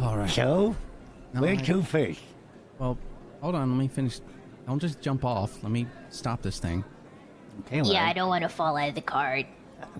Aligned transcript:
All 0.00 0.16
right. 0.16 0.30
So, 0.30 0.76
No, 1.34 1.40
where 1.42 1.52
I- 1.52 1.56
to 1.56 1.82
first? 1.82 2.20
Well, 2.78 2.96
hold 3.40 3.54
on. 3.54 3.70
Let 3.70 3.78
me 3.78 3.88
finish. 3.88 4.20
Don't 4.66 4.78
just 4.78 5.00
jump 5.00 5.24
off. 5.24 5.62
Let 5.62 5.72
me 5.72 5.86
stop 6.10 6.42
this 6.42 6.58
thing. 6.58 6.84
Okay, 7.60 7.82
well, 7.82 7.92
Yeah, 7.92 8.06
I 8.06 8.12
don't 8.12 8.28
want 8.28 8.42
to 8.42 8.48
fall 8.48 8.76
out 8.76 8.90
of 8.90 8.94
the 8.94 9.00
cart. 9.00 9.46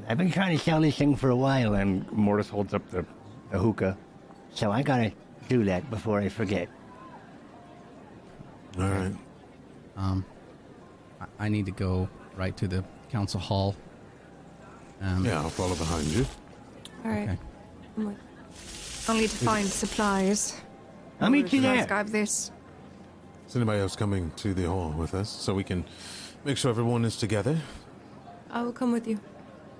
I've 0.09 0.19
been 0.19 0.31
trying 0.31 0.57
to 0.57 0.63
sell 0.63 0.81
this 0.81 0.97
thing 0.97 1.17
for 1.17 1.31
a 1.31 1.37
while, 1.37 1.75
and 1.75 2.11
Mortis 2.13 2.49
holds 2.49 2.75
up 2.75 2.89
the, 2.91 3.05
the 3.51 3.59
hookah. 3.59 3.97
So 4.55 4.71
I 4.71 4.83
gotta 4.83 5.13
do 5.49 5.65
that 5.65 5.89
before 5.91 6.21
I 6.21 6.29
forget. 6.29 6.69
All 8.79 8.89
right. 8.89 9.13
Um, 9.97 10.25
I, 11.21 11.47
I 11.47 11.49
need 11.49 11.67
to 11.67 11.73
go 11.73 12.09
right 12.37 12.57
to 12.57 12.69
the 12.69 12.85
council 13.11 13.41
hall. 13.41 13.75
Um, 15.01 15.25
Yeah, 15.25 15.41
I'll 15.41 15.51
follow 15.51 15.75
behind 15.75 16.07
you. 16.07 16.27
All 17.05 17.11
right. 17.11 17.29
Okay. 17.29 17.39
I'm 17.97 18.07
like, 18.07 18.17
I'll 19.09 19.15
need 19.17 19.31
to 19.31 19.37
find 19.37 19.67
supplies. 19.67 20.61
I'll 21.21 21.31
meet 21.31 21.53
you 21.53 21.61
Let's 21.61 21.79
there. 21.81 21.87
grab 21.87 22.09
this. 22.09 22.53
Is 23.49 23.57
anybody 23.57 23.81
else 23.81 23.97
coming 23.97 24.31
to 24.37 24.55
the 24.55 24.65
hall 24.65 24.91
with 24.91 25.15
us 25.15 25.29
so 25.29 25.55
we 25.55 25.65
can 25.65 25.85
make 26.45 26.57
sure 26.57 26.71
everyone 26.71 27.05
is 27.05 27.17
together? 27.17 27.59
I 28.51 28.63
will 28.63 28.73
come 28.73 28.93
with 28.93 29.07
you. 29.09 29.19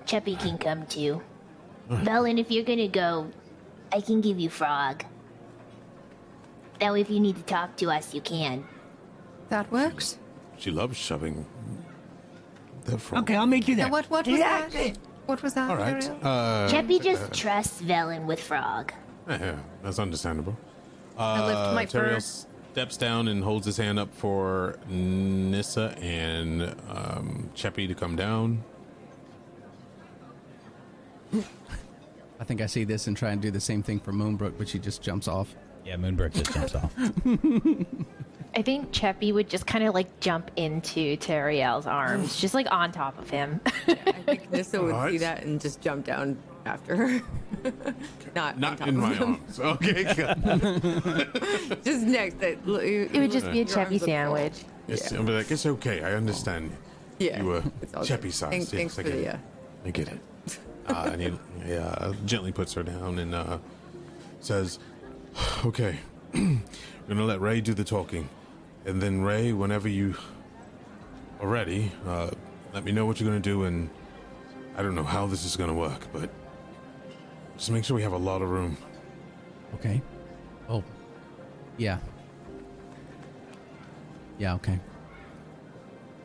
Cheppy 0.09 0.39
can 0.39 0.57
come 0.57 0.87
too. 0.87 1.21
Velen, 1.89 2.39
if 2.39 2.49
you're 2.49 2.63
gonna 2.63 2.87
go, 2.87 3.27
I 3.93 4.01
can 4.01 4.21
give 4.21 4.39
you 4.39 4.49
Frog. 4.49 5.05
That 6.79 6.93
way, 6.93 7.01
if 7.01 7.09
you 7.11 7.19
need 7.19 7.35
to 7.35 7.43
talk 7.43 7.75
to 7.77 7.91
us, 7.91 8.13
you 8.13 8.21
can. 8.21 8.65
That 9.49 9.71
works. 9.71 10.17
She 10.57 10.71
loves 10.71 10.97
shoving 10.97 11.45
the 12.85 12.97
frog. 12.97 13.23
Okay, 13.23 13.35
I'll 13.35 13.45
meet 13.45 13.67
you 13.67 13.75
there. 13.75 13.85
Now, 13.85 13.91
what? 13.91 14.09
What 14.09 14.25
was 14.27 14.39
Yeah, 14.39 14.67
that? 14.67 14.97
What 15.27 15.43
was 15.43 15.53
that? 15.53 15.69
All 15.69 15.77
right. 15.77 16.03
Ariel? 16.03 16.19
Uh, 16.23 16.67
Cheppy 16.69 16.99
just 17.03 17.31
trusts 17.33 17.81
Velen 17.81 18.25
with 18.25 18.39
Frog. 18.41 18.93
yeah, 19.29 19.57
that's 19.83 19.99
understandable. 19.99 20.57
I 21.17 21.45
lift 21.45 21.75
my 21.75 21.83
Uh, 21.83 21.87
fur. 21.87 22.19
steps 22.19 22.97
down 22.97 23.27
and 23.27 23.43
holds 23.43 23.65
his 23.65 23.77
hand 23.77 23.99
up 23.99 24.11
for 24.15 24.77
Nissa 24.87 25.95
and 26.01 26.63
um, 26.89 27.49
Cheppy 27.55 27.87
to 27.87 27.93
come 27.93 28.15
down. 28.15 28.63
I 32.39 32.43
think 32.43 32.61
I 32.61 32.65
see 32.67 32.83
this 32.85 33.07
and 33.07 33.15
try 33.17 33.31
and 33.31 33.41
do 33.41 33.51
the 33.51 33.59
same 33.59 33.83
thing 33.83 33.99
for 33.99 34.11
Moonbrook, 34.13 34.53
but 34.57 34.67
she 34.69 34.79
just 34.79 35.01
jumps 35.01 35.27
off. 35.27 35.53
Yeah, 35.85 35.95
Moonbrook 35.95 36.33
just 36.33 36.53
jumps 36.53 36.75
off. 36.75 36.93
I 38.55 38.61
think 38.63 38.91
Cheppy 38.91 39.31
would 39.33 39.49
just 39.49 39.67
kind 39.67 39.83
of 39.83 39.93
like 39.93 40.19
jump 40.19 40.49
into 40.55 41.17
Teriel's 41.17 41.85
arms, 41.85 42.39
just 42.39 42.53
like 42.53 42.67
on 42.71 42.91
top 42.91 43.17
of 43.19 43.29
him. 43.29 43.61
I 43.87 43.93
think 44.25 44.51
Nissa 44.51 44.81
would 44.81 45.11
see 45.11 45.17
that 45.19 45.43
and 45.43 45.61
just 45.61 45.81
jump 45.81 46.05
down 46.05 46.37
after 46.65 46.95
her. 46.95 47.21
Not, 48.35 48.55
on 48.55 48.59
Not 48.59 48.77
top 48.79 48.87
in 48.87 48.95
of 48.95 49.01
my 49.01 49.13
him. 49.13 49.33
arms. 49.35 49.59
Okay, 49.59 50.03
good. 50.15 51.83
Just 51.83 52.01
next. 52.05 52.41
It, 52.41 52.59
it 52.65 53.13
would 53.19 53.31
just 53.31 53.45
be 53.51 53.59
a 53.61 53.63
Your 53.63 53.65
Cheppy 53.65 53.91
look 53.91 53.99
full. 53.99 54.07
sandwich. 54.07 54.63
It's, 54.87 55.11
I'll 55.13 55.23
be 55.23 55.31
like, 55.33 55.51
it's 55.51 55.65
okay. 55.65 56.03
I 56.03 56.13
understand. 56.13 56.71
Yeah. 57.19 57.39
You 57.41 57.45
were 57.47 57.63
it's 57.81 57.93
all 57.93 58.03
Cheppy 58.03 58.23
good. 58.23 58.33
size. 58.33 58.49
Thanks, 58.49 58.73
yes, 58.73 58.79
thanks 58.79 58.99
I 58.99 59.03
for 59.03 59.09
get 59.09 59.17
the. 59.17 59.27
Uh, 59.33 59.37
I 59.85 59.89
get 59.91 60.07
it. 60.07 60.19
Uh, 60.89 61.09
and 61.13 61.21
he 61.21 61.31
yeah, 61.67 62.13
gently 62.25 62.51
puts 62.51 62.73
her 62.73 62.83
down 62.83 63.19
and 63.19 63.35
uh, 63.35 63.59
says, 64.39 64.79
"Okay, 65.63 65.97
we're 66.33 66.59
gonna 67.07 67.23
let 67.23 67.39
Ray 67.39 67.61
do 67.61 67.73
the 67.73 67.83
talking, 67.83 68.27
and 68.85 69.01
then 69.01 69.21
Ray, 69.21 69.53
whenever 69.53 69.87
you 69.87 70.15
are 71.39 71.47
ready, 71.47 71.91
uh, 72.07 72.31
let 72.73 72.83
me 72.83 72.91
know 72.91 73.05
what 73.05 73.19
you're 73.19 73.29
gonna 73.29 73.39
do. 73.39 73.63
And 73.65 73.89
I 74.75 74.81
don't 74.81 74.95
know 74.95 75.03
how 75.03 75.27
this 75.27 75.45
is 75.45 75.55
gonna 75.55 75.73
work, 75.73 76.07
but 76.11 76.29
just 77.57 77.71
make 77.71 77.83
sure 77.83 77.95
we 77.95 78.03
have 78.03 78.13
a 78.13 78.17
lot 78.17 78.41
of 78.41 78.49
room. 78.49 78.77
Okay. 79.75 80.01
Oh. 80.67 80.83
Yeah. 81.77 81.99
Yeah, 84.37 84.55
okay. 84.55 84.79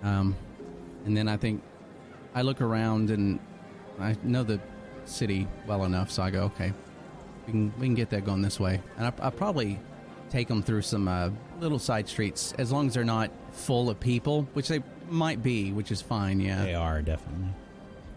Um 0.02 0.36
and 1.04 1.16
then 1.16 1.28
I 1.28 1.36
think 1.36 1.62
I 2.34 2.42
look 2.42 2.60
around 2.60 3.10
and 3.10 3.38
I 3.98 4.16
know 4.22 4.42
the 4.42 4.60
city 5.04 5.46
well 5.66 5.84
enough, 5.84 6.10
so 6.10 6.22
I 6.22 6.30
go, 6.30 6.44
okay, 6.44 6.72
we 7.46 7.52
can 7.52 7.72
we 7.78 7.86
can 7.86 7.94
get 7.94 8.10
that 8.10 8.24
going 8.24 8.42
this 8.42 8.58
way, 8.58 8.80
and 8.96 9.06
I, 9.06 9.26
I 9.26 9.30
probably 9.30 9.78
take 10.30 10.48
them 10.48 10.62
through 10.62 10.82
some 10.82 11.06
uh, 11.06 11.30
little 11.60 11.78
side 11.78 12.08
streets 12.08 12.52
as 12.58 12.72
long 12.72 12.88
as 12.88 12.94
they're 12.94 13.04
not 13.04 13.30
full 13.52 13.88
of 13.90 14.00
people, 14.00 14.48
which 14.54 14.68
they 14.68 14.82
might 15.08 15.42
be, 15.42 15.72
which 15.72 15.92
is 15.92 16.00
fine. 16.02 16.40
Yeah, 16.40 16.64
They 16.64 16.74
are 16.74 17.02
definitely. 17.02 17.48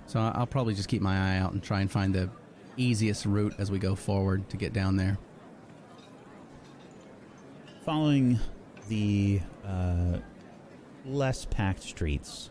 so 0.08 0.20
I- 0.20 0.32
I'll 0.36 0.48
probably 0.48 0.74
just 0.74 0.88
keep 0.90 1.02
my 1.02 1.16
eye 1.36 1.38
out 1.38 1.52
and 1.54 1.62
try 1.62 1.82
and 1.82 1.92
find 1.92 2.14
the 2.16 2.30
easiest 2.78 3.26
route 3.26 3.54
as 3.60 3.70
we 3.70 3.78
go 3.80 3.94
forward 3.96 4.50
to 4.50 4.58
get 4.58 4.72
down 4.74 4.96
there. 4.96 5.18
Following 7.84 8.40
the 8.90 9.42
uh, 9.66 10.18
less 11.06 11.46
packed 11.46 11.84
streets, 11.84 12.50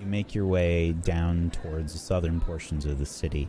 you 0.00 0.06
make 0.06 0.34
your 0.34 0.46
way 0.46 0.92
down 0.92 1.50
towards 1.50 1.92
the 1.92 1.98
southern 1.98 2.40
portions 2.40 2.84
of 2.86 2.98
the 2.98 3.06
city 3.06 3.48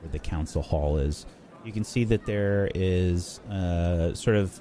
where 0.00 0.10
the 0.10 0.18
council 0.18 0.62
hall 0.62 0.98
is. 0.98 1.26
You 1.64 1.72
can 1.72 1.84
see 1.84 2.04
that 2.04 2.26
there 2.26 2.70
is 2.74 3.40
uh, 3.50 4.14
sort 4.14 4.36
of 4.36 4.60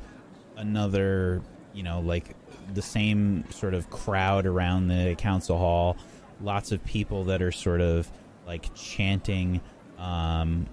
another, 0.56 1.42
you 1.74 1.84
know, 1.84 2.00
like 2.00 2.36
the 2.74 2.82
same 2.82 3.44
sort 3.50 3.74
of 3.74 3.90
crowd 3.90 4.46
around 4.46 4.88
the 4.88 5.16
council 5.18 5.58
hall. 5.58 5.98
Lots 6.42 6.72
of 6.72 6.84
people 6.86 7.26
that 7.26 7.42
are 7.42 7.52
sort 7.52 7.82
of 7.82 8.10
like 8.48 8.74
chanting, 8.74 9.62
um, 9.98 10.68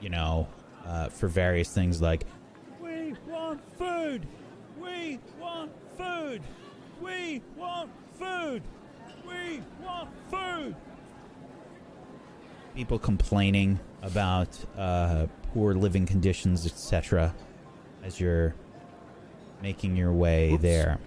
you 0.00 0.10
know, 0.10 0.48
uh, 0.86 1.08
for 1.08 1.28
various 1.28 1.70
things 1.70 2.00
like 2.00 2.24
we 2.80 3.14
want 3.26 3.60
food! 3.78 4.26
We 4.80 5.18
want 5.38 5.72
food! 5.96 6.42
We 7.00 7.42
want 7.56 7.90
food! 8.18 8.62
We 9.48 9.62
want 9.82 10.10
food! 10.30 10.76
People 12.74 12.98
complaining 12.98 13.80
about 14.02 14.58
uh, 14.76 15.26
poor 15.54 15.74
living 15.74 16.04
conditions, 16.04 16.66
etc., 16.66 17.34
as 18.02 18.20
you're 18.20 18.54
making 19.62 19.96
your 19.96 20.12
way 20.12 20.56
there. 20.58 20.98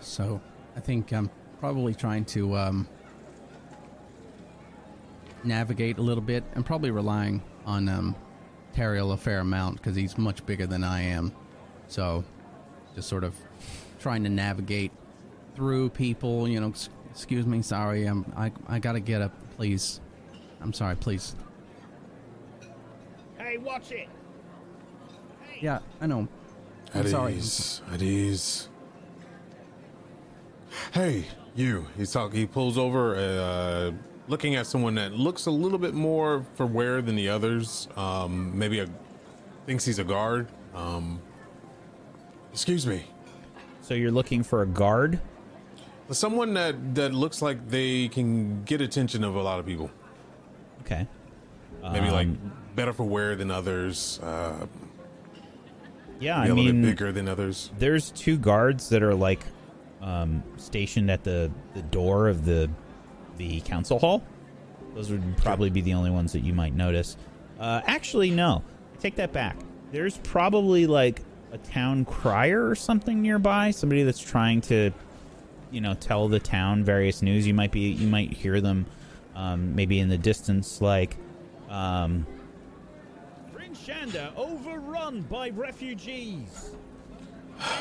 So 0.00 0.40
I 0.76 0.80
think 0.80 1.12
I'm 1.12 1.30
probably 1.58 1.94
trying 1.94 2.26
to 2.26 2.56
um, 2.56 2.88
navigate 5.42 5.96
a 5.98 6.02
little 6.02 6.22
bit 6.22 6.44
and 6.54 6.66
probably 6.66 6.90
relying 6.90 7.42
on 7.64 7.88
um, 7.88 8.16
a 8.76 9.16
fair 9.16 9.40
amount 9.40 9.76
because 9.76 9.96
he's 9.96 10.18
much 10.18 10.44
bigger 10.44 10.66
than 10.66 10.84
I 10.84 11.02
am. 11.02 11.32
So 11.88 12.24
just 12.94 13.08
sort 13.08 13.24
of 13.24 13.34
trying 14.00 14.24
to 14.24 14.28
navigate 14.28 14.92
through 15.54 15.90
people. 15.90 16.48
You 16.48 16.60
know, 16.60 16.72
excuse 17.10 17.46
me, 17.46 17.62
sorry, 17.62 18.06
I'm, 18.06 18.24
I 18.36 18.52
I 18.66 18.78
gotta 18.78 19.00
get 19.00 19.22
up, 19.22 19.32
please. 19.56 20.00
I'm 20.60 20.72
sorry, 20.72 20.96
please. 20.96 21.34
Hey, 23.38 23.58
watch 23.58 23.90
it! 23.92 24.08
Yeah, 25.60 25.80
I 26.00 26.06
know. 26.06 26.28
I'm 26.94 27.00
At 27.00 27.08
sorry. 27.08 27.34
ease. 27.34 27.80
At 27.92 28.02
ease. 28.02 28.68
Hey, 30.92 31.26
you. 31.54 31.86
He's 31.96 32.12
talk. 32.12 32.32
He 32.32 32.46
pulls 32.46 32.78
over, 32.78 33.14
uh, 33.16 33.92
looking 34.28 34.54
at 34.56 34.66
someone 34.66 34.94
that 34.96 35.12
looks 35.12 35.46
a 35.46 35.50
little 35.50 35.78
bit 35.78 35.94
more 35.94 36.44
for 36.54 36.66
wear 36.66 37.02
than 37.02 37.14
the 37.16 37.28
others. 37.28 37.88
Um, 37.96 38.56
maybe 38.58 38.80
a 38.80 38.88
thinks 39.66 39.84
he's 39.84 39.98
a 39.98 40.04
guard. 40.04 40.48
Um, 40.74 41.20
excuse 42.52 42.86
me. 42.86 43.04
So 43.80 43.94
you're 43.94 44.10
looking 44.10 44.42
for 44.42 44.62
a 44.62 44.66
guard? 44.66 45.20
Someone 46.12 46.54
that 46.54 46.94
that 46.94 47.12
looks 47.14 47.42
like 47.42 47.68
they 47.68 48.08
can 48.08 48.62
get 48.64 48.80
attention 48.80 49.24
of 49.24 49.34
a 49.34 49.42
lot 49.42 49.58
of 49.58 49.66
people. 49.66 49.90
Okay. 50.82 51.06
Maybe 51.82 52.10
like 52.10 52.28
Um, 52.28 52.52
better 52.76 52.92
for 52.92 53.04
wear 53.04 53.34
than 53.36 53.50
others. 53.50 54.20
Uh, 54.22 54.66
Yeah, 56.20 56.38
I 56.38 56.48
mean, 56.52 56.82
bigger 56.82 57.10
than 57.10 57.28
others. 57.28 57.70
there's 57.78 58.10
two 58.12 58.36
guards 58.38 58.88
that 58.90 59.02
are 59.02 59.14
like 59.14 59.44
um, 60.00 60.42
stationed 60.56 61.10
at 61.10 61.24
the, 61.24 61.50
the 61.74 61.82
door 61.82 62.28
of 62.28 62.44
the 62.44 62.70
the 63.38 63.60
council 63.62 63.98
hall. 63.98 64.22
Those 64.94 65.10
would 65.10 65.36
probably 65.38 65.70
be 65.70 65.80
the 65.80 65.94
only 65.94 66.10
ones 66.10 66.32
that 66.32 66.40
you 66.44 66.52
might 66.52 66.74
notice. 66.74 67.16
Uh, 67.58 67.80
actually, 67.86 68.30
no. 68.30 68.62
Take 69.00 69.16
that 69.16 69.32
back. 69.32 69.56
There's 69.90 70.18
probably 70.18 70.86
like 70.86 71.22
a 71.50 71.58
town 71.58 72.04
crier 72.04 72.68
or 72.68 72.74
something 72.74 73.20
nearby. 73.22 73.70
Somebody 73.70 74.02
that's 74.04 74.18
trying 74.20 74.60
to, 74.62 74.90
you 75.72 75.80
know, 75.80 75.94
tell 75.94 76.28
the 76.28 76.38
town 76.38 76.84
various 76.84 77.22
news. 77.22 77.46
You 77.46 77.54
might 77.54 77.72
be 77.72 77.80
you 77.90 78.06
might 78.06 78.32
hear 78.32 78.60
them 78.60 78.86
um, 79.34 79.74
maybe 79.74 79.98
in 79.98 80.08
the 80.08 80.18
distance, 80.18 80.80
like 80.80 81.16
um, 81.70 82.26
Bryn 83.52 83.74
Shander 83.74 84.30
overrun 84.36 85.22
by 85.22 85.50
refugees. 85.50 86.70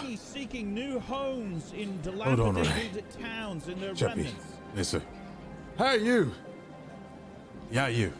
Many 0.02 0.16
seeking 0.16 0.74
new 0.74 1.00
homes 1.00 1.74
in 1.74 2.00
Hold 2.04 2.40
on, 2.40 2.56
Ray. 2.56 2.64
dilapidated 2.64 3.06
towns 3.20 3.68
and 3.68 3.82
their 3.82 3.94
Chappie, 3.94 4.22
remnants. 4.24 4.46
listen. 4.76 5.02
Hey, 5.78 5.98
you. 6.04 6.32
Yeah, 7.72 7.88
you. 7.88 8.14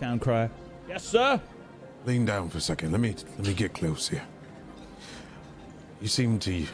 Town 0.00 0.18
crier. 0.18 0.50
Yes, 0.88 1.04
sir. 1.04 1.40
Lean 2.04 2.24
down 2.24 2.48
for 2.48 2.58
a 2.58 2.60
second. 2.60 2.90
Let 2.90 3.00
me 3.00 3.14
let 3.38 3.46
me 3.46 3.54
get 3.54 3.74
close 3.74 4.08
here. 4.08 4.24
You 6.00 6.08
seem 6.08 6.38
to 6.40 6.66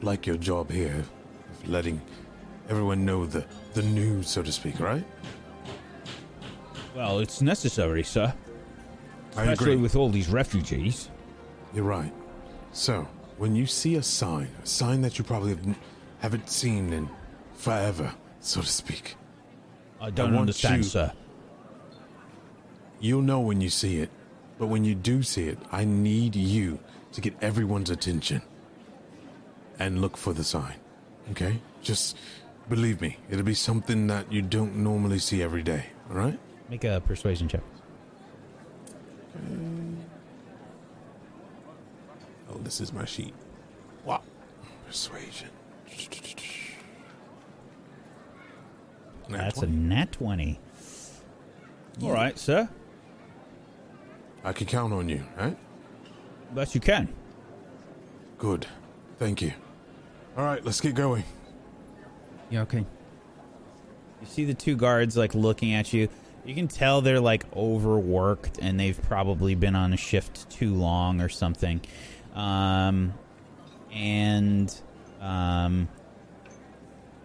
like 0.00 0.26
your 0.26 0.36
job 0.38 0.70
here, 0.70 1.04
of 1.62 1.68
letting 1.68 2.00
everyone 2.68 3.04
know 3.04 3.26
the 3.26 3.44
the 3.74 3.82
news, 3.82 4.28
so 4.28 4.42
to 4.42 4.52
speak, 4.52 4.80
right? 4.80 5.04
Well, 6.94 7.20
it's 7.20 7.40
necessary, 7.42 8.02
sir. 8.02 8.34
I 9.36 9.52
agree. 9.52 9.76
with 9.76 9.94
all 9.94 10.08
these 10.08 10.28
refugees. 10.28 11.10
You're 11.72 11.84
right. 11.84 12.12
So, 12.72 13.06
when 13.36 13.54
you 13.54 13.66
see 13.66 13.96
a 13.96 14.02
sign, 14.02 14.48
a 14.62 14.66
sign 14.66 15.00
that 15.02 15.16
you 15.18 15.22
probably 15.24 15.50
have, 15.54 15.76
haven't 16.18 16.48
seen 16.50 16.92
in 16.92 17.08
forever, 17.54 18.12
so 18.40 18.62
to 18.62 18.66
speak, 18.66 19.14
I 20.00 20.10
don't 20.10 20.30
want 20.30 20.40
understand, 20.40 20.78
you- 20.78 20.82
sir. 20.82 21.12
you'll 23.00 23.22
know 23.22 23.40
when 23.40 23.60
you 23.60 23.70
see 23.70 23.98
it. 23.98 24.10
But 24.58 24.66
when 24.66 24.84
you 24.84 24.96
do 24.96 25.22
see 25.22 25.46
it, 25.48 25.58
I 25.70 25.84
need 25.84 26.34
you 26.34 26.80
to 27.12 27.20
get 27.20 27.34
everyone's 27.40 27.90
attention 27.90 28.42
and 29.78 30.00
look 30.00 30.16
for 30.16 30.32
the 30.32 30.42
sign. 30.42 30.74
Okay? 31.30 31.60
Just 31.82 32.16
believe 32.68 33.00
me, 33.00 33.16
it'll 33.30 33.44
be 33.44 33.54
something 33.54 34.06
that 34.08 34.30
you 34.32 34.42
don't 34.42 34.76
normally 34.76 35.18
see 35.18 35.42
every 35.42 35.62
day. 35.62 35.86
All 36.10 36.16
right? 36.16 36.38
Make 36.68 36.84
a 36.84 37.00
persuasion 37.00 37.48
check. 37.48 37.62
Oh, 42.50 42.58
this 42.62 42.80
is 42.80 42.92
my 42.92 43.04
sheet. 43.04 43.34
Wow. 44.04 44.22
Persuasion. 44.86 45.48
Nat 49.28 49.38
That's 49.38 49.58
20. 49.58 49.72
a 49.72 49.76
nat 49.76 50.12
20. 50.12 50.60
All 52.02 52.12
right, 52.12 52.38
sir. 52.38 52.68
I 54.44 54.52
can 54.52 54.66
count 54.66 54.92
on 54.92 55.08
you, 55.08 55.22
right? 55.36 55.56
Yes, 56.56 56.74
you 56.74 56.80
can. 56.80 57.12
Good. 58.38 58.66
Thank 59.18 59.42
you. 59.42 59.52
All 60.38 60.44
right, 60.44 60.64
let's 60.64 60.80
get 60.80 60.94
going. 60.94 61.24
Yeah, 62.48 62.62
okay. 62.62 62.86
You 64.20 64.26
see 64.26 64.44
the 64.44 64.54
two 64.54 64.76
guards 64.76 65.16
like 65.16 65.34
looking 65.34 65.74
at 65.74 65.92
you. 65.92 66.08
You 66.44 66.54
can 66.54 66.68
tell 66.68 67.00
they're 67.00 67.18
like 67.18 67.44
overworked 67.56 68.60
and 68.62 68.78
they've 68.78 69.02
probably 69.02 69.56
been 69.56 69.74
on 69.74 69.92
a 69.92 69.96
shift 69.96 70.48
too 70.48 70.74
long 70.74 71.20
or 71.20 71.28
something. 71.28 71.80
Um, 72.36 73.14
and 73.92 74.72
um, 75.20 75.88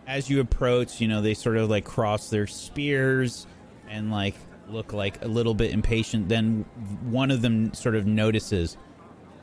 as 0.08 0.28
you 0.28 0.40
approach, 0.40 1.00
you 1.00 1.08
know, 1.08 1.22
they 1.22 1.36
sort 1.36 1.58
of 1.58 1.70
like 1.70 1.86
cross 1.86 2.32
their 2.32 2.48
spears 2.48 3.46
and 3.88 4.12
like 4.12 4.34
look 4.70 4.92
like 4.92 5.24
a 5.24 5.28
little 5.28 5.54
bit 5.54 5.70
impatient. 5.70 6.30
Then 6.30 6.66
one 7.04 7.30
of 7.30 7.44
them 7.44 7.76
sort 7.76 7.94
of 7.94 8.08
notices, 8.08 8.76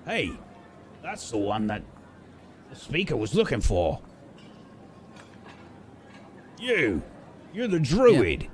Hey, 0.07 0.33
that's 1.05 1.31
the 1.31 1.39
one 1.39 1.69
that 1.69 1.83
the 2.71 2.77
speaker 2.77 3.17
was 3.17 3.35
looking 3.35 3.61
for. 3.61 4.01
You, 6.59 7.03
you're 7.53 7.69
the 7.69 7.81
druid. 7.81 8.49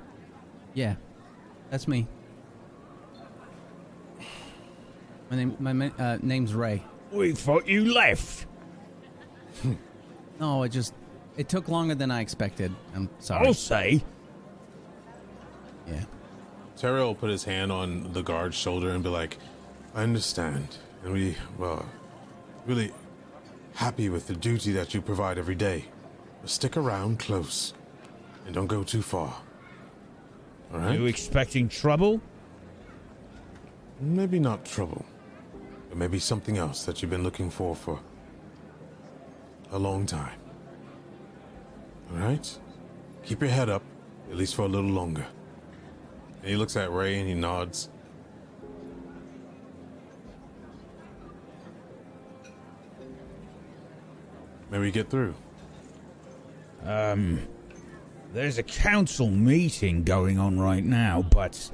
Yeah, 0.73 0.95
that's 1.69 1.87
me. 1.87 2.07
My 5.29 5.35
name, 5.35 5.57
my 5.59 5.91
uh, 5.99 6.17
name's 6.21 6.53
Ray. 6.53 6.83
We 7.11 7.33
thought 7.33 7.67
you 7.67 7.93
left. 7.93 8.45
No, 10.39 10.63
it 10.63 10.69
just 10.69 10.93
it 11.35 11.49
took 11.49 11.67
longer 11.67 11.95
than 11.95 12.11
I 12.11 12.21
expected. 12.21 12.73
I'm 12.95 13.09
sorry. 13.19 13.47
I'll 13.47 13.53
say. 13.53 14.03
Yeah. 15.87 16.03
Terry 16.75 17.01
will 17.01 17.15
put 17.15 17.29
his 17.29 17.43
hand 17.43 17.71
on 17.71 18.13
the 18.13 18.21
guard's 18.21 18.55
shoulder 18.55 18.91
and 18.91 19.03
be 19.03 19.09
like, 19.09 19.37
I 19.95 20.03
understand. 20.03 20.77
And 21.03 21.13
we, 21.13 21.35
well, 21.57 21.85
really 22.67 22.91
happy 23.77 24.09
with 24.09 24.25
the 24.25 24.33
duty 24.33 24.71
that 24.71 24.95
you 24.95 24.99
provide 24.99 25.37
every 25.37 25.53
day. 25.53 25.85
But 26.41 26.49
stick 26.49 26.77
around 26.77 27.19
close 27.19 27.75
and 28.47 28.55
don't 28.55 28.65
go 28.65 28.81
too 28.83 29.03
far. 29.03 29.31
All 30.73 30.79
right? 30.79 30.97
You 30.97 31.05
expecting 31.05 31.69
trouble? 31.69 32.19
Maybe 33.99 34.39
not 34.39 34.65
trouble, 34.65 35.05
but 35.89 35.97
maybe 35.97 36.17
something 36.17 36.57
else 36.57 36.85
that 36.85 37.01
you've 37.01 37.11
been 37.11 37.23
looking 37.23 37.51
for 37.51 37.75
for 37.75 37.99
a 39.71 39.77
long 39.77 40.07
time. 40.07 40.39
All 42.11 42.17
right? 42.17 42.59
Keep 43.25 43.41
your 43.41 43.51
head 43.51 43.69
up, 43.69 43.83
at 44.31 44.37
least 44.37 44.55
for 44.55 44.63
a 44.63 44.67
little 44.67 44.89
longer. 44.89 45.25
And 46.41 46.49
he 46.49 46.55
looks 46.55 46.75
at 46.75 46.91
Ray 46.91 47.19
and 47.19 47.27
he 47.27 47.35
nods. 47.35 47.89
Maybe 54.69 54.91
get 54.91 55.09
through. 55.09 55.33
Um, 56.83 57.47
there's 58.33 58.57
a 58.57 58.63
council 58.63 59.29
meeting 59.29 60.03
going 60.03 60.37
on 60.37 60.59
right 60.59 60.83
now, 60.83 61.21
but 61.21 61.71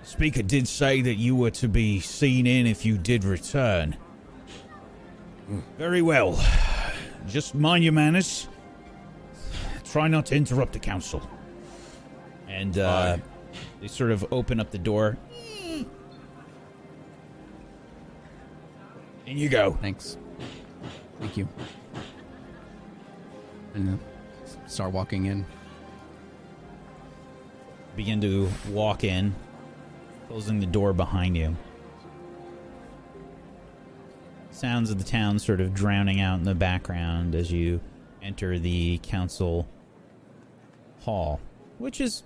the 0.00 0.06
speaker 0.06 0.42
did 0.42 0.68
say 0.68 1.00
that 1.02 1.14
you 1.14 1.34
were 1.36 1.50
to 1.52 1.68
be 1.68 2.00
seen 2.00 2.46
in 2.46 2.66
if 2.66 2.86
you 2.86 2.96
did 2.96 3.24
return. 3.24 3.96
Very 5.76 6.02
well. 6.02 6.42
Just 7.26 7.54
mind 7.54 7.82
your 7.82 7.92
manners. 7.92 8.48
Try 9.84 10.08
not 10.08 10.26
to 10.26 10.36
interrupt 10.36 10.74
the 10.74 10.78
council. 10.78 11.22
And 12.46 12.78
uh, 12.78 13.18
Aye. 13.18 13.22
they 13.80 13.88
sort 13.88 14.10
of 14.10 14.26
open 14.30 14.60
up 14.60 14.70
the 14.70 14.78
door. 14.78 15.16
In 19.26 19.36
you 19.36 19.48
go. 19.48 19.72
Thanks. 19.80 20.16
Thank 21.18 21.36
you. 21.36 21.48
And 23.74 23.98
start 24.66 24.92
walking 24.92 25.26
in. 25.26 25.44
begin 27.98 28.20
to 28.20 28.48
walk 28.70 29.02
in, 29.02 29.34
closing 30.28 30.60
the 30.60 30.66
door 30.66 30.92
behind 30.92 31.36
you. 31.36 31.56
Sounds 34.52 34.90
of 34.90 34.98
the 34.98 35.04
town 35.04 35.40
sort 35.40 35.60
of 35.60 35.74
drowning 35.74 36.20
out 36.20 36.38
in 36.38 36.44
the 36.44 36.54
background 36.54 37.34
as 37.34 37.50
you 37.50 37.80
enter 38.22 38.56
the 38.56 38.98
council 39.02 39.66
hall, 41.00 41.40
which 41.78 42.00
is 42.00 42.22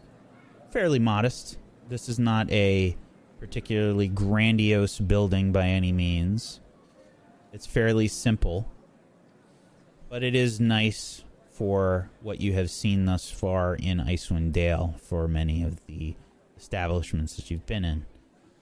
fairly 0.71 0.99
modest. 0.99 1.57
This 1.89 2.07
is 2.09 2.19
not 2.19 2.51
a 2.51 2.95
particularly 3.41 4.09
grandiose 4.09 4.99
building 4.99 5.53
by 5.53 5.69
any 5.69 5.91
means. 5.91 6.61
It's 7.53 7.67
fairly 7.67 8.09
simple, 8.09 8.71
but 10.13 10.23
it 10.23 10.35
is 10.35 10.61
nice 10.61 11.25
for 11.53 12.11
what 12.21 12.39
you 12.39 12.53
have 12.53 12.71
seen 12.71 13.07
thus 13.07 13.31
far 13.31 13.77
in 13.77 13.97
Icewind 13.97 14.53
Dale 14.53 14.95
for 15.03 15.27
many 15.27 15.63
of 15.63 15.81
the 15.87 16.15
establishments 16.55 17.37
that 17.37 17.51
you've 17.51 17.65
been 17.65 17.83
in. 17.83 18.05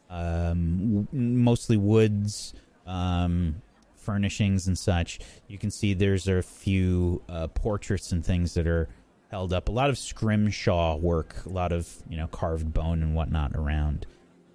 Um, 0.09 1.09
mostly 1.11 1.77
woods, 1.77 2.55
um, 2.87 3.63
furnishings, 3.97 4.69
and 4.69 4.79
such. 4.79 5.19
You 5.49 5.59
can 5.59 5.73
see 5.73 5.93
there's 5.93 6.29
a 6.29 6.41
few 6.41 7.21
uh, 7.29 7.49
portraits 7.49 8.13
and 8.13 8.25
things 8.25 8.55
that 8.55 8.69
are 8.69 8.89
held 9.33 9.53
up. 9.53 9.69
A 9.69 9.73
lot 9.73 9.91
of 9.91 9.99
scrimshaw 9.99 10.99
work, 10.99 11.35
a 11.47 11.49
lot 11.49 11.73
of 11.73 11.89
you 12.09 12.17
know 12.17 12.29
carved 12.29 12.73
bone 12.73 13.03
and 13.03 13.13
whatnot 13.13 13.57
around. 13.57 14.07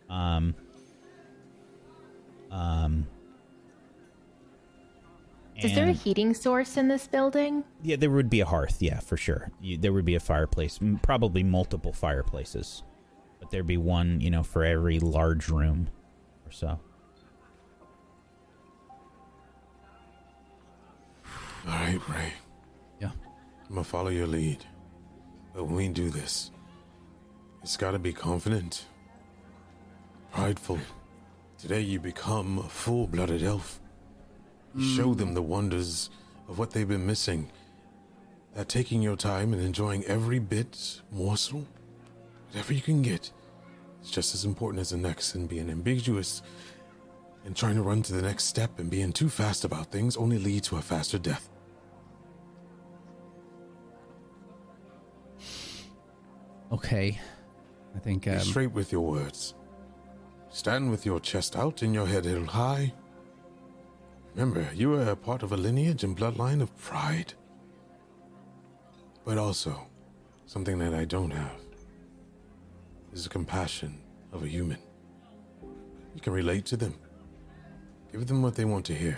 Um, 0.10 0.56
um, 2.52 3.06
Is 5.64 5.74
there 5.74 5.88
a 5.88 5.94
heating 5.94 6.34
source 6.34 6.76
in 6.78 6.88
this 6.90 7.08
building? 7.08 7.64
yeah, 7.82 7.96
there 7.96 8.10
would 8.12 8.30
be 8.30 8.42
a 8.42 8.46
hearth. 8.46 8.82
Yeah, 8.82 9.00
for 9.00 9.16
sure. 9.18 9.52
You, 9.62 9.78
there 9.78 9.94
would 9.94 10.06
be 10.06 10.16
a 10.16 10.20
fireplace. 10.20 10.80
M- 10.82 11.00
Probably 11.02 11.44
multiple 11.44 11.94
fireplaces, 11.94 12.84
but 13.40 13.52
there'd 13.52 13.66
be 13.66 13.78
one, 13.78 14.20
you 14.20 14.30
know, 14.30 14.44
for 14.44 14.64
every 14.66 15.00
large 15.00 15.48
room 15.50 15.88
or 16.46 16.52
so. 16.52 16.80
All 21.68 21.74
right, 21.74 22.00
Ray. 22.10 22.34
Yeah. 23.00 23.12
I'm 23.68 23.76
gonna 23.76 23.84
follow 23.84 24.10
your 24.10 24.28
lead. 24.28 24.64
But 25.54 25.66
when 25.66 25.76
we 25.76 25.88
do 25.88 26.10
this, 26.10 26.52
it's 27.64 27.78
gotta 27.78 27.98
be 28.00 28.14
confident, 28.14 28.86
prideful. 30.32 30.80
Today 31.58 31.80
you 31.82 32.00
become 32.00 32.60
a 32.60 32.64
full 32.70 33.08
blooded 33.08 33.42
elf. 33.42 33.80
Show 34.80 35.14
them 35.14 35.34
the 35.34 35.42
wonders 35.42 36.10
of 36.50 36.60
what 36.60 36.72
they've 36.72 36.88
been 36.88 37.06
missing. 37.06 37.50
that 38.56 38.70
taking 38.70 39.02
your 39.02 39.18
time 39.18 39.52
and 39.54 39.62
enjoying 39.62 40.04
every 40.06 40.40
bit, 40.40 41.02
morsel, 41.12 41.66
whatever 42.48 42.74
you 42.74 42.82
can 42.82 43.02
get, 43.02 43.32
is 44.02 44.10
just 44.10 44.34
as 44.34 44.46
important 44.46 44.80
as 44.80 44.92
the 44.92 44.98
next, 44.98 45.36
and 45.36 45.50
being 45.50 45.70
ambiguous 45.70 46.42
and 47.46 47.56
trying 47.56 47.76
to 47.76 47.82
run 47.82 48.02
to 48.02 48.14
the 48.14 48.22
next 48.22 48.46
step 48.46 48.80
and 48.80 48.90
being 48.90 49.12
too 49.12 49.30
fast 49.30 49.66
about 49.66 49.92
things 49.92 50.16
only 50.16 50.40
lead 50.40 50.64
to 50.64 50.78
a 50.78 50.82
faster 50.82 51.18
death. 51.18 51.50
Okay. 56.72 57.20
I 57.96 58.00
think 58.00 58.24
Be 58.24 58.32
um, 58.32 58.40
straight 58.40 58.72
with 58.72 58.92
your 58.92 59.02
words. 59.02 59.54
Stand 60.50 60.90
with 60.90 61.06
your 61.06 61.20
chest 61.20 61.56
out 61.56 61.82
and 61.82 61.94
your 61.94 62.08
head 62.08 62.26
held 62.26 62.48
high. 62.48 62.94
Remember, 64.36 64.68
you 64.74 64.94
are 64.96 65.12
a 65.12 65.16
part 65.16 65.44
of 65.44 65.54
a 65.54 65.58
lineage 65.58 66.04
and 66.04 66.16
bloodline 66.16 66.62
of 66.62 66.78
pride. 66.78 67.34
But 69.24 69.38
also, 69.38 69.88
something 70.46 70.78
that 70.80 70.94
I 70.94 71.06
don't 71.06 71.32
have 71.32 71.58
is 73.14 73.24
the 73.24 73.30
compassion 73.30 73.98
of 74.34 74.44
a 74.44 74.48
human. 74.48 74.78
You 76.14 76.22
can 76.22 76.34
relate 76.34 76.66
to 76.66 76.78
them. 76.78 76.96
Give 78.12 78.28
them 78.28 78.42
what 78.42 78.56
they 78.56 78.66
want 78.66 78.86
to 78.88 78.94
hear, 78.94 79.18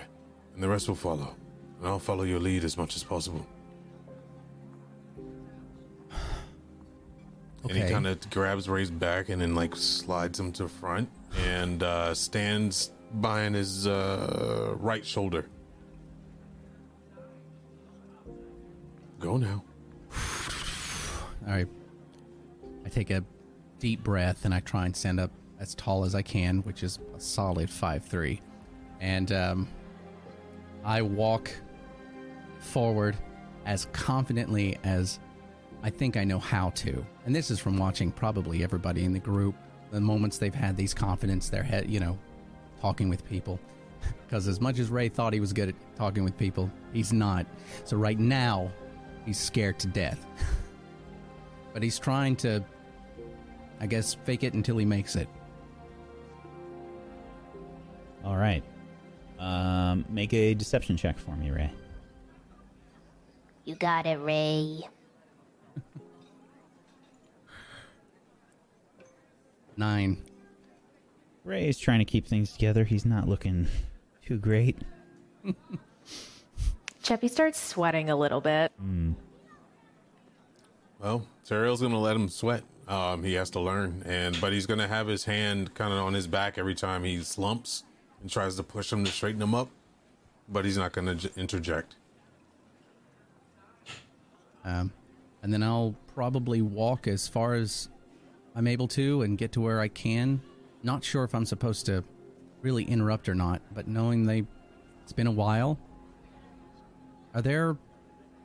and 0.53 0.62
the 0.62 0.69
rest 0.69 0.88
will 0.88 0.95
follow. 0.95 1.36
And 1.79 1.88
I'll 1.88 1.97
follow 1.97 2.24
your 2.24 2.39
lead 2.39 2.63
as 2.63 2.77
much 2.77 2.95
as 2.95 3.03
possible. 3.03 3.45
Okay. 7.65 7.79
And 7.79 7.88
he 7.88 7.91
kind 7.91 8.05
of 8.05 8.29
grabs 8.29 8.69
Ray's 8.69 8.91
back 8.91 9.29
and 9.29 9.41
then 9.41 9.55
like 9.55 9.75
slides 9.75 10.39
him 10.39 10.51
to 10.53 10.63
the 10.63 10.69
front 10.69 11.09
and 11.47 11.81
uh, 11.81 12.13
stands 12.13 12.91
behind 13.21 13.55
his 13.55 13.87
uh, 13.87 14.75
right 14.77 15.05
shoulder. 15.05 15.49
Go 19.19 19.37
now. 19.37 19.63
All 21.47 21.53
right. 21.53 21.67
I 22.85 22.89
take 22.89 23.09
a 23.09 23.23
deep 23.79 24.03
breath 24.03 24.45
and 24.45 24.53
I 24.53 24.59
try 24.59 24.85
and 24.85 24.95
stand 24.95 25.19
up 25.19 25.31
as 25.59 25.73
tall 25.75 26.03
as 26.03 26.13
I 26.13 26.21
can, 26.21 26.59
which 26.59 26.83
is 26.83 26.99
a 27.15 27.19
solid 27.19 27.69
five 27.69 28.05
three, 28.05 28.41
and 28.99 29.31
um, 29.31 29.67
I 30.83 31.01
walk 31.01 31.51
forward 32.59 33.17
as 33.65 33.85
confidently 33.91 34.77
as 34.83 35.19
I 35.83 35.89
think 35.89 36.17
I 36.17 36.23
know 36.23 36.39
how 36.39 36.69
to. 36.71 37.05
And 37.25 37.35
this 37.35 37.51
is 37.51 37.59
from 37.59 37.77
watching 37.77 38.11
probably 38.11 38.63
everybody 38.63 39.03
in 39.03 39.13
the 39.13 39.19
group. 39.19 39.55
The 39.91 40.01
moments 40.01 40.37
they've 40.37 40.53
had 40.53 40.75
these 40.75 40.93
confidence, 40.93 41.49
their 41.49 41.63
head, 41.63 41.89
you 41.89 41.99
know, 41.99 42.17
talking 42.81 43.10
with 43.10 43.25
people. 43.27 43.60
Because 44.25 44.48
as 44.50 44.60
much 44.60 44.77
as 44.77 44.89
Ray 44.89 45.07
thought 45.07 45.31
he 45.31 45.39
was 45.39 45.53
good 45.53 45.69
at 45.69 45.75
talking 45.96 46.25
with 46.25 46.38
people, 46.38 46.69
he's 46.91 47.13
not. 47.13 47.46
So 47.86 47.96
right 47.96 48.19
now, 48.19 48.69
he's 49.25 49.39
scared 49.39 49.79
to 49.79 49.88
death. 49.88 50.25
but 51.74 51.81
he's 51.81 51.98
trying 51.98 52.36
to, 52.38 52.62
I 53.79 53.88
guess, 53.88 54.13
fake 54.13 54.43
it 54.43 54.53
until 54.53 54.77
he 54.77 54.86
makes 54.86 55.15
it. 55.15 55.29
All 58.25 58.36
right. 58.36 58.63
Um, 59.39 60.03
make 60.10 60.34
a 60.34 60.53
deception 60.53 60.98
check 60.98 61.17
for 61.17 61.36
me, 61.38 61.50
Ray. 61.50 61.72
You 63.63 63.75
got 63.75 64.05
it, 64.05 64.17
Ray. 64.17 64.81
Nine. 69.77 70.17
Ray 71.48 71.70
is 71.70 71.80
trying 71.80 72.00
to 72.00 72.06
keep 72.06 72.27
things 72.27 72.51
together. 72.51 72.84
He's 72.84 73.06
not 73.06 73.27
looking 73.27 73.68
too 74.25 74.38
great. 74.38 74.77
Cheppy 77.01 77.30
starts 77.30 77.58
sweating 77.58 78.10
a 78.10 78.16
little 78.18 78.42
bit. 78.42 78.74
Well, 81.00 81.25
Teriel's 81.48 81.82
gonna 81.82 82.00
let 82.00 82.18
him 82.18 82.27
sweat. 82.27 82.63
Um, 82.89 83.24
he 83.24 83.34
has 83.34 83.50
to 83.51 83.62
learn, 83.62 84.04
and 84.06 84.39
but 84.42 84.51
he's 84.51 84.66
gonna 84.66 84.89
have 84.89 85.08
his 85.08 85.24
hand 85.24 85.74
kind 85.74 85.94
of 85.94 86.00
on 86.00 86.13
his 86.13 86.27
back 86.27 86.58
every 86.58 86.75
time 86.75 87.06
he 87.06 87.24
slumps 87.24 87.86
and 88.22 88.30
tries 88.30 88.56
to 88.58 88.63
push 88.63 88.92
him 88.92 89.06
to 89.06 89.12
straighten 89.12 89.42
him 89.42 89.56
up. 89.56 89.70
But 90.50 90.66
he's 90.66 90.77
not 90.77 90.92
gonna 90.92 91.16
j- 91.16 91.30
interject. 91.38 91.96
Um, 94.66 94.92
and 95.44 95.54
then 95.54 95.63
I'll 95.63 95.96
probably 96.13 96.62
walk 96.62 97.08
as 97.08 97.25
far 97.30 97.54
as 97.54 97.88
I'm 98.54 98.68
able 98.68 98.89
to 98.89 99.22
and 99.22 99.38
get 99.38 99.54
to 99.54 99.62
where 99.62 99.80
I 99.80 99.88
can. 99.88 100.42
Not 100.88 101.03
sure 101.03 101.25
if 101.25 101.36
I'm 101.36 101.46
supposed 101.46 101.86
to 101.88 102.06
really 102.62 102.86
interrupt 102.86 103.27
or 103.27 103.36
not, 103.36 103.62
but 103.74 103.89
knowing 103.89 104.25
they, 104.25 104.46
it's 105.03 105.12
been 105.12 105.27
a 105.27 105.32
while. 105.32 105.77
Are 107.36 107.41
there 107.41 107.75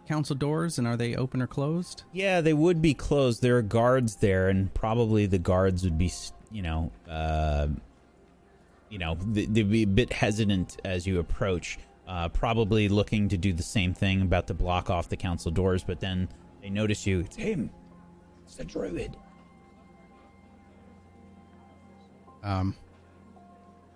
council 0.09 0.35
doors 0.35 0.77
and 0.77 0.89
are 0.89 0.97
they 0.97 1.15
open 1.15 1.41
or 1.41 1.47
closed? 1.47 2.03
Yeah, 2.13 2.41
they 2.41 2.53
would 2.53 2.83
be 2.83 2.95
closed. 2.95 3.43
There 3.43 3.59
are 3.59 3.63
guards 3.63 4.17
there, 4.17 4.49
and 4.49 4.75
probably 4.75 5.27
the 5.27 5.39
guards 5.39 5.85
would 5.85 5.97
be, 5.97 6.11
you 6.51 6.63
know, 6.63 6.91
uh, 7.09 7.69
you 8.91 8.99
know, 8.99 9.15
they'd 9.25 9.71
be 9.71 9.85
a 9.85 9.87
bit 9.87 10.13
hesitant 10.13 10.79
as 10.85 11.07
you 11.07 11.21
approach. 11.21 11.79
Uh, 12.09 12.29
probably 12.29 12.89
looking 12.89 13.29
to 13.29 13.39
do 13.39 13.53
the 13.53 13.63
same 13.63 13.95
thing 13.95 14.21
about 14.21 14.49
to 14.49 14.55
block 14.55 14.91
off 14.91 15.09
the 15.09 15.17
council 15.17 15.53
doors, 15.53 15.85
but 15.85 16.01
then 16.01 16.29
they 16.61 16.71
notice 16.71 17.07
you. 17.07 17.21
It's 17.21 17.37
him. 17.37 17.71
It's 18.45 18.57
the 18.57 18.65
druid. 18.65 19.17
Um, 22.43 22.75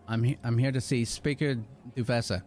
I'm 0.09 0.23
he- 0.23 0.39
I'm 0.45 0.59
here 0.59 0.73
to 0.73 0.81
see 0.81 1.05
Speaker 1.05 1.57
Duvessa. 1.95 2.43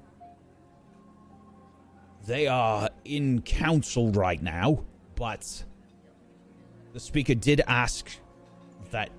They 2.25 2.48
are 2.48 2.89
in 3.06 3.41
council 3.41 4.12
right 4.12 4.41
now, 4.41 4.84
but 5.15 5.63
the 6.94 7.00
speaker 7.00 7.34
did 7.34 7.62
ask 7.68 8.10
that 8.91 9.10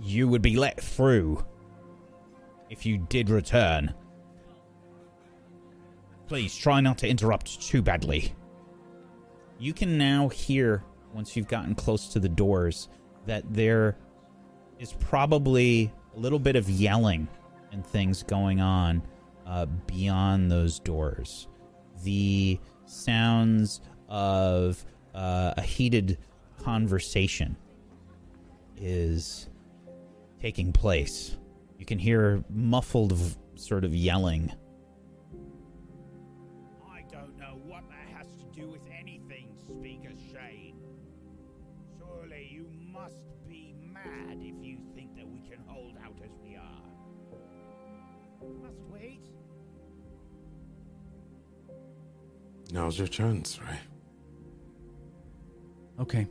you 0.00 0.28
would 0.28 0.42
be 0.42 0.56
let 0.56 0.80
through 0.80 1.44
if 2.70 2.84
you 2.84 2.98
did 2.98 3.30
return. 3.30 3.94
Please 6.26 6.54
try 6.54 6.80
not 6.80 6.98
to 6.98 7.08
interrupt 7.08 7.62
too 7.62 7.80
badly. 7.80 8.34
You 9.58 9.72
can 9.72 9.96
now 9.96 10.28
hear, 10.28 10.84
once 11.14 11.36
you've 11.36 11.48
gotten 11.48 11.74
close 11.74 12.08
to 12.08 12.20
the 12.20 12.28
doors, 12.28 12.88
that 13.26 13.44
there 13.52 13.96
is 14.78 14.92
probably 14.92 15.92
a 16.18 16.20
little 16.20 16.40
bit 16.40 16.56
of 16.56 16.68
yelling 16.68 17.28
and 17.70 17.86
things 17.86 18.24
going 18.24 18.60
on 18.60 19.00
uh, 19.46 19.66
beyond 19.86 20.50
those 20.50 20.80
doors. 20.80 21.46
The 22.02 22.58
sounds 22.86 23.80
of 24.08 24.84
uh, 25.14 25.54
a 25.56 25.62
heated 25.62 26.18
conversation 26.60 27.56
is 28.76 29.48
taking 30.40 30.72
place. 30.72 31.36
You 31.78 31.86
can 31.86 32.00
hear 32.00 32.42
muffled, 32.50 33.12
v- 33.12 33.36
sort 33.54 33.84
of 33.84 33.94
yelling. 33.94 34.52
Now's 52.72 52.98
your 52.98 53.08
chance, 53.08 53.58
right? 53.60 53.80
Okay. 56.00 56.26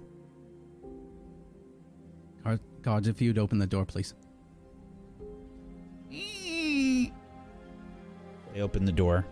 Guard, 2.43 2.59
guards, 2.81 3.07
if 3.07 3.21
you'd 3.21 3.37
open 3.37 3.57
the 3.57 3.67
door, 3.67 3.85
please. 3.85 4.13
They 6.09 7.11
open 8.61 8.85
the 8.85 8.91
door. 8.91 9.25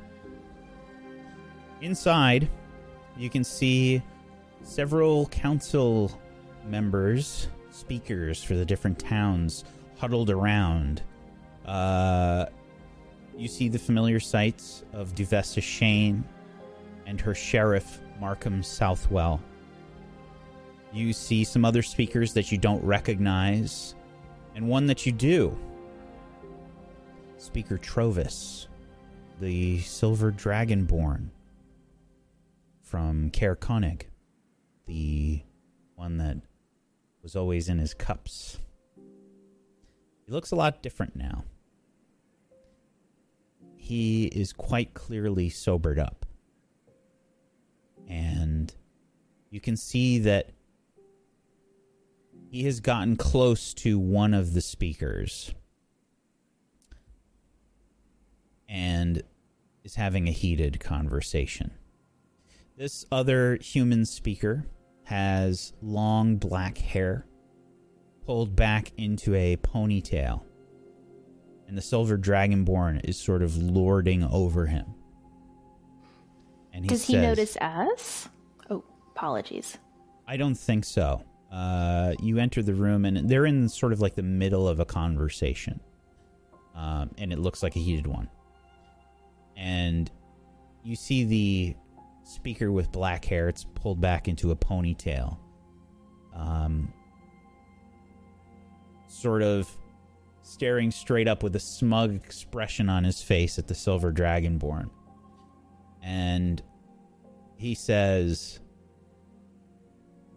Inside, 1.81 2.49
you 3.17 3.29
can 3.29 3.43
see 3.43 4.01
several 4.63 5.27
council 5.27 6.19
members, 6.67 7.47
speakers 7.69 8.43
for 8.43 8.55
the 8.55 8.65
different 8.65 8.97
towns, 8.99 9.63
huddled 9.97 10.29
around. 10.29 11.01
Uh, 11.65 12.47
you 13.37 13.47
see 13.47 13.69
the 13.69 13.79
familiar 13.79 14.19
sights 14.19 14.83
of 14.93 15.13
Duvessa 15.15 15.61
Shane 15.61 16.23
and 17.05 17.19
her 17.21 17.35
sheriff, 17.35 18.01
Markham 18.19 18.63
Southwell. 18.63 19.41
You 20.93 21.13
see 21.13 21.43
some 21.43 21.65
other 21.65 21.81
speakers 21.81 22.33
that 22.33 22.51
you 22.51 22.57
don't 22.57 22.83
recognize, 22.83 23.95
and 24.55 24.67
one 24.67 24.85
that 24.85 25.05
you 25.05 25.11
do. 25.11 25.57
Speaker 27.37 27.77
Trovis, 27.77 28.67
the 29.39 29.79
Silver 29.81 30.31
Dragonborn 30.31 31.29
from 32.81 33.29
Caer 33.31 33.55
Konig, 33.55 34.03
the 34.85 35.41
one 35.95 36.17
that 36.17 36.37
was 37.21 37.35
always 37.35 37.69
in 37.69 37.77
his 37.77 37.93
cups. 37.93 38.59
He 40.25 40.31
looks 40.31 40.51
a 40.51 40.55
lot 40.55 40.81
different 40.81 41.15
now. 41.15 41.43
He 43.75 44.25
is 44.25 44.53
quite 44.53 44.93
clearly 44.93 45.49
sobered 45.49 45.99
up. 45.99 46.24
And 48.07 48.73
you 49.49 49.59
can 49.59 49.77
see 49.77 50.19
that 50.19 50.51
he 52.49 52.63
has 52.63 52.79
gotten 52.79 53.15
close 53.15 53.73
to 53.75 53.99
one 53.99 54.33
of 54.33 54.53
the 54.53 54.61
speakers 54.61 55.53
and 58.69 59.23
is 59.83 59.95
having 59.95 60.27
a 60.27 60.31
heated 60.31 60.79
conversation. 60.79 61.71
This 62.77 63.05
other 63.11 63.57
human 63.61 64.05
speaker 64.05 64.65
has 65.03 65.73
long 65.81 66.37
black 66.37 66.77
hair 66.77 67.25
pulled 68.25 68.55
back 68.55 68.91
into 68.97 69.35
a 69.35 69.55
ponytail, 69.57 70.41
and 71.67 71.77
the 71.77 71.81
silver 71.81 72.17
dragonborn 72.17 73.07
is 73.07 73.17
sort 73.17 73.43
of 73.43 73.55
lording 73.55 74.23
over 74.23 74.65
him. 74.65 74.95
And 76.75 76.83
he 76.83 76.89
Does 76.89 77.05
he 77.07 77.13
says- 77.13 77.23
notice 77.23 77.57
us? 77.61 78.29
Oh, 78.69 78.83
apologies. 79.15 79.77
I 80.27 80.35
don't 80.35 80.55
think 80.55 80.83
so. 80.83 81.23
Uh, 81.51 82.13
you 82.19 82.37
enter 82.37 82.61
the 82.61 82.73
room 82.73 83.05
and 83.05 83.29
they're 83.29 83.45
in 83.45 83.69
sort 83.69 83.93
of 83.93 84.01
like 84.01 84.15
the 84.15 84.23
middle 84.23 84.67
of 84.67 84.81
a 84.81 84.85
conversation, 84.85 85.79
um, 86.75 87.11
and 87.17 87.31
it 87.31 87.39
looks 87.39 87.63
like 87.63 87.77
a 87.77 87.79
heated 87.79 88.07
one. 88.07 88.27
And 89.55 90.11
you 90.83 90.97
see 90.97 91.23
the 91.23 91.75
speaker 92.23 92.73
with 92.73 92.91
black 92.91 93.23
hair; 93.23 93.47
it's 93.47 93.63
pulled 93.75 94.01
back 94.01 94.27
into 94.27 94.51
a 94.51 94.55
ponytail. 94.55 95.37
Um, 96.33 96.91
sort 99.07 99.41
of 99.43 99.69
staring 100.41 100.91
straight 100.91 101.27
up 101.29 101.41
with 101.41 101.55
a 101.55 101.59
smug 101.59 102.13
expression 102.13 102.89
on 102.89 103.05
his 103.05 103.21
face 103.21 103.57
at 103.57 103.67
the 103.67 103.75
silver 103.75 104.11
dragonborn, 104.11 104.89
and 106.05 106.61
he 107.57 107.73
says. 107.73 108.59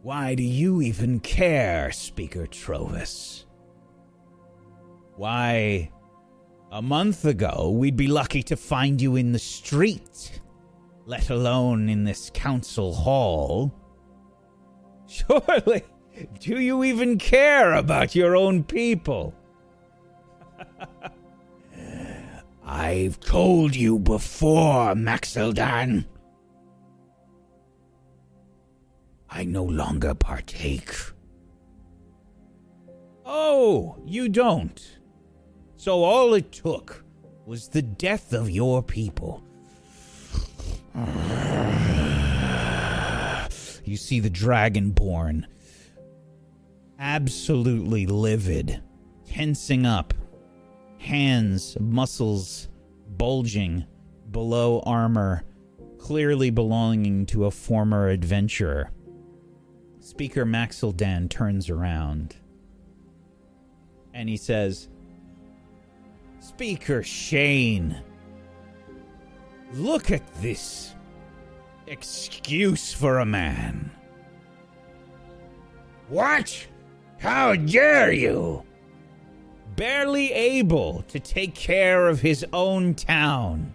Why 0.00 0.34
do 0.34 0.42
you 0.42 0.80
even 0.80 1.20
care, 1.20 1.92
Speaker 1.92 2.46
Trovis? 2.46 3.44
Why, 5.16 5.90
a 6.70 6.80
month 6.80 7.25
ago, 7.25 7.70
we'd 7.76 7.96
be 7.96 8.06
lucky 8.06 8.42
to 8.44 8.56
find 8.56 9.02
you 9.02 9.16
in 9.16 9.32
the 9.32 9.38
street, 9.38 10.40
let 11.04 11.28
alone 11.30 11.88
in 11.88 12.04
this 12.04 12.30
council 12.32 12.94
hall. 12.94 13.75
Surely, 15.06 15.82
do 16.38 16.60
you 16.60 16.84
even 16.84 17.18
care 17.18 17.75
about 17.75 18.14
your 18.14 18.37
own 18.37 18.62
people? 18.64 19.34
I've 22.70 23.18
told 23.18 23.75
you 23.75 23.98
before, 23.98 24.94
Maxeldan. 24.94 26.04
I 29.30 29.44
no 29.44 29.64
longer 29.64 30.14
partake. 30.14 30.94
Oh, 33.25 33.96
you 34.04 34.28
don't. 34.28 34.98
So 35.76 36.04
all 36.04 36.34
it 36.34 36.52
took 36.52 37.04
was 37.46 37.68
the 37.68 37.80
death 37.80 38.34
of 38.34 38.50
your 38.50 38.82
people. 38.82 39.42
You 43.84 43.96
see 43.96 44.20
the 44.20 44.28
dragonborn 44.28 45.46
absolutely 46.98 48.04
livid, 48.06 48.82
tensing 49.26 49.87
up, 49.87 50.12
hands, 50.99 51.76
muscles 51.81 52.69
bulging 53.17 53.85
below 54.31 54.81
armor, 54.81 55.45
clearly 55.99 56.50
belonging 56.50 57.26
to 57.26 57.47
a 57.47 57.50
former 57.50 58.09
adventurer. 58.09 58.90
Speaker 60.00 60.45
Maxildan 60.45 61.28
turns 61.28 61.71
around 61.71 62.37
and 64.14 64.28
he 64.28 64.37
says, 64.37 64.89
Speaker 66.41 67.02
Shane, 67.02 68.02
look 69.75 70.11
at 70.11 70.26
this 70.43 70.95
excuse 71.87 72.93
for 72.93 73.19
a 73.19 73.26
man. 73.26 73.91
What? 76.08 76.67
How 77.19 77.54
dare 77.54 78.13
you? 78.13 78.65
Barely 79.78 80.32
able 80.32 81.04
to 81.06 81.21
take 81.21 81.54
care 81.54 82.08
of 82.08 82.21
his 82.21 82.45
own 82.52 82.95
town. 82.95 83.73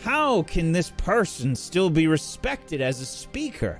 How 0.00 0.42
can 0.44 0.72
this 0.72 0.90
person 0.96 1.54
still 1.54 1.90
be 1.90 2.06
respected 2.06 2.80
as 2.80 3.02
a 3.02 3.06
speaker? 3.06 3.78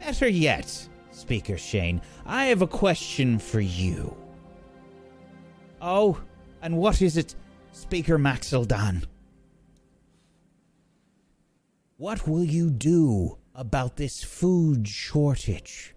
Better 0.00 0.26
yet, 0.26 0.88
Speaker 1.12 1.56
Shane, 1.56 2.02
I 2.26 2.46
have 2.46 2.60
a 2.60 2.66
question 2.66 3.38
for 3.38 3.60
you. 3.60 4.16
Oh, 5.80 6.20
and 6.60 6.76
what 6.76 7.00
is 7.00 7.16
it, 7.16 7.36
Speaker 7.70 8.18
Maxildan? 8.18 9.04
What 11.98 12.26
will 12.26 12.44
you 12.44 12.68
do 12.68 13.38
about 13.54 13.96
this 13.96 14.24
food 14.24 14.88
shortage? 14.88 15.91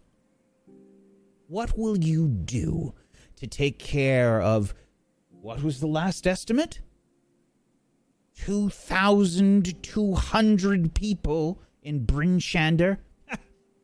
What 1.55 1.77
will 1.77 1.97
you 1.97 2.27
do 2.27 2.93
to 3.37 3.47
take 3.47 3.79
care 3.79 4.41
of 4.41 4.73
what 5.29 5.63
was 5.63 5.79
the 5.79 5.87
last 5.87 6.27
estimate? 6.27 6.81
2,200 8.39 10.93
people 10.93 11.61
in 11.81 12.03
Bryn 12.03 12.39
Shander? 12.39 12.97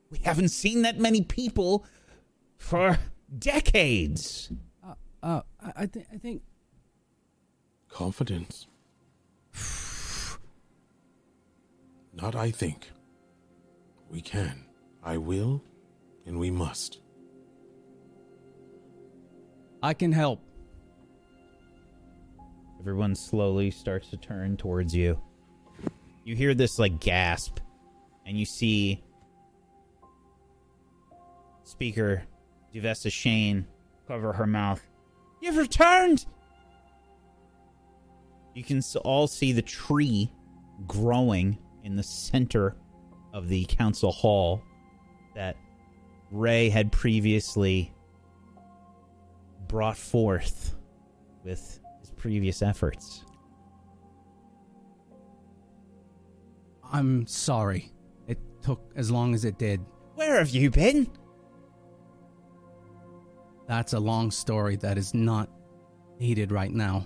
We 0.09 0.17
haven't 0.17 0.49
seen 0.49 0.81
that 0.81 0.99
many 0.99 1.21
people 1.21 1.85
for 2.57 2.99
decades. 3.39 4.51
Uh, 5.23 5.43
I, 5.63 5.71
I, 5.77 5.85
th- 5.85 6.05
I 6.13 6.17
think 6.17 6.41
Confidence. 7.87 8.67
Not 12.13 12.35
I 12.35 12.51
think. 12.51 12.91
We 14.09 14.19
can. 14.19 14.65
I 15.01 15.15
will, 15.15 15.63
and 16.25 16.37
we 16.37 16.51
must. 16.51 16.99
I 19.83 19.93
can 19.93 20.11
help. 20.11 20.41
Everyone 22.79 23.15
slowly 23.15 23.71
starts 23.71 24.09
to 24.09 24.17
turn 24.17 24.57
towards 24.57 24.95
you. 24.95 25.21
You 26.23 26.35
hear 26.35 26.53
this 26.53 26.77
like 26.77 26.99
gasp, 26.99 27.59
and 28.25 28.37
you 28.37 28.45
see 28.45 29.03
speaker 31.63 32.23
Duvessa 32.73 33.09
Shane 33.09 33.65
cover 34.07 34.33
her 34.33 34.47
mouth. 34.47 34.81
You've 35.41 35.57
returned. 35.57 36.25
You 38.53 38.63
can 38.63 38.81
all 39.03 39.27
see 39.27 39.51
the 39.51 39.61
tree 39.61 40.31
growing 40.85 41.57
in 41.83 41.95
the 41.95 42.03
center 42.03 42.75
of 43.33 43.47
the 43.47 43.65
council 43.65 44.11
hall 44.11 44.61
that 45.35 45.55
Ray 46.31 46.69
had 46.69 46.91
previously 46.91 47.93
brought 49.71 49.95
forth 49.95 50.75
with 51.45 51.79
his 52.01 52.11
previous 52.17 52.61
efforts. 52.61 53.23
I'm 56.91 57.25
sorry. 57.25 57.93
It 58.27 58.37
took 58.61 58.91
as 58.97 59.09
long 59.09 59.33
as 59.33 59.45
it 59.45 59.57
did. 59.57 59.79
Where 60.15 60.39
have 60.39 60.49
you 60.49 60.69
been? 60.69 61.07
That's 63.65 63.93
a 63.93 63.99
long 63.99 64.29
story 64.29 64.75
that 64.75 64.97
is 64.97 65.13
not 65.13 65.49
needed 66.19 66.51
right 66.51 66.73
now. 66.73 67.05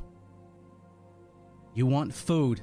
You 1.75 1.85
want 1.85 2.11
food? 2.11 2.61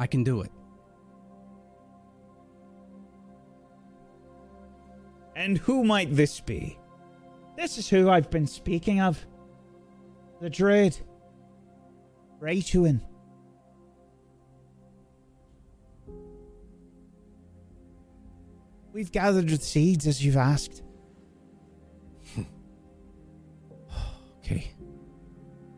I 0.00 0.08
can 0.08 0.24
do 0.24 0.40
it. 0.40 0.50
And 5.36 5.58
who 5.58 5.84
might 5.84 6.12
this 6.16 6.40
be? 6.40 6.76
This 7.56 7.78
is 7.78 7.88
who 7.88 8.10
I've 8.10 8.30
been 8.30 8.46
speaking 8.46 9.00
of. 9.00 9.24
The 10.40 10.50
Druid. 10.50 10.98
Raytuin. 12.40 13.00
We've 18.92 19.10
gathered 19.10 19.48
the 19.48 19.56
seeds 19.56 20.06
as 20.06 20.24
you've 20.24 20.36
asked. 20.36 20.82
Okay. 24.38 24.74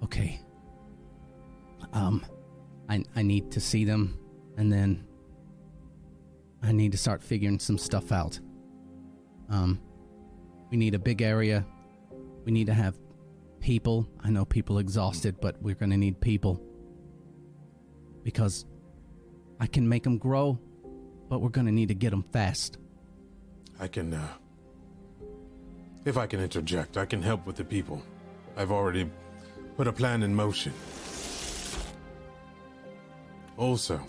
Okay. 0.03 0.41
Um, 1.93 2.27
I 2.89 3.05
I 3.15 3.23
need 3.23 3.53
to 3.53 3.61
see 3.61 3.85
them, 3.85 4.19
and 4.57 4.73
then 4.73 5.07
I 6.65 6.73
need 6.73 6.91
to 6.91 6.99
start 6.99 7.23
figuring 7.23 7.61
some 7.61 7.79
stuff 7.79 8.11
out. 8.11 8.41
Um, 9.49 9.81
we 10.71 10.77
need 10.77 10.95
a 10.95 10.99
big 10.99 11.23
area. 11.23 11.65
We 12.45 12.53
need 12.53 12.67
to 12.67 12.75
have 12.75 12.99
people. 13.61 14.07
I 14.23 14.31
know 14.31 14.45
people 14.45 14.79
exhausted, 14.79 15.41
but 15.41 15.61
we're 15.63 15.75
gonna 15.75 15.97
need 15.97 16.21
people 16.21 16.61
because 18.23 18.67
I 19.61 19.67
can 19.67 19.89
make 19.89 20.03
them 20.03 20.19
grow 20.19 20.59
but 21.29 21.41
we're 21.41 21.49
gonna 21.49 21.73
need 21.73 21.89
to 21.89 21.95
get 21.95 22.11
them 22.11 22.25
fast. 22.33 22.79
I 23.81 23.89
can, 23.89 24.15
uh. 24.15 24.29
If 26.05 26.17
I 26.17 26.27
can 26.27 26.41
interject, 26.41 26.97
I 26.97 27.05
can 27.05 27.21
help 27.21 27.47
with 27.47 27.57
the 27.57 27.65
people. 27.65 28.01
I've 28.57 28.71
already 28.71 29.11
put 29.77 29.89
a 29.89 29.93
plan 29.93 30.23
in 30.23 30.35
motion. 30.35 30.73
Also, 33.57 34.01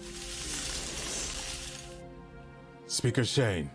Speaker 2.86 3.26
Shane, 3.26 3.70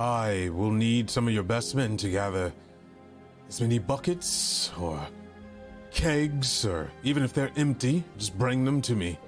I 0.00 0.48
will 0.54 0.70
need 0.70 1.10
some 1.10 1.28
of 1.28 1.34
your 1.34 1.42
best 1.42 1.74
men 1.74 1.98
to 1.98 2.08
gather 2.08 2.50
as 3.50 3.60
many 3.60 3.78
buckets 3.78 4.72
or 4.80 4.98
kegs, 5.90 6.64
or 6.64 6.90
even 7.02 7.22
if 7.22 7.34
they're 7.34 7.52
empty, 7.56 8.02
just 8.16 8.38
bring 8.38 8.64
them 8.64 8.80
to 8.80 8.96
me. 8.96 9.18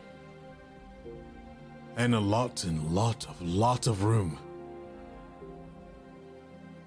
And 1.99 2.15
a 2.15 2.21
lot 2.21 2.65
and 2.65 2.91
lot 2.91 3.27
of 3.27 3.43
lot 3.43 3.87
of 3.87 4.03
room. 4.03 4.39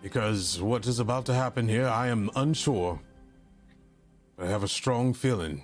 Because 0.01 0.59
what 0.59 0.87
is 0.87 0.97
about 0.97 1.27
to 1.27 1.35
happen 1.35 1.67
here, 1.67 1.87
I 1.87 2.07
am 2.07 2.31
unsure. 2.35 2.99
But 4.35 4.47
I 4.47 4.49
have 4.49 4.63
a 4.63 4.67
strong 4.67 5.13
feeling 5.13 5.61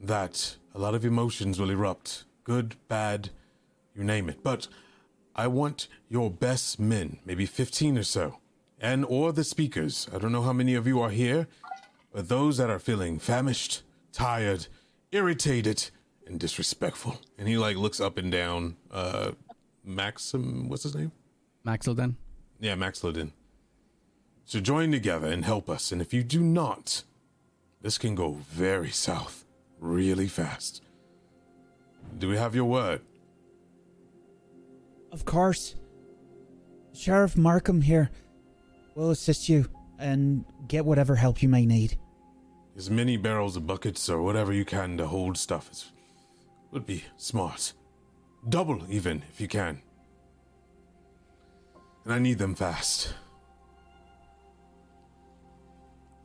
that 0.00 0.56
a 0.74 0.80
lot 0.80 0.96
of 0.96 1.04
emotions 1.04 1.60
will 1.60 1.70
erupt. 1.70 2.24
Good, 2.42 2.74
bad, 2.88 3.30
you 3.94 4.02
name 4.02 4.28
it. 4.28 4.42
But 4.42 4.66
I 5.38 5.46
want 5.46 5.86
your 6.08 6.32
best 6.32 6.80
men, 6.80 7.20
maybe 7.24 7.46
15 7.46 7.96
or 7.96 8.02
so, 8.02 8.38
and 8.80 9.04
or 9.04 9.32
the 9.32 9.44
speakers. 9.44 10.08
I 10.12 10.18
don't 10.18 10.32
know 10.32 10.42
how 10.42 10.52
many 10.52 10.74
of 10.74 10.88
you 10.88 11.00
are 11.00 11.10
here, 11.10 11.46
but 12.12 12.28
those 12.28 12.56
that 12.56 12.70
are 12.70 12.80
feeling 12.80 13.20
famished, 13.20 13.82
tired, 14.12 14.66
irritated, 15.12 15.90
and 16.26 16.40
disrespectful. 16.40 17.20
And 17.38 17.46
he 17.46 17.56
like 17.56 17.76
looks 17.76 18.00
up 18.00 18.18
and 18.18 18.32
down. 18.32 18.78
Uh 18.90 19.30
Maxim 19.84 20.68
what's 20.68 20.82
his 20.82 20.96
name? 20.96 21.12
Maxilden? 21.64 22.16
Yeah, 22.58 22.74
Maxilden. 22.74 23.30
So 24.44 24.58
join 24.58 24.90
together 24.90 25.28
and 25.28 25.44
help 25.44 25.70
us. 25.70 25.92
And 25.92 26.02
if 26.02 26.12
you 26.12 26.24
do 26.24 26.42
not, 26.42 27.04
this 27.80 27.96
can 27.96 28.16
go 28.16 28.32
very 28.50 28.90
south 28.90 29.44
really 29.78 30.26
fast. 30.26 30.82
Do 32.18 32.28
we 32.28 32.36
have 32.36 32.56
your 32.56 32.64
word? 32.64 33.02
Of 35.12 35.24
course. 35.24 35.74
Sheriff 36.92 37.36
Markham 37.36 37.80
here 37.80 38.10
will 38.94 39.10
assist 39.10 39.48
you 39.48 39.68
and 39.98 40.44
get 40.66 40.84
whatever 40.84 41.14
help 41.14 41.42
you 41.42 41.48
may 41.48 41.64
need. 41.66 41.98
As 42.76 42.90
many 42.90 43.16
barrels 43.16 43.56
of 43.56 43.66
buckets 43.66 44.08
or 44.08 44.22
whatever 44.22 44.52
you 44.52 44.64
can 44.64 44.96
to 44.98 45.06
hold 45.06 45.36
stuff 45.36 45.70
is, 45.70 45.92
would 46.70 46.86
be 46.86 47.04
smart. 47.16 47.72
Double, 48.48 48.82
even, 48.88 49.24
if 49.30 49.40
you 49.40 49.48
can. 49.48 49.82
And 52.04 52.12
I 52.14 52.18
need 52.18 52.38
them 52.38 52.54
fast. 52.54 53.14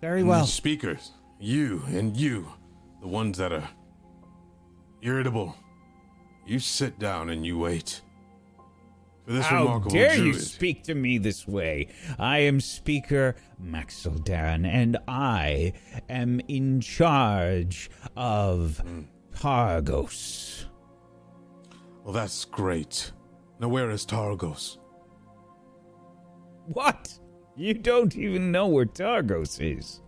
Very 0.02 0.20
And 0.20 0.30
well. 0.30 0.46
speakers, 0.46 1.12
you 1.40 1.82
and 1.88 2.16
you, 2.16 2.48
the 3.02 3.08
ones 3.08 3.38
that 3.38 3.52
are 3.52 3.68
irritable, 5.02 5.56
you 6.46 6.60
sit 6.60 7.00
down 7.00 7.30
and 7.30 7.46
you 7.46 7.58
wait. 7.58 8.02
For 9.26 9.32
this 9.32 9.46
How 9.46 9.64
remarkable 9.64 9.92
dare 9.92 10.18
you 10.18 10.34
speak 10.34 10.84
to 10.84 10.96
me 10.96 11.18
this 11.18 11.48
way? 11.48 11.88
I 12.20 12.40
am 12.40 12.60
Speaker 12.60 13.36
Maxildan, 13.64 14.66
and 14.66 14.98
I 15.08 15.74
am 16.10 16.42
in 16.48 16.82
charge 16.82 17.90
of. 18.18 18.82
Targos. 19.36 20.66
Well, 22.04 22.14
that's 22.14 22.46
great. 22.46 23.12
Now, 23.60 23.68
where 23.68 23.90
is 23.90 24.06
Targos? 24.06 24.78
What? 26.68 27.18
You 27.56 27.74
don't 27.74 28.16
even 28.16 28.52
know 28.52 28.68
where 28.68 28.86
Targos 28.86 29.60
is. 29.60 30.02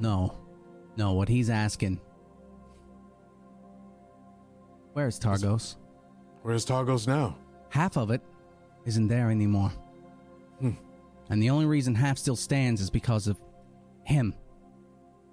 No. 0.00 0.38
No, 0.96 1.12
what 1.12 1.28
he's 1.28 1.50
asking. 1.50 2.00
Where's 4.94 5.18
Targos? 5.20 5.76
Where's 6.42 6.66
Targos 6.66 7.06
now? 7.06 7.36
Half 7.70 7.96
of 7.96 8.10
it 8.10 8.22
isn't 8.84 9.08
there 9.08 9.30
anymore. 9.30 9.72
Hmm. 10.60 10.72
And 11.30 11.42
the 11.42 11.50
only 11.50 11.66
reason 11.66 11.94
half 11.94 12.18
still 12.18 12.36
stands 12.36 12.80
is 12.80 12.90
because 12.90 13.26
of 13.26 13.40
him 14.04 14.34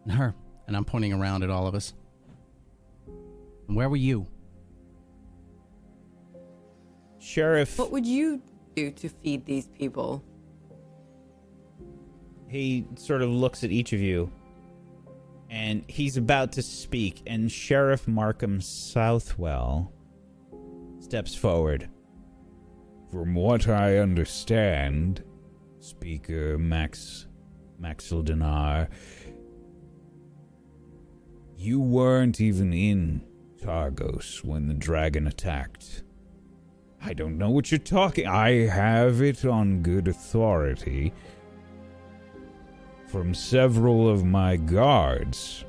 and 0.04 0.14
her. 0.14 0.36
And 0.68 0.76
I'm 0.76 0.86
pointing 0.86 1.14
around 1.14 1.44
at 1.44 1.50
all 1.50 1.68
of 1.68 1.76
us. 1.76 1.94
And 3.68 3.76
where 3.76 3.90
were 3.90 3.96
you? 3.96 4.28
Sheriff. 7.20 7.80
What 7.80 7.92
would 7.92 8.06
you 8.06 8.42
do 8.76 8.92
to 8.92 9.10
feed 9.10 9.46
these 9.46 9.68
people? 9.68 10.24
He 12.48 12.86
sort 12.96 13.22
of 13.22 13.30
looks 13.30 13.64
at 13.64 13.72
each 13.72 13.92
of 13.94 14.00
you, 14.00 14.32
and 15.50 15.84
he's 15.88 16.18
about 16.18 16.52
to 16.54 16.62
speak, 16.62 17.24
and 17.26 17.52
Sheriff 17.52 18.08
Markham 18.08 18.62
Southwell 18.62 19.92
steps 21.00 21.34
forward. 21.34 21.90
From 23.12 23.36
what 23.36 23.68
I 23.68 23.98
understand, 23.98 25.24
Speaker 25.80 26.58
Max 26.58 27.28
Maxildanarr, 27.82 28.90
you 31.56 31.80
weren't 31.80 32.42
even 32.42 32.74
in 32.74 33.26
Targos 33.62 34.44
when 34.44 34.68
the 34.68 34.74
dragon 34.74 35.28
attacked. 35.28 36.04
I 37.02 37.14
don't 37.14 37.38
know 37.38 37.52
what 37.52 37.72
you're 37.72 37.78
talking. 37.78 38.28
I 38.28 38.68
have 38.68 39.22
it 39.22 39.46
on 39.46 39.84
good 39.84 40.08
authority 40.08 41.14
from 43.08 43.34
several 43.34 44.10
of 44.10 44.26
my 44.26 44.56
guards 44.56 45.64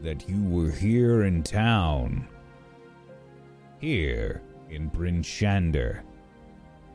that 0.00 0.28
you 0.28 0.42
were 0.42 0.70
here 0.70 1.22
in 1.22 1.42
town, 1.42 2.28
here 3.78 4.42
in 4.70 4.88
Bryn 4.88 5.22
Shander, 5.22 6.02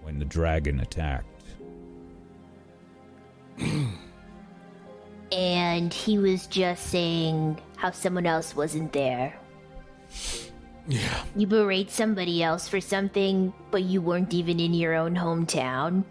when 0.03 0.19
the 0.19 0.25
dragon 0.25 0.79
attacked. 0.79 1.27
And 5.31 5.93
he 5.93 6.17
was 6.17 6.45
just 6.47 6.87
saying 6.87 7.57
how 7.77 7.91
someone 7.91 8.25
else 8.25 8.55
wasn't 8.55 8.93
there. 8.93 9.33
Yeah. 10.87 11.23
You 11.35 11.45
berate 11.45 11.91
somebody 11.91 12.41
else 12.41 12.67
for 12.67 12.81
something, 12.81 13.53
but 13.69 13.83
you 13.83 14.01
weren't 14.01 14.33
even 14.33 14.59
in 14.59 14.73
your 14.73 14.95
own 14.95 15.15
hometown. 15.15 16.03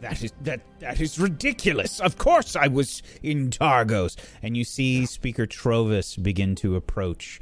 That 0.00 0.22
is 0.22 0.32
that 0.42 0.60
that 0.78 1.00
is 1.00 1.18
ridiculous. 1.18 1.98
Of 1.98 2.18
course 2.18 2.54
I 2.54 2.68
was 2.68 3.02
in 3.24 3.50
Targos. 3.50 4.16
And 4.40 4.56
you 4.56 4.62
see 4.62 5.06
Speaker 5.06 5.44
Trovis 5.44 6.22
begin 6.22 6.54
to 6.56 6.76
approach, 6.76 7.40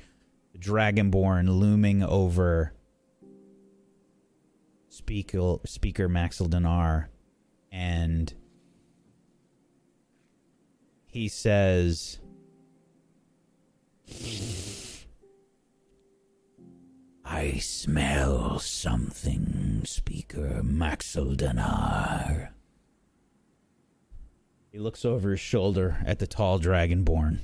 the 0.53 0.59
Dragonborn 0.59 1.61
looming 1.61 2.03
over 2.03 2.73
Speaker, 5.01 5.57
Speaker 5.65 6.11
Maxildanarr, 6.11 7.07
and 7.73 8.35
he 11.07 11.27
says, 11.27 12.19
I 17.25 17.59
smell 17.61 18.59
something, 18.59 19.83
Speaker 19.87 20.61
Maxildanarr. 20.63 22.51
he 24.71 24.79
looks 24.79 25.07
over 25.07 25.31
his 25.31 25.41
shoulder 25.41 25.97
at 26.05 26.19
the 26.19 26.27
tall 26.27 26.61
Dragonborn. 26.61 27.39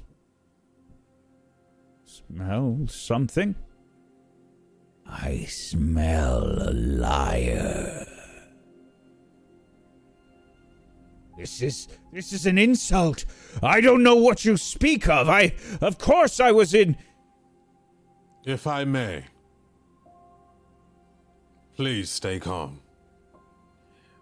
Smell 2.05 2.87
something? 2.89 3.55
I 5.09 5.45
smell 5.49 6.45
a 6.69 6.73
liar. 6.73 8.07
This 11.39 11.61
is 11.63 11.89
this 12.13 12.33
is 12.33 12.47
an 12.47 12.57
insult. 12.57 13.25
I 13.63 13.81
don't 13.81 14.03
know 14.03 14.17
what 14.17 14.45
you 14.45 14.57
speak 14.57 15.09
of. 15.09 15.29
I 15.29 15.55
of 15.81 15.99
course 15.99 16.41
I 16.41 16.53
was 16.53 16.73
in 16.75 16.97
If 18.47 18.67
I 18.67 18.85
may, 18.85 19.25
please 21.77 22.11
stay 22.11 22.39
calm. 22.41 22.81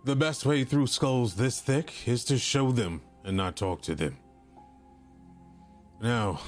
The 0.05 0.17
best 0.17 0.45
way 0.45 0.65
through 0.65 0.89
skulls 0.89 1.37
this 1.37 1.61
thick 1.61 2.07
is 2.07 2.25
to 2.25 2.37
show 2.37 2.73
them 2.73 3.01
and 3.25 3.37
not 3.37 3.57
talk 3.57 3.81
to 3.83 3.95
them. 3.95 4.19
Now, 6.03 6.41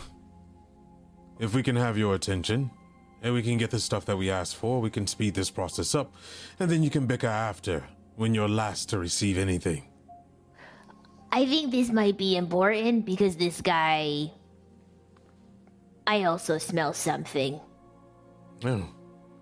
if 1.38 1.54
we 1.54 1.62
can 1.62 1.76
have 1.76 1.96
your 1.96 2.14
attention, 2.14 2.70
and 3.22 3.34
we 3.34 3.42
can 3.42 3.58
get 3.58 3.70
the 3.70 3.80
stuff 3.80 4.04
that 4.06 4.16
we 4.16 4.30
asked 4.30 4.56
for, 4.56 4.80
we 4.80 4.90
can 4.90 5.06
speed 5.06 5.34
this 5.34 5.50
process 5.50 5.94
up, 5.94 6.14
and 6.60 6.70
then 6.70 6.82
you 6.82 6.90
can 6.90 7.06
bicker 7.06 7.26
after 7.26 7.84
when 8.16 8.34
you're 8.34 8.48
last 8.48 8.88
to 8.90 8.98
receive 8.98 9.38
anything. 9.38 9.84
I 11.32 11.44
think 11.44 11.70
this 11.70 11.90
might 11.90 12.16
be 12.16 12.36
important 12.36 13.04
because 13.04 13.36
this 13.36 13.60
guy. 13.60 14.30
I 16.06 16.24
also 16.24 16.56
smell 16.56 16.92
something. 16.92 17.60
Oh, 18.64 18.88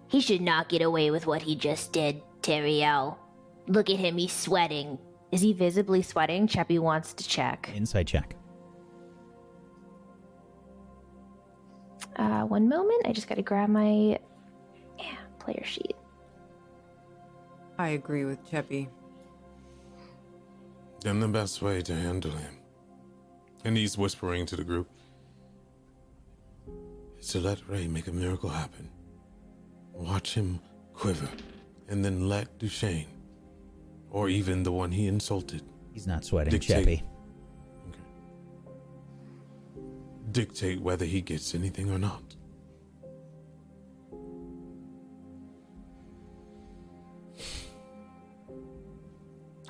He 0.09 0.21
should 0.21 0.41
not 0.41 0.69
get 0.69 0.81
away 0.81 1.11
with 1.11 1.27
what 1.27 1.43
he 1.43 1.55
just 1.55 1.93
did, 1.93 2.23
Teriel. 2.41 3.17
Look 3.69 3.91
at 3.91 3.97
him, 3.97 4.17
he's 4.17 4.33
sweating. 4.33 4.99
Is 5.31 5.41
he 5.41 5.53
visibly 5.53 6.01
sweating? 6.03 6.49
Cheppy 6.49 6.79
wants 6.79 7.13
to 7.15 7.29
check. 7.29 7.71
Inside 7.75 8.07
check. 8.07 8.35
Uh, 12.17 12.43
one 12.43 12.69
moment. 12.69 13.03
I 13.07 13.13
just 13.13 13.29
got 13.29 13.37
to 13.37 13.43
grab 13.43 13.69
my 13.69 14.19
yeah, 14.99 15.17
player 15.39 15.65
sheet. 15.65 15.97
I 17.79 17.89
agree 17.89 18.25
with 18.25 18.45
Cheppy. 18.49 18.89
then 21.01 21.21
the 21.21 21.29
best 21.29 21.61
way 21.61 21.83
to 21.83 21.95
handle 21.95 22.31
him. 22.31 22.59
And 23.65 23.77
he's 23.77 23.99
whispering 23.99 24.47
to 24.47 24.57
the 24.57 24.65
group. 24.65 24.89
Is 27.19 27.29
to 27.29 27.41
let 27.41 27.67
Ray 27.69 27.89
make 27.89 28.07
a 28.07 28.13
miracle 28.13 28.51
happen. 28.51 28.91
Watch 29.93 30.35
him 30.35 30.61
quiver, 30.93 31.29
and 31.89 32.05
then 32.05 32.29
let 32.29 32.59
Duchesne, 32.59 33.07
or 34.11 34.29
even 34.29 34.63
the 34.63 34.73
one 34.73 34.91
he 34.93 35.07
insulted, 35.07 35.63
He's 35.93 36.07
not 36.07 36.25
sweating, 36.25 36.51
Dictate. 36.51 36.87
Cheppy. 36.87 37.03
Dictate 40.31 40.81
whether 40.81 41.05
he 41.05 41.21
gets 41.21 41.55
anything 41.55 41.91
or 41.91 41.99
not. 41.99 42.37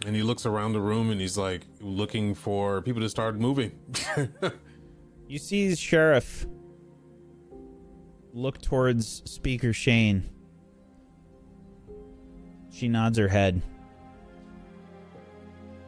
And 0.07 0.15
he 0.15 0.23
looks 0.23 0.45
around 0.45 0.75
the 0.75 0.81
room 0.81 1.11
and 1.11 1.21
he's 1.21 1.39
like 1.39 1.63
looking 1.81 2.35
for 2.35 2.83
people 2.83 3.01
to 3.01 3.09
start 3.09 3.39
moving. 3.39 3.73
You 5.27 5.39
see 5.39 5.69
the 5.69 5.77
sheriff 5.77 6.47
look 8.35 8.61
towards 8.61 9.23
Speaker 9.25 9.73
Shane. 9.73 10.29
She 12.71 12.89
nods 12.89 13.17
her 13.17 13.29
head. 13.29 13.63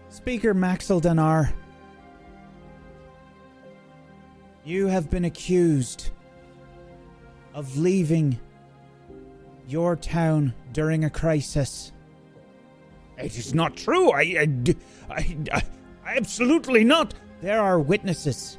Speaker 0.08 0.54
Maxildanarr, 0.54 1.52
you 4.66 4.88
have 4.88 5.08
been 5.08 5.24
accused 5.24 6.10
of 7.54 7.78
leaving 7.78 8.36
your 9.68 9.94
town 9.94 10.52
during 10.72 11.04
a 11.04 11.10
crisis. 11.10 11.92
It 13.16 13.38
is 13.38 13.54
not 13.54 13.76
true. 13.76 14.10
I, 14.10 14.20
I, 14.20 14.76
I, 15.08 15.62
I 16.04 16.16
absolutely 16.16 16.82
not. 16.82 17.14
There 17.40 17.62
are 17.62 17.78
witnesses. 17.78 18.58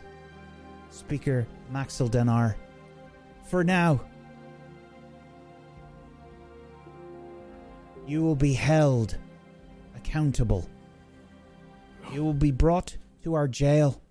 Speaker 0.91 1.45
Maxildanarr. 1.73 2.55
For 3.45 3.65
now, 3.65 3.99
you 8.07 8.21
will 8.21 8.35
be 8.35 8.53
held 8.53 9.17
accountable. 9.97 10.69
You 12.13 12.23
will 12.23 12.33
be 12.33 12.51
brought 12.51 12.95
to 13.23 13.33
our 13.33 13.49
jail. 13.49 14.01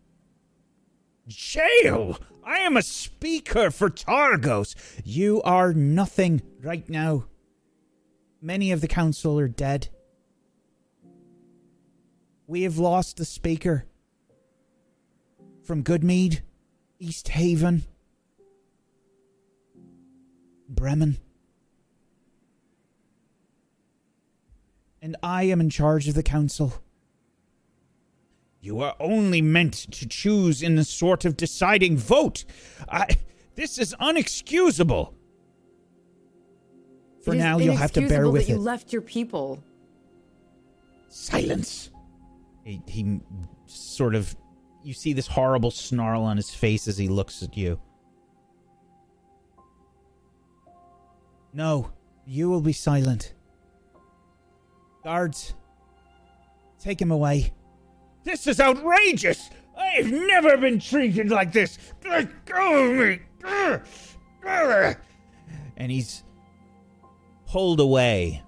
Jail. 1.28 2.18
I 2.44 2.58
am 2.58 2.76
a 2.76 2.82
speaker 2.82 3.70
for 3.70 3.90
Targos. 3.90 4.74
You 5.04 5.42
are 5.42 5.72
nothing 5.72 6.42
right 6.62 6.88
now. 6.88 7.24
Many 8.40 8.70
of 8.70 8.80
the 8.80 8.88
council 8.88 9.38
are 9.38 9.48
dead. 9.48 9.88
We 12.46 12.62
have 12.62 12.78
lost 12.78 13.16
the 13.16 13.24
speaker 13.24 13.86
from 15.64 15.82
Goodmead, 15.82 16.42
East 17.00 17.28
Haven, 17.28 17.82
Bremen. 20.68 21.18
And 25.02 25.16
I 25.22 25.44
am 25.44 25.60
in 25.60 25.70
charge 25.70 26.06
of 26.06 26.14
the 26.14 26.22
council. 26.22 26.74
You 28.60 28.80
are 28.80 28.94
only 28.98 29.42
meant 29.42 29.74
to 29.92 30.08
choose 30.08 30.62
in 30.62 30.76
a 30.78 30.84
sort 30.84 31.24
of 31.24 31.36
deciding 31.36 31.96
vote. 31.96 32.44
I, 32.88 33.06
this 33.54 33.78
is 33.78 33.94
unexcusable. 34.00 35.14
For 37.22 37.34
It 37.34 37.38
now, 37.38 37.58
you'll 37.58 37.76
have 37.76 37.92
to 37.92 38.08
bear 38.08 38.28
with 38.28 38.46
that 38.46 38.52
it. 38.52 38.56
You 38.56 38.60
left 38.60 38.92
your 38.92 39.02
people. 39.02 39.62
Silence. 41.08 41.90
He, 42.64 42.82
he 42.86 43.20
sort 43.66 44.14
of. 44.14 44.34
You 44.82 44.94
see 44.94 45.12
this 45.12 45.26
horrible 45.26 45.72
snarl 45.72 46.22
on 46.22 46.36
his 46.36 46.50
face 46.50 46.86
as 46.86 46.96
he 46.96 47.08
looks 47.08 47.42
at 47.42 47.56
you. 47.56 47.80
No, 51.52 51.90
you 52.26 52.48
will 52.48 52.60
be 52.60 52.72
silent. 52.72 53.34
Guards, 55.02 55.54
take 56.78 57.00
him 57.00 57.10
away. 57.10 57.52
This 58.26 58.48
is 58.48 58.58
outrageous. 58.58 59.50
I've 59.78 60.10
never 60.10 60.56
been 60.56 60.80
treated 60.80 61.30
like 61.30 61.52
this. 61.52 61.78
Let 62.04 62.44
go 62.44 62.90
of 62.90 62.96
me. 62.96 63.20
Ugh. 63.44 63.80
Ugh. 64.44 64.96
And 65.76 65.92
he's 65.92 66.24
pulled 67.46 67.78
away 67.78 68.42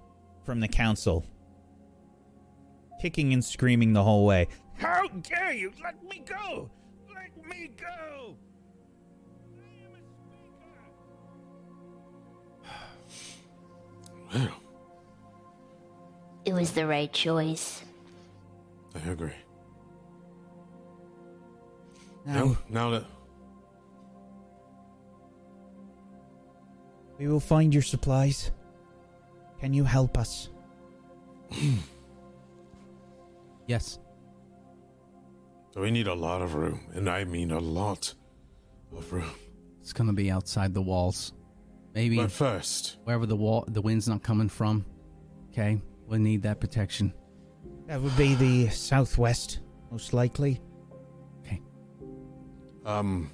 from 0.45 0.59
the 0.59 0.67
council, 0.67 1.25
kicking 3.01 3.33
and 3.33 3.45
screaming 3.45 3.93
the 3.93 4.03
whole 4.03 4.27
way. 4.27 4.49
How 4.79 5.07
dare 5.07 5.53
you? 5.53 5.73
Let 5.81 6.03
me 6.03 6.25
go. 6.27 6.69
Let 7.14 7.47
me 7.47 7.71
go. 7.81 8.35
Well, 14.35 14.49
It 16.45 16.53
was 16.53 16.73
the 16.73 16.87
right 16.87 17.12
choice. 17.12 17.85
I 18.97 19.09
agree. 19.11 19.35
Now, 22.29 22.45
Now, 22.45 22.57
now 22.69 22.91
that 22.91 23.05
we 27.19 27.27
will 27.27 27.41
find 27.41 27.73
your 27.73 27.83
supplies. 27.83 28.53
Can 29.61 29.73
you 29.73 29.85
help 29.85 30.19
us? 30.19 30.51
Yes. 33.67 33.99
so 35.75 35.83
we 35.83 35.91
need 35.91 36.07
a 36.07 36.14
lot 36.14 36.41
of 36.41 36.55
room, 36.55 36.81
and 36.95 37.07
I 37.07 37.25
mean 37.25 37.51
a 37.51 37.59
lot 37.59 38.14
of 38.97 39.12
room. 39.12 39.31
It's 39.83 39.93
gonna 39.93 40.14
be 40.14 40.31
outside 40.31 40.73
the 40.73 40.81
walls. 40.81 41.35
Maybe 41.95 42.17
But 42.17 42.33
first, 42.33 42.97
wherever 43.05 43.27
the 43.27 43.37
wall 43.37 43.67
the 43.69 43.83
wind's 43.83 44.09
not 44.09 44.23
coming 44.23 44.49
from. 44.49 44.87
Okay? 45.51 45.83
We'll 46.07 46.19
need 46.21 46.41
that 46.45 46.61
protection. 46.61 47.12
That 47.88 48.01
would 48.01 48.17
be 48.17 48.35
the 48.37 48.71
southwest, 48.71 49.59
most 49.91 50.14
likely. 50.14 50.62
Um, 52.88 53.31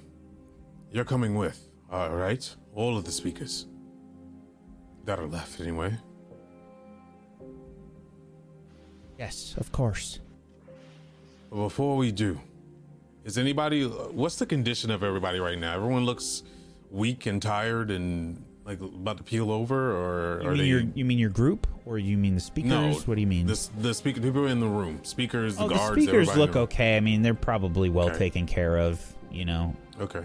you're 0.91 1.05
coming 1.05 1.35
with, 1.35 1.69
all 1.91 2.09
right? 2.09 2.55
All 2.75 2.97
of 2.97 3.05
the 3.05 3.11
speakers 3.11 3.67
that 5.05 5.17
are 5.19 5.25
left, 5.27 5.61
anyway. 5.61 5.95
Yes, 9.17 9.55
of 9.57 9.71
course. 9.71 10.19
But 11.49 11.55
before 11.57 11.95
we 11.95 12.11
do, 12.11 12.39
is 13.23 13.37
anybody? 13.37 13.85
What's 13.85 14.35
the 14.35 14.45
condition 14.45 14.91
of 14.91 15.03
everybody 15.03 15.39
right 15.39 15.57
now? 15.57 15.73
Everyone 15.73 16.03
looks 16.03 16.43
weak 16.91 17.25
and 17.25 17.41
tired 17.41 17.91
and 17.91 18.43
like 18.65 18.81
about 18.81 19.17
to 19.17 19.23
peel 19.23 19.51
over, 19.51 19.91
or 19.95 20.41
You 20.41 20.47
are 20.49 20.51
mean 20.51 20.57
they? 20.57 20.65
your 20.65 20.81
you 20.95 21.05
mean 21.05 21.17
your 21.17 21.29
group, 21.29 21.65
or 21.85 21.97
you 21.97 22.17
mean 22.17 22.35
the 22.35 22.41
speakers? 22.41 22.69
no. 22.71 22.93
what 23.05 23.15
do 23.15 23.21
you 23.21 23.27
mean? 23.27 23.47
The 23.47 23.69
the 23.79 23.93
speaker 23.93 24.19
people 24.19 24.47
in 24.47 24.59
the 24.59 24.67
room, 24.67 24.99
speakers, 25.03 25.55
the 25.55 25.63
oh, 25.63 25.69
guards. 25.69 25.95
the 25.95 26.01
speakers 26.01 26.35
look 26.35 26.57
okay. 26.57 26.97
I 26.97 26.99
mean, 26.99 27.21
they're 27.21 27.33
probably 27.33 27.89
well 27.89 28.09
Okay. 28.09 28.17
taken 28.17 28.45
care 28.45 28.77
of. 28.77 29.14
You 29.31 29.45
know, 29.45 29.75
Okay. 29.99 30.23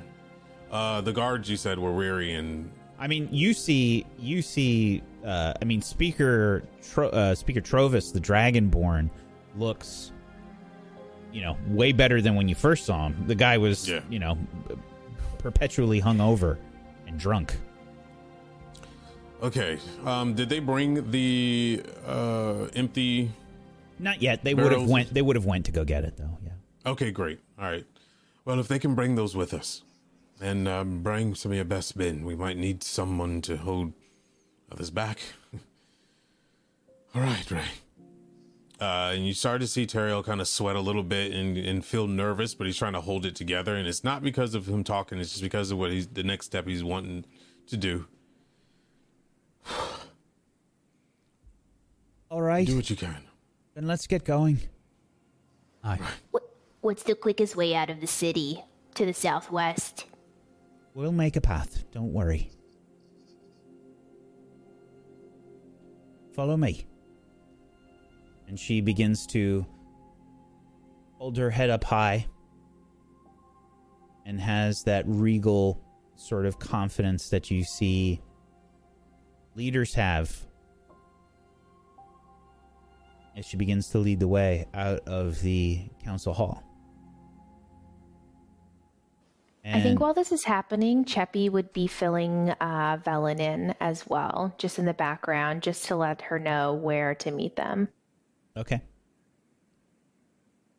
Uh, 0.70 1.00
the 1.00 1.12
guards 1.12 1.50
you 1.50 1.56
said 1.56 1.78
were 1.78 1.92
weary 1.92 2.34
and 2.34 2.70
I 2.98 3.06
mean, 3.08 3.28
you 3.32 3.54
see, 3.54 4.04
you 4.18 4.42
see. 4.42 5.02
Uh, 5.24 5.54
I 5.60 5.64
mean, 5.64 5.80
Speaker 5.82 6.62
Tro- 6.82 7.08
uh, 7.08 7.34
Speaker 7.34 7.60
Trovis, 7.62 8.12
the 8.12 8.20
Dragonborn, 8.20 9.08
looks, 9.56 10.12
you 11.32 11.40
know, 11.40 11.56
way 11.68 11.92
better 11.92 12.20
than 12.20 12.34
when 12.34 12.46
you 12.48 12.54
first 12.54 12.84
saw 12.84 13.06
him. 13.06 13.24
The 13.26 13.34
guy 13.34 13.56
was, 13.58 13.88
Yeah. 13.88 14.00
you 14.10 14.18
know, 14.18 14.36
perpetually 15.38 16.00
hungover 16.00 16.58
and 17.06 17.18
drunk. 17.18 17.54
okay. 19.42 19.78
Um, 20.04 20.34
did 20.34 20.48
they 20.48 20.60
bring 20.60 21.10
the 21.10 21.82
uh 22.06 22.64
empty? 22.74 23.30
Not 23.98 24.22
yet. 24.22 24.44
They 24.44 24.54
would 24.54 24.72
have 24.72 24.88
went. 24.88 25.12
They 25.12 25.22
would 25.22 25.36
have 25.36 25.46
went 25.46 25.66
to 25.66 25.72
go 25.72 25.84
get 25.84 26.04
it 26.04 26.16
though. 26.16 26.38
Yeah. 26.44 26.90
Okay, 26.92 27.10
great. 27.10 27.40
All 27.58 27.64
right. 27.66 27.84
Well, 28.50 28.58
if 28.58 28.66
they 28.66 28.80
can 28.80 28.96
bring 28.96 29.14
those 29.14 29.36
with 29.36 29.54
us, 29.54 29.84
and 30.40 30.66
um, 30.66 31.04
bring 31.04 31.36
some 31.36 31.52
of 31.52 31.56
your 31.56 31.64
best 31.64 31.94
men, 31.94 32.24
we 32.24 32.34
might 32.34 32.56
need 32.56 32.82
someone 32.82 33.40
to 33.42 33.56
hold 33.56 33.92
others 34.72 34.90
back. 34.90 35.20
All 37.14 37.22
right, 37.22 37.48
Ray. 37.48 37.62
Uh, 38.80 39.12
and 39.14 39.24
you 39.24 39.34
start 39.34 39.60
to 39.60 39.68
see 39.68 39.86
Teriel 39.86 40.24
kind 40.24 40.40
of 40.40 40.48
sweat 40.48 40.74
a 40.74 40.80
little 40.80 41.04
bit 41.04 41.30
and, 41.30 41.56
and 41.56 41.84
feel 41.84 42.08
nervous, 42.08 42.56
but 42.56 42.66
he's 42.66 42.76
trying 42.76 42.94
to 42.94 43.00
hold 43.00 43.24
it 43.24 43.36
together. 43.36 43.76
And 43.76 43.86
it's 43.86 44.02
not 44.02 44.20
because 44.20 44.56
of 44.56 44.66
him 44.68 44.82
talking; 44.82 45.20
it's 45.20 45.30
just 45.30 45.42
because 45.42 45.70
of 45.70 45.78
what 45.78 45.92
he's 45.92 46.08
the 46.08 46.24
next 46.24 46.46
step 46.46 46.66
he's 46.66 46.82
wanting 46.82 47.26
to 47.68 47.76
do. 47.76 48.08
All 52.32 52.42
right. 52.42 52.66
Do 52.66 52.74
what 52.74 52.90
you 52.90 52.96
can. 52.96 53.28
Then 53.74 53.86
let's 53.86 54.08
get 54.08 54.24
going. 54.24 54.58
Aye. 55.84 56.00
What? 56.32 56.49
What's 56.80 57.02
the 57.02 57.14
quickest 57.14 57.56
way 57.56 57.74
out 57.74 57.90
of 57.90 58.00
the 58.00 58.06
city 58.06 58.64
to 58.94 59.04
the 59.04 59.12
southwest? 59.14 60.06
We'll 60.94 61.12
make 61.12 61.36
a 61.36 61.40
path. 61.40 61.84
Don't 61.92 62.12
worry. 62.12 62.50
Follow 66.34 66.56
me. 66.56 66.86
And 68.48 68.58
she 68.58 68.80
begins 68.80 69.26
to 69.28 69.64
hold 71.18 71.36
her 71.36 71.50
head 71.50 71.70
up 71.70 71.84
high 71.84 72.26
and 74.26 74.40
has 74.40 74.82
that 74.84 75.04
regal 75.06 75.80
sort 76.16 76.46
of 76.46 76.58
confidence 76.58 77.28
that 77.30 77.50
you 77.50 77.64
see 77.64 78.20
leaders 79.54 79.94
have 79.94 80.46
as 83.36 83.46
she 83.46 83.56
begins 83.56 83.88
to 83.88 83.98
lead 83.98 84.20
the 84.20 84.28
way 84.28 84.66
out 84.74 85.00
of 85.06 85.40
the 85.42 85.88
council 86.04 86.32
hall. 86.32 86.62
I 89.64 89.80
think 89.80 90.00
while 90.00 90.14
this 90.14 90.32
is 90.32 90.44
happening, 90.44 91.04
Cheppy 91.04 91.50
would 91.50 91.72
be 91.72 91.86
filling 91.86 92.50
uh, 92.60 92.96
Velen 93.04 93.38
in 93.38 93.74
as 93.78 94.06
well, 94.06 94.54
just 94.56 94.78
in 94.78 94.86
the 94.86 94.94
background, 94.94 95.62
just 95.62 95.84
to 95.86 95.96
let 95.96 96.22
her 96.22 96.38
know 96.38 96.72
where 96.72 97.14
to 97.16 97.30
meet 97.30 97.56
them. 97.56 97.88
Okay. 98.56 98.80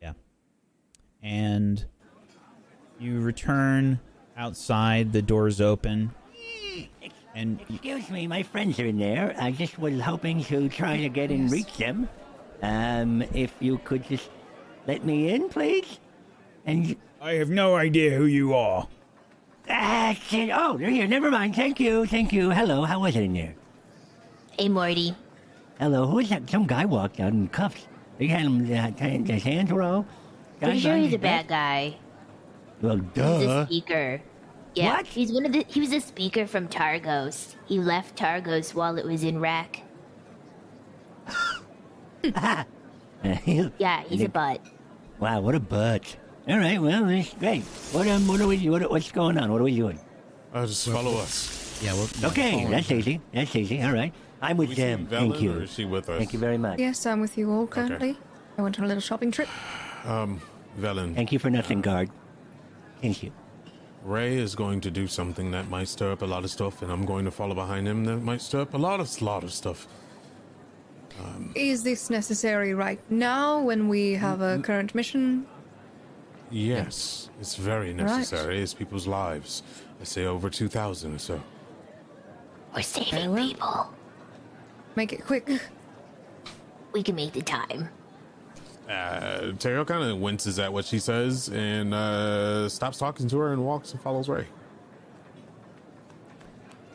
Yeah. 0.01 0.13
And 1.21 1.85
you 2.99 3.21
return 3.21 3.99
outside, 4.35 5.13
the 5.13 5.21
door's 5.21 5.61
open. 5.61 6.11
And 7.33 7.61
Excuse 7.69 8.09
me, 8.09 8.27
my 8.27 8.43
friends 8.43 8.79
are 8.79 8.85
in 8.85 8.97
there. 8.97 9.35
I 9.39 9.51
just 9.51 9.79
was 9.79 9.99
hoping 10.01 10.43
to 10.45 10.67
try 10.69 10.97
to 10.97 11.09
get 11.09 11.29
and 11.31 11.51
reach 11.51 11.77
them. 11.77 12.09
Um, 12.61 13.21
if 13.33 13.53
you 13.59 13.77
could 13.77 14.03
just 14.07 14.29
let 14.87 15.05
me 15.05 15.29
in, 15.29 15.49
please. 15.49 15.99
And 16.65 16.95
I 17.21 17.33
have 17.33 17.49
no 17.49 17.75
idea 17.75 18.17
who 18.17 18.25
you 18.25 18.53
are. 18.55 18.87
ah, 19.69 20.15
shit. 20.25 20.49
Oh, 20.53 20.77
they're 20.77 20.89
here. 20.89 21.07
Never 21.07 21.29
mind. 21.29 21.55
Thank 21.55 21.79
you. 21.79 22.05
Thank 22.07 22.33
you. 22.33 22.49
Hello. 22.49 22.83
How 22.83 22.99
was 23.01 23.15
it 23.15 23.23
in 23.23 23.33
there? 23.33 23.53
Hey, 24.57 24.69
Morty. 24.69 25.15
Hello. 25.79 26.07
Who 26.07 26.19
is 26.19 26.29
that? 26.29 26.49
Some 26.49 26.65
guy 26.65 26.85
walked 26.85 27.19
out 27.19 27.31
in 27.33 27.47
cuffs. 27.49 27.87
They 28.17 28.27
had 28.27 28.41
him. 28.41 28.61
Uh, 28.73 28.91
t- 28.91 29.31
his 29.33 29.43
hands 29.43 29.71
were 29.71 29.83
all. 29.83 30.05
Pretty 30.59 30.73
tied 30.73 30.81
sure 30.81 30.95
he's 30.97 31.07
a 31.07 31.09
his 31.11 31.21
bad 31.21 31.47
guy. 31.47 31.95
Well, 32.81 32.97
duh. 32.97 33.37
He's 33.39 33.47
a 33.47 33.65
speaker. 33.65 34.21
Yeah, 34.73 34.93
What? 34.97 35.05
he's 35.07 35.31
one 35.31 35.45
of 35.45 35.51
the. 35.53 35.63
He 35.67 35.79
was 35.79 35.91
a 35.93 35.99
speaker 35.99 36.47
from 36.47 36.67
Targos. 36.67 37.55
He 37.67 37.77
left 37.79 38.17
Targos 38.17 38.73
while 38.73 38.97
it 38.97 39.05
was 39.05 39.23
in 39.23 39.39
wreck. 39.39 39.81
Yeah, 43.23 44.01
he's 44.07 44.23
a 44.23 44.29
butt. 44.29 44.61
Wow, 45.19 45.41
what 45.41 45.53
a 45.53 45.59
butt. 45.59 46.15
All 46.47 46.57
right, 46.57 46.81
well, 46.81 47.05
that's 47.05 47.33
great. 47.35 47.61
What 47.93 48.07
um, 48.07 48.27
what 48.27 48.41
are 48.41 48.47
we? 48.47 48.57
What, 48.69 48.89
what's 48.89 49.11
going 49.11 49.37
on? 49.37 49.51
What 49.51 49.61
are 49.61 49.63
we 49.63 49.75
doing? 49.75 49.99
Uh, 50.53 50.65
just 50.65 50.89
follow 50.89 51.17
us. 51.17 51.79
Yeah, 51.83 51.93
we're, 51.93 52.29
Okay, 52.29 52.65
that's 52.65 52.91
easy. 52.91 53.21
That's 53.33 53.55
easy. 53.55 53.81
All 53.81 53.93
right, 53.93 54.13
I'm 54.41 54.57
with 54.57 54.69
We 54.69 54.75
see 54.75 54.81
them. 54.81 55.05
Thank 55.05 55.35
Velen, 55.35 55.41
you. 55.41 55.53
Or 55.53 55.63
is 55.63 55.73
she 55.73 55.85
with 55.85 56.09
us? 56.09 56.17
Thank 56.17 56.33
you 56.33 56.39
very 56.39 56.57
much. 56.57 56.79
Yes, 56.79 57.05
I'm 57.05 57.21
with 57.21 57.37
you 57.37 57.51
all 57.51 57.67
currently. 57.67 58.17
I 58.57 58.61
went 58.63 58.79
on 58.79 58.85
a 58.85 58.87
little 58.87 59.01
shopping 59.01 59.31
trip. 59.31 59.49
Um, 60.03 60.41
Velen, 60.79 61.13
Thank 61.15 61.31
you 61.31 61.39
for 61.39 61.49
nothing, 61.49 61.81
guard. 61.81 62.09
Thank 63.01 63.21
you. 63.23 63.31
Ray 64.03 64.37
is 64.37 64.55
going 64.55 64.81
to 64.81 64.89
do 64.89 65.05
something 65.05 65.51
that 65.51 65.69
might 65.69 65.87
stir 65.87 66.11
up 66.11 66.23
a 66.23 66.25
lot 66.25 66.43
of 66.43 66.49
stuff, 66.49 66.81
and 66.81 66.91
I'm 66.91 67.05
going 67.05 67.23
to 67.25 67.31
follow 67.31 67.53
behind 67.53 67.87
him 67.87 68.03
that 68.05 68.17
might 68.17 68.41
stir 68.41 68.61
up 68.61 68.73
a 68.73 68.77
lot 68.77 68.99
of 68.99 69.21
lot 69.21 69.43
of 69.43 69.53
stuff. 69.53 69.87
Is 71.53 71.83
this 71.83 72.09
necessary 72.09 72.73
right 72.73 72.99
now 73.11 73.61
when 73.61 73.89
we 73.89 74.13
have 74.13 74.41
a 74.41 74.59
current 74.59 74.95
mission? 74.95 75.45
Yes, 76.51 77.29
it's 77.39 77.55
very 77.55 77.93
necessary. 77.93 78.61
It's 78.61 78.73
people's 78.73 79.07
lives. 79.07 79.63
I 79.99 80.03
say 80.03 80.25
over 80.25 80.49
2,000 80.49 81.15
or 81.15 81.17
so. 81.19 81.41
We're 82.75 82.81
saving 82.81 83.11
Very 83.11 83.27
well. 83.27 83.37
people. 83.47 83.93
Make 84.95 85.13
it 85.13 85.25
quick. 85.25 85.49
We 86.91 87.03
can 87.03 87.15
make 87.15 87.31
the 87.33 87.41
time. 87.41 87.89
Uh, 88.89 89.53
Teriel 89.57 89.87
kind 89.87 90.03
of 90.03 90.17
winces 90.19 90.59
at 90.59 90.73
what 90.73 90.83
she 90.83 90.99
says 90.99 91.47
and 91.49 91.93
uh, 91.93 92.67
stops 92.67 92.97
talking 92.97 93.29
to 93.29 93.37
her 93.37 93.53
and 93.53 93.63
walks 93.63 93.93
and 93.93 94.01
follows 94.01 94.27
Ray. 94.27 94.45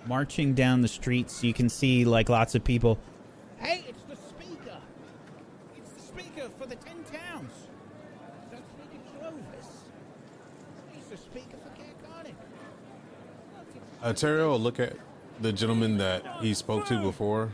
marching 0.07 0.53
down 0.55 0.83
the 0.83 0.89
streets, 0.89 1.43
you 1.43 1.53
can 1.55 1.69
see 1.71 2.05
like 2.05 2.29
lots 2.29 2.55
of 2.55 2.63
people. 2.63 2.99
Hey, 3.59 3.85
it's 3.89 4.03
the 4.03 4.15
speaker. 4.17 4.77
It's 5.77 5.91
the 5.93 6.01
speaker 6.03 6.51
for 6.59 6.67
the 6.67 6.77
Ten 6.77 6.97
Towns. 7.05 7.51
Don't 8.53 8.63
speak 8.69 9.01
of 9.01 9.19
Clovis. 9.21 9.69
He's 10.93 11.07
the 11.07 11.17
speaker 11.17 11.57
for 11.63 11.71
Caer-Konig. 11.77 12.35
Uh, 14.03 14.13
Teriel 14.13 14.51
will 14.51 14.61
look 14.61 14.79
at 14.79 14.97
the 15.41 15.53
gentleman 15.53 15.99
that 15.99 16.25
he 16.41 16.55
spoke 16.55 16.87
to 16.87 17.01
before 17.01 17.51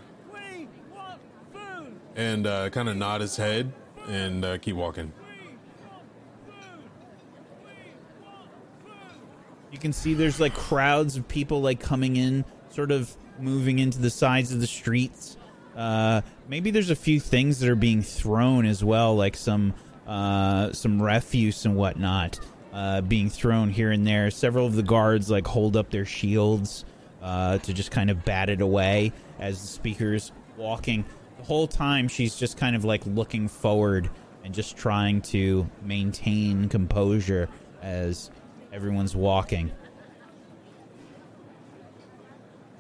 and 2.15 2.47
uh, 2.47 2.69
kind 2.71 2.89
of 2.89 2.97
nod 2.97 3.21
his 3.21 3.37
head 3.37 3.73
and 4.09 4.45
uh, 4.45 4.59
keep 4.59 4.77
walking. 4.77 5.13
You 9.71 9.79
can 9.79 9.93
see 9.93 10.15
there's 10.15 10.39
like 10.39 10.55
crowds 10.55 11.17
of 11.17 11.27
people 11.29 11.63
like 11.63 11.81
coming 11.81 12.17
in, 12.17 12.45
sort 12.71 12.91
of 12.91 13.17
moving 13.39 13.79
into 13.79 13.99
the 13.99 14.11
sides 14.11 14.53
of 14.53 14.61
the 14.61 14.67
streets. 14.67 15.37
Uh, 15.75 16.21
maybe 16.47 16.71
there's 16.71 16.91
a 16.91 16.97
few 16.97 17.19
things 17.19 17.61
that 17.61 17.69
are 17.71 17.75
being 17.75 18.03
thrown 18.03 18.67
as 18.67 18.85
well, 18.85 19.17
like 19.17 19.37
some 19.37 19.73
uh, 20.07 20.73
some 20.73 21.01
refuse 21.01 21.65
and 21.65 21.77
whatnot 21.77 22.39
uh, 22.73 23.03
being 23.03 23.29
thrown 23.29 23.71
here 23.71 23.91
and 23.91 24.07
there. 24.07 24.31
Several 24.31 24.67
of 24.67 24.75
the 24.75 24.83
guards 24.83 25.31
like 25.31 25.47
hold 25.47 25.77
up 25.77 25.91
their 25.91 26.07
shields 26.07 26.85
uh, 27.21 27.59
to 27.59 27.73
just 27.73 27.91
kind 27.91 28.11
of 28.11 28.25
bat 28.25 28.49
it 28.49 28.61
away 28.61 29.13
as 29.39 29.61
the 29.61 29.69
speaker's 29.69 30.33
walking. 30.57 31.05
The 31.39 31.45
whole 31.45 31.67
time 31.67 32.09
she's 32.09 32.37
just 32.37 32.57
kind 32.57 32.75
of 32.75 32.85
like 32.85 33.05
looking 33.07 33.49
forward 33.49 34.09
and 34.45 34.55
just 34.55 34.77
trying 34.77 35.21
to 35.23 35.69
maintain 35.83 36.69
composure 36.69 37.49
as 37.81 38.31
everyone's 38.73 39.15
walking. 39.15 39.71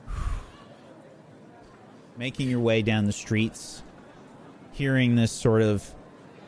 Making 2.16 2.48
your 2.48 2.61
way 2.61 2.83
down 2.83 3.05
the 3.05 3.12
streets, 3.12 3.83
hearing 4.72 5.14
this 5.16 5.33
sort 5.33 5.62
of 5.62 5.94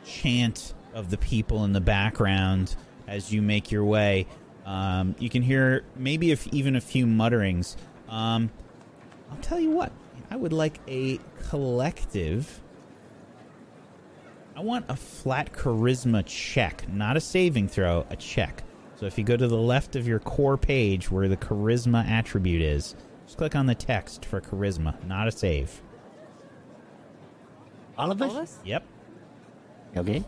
chant 0.04 0.74
of 0.92 1.11
the 1.11 1.18
people 1.18 1.64
in 1.64 1.72
the 1.72 1.80
background 1.80 2.76
as 3.06 3.32
you 3.32 3.42
make 3.42 3.70
your 3.70 3.84
way. 3.84 4.26
Um, 4.64 5.14
you 5.18 5.28
can 5.28 5.42
hear 5.42 5.84
maybe 5.96 6.30
if 6.30 6.46
even 6.48 6.76
a 6.76 6.80
few 6.80 7.06
mutterings. 7.06 7.76
Um, 8.08 8.50
I'll 9.30 9.36
tell 9.38 9.60
you 9.60 9.70
what, 9.70 9.92
I 10.30 10.36
would 10.36 10.52
like 10.52 10.80
a 10.88 11.18
collective. 11.48 12.60
I 14.56 14.60
want 14.60 14.86
a 14.88 14.96
flat 14.96 15.52
charisma 15.52 16.24
check, 16.24 16.88
not 16.88 17.16
a 17.16 17.20
saving 17.20 17.68
throw, 17.68 18.06
a 18.10 18.16
check. 18.16 18.62
So 18.96 19.06
if 19.06 19.18
you 19.18 19.24
go 19.24 19.36
to 19.36 19.48
the 19.48 19.56
left 19.56 19.96
of 19.96 20.06
your 20.06 20.20
core 20.20 20.56
page 20.56 21.10
where 21.10 21.28
the 21.28 21.36
charisma 21.36 22.08
attribute 22.08 22.62
is, 22.62 22.94
just 23.26 23.36
click 23.36 23.56
on 23.56 23.66
the 23.66 23.74
text 23.74 24.24
for 24.24 24.40
charisma, 24.40 25.04
not 25.06 25.26
a 25.26 25.32
save. 25.32 25.82
All 27.98 28.10
of 28.10 28.22
us? 28.22 28.30
All 28.30 28.36
of 28.36 28.42
us? 28.42 28.58
Yep. 28.64 28.84
Okay. 29.96 30.24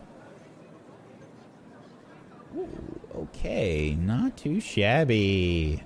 Okay, 3.15 3.95
not 3.99 4.37
too 4.37 4.59
shabby. 4.59 5.83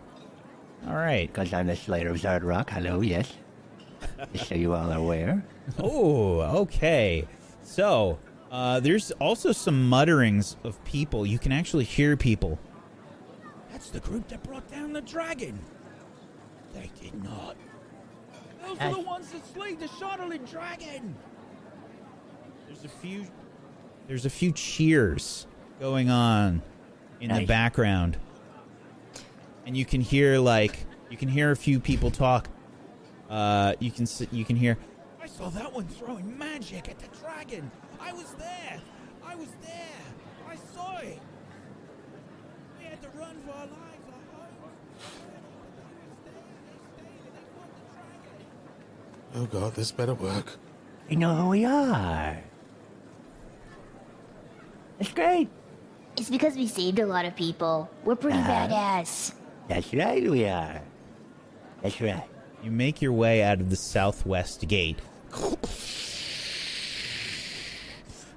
All 0.87 0.95
right. 0.95 1.31
Because 1.31 1.53
I'm 1.53 1.67
the 1.67 1.75
Slayer 1.75 2.09
of 2.09 2.17
Zardrock. 2.17 2.69
Hello, 2.69 3.01
yes. 3.01 3.33
Just 4.33 4.49
so 4.49 4.55
you 4.55 4.73
all 4.73 4.91
are 4.91 4.97
aware. 4.97 5.43
Oh, 5.79 6.41
okay. 6.61 7.27
So, 7.63 8.19
uh, 8.51 8.79
there's 8.79 9.11
also 9.13 9.51
some 9.51 9.87
mutterings 9.89 10.55
of 10.63 10.83
people. 10.85 11.25
You 11.25 11.39
can 11.39 11.51
actually 11.51 11.83
hear 11.83 12.17
people. 12.17 12.59
That's 13.71 13.89
the 13.89 13.99
group 13.99 14.27
that 14.29 14.43
brought 14.43 14.69
down 14.69 14.93
the 14.93 15.01
dragon. 15.01 15.59
They 16.73 16.89
did 17.01 17.23
not. 17.23 17.55
Those 18.65 18.77
Hey. 18.77 18.89
are 18.89 18.93
the 18.95 19.01
ones 19.01 19.31
that 19.31 19.45
slayed 19.53 19.79
the 19.79 19.87
Chardalyn 19.87 20.49
dragon. 20.49 21.15
There's 22.67 22.85
a 22.85 22.89
few. 22.89 23.25
There's 24.07 24.25
a 24.25 24.29
few 24.29 24.51
cheers 24.51 25.47
going 25.81 26.11
on 26.11 26.61
in 27.19 27.33
the 27.33 27.43
background, 27.45 28.15
and 29.65 29.75
you 29.75 29.83
can 29.83 29.99
hear 29.99 30.37
like 30.37 30.85
you 31.09 31.17
can 31.17 31.27
hear 31.27 31.49
a 31.51 31.55
few 31.55 31.79
people 31.79 32.11
talk. 32.11 32.47
Uh, 33.29 33.73
you 33.79 33.89
can 33.89 34.03
s- 34.03 34.27
you 34.31 34.45
can 34.45 34.55
hear. 34.55 34.77
I 35.21 35.25
saw 35.25 35.49
that 35.49 35.73
one 35.73 35.87
throwing 35.87 36.37
magic 36.37 36.87
at 36.87 36.99
the 36.99 37.07
dragon. 37.17 37.71
I 37.99 38.13
was 38.13 38.31
there. 38.33 38.79
I 39.25 39.33
was 39.35 39.49
there. 39.61 40.05
I 40.47 40.55
saw 40.75 40.97
it. 40.99 41.19
We 42.77 42.85
had 42.85 43.01
to 43.01 43.09
run 43.17 43.35
for 43.43 43.51
our 43.51 43.65
lives. 43.65 44.05
Our 44.07 44.39
homes. 44.39 44.75
Oh 49.33 49.45
god, 49.45 49.73
this 49.73 49.91
better 49.91 50.13
work. 50.13 50.57
You 51.09 51.15
know 51.17 51.33
who 51.35 51.49
we 51.49 51.65
are. 51.65 52.37
It's 54.99 55.11
great. 55.11 55.49
It's 56.21 56.29
because 56.29 56.55
we 56.55 56.67
saved 56.67 56.99
a 56.99 57.07
lot 57.07 57.25
of 57.25 57.35
people. 57.35 57.89
We're 58.05 58.15
pretty 58.15 58.37
Uh-huh. 58.37 58.67
badass. 58.67 59.33
That's 59.67 59.91
right, 59.91 60.29
we 60.29 60.45
are. 60.45 60.79
That's 61.81 61.99
right. 61.99 62.21
You 62.63 62.69
make 62.69 63.01
your 63.01 63.11
way 63.11 63.41
out 63.41 63.59
of 63.59 63.71
the 63.71 63.75
southwest 63.75 64.67
gate. 64.67 64.99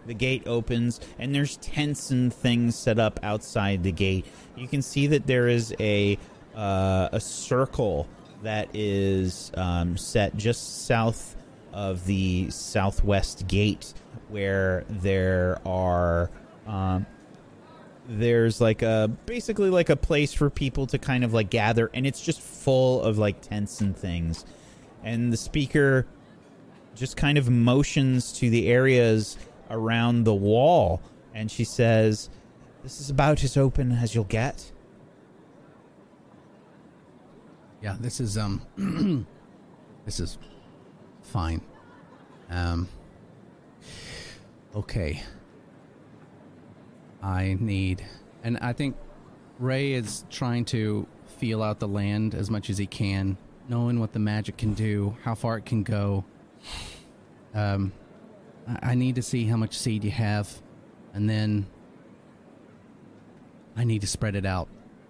The 0.07 0.14
gate 0.14 0.45
opens, 0.47 0.99
and 1.18 1.35
there's 1.35 1.59
tents 1.59 2.11
and 2.11 2.32
things 2.32 2.74
set 2.74 2.99
up 2.99 3.20
outside 3.22 3.82
the 3.82 3.93
gate. 3.93 4.24
You 4.57 4.66
can 4.66 4.80
see 4.80 5.07
that 5.09 5.26
there 5.26 5.47
is 5.47 5.74
a 5.78 6.16
uh, 6.57 7.11
a 7.12 7.20
circle 7.20 8.07
that 8.43 8.68
is 8.72 9.53
um, 9.59 9.99
set 9.99 10.35
just 10.39 10.87
south 10.87 11.37
of 11.74 12.07
the 12.07 12.49
southwest 12.49 13.47
gate, 13.47 13.93
where 14.30 14.85
there 14.89 15.59
are 15.66 16.30
um, 16.66 17.05
there's 18.09 18.61
like 18.61 18.82
a 18.82 19.11
basically 19.26 19.70
like 19.70 19.88
a 19.88 19.96
place 19.96 20.32
for 20.32 20.50
people 20.50 20.86
to 20.86 20.98
kind 20.98 21.24
of 21.24 21.32
like 21.32 21.50
gather 21.50 21.90
and 21.94 22.07
it's 22.07 22.20
just 22.20 22.40
full 22.40 23.02
of 23.02 23.16
like 23.16 23.40
tents 23.40 23.80
and 23.80 23.96
things 23.96 24.44
and 25.02 25.32
the 25.32 25.36
speaker 25.36 26.07
just 26.94 27.16
kind 27.16 27.38
of 27.38 27.48
motions 27.48 28.32
to 28.32 28.50
the 28.50 28.68
areas 28.68 29.38
around 29.70 30.24
the 30.24 30.34
wall 30.34 31.00
and 31.34 31.50
she 31.50 31.64
says 31.64 32.28
this 32.82 33.00
is 33.00 33.09
about 33.09 33.42
as 33.42 33.57
open 33.57 33.92
as 33.92 34.14
you'll 34.14 34.24
get 34.24 34.70
Yeah, 37.84 37.96
this 38.00 38.18
is 38.18 38.38
um 38.38 38.62
this 40.07 40.18
is 40.18 40.38
fine. 41.20 41.61
Um 42.48 42.88
okay. 44.74 45.22
I 47.25 47.57
need 47.59 48.05
and 48.43 48.59
I 48.59 48.72
think 48.75 48.97
Ray 49.59 49.93
is 49.95 50.25
trying 50.31 50.64
to 50.66 51.07
feel 51.39 51.62
out 51.62 51.79
the 51.81 51.89
land 51.89 52.35
as 52.35 52.51
much 52.51 52.68
as 52.68 52.77
he 52.77 52.87
can, 52.87 53.39
knowing 53.68 53.99
what 53.99 54.12
the 54.12 54.18
magic 54.18 54.59
can 54.59 54.75
do, 54.75 55.16
how 55.22 55.35
far 55.35 55.57
it 55.57 55.64
can 55.64 55.83
go. 55.83 56.25
Um 57.55 57.93
I, 58.68 58.91
I 58.91 58.95
need 58.95 59.14
to 59.14 59.22
see 59.22 59.47
how 59.47 59.57
much 59.57 59.77
seed 59.79 60.05
you 60.05 60.11
have 60.11 60.61
and 61.14 61.29
then 61.31 61.66
I 63.77 63.85
need 63.85 64.03
to 64.03 64.07
spread 64.07 64.37
it 64.37 64.45
out. 64.47 64.68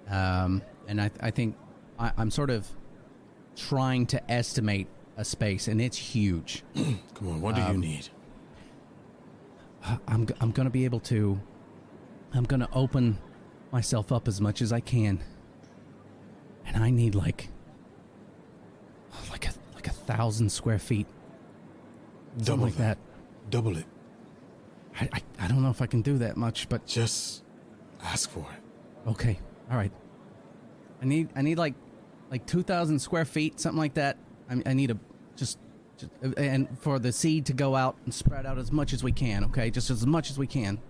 Um 0.08 0.62
and 0.86 1.00
I 1.00 1.10
I 1.20 1.30
think 1.30 1.56
I, 1.98 2.12
I'm 2.16 2.30
sort 2.30 2.50
of 2.50 2.68
trying 3.56 4.06
to 4.06 4.30
estimate 4.30 4.88
a 5.16 5.24
space, 5.24 5.68
and 5.68 5.80
it's 5.80 5.96
huge. 5.96 6.64
Come 6.74 7.28
on, 7.28 7.40
what 7.40 7.54
do 7.54 7.60
you 7.60 7.68
Um, 7.68 7.80
need? 7.80 8.08
I'm 10.08 10.26
g- 10.26 10.34
I'm 10.40 10.50
gonna 10.50 10.70
be 10.70 10.84
able 10.84 10.98
to. 11.00 11.40
I'm 12.34 12.44
gonna 12.44 12.68
open 12.72 13.18
myself 13.72 14.12
up 14.12 14.28
as 14.28 14.40
much 14.40 14.60
as 14.60 14.72
I 14.72 14.80
can, 14.80 15.22
and 16.66 16.82
I 16.82 16.90
need 16.90 17.14
like 17.14 17.48
like 19.30 19.48
a 19.48 19.52
like 19.74 19.86
a 19.86 19.92
thousand 19.92 20.50
square 20.50 20.78
feet, 20.78 21.06
something 22.38 22.44
Double 22.44 22.64
like 22.64 22.76
that. 22.76 22.98
Double 23.50 23.76
it. 23.76 23.86
I, 25.00 25.08
I 25.12 25.44
I 25.44 25.48
don't 25.48 25.62
know 25.62 25.70
if 25.70 25.80
I 25.80 25.86
can 25.86 26.02
do 26.02 26.18
that 26.18 26.36
much, 26.36 26.68
but 26.68 26.86
just 26.86 27.44
ask 28.02 28.28
for 28.30 28.46
it. 28.52 29.08
Okay, 29.10 29.38
all 29.70 29.76
right. 29.76 29.92
I 31.00 31.04
need 31.04 31.28
I 31.36 31.42
need 31.42 31.58
like 31.58 31.74
like 32.30 32.46
two 32.46 32.62
thousand 32.62 32.98
square 32.98 33.24
feet, 33.24 33.60
something 33.60 33.78
like 33.78 33.94
that. 33.94 34.18
I, 34.50 34.62
I 34.66 34.72
need 34.74 34.90
a 34.90 34.98
just, 35.36 35.58
just 35.96 36.10
and 36.36 36.68
for 36.78 36.98
the 36.98 37.12
seed 37.12 37.46
to 37.46 37.52
go 37.52 37.76
out 37.76 37.96
and 38.04 38.12
spread 38.12 38.44
out 38.46 38.58
as 38.58 38.72
much 38.72 38.92
as 38.92 39.04
we 39.04 39.12
can. 39.12 39.44
Okay, 39.44 39.70
just 39.70 39.90
as 39.90 40.04
much 40.06 40.30
as 40.30 40.38
we 40.38 40.46
can. 40.46 40.80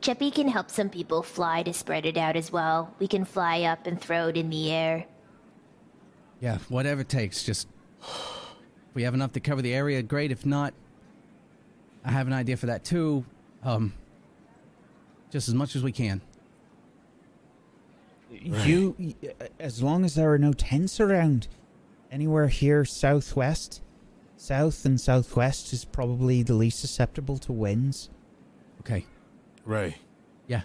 Cheppy 0.00 0.32
can 0.32 0.48
help 0.48 0.70
some 0.70 0.88
people 0.88 1.22
fly 1.22 1.62
to 1.64 1.72
spread 1.72 2.06
it 2.06 2.16
out 2.16 2.36
as 2.36 2.52
well. 2.52 2.94
We 2.98 3.08
can 3.08 3.24
fly 3.24 3.62
up 3.62 3.86
and 3.86 4.00
throw 4.00 4.28
it 4.28 4.36
in 4.36 4.48
the 4.50 4.70
air. 4.70 5.06
Yeah, 6.40 6.58
whatever 6.68 7.00
it 7.00 7.08
takes. 7.08 7.42
Just 7.42 7.66
if 8.00 8.94
we 8.94 9.02
have 9.02 9.14
enough 9.14 9.32
to 9.32 9.40
cover 9.40 9.60
the 9.60 9.74
area, 9.74 10.02
great. 10.02 10.30
If 10.30 10.46
not, 10.46 10.72
I 12.04 12.12
have 12.12 12.28
an 12.28 12.32
idea 12.32 12.56
for 12.56 12.66
that 12.66 12.84
too. 12.84 13.24
Um, 13.64 13.92
just 15.30 15.48
as 15.48 15.54
much 15.54 15.74
as 15.74 15.82
we 15.82 15.90
can. 15.90 16.20
you 18.30 19.14
as 19.58 19.82
long 19.82 20.04
as 20.04 20.14
there 20.14 20.32
are 20.32 20.38
no 20.38 20.52
tents 20.52 21.00
around 21.00 21.48
anywhere 22.12 22.48
here 22.48 22.84
southwest 22.84 23.80
south 24.36 24.84
and 24.84 25.00
southwest 25.00 25.72
is 25.72 25.84
probably 25.84 26.42
the 26.42 26.54
least 26.54 26.78
susceptible 26.78 27.38
to 27.38 27.52
winds 27.52 28.10
Okay. 28.10 28.17
Ray. 29.68 29.96
Yeah. 30.46 30.62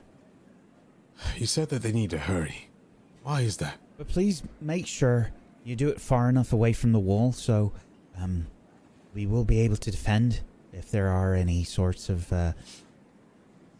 You 1.35 1.45
said 1.45 1.69
that 1.69 1.83
they 1.83 1.91
need 1.91 2.09
to 2.11 2.17
hurry. 2.17 2.69
Why 3.21 3.41
is 3.41 3.57
that? 3.57 3.77
But 3.97 4.07
please 4.07 4.43
make 4.61 4.87
sure 4.87 5.31
you 5.63 5.75
do 5.75 5.89
it 5.89 5.99
far 5.99 6.29
enough 6.29 6.53
away 6.53 6.73
from 6.73 6.93
the 6.93 6.99
wall 6.99 7.33
so 7.33 7.73
um, 8.17 8.47
we 9.13 9.25
will 9.25 9.43
be 9.43 9.59
able 9.59 9.75
to 9.75 9.91
defend 9.91 10.41
if 10.71 10.89
there 10.89 11.09
are 11.09 11.35
any 11.35 11.63
sorts 11.63 12.09
of 12.09 12.31
uh, 12.31 12.53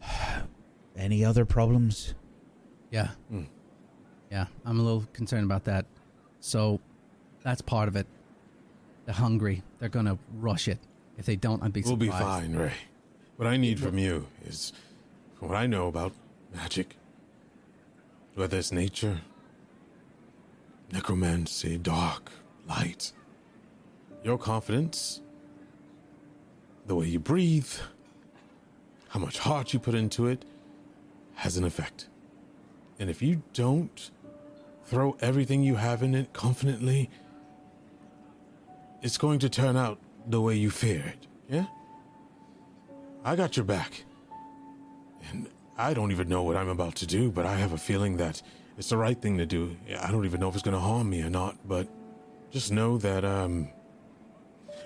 any 0.96 1.24
other 1.24 1.46
problems. 1.46 2.14
Yeah. 2.92 3.12
Yeah, 4.30 4.48
I'm 4.66 4.80
a 4.80 4.84
little 4.84 5.06
concerned 5.14 5.46
about 5.46 5.64
that. 5.66 5.86
So 6.42 6.80
that's 7.44 7.62
part 7.62 7.88
of 7.88 7.96
it. 7.96 8.08
They're 9.06 9.16
hungry. 9.16 9.64
They're 9.80 9.90
gonna 9.90 10.18
rush 10.36 10.68
it. 10.68 10.80
If 11.18 11.26
they 11.26 11.36
don't, 11.36 11.64
I'd 11.64 11.72
be 11.72 11.82
surprised. 11.82 12.00
We'll 12.02 12.12
be 12.12 12.24
fine, 12.24 12.56
Ray. 12.56 12.74
What 13.38 13.48
I 13.48 13.58
need 13.58 13.80
from 13.80 13.98
you 13.98 14.28
is 14.46 14.72
from 14.72 14.80
what 15.44 15.58
I 15.58 15.68
know 15.68 15.88
about 15.88 16.14
magic, 16.56 16.96
whether 18.36 18.58
it's 18.58 18.72
nature, 18.72 19.20
necromancy, 20.92 21.78
dark, 21.78 22.32
light, 22.68 23.12
your 24.24 24.38
confidence, 24.38 25.22
the 26.88 26.96
way 26.96 27.08
you 27.08 27.20
breathe, 27.20 27.72
how 29.10 29.20
much 29.20 29.40
heart 29.40 29.74
you 29.74 29.80
put 29.80 29.96
into 29.96 30.28
it, 30.28 30.46
has 31.36 31.58
an 31.58 31.66
effect. 31.66 32.08
And 32.98 33.10
if 33.10 33.22
you 33.22 33.44
don't 33.54 34.12
throw 34.86 35.18
everything 35.20 35.62
you 35.62 35.76
have 35.76 36.04
in 36.04 36.16
it 36.16 36.32
confidently, 36.32 37.10
it's 39.02 39.18
going 39.18 39.40
to 39.40 39.50
turn 39.50 39.76
out 39.76 40.00
the 40.26 40.40
way 40.40 40.56
you 40.56 40.70
fear 40.70 41.04
it. 41.06 41.28
Yeah? 41.50 41.66
I 43.26 43.36
got 43.36 43.58
your 43.58 43.66
back. 43.66 44.06
And 45.30 45.48
I 45.78 45.94
don't 45.94 46.12
even 46.12 46.30
know 46.30 46.44
what 46.44 46.56
I'm 46.56 46.70
about 46.70 46.96
to 46.96 47.08
do, 47.08 47.32
but 47.32 47.46
I 47.46 47.56
have 47.56 47.74
a 47.74 47.78
feeling 47.78 48.18
that 48.18 48.42
it's 48.78 48.90
the 48.90 48.98
right 48.98 49.20
thing 49.20 49.38
to 49.38 49.46
do. 49.46 49.76
I 50.00 50.12
don't 50.12 50.26
even 50.26 50.40
know 50.40 50.50
if 50.50 50.56
it's 50.56 50.64
going 50.64 50.76
to 50.76 50.80
harm 50.80 51.10
me 51.10 51.22
or 51.22 51.30
not, 51.30 51.56
but 51.68 51.88
just 52.52 52.72
know 52.72 52.98
that 53.00 53.26
um 53.26 53.68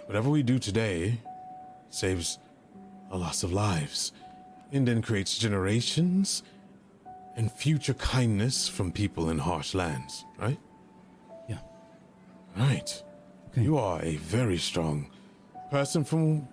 whatever 0.05 0.29
we 0.29 0.43
do 0.43 0.57
today 0.57 1.19
saves 1.89 2.39
a 3.11 3.17
loss 3.17 3.43
of 3.43 3.51
lives 3.51 4.13
and 4.71 4.87
then 4.87 5.01
creates 5.01 5.37
generations 5.37 6.43
and 7.35 7.51
future 7.51 7.93
kindness 7.93 8.67
from 8.67 8.91
people 8.91 9.29
in 9.29 9.37
harsh 9.37 9.73
lands, 9.75 10.25
right? 10.37 10.59
Yeah. 11.47 11.59
Right. 12.57 13.03
Okay. 13.49 13.61
You 13.61 13.77
are 13.77 14.01
a 14.01 14.15
very 14.17 14.57
strong 14.57 15.09
person 15.71 16.03
from 16.03 16.47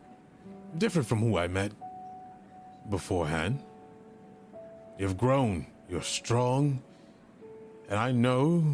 different 0.79 1.09
from 1.09 1.19
who 1.21 1.39
I 1.39 1.49
met 1.49 1.73
beforehand. 2.91 3.63
You've 4.99 5.19
grown, 5.19 5.67
you're 5.89 6.03
strong, 6.03 6.83
and 7.89 7.99
I 7.99 8.13
know 8.13 8.65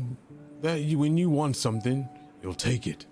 that 0.60 0.80
you, 0.80 0.98
when 0.98 1.16
you 1.16 1.30
want 1.30 1.56
something, 1.56 2.08
you'll 2.42 2.54
take 2.54 2.86
it. 2.86 3.06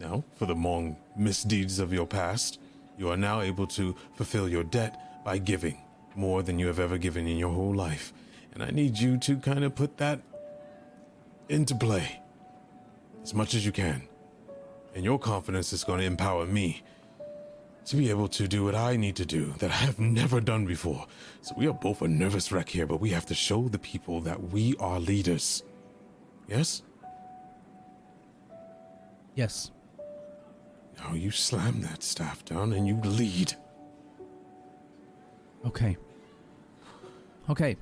Now, 0.00 0.24
for 0.34 0.46
the 0.46 0.54
long 0.54 0.96
misdeeds 1.16 1.78
of 1.78 1.92
your 1.92 2.06
past, 2.06 2.60
you 2.98 3.08
are 3.10 3.16
now 3.16 3.40
able 3.40 3.66
to 3.68 3.94
fulfill 4.14 4.48
your 4.48 4.64
debt 4.64 5.24
by 5.24 5.38
giving 5.38 5.78
more 6.14 6.42
than 6.42 6.58
you 6.58 6.66
have 6.66 6.78
ever 6.78 6.98
given 6.98 7.26
in 7.26 7.38
your 7.38 7.52
whole 7.52 7.74
life. 7.74 8.12
And 8.52 8.62
I 8.62 8.70
need 8.70 8.98
you 8.98 9.16
to 9.18 9.36
kind 9.36 9.64
of 9.64 9.74
put 9.74 9.96
that 9.96 10.20
into 11.48 11.74
play 11.74 12.20
as 13.22 13.34
much 13.34 13.54
as 13.54 13.66
you 13.66 13.72
can. 13.72 14.02
And 14.94 15.04
your 15.04 15.18
confidence 15.18 15.72
is 15.72 15.82
going 15.82 16.00
to 16.00 16.06
empower 16.06 16.46
me 16.46 16.82
to 17.86 17.96
be 17.96 18.10
able 18.10 18.28
to 18.28 18.48
do 18.48 18.64
what 18.64 18.74
I 18.74 18.96
need 18.96 19.16
to 19.16 19.26
do 19.26 19.54
that 19.58 19.70
I 19.70 19.74
have 19.74 19.98
never 19.98 20.40
done 20.40 20.64
before. 20.64 21.06
So 21.42 21.54
we 21.56 21.66
are 21.66 21.74
both 21.74 22.02
a 22.02 22.08
nervous 22.08 22.50
wreck 22.50 22.68
here, 22.68 22.86
but 22.86 23.00
we 23.00 23.10
have 23.10 23.26
to 23.26 23.34
show 23.34 23.68
the 23.68 23.78
people 23.78 24.20
that 24.22 24.50
we 24.50 24.74
are 24.80 24.98
leaders. 24.98 25.62
Yes? 26.48 26.82
Yes. 29.34 29.70
Now 30.98 31.14
you 31.14 31.30
slam 31.30 31.82
that 31.82 32.02
staff 32.02 32.44
down 32.44 32.72
and 32.72 32.86
you 32.86 32.96
lead. 33.02 33.54
Okay. 35.66 35.96
Okay. 37.50 37.76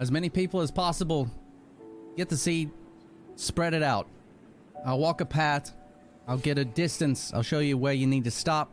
As 0.00 0.10
many 0.10 0.28
people 0.28 0.60
as 0.60 0.70
possible. 0.70 1.28
Get 2.16 2.28
the 2.28 2.36
seed. 2.36 2.70
Spread 3.36 3.74
it 3.74 3.82
out. 3.82 4.08
I'll 4.86 4.98
walk 4.98 5.20
a 5.20 5.26
path. 5.26 5.74
I'll 6.26 6.38
get 6.38 6.58
a 6.58 6.64
distance. 6.64 7.32
I'll 7.34 7.42
show 7.42 7.58
you 7.58 7.76
where 7.76 7.92
you 7.92 8.06
need 8.06 8.24
to 8.24 8.30
stop. 8.30 8.70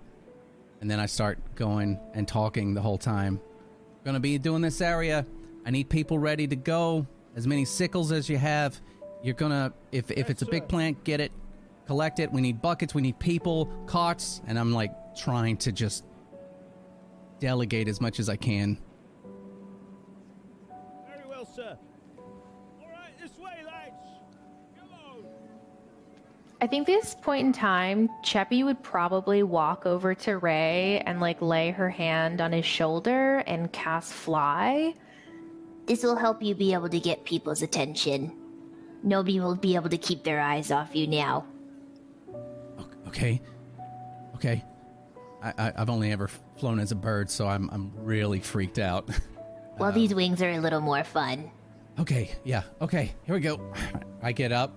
And 0.79 0.89
then 0.89 0.99
I 0.99 1.05
start 1.05 1.37
going 1.55 1.99
and 2.13 2.27
talking 2.27 2.73
the 2.73 2.81
whole 2.81 2.97
time. 2.97 3.39
Gonna 4.03 4.19
be 4.19 4.37
doing 4.37 4.61
this 4.61 4.81
area. 4.81 5.25
I 5.65 5.69
need 5.69 5.89
people 5.89 6.17
ready 6.17 6.47
to 6.47 6.55
go. 6.55 7.05
As 7.35 7.45
many 7.45 7.65
sickles 7.65 8.11
as 8.11 8.29
you 8.29 8.37
have. 8.37 8.79
You're 9.21 9.35
gonna, 9.35 9.73
if, 9.91 10.09
if 10.09 10.29
it's 10.29 10.41
a 10.41 10.45
big 10.47 10.67
plant, 10.67 11.03
get 11.03 11.21
it, 11.21 11.31
collect 11.85 12.19
it. 12.19 12.31
We 12.31 12.41
need 12.41 12.61
buckets, 12.61 12.95
we 12.95 13.01
need 13.01 13.19
people, 13.19 13.67
carts. 13.85 14.41
And 14.47 14.57
I'm 14.57 14.73
like 14.73 14.91
trying 15.15 15.57
to 15.57 15.71
just 15.71 16.05
delegate 17.39 17.87
as 17.87 18.01
much 18.01 18.19
as 18.19 18.29
I 18.29 18.37
can. 18.37 18.79
I 26.61 26.67
think 26.67 26.85
this 26.85 27.15
point 27.15 27.47
in 27.47 27.53
time, 27.53 28.07
Cheppy 28.23 28.63
would 28.63 28.83
probably 28.83 29.41
walk 29.41 29.87
over 29.87 30.13
to 30.13 30.37
Ray 30.37 31.01
and 31.07 31.19
like 31.19 31.41
lay 31.41 31.71
her 31.71 31.89
hand 31.89 32.39
on 32.39 32.51
his 32.51 32.65
shoulder 32.65 33.39
and 33.47 33.71
cast 33.71 34.13
fly. 34.13 34.93
This 35.87 36.03
will 36.03 36.15
help 36.15 36.43
you 36.43 36.53
be 36.53 36.73
able 36.73 36.89
to 36.89 36.99
get 36.99 37.25
people's 37.25 37.63
attention. 37.63 38.31
Nobody 39.01 39.39
will 39.39 39.55
be 39.55 39.73
able 39.73 39.89
to 39.89 39.97
keep 39.97 40.23
their 40.23 40.39
eyes 40.39 40.71
off 40.71 40.95
you 40.95 41.07
now. 41.07 41.47
Okay. 43.07 43.41
Okay. 44.35 44.63
I, 45.41 45.53
I, 45.57 45.73
I've 45.77 45.89
only 45.89 46.11
ever 46.11 46.29
flown 46.57 46.79
as 46.79 46.91
a 46.91 46.95
bird, 46.95 47.31
so 47.31 47.47
I'm, 47.47 47.71
I'm 47.71 47.91
really 47.95 48.39
freaked 48.39 48.77
out. 48.77 49.09
Well, 49.79 49.89
um, 49.89 49.95
these 49.95 50.13
wings 50.13 50.43
are 50.43 50.51
a 50.51 50.59
little 50.59 50.81
more 50.81 51.03
fun. 51.03 51.49
Okay, 51.97 52.31
yeah, 52.43 52.63
okay, 52.81 53.13
here 53.23 53.33
we 53.33 53.41
go. 53.41 53.73
I 54.21 54.31
get 54.31 54.51
up 54.51 54.75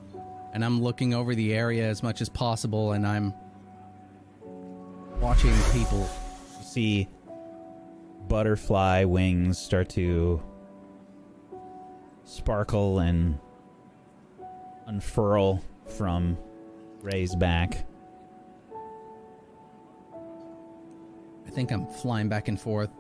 and 0.55 0.65
I'm 0.65 0.81
looking 0.81 1.13
over 1.13 1.35
the 1.35 1.53
area 1.53 1.85
as 1.85 2.03
much 2.03 2.21
as 2.21 2.29
possible 2.29 2.93
and 2.93 3.05
I'm 3.07 3.35
watching 5.21 5.53
people. 5.73 6.09
You 6.59 6.65
see 6.65 7.09
butterfly 8.29 9.05
wings 9.05 9.59
start 9.59 9.89
to 9.91 10.41
sparkle 12.25 13.01
and 13.01 13.39
unfurl 14.87 15.63
from 15.97 16.39
Ray's 17.03 17.35
back. 17.35 17.85
I 21.47 21.51
think 21.51 21.73
I'm 21.73 21.87
flying 21.87 22.29
back 22.29 22.49
and 22.49 22.61
forth, 22.61 22.91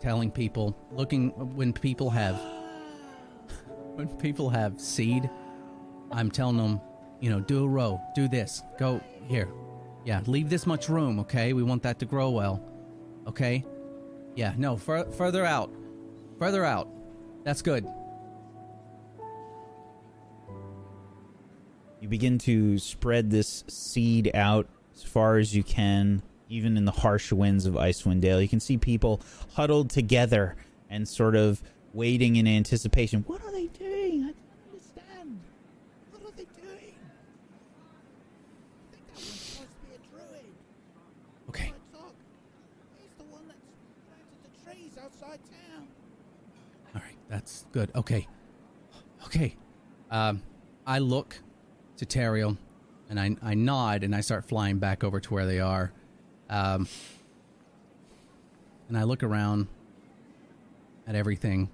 telling 0.00 0.30
people, 0.30 0.76
looking 0.90 1.30
when 1.54 1.72
people 1.72 2.10
have 2.10 2.34
when 3.94 4.08
people 4.18 4.50
have 4.50 4.80
seed, 4.80 5.30
I'm 6.12 6.30
telling 6.30 6.56
them, 6.58 6.80
you 7.20 7.30
know, 7.30 7.40
do 7.40 7.64
a 7.64 7.68
row, 7.68 8.00
do 8.14 8.28
this, 8.28 8.62
go 8.78 9.00
here. 9.28 9.48
Yeah, 10.04 10.20
leave 10.26 10.48
this 10.48 10.66
much 10.66 10.88
room, 10.88 11.18
okay? 11.20 11.52
We 11.52 11.62
want 11.62 11.82
that 11.82 11.98
to 11.98 12.06
grow 12.06 12.30
well. 12.30 12.62
Okay? 13.26 13.64
Yeah, 14.34 14.54
no, 14.56 14.76
fur- 14.76 15.10
further 15.10 15.44
out. 15.44 15.70
Further 16.38 16.64
out. 16.64 16.88
That's 17.44 17.62
good. 17.62 17.86
You 22.00 22.08
begin 22.08 22.38
to 22.40 22.78
spread 22.78 23.30
this 23.30 23.64
seed 23.68 24.30
out 24.34 24.68
as 24.94 25.02
far 25.02 25.38
as 25.38 25.56
you 25.56 25.62
can, 25.64 26.22
even 26.48 26.76
in 26.76 26.84
the 26.84 26.92
harsh 26.92 27.32
winds 27.32 27.66
of 27.66 27.74
Icewind 27.74 28.20
Dale. 28.20 28.40
You 28.40 28.48
can 28.48 28.60
see 28.60 28.76
people 28.76 29.20
huddled 29.54 29.90
together 29.90 30.54
and 30.90 31.08
sort 31.08 31.34
of 31.34 31.62
waiting 31.92 32.36
in 32.36 32.46
anticipation. 32.46 33.24
What 33.26 33.42
are 33.42 33.50
they 33.50 33.66
doing? 33.68 34.24
I 34.24 34.32
don't 34.32 34.36
understand. 34.70 35.40
What 36.10 36.22
are 36.22 36.36
they 36.36 36.44
doing? 36.44 36.94
I 38.92 38.92
think 38.92 39.06
that 39.06 39.14
one's 39.16 39.40
supposed 39.40 39.70
to 39.72 39.80
be 39.88 39.94
a 39.94 39.98
druid. 40.10 40.46
Okay. 41.48 41.72
He's 42.98 43.14
the 43.18 43.24
one 43.24 43.48
that's 43.48 43.64
planted 44.06 44.38
the 44.44 44.70
trees 44.70 44.92
outside 45.02 45.40
town. 45.50 45.88
All 46.94 47.00
right, 47.02 47.15
that's 47.28 47.66
good. 47.72 47.90
Okay. 47.94 48.26
Okay. 49.24 49.56
Um, 50.10 50.42
I 50.86 50.98
look 51.00 51.40
to 51.96 52.06
Teriel 52.06 52.56
and 53.08 53.18
I, 53.18 53.36
I 53.42 53.54
nod 53.54 54.04
and 54.04 54.14
I 54.14 54.20
start 54.20 54.44
flying 54.44 54.78
back 54.78 55.02
over 55.02 55.20
to 55.20 55.34
where 55.34 55.46
they 55.46 55.60
are. 55.60 55.92
Um, 56.48 56.88
and 58.88 58.96
I 58.96 59.02
look 59.02 59.22
around 59.22 59.66
at 61.06 61.14
everything. 61.14 61.70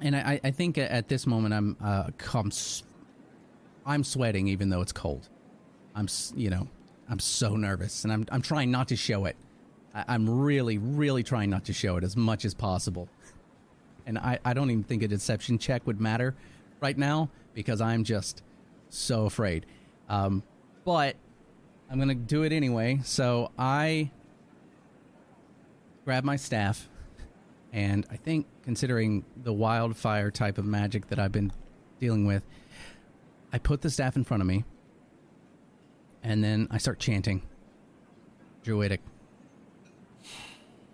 And 0.00 0.16
I, 0.16 0.40
I 0.42 0.50
think 0.50 0.78
at 0.78 1.08
this 1.08 1.26
moment 1.26 1.54
I'm 1.54 1.76
uh, 1.82 2.10
I'm, 2.34 2.50
I'm 3.86 4.04
sweating 4.04 4.48
even 4.48 4.68
though 4.68 4.80
it's 4.80 4.92
cold. 4.92 5.28
I'm 5.94 6.08
you 6.34 6.50
know 6.50 6.68
I'm 7.08 7.20
so 7.20 7.56
nervous 7.56 8.04
and 8.04 8.12
I'm 8.12 8.26
I'm 8.32 8.42
trying 8.42 8.70
not 8.70 8.88
to 8.88 8.96
show 8.96 9.26
it. 9.26 9.36
I'm 9.94 10.28
really 10.28 10.78
really 10.78 11.22
trying 11.22 11.50
not 11.50 11.64
to 11.66 11.72
show 11.72 11.96
it 11.96 12.04
as 12.04 12.16
much 12.16 12.44
as 12.44 12.52
possible. 12.52 13.08
And 14.06 14.18
I, 14.18 14.38
I 14.44 14.54
don't 14.54 14.70
even 14.70 14.84
think 14.84 15.02
a 15.02 15.08
deception 15.08 15.58
check 15.58 15.86
would 15.86 16.00
matter 16.00 16.34
right 16.80 16.96
now 16.96 17.30
because 17.54 17.80
I'm 17.80 18.04
just 18.04 18.42
so 18.88 19.26
afraid. 19.26 19.66
Um, 20.08 20.42
but 20.84 21.16
I'm 21.90 21.96
going 21.96 22.08
to 22.08 22.14
do 22.14 22.42
it 22.42 22.52
anyway. 22.52 23.00
So 23.04 23.50
I 23.58 24.10
grab 26.04 26.24
my 26.24 26.36
staff, 26.36 26.88
and 27.72 28.06
I 28.10 28.16
think, 28.16 28.46
considering 28.62 29.24
the 29.42 29.52
wildfire 29.52 30.30
type 30.30 30.58
of 30.58 30.64
magic 30.64 31.08
that 31.08 31.18
I've 31.18 31.32
been 31.32 31.52
dealing 31.98 32.26
with, 32.26 32.44
I 33.52 33.58
put 33.58 33.80
the 33.80 33.90
staff 33.90 34.16
in 34.16 34.24
front 34.24 34.42
of 34.42 34.46
me, 34.46 34.64
and 36.22 36.44
then 36.44 36.68
I 36.70 36.78
start 36.78 36.98
chanting 36.98 37.42
Druidic. 38.62 39.00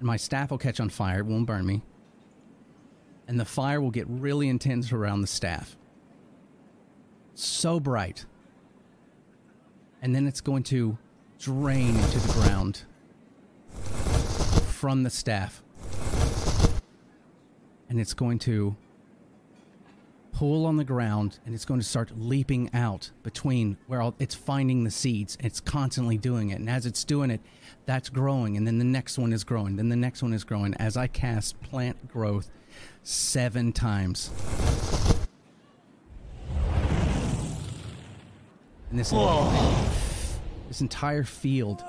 My 0.00 0.16
staff 0.16 0.50
will 0.50 0.58
catch 0.58 0.80
on 0.80 0.88
fire, 0.88 1.20
it 1.20 1.26
won't 1.26 1.46
burn 1.46 1.66
me, 1.66 1.82
and 3.30 3.38
the 3.38 3.44
fire 3.44 3.80
will 3.80 3.92
get 3.92 4.08
really 4.08 4.48
intense 4.48 4.90
around 4.90 5.20
the 5.20 5.26
staff. 5.28 5.76
So 7.36 7.78
bright 7.78 8.26
and 10.02 10.12
then 10.16 10.26
it's 10.26 10.40
going 10.40 10.64
to 10.64 10.98
drain 11.38 11.94
into 11.94 12.18
the 12.18 12.32
ground 12.32 12.82
from 14.72 15.04
the 15.04 15.10
staff. 15.10 15.62
And 17.88 18.00
it's 18.00 18.14
going 18.14 18.40
to 18.40 18.74
pull 20.32 20.66
on 20.66 20.76
the 20.76 20.84
ground 20.84 21.38
and 21.46 21.54
it's 21.54 21.64
going 21.64 21.78
to 21.78 21.86
start 21.86 22.10
leaping 22.18 22.68
out 22.74 23.12
between 23.22 23.76
where 23.86 24.12
it's 24.18 24.34
finding 24.34 24.82
the 24.82 24.90
seeds. 24.90 25.38
It's 25.38 25.60
constantly 25.60 26.18
doing 26.18 26.50
it. 26.50 26.58
And 26.58 26.68
as 26.68 26.84
it's 26.84 27.04
doing 27.04 27.30
it, 27.30 27.40
that's 27.86 28.08
growing. 28.08 28.56
And 28.56 28.66
then 28.66 28.78
the 28.78 28.84
next 28.84 29.18
one 29.18 29.32
is 29.32 29.44
growing. 29.44 29.76
Then 29.76 29.88
the 29.88 29.94
next 29.94 30.20
one 30.20 30.32
is 30.32 30.42
growing 30.42 30.74
as 30.74 30.96
I 30.96 31.06
cast 31.06 31.60
plant 31.60 32.08
growth 32.08 32.50
seven 33.02 33.72
times. 33.72 34.30
And 38.90 38.98
this, 38.98 39.10
this 40.68 40.80
entire 40.80 41.22
field 41.24 41.84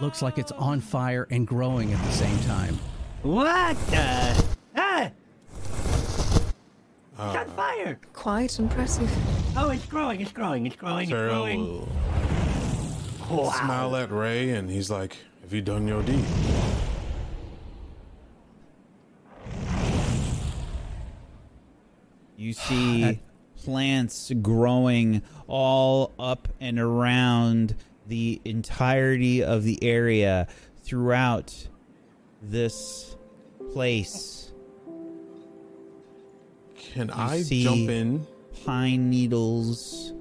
looks 0.00 0.22
like 0.22 0.38
it's 0.38 0.52
on 0.52 0.80
fire 0.80 1.26
and 1.30 1.46
growing 1.46 1.92
at 1.92 2.02
the 2.04 2.12
same 2.12 2.38
time. 2.40 2.78
What 3.22 3.76
the? 3.88 4.44
Ah! 4.76 5.10
Uh, 7.18 7.26
It's 7.26 7.36
on 7.36 7.50
fire! 7.54 7.98
Quite 8.14 8.58
impressive. 8.58 9.10
Oh, 9.56 9.68
it's 9.68 9.84
growing, 9.84 10.22
it's 10.22 10.32
growing, 10.32 10.66
it's 10.66 10.76
growing, 10.76 11.02
it's 11.02 11.10
Sarah 11.10 11.28
growing. 11.28 11.86
will 13.28 13.44
Wow. 13.44 13.50
smile 13.50 13.96
at 13.96 14.10
Ray, 14.10 14.50
and 14.50 14.70
he's 14.70 14.90
like, 14.90 15.18
"Have 15.42 15.52
you 15.52 15.60
done 15.60 15.86
your 15.86 16.02
deed?" 16.02 16.24
You 22.40 22.52
see 22.54 23.20
plants 23.62 24.32
growing 24.40 25.22
all 25.46 26.12
up 26.18 26.48
and 26.58 26.80
around 26.80 27.76
the 28.06 28.40
entirety 28.44 29.44
of 29.44 29.62
the 29.62 29.78
area 29.84 30.48
throughout 30.82 31.68
this 32.42 33.14
place. 33.72 34.52
Can 36.74 37.08
You 37.08 37.14
I 37.14 37.42
see 37.42 37.62
jump 37.62 37.90
in? 37.90 38.26
Pine 38.64 39.10
needles 39.10 40.14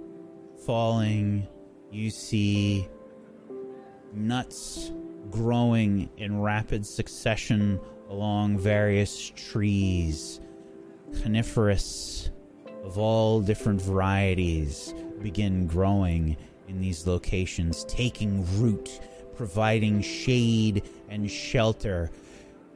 falling. 0.65 1.47
You 1.89 2.09
see 2.09 2.87
nuts 4.13 4.91
growing 5.31 6.09
in 6.17 6.41
rapid 6.41 6.85
succession 6.85 7.79
along 8.09 8.59
various 8.59 9.31
trees. 9.35 10.41
Coniferous 11.21 12.29
of 12.83 12.97
all 12.97 13.41
different 13.41 13.81
varieties 13.81 14.93
begin 15.21 15.67
growing 15.67 16.37
in 16.67 16.79
these 16.79 17.05
locations, 17.05 17.83
taking 17.85 18.45
root, 18.59 19.01
providing 19.35 20.01
shade 20.01 20.83
and 21.09 21.29
shelter. 21.29 22.09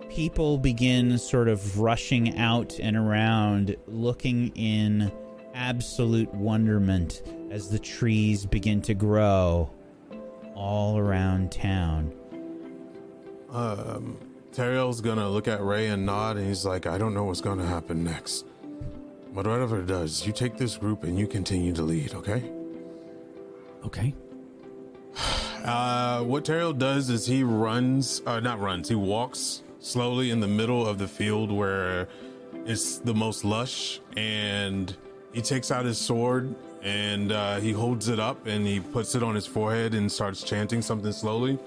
People 0.10 0.58
begin 0.58 1.18
sort 1.18 1.48
of 1.48 1.80
rushing 1.80 2.38
out 2.38 2.80
and 2.80 2.98
around, 2.98 3.76
looking 3.88 4.50
in 4.56 5.12
absolute 5.54 6.34
wonderment 6.34 7.22
as 7.52 7.70
the 7.70 7.80
trees 7.80 8.46
begin 8.46 8.82
to 8.82 8.94
grow. 8.94 9.70
all 10.56 10.98
around 10.98 11.52
town. 11.52 12.14
Um, 13.50 14.18
Teriel's 14.54 15.02
gonna 15.02 15.28
look 15.28 15.48
at 15.48 15.64
Ray 15.64 15.88
and 15.88 16.06
nod, 16.06 16.38
and 16.38 16.48
he's 16.48 16.64
like, 16.64 16.86
I 16.86 17.00
don't 17.00 17.16
know 17.16 17.24
what's 17.24 17.42
gonna 17.42 17.66
happen 17.66 18.04
next. 18.04 18.46
But 19.34 19.48
whatever 19.48 19.80
it 19.80 19.88
does, 19.88 20.28
you 20.28 20.32
take 20.32 20.58
this 20.58 20.78
group 20.78 21.04
and 21.04 21.18
you 21.18 21.26
continue 21.26 21.74
to 21.74 21.82
lead, 21.82 22.14
okay? 22.14 22.44
Okay. 23.86 24.14
Uh, 25.64 26.22
what 26.24 26.44
Teriel 26.44 26.78
does 26.78 27.10
is 27.10 27.26
he 27.26 27.42
runs, 27.42 28.22
uh, 28.26 28.40
not 28.42 28.60
runs, 28.60 28.90
he 28.90 28.96
walks 28.96 29.64
slowly 29.80 30.30
in 30.30 30.40
the 30.40 30.48
middle 30.48 30.86
of 30.86 30.98
the 30.98 31.08
field 31.08 31.52
where 31.52 32.08
it's 32.66 32.98
the 32.98 33.14
most 33.14 33.44
lush, 33.44 34.02
and 34.18 34.96
he 35.32 35.42
takes 35.42 35.72
out 35.72 35.86
his 35.86 35.98
sword 35.98 36.54
and 36.84 37.32
uh, 37.32 37.60
he 37.60 37.72
holds 37.72 38.10
it 38.10 38.20
up 38.20 38.46
and 38.46 38.68
he 38.68 38.82
puts 38.82 39.16
it 39.16 39.24
on 39.24 39.34
his 39.36 39.48
forehead 39.48 39.94
and 39.94 40.12
starts 40.12 40.44
chanting 40.44 40.82
something 40.82 41.14
slowly. 41.14 41.58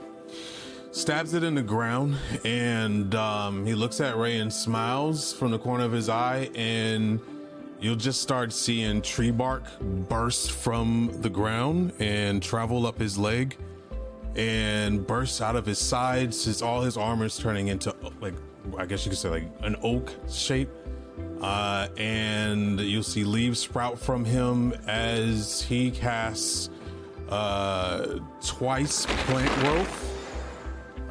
Stabs 0.97 1.35
it 1.35 1.45
in 1.45 1.55
the 1.55 1.63
ground 1.63 2.17
and 2.43 3.15
um, 3.15 3.67
he 3.67 3.75
looks 3.75 4.01
at 4.01 4.17
Ray 4.17 4.39
and 4.39 4.51
smiles 4.51 5.31
from 5.31 5.51
the 5.51 5.59
corner 5.59 5.85
of 5.85 5.93
his 5.93 6.09
eye, 6.09 6.49
and 6.55 7.21
you'll 7.79 7.97
just 7.97 8.23
start 8.23 8.51
seeing 8.51 9.03
tree 9.03 9.31
bark 9.31 9.79
burst 10.09 10.53
from 10.53 11.11
the 11.21 11.29
ground 11.29 11.93
and 11.99 12.43
travel 12.43 12.87
up 12.87 12.99
his 12.99 13.19
leg 13.19 13.59
and 14.37 15.07
burst 15.07 15.43
out 15.43 15.55
of 15.55 15.67
his 15.67 15.79
sides. 15.79 16.47
His 16.47 16.63
all 16.63 16.81
his 16.81 16.97
armor 16.97 17.27
is 17.27 17.37
turning 17.37 17.69
into 17.69 17.95
like 18.23 18.35
I 18.79 18.87
guess 18.87 19.05
you 19.05 19.11
could 19.11 19.19
say 19.19 19.29
like 19.29 19.49
an 19.61 19.77
oak 19.83 20.15
shape. 20.31 20.71
Uh, 21.43 21.89
and 21.99 22.81
you'll 22.81 23.03
see 23.03 23.23
leaves 23.23 23.59
sprout 23.59 23.99
from 23.99 24.25
him 24.25 24.73
as 24.87 25.61
he 25.61 25.91
casts 25.91 26.71
uh, 27.29 28.19
twice 28.41 29.05
plant 29.05 29.55
growth. 29.61 30.16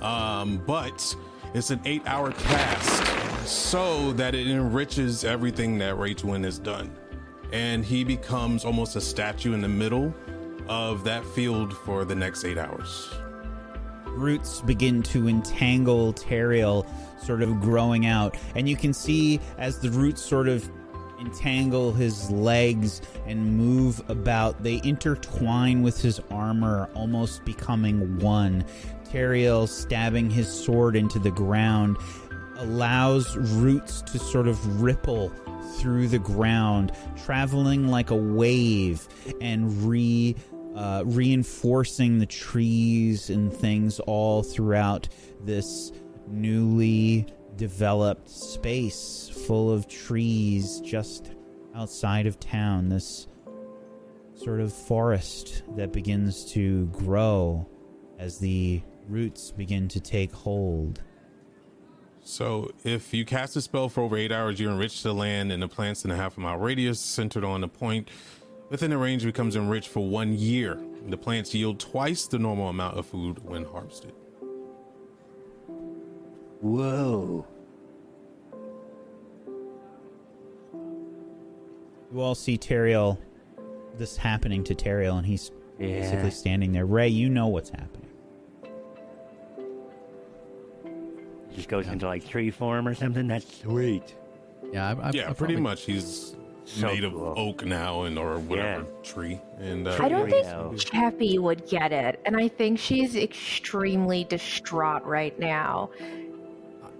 Um, 0.05 0.61
but 0.67 1.15
it's 1.55 1.71
an 1.71 1.81
eight 1.83 2.03
hour 2.05 2.31
cast 2.31 3.47
so 3.47 4.13
that 4.13 4.35
it 4.35 4.45
enriches 4.47 5.23
everything 5.23 5.79
that 5.79 5.97
Ray 5.97 6.13
has 6.13 6.59
done. 6.59 6.95
And 7.51 7.83
he 7.83 8.03
becomes 8.03 8.65
almost 8.65 8.95
a 8.95 9.01
statue 9.01 9.53
in 9.53 9.61
the 9.61 9.67
middle 9.67 10.13
of 10.67 11.03
that 11.05 11.25
field 11.25 11.75
for 11.75 12.05
the 12.05 12.13
next 12.13 12.43
eight 12.43 12.59
hours. 12.59 13.09
roots 14.05 14.61
begin 14.61 15.01
to 15.03 15.27
entangle 15.27 16.13
Teriel, 16.13 16.87
sort 17.19 17.41
of 17.41 17.59
growing 17.59 18.05
out. 18.05 18.37
And 18.55 18.69
you 18.69 18.75
can 18.75 18.93
see 18.93 19.39
as 19.57 19.79
the 19.79 19.89
roots 19.89 20.21
sort 20.21 20.47
of 20.47 20.69
entangle 21.19 21.91
his 21.91 22.29
legs 22.29 23.01
and 23.25 23.57
move 23.57 24.01
about, 24.09 24.61
they 24.63 24.81
intertwine 24.83 25.81
with 25.81 26.01
his 26.01 26.19
armor, 26.29 26.89
almost 26.93 27.43
becoming 27.45 28.19
one. 28.19 28.63
Teriel 29.15 29.65
stabbing 29.65 30.29
his 30.29 30.51
sword 30.51 30.97
into 30.97 31.19
the 31.19 31.31
ground 31.31 31.95
allows 32.57 33.37
roots 33.37 34.01
to 34.01 34.19
sort 34.19 34.45
of 34.45 34.81
ripple 34.81 35.31
through 35.77 36.09
the 36.09 36.19
ground, 36.19 36.91
traveling 37.23 37.87
like 37.87 38.09
a 38.09 38.15
wave 38.15 39.07
and 39.39 39.71
re 39.87 40.35
uh, 40.75 41.03
reinforcing 41.05 42.19
the 42.19 42.25
trees 42.25 43.29
and 43.29 43.53
things 43.53 44.01
all 44.01 44.43
throughout 44.43 45.07
this 45.45 45.93
newly 46.27 47.25
developed 47.55 48.29
space 48.29 49.31
full 49.47 49.71
of 49.71 49.87
trees 49.87 50.81
just 50.81 51.31
outside 51.73 52.27
of 52.27 52.37
town. 52.37 52.89
This 52.89 53.27
sort 54.33 54.59
of 54.59 54.73
forest 54.73 55.63
that 55.77 55.93
begins 55.93 56.51
to 56.51 56.87
grow 56.87 57.65
as 58.19 58.39
the 58.39 58.81
roots 59.07 59.51
begin 59.51 59.87
to 59.89 59.99
take 59.99 60.31
hold. 60.31 61.01
So, 62.21 62.71
if 62.83 63.13
you 63.13 63.23
cast 63.23 63.55
a 63.55 63.61
spell 63.61 63.87
for 63.87 64.01
over 64.01 64.17
eight 64.17 64.31
hours, 64.31 64.59
you 64.59 64.69
enrich 64.69 65.03
the 65.03 65.13
land 65.13 65.51
and 65.51 65.61
the 65.61 65.67
plants 65.67 66.05
in 66.05 66.11
a 66.11 66.15
half 66.15 66.37
a 66.37 66.39
mile 66.39 66.57
radius 66.57 66.99
centered 66.99 67.43
on 67.43 67.63
a 67.63 67.67
point 67.67 68.09
within 68.71 68.89
the 68.89 68.97
range 68.97 69.23
becomes 69.23 69.55
enriched 69.55 69.89
for 69.89 69.99
one 70.07 70.33
year. 70.33 70.79
The 71.07 71.17
plants 71.17 71.53
yield 71.53 71.79
twice 71.79 72.25
the 72.25 72.39
normal 72.39 72.69
amount 72.69 72.97
of 72.97 73.05
food 73.05 73.37
when 73.47 73.63
harvested. 73.63 74.11
Whoa. 76.61 77.45
You 82.11 82.21
all 82.21 82.33
see 82.33 82.57
Teriel, 82.57 83.19
this 83.97 84.17
happening 84.17 84.63
to 84.63 84.73
Teriel, 84.73 85.17
and 85.17 85.27
he's 85.27 85.51
Yeah. 85.79 85.99
basically 85.99 86.31
standing 86.31 86.71
there. 86.71 86.85
Ray, 86.85 87.09
you 87.09 87.29
know 87.29 87.47
what's 87.47 87.69
happening. 87.69 88.04
Just 91.55 91.69
goes 91.69 91.87
into 91.87 92.05
like 92.05 92.27
tree 92.27 92.51
form 92.51 92.87
or 92.87 92.93
something. 92.93 93.27
That's 93.27 93.61
sweet. 93.61 94.15
Yeah, 94.71 94.89
I, 94.89 95.07
I, 95.07 95.11
yeah, 95.13 95.29
I 95.29 95.33
pretty 95.33 95.53
probably- 95.55 95.61
much. 95.61 95.83
He's 95.83 96.35
So 96.65 96.87
made 96.87 97.01
cool. 97.03 97.31
of 97.31 97.37
oak 97.37 97.65
now, 97.65 98.03
and 98.03 98.17
or 98.17 98.39
whatever 98.39 98.81
Yeah. 98.81 99.01
tree. 99.03 99.39
And 99.59 99.87
uh, 99.87 99.97
I 99.99 100.09
don't 100.09 100.29
think 100.29 100.45
go. 100.47 100.73
Cheppy 100.75 101.39
would 101.39 101.67
get 101.69 101.91
it, 101.93 102.19
and 102.25 102.35
I 102.35 102.47
think 102.47 102.79
she's 102.79 103.15
extremely 103.15 104.23
distraught 104.25 105.05
right 105.05 105.37
now. 105.39 105.91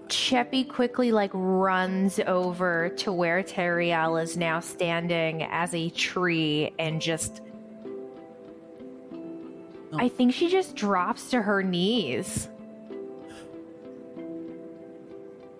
Cheppy 0.08 0.66
quickly 0.68 1.10
like 1.10 1.32
runs 1.34 2.20
over 2.28 2.90
to 2.90 3.12
where 3.12 3.42
Teriel 3.42 4.22
is 4.22 4.36
now 4.36 4.60
standing 4.60 5.42
as 5.42 5.74
a 5.74 5.90
tree 5.90 6.72
and 6.78 7.00
just 7.02 7.42
Oh. 9.92 9.98
I 9.98 10.08
think 10.08 10.32
she 10.32 10.48
just 10.48 10.74
drops 10.76 11.30
to 11.30 11.42
her 11.42 11.62
knees. 11.62 12.48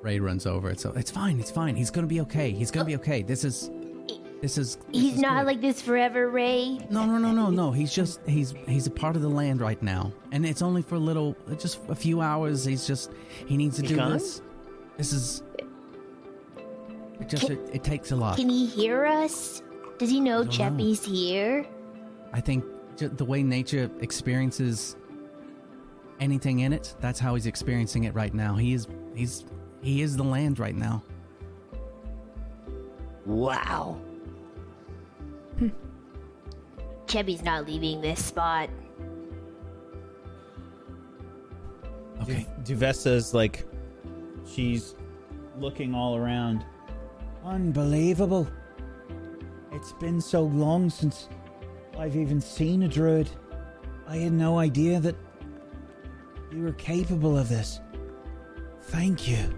Ray 0.07 0.21
runs 0.21 0.47
over 0.47 0.71
it. 0.71 0.79
So 0.79 0.93
it's 0.93 1.11
fine. 1.11 1.41
It's 1.41 1.51
fine. 1.51 1.75
He's 1.75 1.91
gonna 1.91 2.07
be 2.07 2.21
okay. 2.21 2.53
He's 2.53 2.71
gonna 2.71 2.87
be 2.87 2.95
oh. 2.95 3.01
okay. 3.01 3.23
This 3.23 3.43
is, 3.43 3.71
this 4.41 4.57
is. 4.57 4.77
this 4.77 4.85
He's 4.93 5.15
is 5.15 5.21
not 5.21 5.41
good. 5.41 5.47
like 5.47 5.61
this 5.61 5.83
forever, 5.83 6.31
Ray. 6.31 6.79
No, 6.91 7.05
no, 7.07 7.19
no, 7.19 7.33
no, 7.33 7.51
no. 7.51 7.73
He's 7.73 7.93
just 7.93 8.21
he's 8.25 8.55
he's 8.69 8.87
a 8.87 8.91
part 8.91 9.17
of 9.17 9.23
the 9.23 9.29
land 9.29 9.61
right 9.61 9.83
now, 9.83 10.13
and 10.31 10.47
it's 10.47 10.63
only 10.63 10.83
for 10.83 10.95
a 10.95 11.01
little, 11.01 11.37
just 11.59 11.81
a 11.89 11.97
few 11.97 12.21
hours. 12.21 12.65
He's 12.65 12.87
just 12.87 13.11
he 13.47 13.57
needs 13.57 13.77
to 13.77 13.83
He's 13.83 13.91
do 13.91 13.97
gone? 13.97 14.13
this. 14.13 14.43
This 14.97 15.13
is. 15.13 15.43
It 17.21 17.29
just 17.29 17.51
it, 17.51 17.59
it 17.73 17.83
takes 17.83 18.13
a 18.13 18.17
lot. 18.17 18.37
Can 18.37 18.49
he 18.49 18.67
hear 18.67 19.05
us? 19.07 19.63
Does 19.99 20.11
he 20.11 20.21
know 20.21 20.45
don't 20.45 20.59
know. 20.59 20.65
Cheppy's 20.65 21.05
here? 21.05 21.67
I 22.33 22.41
think 22.41 22.65
the 22.99 23.25
way 23.25 23.43
nature 23.43 23.91
experiences 24.01 24.97
anything 26.21 26.61
in 26.61 26.73
it, 26.73 26.95
that's 27.01 27.19
how 27.19 27.35
he's 27.35 27.47
experiencing 27.47 28.05
it 28.05 28.15
right 28.15 28.33
now. 28.33 28.55
He 28.55 28.73
is 28.73 28.87
he's 29.15 29.45
he 29.83 30.03
is 30.03 30.17
the 30.17 30.25
land 30.25 30.59
right 30.59 30.75
now. 30.75 31.03
Wow. 33.25 33.99
Hmm. 35.59 35.69
Cheppy's 37.07 37.43
not 37.43 37.67
leaving 37.67 38.01
this 38.01 38.25
spot. 38.25 38.71
Okay. 42.23 42.47
Duvessa's 42.65 43.35
like, 43.35 43.65
she's 44.47 44.95
looking 45.59 45.95
all 45.95 46.17
around. 46.17 46.65
Unbelievable. 47.45 48.49
It's 49.73 49.93
been 49.93 50.21
so 50.21 50.43
long 50.43 50.91
since 50.91 51.29
I've 51.99 52.17
even 52.17 52.41
seen 52.41 52.83
a 52.83 52.89
druid. 52.89 53.29
I 54.09 54.17
had 54.17 54.33
no 54.33 54.59
idea 54.59 55.01
that 55.01 55.17
you 56.53 56.63
were 56.63 56.73
capable 56.73 57.37
of 57.37 57.49
this. 57.49 57.81
Thank 58.83 59.29
you. 59.29 59.55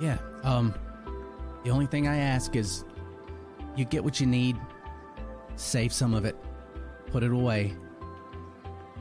Yeah. 0.00 0.18
Um 0.42 0.74
the 1.64 1.70
only 1.70 1.86
thing 1.86 2.06
I 2.06 2.16
ask 2.18 2.56
is 2.56 2.84
you 3.76 3.84
get 3.84 4.04
what 4.04 4.20
you 4.20 4.26
need, 4.26 4.56
save 5.56 5.92
some 5.92 6.14
of 6.14 6.24
it, 6.24 6.36
put 7.06 7.22
it 7.22 7.32
away. 7.32 7.74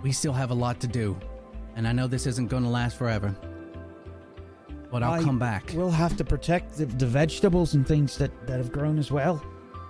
We 0.02 0.12
still 0.12 0.34
have 0.34 0.52
a 0.52 0.54
lot 0.54 0.80
to 0.82 0.88
do, 0.88 1.18
and 1.76 1.88
I 1.88 1.91
know 1.91 2.08
this 2.08 2.26
isn't 2.26 2.48
going 2.50 2.64
to 2.64 2.70
last 2.70 2.98
forever. 2.98 3.36
But 4.91 5.04
I'll 5.04 5.14
I 5.14 5.24
come 5.24 5.39
back. 5.39 5.72
We'll 5.74 5.89
have 5.89 6.16
to 6.18 6.24
protect 6.24 6.78
the, 6.78 6.86
the 6.86 7.06
vegetables 7.08 7.74
and 7.74 7.88
things 7.88 8.18
that, 8.18 8.32
that 8.48 8.58
have 8.58 8.72
grown 8.72 9.00
as 9.00 9.12
well. 9.12 9.44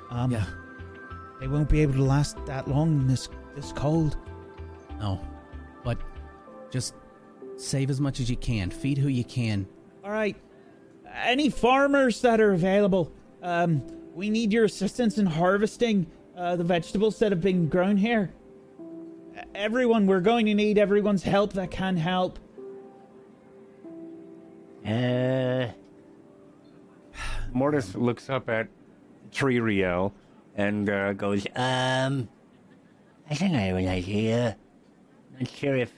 Um, 0.10 0.32
Yeah. 0.32 0.46
They 1.40 1.48
won't 1.48 1.68
be 1.68 1.82
able 1.82 1.96
to 1.96 2.04
last 2.04 2.38
that 2.46 2.70
long 2.70 3.02
in 3.02 3.08
this, 3.08 3.28
this 3.56 3.74
cold. 3.74 4.18
No. 5.00 5.20
But 5.84 5.98
just 6.72 6.96
save 7.58 7.90
as 7.90 8.00
much 8.00 8.20
as 8.22 8.30
you 8.30 8.38
can. 8.38 8.70
Feed 8.70 8.98
who 8.98 9.10
you 9.10 9.26
can. 9.26 9.68
All 10.06 10.12
right. 10.12 10.38
Any 11.14 11.50
farmers 11.50 12.22
that 12.22 12.42
are 12.42 12.54
available, 12.54 13.12
um, 13.42 13.84
we 14.14 14.30
need 14.30 14.52
your 14.52 14.66
assistance 14.66 15.18
in 15.18 15.26
harvesting 15.26 16.08
uh, 16.36 16.56
the 16.56 16.64
vegetables 16.64 17.20
that 17.20 17.32
have 17.32 17.42
been 17.42 17.70
grown 17.70 17.98
here. 17.98 18.32
Everyone, 19.54 20.08
we're 20.08 20.20
going 20.20 20.46
to 20.48 20.54
need 20.54 20.78
everyone's 20.78 21.24
help 21.24 21.54
that 21.54 21.72
can 21.72 21.98
help. 21.98 22.40
Uh, 24.86 25.68
Mortis 27.52 27.96
looks 27.96 28.30
up 28.30 28.50
at 28.50 28.68
Tree 29.32 29.60
Rio 29.60 30.14
and 30.56 30.90
uh, 30.90 31.14
goes, 31.14 31.46
um, 31.56 32.28
I 33.30 33.36
think 33.36 33.56
I 33.56 33.62
have 33.62 33.78
an 33.78 33.88
idea. 33.88 34.58
I'm 35.34 35.40
not 35.40 35.50
sure 35.50 35.76
if 35.76 35.92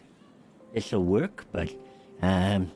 this 0.74 0.92
will 0.92 1.04
work, 1.04 1.46
but 1.52 1.74
um, 2.22 2.72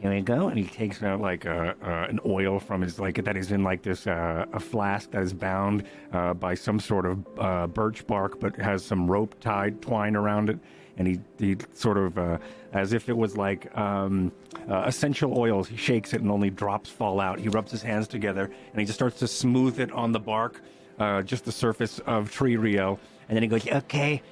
here 0.00 0.10
we 0.10 0.22
go. 0.22 0.48
And 0.48 0.58
he 0.58 0.64
takes 0.64 1.02
out 1.02 1.20
like 1.20 1.44
uh, 1.44 1.74
uh, 1.82 2.06
an 2.08 2.20
oil 2.24 2.58
from 2.58 2.80
his 2.80 2.98
like 2.98 3.22
that 3.22 3.36
is 3.36 3.52
in 3.52 3.62
like 3.62 3.82
this 3.82 4.06
uh, 4.06 4.46
a 4.52 4.58
flask 4.58 5.10
that 5.10 5.22
is 5.22 5.34
bound 5.34 5.84
uh, 6.12 6.32
by 6.32 6.54
some 6.54 6.80
sort 6.80 7.04
of 7.04 7.26
uh, 7.38 7.66
birch 7.66 8.06
bark, 8.06 8.40
but 8.40 8.56
has 8.56 8.82
some 8.82 9.10
rope 9.10 9.38
tied 9.40 9.82
twine 9.82 10.16
around 10.16 10.48
it. 10.48 10.58
And 10.96 11.06
he 11.06 11.20
he 11.38 11.56
sort 11.74 11.98
of 11.98 12.18
uh, 12.18 12.38
as 12.72 12.94
if 12.94 13.10
it 13.10 13.16
was 13.16 13.36
like 13.36 13.76
um, 13.76 14.32
essential 14.68 15.38
oils. 15.38 15.68
He 15.68 15.76
shakes 15.76 16.14
it 16.14 16.22
and 16.22 16.30
only 16.30 16.48
drops 16.48 16.88
fall 16.88 17.20
out. 17.20 17.38
He 17.38 17.48
rubs 17.48 17.70
his 17.70 17.82
hands 17.82 18.08
together 18.08 18.44
and 18.44 18.80
he 18.80 18.86
just 18.86 18.98
starts 18.98 19.18
to 19.18 19.28
smooth 19.28 19.80
it 19.80 19.92
on 19.92 20.12
the 20.12 20.20
bark, 20.20 20.62
just 21.24 21.44
the 21.44 21.52
surface 21.52 21.98
of 22.00 22.30
tree 22.30 22.56
rio. 22.56 22.98
And 23.28 23.36
then 23.36 23.42
he 23.42 23.48
goes, 23.48 23.66
okay, 23.66 24.22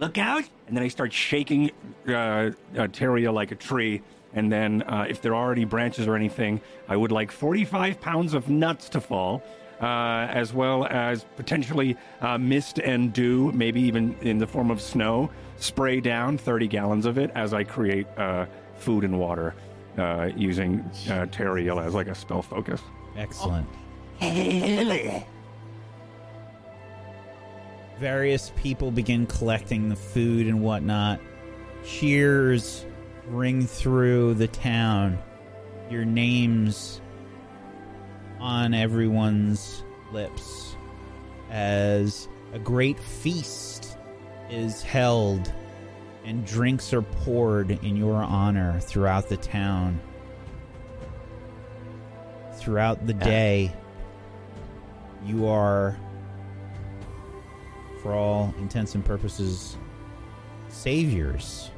look 0.00 0.18
out. 0.18 0.44
And 0.66 0.76
then 0.76 0.84
he 0.84 0.90
starts 0.90 1.14
shaking 1.14 1.70
uh, 2.06 2.52
Teriel 2.74 3.32
like 3.32 3.52
a 3.52 3.56
tree. 3.56 4.02
And 4.34 4.52
then, 4.52 4.82
uh, 4.82 5.06
if 5.08 5.22
there 5.22 5.34
are 5.34 5.42
already 5.42 5.64
branches 5.64 6.06
or 6.06 6.14
anything, 6.14 6.60
I 6.88 6.96
would 6.96 7.12
like 7.12 7.32
45 7.32 8.00
pounds 8.00 8.34
of 8.34 8.48
nuts 8.48 8.88
to 8.90 9.00
fall, 9.00 9.42
uh, 9.80 10.26
as 10.30 10.52
well 10.52 10.86
as 10.86 11.24
potentially 11.36 11.96
uh, 12.20 12.36
mist 12.36 12.78
and 12.78 13.12
dew, 13.12 13.50
maybe 13.52 13.80
even 13.80 14.16
in 14.20 14.38
the 14.38 14.46
form 14.46 14.70
of 14.70 14.80
snow, 14.80 15.30
spray 15.56 16.00
down 16.00 16.36
30 16.36 16.68
gallons 16.68 17.06
of 17.06 17.18
it 17.18 17.30
as 17.34 17.54
I 17.54 17.64
create 17.64 18.06
uh, 18.18 18.46
food 18.76 19.04
and 19.04 19.18
water 19.18 19.54
uh, 19.96 20.30
using 20.36 20.80
uh, 21.08 21.26
Teriel 21.26 21.84
as 21.84 21.94
like 21.94 22.08
a 22.08 22.14
spell 22.14 22.42
focus. 22.42 22.80
Excellent. 23.16 23.66
Various 27.98 28.52
people 28.56 28.90
begin 28.90 29.26
collecting 29.26 29.88
the 29.88 29.96
food 29.96 30.46
and 30.46 30.62
whatnot. 30.62 31.20
Cheers 31.84 32.84
ring 33.30 33.66
through 33.66 34.34
the 34.34 34.48
town. 34.48 35.18
Your 35.90 36.04
names 36.04 37.00
on 38.40 38.74
everyone's 38.74 39.82
lips 40.12 40.76
as 41.50 42.28
a 42.52 42.58
great 42.58 42.98
feast 42.98 43.96
is 44.50 44.82
held 44.82 45.52
and 46.24 46.44
drinks 46.46 46.92
are 46.92 47.02
poured 47.02 47.70
in 47.82 47.96
your 47.96 48.22
honor 48.22 48.80
throughout 48.80 49.28
the 49.28 49.36
town. 49.36 50.00
Throughout 52.56 53.06
the 53.06 53.14
day, 53.14 53.72
you 55.24 55.46
are, 55.46 55.98
for 58.02 58.12
all 58.12 58.54
intents 58.58 58.94
and 58.94 59.04
purposes, 59.04 59.78
saviors 60.68 61.70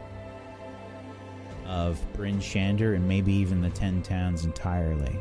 of 1.70 2.00
Bryn 2.14 2.40
Shander 2.40 2.96
and 2.96 3.06
maybe 3.06 3.32
even 3.32 3.62
the 3.62 3.70
Ten 3.70 4.02
Towns 4.02 4.44
entirely. 4.44 5.18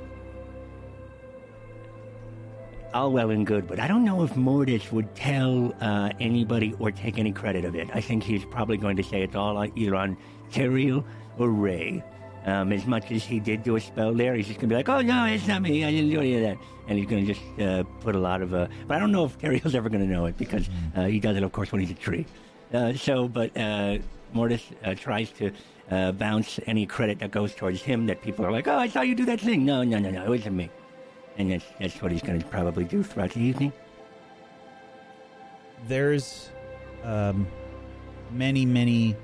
All 2.91 3.11
well 3.11 3.29
and 3.29 3.45
good, 3.45 3.67
but 3.67 3.79
I 3.79 3.87
don't 3.87 4.03
know 4.03 4.23
if 4.23 4.35
Mortis 4.35 4.91
would 4.91 5.13
tell 5.13 5.75
uh, 5.79 6.09
anybody 6.19 6.73
or 6.79 6.91
take 6.91 7.19
any 7.19 7.31
credit 7.31 7.65
of 7.65 7.75
it. 7.75 7.87
I 7.93 8.01
think 8.01 8.23
he's 8.23 8.43
probably 8.45 8.77
going 8.77 8.97
to 8.97 9.03
say 9.03 9.21
it's 9.21 9.35
all 9.35 9.63
either 9.63 9.95
on 9.95 10.17
Teriel 10.51 11.03
or 11.37 11.49
Ray. 11.51 12.03
Um, 12.45 12.71
as 12.71 12.87
much 12.87 13.11
as 13.11 13.23
he 13.23 13.39
did 13.39 13.61
do 13.61 13.75
a 13.75 13.79
spell 13.79 14.15
there, 14.15 14.33
he's 14.33 14.47
just 14.47 14.59
going 14.59 14.69
to 14.69 14.73
be 14.73 14.77
like, 14.77 14.89
oh, 14.89 15.01
no, 15.01 15.25
it's 15.25 15.47
not 15.47 15.61
me. 15.61 15.85
I 15.85 15.91
didn't 15.91 16.09
do 16.09 16.19
any 16.19 16.35
of 16.35 16.41
that. 16.41 16.57
And 16.87 16.97
he's 16.97 17.07
going 17.07 17.27
to 17.27 17.33
just 17.33 17.59
uh, 17.59 17.83
put 17.99 18.15
a 18.15 18.19
lot 18.19 18.41
of. 18.41 18.55
Uh, 18.55 18.67
but 18.87 18.97
I 18.97 18.99
don't 18.99 19.11
know 19.11 19.25
if 19.25 19.37
Teriel's 19.37 19.75
ever 19.75 19.87
going 19.87 20.01
to 20.01 20.11
know 20.11 20.25
it 20.25 20.35
because 20.35 20.67
uh, 20.95 21.05
he 21.05 21.19
does 21.19 21.37
it, 21.37 21.43
of 21.43 21.51
course, 21.51 21.71
when 21.71 21.81
he's 21.81 21.91
a 21.91 21.93
tree. 21.93 22.25
Uh, 22.73 22.93
so, 22.93 23.27
but 23.27 23.55
uh, 23.55 23.99
Mortis 24.33 24.63
uh, 24.83 24.95
tries 24.95 25.29
to 25.33 25.51
uh, 25.91 26.11
bounce 26.11 26.59
any 26.67 26.85
credit 26.85 27.19
that 27.19 27.31
goes 27.31 27.53
towards 27.55 27.81
him 27.81 28.05
that 28.07 28.21
people 28.21 28.45
are 28.45 28.51
like, 28.51 28.67
oh, 28.67 28.77
I 28.77 28.87
saw 28.87 29.01
you 29.01 29.15
do 29.15 29.25
that 29.25 29.41
thing. 29.41 29.65
No, 29.65 29.83
no, 29.83 29.97
no, 29.99 30.11
no, 30.11 30.23
it 30.23 30.29
wasn't 30.29 30.55
me. 30.55 30.69
And 31.37 31.51
that's, 31.51 31.65
that's 31.79 32.01
what 32.01 32.11
he's 32.11 32.21
going 32.21 32.39
to 32.39 32.47
probably 32.47 32.83
do 32.83 33.01
throughout 33.03 33.31
the 33.31 33.41
evening. 33.41 33.73
there's 35.87 36.49
um, 37.03 37.47
many, 38.31 38.65
many 38.65 39.15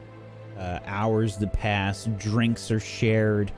uh, 0.57 0.79
hours 0.85 1.37
that 1.37 1.53
pass. 1.53 2.07
Drinks 2.17 2.71
are 2.71 2.79
shared, 2.79 3.51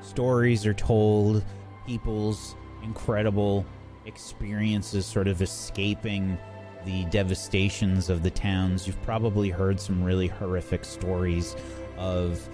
stories 0.00 0.66
are 0.66 0.74
told, 0.74 1.44
people's 1.86 2.56
incredible 2.82 3.66
experiences 4.06 5.04
sort 5.04 5.28
of 5.28 5.42
escaping 5.42 6.38
the 6.84 7.04
devastations 7.06 8.08
of 8.08 8.22
the 8.22 8.30
towns. 8.30 8.86
You've 8.86 9.02
probably 9.02 9.50
heard 9.50 9.78
some 9.78 10.02
really 10.02 10.28
horrific 10.28 10.84
stories 10.84 11.56
of 11.98 12.48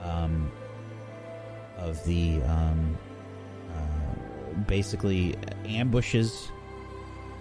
um, 0.00 0.50
of 1.78 2.02
the 2.04 2.42
um, 2.42 2.98
uh, 3.70 4.54
basically 4.66 5.34
ambushes 5.64 6.50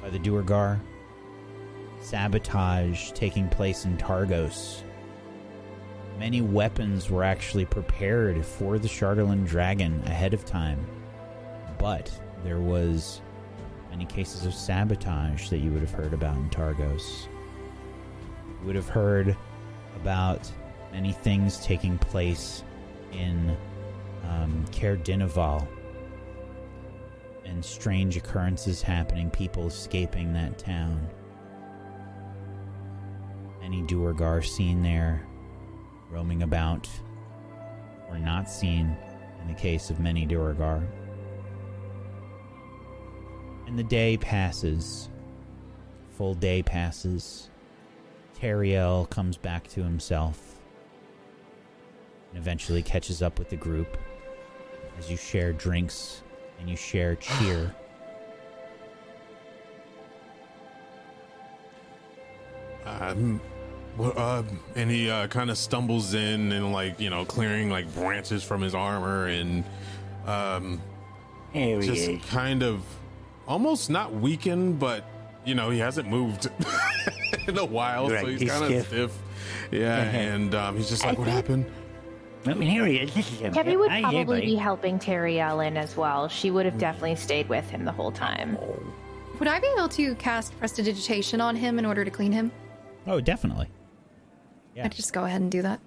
by 0.02 0.10
the 0.10 0.20
Duergar 0.20 0.80
sabotage 2.02 3.12
taking 3.12 3.48
place 3.50 3.86
in 3.86 3.98
Targos. 3.98 4.82
Many 6.18 6.42
weapons 6.42 7.10
were 7.10 7.24
actually 7.24 7.66
prepared 7.66 8.46
for 8.46 8.78
the 8.80 8.88
Chardalyn 8.88 9.48
dragon 9.48 10.02
ahead 10.06 10.34
of 10.34 10.46
time, 10.46 10.86
but 11.78 12.12
there 12.44 12.60
was 12.60 13.22
many 13.90 14.06
cases 14.06 14.46
of 14.46 14.54
sabotage 14.54 15.50
that 15.50 15.60
you 15.60 15.72
would 15.72 15.82
have 15.82 15.92
heard 15.92 16.14
about 16.14 16.38
in 16.38 16.50
Targos. 16.50 17.28
You 18.62 18.68
would 18.68 18.76
have 18.76 18.90
heard 18.90 19.36
about 19.96 20.52
many 20.92 21.12
things 21.12 21.64
taking 21.64 21.98
place 21.98 22.64
in 23.12 23.56
um, 24.28 24.66
Caer 24.72 25.00
and 27.46 27.64
strange 27.64 28.18
occurrences 28.18 28.82
happening, 28.82 29.30
people 29.30 29.68
escaping 29.68 30.34
that 30.34 30.58
town. 30.58 31.08
Any 33.64 33.82
Duergar 33.84 34.42
seen 34.42 34.82
there, 34.82 35.26
roaming 36.10 36.44
about, 36.44 36.90
or 38.10 38.18
not 38.18 38.50
seen 38.50 38.96
in 39.42 39.48
the 39.48 39.54
case 39.54 39.90
of 39.90 40.00
many 40.00 40.26
Duergar. 40.26 40.84
And 43.68 43.78
the 43.78 43.84
day 43.84 44.18
passes. 44.18 45.10
Full 46.18 46.34
day 46.36 46.62
passes. 46.62 47.50
Teriel 48.38 49.10
comes 49.10 49.38
back 49.38 49.68
to 49.70 49.84
himself 49.84 50.51
and 52.32 52.40
eventually 52.40 52.82
catches 52.82 53.22
up 53.22 53.38
with 53.38 53.50
the 53.50 53.56
group 53.56 53.98
as 54.98 55.10
you 55.12 55.18
share 55.18 55.54
drinks 55.54 56.22
and 56.60 56.70
you 56.70 56.76
share 56.76 57.16
cheer. 57.18 57.74
Um, 62.86 63.40
well, 63.98 64.14
uh, 64.16 64.44
and 64.76 64.90
he 64.90 65.10
uh, 65.10 65.28
kind 65.28 65.50
of 65.52 65.58
stumbles 65.58 66.14
in 66.14 66.52
and 66.52 66.72
like 66.72 67.00
you 67.00 67.10
know 67.10 67.26
clearing 67.26 67.70
like 67.70 67.94
branches 67.94 68.44
from 68.44 68.62
his 68.62 68.74
armor 68.74 69.28
and 69.28 69.64
um, 70.26 70.82
There 71.54 71.82
just 71.82 72.10
is. 72.10 72.26
kind 72.26 72.64
of 72.64 72.84
almost 73.48 73.90
not 73.90 74.14
weakened, 74.14 74.80
but 74.80 75.06
you 75.46 75.54
know 75.56 75.70
he 75.70 75.80
hasn't 75.80 76.08
moved 76.10 76.50
in 77.48 77.58
a 77.58 77.66
while, 77.66 78.10
Right, 78.10 78.22
so 78.22 78.28
he's, 78.28 78.42
he's 78.42 78.52
kind 78.52 78.64
of 78.64 78.70
stiff. 78.70 78.88
stiff. 78.88 79.18
Yeah, 79.72 79.98
and 80.04 80.56
um, 80.56 80.78
he's 80.78 80.90
just 80.90 81.06
like, 81.06 81.18
"What 81.18 81.28
happened?" 81.28 81.66
I 82.46 82.54
mean, 82.54 82.70
here 82.70 82.86
he 82.86 82.98
is. 82.98 83.14
This 83.14 83.32
is 83.32 83.40
him. 83.40 83.54
Debbie 83.54 83.78
would 83.78 83.92
Hi, 83.92 84.02
probably 84.02 84.24
buddy. 84.24 84.46
be 84.48 84.56
helping 84.56 84.98
Terry 84.98 85.40
Ellen 85.40 85.78
as 85.78 85.96
well. 85.96 86.28
She 86.28 86.50
would 86.50 86.66
have 86.66 86.78
definitely 86.78 87.16
stayed 87.16 87.48
with 87.50 87.70
him 87.70 87.86
the 87.86 87.92
whole 87.92 88.12
time. 88.12 88.58
Would 89.40 89.48
I 89.48 89.60
be 89.60 89.68
able 89.78 89.90
to 89.90 90.16
cast 90.16 90.58
prestidigitation 90.60 91.40
on 91.42 91.56
him 91.56 91.78
in 91.78 91.86
order 91.86 92.04
to 92.04 92.12
clean 92.12 92.32
him? 92.32 92.52
Oh, 93.06 93.20
definitely. 93.22 93.68
Yeah. 94.76 94.86
I'd 94.86 94.92
just 94.92 95.14
go 95.14 95.26
ahead 95.26 95.42
and 95.42 95.52
do 95.52 95.62
that 95.62 95.80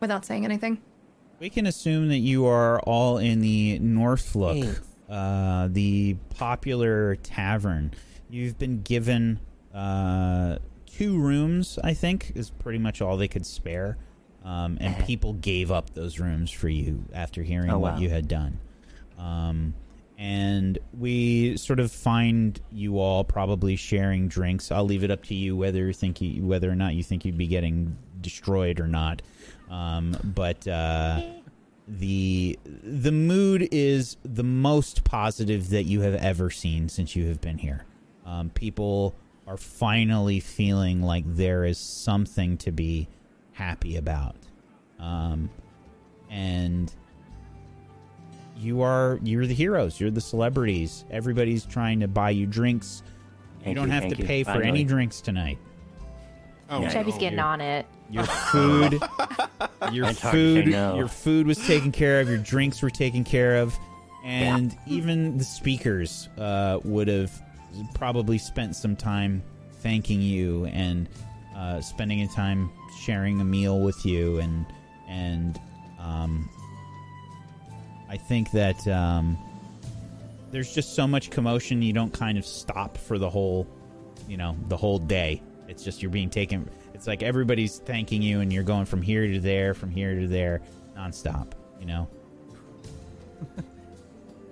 without 0.00 0.24
saying 0.24 0.44
anything. 0.44 0.80
We 1.38 1.50
can 1.50 1.66
assume 1.66 2.08
that 2.08 2.18
you 2.18 2.46
are 2.46 2.80
all 2.80 3.18
in 3.18 3.40
the 3.40 3.78
Northlook, 3.80 4.80
uh, 5.08 5.68
the 5.70 6.16
popular 6.30 7.16
tavern. 7.16 7.92
You've 8.30 8.58
been 8.58 8.82
given 8.82 9.40
uh, 9.74 10.58
two 10.86 11.18
rooms, 11.18 11.78
I 11.82 11.94
think, 11.94 12.32
is 12.34 12.50
pretty 12.50 12.78
much 12.78 13.02
all 13.02 13.16
they 13.16 13.28
could 13.28 13.44
spare. 13.46 13.98
Um, 14.44 14.78
and 14.80 14.96
people 15.06 15.34
gave 15.34 15.70
up 15.70 15.94
those 15.94 16.18
rooms 16.18 16.50
for 16.50 16.68
you 16.68 17.04
after 17.12 17.42
hearing 17.42 17.70
Oh, 17.70 17.78
what 17.78 17.94
wow. 17.94 17.98
you 18.00 18.08
had 18.10 18.28
done. 18.28 18.58
Um, 19.18 19.74
and 20.18 20.78
we 20.98 21.56
sort 21.56 21.80
of 21.80 21.90
find 21.90 22.60
you 22.70 22.98
all 22.98 23.24
probably 23.24 23.76
sharing 23.76 24.28
drinks. 24.28 24.70
I'll 24.70 24.84
leave 24.84 25.02
it 25.04 25.10
up 25.10 25.24
to 25.24 25.34
you 25.34 25.56
whether 25.56 25.86
you 25.86 25.92
think 25.92 26.20
you, 26.20 26.44
whether 26.44 26.70
or 26.70 26.76
not 26.76 26.94
you 26.94 27.02
think 27.02 27.24
you'd 27.24 27.38
be 27.38 27.46
getting 27.48 27.96
destroyed 28.20 28.78
or 28.78 28.86
not. 28.86 29.22
Um, 29.70 30.16
but 30.22 30.66
uh, 30.68 31.22
the 31.88 32.58
the 32.64 33.10
mood 33.10 33.68
is 33.72 34.16
the 34.22 34.44
most 34.44 35.02
positive 35.04 35.70
that 35.70 35.84
you 35.84 36.02
have 36.02 36.14
ever 36.16 36.50
seen 36.50 36.88
since 36.88 37.16
you 37.16 37.26
have 37.28 37.40
been 37.40 37.58
here. 37.58 37.84
Um, 38.24 38.50
people 38.50 39.14
are 39.46 39.56
finally 39.56 40.38
feeling 40.40 41.02
like 41.02 41.24
there 41.26 41.64
is 41.64 41.78
something 41.78 42.56
to 42.58 42.70
be 42.70 43.08
happy 43.52 43.96
about. 43.96 44.36
Um, 44.98 45.50
and 46.30 46.92
you 48.56 48.82
are 48.82 49.18
you're 49.22 49.46
the 49.46 49.54
heroes, 49.54 50.00
you're 50.00 50.10
the 50.10 50.20
celebrities. 50.20 51.04
Everybody's 51.10 51.64
trying 51.64 52.00
to 52.00 52.08
buy 52.08 52.30
you 52.30 52.46
drinks. 52.46 53.02
Thank 53.62 53.68
you 53.68 53.74
don't 53.74 53.88
you, 53.88 53.92
have 53.92 54.02
thank 54.04 54.16
to 54.16 54.22
you. 54.22 54.26
pay 54.26 54.42
for 54.44 54.52
Finally. 54.52 54.68
any 54.68 54.84
drinks 54.84 55.20
tonight. 55.20 55.58
Oh, 56.70 56.88
Chubby's 56.88 57.14
no, 57.14 57.20
getting 57.20 57.38
on 57.38 57.60
it. 57.60 57.86
Your 58.10 58.24
food, 58.52 59.00
your 59.92 60.08
It's 60.08 60.20
hard 60.20 60.32
to 60.34 60.54
say 60.56 60.62
food, 60.62 60.66
no. 60.68 60.96
your 60.96 61.08
food 61.08 61.46
was 61.46 61.58
taken 61.66 61.92
care 61.92 62.20
of. 62.20 62.28
Your 62.28 62.38
drinks 62.38 62.80
were 62.82 62.90
taken 62.90 63.24
care 63.24 63.56
of, 63.56 63.76
and 64.24 64.76
even 64.86 65.36
the 65.38 65.44
speakers 65.44 66.28
uh, 66.38 66.78
would 66.84 67.08
have 67.08 67.30
probably 67.94 68.38
spent 68.38 68.74
some 68.76 68.96
time 68.96 69.42
thanking 69.80 70.20
you 70.22 70.66
and 70.66 71.08
uh, 71.56 71.80
spending 71.80 72.22
a 72.22 72.28
time 72.28 72.70
sharing 73.02 73.40
a 73.40 73.44
meal 73.44 73.80
with 73.80 74.04
you, 74.06 74.38
and 74.38 74.66
and 75.08 75.60
um, 75.98 76.48
I 78.08 78.16
think 78.16 78.50
that 78.52 78.86
um, 78.88 79.36
there's 80.50 80.74
just 80.74 80.94
so 80.94 81.06
much 81.06 81.30
commotion. 81.30 81.82
You 81.82 81.92
don't 81.92 82.12
kind 82.12 82.38
of 82.38 82.46
stop 82.46 82.96
for 82.96 83.18
the 83.18 83.28
whole, 83.28 83.66
you 84.28 84.36
know, 84.36 84.56
the 84.68 84.76
whole 84.76 84.98
day. 84.98 85.42
It's 85.68 85.84
just 85.84 86.02
you're 86.02 86.10
being 86.10 86.30
taken. 86.30 86.68
It's 86.94 87.06
like 87.06 87.22
everybody's 87.22 87.78
thanking 87.78 88.22
you, 88.22 88.40
and 88.40 88.52
you're 88.52 88.62
going 88.62 88.84
from 88.84 89.02
here 89.02 89.26
to 89.26 89.40
there, 89.40 89.74
from 89.74 89.90
here 89.90 90.20
to 90.20 90.28
there, 90.28 90.62
nonstop. 90.96 91.52
You 91.80 91.86
know. 91.86 92.08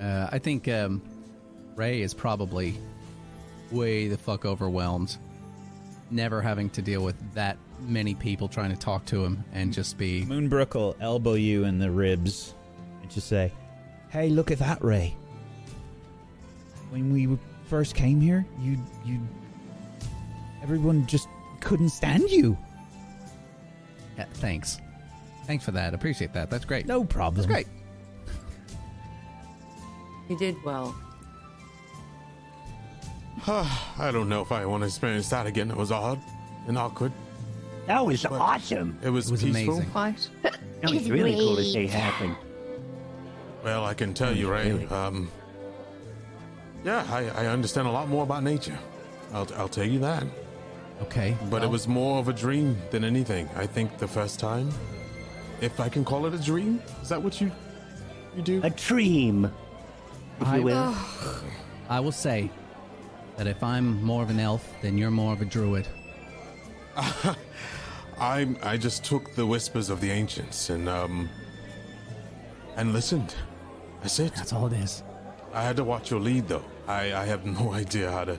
Uh, 0.01 0.27
I 0.33 0.39
think 0.39 0.67
um, 0.67 1.03
Ray 1.77 2.01
is 2.01 2.15
probably 2.15 2.75
way 3.71 4.09
the 4.09 4.17
fuck 4.17 4.47
overwhelmed, 4.47 5.15
never 6.11 6.41
having 6.41 6.71
to 6.71 6.81
deal 6.81 7.03
with 7.05 7.17
that 7.35 7.59
many 7.83 8.15
people 8.15 8.49
trying 8.49 8.71
to 8.71 8.77
talk 8.77 9.05
to 9.07 9.25
him 9.25 9.45
and 9.53 9.73
just 9.73 9.99
be. 9.99 10.25
Moonbrook 10.25 10.75
will 10.75 10.97
elbow 11.01 11.35
you 11.35 11.65
in 11.65 11.79
the 11.79 11.91
ribs 11.91 12.55
and 13.03 13.11
just 13.11 13.29
say, 13.29 13.53
"Hey, 14.11 14.29
look 14.29 14.51
at 14.51 14.59
that, 14.59 14.83
Ray. 14.83 15.17
When 16.91 17.13
we 17.13 17.39
first 17.67 17.95
came 17.95 18.21
here, 18.21 18.45
you 18.61 18.79
you 19.05 19.21
everyone 20.63 21.07
just 21.07 21.29
couldn't 21.61 21.91
stand 21.91 22.31
you. 22.31 22.57
Yeah, 24.19 24.27
thanks. 24.35 24.79
Thanks 25.47 25.65
for 25.65 25.71
that. 25.73 25.95
Appreciate 25.95 26.33
that. 26.35 26.51
That's 26.51 26.65
great. 26.65 26.87
No 26.87 27.05
problem. 27.05 27.37
That's 27.37 27.47
great. 27.47 27.67
You 30.29 30.39
did 30.39 30.63
well. 30.63 30.95
I 33.47 34.11
don't 34.13 34.29
know 34.29 34.43
if 34.43 34.53
I 34.53 34.65
want 34.67 34.83
to 34.83 34.87
experience 34.87 35.29
that 35.31 35.47
again. 35.47 35.71
It 35.71 35.77
was 35.77 35.91
odd 35.91 36.21
and 36.69 36.77
awkward. 36.79 37.13
That 37.91 38.07
was 38.07 38.25
awesome. 38.25 38.97
It 39.03 39.11
was, 39.11 39.27
It 39.27 39.33
was 39.33 39.43
peaceful. 39.43 39.75
amazing. 39.79 39.91
Quite. 39.91 40.29
That 40.43 40.93
was 40.93 41.11
really 41.11 41.35
cool 41.35 41.57
to 41.57 41.65
see 41.65 41.87
happen. 42.05 42.37
Well, 43.65 43.85
I 43.85 43.95
can 43.95 44.15
tell 44.15 44.33
you, 44.33 44.49
Ray. 44.49 44.71
Really? 44.71 44.87
Um, 44.87 45.29
yeah, 46.85 47.05
I, 47.11 47.27
I 47.31 47.47
understand 47.49 47.89
a 47.89 47.91
lot 47.91 48.09
more 48.09 48.23
about 48.23 48.45
nature. 48.45 48.79
I'll, 49.33 49.49
I'll 49.57 49.69
tell 49.69 49.85
you 49.85 49.99
that. 49.99 50.23
Okay. 51.03 51.37
But 51.51 51.65
it 51.65 51.67
was 51.69 51.89
more 51.89 52.21
of 52.21 52.29
a 52.29 52.33
dream 52.33 52.77
than 52.93 53.03
anything. 53.03 53.49
I 53.57 53.67
think 53.67 53.99
the 53.99 54.07
first 54.07 54.39
time, 54.39 54.71
if 55.61 55.81
I 55.81 55.89
can 55.89 56.05
call 56.05 56.27
it 56.27 56.33
a 56.35 56.39
dream, 56.39 56.81
is 57.03 57.09
that 57.09 57.21
what 57.21 57.41
you 57.41 57.51
you 58.37 58.43
do? 58.43 58.61
A 58.63 58.71
dream, 58.71 59.51
if 60.41 60.47
I- 60.47 60.59
you 60.59 60.63
will. 60.63 60.95
I 61.89 61.99
will 61.99 62.13
say 62.13 62.53
that 63.37 63.49
if 63.49 63.65
I'm 63.65 64.01
more 64.01 64.23
of 64.23 64.31
an 64.31 64.39
elf, 64.39 64.65
then 64.81 64.97
you're 64.97 65.11
more 65.11 65.33
of 65.33 65.43
a 65.43 65.45
druid. 65.45 65.89
I 68.21 68.47
I 68.63 68.77
just 68.77 69.05
took 69.05 69.35
the 69.35 69.47
whispers 69.47 69.89
of 69.91 70.01
the 70.01 70.11
ancients 70.11 70.71
and 70.71 70.89
um 70.89 71.29
and 72.77 72.93
listened. 72.93 73.35
That's 74.03 74.19
it. 74.19 74.35
That's 74.35 74.53
all 74.53 74.67
it 74.67 74.75
is. 74.75 75.03
I 75.53 75.63
had 75.63 75.77
to 75.77 75.85
watch 75.85 76.11
your 76.11 76.21
lead 76.21 76.49
though. 76.49 76.65
I 76.87 77.13
I 77.15 77.25
have 77.25 77.45
no 77.47 77.73
idea 77.83 78.11
how 78.11 78.25
to 78.25 78.39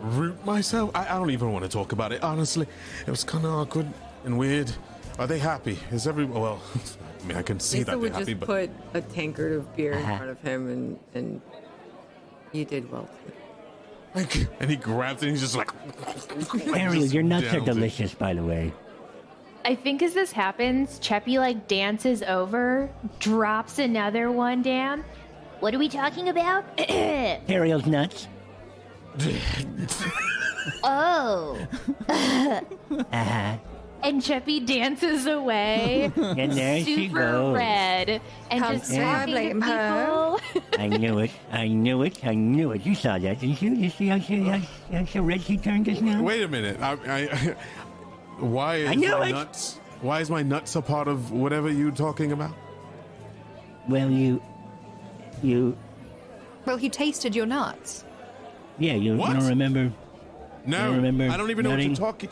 root 0.00 0.44
myself. 0.44 0.90
I, 0.94 1.04
I 1.06 1.18
don't 1.18 1.30
even 1.30 1.52
want 1.52 1.64
to 1.64 1.70
talk 1.70 1.92
about 1.92 2.12
it. 2.12 2.22
Honestly, 2.22 2.66
it 3.06 3.10
was 3.10 3.24
kind 3.24 3.44
of 3.44 3.52
awkward 3.52 3.86
and 4.24 4.38
weird. 4.38 4.70
Are 5.18 5.26
they 5.26 5.38
happy? 5.38 5.78
Is 5.92 6.06
every 6.06 6.24
well? 6.24 6.60
I 7.22 7.26
mean, 7.28 7.36
I 7.38 7.42
can 7.42 7.58
see 7.58 7.78
Lisa 7.78 7.90
that 7.92 8.00
they're 8.00 8.08
just 8.10 8.18
happy, 8.20 8.34
but 8.34 8.48
you 8.60 8.66
just 8.68 8.92
put 8.92 8.98
a 8.98 9.00
tankard 9.14 9.52
of 9.52 9.76
beer 9.76 9.92
in 9.92 9.98
Uh-huh. 10.02 10.16
front 10.16 10.30
of 10.30 10.40
him, 10.42 10.68
and 10.68 10.98
and 11.14 11.40
you 12.52 12.64
did 12.64 12.90
well. 12.90 13.08
like, 13.24 13.34
and 14.16 14.70
he 14.70 14.76
grabs 14.76 15.22
it. 15.22 15.28
and 15.28 15.36
He's 15.36 15.42
just 15.42 15.56
like, 15.56 15.70
Ariel, 16.76 17.02
just 17.02 17.14
your 17.14 17.22
nuts 17.22 17.46
are 17.48 17.52
downs 17.58 17.68
it. 17.68 17.72
delicious, 17.74 18.14
by 18.14 18.34
the 18.34 18.42
way. 18.42 18.72
I 19.64 19.74
think 19.74 20.02
as 20.02 20.14
this 20.14 20.32
happens, 20.32 20.98
Cheppy 21.00 21.38
like 21.38 21.66
dances 21.68 22.22
over, 22.22 22.88
drops 23.18 23.78
another 23.78 24.30
one 24.30 24.62
down. 24.62 25.04
What 25.60 25.74
are 25.74 25.78
we 25.78 25.88
talking 25.88 26.28
about? 26.28 26.64
Ariel's 26.88 27.86
nuts. 27.86 28.28
oh. 30.84 31.58
Uh-huh. 33.12 33.56
And 34.06 34.22
Cheppy 34.22 34.64
dances 34.64 35.26
away, 35.26 36.12
And 36.16 36.52
there 36.52 36.84
she 36.84 37.08
super 37.08 37.18
goes. 37.18 37.56
red, 37.56 38.20
and 38.52 38.62
How 38.64 38.72
just 38.72 38.92
dare 38.92 39.04
I 39.04 39.26
blame 39.26 39.60
her? 39.60 40.36
I 40.78 40.86
knew 40.86 41.18
it. 41.18 41.32
I 41.50 41.66
knew 41.66 42.02
it. 42.02 42.24
I 42.24 42.34
knew 42.34 42.70
it. 42.70 42.86
You 42.86 42.94
saw 42.94 43.18
that, 43.18 43.40
didn't 43.40 43.60
you? 43.60 43.72
You 43.74 43.90
see 43.90 44.06
how 44.06 44.20
she, 44.20 44.42
how, 44.44 44.60
how 44.92 45.04
so 45.06 45.22
red 45.22 45.42
she 45.42 45.56
turned 45.56 45.86
just 45.86 46.02
now? 46.02 46.22
Wait 46.22 46.40
a 46.44 46.46
minute. 46.46 46.80
I, 46.80 46.92
I, 47.08 47.56
why 48.38 48.76
is 48.76 48.90
I 48.90 48.94
knew 48.94 49.10
my 49.10 49.28
it. 49.28 49.32
nuts? 49.32 49.80
Why 50.02 50.20
is 50.20 50.30
my 50.30 50.42
nuts 50.44 50.76
a 50.76 50.82
part 50.82 51.08
of 51.08 51.32
whatever 51.32 51.68
you're 51.68 51.90
talking 51.90 52.30
about? 52.30 52.54
Well, 53.88 54.08
you, 54.08 54.40
you, 55.42 55.76
Well, 56.64 56.76
he 56.76 56.88
tasted 56.90 57.34
your 57.34 57.46
nuts. 57.46 58.04
yeah, 58.78 58.92
you, 58.94 59.14
you 59.14 59.18
don't 59.18 59.48
remember 59.48 59.92
No, 60.64 60.78
don't 60.86 60.96
remember 61.02 61.28
I 61.28 61.36
don't 61.36 61.50
even 61.50 61.64
know 61.64 61.70
what 61.70 61.82
you're 61.82 61.94
talking. 61.96 62.28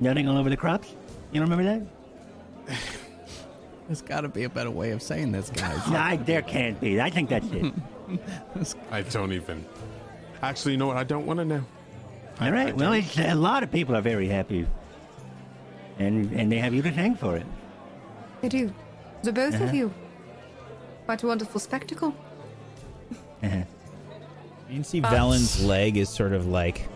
nutting 0.00 0.28
all 0.28 0.38
over 0.38 0.50
the 0.50 0.56
crops? 0.56 0.96
You 1.34 1.40
don't 1.40 1.50
remember 1.50 1.84
that? 2.66 2.76
There's 3.88 4.00
got 4.02 4.20
to 4.22 4.28
be 4.28 4.44
a 4.44 4.48
better 4.48 4.70
way 4.70 4.92
of 4.92 5.02
saying 5.02 5.32
this, 5.32 5.50
guys. 5.50 5.86
No, 5.90 5.98
I, 5.98 6.16
there 6.16 6.42
can't 6.42 6.80
be. 6.80 7.00
I 7.00 7.10
think 7.10 7.28
that's 7.28 7.46
it. 7.50 7.74
I 8.92 9.02
don't 9.02 9.32
even. 9.32 9.66
Actually, 10.42 10.72
you 10.72 10.78
know 10.78 10.86
what? 10.86 10.96
I 10.96 11.02
don't 11.04 11.26
want 11.26 11.40
to 11.40 11.44
know. 11.44 11.64
I- 12.38 12.46
All 12.46 12.52
right. 12.52 12.68
I 12.68 12.72
well, 12.72 12.92
it's, 12.92 13.18
a 13.18 13.34
lot 13.34 13.62
of 13.64 13.70
people 13.72 13.96
are 13.96 14.00
very 14.00 14.28
happy, 14.28 14.66
and 15.98 16.30
and 16.32 16.50
they 16.52 16.58
have 16.58 16.72
you 16.72 16.82
to 16.82 16.90
thank 16.92 17.18
for 17.18 17.36
it. 17.36 17.46
I 18.42 18.48
do. 18.48 18.72
The 19.22 19.32
both 19.32 19.54
Uh-huh. 19.54 19.64
of 19.64 19.74
you. 19.74 19.92
Quite 21.06 21.22
a 21.22 21.26
wonderful 21.26 21.60
spectacle. 21.60 22.14
Uh-huh. 23.42 23.56
You 24.68 24.74
can 24.76 24.84
see 24.84 25.00
Velen's 25.00 25.62
leg 25.64 25.96
is 25.96 26.08
sort 26.08 26.32
of 26.32 26.46
like 26.46 26.88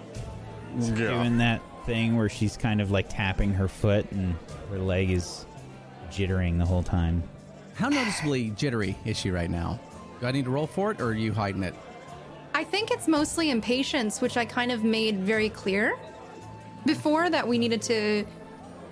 Yeah. 0.79 0.95
doing 0.95 1.39
that 1.39 1.61
thing 1.89 2.19
where 2.19 2.29
she's 2.29 2.55
kind 2.55 2.83
of 2.83 2.91
like 2.91 3.09
tapping 3.09 3.51
her 3.55 3.67
foot 3.67 4.05
and 4.13 4.37
her 4.69 4.79
leg 4.79 5.11
is 5.11 5.47
jittering 6.11 6.59
the 6.59 6.67
whole 6.67 6.83
time. 6.83 7.23
How 7.77 7.89
noticeably 7.89 8.51
jittery 8.51 8.95
is 9.07 9.19
she 9.19 9.31
right 9.31 9.49
now? 9.49 9.81
Do 10.21 10.27
I 10.27 10.33
need 10.33 10.45
to 10.45 10.51
roll 10.51 10.67
for 10.67 10.91
it, 10.91 11.01
or 11.01 11.07
are 11.07 11.15
you 11.15 11.33
hiding 11.33 11.63
it? 11.63 11.75
I 12.53 12.63
think 12.63 12.91
it's 12.91 13.09
mostly 13.09 13.51
impatience, 13.51 14.21
which 14.21 14.37
I 14.37 14.45
kind 14.45 14.71
of 14.71 14.85
made 14.85 15.21
very 15.21 15.49
clear 15.49 15.99
before 16.85 17.31
that 17.31 17.49
we 17.49 17.57
needed 17.57 17.81
to 17.83 18.27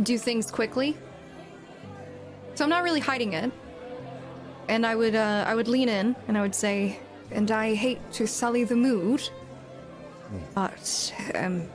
do 0.03 0.17
things 0.17 0.51
quickly. 0.51 0.97
So 2.55 2.65
I'm 2.65 2.71
not 2.71 2.83
really 2.83 3.01
hiding 3.01 3.35
it. 3.35 3.53
And 4.69 4.87
I 4.87 4.95
would 4.95 5.15
uh, 5.15 5.45
I 5.47 5.55
would 5.55 5.69
lean 5.69 5.91
in 5.91 6.17
and 6.29 6.39
I 6.39 6.41
would 6.41 6.55
say, 6.55 6.99
and 7.31 7.51
I 7.51 7.75
hate 7.75 8.01
to 8.13 8.27
sully 8.27 8.65
the 8.65 8.77
mood, 8.77 9.29
but 10.55 11.13
um, 11.35 11.69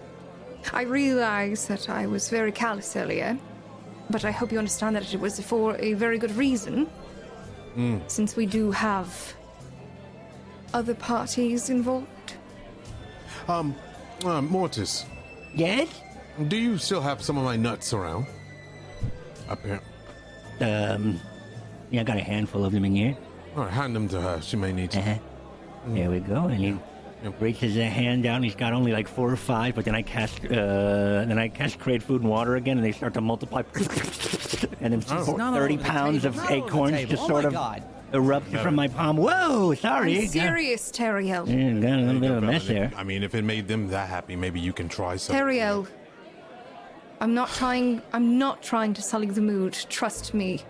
I 0.73 0.83
realize 0.83 1.67
that 1.67 1.89
I 1.89 2.05
was 2.07 2.29
very 2.29 2.51
callous 2.51 2.95
earlier. 2.95 3.37
But 4.09 4.25
I 4.25 4.31
hope 4.31 4.51
you 4.51 4.57
understand 4.59 4.95
that 4.97 5.13
it 5.13 5.19
was 5.19 5.39
for 5.39 5.77
a 5.79 5.93
very 5.93 6.17
good 6.17 6.31
reason, 6.35 6.89
since 8.07 8.35
we 8.35 8.45
do 8.45 8.71
have 8.71 9.33
other 10.73 10.93
parties 10.93 11.69
involved. 11.69 12.07
Um, 13.47 13.73
uh, 14.25 14.41
Mortis, 14.41 15.05
Yes. 15.55 15.87
do 16.49 16.57
you 16.57 16.77
still 16.77 17.01
have 17.01 17.21
some 17.21 17.37
of 17.37 17.43
my 17.45 17.55
nuts 17.55 17.93
around? 17.93 18.25
Up 19.49 19.61
here. 19.63 19.81
Um. 20.59 21.19
Yeah, 21.89 22.01
I 22.01 22.03
got 22.03 22.17
a 22.17 22.21
handful 22.21 22.63
of 22.63 22.71
them 22.71 22.85
in 22.85 22.95
here. 22.95 23.17
All 23.55 23.63
right, 23.63 23.71
hand 23.71 23.95
them 23.95 24.07
to 24.09 24.21
her. 24.21 24.41
She 24.41 24.55
may 24.55 24.71
need 24.71 24.91
to. 24.91 24.99
Uh-huh. 24.99 25.17
There 25.87 26.09
we 26.09 26.19
go. 26.19 26.45
And 26.45 26.79
he 27.21 27.27
Yep. 27.27 27.41
reaches 27.41 27.77
a 27.77 27.85
hand 27.85 28.23
down. 28.23 28.41
He's 28.43 28.55
got 28.55 28.73
only 28.73 28.91
like 28.91 29.07
four 29.07 29.29
or 29.31 29.35
five, 29.35 29.75
but 29.75 29.85
then 29.85 29.95
I 29.95 30.01
cast, 30.01 30.43
uh, 30.45 30.49
then 30.49 31.37
I 31.37 31.47
cast 31.49 31.79
create 31.79 32.01
food 32.03 32.21
and 32.21 32.29
water 32.29 32.55
again, 32.55 32.77
and 32.77 32.85
they 32.85 32.91
start 32.91 33.13
to 33.13 33.21
multiply. 33.21 33.61
and 34.81 34.93
then 34.93 35.03
Oh. 35.11 35.23
four- 35.23 35.37
thirty 35.37 35.77
pounds 35.77 36.25
of 36.25 36.35
Not 36.35 36.49
all 36.49 36.51
over 36.57 36.61
the 36.61 36.67
acorns 36.67 37.09
just 37.09 37.23
oh 37.23 37.27
sort 37.27 37.45
of 37.45 37.53
God. 37.53 37.83
erupted 38.13 38.59
from 38.61 38.75
my 38.75 38.87
palm. 38.87 39.17
Whoa, 39.17 39.73
sorry. 39.75 40.15
I'm 40.17 40.21
Got- 40.23 40.31
serious, 40.31 40.91
Teriel. 40.91 41.47
Yeah, 41.47 41.79
got 41.79 41.99
a 41.99 42.01
little 42.01 42.21
bit 42.21 42.31
of 42.31 42.37
a 42.37 42.41
mess 42.41 42.63
Velen, 42.63 42.67
there. 42.67 42.91
I 42.97 43.03
mean, 43.03 43.23
if 43.23 43.35
it 43.35 43.43
made 43.43 43.67
them 43.67 43.87
that 43.89 44.09
happy, 44.09 44.35
maybe 44.35 44.59
you 44.59 44.73
can 44.73 44.89
try 44.89 45.15
something. 45.17 45.43
Teriel. 45.45 45.87
I'm 47.19 47.35
not 47.35 47.49
trying. 47.49 48.01
I'm 48.13 48.39
not 48.39 48.63
trying 48.63 48.95
to 48.95 49.01
sully 49.03 49.27
the 49.27 49.41
mood. 49.41 49.73
Trust 49.89 50.33
me. 50.33 50.61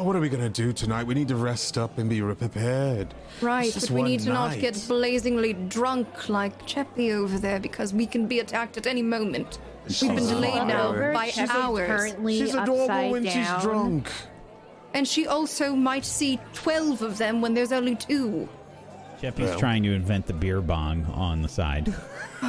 Well, 0.00 0.06
what 0.06 0.16
are 0.16 0.20
we 0.20 0.30
gonna 0.30 0.48
do 0.48 0.72
tonight? 0.72 1.04
We 1.06 1.12
need 1.12 1.28
to 1.28 1.36
rest 1.36 1.76
up 1.76 1.98
and 1.98 2.08
be 2.08 2.22
prepared. 2.22 3.12
Right, 3.42 3.70
but 3.74 3.90
we 3.90 4.00
need 4.02 4.20
to 4.20 4.30
not 4.30 4.58
get 4.58 4.82
blazingly 4.88 5.52
drunk 5.52 6.30
like 6.30 6.58
Cheppy 6.66 7.12
over 7.12 7.38
there 7.38 7.60
because 7.60 7.92
we 7.92 8.06
can 8.06 8.26
be 8.26 8.38
attacked 8.38 8.78
at 8.78 8.86
any 8.86 9.02
moment. 9.02 9.58
We've 9.86 10.00
been 10.00 10.16
delayed 10.26 10.66
now 10.66 10.92
adorable. 10.92 11.12
by 11.12 11.26
She's 11.28 11.50
hours. 11.50 11.86
currently 11.86 12.38
She's 12.38 12.54
adorable 12.54 12.80
upside 12.84 13.12
when 13.12 13.22
down. 13.24 13.32
she's 13.58 13.62
drunk. 13.62 14.10
And 14.94 15.06
she 15.06 15.26
also 15.26 15.74
might 15.76 16.06
see 16.06 16.40
12 16.54 17.02
of 17.02 17.18
them 17.18 17.42
when 17.42 17.52
there's 17.52 17.70
only 17.70 17.94
two. 17.94 18.48
Cheppy's 19.20 19.50
Well. 19.50 19.58
trying 19.58 19.82
to 19.82 19.92
invent 19.92 20.26
the 20.26 20.32
beer 20.32 20.62
bong 20.62 21.04
on 21.12 21.42
the 21.42 21.48
side. 21.50 21.92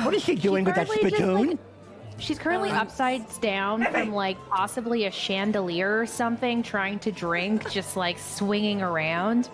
What 0.06 0.14
is 0.14 0.24
she 0.24 0.36
doing 0.36 0.64
with 0.64 0.76
that 0.76 0.88
currently 0.88 1.10
just, 1.10 1.22
spittoon? 1.22 1.48
like, 1.50 1.60
She's 2.22 2.38
currently 2.40 2.70
upside 2.70 3.26
down 3.42 3.84
from 3.86 4.12
like 4.14 4.38
possibly 4.50 5.06
a 5.06 5.12
chandelier 5.12 6.00
or 6.00 6.06
something, 6.06 6.62
trying 6.64 7.00
to 7.00 7.12
drink, 7.12 7.70
just 7.72 7.98
like 7.98 8.20
swinging 8.20 8.82
around. 8.82 9.50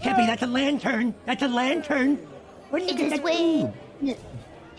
Happy, 0.00 0.24
that's 0.26 0.42
a 0.42 0.46
lantern. 0.46 1.12
That's 1.26 1.42
a 1.42 1.48
lantern. 1.48 2.16
What 2.70 2.80
did 2.80 2.90
you 2.92 2.96
get 2.96 3.10
This 3.10 3.18
that 3.18 3.24
way. 3.24 3.72
tube? 4.00 4.16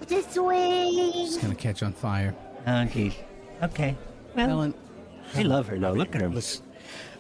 This 0.08 0.38
way. 0.38 0.88
It's 0.90 1.38
gonna 1.38 1.56
catch 1.56 1.84
on 1.84 1.92
fire. 1.94 2.34
Oh, 2.66 2.72
jeez. 2.72 3.14
Okay. 3.62 3.96
Well, 4.36 4.48
Helen, 4.48 4.74
I 5.36 5.42
love 5.44 5.68
her, 5.68 5.78
though. 5.78 5.92
Look 5.92 6.16
at 6.16 6.22
her. 6.22 6.30
Listen, 6.30 6.64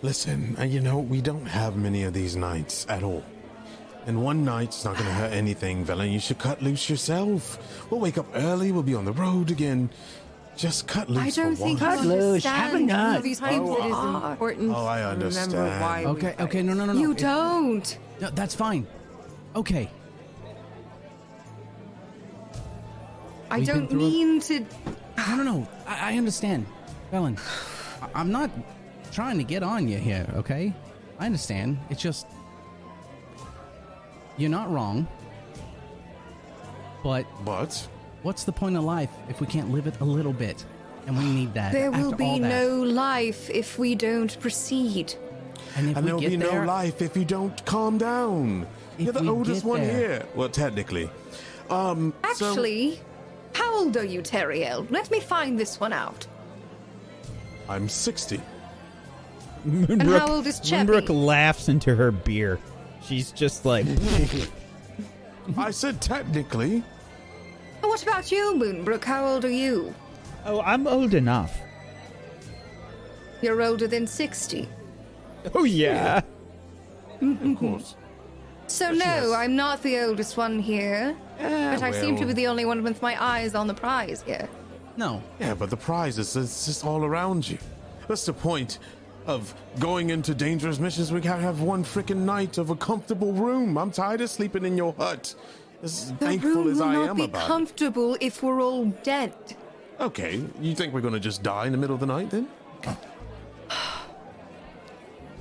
listen. 0.01 0.55
uh, 0.59 0.63
You 0.63 0.79
know, 0.79 0.99
we 0.99 1.19
don't 1.21 1.45
have 1.45 1.75
many 1.75 2.03
of 2.03 2.13
these 2.13 2.35
nights 2.37 2.85
at 2.89 3.03
all. 3.03 3.23
And 4.05 4.23
one 4.23 4.43
night's 4.43 4.85
not 4.85 4.97
gonna 4.97 5.11
hurt 5.13 5.33
anything, 5.33 5.85
Velen. 5.85 6.11
You 6.11 6.19
should 6.19 6.39
cut 6.39 6.61
loose 6.61 6.89
yourself. 6.89 7.87
We'll 7.91 7.99
wake 7.99 8.17
up 8.17 8.25
early. 8.33 8.71
We'll 8.71 8.81
be 8.83 8.95
on 8.95 9.05
the 9.05 9.11
road 9.13 9.51
again. 9.51 9.89
Just 10.57 10.87
cut 10.87 11.09
loose 11.09 11.37
I 11.37 11.41
don't 11.43 11.55
for 11.55 11.63
think 11.63 11.79
you 11.79 11.85
once. 11.85 11.99
Cut 12.01 12.07
loose, 12.07 12.43
have 12.45 12.73
a 12.75 12.79
nut. 12.79 13.17
who 13.17 13.21
these 13.23 13.39
It 13.39 13.45
people 13.49 13.77
is 13.77 13.93
are. 13.93 14.31
important 14.31 14.71
Oh, 14.75 14.85
I 14.85 14.97
to 14.99 15.03
remember 15.03 15.25
understand. 15.25 15.81
why 15.81 15.99
we 16.01 16.05
okay, 16.07 16.21
fight. 16.33 16.41
okay, 16.41 16.63
no, 16.63 16.73
no, 16.73 16.85
no, 16.85 16.93
no. 16.93 16.99
You 16.99 17.11
It- 17.11 17.17
don't. 17.19 17.97
No, 18.19 18.29
that's 18.31 18.55
fine. 18.55 18.87
Okay. 19.55 19.89
I 23.51 23.57
We've 23.59 23.67
been 23.67 23.75
don't 23.77 23.89
through 23.89 23.99
a- 23.99 24.09
mean 24.09 24.39
to. 24.41 24.59
No, 25.17 25.35
no, 25.35 25.43
no. 25.43 25.67
I, 25.87 26.13
I 26.13 26.17
understand, 26.17 26.65
Helen. 27.11 27.37
I- 28.01 28.09
I'm 28.19 28.31
not 28.31 28.49
trying 29.11 29.37
to 29.37 29.43
get 29.43 29.63
on 29.63 29.87
you 29.87 29.97
here, 29.97 30.27
okay? 30.35 30.73
I 31.19 31.25
understand. 31.25 31.77
It's 31.89 32.01
just 32.01 32.27
you're 34.39 34.49
not 34.49 34.71
wrong. 34.71 35.07
But 37.03 37.25
But 37.45 37.87
what's 38.23 38.43
the 38.43 38.51
point 38.51 38.75
of 38.75 38.83
life 38.83 39.09
if 39.29 39.39
we 39.39 39.47
can't 39.47 39.71
live 39.71 39.87
it 39.87 39.99
a 39.99 40.05
little 40.05 40.33
bit? 40.33 40.65
And 41.07 41.17
we 41.17 41.23
need 41.25 41.53
that. 41.53 41.71
There 41.71 41.91
will 41.91 42.11
after 42.13 42.23
all 42.23 42.35
be 42.37 42.41
that. 42.41 42.49
no 42.49 42.83
life 42.83 43.49
if 43.49 43.79
we 43.79 43.95
don't 43.95 44.37
proceed. 44.39 45.13
And 45.75 45.89
if 45.89 45.95
and 45.97 45.97
we 45.97 46.01
there'll 46.09 46.19
get 46.21 46.29
be 46.31 46.35
there, 46.35 46.61
no 46.61 46.65
life 46.67 47.01
if 47.01 47.15
you 47.15 47.25
don't 47.25 47.63
calm 47.65 47.97
down. 47.97 48.67
If 48.97 49.05
You're 49.05 49.13
the 49.13 49.21
we 49.21 49.29
oldest 49.29 49.61
get 49.63 49.69
one 49.69 49.81
there. 49.81 49.97
here. 49.97 50.25
Well, 50.35 50.49
technically. 50.49 51.09
Um. 51.69 52.13
so- 52.35 52.49
Actually, 52.49 52.99
how 53.53 53.77
old 53.79 53.95
are 53.97 54.03
you, 54.03 54.21
Teriel? 54.21 54.89
Let 54.91 55.09
me 55.09 55.19
find 55.19 55.57
this 55.59 55.79
one 55.79 55.93
out. 55.93 56.27
I'm 57.69 57.87
60. 57.87 58.41
Moonbrook, 59.67 60.17
how 60.19 60.27
old 60.27 60.47
is 60.47 60.59
Cheppy? 60.59 60.85
Moonbrook 60.87 61.09
laughs 61.09 61.69
into 61.69 61.95
her 61.95 62.11
beer. 62.11 62.59
She's 63.09 63.31
just 63.31 63.65
like, 63.65 63.87
I 65.57 65.71
said 65.71 65.99
technically. 65.99 66.83
What 67.81 68.03
about 68.03 68.31
you, 68.31 68.53
Moonbrook? 68.53 69.03
How 69.03 69.25
old 69.25 69.45
are 69.45 69.49
you? 69.49 69.95
oh, 70.45 70.61
I'm 70.61 70.85
old 70.85 71.15
enough. 71.15 71.57
You're 73.41 73.63
older 73.63 73.87
than 73.87 74.05
60. 74.05 74.69
Oh, 75.55 75.63
yeah. 75.63 76.21
Of 77.19 77.57
course. 77.57 77.95
So, 78.67 78.91
no, 78.91 79.33
I'm 79.33 79.55
not 79.55 79.81
the 79.81 80.01
oldest 80.01 80.37
one 80.37 80.59
here. 80.59 81.17
but 81.39 81.81
I 81.81 81.89
seem 81.89 82.15
to 82.17 82.27
be 82.27 82.33
the 82.33 82.45
only 82.45 82.65
one 82.65 82.83
with 82.83 83.01
my 83.01 83.21
eyes 83.21 83.55
on 83.55 83.65
the 83.65 83.73
prize 83.73 84.21
here. 84.21 84.47
no. 84.97 85.23
Yeah, 85.39 85.55
but 85.55 85.71
the 85.71 85.77
prize 85.77 86.19
is 86.19 86.35
it's 86.35 86.67
just 86.67 86.85
all 86.85 87.03
around 87.03 87.49
you. 87.49 87.57
That's 88.07 88.25
the 88.27 88.33
point 88.33 88.77
of 89.29 89.53
going 89.79 90.09
into 90.09 90.33
dangerous 90.33 90.79
missions. 90.79 91.11
We 91.11 91.21
gotta 91.21 91.41
have 91.41 91.61
one 91.61 91.83
freaking 91.83 92.23
night 92.25 92.57
of 92.57 92.71
a 92.71 92.75
comfortable 92.75 93.31
room. 93.31 93.77
I'm 93.77 93.91
tired 93.91 94.21
of 94.21 94.29
sleeping 94.29 94.65
in 94.65 94.75
your 94.75 94.93
hut. 94.93 95.35
As 95.83 96.11
The 96.13 96.17
thankful 96.17 96.51
room 96.51 96.71
as 96.71 96.77
will 96.79 96.83
I 96.85 96.93
not 96.93 97.09
am 97.09 97.15
be 97.17 97.23
about 97.25 97.47
comfortable 97.47 98.17
if 98.19 98.41
we're 98.41 98.61
all 98.61 98.85
dead. 99.03 99.33
Okay, 99.99 100.43
you 100.59 100.73
think 100.73 100.93
we're 100.93 101.01
gonna 101.01 101.19
just 101.19 101.43
die 101.43 101.67
in 101.67 101.71
the 101.71 101.77
middle 101.77 101.93
of 101.93 101.99
the 101.99 102.07
night 102.07 102.31
then? 102.31 102.47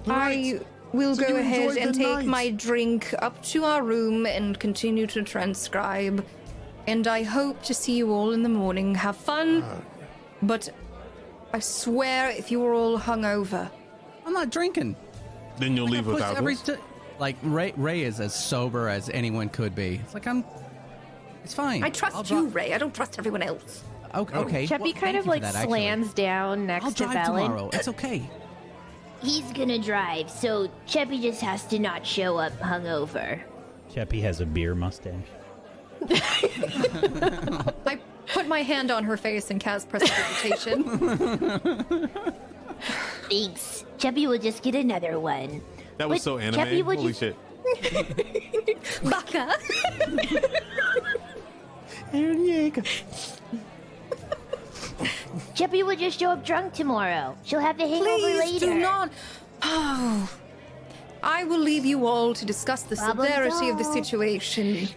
I 0.07 0.61
will 0.93 1.16
So 1.16 1.26
go 1.26 1.36
ahead 1.36 1.76
and 1.76 1.95
take 1.95 2.07
night. 2.07 2.26
my 2.26 2.51
drink 2.51 3.14
up 3.20 3.43
to 3.45 3.64
our 3.64 3.82
room 3.82 4.26
and 4.26 4.59
continue 4.59 5.07
to 5.09 5.22
transcribe. 5.22 6.24
And 6.86 7.07
I 7.07 7.22
hope 7.22 7.62
to 7.64 7.74
see 7.74 7.97
you 7.97 8.12
all 8.12 8.32
in 8.32 8.43
the 8.43 8.49
morning. 8.49 8.95
Have 8.95 9.16
fun. 9.16 9.62
Uh. 9.62 9.80
But 10.43 10.70
I 11.53 11.59
swear, 11.61 12.30
if 12.30 12.51
you 12.51 12.64
are 12.64 12.74
all 12.74 12.99
hungover, 12.99 13.70
I'm 14.28 14.34
not 14.34 14.50
drinking. 14.50 14.94
Then 15.56 15.74
you'll 15.74 15.88
leave 15.88 16.04
Push 16.04 16.16
without 16.16 16.36
every 16.36 16.52
us. 16.52 16.60
t- 16.62 16.74
like 17.18 17.36
Ray. 17.42 17.72
Ray 17.78 18.02
is 18.02 18.20
as 18.20 18.34
sober 18.34 18.90
as 18.90 19.08
anyone 19.08 19.48
could 19.48 19.74
be. 19.74 20.00
It's 20.04 20.12
like 20.12 20.26
I'm. 20.26 20.44
It's 21.44 21.54
fine. 21.54 21.82
I 21.82 21.88
trust 21.88 22.14
I'll 22.14 22.26
you, 22.26 22.50
dri- 22.50 22.64
Ray. 22.64 22.74
I 22.74 22.78
don't 22.78 22.94
trust 22.94 23.18
everyone 23.18 23.40
else. 23.40 23.82
Oh. 24.12 24.20
Okay. 24.20 24.36
okay. 24.36 24.66
Cheppy 24.66 24.80
well, 24.80 24.92
kind 24.92 25.16
of 25.16 25.26
like 25.26 25.40
that, 25.40 25.54
slams 25.64 26.12
down 26.12 26.66
next 26.66 26.84
I'll 26.84 26.90
to 26.92 27.04
drive 27.04 27.16
Velen. 27.16 27.44
tomorrow. 27.46 27.70
It's 27.72 27.88
okay. 27.88 28.28
He's 29.22 29.50
gonna 29.52 29.78
drive, 29.78 30.30
so 30.30 30.68
Cheppy 30.86 31.22
just 31.22 31.40
has 31.40 31.64
to 31.68 31.78
not 31.78 32.06
show 32.06 32.36
up 32.36 32.52
hungover. 32.60 33.40
Cheppy 33.90 34.20
has 34.20 34.42
a 34.42 34.46
beer 34.46 34.74
mustache. 34.74 35.14
I 36.10 37.98
put 38.26 38.46
my 38.46 38.60
hand 38.62 38.90
on 38.90 39.04
her 39.04 39.16
face 39.16 39.50
and 39.50 39.58
cast 39.58 39.88
precipitation. 39.88 40.84
Thanks. 43.30 43.84
Cheppy 43.98 44.26
will 44.28 44.38
just 44.38 44.62
get 44.62 44.74
another 44.74 45.18
one. 45.20 45.60
That 45.98 46.08
was 46.08 46.18
But 46.20 46.22
so 46.22 46.38
anime. 46.38 46.60
Cheppy 46.60 46.84
would 46.84 46.98
Holy 46.98 47.12
just- 47.12 47.20
shit. 47.20 47.36
Baka. 49.04 49.54
Cheppy 55.54 55.84
will 55.84 55.96
just 55.96 56.18
show 56.18 56.30
up 56.30 56.44
drunk 56.44 56.72
tomorrow. 56.72 57.36
She'll 57.44 57.60
have 57.60 57.76
the 57.78 57.86
hangover 57.86 58.06
Please 58.16 58.38
later. 58.62 58.66
do 58.66 58.74
not. 58.80 59.10
Oh. 59.62 60.30
I 61.22 61.44
will 61.44 61.58
leave 61.58 61.84
you 61.84 62.06
all 62.06 62.32
to 62.34 62.44
discuss 62.46 62.82
the 62.84 62.96
Problem 62.96 63.26
severity 63.26 63.68
of 63.68 63.78
the 63.78 63.84
situation 63.84 64.88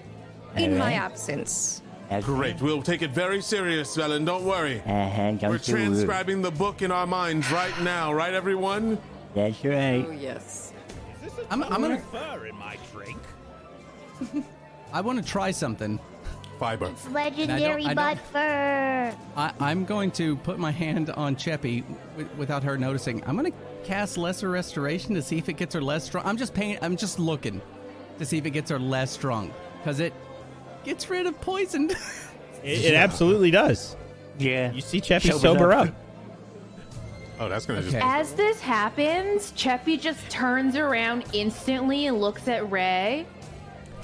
in 0.56 0.78
my 0.78 0.94
absence. 0.94 1.82
Okay. 2.12 2.22
Great. 2.22 2.62
We'll 2.62 2.82
take 2.82 3.02
it 3.02 3.12
very 3.12 3.42
serious, 3.42 3.96
Velen. 3.96 4.26
Don't 4.26 4.44
worry. 4.44 4.82
Uh-huh, 4.86 5.32
don't 5.32 5.42
We're 5.44 5.48
you 5.48 5.52
worry. 5.52 5.60
transcribing 5.60 6.42
the 6.42 6.52
book 6.52 6.82
in 6.82 6.92
our 6.92 7.08
minds 7.08 7.50
right 7.52 7.74
now, 7.82 8.14
right, 8.14 8.34
everyone? 8.34 8.98
That's 9.34 9.64
right. 9.64 10.06
Oh, 10.08 10.12
yes. 10.12 10.74
I'm, 11.50 11.64
I'm 11.64 11.82
gonna. 11.82 12.00
Fur 12.12 12.48
in 12.48 12.56
my 12.58 12.78
drink. 12.92 13.18
I 14.94 15.00
want 15.00 15.20
to 15.20 15.26
try 15.26 15.52
something. 15.52 16.00
Fiber. 16.60 16.88
It's 16.88 17.08
legendary 17.10 17.86
I 17.86 17.94
don't- 17.94 17.96
butt 17.96 18.18
fur. 18.32 19.16
I, 19.38 19.54
I'm 19.62 19.86
going 19.86 20.12
to 20.12 20.36
put 20.36 20.60
my 20.60 20.70
hand 20.72 21.10
on 21.12 21.36
Cheppy 21.38 21.84
w- 22.18 22.30
without 22.38 22.62
her 22.64 22.78
noticing. 22.78 23.24
I'm 23.26 23.38
going 23.38 23.52
to 23.52 23.58
cast 23.86 24.18
Lesser 24.18 24.50
Restoration 24.50 25.16
to 25.16 25.22
see 25.22 25.38
if 25.38 25.48
it 25.50 25.54
gets 25.54 25.74
her 25.74 25.82
less 25.82 26.04
strong. 26.04 26.26
I'm 26.26 26.38
just 26.38 26.54
paying. 26.54 26.78
I'm 26.82 26.98
just 26.98 27.20
looking 27.20 27.62
to 28.20 28.26
see 28.26 28.38
if 28.38 28.46
it 28.46 28.52
gets 28.52 28.70
her 28.70 28.78
less 28.80 29.12
strong 29.12 29.54
because 29.80 30.02
it 30.02 30.14
gets 30.84 31.10
rid 31.10 31.26
of 31.26 31.40
poison. 31.42 31.92
It, 32.64 32.86
it 32.86 32.94
absolutely 32.94 33.50
does. 33.50 33.96
Yeah. 34.38 34.72
You 34.72 34.82
see 34.82 35.02
Cheppy 35.02 35.24
Sobers 35.32 35.42
sober 35.42 35.74
up. 35.74 35.88
up. 35.88 35.96
Oh, 37.40 37.50
that's 37.50 37.66
gonna 37.66 37.80
Okay. 37.80 37.90
just. 37.94 38.06
As 38.06 38.34
this 38.34 38.60
happens, 38.62 39.52
Cheppy 39.54 40.00
just 40.00 40.30
turns 40.30 40.76
around 40.76 41.26
instantly 41.34 42.06
and 42.06 42.22
looks 42.22 42.48
at 42.48 42.70
Ray. 42.70 43.26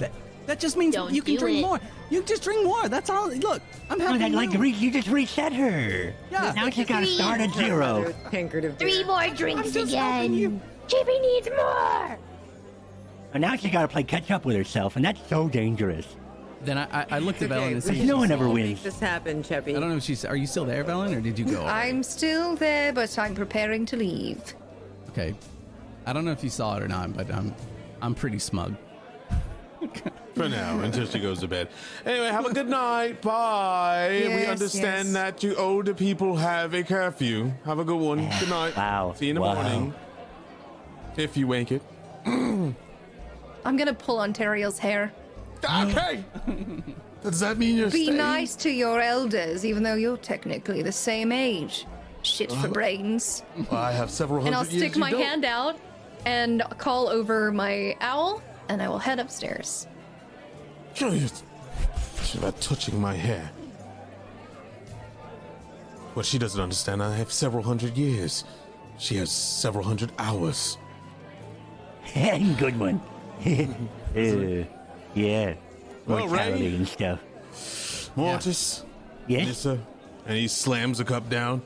that, 0.00 0.10
that 0.46 0.58
just 0.58 0.76
means 0.76 0.96
Don't 0.96 1.14
you 1.14 1.22
can 1.22 1.34
do 1.34 1.38
drink 1.38 1.58
it. 1.58 1.62
more. 1.62 1.78
You 2.10 2.20
just 2.24 2.42
drink 2.42 2.64
more. 2.64 2.88
That's 2.88 3.08
all. 3.10 3.28
Look, 3.30 3.62
I'm 3.90 4.00
Oh, 4.00 4.04
happy. 4.06 4.18
that, 4.18 4.32
like 4.32 4.50
now. 4.50 4.58
re- 4.58 4.70
you 4.70 4.90
just 4.90 5.06
reset 5.06 5.52
her. 5.52 6.12
Yeah. 6.32 6.52
Now 6.56 6.68
she's 6.68 6.88
got 6.88 7.00
to 7.00 7.06
start 7.06 7.40
at 7.40 7.52
zero. 7.54 8.12
Tankard 8.32 8.64
of 8.64 8.76
Three 8.76 9.04
beer. 9.04 9.06
more 9.06 9.28
drinks 9.28 9.70
just 9.70 9.94
helping 9.94 10.34
you. 10.34 10.46
again. 10.48 10.62
Cheppy 10.88 11.20
needs 11.22 11.48
more. 11.56 12.18
And 13.34 13.40
now 13.40 13.54
she's 13.54 13.70
got 13.70 13.82
to 13.82 13.88
play 13.88 14.02
catch 14.02 14.32
up 14.32 14.44
with 14.44 14.56
herself, 14.56 14.96
and 14.96 15.04
that's 15.04 15.20
so 15.28 15.48
dangerous. 15.48 16.16
Then 16.62 16.76
I, 16.78 17.02
I, 17.02 17.06
I 17.12 17.18
looked 17.20 17.40
at 17.42 17.50
Okay, 17.52 17.60
Velen 17.60 17.68
to 17.68 17.74
let's 17.74 17.86
see. 17.86 18.00
if 18.00 18.06
no 18.06 18.16
one 18.16 18.30
ever 18.32 18.48
wins. 18.48 18.82
this 18.82 18.98
happened, 18.98 19.44
Cheppy. 19.44 19.76
I 19.76 19.80
don't 19.80 19.90
know 19.90 19.96
if 19.96 20.02
she's. 20.02 20.24
Are 20.24 20.36
you 20.36 20.46
still 20.46 20.64
there, 20.64 20.82
Velen, 20.84 21.16
or 21.16 21.20
did 21.20 21.38
you 21.38 21.44
go? 21.44 21.58
already? 21.62 21.68
I'm 21.90 22.02
still 22.02 22.56
there, 22.56 22.92
but 22.92 23.16
I'm 23.18 23.34
preparing 23.34 23.86
to 23.86 23.96
leave. 23.96 24.42
Okay. 25.10 25.34
I 26.06 26.12
don't 26.12 26.24
know 26.24 26.32
if 26.32 26.42
you 26.42 26.50
saw 26.50 26.76
it 26.76 26.82
or 26.82 26.88
not, 26.88 27.14
but 27.16 27.32
I'm 27.32 27.54
I'm 28.02 28.14
pretty 28.14 28.38
smug. 28.38 28.74
For 30.34 30.48
now, 30.48 30.80
until 30.80 31.06
she 31.06 31.18
goes 31.18 31.40
to 31.40 31.48
bed. 31.48 31.68
Anyway, 32.06 32.26
have 32.28 32.46
a 32.46 32.52
good 32.52 32.68
night. 32.68 33.20
Bye. 33.22 34.08
we 34.22 34.28
Yes, 34.28 34.48
understand 34.48 35.08
yes. 35.08 35.14
that 35.14 35.42
you 35.42 35.54
older 35.56 35.94
people 35.94 36.36
have 36.36 36.74
a 36.74 36.82
curfew. 36.84 37.52
Have 37.64 37.78
a 37.80 37.84
good 37.84 37.96
one. 38.00 38.28
Good 38.40 38.48
night. 38.48 38.76
Wow. 38.76 39.14
See 39.16 39.26
you 39.26 39.30
in 39.30 39.34
the 39.36 39.40
Wow. 39.40 39.54
morning. 39.54 39.94
If 41.16 41.36
you 41.36 41.46
wake 41.48 41.72
it. 41.72 41.82
I'm 42.26 42.74
gonna 43.64 43.94
pull 43.94 44.20
Ontario's 44.20 44.78
hair. 44.78 45.12
Okay. 45.64 46.24
Does 47.22 47.40
that 47.40 47.58
mean 47.58 47.76
you're 47.76 47.90
Be 47.90 48.04
staying? 48.04 48.16
nice 48.18 48.54
to 48.56 48.70
your 48.70 49.00
elders, 49.00 49.64
even 49.64 49.82
though 49.82 49.94
you're 49.94 50.16
technically 50.16 50.82
the 50.82 50.92
same 50.92 51.32
age. 51.32 51.86
Shit 52.22 52.52
Uh-huh. 52.52 52.62
for 52.62 52.68
brains. 52.68 53.42
Well, 53.70 53.80
I 53.80 53.92
have 53.92 54.10
several 54.10 54.40
hundred 54.40 54.48
And 54.48 54.56
I'll 54.56 54.66
years 54.66 54.82
stick 54.82 54.94
you 54.94 55.00
my 55.00 55.10
don't. 55.10 55.20
hand 55.22 55.44
out 55.44 55.78
and 56.26 56.62
call 56.78 57.08
over 57.08 57.50
my 57.52 57.96
owl, 58.00 58.42
and 58.68 58.82
I 58.82 58.88
will 58.88 58.98
head 58.98 59.18
upstairs. 59.18 59.86
Curious. 60.94 61.42
She's 62.24 62.36
about 62.40 62.60
touching 62.60 63.00
my 63.00 63.14
hair. 63.14 63.50
What 66.14 66.26
she 66.26 66.38
doesn't 66.38 66.60
understand, 66.60 67.02
I 67.02 67.14
have 67.16 67.30
several 67.32 67.62
hundred 67.62 67.96
years. 67.96 68.44
She 68.98 69.16
has 69.16 69.30
several 69.30 69.84
hundred 69.84 70.12
hours. 70.18 70.76
Good 72.14 72.78
one. 72.78 73.00
Uh, 74.16 74.64
yeah. 75.14 75.54
Well, 76.06 76.26
Mortality 76.26 76.68
Ray- 76.70 76.74
and 76.76 76.88
stuff. 76.88 78.10
Mortis. 78.16 78.84
Yes? 79.26 79.46
Nissa. 79.46 79.78
And 80.26 80.36
he 80.36 80.48
slams 80.48 81.00
a 81.00 81.04
cup 81.04 81.28
down. 81.28 81.62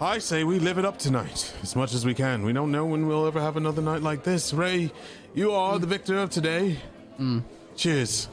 I 0.00 0.18
say 0.18 0.44
we 0.44 0.58
live 0.58 0.76
it 0.78 0.84
up 0.84 0.98
tonight 0.98 1.54
as 1.62 1.74
much 1.76 1.94
as 1.94 2.04
we 2.04 2.14
can. 2.14 2.44
We 2.44 2.52
don't 2.52 2.70
know 2.72 2.84
when 2.84 3.06
we'll 3.06 3.26
ever 3.26 3.40
have 3.40 3.56
another 3.56 3.80
night 3.80 4.02
like 4.02 4.24
this. 4.24 4.52
Ray, 4.52 4.90
you 5.34 5.52
are 5.52 5.78
the 5.78 5.86
victor 5.86 6.18
of 6.18 6.30
today. 6.30 6.78
Mm. 7.18 7.42
Cheers. 7.76 8.28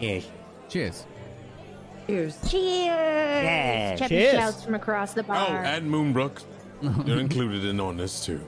Yes. 0.00 0.26
Cheers. 0.68 1.04
Cheers. 2.06 2.38
Cheers! 2.50 2.86
Yeah, 2.86 3.96
Cheppy 3.96 4.08
cheers. 4.08 4.32
shouts 4.32 4.64
from 4.64 4.74
across 4.74 5.12
the 5.12 5.22
bar. 5.22 5.36
Oh, 5.46 5.52
bar. 5.52 5.64
and 5.64 5.90
Moonbrook. 5.90 6.42
You're 7.06 7.20
included 7.20 7.64
in 7.64 7.80
on 7.80 7.96
this 7.98 8.24
too. 8.24 8.40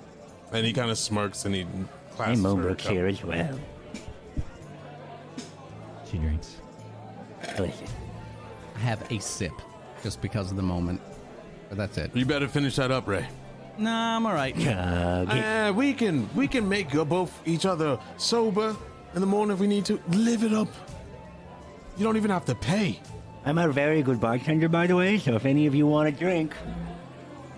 And 0.53 0.65
he 0.67 0.73
kind 0.73 0.91
of 0.91 0.97
smirks 0.99 1.45
and 1.45 1.55
he 1.55 1.61
And 1.63 1.89
clasps 2.13 2.43
her 2.43 2.49
Moonbrook's 2.49 2.83
cup. 2.85 2.93
here 2.93 3.07
as 3.07 3.23
well. 3.23 3.59
She 6.11 6.19
drinks. 6.19 6.57
Delicious. 7.57 7.93
I 8.77 8.79
have 8.81 9.11
a 9.11 9.19
sip 9.21 9.53
just 10.03 10.21
because 10.21 10.51
of 10.51 10.57
the 10.57 10.63
moment. 10.63 11.01
But 11.69 11.79
that's 11.79 11.99
it. 11.99 12.15
You 12.15 12.25
better 12.27 12.49
finish 12.49 12.77
that 12.77 12.91
up, 12.91 13.07
Ray. 13.07 13.27
Nah, 13.79 14.17
I'm 14.17 14.27
all 14.27 14.35
right. 14.35 14.55
Chug 14.55 15.31
it. 15.31 15.45
Uh, 15.45 15.73
we 15.73 15.93
can 15.95 16.29
we 16.35 16.49
can 16.49 16.69
make 16.69 16.95
uh, 16.95 17.05
both 17.05 17.33
each 17.47 17.65
other 17.65 17.99
sober 18.17 18.77
in 19.15 19.21
the 19.21 19.27
morning 19.27 19.55
if 19.55 19.61
we 19.61 19.67
need 19.67 19.85
to. 19.87 20.01
Live 20.09 20.43
it 20.43 20.53
up. 20.53 20.69
You 21.97 22.05
don't 22.05 22.17
even 22.17 22.31
have 22.31 22.45
to 22.47 22.55
pay. 22.55 23.01
I'm 23.45 23.59
a 23.59 23.69
very 23.69 24.03
good 24.03 24.21
bartender, 24.21 24.69
by 24.69 24.87
the 24.87 24.97
way, 24.97 25.19
so 25.19 25.35
if 25.35 25.47
any 25.47 25.67
of 25.67 25.75
you 25.75 25.87
want 25.87 26.09
a 26.09 26.13
drink, 26.13 26.55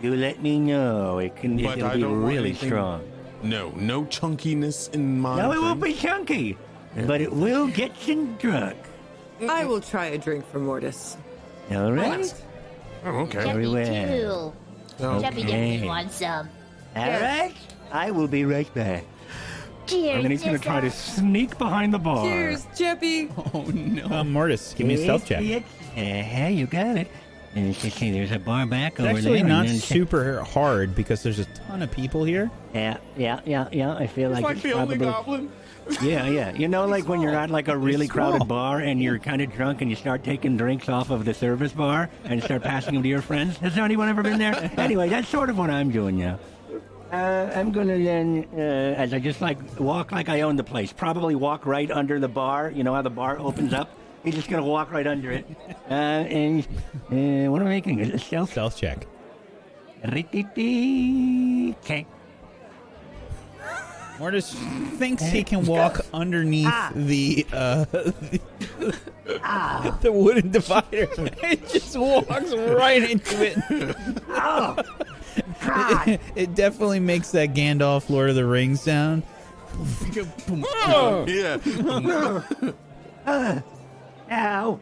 you 0.00 0.14
let 0.14 0.40
me 0.40 0.59
know. 0.59 1.18
It 1.18 1.34
can 1.34 1.57
But 1.57 1.78
it'll 1.78 1.90
I 1.90 1.96
be 1.96 2.05
really 2.05 2.55
strong. 2.55 3.03
No, 3.42 3.70
no 3.70 4.05
chunkiness 4.05 4.94
in 4.94 5.18
my. 5.18 5.36
No, 5.36 5.53
it 5.53 5.59
won't 5.61 5.82
be 5.82 5.92
chunky, 5.92 6.57
but 6.95 7.20
it 7.20 7.32
will 7.32 7.66
get 7.68 8.07
you 8.07 8.34
drunk. 8.38 8.76
I 9.49 9.64
will 9.64 9.80
try 9.80 10.07
a 10.07 10.18
drink 10.18 10.47
for 10.51 10.59
Mortis. 10.61 11.16
All 11.70 11.93
right? 11.93 12.32
Oh, 13.05 13.11
okay. 13.20 13.45
Very 13.45 13.66
Cheppy 13.66 13.72
well. 14.24 14.55
too. 14.99 15.05
Cheppy 15.05 15.24
Okay. 15.26 15.43
definitely 15.43 15.88
wants 15.88 16.14
some. 16.16 16.49
All 16.95 17.03
right? 17.09 17.53
I 17.90 18.11
will 18.11 18.28
be 18.28 18.45
right 18.45 18.72
back. 18.74 19.05
Cheers, 19.86 20.14
And 20.14 20.24
then 20.24 20.30
he's 20.30 20.45
going 20.45 20.57
to 20.57 20.62
try 20.62 20.80
to 20.80 20.90
sneak 20.90 21.59
behind 21.59 21.93
the 21.93 21.99
bar. 21.99 22.24
Cheers, 22.24 22.66
Chippy. 22.76 23.28
Oh 23.55 23.62
no. 23.74 24.07
Um, 24.16 24.32
Mortis, 24.32 24.74
give 24.74 24.86
me 24.86 24.95
a 24.95 24.99
stealth 24.99 25.26
check. 25.26 25.43
Yes, 25.43 25.64
Yeah, 25.97 26.49
you 26.49 26.66
got 26.66 26.97
it. 26.97 27.09
And 27.55 27.66
let's 27.66 27.82
just 27.82 27.99
see, 27.99 28.11
there's 28.12 28.30
a 28.30 28.38
bar 28.38 28.64
back 28.64 28.93
It's 28.93 29.01
over 29.01 29.11
actually 29.11 29.40
there. 29.40 29.49
not 29.49 29.61
and 29.66 29.70
then- 29.74 29.78
super 29.80 30.40
hard 30.43 30.95
because 30.95 31.22
there's 31.22 31.40
a 31.40 31.45
ton 31.47 31.82
of 31.82 31.90
people 31.90 32.22
here. 32.24 32.51
Yeah, 32.72 32.97
yeah, 33.16 33.40
yeah, 33.45 33.68
yeah. 33.72 33.95
I 33.97 34.07
feel 34.07 34.30
It's 34.30 34.36
like, 34.36 34.45
like 34.45 34.55
it's 34.55 34.62
the 34.62 34.72
only 34.72 34.97
probably. 34.97 35.12
goblin. 35.12 35.53
Yeah, 36.00 36.26
yeah. 36.26 36.54
You 36.54 36.68
know, 36.68 36.86
like 36.86 37.08
when 37.08 37.20
you're 37.20 37.34
at 37.34 37.50
like 37.50 37.68
a 37.68 37.76
really 37.76 38.08
crowded 38.08 38.46
bar 38.48 38.78
and 38.78 39.02
you're 39.02 39.18
kind 39.18 39.42
of 39.42 39.52
drunk 39.52 39.80
and 39.80 39.90
you 39.90 39.96
start 39.96 40.24
taking 40.24 40.56
drinks 40.56 40.88
off 40.88 41.10
of 41.10 41.24
the 41.24 41.34
service 41.34 41.72
bar 41.72 42.10
and 42.24 42.42
start 42.42 42.62
passing 42.62 42.94
them 42.94 43.02
to 43.02 43.08
your 43.08 43.22
friends. 43.22 43.56
Has 43.58 43.76
anyone 43.78 44.08
ever 44.08 44.22
been 44.22 44.38
there? 44.38 44.70
anyway, 44.76 45.08
that's 45.08 45.28
sort 45.28 45.50
of 45.50 45.58
what 45.58 45.70
I'm 45.70 45.90
doing 45.90 46.18
now. 46.18 46.38
Uh, 47.12 47.50
I'm 47.54 47.72
gonna 47.72 47.98
then, 47.98 48.46
uh, 48.54 48.58
as 48.58 49.12
I 49.12 49.18
just 49.18 49.42
like 49.42 49.58
walk 49.78 50.12
like 50.12 50.30
I 50.30 50.40
own 50.42 50.56
the 50.56 50.64
place, 50.64 50.94
probably 50.94 51.34
walk 51.34 51.66
right 51.66 51.90
under 51.90 52.18
the 52.18 52.28
bar. 52.28 52.70
You 52.70 52.84
know 52.84 52.94
how 52.94 53.02
the 53.02 53.10
bar 53.10 53.38
opens 53.38 53.74
up? 53.74 53.90
He's 54.24 54.34
just 54.34 54.48
gonna 54.48 54.64
walk 54.64 54.90
right 54.92 55.06
under 55.06 55.30
it. 55.30 55.44
Uh, 55.90 55.92
and 55.92 56.66
uh, 57.10 57.50
what 57.50 57.60
am 57.60 57.66
I 57.66 57.70
making? 57.70 58.00
A 58.00 58.18
stealth? 58.18 58.52
Stealth 58.52 58.78
check. 58.78 59.06
Okay. 60.04 62.06
Mortis 64.22 64.54
thinks 64.54 65.24
he 65.24 65.42
can 65.42 65.66
walk 65.66 66.06
underneath 66.14 66.68
ah. 66.68 66.92
the 66.94 67.44
uh, 67.52 67.84
ah. 69.42 69.98
the 70.00 70.12
wooden 70.12 70.52
divider. 70.52 71.08
It 71.42 71.68
just 71.68 71.96
walks 71.96 72.54
right 72.54 73.02
into 73.02 73.44
it. 73.44 73.58
Oh, 74.28 74.76
God. 75.66 76.20
It 76.36 76.54
definitely 76.54 77.00
makes 77.00 77.32
that 77.32 77.52
Gandalf 77.52 78.08
Lord 78.08 78.30
of 78.30 78.36
the 78.36 78.46
Rings 78.46 78.80
sound. 78.82 79.24
Oh. 80.48 81.24
Yeah. 81.26 81.58
Ah. 83.26 83.62
Ow. 84.30 84.80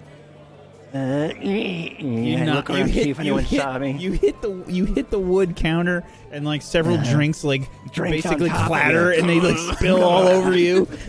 Uh, 0.93 1.32
You, 1.41 2.36
I 2.38 2.45
knock- 2.45 2.68
look 2.68 2.70
around 2.70 2.88
to 2.88 2.93
see 2.93 3.11
if 3.11 3.16
you 3.18 3.20
anyone 3.20 3.45
hit, 3.45 3.61
saw 3.61 3.78
me. 3.78 3.93
You 3.93 4.12
hit 4.12 4.43
the 4.43 4.64
you 4.66 4.86
hit 4.86 5.11
the 5.11 5.20
wood 5.20 5.55
counter 5.55 6.03
and 6.32 6.45
like 6.45 6.62
several 6.62 6.97
Uh-huh. 6.97 7.12
drinks 7.12 7.45
like 7.45 7.68
Drinks 7.93 8.22
basically 8.24 8.51
clatter 8.51 9.12
and 9.12 9.28
they 9.28 9.38
like 9.41 9.57
spill 9.76 10.03
all 10.03 10.26
over 10.26 10.57
you. 10.57 10.88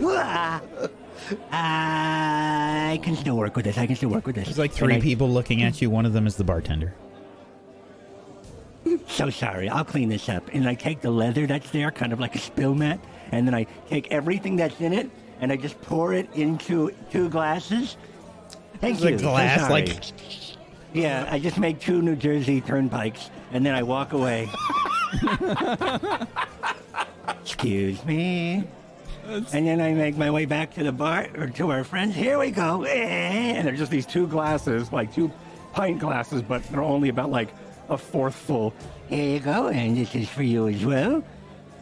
I 1.50 3.00
can 3.02 3.16
still 3.16 3.36
work 3.36 3.56
with 3.56 3.64
this. 3.64 3.78
I 3.78 3.86
can 3.86 3.96
still 3.96 4.10
work 4.10 4.26
with 4.26 4.36
this. 4.36 4.44
There's 4.46 4.58
like 4.58 4.72
three 4.72 4.96
I- 4.96 5.00
people 5.00 5.28
looking 5.30 5.62
at 5.62 5.80
you. 5.82 5.90
One 5.90 6.06
of 6.06 6.12
them 6.12 6.26
is 6.26 6.36
the 6.36 6.44
bartender. 6.44 6.94
So 9.06 9.30
sorry. 9.30 9.68
I'll 9.68 9.84
clean 9.84 10.08
this 10.08 10.28
up. 10.28 10.48
And 10.52 10.68
I 10.68 10.74
take 10.74 11.00
the 11.00 11.10
leather 11.10 11.46
that's 11.46 11.70
there, 11.70 11.90
kind 11.92 12.12
of 12.12 12.18
like 12.20 12.34
a 12.34 12.38
spill 12.38 12.74
mat, 12.74 12.98
and 13.30 13.46
then 13.46 13.54
I 13.54 13.64
take 13.88 14.10
everything 14.10 14.56
that's 14.56 14.80
in 14.80 14.92
it 14.92 15.08
and 15.40 15.52
I 15.52 15.56
just 15.56 15.80
pour 15.82 16.12
it 16.14 16.28
into 16.34 16.90
two 17.10 17.28
glasses. 17.28 17.96
Thank 18.82 18.98
There's 18.98 19.12
you. 19.12 19.18
So 19.18 19.30
glass, 19.30 19.60
sorry. 19.60 19.72
like- 19.86 20.02
Yeah, 20.92 21.26
I 21.30 21.38
just 21.38 21.56
make 21.58 21.80
two 21.80 22.02
New 22.02 22.16
Jersey 22.16 22.60
turnpikes 22.60 23.30
and 23.52 23.64
then 23.64 23.74
I 23.74 23.82
walk 23.82 24.12
away. 24.12 24.50
Excuse 27.42 28.04
me. 28.04 28.64
And 29.26 29.46
then 29.66 29.80
I 29.80 29.92
make 29.94 30.16
my 30.16 30.30
way 30.30 30.44
back 30.46 30.74
to 30.74 30.82
the 30.82 30.90
bar 30.92 31.28
or 31.38 31.46
to 31.46 31.70
our 31.70 31.84
friends. 31.84 32.14
Here 32.16 32.38
we 32.38 32.50
go. 32.50 32.82
Eh. 32.82 32.92
And 33.56 33.66
they're 33.66 33.76
just 33.76 33.90
these 33.92 34.04
two 34.04 34.26
glasses, 34.26 34.92
like 34.92 35.14
two 35.14 35.30
pint 35.72 36.00
glasses, 36.00 36.42
but 36.42 36.62
they're 36.70 36.82
only 36.82 37.08
about 37.08 37.30
like 37.30 37.48
a 37.88 37.96
fourth 37.96 38.34
full. 38.34 38.74
Here 39.08 39.34
you 39.34 39.40
go, 39.40 39.68
and 39.68 39.96
this 39.96 40.14
is 40.14 40.28
for 40.28 40.42
you 40.42 40.66
as 40.68 40.84
well. 40.84 41.22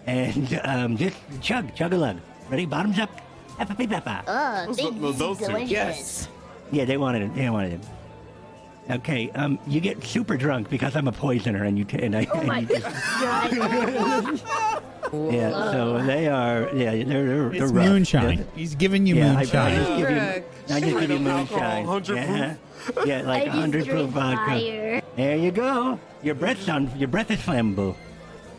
And 0.07 0.61
um, 0.65 0.97
just 0.97 1.17
chug, 1.41 1.75
chug 1.75 1.95
a 1.95 1.97
lug. 1.97 2.19
Ready? 2.51 2.67
Bottoms 2.67 2.99
up. 2.99 3.11
Peppa 3.57 3.75
peppa. 3.87 4.25
Oh, 4.27 4.67
Those- 4.67 4.77
thank 4.77 5.01
those 5.01 5.19
you. 5.21 5.35
two. 5.37 5.53
Delicious. 5.53 5.71
Yes. 5.71 6.29
Yeah, 6.73 6.85
they 6.85 6.97
wanted 6.97 7.23
it. 7.23 7.35
They 7.35 7.51
wanted 7.51 7.75
it. 7.75 7.81
Okay, 8.91 9.31
um, 9.37 9.59
you 9.67 9.81
get 9.81 10.03
super 10.03 10.37
drunk 10.37 10.69
because 10.69 10.97
I'm 10.97 11.07
a 11.07 11.13
poisoner, 11.13 11.65
and 11.65 11.79
you 11.79 11.85
t- 11.85 11.99
and 12.03 12.17
I. 12.17 12.27
Oh 12.33 12.39
and 12.39 12.49
my 12.49 12.65
just- 12.65 12.83
god. 12.85 14.41
yeah, 15.33 15.71
so 15.73 16.03
they 16.03 16.27
are. 16.29 16.69
Yeah, 16.75 16.91
they're 16.93 17.05
they're, 17.05 17.25
they're 17.51 17.55
It's 17.63 17.73
rough. 17.73 17.87
moonshine. 17.87 18.39
Yeah, 18.39 18.45
He's 18.57 18.75
giving 18.75 19.07
you 19.07 19.17
yeah 19.17 19.27
I, 19.27 19.31
I 19.31 19.35
moonshine. 19.37 19.75
just 19.77 19.89
give 19.91 19.99
you. 19.99 20.07
Correct. 20.07 20.55
I 20.71 20.81
just 20.81 20.81
give 20.81 21.11
you 21.11 21.29
Alcohol, 21.29 21.37
moonshine. 21.39 21.87
100 21.87 22.17
Yeah, 22.17 22.57
yeah, 23.05 23.23
like 23.23 23.43
I 23.43 23.45
just 23.47 23.59
hundred 23.59 23.85
proof 23.87 23.97
drink 23.97 24.11
vodka. 24.11 24.45
fire. 24.51 25.03
There 25.17 25.37
you 25.37 25.51
go. 25.51 26.01
Your 26.23 26.35
breath's 26.35 26.69
on. 26.69 26.91
Your 26.99 27.09
breath 27.09 27.31
is 27.31 27.39
flammable. 27.41 27.95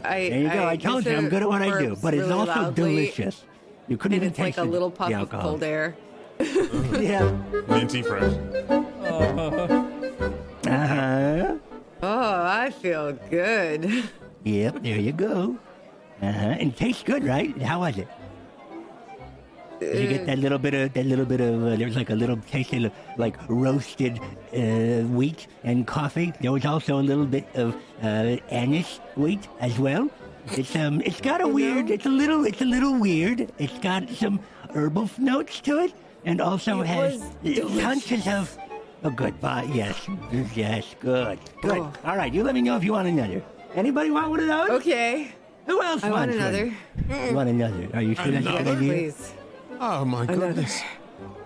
I, 0.03 0.29
There 0.29 0.41
you 0.41 0.49
go. 0.49 0.67
I, 0.67 0.77
told 0.77 1.05
you 1.05 1.15
I'm 1.15 1.29
good 1.29 1.43
at 1.43 1.49
what 1.49 1.61
I 1.61 1.77
do, 1.79 1.95
but 2.01 2.13
it's 2.13 2.21
really 2.27 2.31
also 2.33 2.61
loudly, 2.61 2.73
delicious. 3.05 3.43
You 3.87 3.97
couldn't 3.97 4.15
And 4.15 4.23
even 4.23 4.29
it's 4.29 4.39
like 4.39 4.47
taste 4.55 4.57
a 4.59 4.61
the- 4.65 4.71
little 4.71 4.89
puff 4.91 5.09
the 5.09 5.13
of 5.15 5.19
alcohol. 5.21 5.49
cold 5.51 5.63
air. 5.63 5.95
Yeah. 7.01 7.31
Minty 7.67 8.01
fresh. 8.01 8.33
Uh 8.69 10.87
huh. 10.87 11.57
Oh, 12.03 12.43
I 12.45 12.69
feel 12.81 13.13
good. 13.29 14.03
Yep. 14.43 14.83
There 14.83 14.97
you 14.97 15.11
go. 15.11 15.57
Uh 16.21 16.31
huh. 16.31 16.39
And 16.59 16.71
it 16.71 16.77
tastes 16.77 17.03
good, 17.03 17.23
right? 17.23 17.59
How 17.61 17.79
was 17.81 17.97
it? 17.97 18.07
Did 19.79 19.97
you 19.97 20.07
get 20.09 20.25
that 20.27 20.37
little 20.37 20.59
bit 20.59 20.75
of 20.75 20.93
that 20.93 21.05
little 21.07 21.25
bit 21.25 21.41
of 21.41 21.63
uh, 21.63 21.75
there's 21.75 21.95
like 21.95 22.11
a 22.11 22.15
little 22.15 22.37
taste 22.37 22.71
of 22.73 22.91
like 23.17 23.35
roasted 23.49 24.19
uh, 24.53 25.01
wheat 25.09 25.47
and 25.63 25.87
coffee. 25.87 26.33
There 26.39 26.51
was 26.51 26.65
also 26.65 26.99
a 26.99 27.01
little 27.01 27.25
bit 27.25 27.47
of 27.55 27.75
uh, 28.03 28.37
anise 28.49 28.99
wheat 29.15 29.47
as 29.59 29.79
well. 29.79 30.09
It's 30.51 30.75
um, 30.75 31.01
it's 31.01 31.19
got 31.21 31.41
a 31.41 31.47
weird. 31.57 31.89
It's 31.89 32.05
a 32.05 32.09
little. 32.09 32.45
It's 32.45 32.61
a 32.61 32.65
little 32.65 32.93
weird. 32.93 33.51
It's 33.57 33.77
got 33.79 34.07
some 34.09 34.39
herbal 34.73 35.09
notes 35.17 35.59
to 35.61 35.79
it, 35.79 35.93
and 36.25 36.41
also 36.41 36.81
It 36.81 36.87
has 36.87 37.19
was 37.43 38.27
of. 38.27 38.57
Oh, 39.03 39.09
good. 39.09 39.39
Bye. 39.41 39.67
Yes. 39.73 39.95
Yes. 40.55 40.95
Good. 40.99 41.39
Good. 41.61 41.79
Oh. 41.79 41.93
All 42.05 42.15
right. 42.15 42.31
You 42.31 42.43
let 42.43 42.53
me 42.53 42.61
know 42.61 42.77
if 42.77 42.83
you 42.83 42.93
want 42.93 43.07
another. 43.07 43.41
Anybody 43.73 44.11
want 44.11 44.29
one 44.29 44.39
of 44.41 44.47
those? 44.47 44.69
Okay. 44.81 45.31
Who 45.65 45.81
else 45.81 46.03
I 46.03 46.09
want 46.11 46.31
wants 46.31 46.37
one? 46.37 46.47
another. 46.47 47.27
You 47.29 47.35
want 47.35 47.49
another? 47.49 47.87
Are 47.93 48.01
you 48.01 48.15
sure 48.15 48.31
that's 48.31 48.45
a 48.45 48.49
good 48.63 48.67
idea? 48.67 48.93
Please. 48.93 49.33
Oh 49.79 50.05
my 50.05 50.23
Another. 50.23 50.47
goodness. 50.49 50.81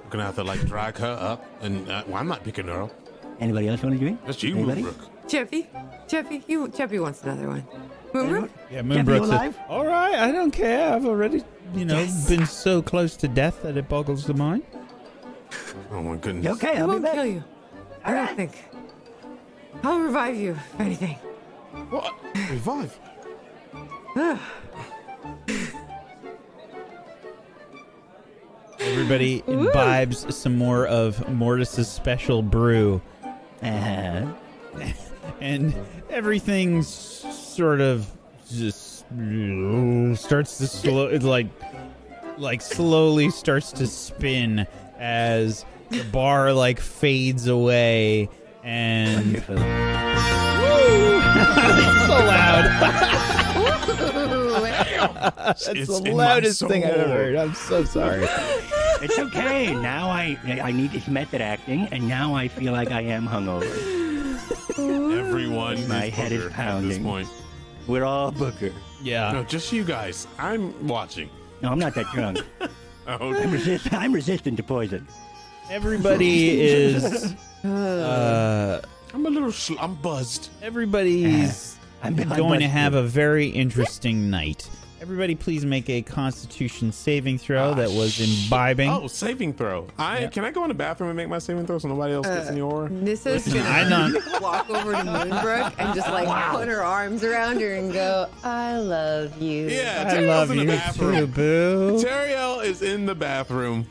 I'm 0.03 0.09
gonna 0.09 0.25
have 0.25 0.35
to 0.35 0.43
like 0.43 0.61
drag 0.65 0.97
her 0.97 1.17
up, 1.19 1.45
and 1.61 1.89
uh, 1.89 2.03
well, 2.07 2.17
I'm 2.17 2.27
not 2.27 2.43
picking 2.43 2.67
her 2.67 2.83
up. 2.83 2.91
Anybody 3.39 3.67
else 3.69 3.81
want 3.83 3.95
to 3.95 3.99
drink? 3.99 4.19
That's 4.25 4.41
you, 4.43 4.55
Anybody? 4.55 4.83
Moonbrook. 4.83 5.09
Chappie, 5.27 5.67
Chappie, 6.07 6.43
you 6.47 6.67
Chappie 6.69 6.99
wants 6.99 7.23
another 7.23 7.47
one. 7.47 7.65
Moonbrook? 8.13 8.49
Yeah, 8.71 8.81
Jeff, 8.81 9.07
you 9.07 9.15
alive? 9.23 9.57
"All 9.67 9.85
right, 9.85 10.15
I 10.15 10.31
don't 10.31 10.51
care. 10.51 10.93
I've 10.93 11.05
already, 11.05 11.43
you 11.73 11.85
know, 11.85 12.05
been 12.27 12.45
so 12.45 12.81
close 12.81 13.15
to 13.17 13.27
death 13.27 13.63
that 13.63 13.77
it 13.77 13.87
boggles 13.89 14.25
the 14.25 14.33
mind." 14.33 14.63
Oh 15.91 16.01
my 16.01 16.15
goodness. 16.17 16.43
You 16.45 16.51
okay? 16.51 16.77
I 16.77 16.79
I'll 16.81 16.85
be 16.87 16.91
won't 16.91 17.03
back. 17.03 17.13
kill 17.15 17.25
you. 17.25 17.43
I 18.03 18.13
don't 18.13 18.35
think. 18.35 18.51
I'll 19.83 19.99
revive 19.99 20.35
you, 20.35 20.51
if 20.51 20.79
anything. 20.79 21.15
What? 21.89 22.13
Revive. 22.49 22.97
Everybody 28.79 29.43
imbibes 29.47 30.35
some 30.35 30.57
more 30.57 30.85
of 30.87 31.27
Mortis's 31.33 31.87
special 31.87 32.41
brew, 32.41 33.01
Uh-huh. 33.61 34.25
and 35.41 35.73
everything's 36.09 36.87
sort 36.87 37.81
of 37.81 38.09
just 38.51 38.84
Mm, 39.13 40.17
starts 40.17 40.57
to 40.57 40.67
slow, 40.67 41.07
it 41.07 41.23
like, 41.23 41.47
like 42.37 42.61
slowly 42.61 43.29
starts 43.29 43.71
to 43.73 43.87
spin 43.87 44.67
as 44.97 45.65
the 45.89 46.03
bar 46.05 46.53
like 46.53 46.79
fades 46.79 47.47
away, 47.47 48.29
and 48.63 49.25
Wonderful. 49.25 49.57
so 52.07 52.13
loud. 52.13 52.65
That's 55.37 55.67
It's 55.67 55.99
the 55.99 56.11
loudest 56.11 56.61
thing 56.67 56.83
I've 56.83 56.95
ever 56.95 57.07
heard. 57.07 57.35
I'm 57.35 57.53
so 57.53 57.83
sorry. 57.83 58.25
It's 59.01 59.19
okay. 59.19 59.75
Now 59.75 60.09
I 60.09 60.37
I 60.63 60.71
need 60.71 60.91
this 60.91 61.07
method 61.07 61.41
acting, 61.41 61.87
and 61.91 62.07
now 62.07 62.33
I 62.33 62.47
feel 62.47 62.73
like 62.73 62.91
I 62.91 63.01
am 63.01 63.27
hungover. 63.27 63.69
Everyone. 64.77 65.87
My 65.87 66.05
is 66.05 66.13
head 66.13 66.31
is 66.31 66.43
Booker 66.43 66.53
At 66.53 66.55
pounding. 66.55 67.27
This 67.85 67.87
point. 67.87 67.99
We're 68.01 68.05
all 68.05 68.31
Booker. 68.31 68.71
Yeah. 69.01 69.31
No, 69.31 69.43
just 69.43 69.71
you 69.71 69.83
guys. 69.83 70.27
I'm 70.39 70.87
watching. 70.87 71.29
No, 71.61 71.69
I'm 71.71 71.79
not 71.79 71.93
that 71.95 72.07
drunk. 72.13 72.39
Oh, 73.07 73.35
I'm, 73.35 73.51
resist- 73.51 73.93
I'm 73.93 74.11
resistant 74.13 74.57
to 74.57 74.63
poison. 74.63 75.07
Everybody 75.69 76.59
is. 76.61 77.35
Uh, 77.63 78.79
I'm 79.13 79.25
a 79.25 79.29
little. 79.29 79.51
Sl- 79.51 79.79
I'm 79.79 79.95
buzzed. 79.95 80.49
everybody's 80.61 81.77
I'm 82.03 82.19
I'm 82.19 82.27
going 82.29 82.59
to 82.59 82.65
busted. 82.65 82.69
have 82.69 82.93
a 82.93 83.01
very 83.03 83.47
interesting 83.47 84.29
night. 84.29 84.69
Everybody, 85.05 85.35
please 85.35 85.63
make 85.67 85.87
a 85.87 86.01
Constitution 86.01 86.91
saving 86.91 87.37
throw 87.37 87.69
Ah, 87.69 87.73
that 87.75 87.91
was 87.91 88.13
sh- 88.13 88.45
imbibing. 88.45 88.89
Oh, 88.89 89.05
saving 89.05 89.53
throw. 89.53 89.85
I 89.99 90.21
Yeah. 90.21 90.27
can 90.29 90.43
I 90.43 90.49
go 90.49 90.63
in 90.63 90.69
the 90.69 90.73
bathroom 90.73 91.11
and 91.11 91.15
make 91.17 91.29
my 91.29 91.37
saving 91.37 91.67
throw 91.67 91.77
so 91.77 91.87
nobody 91.89 92.15
else 92.15 92.25
gets 92.25 92.49
any 92.49 92.59
aura? 92.61 92.89
Nissa's 92.89 93.47
gonna 93.47 93.69
I 93.69 93.87
not. 93.87 94.13
walk 94.41 94.67
over 94.67 94.93
to 94.93 94.97
Moonbrook 94.97 95.73
and 95.77 95.93
just 95.93 96.09
like 96.09 96.27
put 96.55 96.67
her 96.69 96.83
arms 96.83 97.23
around 97.23 97.61
her 97.61 97.73
and 97.75 97.93
go, 97.93 98.27
I 98.43 98.79
love 98.79 99.39
you. 99.39 99.67
Yeah, 99.67 100.05
I 100.07 100.13
Teriel's 100.15 100.27
love 100.27 100.49
in 100.51 100.57
the 100.57 100.63
you 100.63 100.69
too, 100.71 100.75
bathroom. 100.75 101.31
boo. 101.31 101.99
Teriel 102.03 102.65
is 102.65 102.81
in 102.81 103.05
the 103.05 103.13
bathroom. 103.15 103.85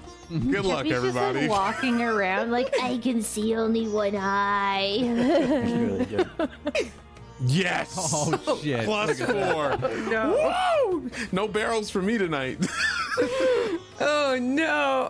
Good 0.50 0.64
luck, 0.64 0.84
He's 0.84 0.94
just 0.94 1.04
everybody. 1.06 1.42
like 1.42 1.50
walking 1.50 2.02
around 2.02 2.50
like 2.50 2.74
I 2.82 2.98
can 2.98 3.22
see 3.22 3.54
only 3.54 3.86
one 3.86 4.16
eye. 4.16 4.98
It's 5.00 5.70
really 5.70 6.04
good. 6.06 6.90
yes. 7.40 7.94
Oh 8.46 8.58
shit! 8.62 8.84
Plus 8.84 9.20
four. 9.20 9.76
No. 10.10 10.52
Woo! 10.90 11.10
No 11.32 11.48
barrels 11.48 11.90
for 11.90 12.02
me 12.02 12.18
tonight. 12.18 12.58
Oh 14.00 14.36
no. 14.40 15.08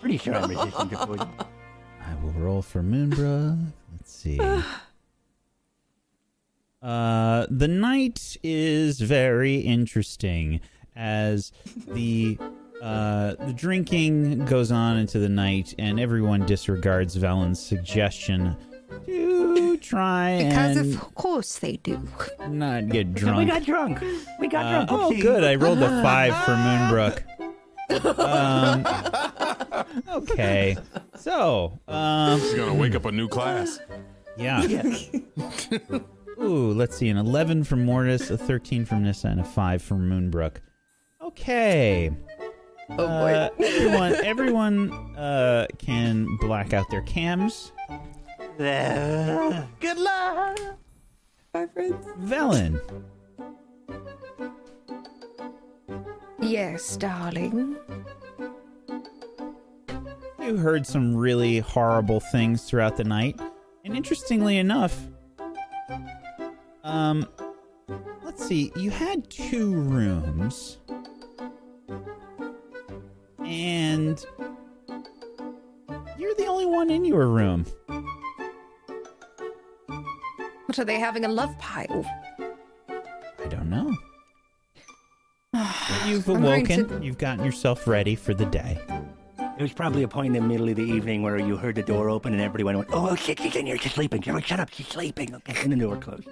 Pretty 0.00 0.16
sure 0.18 0.36
I'm 0.36 0.48
resistant 0.48 0.90
to 0.92 1.06
poison. 1.06 1.28
I 2.00 2.14
will 2.22 2.30
roll 2.32 2.62
for 2.62 2.80
Moonbrook. 2.82 3.58
Let's 3.92 4.12
see. 4.12 4.38
Uh, 6.82 7.46
the 7.48 7.66
night 7.66 8.36
is 8.42 9.00
very 9.00 9.56
interesting 9.56 10.60
as 10.94 11.50
the 11.88 12.38
uh, 12.84 13.34
the 13.46 13.52
drinking 13.52 14.44
goes 14.44 14.70
on 14.70 14.96
into 14.98 15.18
the 15.18 15.28
night, 15.28 15.74
and 15.78 15.98
everyone 15.98 16.44
disregards 16.46 17.16
Valen's 17.16 17.58
suggestion 17.60 18.56
to 19.06 19.76
try 19.78 20.38
Because 20.44 20.76
and 20.76 20.94
of 20.94 21.14
course 21.14 21.58
they 21.58 21.78
do. 21.78 22.00
not 22.48 22.88
get 22.90 23.06
And 23.06 23.14
we 23.14 23.20
drunk. 23.20 23.48
got 23.50 23.64
drunk. 23.64 24.04
We 24.38 24.48
got 24.48 24.64
Uh, 24.66 24.70
drunk. 24.84 24.92
oh, 24.92 25.10
Whoopsie. 25.10 25.22
good! 25.22 25.44
I 25.44 25.54
rolled 25.56 25.82
a 25.82 26.02
five 26.02 26.34
for 26.44 26.52
Moonbrook. 26.52 27.22
Um, 28.18 28.86
okay, 30.22 30.76
so 31.16 31.78
um, 31.88 32.40
She's 32.40 32.54
gonna 32.54 32.74
wake 32.74 32.94
up 32.94 33.04
a 33.06 33.12
new 33.12 33.28
class. 33.28 33.78
yeah. 34.36 34.62
Yeah. 34.62 34.82
Ooh, 36.42 36.72
let's 36.72 36.96
see. 36.96 37.08
An 37.08 37.16
11 37.16 37.62
from 37.64 37.84
Mortis, 37.84 38.28
a 38.30 38.36
13 38.36 38.84
from 38.84 39.04
Nissa, 39.04 39.28
and 39.28 39.40
a 39.40 39.44
5 39.44 39.80
from 39.82 40.08
Moonbrook. 40.10 40.56
Okay. 41.22 42.10
Oh 42.90 42.96
boy. 42.96 43.32
Uh, 43.32 43.48
everyone 43.60 44.12
everyone 44.24 44.92
uh, 45.16 45.66
can 45.78 46.26
black 46.40 46.72
out 46.72 46.90
their 46.90 47.02
cams. 47.02 47.72
Good 48.58 49.98
luck. 49.98 50.60
Bye, 51.52 51.66
friends. 51.72 52.06
Velen, 52.20 52.80
Yes, 56.40 56.96
darling. 56.96 57.76
you 60.42 60.56
heard 60.58 60.86
some 60.86 61.16
really 61.16 61.60
horrible 61.60 62.20
things 62.20 62.64
throughout 62.64 62.96
the 62.96 63.04
night. 63.04 63.40
And 63.84 63.96
interestingly 63.96 64.58
enough, 64.58 64.98
um, 66.82 67.26
let's 68.22 68.44
see, 68.46 68.70
you 68.76 68.90
had 68.90 69.30
two 69.30 69.72
rooms. 69.72 70.78
And 73.44 74.24
you're 76.18 76.34
the 76.34 76.46
only 76.46 76.66
one 76.66 76.90
in 76.90 77.04
your 77.04 77.26
room. 77.28 77.64
What 80.66 80.78
are 80.78 80.84
they 80.84 80.98
having 80.98 81.24
a 81.24 81.28
love 81.28 81.56
pile? 81.58 82.04
I 82.48 83.46
don't 83.48 83.70
know. 83.70 83.94
You've 86.06 86.28
awoken. 86.28 86.88
to- 86.88 87.04
You've 87.04 87.18
gotten 87.18 87.44
yourself 87.44 87.86
ready 87.86 88.14
for 88.16 88.34
the 88.34 88.46
day. 88.46 88.78
There 89.38 89.62
was 89.62 89.72
probably 89.72 90.02
a 90.02 90.08
point 90.08 90.34
in 90.34 90.42
the 90.42 90.48
middle 90.48 90.68
of 90.68 90.74
the 90.76 90.82
evening 90.82 91.22
where 91.22 91.38
you 91.38 91.56
heard 91.56 91.76
the 91.76 91.82
door 91.82 92.10
open 92.10 92.32
and 92.32 92.42
everybody 92.42 92.64
went, 92.76 92.88
"Oh 92.92 93.14
shit, 93.14 93.38
she's 93.38 93.54
in 93.54 93.66
here. 93.66 93.78
She's 93.78 93.92
sleeping." 93.92 94.20
You're 94.24 94.40
"Shut 94.40 94.58
up, 94.58 94.70
she's 94.72 94.88
sleeping." 94.88 95.32
Okay, 95.32 95.62
and 95.62 95.70
the 95.72 95.76
door 95.76 95.96
closed. 95.96 96.26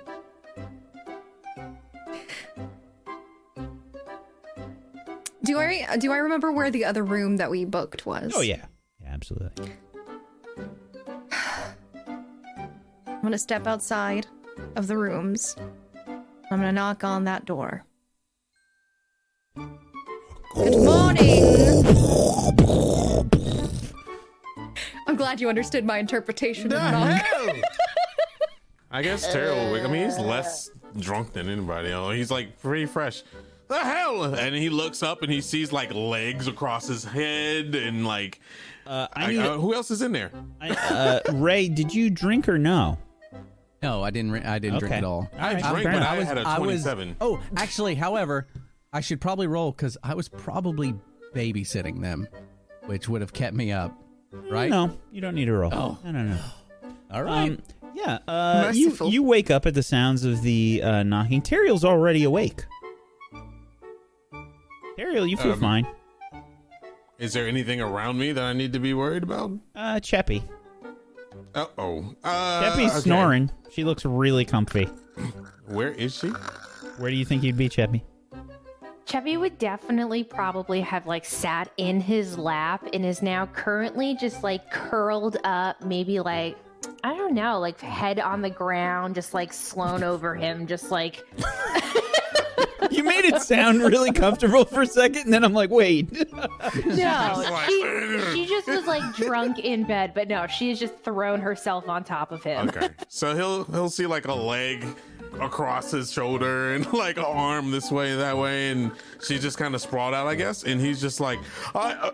Do 5.53 5.59
I 5.59 5.99
do 5.99 6.12
I 6.12 6.16
remember 6.16 6.51
where 6.51 6.70
the 6.70 6.87
other 6.87 7.05
room 7.05 7.37
that 7.37 7.51
we 7.51 7.66
booked 7.66 8.07
was? 8.07 8.33
Oh 8.35 8.41
yeah, 8.41 8.65
yeah, 9.03 9.11
absolutely. 9.12 9.70
I'm 13.07 13.20
gonna 13.20 13.37
step 13.37 13.66
outside 13.66 14.27
of 14.77 14.87
the 14.87 14.97
rooms. 14.97 15.55
I'm 16.07 16.59
gonna 16.59 16.73
knock 16.73 17.05
on 17.05 17.24
that 17.24 17.45
door. 17.45 17.85
Good 19.55 20.79
morning. 20.79 21.85
I'm 25.07 25.16
glad 25.16 25.39
you 25.39 25.51
understood 25.51 25.85
my 25.85 25.99
interpretation 25.99 26.73
of 26.73 26.81
knock. 26.81 27.23
I 28.91 29.03
guess 29.03 29.31
terrible. 29.31 29.74
I 29.74 29.87
mean, 29.87 30.07
he's 30.07 30.19
less 30.19 30.70
drunk 30.99 31.35
than 31.35 31.51
anybody 31.51 31.91
else. 31.91 32.15
He's 32.15 32.31
like 32.31 32.59
pretty 32.59 32.87
fresh. 32.87 33.23
The 33.73 33.78
hell! 33.81 34.24
And 34.35 34.55
he 34.55 34.69
looks 34.69 35.03
up 35.03 35.23
and 35.23 35.32
he 35.32 35.40
sees 35.40 35.73
like 35.73 35.94
legs 35.94 36.47
across 36.47 36.86
his 36.89 37.05
head 37.05 37.74
and 37.74 38.07
like. 38.07 38.39
Uh, 38.86 39.07
I 39.15 39.24
I- 39.24 39.28
need. 39.31 39.39
uh, 39.39 39.57
who 39.59 39.73
else 39.74 39.90
is 39.90 40.03
in 40.03 40.12
there? 40.12 40.31
I, 40.61 40.70
uh, 40.70 41.32
Ray, 41.32 41.69
did 41.69 41.94
you 41.94 42.11
drink 42.11 42.49
or 42.49 42.59
no? 42.59 42.99
No, 43.82 44.03
I 44.03 44.11
didn't. 44.11 44.44
I 44.44 44.59
didn't 44.59 44.78
drink 44.81 44.94
at 44.94 45.05
all. 45.05 45.28
All 45.32 45.39
right, 45.39 45.57
I 45.57 45.70
drank, 45.70 45.82
fair 45.85 45.93
but 45.93 45.97
enough. 45.99 46.11
I 46.11 46.23
had 46.24 46.39
a 46.39 46.40
I 46.43 46.59
was. 46.59 46.82
27. 46.82 47.16
Oh, 47.20 47.40
actually, 47.57 47.94
however, 47.94 48.47
I 48.93 49.01
should 49.01 49.20
probably 49.20 49.47
roll 49.47 49.73
because 49.73 49.97
I 50.03 50.15
was 50.15 50.28
probably 50.28 50.94
babysitting 51.35 52.01
them, 52.03 52.28
which 52.86 53.09
would 53.09 53.23
have 53.23 53.32
kept 53.32 53.57
me 53.57 53.73
up, 53.73 53.99
right? 54.32 54.69
No, 54.70 54.99
you 55.11 55.20
don't 55.23 55.35
need 55.35 55.47
to 55.47 55.53
roll. 55.55 55.73
Oh. 55.73 55.99
no, 56.05 56.11
no, 56.12 56.23
no. 56.24 56.39
All 57.11 57.23
right. 57.23 57.51
Um, 57.53 57.62
Yeah, 57.94 58.19
uh, 58.28 58.70
you, 58.74 58.97
you 59.07 59.23
wake 59.23 59.51
up 59.51 59.65
at 59.66 59.74
the 59.74 59.82
sounds 59.82 60.24
of 60.24 60.43
the 60.43 60.81
uh, 60.85 61.03
knocking. 61.03 61.40
Teriel's 61.43 61.85
already 61.85 62.24
awake. 62.24 62.65
Teriel, 64.98 65.28
you 65.28 65.36
feel 65.36 65.52
Um, 65.52 65.60
fine. 65.60 65.86
Is 67.19 67.32
there 67.32 67.47
anything 67.47 67.81
around 67.81 68.19
me 68.19 68.32
that 68.32 68.43
I 68.43 68.52
need 68.52 68.73
to 68.73 68.81
be 68.81 68.94
worried 68.94 69.23
about? 69.23 69.52
Uh, 69.77 69.94
Cheppy. 70.01 70.43
Uh 71.55 71.66
oh. 71.78 72.14
Uh, 72.24 72.62
Cheppy's 72.62 72.90
okay. 72.93 73.01
snoring. 73.01 73.51
She 73.70 73.85
looks 73.85 74.05
really 74.05 74.44
comfy. 74.44 74.85
Where 75.66 75.93
is 75.93 76.16
she? 76.19 76.28
Where 76.98 77.10
do 77.10 77.16
you 77.16 77.24
think 77.24 77.43
you'd 77.43 77.56
be, 77.56 77.69
Cheppy? 77.69 78.02
Chevy 79.06 79.36
would 79.36 79.59
definitely 79.59 80.24
probably 80.24 80.81
have 80.81 81.06
like 81.06 81.24
sat 81.24 81.70
in 81.77 82.01
his 82.01 82.39
lap 82.39 82.86
and 82.93 83.05
is 83.05 83.20
now 83.23 83.47
currently 83.47 84.16
just 84.16 84.43
like 84.43 84.70
curled 84.70 85.36
up, 85.44 85.81
maybe 85.82 86.20
like 86.20 86.56
I 87.05 87.14
don't 87.16 87.35
know, 87.35 87.59
like 87.60 87.81
head 87.81 88.19
on 88.20 88.43
the 88.43 88.51
ground, 88.51 89.14
just 89.14 89.35
like 89.35 89.52
Sloan 89.52 90.02
over 90.02 90.35
him, 90.35 90.66
just 90.66 90.90
like 90.90 91.23
You 92.97 93.05
made 93.05 93.24
it 93.24 93.40
sound 93.43 93.81
really 93.81 94.12
comfortable 94.12 94.64
for 94.64 94.82
a 94.82 94.86
second, 94.86 95.24
and 95.24 95.32
then 95.32 95.44
I'm 95.44 95.52
like, 95.52 95.70
wait. 95.70 96.12
no. 96.86 97.62
She, 97.66 98.20
she 98.35 98.47
just 98.47 98.69
was 98.69 98.86
like 98.86 99.14
drunk 99.14 99.59
in 99.59 99.85
bed, 99.85 100.12
but 100.14 100.28
no, 100.28 100.47
she's 100.47 100.78
just 100.78 100.98
thrown 100.98 101.40
herself 101.40 101.89
on 101.89 102.05
top 102.05 102.32
of 102.32 102.43
him. 102.43 102.69
Okay. 102.69 102.89
So 103.09 103.35
he'll 103.35 103.64
he'll 103.64 103.90
see 103.90 104.06
like 104.06 104.27
a 104.27 104.35
leg 104.35 104.85
across 105.40 105.90
his 105.90 106.12
shoulder 106.12 106.74
and 106.74 106.90
like 106.93 107.16
an 107.16 107.24
arm 107.24 107.70
this 107.70 107.90
way 107.90 108.14
that 108.14 108.36
way, 108.36 108.70
and 108.70 108.93
she's 109.27 109.43
just 109.43 109.59
kind 109.59 109.74
of 109.74 109.81
sprawled 109.81 110.14
out, 110.14 110.27
I 110.27 110.35
guess. 110.35 110.64
And 110.64 110.81
he's 110.81 111.01
just 111.01 111.20
like, 111.20 111.39
I. 111.74 111.93
Uh, 111.93 112.10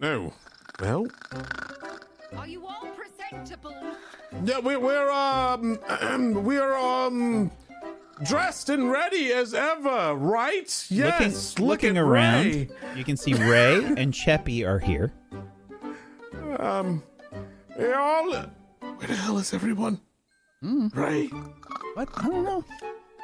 no. 0.00 0.32
Well, 0.80 1.06
Are 2.36 2.48
you 2.48 2.66
all 2.66 2.88
presentable? 2.96 3.76
yeah, 4.44 4.58
we, 4.58 4.76
we're 4.76 5.10
um 5.10 5.78
we're 6.44 6.74
um 6.76 7.50
dressed 8.24 8.68
and 8.68 8.90
ready 8.90 9.32
as 9.32 9.54
ever, 9.54 10.14
right? 10.14 10.86
Yes. 10.88 11.54
looking, 11.58 11.66
look 11.66 11.82
looking 11.82 11.96
at 11.96 12.02
around, 12.02 12.44
Ray. 12.46 12.68
you 12.96 13.04
can 13.04 13.16
see 13.16 13.34
Ray 13.34 13.76
and 13.96 14.12
Cheppy 14.12 14.66
are 14.66 14.78
here. 14.78 15.12
Um, 16.58 17.02
they 17.76 17.92
all. 17.92 18.30
Where 18.32 19.08
the 19.08 19.14
hell 19.14 19.38
is 19.38 19.52
everyone? 19.52 20.00
Ray. 20.62 21.26
What? 21.94 22.08
I 22.16 22.28
don't 22.28 22.44
know. 22.44 22.64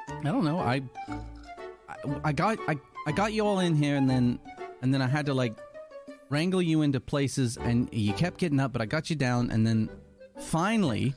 I 0.09 0.23
don't 0.23 0.45
know. 0.45 0.59
I, 0.59 0.83
I, 1.89 1.97
I 2.25 2.33
got 2.33 2.59
I, 2.67 2.77
I 3.07 3.13
got 3.13 3.33
you 3.33 3.47
all 3.47 3.61
in 3.61 3.75
here, 3.75 3.97
and 3.97 4.09
then 4.09 4.41
and 4.83 4.93
then 4.93 5.03
I 5.03 5.07
had 5.07 5.27
to 5.27 5.35
like 5.35 5.55
wrangle 6.31 6.63
you 6.63 6.83
into 6.83 7.01
places, 7.01 7.57
and 7.57 7.89
you 7.93 8.13
kept 8.13 8.39
getting 8.39 8.61
up, 8.61 8.73
but 8.73 8.83
I 8.83 8.87
got 8.87 9.11
you 9.11 9.17
down, 9.17 9.51
and 9.51 9.67
then 9.67 9.89
finally 10.39 11.15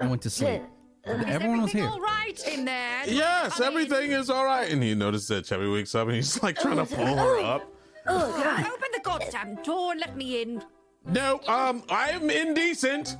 I 0.00 0.06
went 0.06 0.22
to 0.22 0.30
sleep. 0.30 0.62
Everyone 1.08 1.62
was 1.62 1.72
here. 1.72 1.86
All 1.88 2.00
right 2.00 2.38
in 2.48 2.64
there. 2.64 3.02
Yes, 3.06 3.60
everything 3.60 4.12
is 4.12 4.28
all 4.30 4.44
right. 4.44 4.70
And 4.70 4.82
he 4.82 4.94
noticed 4.94 5.28
that 5.28 5.46
Chevy 5.46 5.68
wakes 5.68 5.94
up 5.94 6.06
and 6.08 6.16
he's 6.16 6.42
like 6.42 6.58
trying 6.58 6.76
to 6.76 6.84
pull 6.86 7.16
her 7.16 7.40
up. 7.40 7.72
Oh, 8.06 8.32
God. 8.42 8.60
Open 8.66 8.88
the 8.92 9.00
goddamn 9.02 9.56
door 9.62 9.92
and 9.92 10.00
let 10.00 10.16
me 10.16 10.42
in. 10.42 10.62
No, 11.06 11.40
um, 11.46 11.82
I 11.90 12.10
am 12.10 12.28
indecent. 12.30 13.16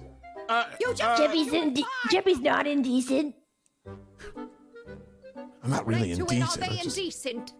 Uh, 0.48 0.64
You 0.80 0.94
just 0.94 1.02
uh, 1.02 1.16
Jeppy's 1.26 1.52
inde- 1.52 1.84
Jeppy's 2.10 2.40
not 2.40 2.66
indecent. 2.66 3.34
I'm 5.62 5.70
not 5.70 5.86
really 5.86 6.12
it, 6.12 6.18
Are 6.18 6.22
indecent. 6.22 6.60
they 6.60 6.66
I'm, 6.78 6.84
just, 6.84 6.98
indecent? 6.98 7.52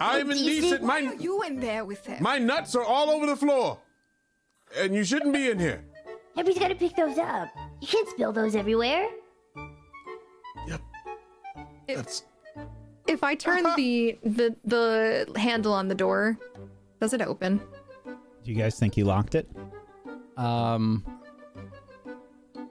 I'm 0.00 0.30
indecent. 0.30 0.82
Why 0.82 1.00
are 1.00 1.02
My 1.04 1.12
you 1.14 1.42
in 1.42 1.60
there 1.60 1.84
with 1.84 2.04
them? 2.04 2.22
my 2.22 2.38
nuts 2.38 2.74
are 2.74 2.84
all 2.84 3.10
over 3.10 3.26
the 3.26 3.36
floor, 3.36 3.78
and 4.76 4.94
you 4.94 5.04
shouldn't 5.04 5.32
be 5.32 5.50
in 5.50 5.58
here. 5.58 5.84
Jeppy's 6.36 6.58
gotta 6.58 6.74
pick 6.74 6.94
those 6.96 7.18
up. 7.18 7.48
You 7.80 7.86
can't 7.88 8.08
spill 8.08 8.32
those 8.32 8.54
everywhere. 8.56 9.08
Yep. 11.88 11.96
That's 11.96 12.22
If 13.06 13.22
I 13.24 13.34
turn 13.34 13.62
the 13.76 14.18
the 14.22 14.54
the 14.64 15.32
handle 15.36 15.72
on 15.72 15.88
the 15.88 15.94
door, 15.94 16.38
does 17.00 17.12
it 17.12 17.22
open? 17.22 17.60
Do 18.44 18.52
you 18.52 18.54
guys 18.56 18.78
think 18.78 18.94
he 18.94 19.02
locked 19.02 19.34
it? 19.34 19.48
Um, 20.36 21.04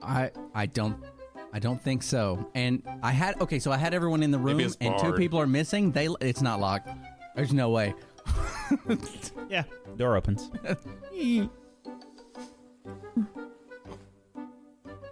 I 0.02 0.30
I 0.54 0.66
don't 0.66 0.96
I 1.52 1.58
don't 1.58 1.80
think 1.82 2.02
so. 2.02 2.50
And 2.54 2.82
I 3.02 3.10
had 3.12 3.40
okay, 3.40 3.58
so 3.58 3.72
I 3.72 3.76
had 3.76 3.94
everyone 3.94 4.22
in 4.22 4.30
the 4.30 4.38
room, 4.38 4.58
Maybe 4.58 4.64
it's 4.66 4.76
and 4.80 4.96
two 4.98 5.06
barred. 5.08 5.16
people 5.16 5.38
are 5.40 5.46
missing. 5.46 5.92
They 5.92 6.08
it's 6.20 6.42
not 6.42 6.60
locked. 6.60 6.88
There's 7.36 7.52
no 7.52 7.70
way. 7.70 7.94
Yeah, 9.48 9.62
door 9.96 10.16
opens. 10.16 10.50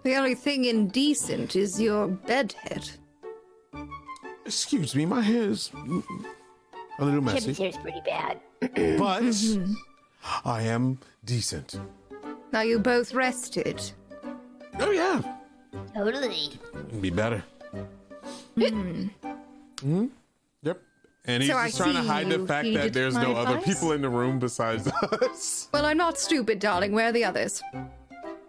The 0.02 0.14
only 0.14 0.34
thing 0.36 0.66
indecent 0.66 1.56
is 1.56 1.80
your 1.80 2.06
bedhead. 2.06 2.90
Excuse 4.46 4.94
me. 4.94 5.04
My 5.06 5.20
hair's 5.20 5.70
mm, 5.70 6.02
a 6.98 7.04
little 7.04 7.20
Jeppy's 7.20 7.46
messy, 7.46 7.62
hair's 7.62 7.76
pretty 7.76 8.00
bad. 8.04 8.40
but 8.98 9.22
I 10.44 10.62
am 10.62 10.98
decent. 11.24 11.78
Are 12.54 12.64
you 12.64 12.78
both 12.78 13.12
rested? 13.12 13.80
Oh 14.78 14.90
yeah, 14.90 15.20
Totally. 15.94 16.48
It'd 16.88 17.02
be 17.02 17.10
better. 17.10 17.42
Hmm. 18.58 19.08
Yep. 20.62 20.80
And 21.26 21.42
he's 21.42 21.52
So 21.52 21.58
I 21.58 21.66
just 21.66 21.76
trying 21.76 21.94
to 21.94 22.02
see 22.02 22.08
hide 22.08 22.28
the 22.28 22.38
you 22.38 22.46
fact 22.46 22.64
that 22.64 22.70
heeded 22.70 22.94
there's 22.94 23.14
my 23.14 23.22
no 23.22 23.32
other 23.34 23.58
advice? 23.58 23.74
people 23.74 23.92
in 23.92 24.00
the 24.00 24.08
room 24.08 24.38
besides 24.38 24.86
us. 24.88 25.68
Well, 25.72 25.84
I'm 25.84 25.96
not 25.98 26.18
stupid, 26.18 26.58
darling. 26.60 26.92
Where 26.92 27.08
are 27.08 27.12
the 27.12 27.24
others? 27.24 27.62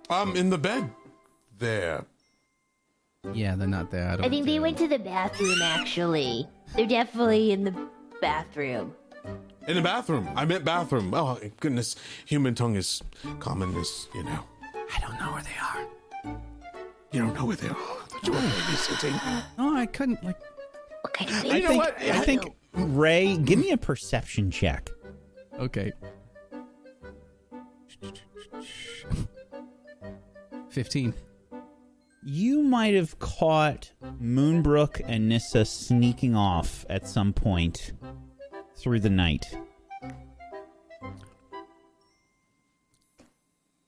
I'm 0.09 0.35
in 0.35 0.49
the 0.49 0.57
bed. 0.57 0.89
There. 1.59 2.05
Yeah, 3.33 3.55
they're 3.55 3.67
not 3.67 3.91
there. 3.91 4.07
I, 4.09 4.15
don't 4.15 4.25
I 4.25 4.29
think 4.29 4.45
they 4.45 4.59
went 4.59 4.77
to 4.79 4.87
the 4.87 4.99
bathroom, 4.99 5.61
actually. 5.61 6.47
They're 6.75 6.87
definitely 6.87 7.51
in 7.51 7.63
the 7.63 7.87
bathroom. 8.21 8.93
In 9.67 9.75
the 9.75 9.81
bathroom. 9.81 10.29
I 10.35 10.45
meant 10.45 10.63
bathroom. 10.63 11.13
Oh 11.13 11.37
goodness, 11.59 11.95
human 12.25 12.55
tongue 12.55 12.75
is 12.75 13.01
common 13.39 13.75
as 13.75 14.07
you 14.15 14.23
know. 14.23 14.39
I 14.95 14.99
don't 15.01 15.19
know 15.19 15.33
where 15.33 15.43
they 15.43 15.57
are. 15.61 16.33
You 17.11 17.19
don't 17.21 17.33
know 17.33 17.45
where 17.45 17.57
they 17.57 17.67
are. 17.67 17.75
I 17.75 18.05
thought 18.07 18.25
you 18.27 18.31
were 18.33 18.39
babysitting. 18.39 19.43
No, 19.57 19.75
I 19.75 19.85
couldn't 19.85 20.23
like. 20.23 20.37
What 21.01 21.13
kind 21.13 21.29
of 21.29 21.35
I 21.37 21.41
baby 21.43 21.67
think, 21.67 21.83
are 21.83 21.95
I 21.99 22.05
you? 22.17 22.23
think 22.23 22.55
Ray, 22.73 23.37
give 23.37 23.59
me 23.59 23.71
a 23.71 23.77
perception 23.77 24.49
check. 24.51 24.89
Okay. 25.59 25.91
Fifteen. 30.69 31.13
You 32.23 32.61
might 32.63 32.93
have 32.95 33.19
caught 33.19 33.91
Moonbrook 34.21 35.01
and 35.05 35.29
Nissa 35.29 35.65
sneaking 35.65 36.35
off 36.35 36.85
at 36.89 37.07
some 37.07 37.33
point 37.33 37.93
through 38.75 38.99
the 38.99 39.09
night. 39.09 39.45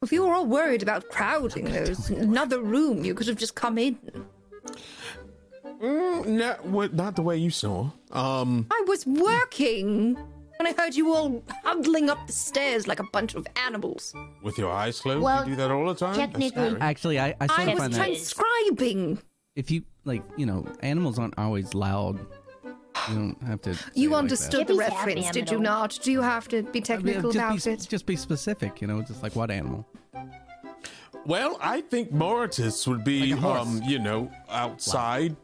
If 0.01 0.13
you 0.13 0.25
were 0.25 0.33
all 0.33 0.45
worried 0.45 0.81
about 0.81 1.09
crowding, 1.09 1.65
there's 1.65 2.09
another 2.09 2.61
room. 2.61 3.03
You 3.03 3.13
could 3.13 3.27
have 3.27 3.35
just 3.35 3.55
come 3.55 3.77
in. 3.77 3.97
Mm, 5.81 6.25
no, 6.25 6.87
not 6.93 7.15
the 7.15 7.21
way 7.21 7.37
you 7.37 7.49
saw. 7.49 7.89
Um, 8.11 8.67
I 8.71 8.83
was 8.87 9.05
working 9.05 10.17
when 10.59 10.67
I 10.67 10.73
heard 10.73 10.93
you 10.93 11.13
all 11.13 11.41
huddling 11.63 12.09
up 12.09 12.27
the 12.27 12.33
stairs 12.33 12.85
like 12.85 12.99
a 12.99 13.03
bunch 13.13 13.33
of 13.33 13.47
animals. 13.65 14.13
with 14.43 14.57
your 14.57 14.69
eyes 14.69 14.99
closed, 14.99 15.21
Well, 15.23 15.43
you 15.45 15.51
do 15.51 15.55
that 15.55 15.71
all 15.71 15.87
the 15.87 15.95
time. 15.95 16.15
Technically- 16.15 16.75
Actually, 16.81 17.17
I 17.19 17.33
I 17.39 17.47
sort 17.47 17.59
I 17.59 17.63
of 17.63 17.69
was 17.69 17.79
find 17.79 17.93
that 17.93 18.05
transcribing. 18.05 19.19
if 19.55 19.71
you 19.71 19.83
like, 20.03 20.21
you 20.35 20.45
know, 20.45 20.65
animals 20.81 21.17
aren't 21.17 21.37
always 21.37 21.73
loud. 21.73 22.19
You 23.07 23.15
don't 23.15 23.41
have 23.43 23.61
to. 23.61 23.69
You 23.93 24.09
it 24.09 24.11
like 24.13 24.19
understood 24.23 24.67
the 24.67 24.75
reference, 24.75 25.31
did 25.31 25.49
you 25.49 25.59
not? 25.59 25.97
Do 26.03 26.11
you 26.11 26.21
have 26.21 26.49
to 26.49 26.63
be 26.63 26.81
that. 26.81 26.91
I 26.91 26.97
mean, 26.97 27.05
technical 27.13 27.31
just, 27.31 27.35
about 27.45 27.63
be, 27.63 27.71
it? 27.71 27.87
just 27.89 28.05
be 28.05 28.15
specific, 28.17 28.81
you 28.81 28.87
know, 28.87 29.01
just 29.01 29.23
like 29.23 29.37
what 29.37 29.49
animal. 29.49 29.87
Well, 31.25 31.57
I 31.61 31.81
think 31.81 32.11
Mortis 32.11 32.85
would 32.87 33.03
be, 33.05 33.33
Like 33.35 33.43
um, 33.43 33.81
you 33.85 33.99
know, 33.99 34.29
outside, 34.49 35.37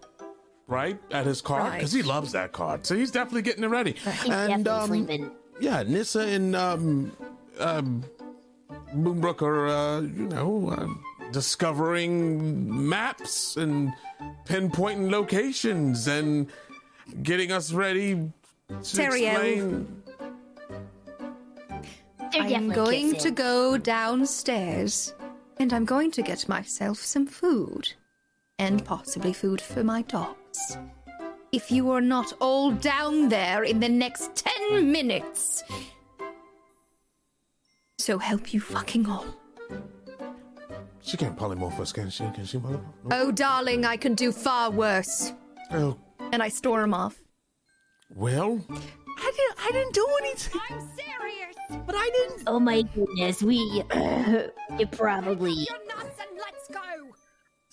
right 0.67 0.99
at 1.11 1.25
his 1.25 1.41
car 1.41 1.71
because 1.71 1.91
he 1.91 2.01
loves 2.01 2.31
that 2.31 2.51
cart. 2.51 2.85
So 2.85 2.95
he's 2.95 3.11
definitely 3.11 3.43
getting 3.43 3.63
it 3.63 3.67
ready. 3.67 3.93
He's 3.93 4.29
and 4.29 4.65
definitely 4.65 4.99
um, 4.99 5.05
sleeping. 5.05 5.31
yeah, 5.59 5.83
Nissa 5.83 6.21
and 6.21 6.55
um, 6.55 7.11
um, 7.59 8.03
Moonbrook 8.95 9.41
are, 9.41 9.67
uh, 9.67 10.01
you 10.01 10.27
know, 10.27 10.73
um 10.77 11.03
discovering 11.31 12.87
maps 12.87 13.57
and 13.57 13.91
pinpointing 14.45 15.11
locations 15.11 16.07
and 16.07 16.49
getting 17.23 17.51
us 17.51 17.73
ready 17.73 18.15
to 18.69 18.73
Teriel. 18.75 19.33
explain. 19.33 20.03
They're 22.31 22.41
I'm 22.43 22.49
definitely 22.49 22.73
going 22.73 23.15
to 23.17 23.31
go 23.31 23.77
downstairs 23.77 25.13
and 25.57 25.73
I'm 25.73 25.85
going 25.85 26.11
to 26.11 26.21
get 26.21 26.47
myself 26.49 26.99
some 26.99 27.25
food 27.27 27.93
and 28.57 28.83
possibly 28.83 29.33
food 29.33 29.61
for 29.61 29.83
my 29.83 30.01
dogs. 30.55 30.77
If 31.51 31.71
you 31.71 31.91
are 31.91 32.01
not 32.01 32.33
all 32.41 32.71
down 32.71 33.29
there 33.29 33.63
in 33.63 33.79
the 33.79 33.89
next 33.89 34.35
10 34.69 34.91
minutes, 34.91 35.63
so 37.97 38.17
help 38.17 38.53
you 38.53 38.59
fucking 38.59 39.07
all. 39.07 39.25
She 41.01 41.17
can't 41.17 41.37
polymorph 41.37 41.79
us, 41.79 41.93
can 41.93 42.09
she? 42.09 42.23
Can 42.33 42.45
she 42.45 42.57
polymorph? 42.57 42.83
Oh, 43.11 43.31
darling, 43.31 43.85
I 43.85 43.95
can 43.95 44.15
do 44.15 44.31
far 44.31 44.71
worse. 44.71 45.31
Oh, 45.71 45.97
And 46.33 46.41
I 46.43 46.49
storm 46.49 46.93
off. 46.93 47.15
well, 48.15 48.59
I 48.69 49.31
didn't. 49.31 49.57
I 49.67 49.71
didn't 49.71 49.93
do 49.93 50.07
anything. 50.21 50.61
I'm 50.69 50.79
serious. 50.95 51.55
But 51.85 51.95
I 51.97 52.09
didn't. 52.13 52.43
Oh 52.47 52.59
my 52.59 52.81
goodness, 52.81 53.41
we 53.41 53.57
it 53.91 54.91
probably 54.91 55.67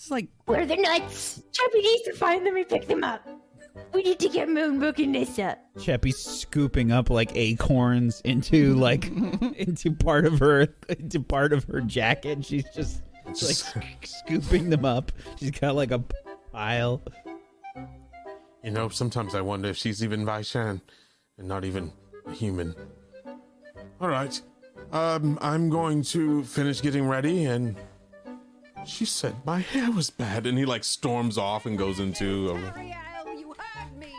It's 0.03 0.11
like 0.11 0.27
where 0.47 0.59
are 0.59 0.65
the 0.65 0.75
nuts. 0.75 1.41
Chubby 1.53 1.79
needs 1.79 2.03
to 2.03 2.13
find 2.13 2.45
them 2.45 2.57
and 2.57 2.67
pick 2.67 2.89
them 2.89 3.05
up. 3.05 3.25
We 3.93 4.03
need 4.03 4.19
to 4.19 4.27
get 4.27 4.49
Moonbrook 4.49 5.01
and 5.01 5.13
Nissa. 5.13 5.57
Cheppy's 5.77 6.17
scooping 6.17 6.91
up 6.91 7.09
like 7.09 7.33
acorns 7.37 8.19
into 8.25 8.75
like 8.75 9.05
into 9.55 9.93
part 9.93 10.25
of 10.25 10.39
her 10.39 10.67
into 10.89 11.21
part 11.21 11.53
of 11.53 11.63
her 11.65 11.79
jacket. 11.79 12.43
She's 12.43 12.65
just 12.75 13.01
like 13.25 13.55
sc- 13.55 13.77
scooping 14.03 14.71
them 14.71 14.83
up. 14.83 15.13
She's 15.37 15.51
got 15.51 15.75
like 15.75 15.91
a 15.91 16.03
pile. 16.51 17.01
you 18.61 18.71
know, 18.71 18.89
sometimes 18.89 19.33
I 19.33 19.39
wonder 19.39 19.69
if 19.69 19.77
she's 19.77 20.03
even 20.03 20.25
Vaishan 20.25 20.81
and 21.37 21.47
not 21.47 21.63
even 21.63 21.93
a 22.25 22.33
human. 22.33 22.75
All 24.01 24.09
right. 24.09 24.41
Um, 24.91 25.39
I'm 25.41 25.69
going 25.69 26.03
to 26.03 26.43
finish 26.43 26.81
getting 26.81 27.07
ready 27.07 27.45
and. 27.45 27.77
She 28.85 29.05
said 29.05 29.35
my 29.45 29.59
hair 29.59 29.91
was 29.91 30.09
bad, 30.09 30.45
and 30.45 30.57
he 30.57 30.65
like 30.65 30.83
storms 30.83 31.37
off 31.37 31.65
and 31.65 31.77
goes 31.77 31.99
into. 31.99 32.49
A... 32.51 32.53
Ariel, 32.55 33.39
you 33.39 33.55
heard 33.57 33.97
me. 33.97 34.13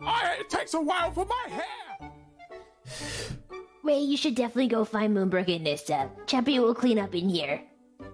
I, 0.00 0.36
it 0.40 0.50
takes 0.50 0.74
a 0.74 0.80
while 0.80 1.10
for 1.10 1.24
my 1.26 1.46
hair. 1.48 2.10
Ray, 3.82 4.00
you 4.00 4.16
should 4.16 4.34
definitely 4.34 4.68
go 4.68 4.84
find 4.84 5.16
Moonbrook 5.16 5.52
and 5.54 5.64
Nissa. 5.64 6.10
Chappie 6.26 6.58
will 6.58 6.74
clean 6.74 6.98
up 6.98 7.14
in 7.14 7.28
here. 7.28 7.62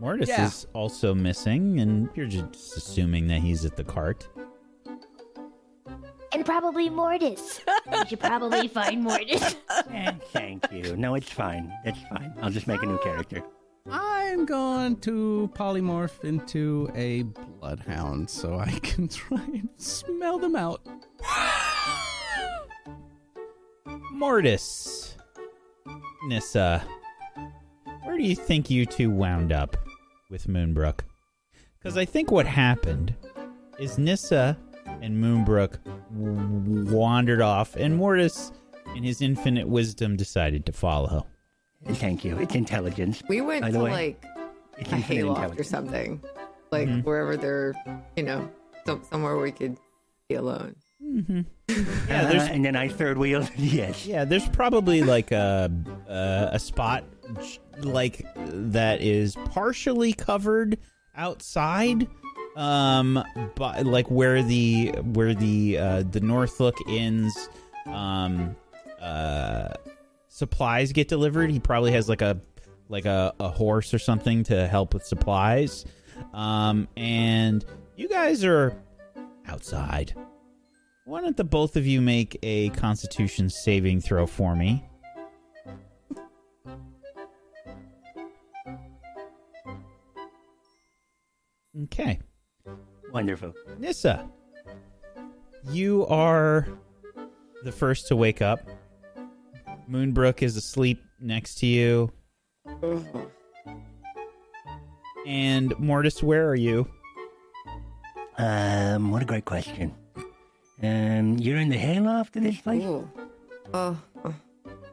Mortis 0.00 0.28
Yeah. 0.28 0.46
is 0.46 0.66
also 0.72 1.14
missing, 1.14 1.80
and 1.80 2.08
you're 2.14 2.26
just 2.26 2.76
assuming 2.76 3.26
that 3.28 3.40
he's 3.40 3.64
at 3.64 3.76
the 3.76 3.84
cart. 3.84 4.28
And 6.32 6.44
probably 6.44 6.88
Mortis. 6.90 7.60
you 7.92 8.06
should 8.06 8.20
probably 8.20 8.66
find 8.68 9.02
Mortis. 9.02 9.56
And 9.90 10.20
thank 10.32 10.70
you. 10.72 10.96
No, 10.96 11.14
it's 11.14 11.30
fine. 11.30 11.72
It's 11.84 12.00
fine. 12.08 12.34
I'll 12.42 12.50
just 12.50 12.66
make 12.66 12.82
a 12.82 12.86
new 12.86 12.98
character. 12.98 13.42
I'm 13.90 14.47
going 14.47 14.97
to 15.01 15.51
polymorph 15.55 16.24
into 16.24 16.90
a 16.94 17.24
bloodhound 17.24 18.31
so 18.31 18.59
I 18.59 18.70
can 18.82 19.09
try 19.09 19.44
and 19.44 19.69
smell 19.77 20.39
them 20.39 20.56
out. 20.56 20.81
Mortis, 24.11 25.16
Nissa, 26.24 26.82
where 28.05 28.16
do 28.16 28.23
you 28.23 28.35
think 28.35 28.70
you 28.70 28.86
two 28.86 29.11
wound 29.11 29.52
up 29.52 29.77
with 30.31 30.47
Moonbrook? 30.47 31.01
Because 31.78 31.98
I 31.98 32.06
think 32.06 32.31
what 32.31 32.47
happened 32.47 33.15
is 33.78 33.98
Nissa 33.98 34.56
and 35.02 35.23
Moonbrook 35.23 35.77
wandered 36.11 37.43
off, 37.43 37.77
and 37.77 37.98
Mortis, 37.98 38.51
in 38.97 39.02
his 39.02 39.20
infinite 39.20 39.69
wisdom, 39.69 40.16
decided 40.16 40.65
to 40.65 40.73
follow. 40.73 41.27
Thank 41.86 42.24
you. 42.24 42.36
It's 42.39 42.55
intelligence. 42.55 43.23
We 43.28 43.40
went 43.40 43.62
By 43.62 43.70
to 43.70 43.78
way, 43.78 43.90
like 43.90 44.24
it's 44.78 44.90
a 44.90 44.97
infinite 44.97 45.05
hayloft 45.24 45.61
or 45.61 45.65
something, 45.65 46.20
like 46.70 46.89
Mhm. 46.89 47.05
wherever 47.05 47.36
they're, 47.36 47.74
you 48.16 48.23
know, 48.23 48.48
some, 48.86 49.02
somewhere 49.11 49.36
we 49.39 49.52
could 49.52 49.77
be 50.28 50.35
alone. 50.36 50.77
Mm-hmm. 51.02 51.40
Yeah, 52.09 52.28
Uh, 52.28 52.48
and 52.52 52.65
then 52.65 52.77
I 52.77 52.89
third 52.89 53.19
wheel. 53.19 53.47
yes. 53.56 54.06
Yeah, 54.06 54.24
there's 54.24 54.48
probably 54.48 55.02
like 55.02 55.32
a 55.32 55.70
a, 56.09 56.51
a 56.52 56.59
spot 56.59 57.05
like 57.81 58.24
that 58.47 59.01
is 59.01 59.36
partially 59.51 60.12
covered 60.12 60.78
outside, 61.16 62.06
um, 62.56 63.23
but 63.56 63.85
like 63.86 64.11
where 64.11 64.43
the 64.43 64.89
where 65.02 65.35
the 65.35 65.78
uh, 65.78 66.02
the 66.11 66.20
Northlook 66.20 66.74
Inn's 66.89 67.48
um 67.86 68.55
uh 69.01 69.69
supplies 70.35 70.90
get 70.90 71.06
delivered. 71.06 71.48
He 71.48 71.61
probably 71.61 71.93
has 71.93 72.09
like 72.09 72.20
a 72.20 72.40
like 72.89 73.05
a, 73.05 73.32
a 73.39 73.48
horse 73.48 73.94
or 73.94 74.01
something 74.01 74.43
to 74.44 74.66
help 74.66 74.93
with 74.93 75.06
supplies. 75.06 75.85
Um, 76.32 76.89
and 76.97 77.65
you 77.97 78.09
guys 78.09 78.44
are 78.44 78.77
outside. 79.47 80.12
Why 81.05 81.20
don't 81.20 81.36
the 81.36 81.44
both 81.44 81.77
of 81.77 81.86
you 81.86 82.01
make 82.01 82.36
a 82.43 82.70
Constitution 82.70 83.48
saving 83.48 84.01
throw 84.01 84.27
for 84.27 84.56
me? 84.56 84.85
Okay. 91.85 92.19
Wonderful. 93.12 93.52
Nissa, 93.78 94.28
you 95.70 96.06
are 96.06 96.66
the 97.62 97.73
first 97.73 98.09
to 98.09 98.16
wake 98.16 98.43
up. 98.43 98.69
Moonbrook 99.90 100.43
is 100.43 100.56
asleep 100.56 101.02
next 101.20 101.56
to 101.56 101.66
you. 101.66 102.11
And 105.27 105.78
Mortis, 105.78 106.23
where 106.23 106.48
are 106.48 106.55
you? 106.55 106.86
Um, 108.36 109.11
what 109.11 109.23
a 109.23 109.24
great 109.24 109.44
question. 109.44 109.94
Um, 110.82 111.39
you're 111.39 111.59
in 111.59 111.69
the 111.69 111.78
hayloft 111.78 112.36
of 112.36 112.43
this 112.43 112.61
place? 112.61 112.82
Ooh. 112.82 113.09
Oh, 113.73 113.97
oh. 114.24 114.35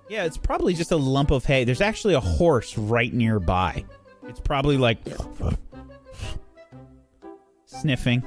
Yeah, 0.09 0.25
it's 0.25 0.37
probably 0.37 0.73
just 0.73 0.91
a 0.91 0.97
lump 0.97 1.31
of 1.31 1.45
hay. 1.45 1.63
There's 1.63 1.81
actually 1.81 2.13
a 2.13 2.19
horse 2.19 2.77
right 2.77 3.13
nearby. 3.13 3.83
It's 4.27 4.39
probably 4.39 4.77
like 4.77 4.99
sniffing. 7.65 8.23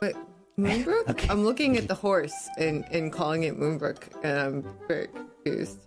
Wait, 0.00 0.16
Moonbrook? 0.58 1.02
Okay. 1.10 1.28
I'm 1.28 1.44
looking 1.44 1.76
at 1.76 1.88
the 1.88 1.94
horse 1.94 2.48
and, 2.58 2.84
and 2.90 3.12
calling 3.12 3.42
it 3.44 3.58
Moonbrook, 3.58 4.24
and 4.24 4.38
I'm 4.38 4.62
very 5.44 5.56
confused. 5.56 5.78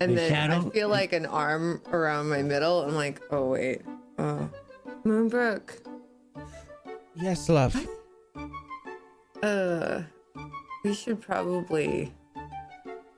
And 0.00 0.12
The 0.12 0.16
then 0.16 0.30
shadow? 0.30 0.66
I 0.66 0.70
feel 0.70 0.88
like 0.88 1.12
an 1.12 1.26
arm 1.26 1.80
around 1.92 2.28
my 2.28 2.42
middle. 2.42 2.82
I'm 2.82 2.94
like, 2.94 3.20
oh 3.30 3.46
wait, 3.46 3.82
oh, 4.18 4.48
Moonbrook. 5.04 5.70
Yes, 7.16 7.48
love. 7.48 7.76
Uh, 9.42 10.02
we 10.84 10.94
should 10.94 11.20
probably 11.20 12.12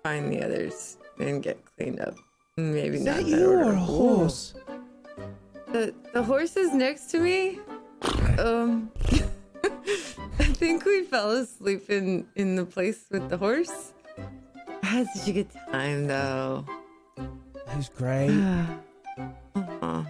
find 0.02 0.30
the 0.32 0.42
others 0.44 0.98
and 1.20 1.42
get 1.42 1.58
cleaned 1.76 2.00
up. 2.00 2.14
Maybe 2.56 2.96
Is 2.96 3.04
not 3.04 3.16
that 3.16 3.24
that 3.24 3.30
you 3.30 3.50
order. 3.50 3.64
or 3.70 3.72
a 3.72 3.76
horse? 3.78 4.54
The 5.72 5.94
the 6.12 6.22
horse 6.22 6.56
is 6.56 6.72
next 6.74 7.10
to 7.12 7.20
me. 7.20 7.60
Um, 8.38 8.90
I 10.38 10.44
think 10.44 10.84
we 10.84 11.02
fell 11.04 11.30
asleep 11.32 11.88
in 11.90 12.26
in 12.34 12.56
the 12.56 12.64
place 12.64 13.06
with 13.10 13.28
the 13.30 13.36
horse. 13.36 13.92
I 14.86 14.88
had 15.02 15.08
such 15.08 15.26
a 15.26 15.32
good 15.32 15.50
time 15.72 16.06
though. 16.06 16.64
That 17.16 17.76
was 17.76 17.88
great. 17.88 18.30
Uh-huh. 19.56 20.04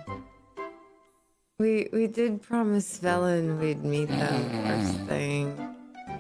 We 1.59 1.89
we 1.93 2.07
did 2.09 2.43
promise 2.43 2.99
Velen 2.99 3.59
we'd 3.59 3.83
meet 3.85 4.09
them 4.09 4.51
first 4.67 4.99
thing. 5.09 5.57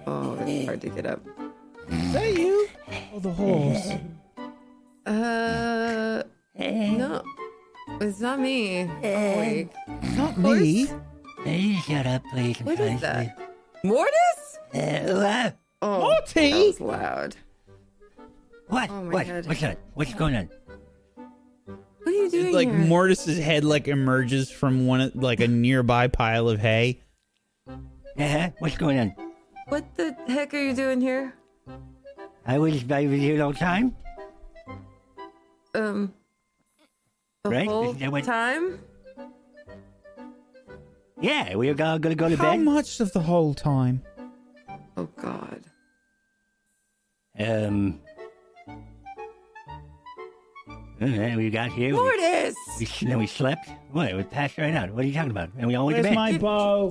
Oh, 0.06 0.38
it's 0.40 0.64
hard 0.66 0.80
to 0.80 0.88
get 0.88 1.04
up. 1.04 1.20
Is 1.90 2.12
that 2.14 2.32
you? 2.38 2.68
Oh, 3.12 3.18
the 3.18 3.30
horse. 3.32 3.90
Uh, 5.04 6.22
no, 6.56 7.22
it's 8.00 8.20
not 8.20 8.40
me. 8.40 8.80
I'm 8.82 9.04
awake. 9.04 9.72
Not 10.16 10.38
me. 10.38 10.88
Hey, 11.44 11.74
shut 11.86 12.06
up, 12.06 12.22
please. 12.32 12.58
I'm 12.60 12.66
What 12.66 12.76
trying 12.76 12.94
is 12.94 13.00
to 13.00 13.06
that? 13.06 13.38
Mortis? 13.84 14.58
sleep. 14.72 15.22
Uh, 15.22 15.50
Oh, 15.82 16.00
Morty! 16.00 16.50
that 16.52 16.66
was 16.66 16.80
loud. 16.80 17.36
What? 18.68 18.90
Oh 18.90 19.02
my 19.04 19.12
what? 19.12 19.26
God. 19.26 19.46
What's 19.46 19.60
that? 19.60 19.78
What's 19.94 20.14
going 20.14 20.36
on? 20.36 20.48
What 21.66 21.78
are 22.08 22.10
you 22.10 22.30
doing 22.30 22.54
like 22.54 22.68
here? 22.68 22.78
Mortis's 22.78 23.38
head 23.38 23.64
like 23.64 23.88
emerges 23.88 24.50
from 24.50 24.86
one 24.86 25.00
of- 25.00 25.16
like 25.16 25.40
a 25.40 25.48
nearby 25.48 26.08
pile 26.08 26.48
of 26.48 26.60
hay. 26.60 27.00
Uh-huh. 27.68 28.50
What's 28.60 28.76
going 28.78 28.98
on? 28.98 29.14
What 29.68 29.84
the 29.96 30.16
heck 30.28 30.54
are 30.54 30.62
you 30.62 30.74
doing 30.74 31.00
here? 31.00 31.34
I 32.46 32.58
was, 32.58 32.84
I 32.90 33.06
was 33.06 33.18
here 33.20 33.36
the 33.36 33.42
whole 33.44 33.52
time. 33.52 33.96
Um, 35.74 36.14
the 37.44 37.50
Right? 37.50 37.66
whole 37.68 37.94
Isn't 37.94 38.10
what- 38.10 38.24
time? 38.24 38.78
Yeah, 41.20 41.56
we 41.56 41.68
are 41.70 41.74
gonna 41.74 41.98
go 41.98 42.10
to 42.10 42.16
How 42.16 42.26
bed. 42.26 42.38
How 42.38 42.56
much 42.56 43.00
of 43.00 43.12
the 43.12 43.20
whole 43.20 43.54
time? 43.54 44.02
Oh 44.96 45.08
God. 45.16 45.64
Um. 47.38 48.00
Uh, 51.00 51.36
we 51.36 51.50
got 51.50 51.70
here. 51.72 51.88
We, 51.88 51.98
Mortis! 51.98 52.54
we, 52.78 52.86
then 53.08 53.18
we 53.18 53.26
slept. 53.26 53.68
What? 53.92 54.14
We 54.16 54.22
passed 54.24 54.56
right 54.58 54.74
out. 54.74 54.90
What 54.90 55.04
are 55.04 55.08
you 55.08 55.14
talking 55.14 55.30
about? 55.30 55.50
And 55.58 55.66
we 55.66 55.74
all 55.74 55.86
went 55.86 55.96
to 55.96 56.02
Where's 56.02 56.14
bed. 56.14 56.32
my 56.32 56.38
bow? 56.38 56.90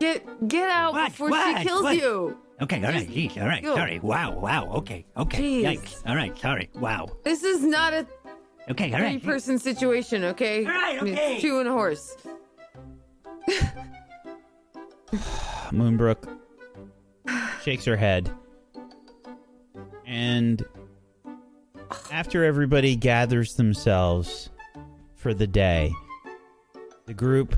Get 0.00 0.48
get 0.48 0.70
out 0.70 0.92
What? 0.94 1.10
before 1.10 1.30
What? 1.30 1.58
she 1.58 1.64
kills 1.64 1.82
What? 1.82 1.96
you. 1.96 2.38
Okay, 2.62 2.76
all 2.84 2.92
right. 2.92 3.08
Jeez, 3.08 3.36
all 3.40 3.48
right. 3.48 3.62
Yo. 3.62 3.74
Sorry. 3.74 3.98
Wow, 3.98 4.38
wow. 4.38 4.70
Okay, 4.74 5.04
okay. 5.16 5.42
Jeez. 5.42 5.62
Yikes. 5.80 6.02
All 6.06 6.14
right. 6.14 6.36
Sorry. 6.38 6.70
Wow. 6.74 7.08
This 7.24 7.42
is 7.42 7.62
not 7.64 7.92
a 7.92 8.06
Okay, 8.70 8.90
all 8.92 8.98
Three 8.98 9.06
right. 9.08 9.22
person 9.22 9.58
situation, 9.58 10.24
okay? 10.24 10.64
All 10.64 10.72
right, 10.72 11.02
okay. 11.02 11.34
It's 11.34 11.42
two 11.42 11.58
and 11.58 11.68
a 11.68 11.72
horse. 11.72 12.16
Moonbrook 15.70 16.38
shakes 17.62 17.84
her 17.84 17.96
head. 17.96 18.30
And 20.06 20.63
after 22.14 22.44
everybody 22.44 22.94
gathers 22.94 23.54
themselves 23.54 24.48
for 25.16 25.34
the 25.34 25.48
day, 25.48 25.92
the 27.06 27.12
group 27.12 27.56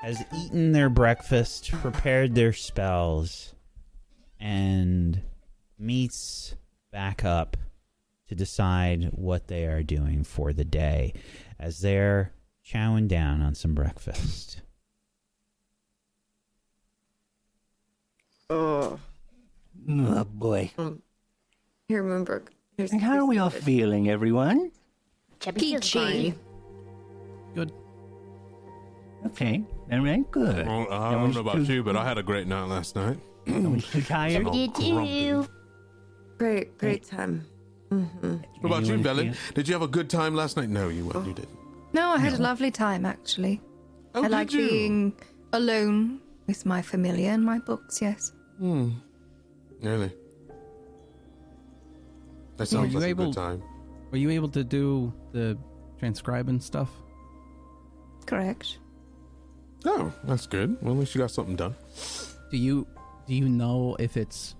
has 0.00 0.24
eaten 0.34 0.72
their 0.72 0.88
breakfast, 0.88 1.70
prepared 1.70 2.34
their 2.34 2.54
spells, 2.54 3.54
and 4.40 5.20
meets 5.78 6.56
back 6.92 7.22
up 7.22 7.58
to 8.28 8.34
decide 8.34 9.10
what 9.12 9.48
they 9.48 9.66
are 9.66 9.82
doing 9.82 10.24
for 10.24 10.54
the 10.54 10.64
day 10.64 11.12
as 11.58 11.80
they're 11.80 12.32
chowing 12.66 13.06
down 13.06 13.42
on 13.42 13.54
some 13.54 13.74
breakfast. 13.74 14.62
Oh. 18.48 18.98
Oh 19.90 20.24
boy. 20.24 20.70
Here, 21.86 22.02
Moonbrook. 22.02 22.46
Here's, 22.80 23.02
How 23.02 23.18
are 23.18 23.26
we 23.26 23.36
all 23.36 23.50
feeling, 23.50 24.08
everyone? 24.08 24.72
Chubby 25.38 25.60
feels 25.60 25.82
Peachy. 25.82 26.30
fine. 26.30 26.38
Good. 27.54 27.72
Okay. 29.26 29.62
All 29.92 30.00
right. 30.00 30.30
Good. 30.30 30.66
Well, 30.66 30.90
I 30.90 31.12
don't 31.12 31.34
know 31.34 31.40
about 31.40 31.56
too- 31.66 31.74
you, 31.74 31.82
but 31.82 31.94
I 31.94 32.08
had 32.08 32.16
a 32.16 32.22
great 32.22 32.46
night 32.46 32.64
last 32.64 32.96
night. 32.96 33.18
No 33.46 33.68
one's 33.68 33.86
too 33.90 34.00
tired. 34.00 34.46
Oh, 34.46 34.54
You 34.54 34.68
too. 34.72 35.46
Great, 36.38 36.78
great 36.78 37.04
time. 37.04 37.44
Mm-hmm. 37.90 38.36
What 38.60 38.70
about 38.70 38.86
you, 38.86 38.94
Anyone 38.94 39.36
Did 39.52 39.68
you 39.68 39.74
have 39.74 39.82
a 39.82 39.88
good 39.88 40.08
time 40.08 40.34
last 40.34 40.56
night? 40.56 40.70
No, 40.70 40.88
you 40.88 41.04
weren't. 41.04 41.26
You 41.26 41.34
didn't. 41.34 41.58
No, 41.92 42.12
I 42.12 42.18
had 42.18 42.32
a 42.32 42.42
lovely 42.42 42.70
time 42.70 43.04
actually. 43.04 43.60
Oh, 44.14 44.20
I 44.20 44.22
did 44.22 44.32
like 44.32 44.52
you? 44.54 44.68
being 44.68 45.12
alone 45.52 46.20
with 46.46 46.64
my 46.64 46.80
familiar 46.80 47.30
and 47.32 47.44
my 47.44 47.58
books, 47.58 48.00
yes. 48.00 48.32
Hmm. 48.58 48.90
Really? 49.82 50.12
That 52.60 52.66
sounds 52.66 52.92
you 52.92 52.98
like 52.98 53.06
a 53.06 53.10
able- 53.10 53.24
good 53.26 53.34
time. 53.34 53.62
Were 54.10 54.18
you 54.18 54.30
able 54.30 54.50
to 54.50 54.62
do 54.62 55.12
the 55.32 55.56
transcribing 55.98 56.60
stuff? 56.60 56.90
Correct. 58.26 58.78
Oh, 59.86 60.12
that's 60.24 60.46
good. 60.46 60.76
Well, 60.82 60.92
at 60.92 61.00
least 61.00 61.14
you 61.14 61.20
got 61.22 61.30
something 61.30 61.56
done. 61.56 61.74
Do 62.50 62.58
you 62.58 62.86
do 63.26 63.34
you 63.34 63.48
know 63.48 63.96
if 63.98 64.16
it's 64.18 64.56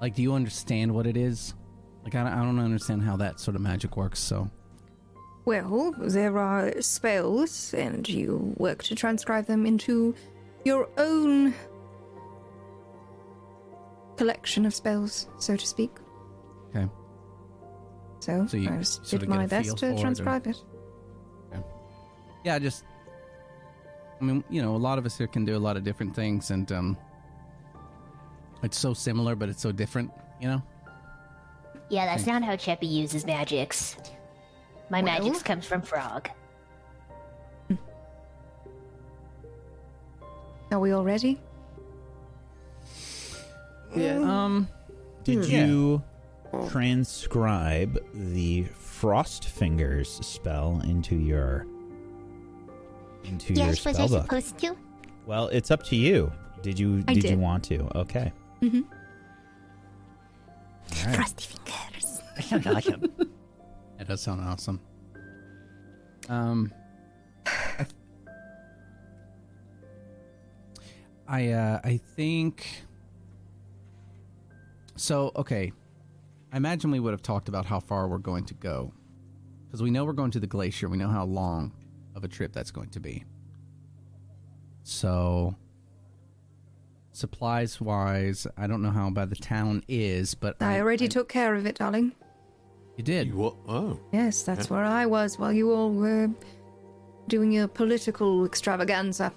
like 0.00 0.14
do 0.14 0.22
you 0.22 0.32
understand 0.34 0.94
what 0.94 1.06
it 1.08 1.16
is? 1.16 1.54
Like 2.04 2.14
I 2.14 2.22
don't, 2.22 2.32
I 2.32 2.44
don't 2.44 2.58
understand 2.60 3.02
how 3.02 3.16
that 3.16 3.40
sort 3.40 3.56
of 3.56 3.62
magic 3.62 3.96
works. 3.96 4.20
So 4.20 4.48
Well, 5.44 5.92
there 5.98 6.38
are 6.38 6.80
spells, 6.82 7.74
and 7.74 8.08
you 8.08 8.54
work 8.58 8.84
to 8.84 8.94
transcribe 8.94 9.46
them 9.46 9.66
into 9.66 10.14
your 10.64 10.88
own 10.98 11.54
collection 14.16 14.66
of 14.66 14.74
spells, 14.74 15.26
so 15.38 15.56
to 15.56 15.66
speak. 15.66 15.90
Okay, 16.74 16.88
So, 18.20 18.46
So 18.46 18.56
you 18.56 18.70
I 18.70 18.78
just 18.78 19.06
sort 19.06 19.20
did 19.20 19.22
of 19.24 19.28
my 19.28 19.46
best 19.46 19.70
for 19.70 19.76
to 19.78 19.86
it, 19.86 19.98
or- 19.98 20.00
transcribe 20.00 20.46
it. 20.46 20.56
yeah, 22.44 22.58
just 22.58 22.84
I 24.20 24.24
mean, 24.24 24.44
you 24.50 24.62
know, 24.62 24.76
a 24.76 24.78
lot 24.78 24.98
of 24.98 25.06
us 25.06 25.18
here 25.18 25.26
can 25.26 25.44
do 25.44 25.56
a 25.56 25.58
lot 25.58 25.76
of 25.76 25.82
different 25.84 26.14
things, 26.14 26.50
and 26.52 26.70
um, 26.70 26.96
it's 28.62 28.78
so 28.78 28.94
similar, 28.94 29.34
but 29.34 29.48
it's 29.48 29.60
so 29.62 29.72
different. 29.72 30.12
You 30.40 30.48
know. 30.48 30.62
Yeah, 31.88 32.06
that's 32.06 32.24
not 32.26 32.42
how 32.44 32.54
Cheppy 32.54 32.88
uses 32.88 33.26
magics. 33.26 33.96
My 34.90 35.02
Well? 35.02 35.18
magics 35.18 35.42
comes 35.42 35.66
from 35.66 35.82
Frog. 35.82 36.28
Are 40.70 40.78
we 40.80 40.92
all 40.92 41.04
ready? 41.04 41.40
Yeah. 43.94 44.18
Um. 44.20 44.68
Did 45.24 45.44
Yeah. 45.46 45.66
you 45.66 46.02
transcribe 46.70 48.04
the 48.14 48.64
Frost 48.74 49.46
Fingers 49.46 50.08
spell 50.26 50.80
into 50.84 51.16
your 51.16 51.66
into 53.24 53.54
your 53.54 53.66
Yes, 53.66 53.84
was 53.84 53.98
I 53.98 54.06
book? 54.08 54.22
supposed 54.24 54.58
to? 54.58 54.76
Well, 55.26 55.48
it's 55.48 55.70
up 55.70 55.82
to 55.84 55.96
you. 55.96 56.32
Did 56.62 56.78
you 56.78 57.02
I 57.08 57.14
did, 57.14 57.24
you 57.24 57.30
did. 57.30 57.38
want 57.38 57.64
to? 57.64 57.88
Okay. 57.98 58.32
Mm-hmm. 58.60 58.82
All 61.00 61.06
right. 61.06 61.16
Frosty 61.16 61.46
fingers. 61.64 62.20
That 62.36 62.44
sounds 62.44 62.66
awesome. 62.66 63.12
That 63.98 64.08
does 64.08 64.20
sound 64.20 64.40
awesome. 64.42 64.80
Um, 66.28 66.72
I, 67.46 67.86
I, 71.28 71.48
uh, 71.50 71.80
I 71.84 71.96
think. 72.16 72.66
So 74.96 75.32
okay, 75.36 75.72
I 76.52 76.58
imagine 76.58 76.90
we 76.90 77.00
would 77.00 77.12
have 77.12 77.22
talked 77.22 77.48
about 77.48 77.64
how 77.64 77.80
far 77.80 78.06
we're 78.08 78.18
going 78.18 78.44
to 78.44 78.54
go, 78.54 78.92
because 79.66 79.82
we 79.82 79.90
know 79.90 80.04
we're 80.04 80.12
going 80.12 80.32
to 80.32 80.40
the 80.40 80.46
glacier. 80.46 80.88
We 80.88 80.98
know 80.98 81.08
how 81.08 81.24
long 81.24 81.72
of 82.14 82.24
a 82.24 82.28
trip 82.28 82.52
that's 82.52 82.70
going 82.70 82.90
to 82.90 83.00
be. 83.00 83.24
So, 84.82 85.56
supplies 87.12 87.80
wise, 87.80 88.46
I 88.58 88.66
don't 88.66 88.82
know 88.82 88.90
how 88.90 89.08
bad 89.08 89.30
the 89.30 89.36
town 89.36 89.82
is, 89.88 90.34
but 90.34 90.60
I 90.60 90.78
already 90.80 91.08
took 91.08 91.28
care 91.28 91.54
of 91.54 91.64
it, 91.64 91.76
darling. 91.76 92.12
You 92.98 93.04
did. 93.04 93.28
You 93.28 93.36
what? 93.36 93.56
Oh. 93.66 93.98
Yes, 94.12 94.42
that's 94.42 94.68
where 94.68 94.84
I 94.84 95.06
was 95.06 95.38
while 95.38 95.52
you 95.52 95.72
all 95.72 95.90
were 95.90 96.28
doing 97.28 97.50
your 97.50 97.66
political 97.66 98.44
extravaganza. 98.44 99.32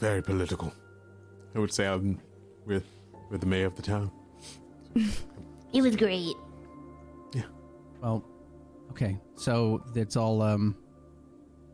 Very 0.00 0.22
political. 0.22 0.72
I 1.54 1.60
would 1.60 1.72
say 1.72 1.86
I'm 1.86 2.20
with 2.66 2.84
with 3.30 3.40
the 3.40 3.46
mayor 3.46 3.66
of 3.66 3.76
the 3.76 3.82
town. 3.82 4.10
It 5.72 5.82
was 5.82 5.96
great. 5.96 6.34
Yeah. 7.34 7.42
Well, 8.00 8.24
okay. 8.92 9.18
So 9.36 9.84
it's 9.94 10.16
all 10.16 10.40
um 10.40 10.74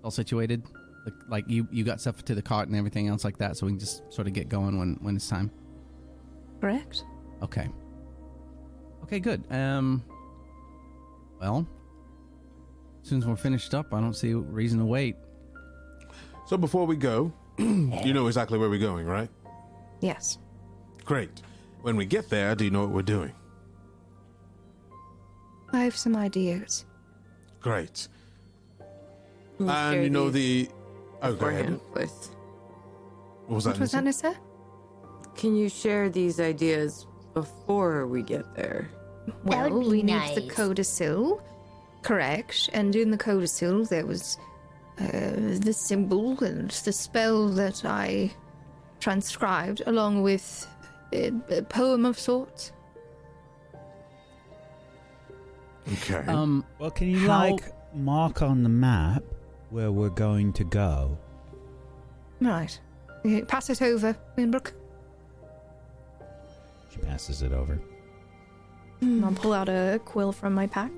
all 0.02 0.10
situated. 0.10 0.64
Like, 1.04 1.14
like 1.28 1.44
you 1.48 1.68
you 1.70 1.84
got 1.84 2.00
stuff 2.00 2.24
to 2.24 2.34
the 2.34 2.42
cart 2.42 2.66
and 2.66 2.76
everything 2.76 3.06
else 3.08 3.24
like 3.24 3.38
that, 3.38 3.56
so 3.56 3.66
we 3.66 3.72
can 3.72 3.78
just 3.78 4.02
sort 4.12 4.26
of 4.26 4.32
get 4.32 4.48
going 4.48 4.78
when 4.78 4.98
when 5.00 5.14
it's 5.14 5.28
time. 5.28 5.50
Correct? 6.60 7.04
Okay. 7.42 7.68
Okay, 9.04 9.20
good. 9.20 9.44
Um. 9.50 10.02
Well, 11.40 11.66
as 13.02 13.08
soon 13.08 13.18
as 13.18 13.26
we're 13.26 13.36
finished 13.36 13.74
up, 13.74 13.92
I 13.94 14.00
don't 14.00 14.14
see 14.14 14.32
a 14.32 14.38
reason 14.38 14.78
to 14.80 14.84
wait. 14.84 15.14
So 16.46 16.56
before 16.56 16.86
we 16.86 16.96
go, 16.96 17.32
you 17.58 18.12
know 18.12 18.26
exactly 18.26 18.58
where 18.58 18.68
we're 18.68 18.78
going, 18.80 19.06
right? 19.06 19.28
Yes. 20.00 20.38
Great. 21.04 21.42
When 21.84 21.96
we 21.96 22.06
get 22.06 22.30
there, 22.30 22.54
do 22.54 22.64
you 22.64 22.70
know 22.70 22.80
what 22.80 22.92
we're 22.92 23.02
doing? 23.02 23.32
I 25.70 25.80
have 25.80 25.94
some 25.94 26.16
ideas. 26.16 26.86
Great. 27.60 28.08
We'll 29.58 29.68
and 29.70 30.02
you 30.02 30.08
know 30.08 30.30
the. 30.30 30.70
Oh, 31.20 31.34
go 31.34 31.46
ahead. 31.48 31.66
beforehand 31.66 31.80
with- 31.92 32.30
What 33.48 33.56
was 33.56 33.64
that? 33.64 33.70
What 33.72 33.74
that? 33.76 33.80
was 33.82 33.92
that, 33.92 34.04
Nissa? 34.04 34.28
Nissa? 34.30 34.40
Can 35.34 35.54
you 35.56 35.68
share 35.68 36.08
these 36.08 36.40
ideas 36.40 37.06
before 37.34 38.06
we 38.06 38.22
get 38.22 38.54
there? 38.56 38.88
Well, 39.44 39.68
would 39.68 39.82
be 39.82 39.88
we 39.90 40.02
nice. 40.04 40.34
need 40.34 40.48
the 40.48 40.54
codicil. 40.54 41.42
Correct. 42.00 42.70
And 42.72 42.96
in 42.96 43.10
the 43.10 43.18
codicil, 43.18 43.84
there 43.84 44.06
was 44.06 44.38
uh, 44.98 45.08
the 45.68 45.74
symbol 45.76 46.42
and 46.42 46.70
the 46.70 46.92
spell 46.94 47.46
that 47.50 47.84
I 47.84 48.32
transcribed, 49.00 49.82
along 49.84 50.22
with 50.22 50.66
a, 51.12 51.32
a 51.50 51.62
poem 51.62 52.04
of 52.04 52.18
sorts. 52.18 52.72
Okay. 55.92 56.24
Um. 56.26 56.64
Well, 56.78 56.90
can 56.90 57.08
you 57.10 57.18
How- 57.28 57.50
like 57.50 57.72
mark 57.94 58.42
on 58.42 58.62
the 58.62 58.68
map 58.68 59.22
where 59.70 59.92
we're 59.92 60.08
going 60.08 60.52
to 60.54 60.64
go? 60.64 61.18
Right. 62.40 62.78
Yeah, 63.24 63.40
Pass 63.46 63.70
it 63.70 63.80
over, 63.80 64.16
Winbrook. 64.36 64.72
She 66.90 66.98
passes 66.98 67.42
it 67.42 67.52
over. 67.52 67.80
I'll 69.02 69.32
pull 69.32 69.52
out 69.52 69.68
a 69.68 70.00
quill 70.04 70.32
from 70.32 70.54
my 70.54 70.66
pack. 70.66 70.90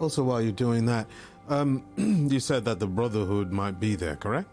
also, 0.00 0.22
while 0.24 0.40
you're 0.42 0.52
doing 0.52 0.84
that, 0.86 1.06
um, 1.48 1.82
you 1.96 2.40
said 2.40 2.64
that 2.64 2.78
the 2.80 2.86
Brotherhood 2.86 3.52
might 3.52 3.78
be 3.80 3.94
there, 3.94 4.16
correct? 4.16 4.48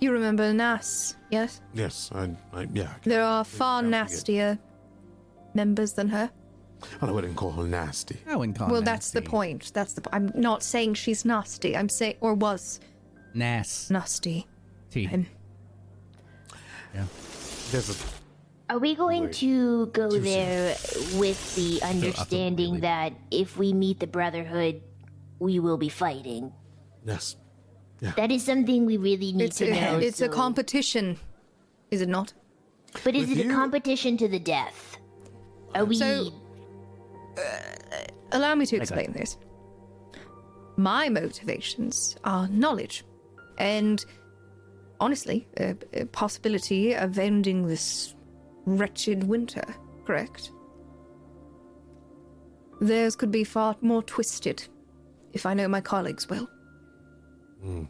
You 0.00 0.12
remember 0.12 0.52
Nass, 0.52 1.16
yes? 1.30 1.60
Yes. 1.72 2.10
I. 2.14 2.36
I 2.52 2.66
yeah. 2.72 2.92
There 3.04 3.22
are 3.22 3.44
far 3.44 3.82
nastier 3.82 4.58
members 5.54 5.92
than 5.94 6.08
her. 6.08 6.30
I 7.00 7.10
wouldn't 7.10 7.36
call 7.36 7.52
her 7.52 7.64
nasty. 7.64 8.18
I 8.28 8.36
wouldn't 8.36 8.58
call. 8.58 8.68
well, 8.68 8.82
it 8.82 8.84
that's 8.84 9.10
the 9.10 9.22
point. 9.22 9.72
That's 9.72 9.94
the. 9.94 10.02
po- 10.02 10.10
I'm 10.12 10.30
not 10.34 10.62
saying 10.62 10.94
she's 10.94 11.24
nasty. 11.24 11.74
I'm 11.76 11.88
saying, 11.88 12.16
or 12.20 12.34
was 12.34 12.80
Nass. 13.34 13.90
nasty. 13.90 14.46
T. 14.90 15.06
I'm- 15.08 15.26
There's 17.72 17.90
a 17.90 17.94
Are 18.72 18.78
we 18.78 18.94
going 18.94 19.24
Wait. 19.24 19.32
to 19.34 19.86
go 19.86 20.10
there 20.10 20.76
with 21.16 21.56
the 21.56 21.82
understanding 21.82 22.68
really. 22.74 22.80
that 22.80 23.12
if 23.30 23.56
we 23.56 23.72
meet 23.72 24.00
the 24.00 24.06
Brotherhood, 24.06 24.82
we 25.38 25.58
will 25.58 25.76
be 25.78 25.88
fighting? 25.88 26.52
Yes. 27.04 27.36
That 28.00 28.30
is 28.30 28.44
something 28.44 28.84
we 28.86 28.96
really 28.96 29.32
need 29.32 29.44
It's 29.46 29.58
to 29.58 29.70
know. 29.70 29.96
a, 29.96 30.00
it's 30.00 30.20
a 30.20 30.28
competition, 30.28 31.18
is 31.90 32.00
it 32.02 32.08
not? 32.08 32.32
But 33.04 33.14
is 33.14 33.28
With 33.28 33.38
it 33.38 33.46
a 33.46 33.54
competition 33.54 34.16
to 34.18 34.28
the 34.28 34.38
death? 34.38 34.98
Are 35.74 35.84
we? 35.84 35.96
So- 35.96 36.32
uh, 37.38 37.42
Allow 38.32 38.54
me 38.54 38.66
to 38.66 38.76
explain 38.76 39.12
this. 39.12 39.36
My 40.76 41.08
motivations 41.08 42.16
are 42.24 42.48
knowledge, 42.48 43.04
and 43.58 44.04
honestly, 45.00 45.46
a, 45.58 45.74
a 45.94 46.04
possibility 46.06 46.92
of 46.94 47.18
ending 47.18 47.66
this 47.66 48.14
wretched 48.66 49.24
winter. 49.24 49.64
Correct. 50.06 50.50
Theirs 52.80 53.16
could 53.16 53.30
be 53.30 53.44
far 53.44 53.76
more 53.80 54.02
twisted, 54.02 54.66
if 55.32 55.46
I 55.46 55.54
know 55.54 55.66
my 55.68 55.80
colleagues 55.80 56.28
well. 56.28 56.48
Mm. 57.66 57.88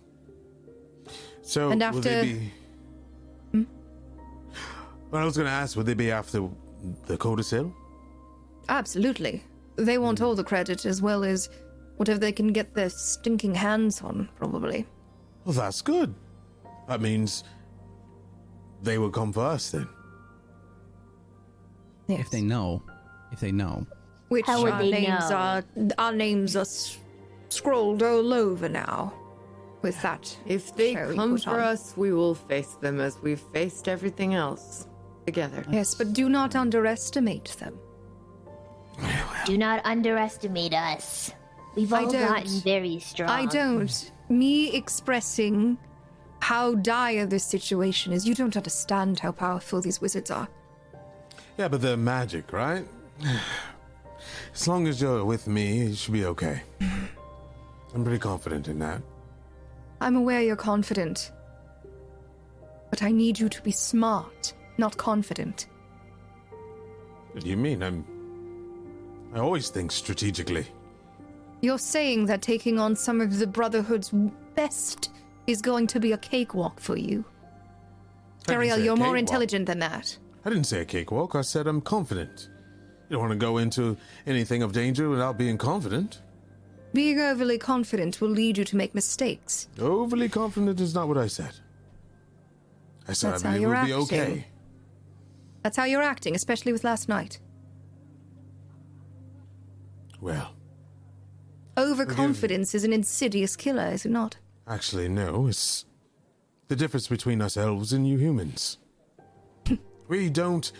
So 1.42 1.70
And 1.70 1.80
will 1.80 2.00
they 2.00 2.14
after- 2.14 2.22
be? 2.22 2.52
Hmm? 3.52 3.62
Well, 5.10 5.22
I 5.22 5.24
was 5.24 5.36
going 5.36 5.46
to 5.46 5.52
ask, 5.52 5.76
would 5.76 5.86
they 5.86 5.94
be 5.94 6.10
after 6.10 6.48
the 7.06 7.16
codicil? 7.16 7.72
Absolutely. 8.68 9.44
They 9.76 9.98
want 9.98 10.18
hmm. 10.18 10.24
all 10.24 10.34
the 10.34 10.44
credit 10.44 10.86
as 10.86 11.00
well 11.02 11.22
as 11.24 11.48
whatever 11.98 12.18
they 12.18 12.32
can 12.32 12.48
get 12.52 12.74
their 12.74 12.90
stinking 12.90 13.54
hands 13.54 14.02
on, 14.02 14.28
probably. 14.36 14.86
Well, 15.44 15.54
that's 15.54 15.82
good. 15.82 16.14
That 16.88 17.00
means 17.00 17.44
they 18.82 18.98
will 18.98 19.10
come 19.10 19.32
first 19.32 19.72
then. 19.72 19.88
Yes. 22.08 22.20
If 22.20 22.30
they 22.30 22.40
know, 22.40 22.82
if 23.32 23.40
they 23.40 23.52
know. 23.52 23.86
Which 24.28 24.46
How 24.46 24.66
our 24.66 24.82
names 24.82 25.30
know? 25.30 25.36
are 25.36 25.64
our 25.98 26.12
names 26.12 26.56
are 26.56 26.60
s- 26.60 26.98
scrolled 27.48 28.02
all 28.02 28.32
over 28.32 28.68
now. 28.68 29.12
With 29.86 30.02
that, 30.02 30.36
If 30.46 30.74
they 30.74 30.94
come 31.14 31.38
for 31.38 31.50
on. 31.50 31.60
us, 31.60 31.94
we 31.96 32.12
will 32.12 32.34
face 32.34 32.72
them 32.80 32.98
as 33.00 33.22
we've 33.22 33.44
faced 33.52 33.86
everything 33.86 34.34
else 34.34 34.88
together. 35.26 35.64
yes, 35.70 35.94
but 35.94 36.12
do 36.12 36.28
not 36.28 36.56
underestimate 36.56 37.54
them. 37.60 37.78
Do 39.44 39.56
not 39.56 39.80
underestimate 39.86 40.74
us. 40.74 41.30
We've 41.76 41.92
I 41.92 42.02
all 42.02 42.10
don't. 42.10 42.28
gotten 42.34 42.58
very 42.62 42.98
strong. 42.98 43.30
I 43.30 43.46
don't. 43.46 44.10
Me 44.28 44.74
expressing 44.74 45.78
how 46.40 46.74
dire 46.74 47.24
this 47.26 47.44
situation 47.44 48.12
is. 48.12 48.26
You 48.26 48.34
don't 48.34 48.56
understand 48.56 49.20
how 49.20 49.30
powerful 49.30 49.80
these 49.80 50.00
wizards 50.00 50.32
are. 50.32 50.48
Yeah, 51.58 51.68
but 51.68 51.80
they're 51.80 51.96
magic, 51.96 52.52
right? 52.52 52.84
As 54.52 54.66
long 54.66 54.88
as 54.88 55.00
you're 55.00 55.24
with 55.24 55.46
me, 55.46 55.82
it 55.82 55.96
should 55.96 56.12
be 56.14 56.24
okay. 56.24 56.62
I'm 57.94 58.02
pretty 58.02 58.18
confident 58.18 58.66
in 58.66 58.80
that. 58.80 59.00
I'm 60.00 60.16
aware 60.16 60.42
you're 60.42 60.56
confident, 60.56 61.32
but 62.90 63.02
I 63.02 63.10
need 63.10 63.38
you 63.38 63.48
to 63.48 63.62
be 63.62 63.72
smart, 63.72 64.52
not 64.78 64.96
confident. 64.96 65.66
What 67.32 67.44
do 67.44 67.50
you 67.50 67.56
mean? 67.56 67.82
I'm. 67.82 68.04
I 69.34 69.38
always 69.38 69.68
think 69.68 69.92
strategically. 69.92 70.66
You're 71.60 71.78
saying 71.78 72.26
that 72.26 72.42
taking 72.42 72.78
on 72.78 72.96
some 72.96 73.20
of 73.20 73.38
the 73.38 73.46
Brotherhood's 73.46 74.12
best 74.54 75.10
is 75.46 75.62
going 75.62 75.86
to 75.88 76.00
be 76.00 76.12
a 76.12 76.18
cakewalk 76.18 76.80
for 76.80 76.96
you. 76.96 77.24
I 78.48 78.52
didn't 78.52 78.62
Ariel, 78.62 78.78
you're 78.78 78.96
more 78.96 79.16
intelligent 79.16 79.66
than 79.66 79.78
that. 79.80 80.16
I 80.44 80.50
didn't 80.50 80.64
say 80.64 80.80
a 80.80 80.84
cakewalk. 80.84 81.34
I 81.34 81.40
said 81.40 81.66
I'm 81.66 81.80
confident. 81.80 82.48
You 83.08 83.14
don't 83.14 83.20
want 83.20 83.32
to 83.32 83.38
go 83.38 83.58
into 83.58 83.96
anything 84.26 84.62
of 84.62 84.72
danger 84.72 85.08
without 85.08 85.38
being 85.38 85.58
confident. 85.58 86.22
Being 86.96 87.20
overly 87.20 87.58
confident 87.58 88.22
will 88.22 88.30
lead 88.30 88.56
you 88.56 88.64
to 88.64 88.74
make 88.74 88.94
mistakes. 88.94 89.68
Overly 89.78 90.30
confident 90.30 90.80
is 90.80 90.94
not 90.94 91.08
what 91.08 91.18
I 91.18 91.26
said. 91.26 91.52
I 93.06 93.12
said 93.12 93.34
That's 93.34 93.44
I 93.44 93.52
believe 93.58 93.68
we'll 93.68 93.84
be 93.84 93.92
okay. 93.92 94.46
That's 95.62 95.76
how 95.76 95.84
you're 95.84 96.00
acting, 96.00 96.34
especially 96.34 96.72
with 96.72 96.84
last 96.84 97.06
night. 97.06 97.38
Well, 100.22 100.54
Overconfidence 101.76 102.74
is 102.74 102.82
an 102.84 102.94
insidious 102.94 103.56
killer, 103.56 103.88
is 103.88 104.06
it 104.06 104.10
not? 104.10 104.38
actually, 104.66 105.06
no. 105.06 105.48
It's 105.48 105.84
the 106.68 106.76
difference 106.76 107.08
between 107.08 107.42
us 107.42 107.58
elves 107.58 107.92
and 107.92 108.08
you 108.08 108.16
humans. 108.16 108.78
we 110.08 110.30
don't 110.30 110.72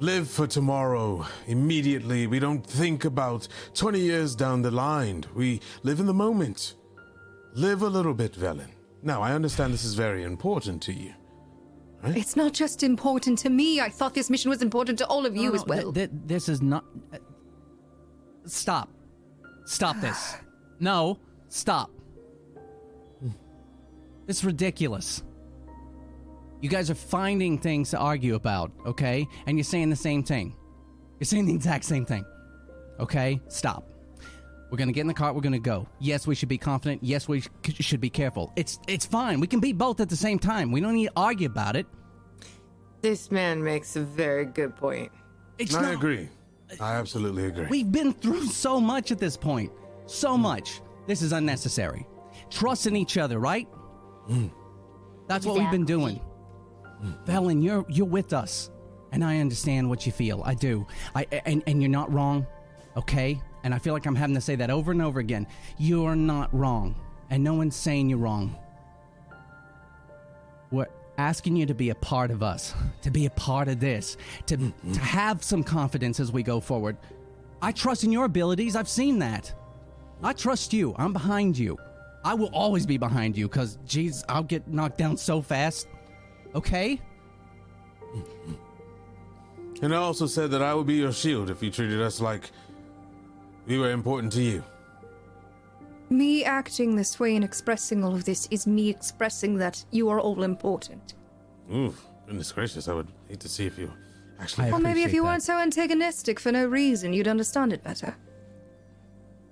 live 0.00 0.28
for 0.30 0.46
tomorrow 0.46 1.26
immediately. 1.46 2.26
We 2.26 2.38
don't 2.38 2.64
think 2.66 3.04
about 3.04 3.46
20 3.74 4.00
years 4.00 4.34
down 4.34 4.62
the 4.62 4.70
line. 4.70 5.24
We 5.34 5.60
live 5.82 6.00
in 6.00 6.06
the 6.06 6.14
moment. 6.14 6.74
Live 7.54 7.82
a 7.82 7.88
little 7.88 8.14
bit, 8.14 8.32
Velen. 8.32 8.70
Now, 9.02 9.22
I 9.22 9.32
understand 9.32 9.72
this 9.72 9.84
is 9.84 9.94
very 9.94 10.22
important 10.24 10.82
to 10.82 10.92
you. 10.92 11.12
It's 12.02 12.34
not 12.34 12.54
just 12.54 12.82
important 12.82 13.38
to 13.40 13.50
me. 13.50 13.80
I 13.80 13.90
thought 13.90 14.14
this 14.14 14.30
mission 14.30 14.48
was 14.50 14.62
important 14.62 14.98
to 14.98 15.06
all 15.06 15.26
of 15.26 15.36
you 15.36 15.50
No, 15.50 15.54
as 15.54 15.66
well. 15.66 15.92
th- 15.92 16.10
th- 16.10 16.22
this 16.26 16.48
is 16.48 16.62
not. 16.62 16.84
uh, 17.12 17.18
stop. 18.46 18.88
Stop 19.66 19.96
this. 20.00 20.36
No, 20.78 21.18
stop. 21.48 21.90
It's 24.28 24.44
ridiculous. 24.44 25.22
You 26.60 26.68
guys 26.68 26.90
are 26.90 26.94
finding 26.94 27.58
things 27.58 27.90
to 27.90 27.98
argue 27.98 28.34
about, 28.34 28.70
okay? 28.86 29.26
And 29.46 29.56
you're 29.56 29.64
saying 29.64 29.90
the 29.90 29.96
same 29.96 30.22
thing. 30.22 30.54
You're 31.18 31.26
saying 31.26 31.46
the 31.46 31.54
exact 31.54 31.84
same 31.84 32.04
thing. 32.04 32.24
Okay? 32.98 33.40
Stop. 33.48 33.86
We're 34.70 34.78
gonna 34.78 34.92
get 34.92 35.00
in 35.00 35.06
the 35.08 35.14
car. 35.14 35.32
We're 35.32 35.40
gonna 35.40 35.58
go. 35.58 35.88
Yes, 35.98 36.26
we 36.26 36.34
should 36.36 36.48
be 36.48 36.58
confident. 36.58 37.02
Yes, 37.02 37.26
we 37.26 37.40
sh- 37.40 37.48
should 37.80 38.00
be 38.00 38.10
careful. 38.10 38.52
It's 38.54 38.78
it's 38.86 39.04
fine. 39.04 39.40
We 39.40 39.48
can 39.48 39.58
be 39.58 39.72
both 39.72 39.98
at 40.00 40.08
the 40.08 40.16
same 40.16 40.38
time. 40.38 40.70
We 40.70 40.80
don't 40.80 40.94
need 40.94 41.06
to 41.06 41.12
argue 41.16 41.48
about 41.48 41.74
it. 41.74 41.86
This 43.00 43.30
man 43.32 43.64
makes 43.64 43.96
a 43.96 44.02
very 44.02 44.44
good 44.44 44.76
point. 44.76 45.10
It's 45.58 45.74
I 45.74 45.82
not. 45.82 45.94
agree. 45.94 46.28
I 46.78 46.94
absolutely 46.94 47.46
agree. 47.46 47.66
We've 47.68 47.90
been 47.90 48.12
through 48.12 48.44
so 48.46 48.80
much 48.80 49.10
at 49.10 49.18
this 49.18 49.36
point. 49.36 49.72
So 50.06 50.38
much. 50.38 50.82
This 51.08 51.20
is 51.20 51.32
unnecessary. 51.32 52.06
Trust 52.48 52.86
in 52.86 52.94
each 52.94 53.18
other, 53.18 53.40
right? 53.40 53.66
Mm. 54.28 54.52
That's 55.26 55.44
what 55.44 55.58
we've 55.58 55.70
been 55.70 55.84
doing. 55.84 56.20
Velen, 57.26 57.62
you're 57.62 57.84
you're 57.88 58.06
with 58.06 58.32
us. 58.32 58.70
And 59.12 59.24
I 59.24 59.38
understand 59.38 59.88
what 59.88 60.06
you 60.06 60.12
feel. 60.12 60.42
I 60.44 60.54
do. 60.54 60.86
I 61.14 61.26
and, 61.44 61.62
and 61.66 61.82
you're 61.82 61.90
not 61.90 62.12
wrong. 62.12 62.46
Okay? 62.96 63.40
And 63.64 63.74
I 63.74 63.78
feel 63.78 63.92
like 63.92 64.06
I'm 64.06 64.14
having 64.14 64.34
to 64.36 64.40
say 64.40 64.56
that 64.56 64.70
over 64.70 64.92
and 64.92 65.02
over 65.02 65.20
again. 65.20 65.46
You're 65.78 66.16
not 66.16 66.52
wrong. 66.54 66.94
And 67.28 67.44
no 67.44 67.54
one's 67.54 67.76
saying 67.76 68.08
you're 68.08 68.18
wrong. 68.18 68.56
We're 70.70 70.86
asking 71.18 71.56
you 71.56 71.66
to 71.66 71.74
be 71.74 71.90
a 71.90 71.94
part 71.94 72.30
of 72.30 72.42
us, 72.42 72.74
to 73.02 73.10
be 73.10 73.26
a 73.26 73.30
part 73.30 73.68
of 73.68 73.80
this, 73.80 74.16
to, 74.46 74.56
mm-hmm. 74.56 74.92
to 74.92 75.00
have 75.00 75.42
some 75.42 75.62
confidence 75.62 76.20
as 76.20 76.32
we 76.32 76.42
go 76.42 76.60
forward. 76.60 76.96
I 77.60 77.72
trust 77.72 78.04
in 78.04 78.12
your 78.12 78.24
abilities. 78.24 78.74
I've 78.74 78.88
seen 78.88 79.18
that. 79.18 79.52
I 80.22 80.32
trust 80.32 80.72
you. 80.72 80.94
I'm 80.96 81.12
behind 81.12 81.58
you. 81.58 81.78
I 82.24 82.34
will 82.34 82.50
always 82.52 82.86
be 82.86 82.98
behind 82.98 83.36
you 83.36 83.48
because, 83.48 83.78
geez, 83.86 84.24
I'll 84.28 84.42
get 84.42 84.68
knocked 84.68 84.98
down 84.98 85.16
so 85.16 85.40
fast. 85.40 85.88
Okay? 86.54 87.00
And 89.82 89.94
I 89.94 89.98
also 89.98 90.26
said 90.26 90.50
that 90.50 90.62
I 90.62 90.74
would 90.74 90.86
be 90.86 90.94
your 90.94 91.12
shield 91.12 91.48
if 91.48 91.62
you 91.62 91.70
treated 91.70 92.00
us 92.02 92.20
like 92.20 92.50
we 93.66 93.78
were 93.78 93.90
important 93.90 94.32
to 94.34 94.42
you. 94.42 94.64
Me 96.10 96.44
acting 96.44 96.96
this 96.96 97.20
way 97.20 97.36
and 97.36 97.44
expressing 97.44 98.02
all 98.02 98.14
of 98.14 98.24
this 98.24 98.48
is 98.50 98.66
me 98.66 98.90
expressing 98.90 99.56
that 99.56 99.84
you 99.90 100.08
are 100.08 100.20
all 100.20 100.42
important. 100.42 101.14
Ooh, 101.72 101.94
goodness 102.26 102.52
gracious, 102.52 102.88
I 102.88 102.94
would 102.94 103.08
hate 103.28 103.40
to 103.40 103.48
see 103.48 103.64
if 103.64 103.78
you 103.78 103.90
actually. 104.40 104.70
Well, 104.70 104.80
maybe 104.80 105.04
if 105.04 105.12
you 105.12 105.22
that. 105.22 105.28
weren't 105.28 105.42
so 105.42 105.56
antagonistic 105.56 106.40
for 106.40 106.50
no 106.50 106.66
reason, 106.66 107.12
you'd 107.12 107.28
understand 107.28 107.72
it 107.72 107.84
better. 107.84 108.16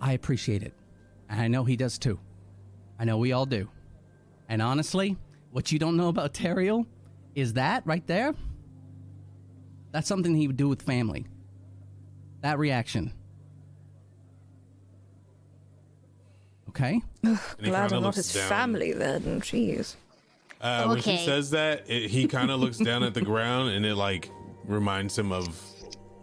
I 0.01 0.13
appreciate 0.13 0.63
it. 0.63 0.75
And 1.31 1.41
I 1.41 1.49
know 1.49 1.65
he 1.65 1.77
does 1.77 1.99
too. 1.99 2.19
I 2.99 3.05
know 3.05 3.19
we 3.19 3.33
all 3.33 3.47
do. 3.47 3.69
And 4.49 4.61
honestly, 4.61 5.17
what 5.51 5.73
you 5.73 5.79
don't 5.79 5.97
know 5.97 6.09
about 6.09 6.35
Teriel 6.35 6.87
is 7.35 7.55
that 7.55 7.87
right 7.87 8.07
there. 8.07 8.35
That's 9.93 10.07
something 10.09 10.35
he 10.35 10.47
would 10.47 10.57
do 10.57 10.69
with 10.69 10.83
family. 10.83 11.27
That 12.43 12.59
reaction. 12.59 13.13
Okay? 16.69 17.01
And 17.23 17.39
he 17.59 17.67
Glad 17.71 17.89
kinda 17.91 17.97
I'm 17.97 18.03
not 18.03 18.15
his 18.15 18.33
down. 18.33 18.49
family 18.49 18.93
then. 18.93 19.23
Jeez. 19.41 19.97
Uh, 20.61 20.87
When 20.87 21.01
she 21.01 21.17
says 21.19 21.51
that, 21.51 21.85
it, 21.89 22.11
he 22.11 22.27
kind 22.27 22.51
of 22.51 22.61
looks 22.61 22.79
down 22.79 23.03
at 23.03 23.15
the 23.15 23.21
ground 23.23 23.71
and 23.71 23.87
it 23.87 23.95
like 23.95 24.31
reminds 24.65 25.19
him 25.19 25.33
of 25.33 25.49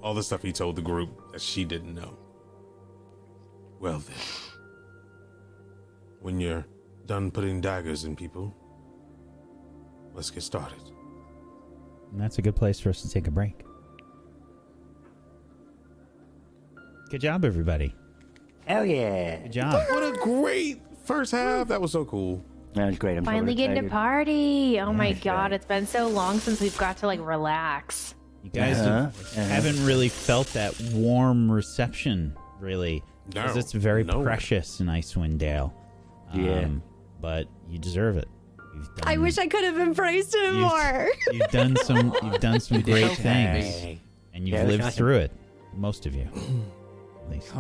all 0.02 0.14
the 0.14 0.23
stuff 0.23 0.41
he 0.41 0.52
told 0.52 0.76
the 0.76 0.81
group 0.81 1.31
that 1.31 1.41
she 1.41 1.65
didn't 1.65 1.95
know. 1.95 2.18
Well 3.80 3.99
then, 3.99 4.15
when 6.22 6.39
you're 6.39 6.65
done 7.06 7.31
putting 7.31 7.60
daggers 7.61 8.03
in 8.03 8.15
people, 8.15 8.56
let's 10.15 10.31
get 10.31 10.41
started. 10.43 10.81
And 12.11 12.19
that's 12.19 12.37
a 12.37 12.41
good 12.41 12.55
place 12.55 12.79
for 12.79 12.89
us 12.89 13.01
to 13.01 13.09
take 13.09 13.27
a 13.27 13.31
break. 13.31 13.61
Good 17.09 17.21
job, 17.21 17.45
everybody. 17.45 17.93
Hell 18.65 18.85
yeah. 18.85 19.37
Good 19.43 19.51
job. 19.51 19.73
What 19.89 20.03
a 20.03 20.17
great 20.17 20.81
first 21.03 21.31
half. 21.31 21.67
That 21.67 21.79
was 21.81 21.91
so 21.91 22.05
cool. 22.05 22.43
That 22.73 22.87
was 22.87 22.97
great. 22.97 23.17
I'm 23.17 23.23
so 23.25 23.31
Finally 23.31 23.55
getting 23.55 23.83
to 23.83 23.89
party. 23.89 24.79
Oh 24.81 24.91
my 24.91 25.13
That's 25.13 25.23
god, 25.23 25.53
it's 25.53 25.65
been 25.65 25.85
so 25.85 26.07
long 26.07 26.39
since 26.39 26.59
we've 26.59 26.77
got 26.77 26.97
to 26.97 27.05
like 27.07 27.19
relax. 27.21 28.15
You 28.43 28.49
guys 28.49 28.77
Uh-huh, 28.79 28.89
have- 29.03 29.15
uh-huh. 29.37 29.41
haven't 29.43 29.85
really 29.85 30.09
felt 30.09 30.47
that 30.53 30.79
warm 30.93 31.49
reception, 31.51 32.35
really. 32.59 33.03
Because 33.29 33.55
No, 33.55 33.59
it's 33.59 33.71
very 33.71 34.03
no. 34.03 34.21
precious 34.23 34.79
in 34.79 34.87
Icewind 34.87 35.37
Dale. 35.37 35.73
Yeah. 36.33 36.67
But 37.21 37.47
you 37.69 37.79
deserve 37.79 38.17
it. 38.17 38.27
You've 38.76 38.95
done, 38.95 39.07
I 39.07 39.18
wish 39.18 39.38
I 39.38 39.47
could 39.47 39.64
have 39.64 39.80
embraced 39.80 40.35
him 40.35 40.56
You've- 40.56 40.60
more. 40.60 41.07
You've 41.31 41.52
done 41.52 41.76
some. 41.77 42.14
You've 42.23 42.39
done 42.39 42.60
some 42.60 42.81
great 42.81 43.11
things, 43.14 43.65
Hey. 43.65 44.02
and 44.34 44.47
you've 44.47 44.57
Yeah, 44.60 44.65
lived 44.65 44.84
awesome. 44.84 44.97
through 44.97 45.15
it. 45.18 45.31
Most 45.73 46.06
of 46.06 46.14
you, 46.15 46.27
at 47.26 47.31
least. 47.31 47.53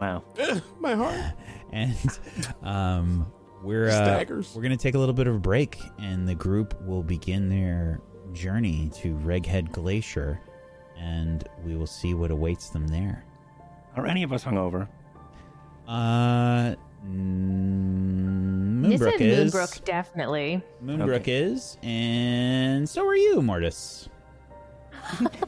Wow. 0.00 0.22
Eh, 0.38 0.60
my 0.80 0.94
heart. 0.94 1.16
and 1.72 1.96
um, 2.62 3.30
we're 3.62 3.88
uh, 3.88 3.92
Staggers. 3.92 4.54
we're 4.54 4.62
gonna 4.62 4.76
take 4.76 4.94
a 4.94 4.98
little 4.98 5.14
bit 5.14 5.26
of 5.26 5.34
a 5.34 5.38
break, 5.40 5.78
and 5.98 6.28
the 6.28 6.34
group 6.34 6.80
will 6.82 7.02
begin 7.02 7.48
their 7.48 8.00
journey 8.32 8.90
to 8.94 9.14
Reghed 9.16 9.72
Glacier, 9.72 10.40
and 10.96 11.48
we 11.64 11.74
will 11.76 11.86
see 11.86 12.14
what 12.14 12.30
awaits 12.30 12.70
them 12.70 12.86
there. 12.88 13.24
Are 13.96 14.06
any 14.06 14.22
of 14.22 14.32
us 14.32 14.44
hungover? 14.44 14.88
Uh, 15.86 16.74
mm, 17.06 18.88
This 18.88 19.00
Moonbrook 19.00 19.20
is 19.20 19.38
is. 19.38 19.54
Moonbrook, 19.54 19.84
definitely. 19.84 20.62
Moonbrook 20.84 21.24
is, 21.26 21.78
and 21.82 22.88
so 22.88 23.06
are 23.06 23.16
you, 23.16 23.42
Mortis. 23.42 24.08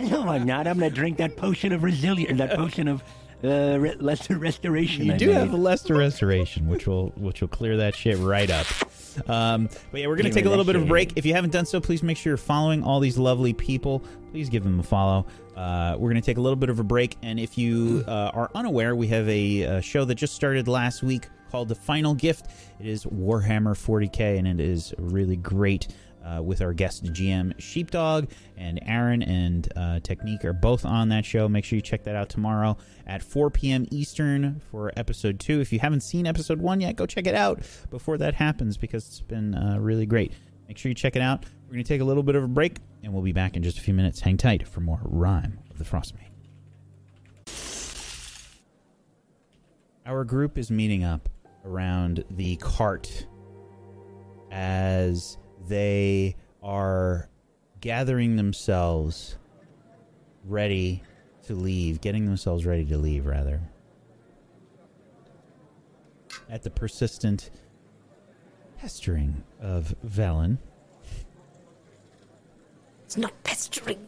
No, 0.00 0.26
I'm 0.28 0.44
not. 0.46 0.66
I'm 0.66 0.78
gonna 0.78 0.90
drink 0.90 1.18
that 1.18 1.36
potion 1.36 1.72
of 1.72 1.82
resilience, 1.82 2.38
that 2.38 2.54
potion 2.54 2.88
of 2.88 3.02
uh, 3.44 3.78
re- 3.78 3.94
lesser 3.98 4.36
restoration. 4.38 5.06
You 5.06 5.14
I 5.14 5.16
do 5.16 5.26
made. 5.28 5.34
have 5.34 5.50
the 5.50 5.56
Lester 5.56 5.94
Restoration, 5.96 6.68
which 6.68 6.86
will 6.86 7.08
which 7.16 7.40
will 7.40 7.48
clear 7.48 7.76
that 7.78 7.94
shit 7.94 8.18
right 8.18 8.50
up. 8.50 8.66
Um, 9.28 9.68
but 9.90 10.00
yeah, 10.00 10.06
we're 10.06 10.16
gonna 10.16 10.30
take 10.30 10.44
a 10.44 10.50
little 10.50 10.64
bit 10.64 10.76
of 10.76 10.82
a 10.82 10.86
break. 10.86 11.12
If 11.16 11.26
you 11.26 11.34
haven't 11.34 11.50
done 11.50 11.66
so, 11.66 11.80
please 11.80 12.02
make 12.02 12.16
sure 12.16 12.30
you're 12.30 12.36
following 12.36 12.82
all 12.84 13.00
these 13.00 13.18
lovely 13.18 13.52
people. 13.52 14.02
Please 14.30 14.48
give 14.48 14.62
them 14.62 14.78
a 14.78 14.82
follow. 14.82 15.26
Uh, 15.56 15.96
we're 15.98 16.08
gonna 16.10 16.20
take 16.20 16.36
a 16.38 16.40
little 16.40 16.56
bit 16.56 16.70
of 16.70 16.78
a 16.78 16.84
break, 16.84 17.16
and 17.22 17.38
if 17.40 17.58
you 17.58 18.04
uh, 18.06 18.30
are 18.32 18.50
unaware, 18.54 18.94
we 18.94 19.06
have 19.08 19.28
a, 19.28 19.66
uh 19.66 19.80
show 19.80 20.04
that 20.04 20.14
just 20.14 20.34
started 20.34 20.68
last 20.68 21.02
week 21.02 21.28
called 21.50 21.68
The 21.68 21.74
Final 21.74 22.14
Gift. 22.14 22.46
It 22.78 22.86
is 22.86 23.04
Warhammer 23.04 23.74
40k, 23.74 24.38
and 24.38 24.46
it 24.46 24.60
is 24.60 24.94
really 24.98 25.36
great. 25.36 25.88
Uh, 26.24 26.42
with 26.42 26.60
our 26.60 26.74
guest 26.74 27.02
GM 27.04 27.58
Sheepdog 27.58 28.30
and 28.58 28.78
Aaron 28.84 29.22
and 29.22 29.72
uh, 29.74 30.00
Technique 30.00 30.44
are 30.44 30.52
both 30.52 30.84
on 30.84 31.08
that 31.08 31.24
show. 31.24 31.48
Make 31.48 31.64
sure 31.64 31.76
you 31.76 31.82
check 31.82 32.04
that 32.04 32.14
out 32.14 32.28
tomorrow 32.28 32.76
at 33.06 33.22
4 33.22 33.50
p.m. 33.50 33.86
Eastern 33.90 34.60
for 34.70 34.92
episode 34.98 35.40
two. 35.40 35.60
If 35.60 35.72
you 35.72 35.78
haven't 35.78 36.02
seen 36.02 36.26
episode 36.26 36.60
one 36.60 36.80
yet, 36.82 36.96
go 36.96 37.06
check 37.06 37.26
it 37.26 37.34
out 37.34 37.60
before 37.88 38.18
that 38.18 38.34
happens 38.34 38.76
because 38.76 39.06
it's 39.06 39.22
been 39.22 39.54
uh, 39.54 39.78
really 39.80 40.04
great. 40.04 40.32
Make 40.68 40.76
sure 40.76 40.90
you 40.90 40.94
check 40.94 41.16
it 41.16 41.22
out. 41.22 41.46
We're 41.66 41.72
going 41.72 41.84
to 41.84 41.88
take 41.88 42.00
a 42.00 42.04
little 42.04 42.22
bit 42.22 42.36
of 42.36 42.44
a 42.44 42.48
break 42.48 42.76
and 43.02 43.12
we'll 43.12 43.22
be 43.22 43.32
back 43.32 43.56
in 43.56 43.62
just 43.62 43.78
a 43.78 43.80
few 43.80 43.94
minutes. 43.94 44.20
Hang 44.20 44.36
tight 44.36 44.68
for 44.68 44.80
more 44.80 45.00
Rhyme 45.02 45.58
of 45.70 45.78
the 45.78 45.84
Frostmane. 45.84 46.30
Our 50.06 50.24
group 50.24 50.58
is 50.58 50.70
meeting 50.70 51.02
up 51.02 51.28
around 51.64 52.24
the 52.30 52.56
cart 52.56 53.26
as 54.50 55.38
they 55.68 56.36
are 56.62 57.28
gathering 57.80 58.36
themselves 58.36 59.36
ready 60.44 61.02
to 61.46 61.54
leave, 61.54 62.00
getting 62.00 62.26
themselves 62.26 62.66
ready 62.66 62.84
to 62.84 62.96
leave, 62.96 63.26
rather. 63.26 63.60
At 66.48 66.62
the 66.62 66.70
persistent 66.70 67.50
pestering 68.78 69.42
of 69.60 69.94
Velen. 70.06 70.58
It's 73.04 73.16
not 73.16 73.32
pestering. 73.42 74.06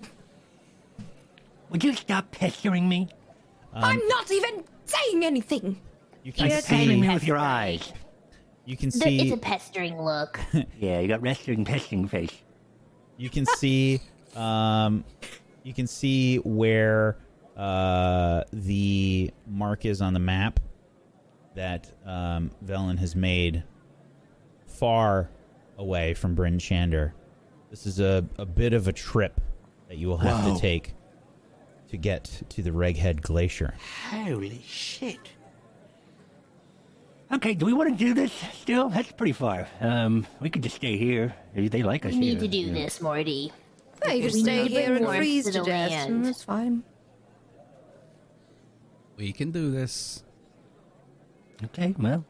Would 1.70 1.84
you 1.84 1.94
stop 1.94 2.30
pestering 2.30 2.88
me? 2.88 3.08
I'm 3.74 4.06
not 4.08 4.30
even 4.30 4.64
saying 4.84 5.24
anything. 5.24 5.80
You 6.22 6.32
can 6.32 6.46
You're 6.46 6.56
pestering 6.56 7.00
me 7.00 7.08
with 7.08 7.24
your 7.24 7.38
eyes. 7.38 7.92
You 8.64 8.76
can 8.76 8.90
see. 8.90 9.20
it's 9.20 9.32
a 9.32 9.36
pestering 9.36 10.00
look. 10.00 10.38
Yeah, 10.78 11.00
you 11.00 11.08
got 11.08 11.22
resting, 11.22 11.64
pestering 11.64 12.06
face. 12.08 12.32
you 13.16 13.28
can 13.30 13.44
see 13.46 14.00
um 14.36 15.04
you 15.62 15.74
can 15.74 15.86
see 15.86 16.36
where 16.38 17.16
uh 17.56 18.44
the 18.52 19.30
mark 19.46 19.84
is 19.84 20.00
on 20.00 20.12
the 20.14 20.18
map 20.20 20.58
that 21.54 21.92
um 22.06 22.50
Velen 22.64 22.98
has 22.98 23.14
made 23.14 23.62
far 24.66 25.28
away 25.78 26.14
from 26.14 26.34
Bryn 26.34 26.58
Shander. 26.58 27.12
This 27.70 27.86
is 27.86 28.00
a, 28.00 28.24
a 28.38 28.46
bit 28.46 28.72
of 28.72 28.88
a 28.88 28.92
trip 28.92 29.40
that 29.88 29.98
you 29.98 30.08
will 30.08 30.18
have 30.18 30.44
Whoa. 30.44 30.54
to 30.54 30.60
take 30.60 30.94
to 31.88 31.96
get 31.96 32.42
to 32.48 32.62
the 32.62 32.70
Reghed 32.70 33.20
Glacier. 33.22 33.74
Holy 34.10 34.62
shit. 34.66 35.18
Okay, 37.32 37.54
do 37.54 37.64
we 37.64 37.72
want 37.72 37.88
to 37.90 37.96
do 38.04 38.12
this 38.12 38.32
still? 38.60 38.88
That's 38.90 39.10
pretty 39.12 39.32
far. 39.32 39.66
Um, 39.80 40.26
we 40.40 40.50
could 40.50 40.62
just 40.62 40.76
stay 40.76 40.98
here. 40.98 41.34
They 41.54 41.68
they 41.68 41.82
like 41.82 42.04
us 42.04 42.12
We 42.12 42.18
need 42.18 42.30
here. 42.32 42.40
to 42.40 42.48
do 42.48 42.58
Yeah. 42.58 42.74
this, 42.74 43.00
Morty. 43.00 43.50
Yeah, 44.04 44.12
you 44.12 44.22
just 44.24 44.34
We 44.36 44.42
stay 44.42 44.68
here 44.68 44.94
and 44.94 45.06
freeze 45.06 45.46
to 45.46 45.52
to 45.52 45.62
death. 45.64 45.90
land. 45.90 46.12
Mm, 46.12 46.24
That's 46.24 46.42
fine. 46.44 46.82
We 49.16 49.32
can 49.32 49.50
do 49.50 49.70
this. 49.70 50.24
Okay, 51.64 51.94
well. 51.98 52.24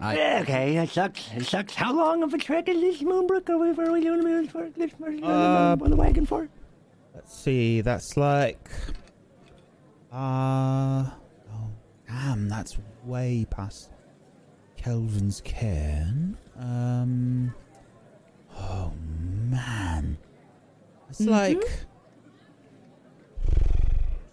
I- 0.00 0.16
Yeah, 0.16 0.38
okay, 0.42 0.74
that 0.76 0.88
sucks. 0.88 1.30
It 1.36 1.44
sucks. 1.44 1.74
How 1.74 1.92
long 1.94 2.22
of 2.24 2.34
a 2.34 2.38
trek 2.38 2.68
is 2.68 2.80
this, 2.80 3.02
Moonbrook? 3.02 3.48
Are 3.50 3.58
we, 3.58 3.68
are 3.70 3.92
we 3.92 4.00
doing 4.00 4.24
this 4.24 4.50
for, 4.50 4.70
this 4.70 4.90
for, 4.98 5.10
Uh, 5.22 5.76
on 5.80 5.90
the 5.90 5.96
wagon 5.96 6.26
for? 6.26 6.48
Let's 7.14 7.36
see, 7.36 7.82
that's 7.82 8.16
like 8.16 8.70
uh 10.10 11.04
oh 11.52 11.68
damn, 12.08 12.48
that's 12.48 12.76
way 13.04 13.46
past 13.50 13.90
Kelvin's 14.76 15.40
cairn. 15.42 16.36
Um 16.58 17.54
oh 18.58 18.92
man. 19.48 20.18
It's 21.10 21.20
like 21.20 21.62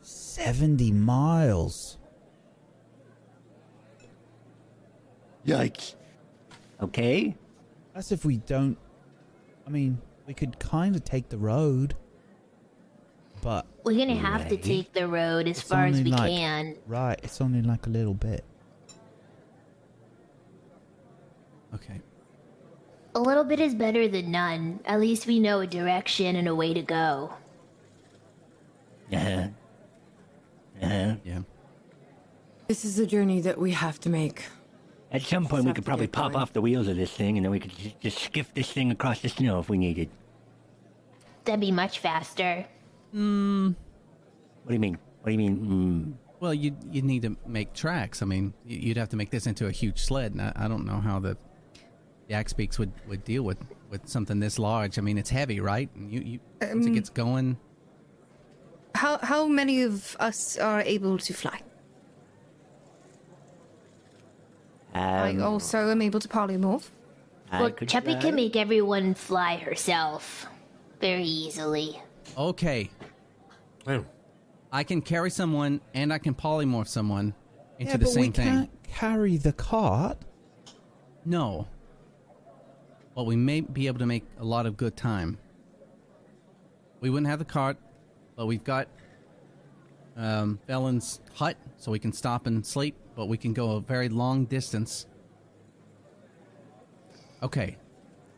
seventy 0.01 0.91
miles. 0.91 1.97
Yikes. 5.45 5.95
Okay. 6.81 7.35
That's 7.93 8.11
if 8.11 8.23
we 8.25 8.37
don't 8.37 8.77
I 9.65 9.69
mean, 9.71 9.99
we 10.25 10.33
could 10.33 10.57
kind 10.59 10.95
of 10.95 11.03
take 11.03 11.29
the 11.29 11.37
road. 11.37 11.95
But 13.41 13.65
We're 13.83 13.97
gonna 13.97 14.15
have 14.15 14.47
to 14.49 14.57
take 14.57 14.91
the 14.93 15.07
road 15.07 15.47
as 15.47 15.59
It's 15.59 15.67
far 15.67 15.85
as 15.85 16.01
we 16.01 16.11
like- 16.11 16.29
can. 16.31 16.75
right, 16.87 17.19
it's 17.23 17.39
only 17.39 17.61
like 17.61 17.87
a 17.87 17.89
little 17.89 18.13
bit. 18.13 18.43
Okay. 21.73 22.01
A 23.15 23.19
little 23.19 23.43
bit 23.43 23.59
is 23.59 23.73
better 23.73 24.07
than 24.07 24.31
none. 24.31 24.79
At 24.85 24.99
least 24.99 25.27
we 25.27 25.39
know 25.39 25.61
a 25.61 25.67
direction 25.67 26.35
and 26.35 26.47
a 26.47 26.55
way 26.55 26.73
to 26.73 26.81
go. 26.81 27.33
Uh-huh. 29.11 29.47
Uh-huh. 30.81 31.15
Yeah. 31.23 31.39
This 32.67 32.85
is 32.85 32.99
a 32.99 33.07
journey 33.07 33.41
that 33.41 33.57
we 33.57 33.71
have 33.71 33.99
to 34.01 34.09
make. 34.09 34.43
At 35.11 35.23
some 35.23 35.47
point, 35.47 35.65
we 35.65 35.73
could 35.73 35.85
probably 35.85 36.05
pop 36.05 36.33
going. 36.33 36.41
off 36.41 36.53
the 36.53 36.61
wheels 36.61 36.87
of 36.87 36.95
this 36.95 37.09
thing, 37.09 37.37
and 37.37 37.43
then 37.43 37.51
we 37.51 37.59
could 37.59 37.75
just, 37.75 37.99
just 37.99 38.19
skiff 38.19 38.53
this 38.53 38.71
thing 38.71 38.91
across 38.91 39.21
the 39.21 39.29
snow 39.29 39.59
if 39.59 39.67
we 39.67 39.77
needed. 39.79 40.09
That'd 41.45 41.61
be 41.61 41.71
much 41.71 41.97
faster. 41.97 42.65
Hmm. 43.11 43.71
What 44.63 44.67
do 44.67 44.73
you 44.73 44.79
mean? 44.79 44.99
What 45.21 45.25
do 45.25 45.31
you 45.31 45.37
mean? 45.49 46.17
Well, 46.39 46.53
you 46.53 46.75
you 46.91 47.01
need 47.01 47.23
to 47.23 47.35
make 47.47 47.73
tracks. 47.73 48.21
I 48.21 48.25
mean, 48.25 48.53
you'd 48.65 48.97
have 48.97 49.09
to 49.09 49.15
make 49.15 49.31
this 49.31 49.47
into 49.47 49.65
a 49.65 49.71
huge 49.71 49.99
sled, 49.99 50.33
and 50.33 50.41
I, 50.41 50.53
I 50.55 50.67
don't 50.67 50.85
know 50.85 50.99
how 50.99 51.19
the 51.19 51.37
the 52.29 52.43
Speaks 52.47 52.77
would, 52.79 52.91
would 53.07 53.23
deal 53.23 53.43
with, 53.43 53.57
with 53.89 54.07
something 54.07 54.39
this 54.39 54.59
large. 54.59 54.97
I 54.97 55.01
mean, 55.01 55.17
it's 55.17 55.29
heavy, 55.31 55.59
right? 55.59 55.89
And 55.95 56.11
you, 56.11 56.21
you 56.21 56.39
once 56.61 56.85
it 56.85 56.89
Um, 56.89 56.93
gets 56.93 57.09
going, 57.09 57.57
How 58.95 59.17
how 59.17 59.47
many 59.47 59.81
of 59.83 60.15
us 60.19 60.57
are 60.57 60.81
able 60.81 61.17
to 61.17 61.33
fly? 61.33 61.61
I 64.93 65.31
Um, 65.31 65.43
also 65.43 65.89
am 65.89 66.01
able 66.01 66.19
to 66.19 66.27
polymorph. 66.27 66.89
I 67.51 67.61
Well, 67.61 67.71
could 67.71 67.87
Cheppy 67.89 68.19
can 68.21 68.35
make 68.35 68.55
everyone 68.55 69.13
fly 69.15 69.57
herself 69.57 70.45
very 71.01 71.23
easily. 71.23 71.99
okay, 72.37 72.89
Hey, 73.85 74.03
I 74.71 74.83
can 74.83 75.01
carry 75.01 75.31
someone 75.31 75.81
and 75.95 76.13
I 76.13 76.19
can 76.19 76.35
polymorph 76.35 76.87
someone 76.87 77.33
into 77.79 77.91
yeah, 77.91 77.97
the 77.97 78.05
but 78.05 78.13
same 78.13 78.21
we 78.25 78.29
thing. 78.31 78.45
can't 78.47 78.83
carry 78.83 79.37
the 79.37 79.53
cart. 79.53 80.17
No. 81.25 81.67
Well, 83.19 83.25
we 83.25 83.35
may 83.35 83.59
be 83.59 83.87
able 83.87 83.99
to 83.99 84.05
make 84.05 84.23
a 84.39 84.45
lot 84.45 84.65
of 84.65 84.77
good 84.77 84.95
time. 84.95 85.39
we 87.01 87.09
wouldn't 87.09 87.27
have 87.27 87.39
the 87.39 87.43
cart, 87.43 87.75
but 88.37 88.45
we've 88.45 88.63
got 88.63 88.87
um, 90.15 90.57
Belen's 90.67 91.19
hut, 91.33 91.57
so 91.75 91.91
we 91.91 91.99
can 91.99 92.13
stop 92.13 92.47
and 92.47 92.65
sleep. 92.65 92.95
But 93.17 93.25
we 93.25 93.35
can 93.35 93.51
go 93.51 93.71
a 93.71 93.81
very 93.81 94.07
long 94.07 94.45
distance. 94.45 95.05
Okay. 97.43 97.75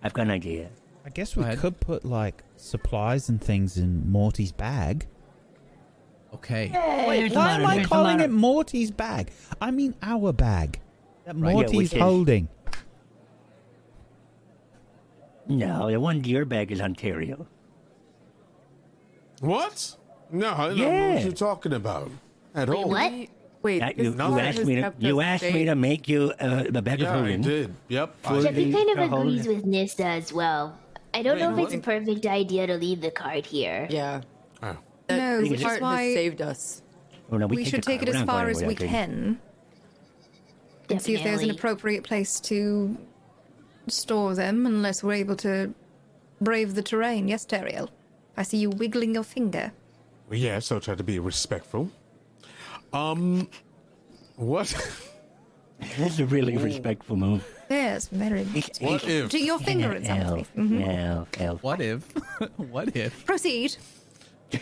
I've 0.01 0.13
got 0.13 0.23
an 0.23 0.31
idea. 0.31 0.71
I 1.05 1.09
guess 1.11 1.35
we 1.35 1.43
could 1.57 1.79
put 1.79 2.03
like 2.03 2.43
supplies 2.55 3.29
and 3.29 3.39
things 3.39 3.77
in 3.77 4.11
Morty's 4.11 4.51
bag. 4.51 5.05
Okay. 6.33 6.69
there's 6.73 7.33
a 7.33 7.35
Why 7.35 7.51
lot 7.59 7.59
am 7.59 7.65
I 7.67 7.83
calling 7.83 8.19
it 8.19 8.31
Morty's 8.31 8.89
bag? 8.89 9.29
I 9.61 9.69
mean 9.69 9.93
our 10.01 10.33
bag 10.33 10.79
that 11.25 11.35
Right. 11.35 11.49
Yeah, 11.49 11.53
Morty's 11.53 11.77
which 11.77 11.93
is- 11.93 12.01
holding. 12.01 12.47
No, 15.47 15.89
the 15.89 15.99
one 15.99 16.23
your 16.23 16.45
bag 16.45 16.71
is 16.71 16.79
Ontario. 16.81 17.47
What? 19.41 19.95
No, 20.31 20.51
I 20.53 20.67
don't 20.67 20.77
know 20.77 20.83
Yeah. 20.85 21.13
what 21.15 21.23
you're 21.23 21.31
talking 21.33 21.73
about 21.73 22.09
at 22.55 22.69
Wait, 22.69 22.75
all. 22.77 22.89
what? 22.89 23.13
Wait, 23.63 23.79
That 23.79 23.95
this 23.97 24.05
you, 24.07 24.13
you 24.13 24.39
asked 24.39 24.57
has 24.57 24.65
me 24.67 24.75
to 24.75 24.81
kept 24.81 25.01
you 25.03 25.19
us 25.19 25.25
asked 25.25 25.43
me 25.43 25.51
safe. 25.51 25.65
to 25.67 25.75
make 25.75 26.07
you 26.07 26.33
uh, 26.39 26.63
the 26.69 26.81
bag 26.81 26.95
of 26.95 27.01
Yeah, 27.01 27.11
I 27.13 27.17
holding. 27.17 27.41
did. 27.41 27.75
Yep. 27.89 28.15
I 28.23 28.27
For 28.27 28.41
did. 28.41 28.45
Cheppy 28.55 28.65
the- 28.65 28.73
kind 28.73 28.89
of 28.89 28.97
to 28.97 29.07
hold 29.07 29.27
agrees 29.27 29.47
with 29.47 29.65
Nista 29.65 30.05
as 30.05 30.33
well. 30.33 30.77
I 31.13 31.21
don't 31.21 31.37
know 31.37 31.49
Wait, 31.53 31.59
if 31.59 31.65
it's 31.65 31.73
a 31.73 31.77
what? 31.77 31.83
perfect 32.05 32.25
idea 32.25 32.65
to 32.67 32.75
leave 32.75 33.01
the 33.01 33.11
card 33.11 33.45
here. 33.45 33.87
Yeah. 33.89 34.21
Oh. 34.63 34.77
No, 35.09 35.41
which 35.41 35.51
is 35.53 35.61
cart 35.63 35.81
why- 35.81 36.03
has 36.03 36.13
saved 36.15 36.41
us. 36.41 36.81
Oh, 37.31 37.37
no, 37.37 37.47
we, 37.47 37.57
we 37.57 37.63
take 37.63 37.71
should 37.71 37.83
the 37.83 37.85
take 37.87 37.99
car. 37.99 38.09
it 38.09 38.11
We're 38.11 38.15
as 38.15 38.25
not 38.25 38.33
far 38.33 38.41
going 38.45 38.55
as 38.55 38.61
we 38.61 38.67
without 38.69 38.89
can 38.89 39.39
and 40.89 41.01
see 41.01 41.13
if 41.13 41.23
there's 41.23 41.41
an 41.41 41.47
Definitely. 41.47 41.49
appropriate 41.57 42.03
place 42.03 42.39
to 42.41 42.97
store 43.87 44.35
them 44.35 44.65
unless 44.65 45.03
we're 45.03 45.13
able 45.13 45.35
to 45.37 45.73
brave 46.39 46.75
the 46.75 46.81
terrain. 46.81 47.27
Yes, 47.27 47.45
Teriel. 47.45 47.89
I 48.37 48.43
see 48.43 48.57
you 48.57 48.69
wiggling 48.69 49.13
your 49.13 49.23
finger. 49.23 49.71
Well, 50.29 50.39
yes, 50.39 50.71
I'll 50.71 50.79
try 50.79 50.95
to 50.95 51.03
be 51.03 51.19
respectful. 51.19 51.91
Um, 52.93 53.49
what? 54.35 54.73
That's 55.97 56.19
a 56.19 56.25
really 56.25 56.57
respectful 56.57 57.15
move. 57.15 57.45
Yes, 57.69 58.07
very. 58.09 58.43
What 58.79 59.03
if? 59.07 59.29
To 59.31 59.39
your 59.39 59.59
finger 59.59 59.93
in 59.93 60.05
some 60.05 60.17
Elf, 60.19 60.33
place. 60.33 60.47
Mhm. 60.57 60.87
elf, 60.87 61.27
elf. 61.39 61.63
What 61.63 61.81
if? 61.81 62.03
what 62.57 62.95
if? 62.95 63.25
Proceed. 63.25 63.77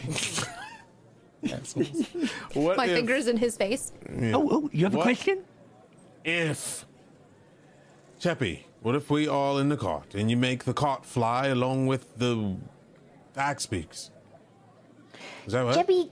What 2.53 2.75
My 2.77 2.85
if? 2.85 2.95
finger's 2.95 3.27
in 3.27 3.37
his 3.37 3.55
face. 3.55 3.93
Oh, 4.33 4.47
oh, 4.51 4.69
you 4.73 4.83
have 4.85 4.93
What? 4.93 5.01
a 5.01 5.03
question? 5.03 5.43
If. 6.25 6.85
Cheppy, 8.19 8.59
what 8.81 8.95
if 8.95 9.09
we 9.09 9.27
all 9.27 9.57
in 9.57 9.69
the 9.69 9.77
cart 9.77 10.15
and 10.15 10.29
you 10.29 10.37
make 10.37 10.63
the 10.63 10.73
cart 10.73 11.05
fly 11.05 11.47
along 11.47 11.87
with 11.87 12.17
the 12.17 12.55
axe 13.35 13.65
beaks? 13.65 14.09
Is 15.45 15.53
that 15.53 15.65
what? 15.65 15.75
Cheppy, 15.75 16.09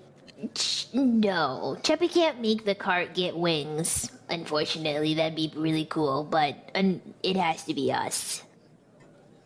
ch- 0.54 0.88
no. 0.94 1.78
Cheppy 1.82 2.12
can't 2.12 2.42
make 2.42 2.66
the 2.66 2.76
cart 2.76 3.14
get 3.14 3.38
wings. 3.38 4.12
Unfortunately, 4.30 5.14
that'd 5.14 5.36
be 5.36 5.52
really 5.56 5.86
cool, 5.86 6.24
but 6.24 6.70
un- 6.76 7.02
it 7.24 7.38
has 7.38 7.64
to 7.66 7.74
be 7.74 7.92
us. 7.92 8.44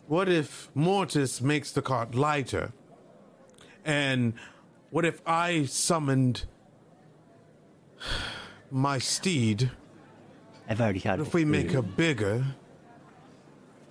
What 0.08 0.28
if 0.28 0.70
Mortis 0.74 1.40
makes 1.40 1.70
the 1.72 1.82
cart 1.82 2.14
lighter? 2.14 2.72
And 3.84 4.34
what 4.90 5.04
if 5.04 5.22
I 5.26 5.64
summoned 5.66 6.44
my 8.70 8.98
steed? 8.98 9.70
I've 10.68 10.80
already 10.80 11.00
thought 11.00 11.18
What 11.18 11.28
if 11.28 11.34
we 11.34 11.44
make 11.44 11.70
her 11.72 11.82
bigger? 11.82 12.44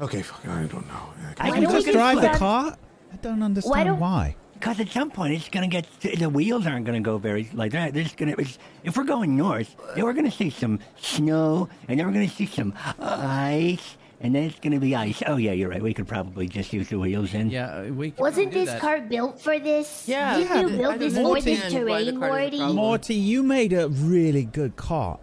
Okay, 0.02 0.22
fuck, 0.24 0.46
I 0.48 0.64
don't 0.64 0.88
know. 0.88 1.14
I 1.40 1.50
Why 1.50 1.52
can 1.56 1.64
don't 1.64 1.74
just 1.74 1.86
just 1.86 1.96
drive 1.96 2.16
the 2.18 2.22
grab- 2.30 2.38
car? 2.40 2.78
I 3.14 3.16
don't 3.18 3.44
understand 3.44 3.86
don't- 3.88 4.00
why. 4.00 4.36
Because 4.54 4.80
at 4.80 4.90
some 4.90 5.10
point 5.10 5.34
it's 5.34 5.50
going 5.50 5.68
to 5.68 5.74
get 5.74 5.88
the 6.20 6.30
wheels 6.30 6.68
aren't 6.68 6.86
going 6.86 7.02
to 7.02 7.04
go 7.04 7.18
very 7.18 7.50
like 7.54 7.72
that. 7.72 7.96
There's 7.96 8.14
going 8.14 8.36
to 8.36 8.46
if 8.84 8.96
we're 8.96 9.06
going 9.06 9.36
north, 9.36 9.76
then 9.96 10.04
we're 10.04 10.14
going 10.14 10.30
to 10.30 10.36
see 10.38 10.52
some 10.52 10.80
snow, 10.98 11.68
and 11.88 12.00
then 12.00 12.06
we're 12.06 12.14
going 12.14 12.30
to 12.30 12.36
see 12.36 12.46
some 12.46 12.74
ice, 13.00 13.98
and 14.20 14.36
then 14.36 14.44
it's 14.44 14.60
going 14.60 14.74
to 14.74 14.80
be 14.80 14.96
ice. 14.96 15.24
Oh 15.26 15.38
yeah, 15.38 15.52
you're 15.54 15.70
right. 15.70 15.82
We 15.82 15.96
could 15.96 16.08
probably 16.08 16.48
just 16.48 16.72
use 16.74 16.90
the 16.90 17.00
wheels 17.00 17.32
then. 17.32 17.50
Yeah, 17.50 17.90
we 17.90 18.12
can 18.12 18.22
Wasn't 18.22 18.52
do 18.52 18.60
this 18.60 18.70
that. 18.70 18.82
cart 18.82 19.10
built 19.10 19.42
for 19.42 19.58
this? 19.58 20.08
Yeah, 20.08 20.38
Didn't 20.38 20.50
yeah, 20.52 20.60
you 20.62 20.68
I 20.68 20.70
build 20.70 20.82
don't 20.82 21.00
this 21.00 21.14
for 21.16 21.42
this 21.42 21.48
understand 21.64 21.88
why 21.90 22.04
the 22.04 22.12
terrain, 22.12 22.20
cart 22.20 22.32
is 22.32 22.38
a 22.38 22.38
Morty? 22.38 22.58
problem. 22.60 22.76
Morty, 22.76 23.16
you 23.16 23.42
made 23.44 23.74
a 23.74 23.90
really 23.90 24.46
good 24.46 24.76
cart. 24.76 25.20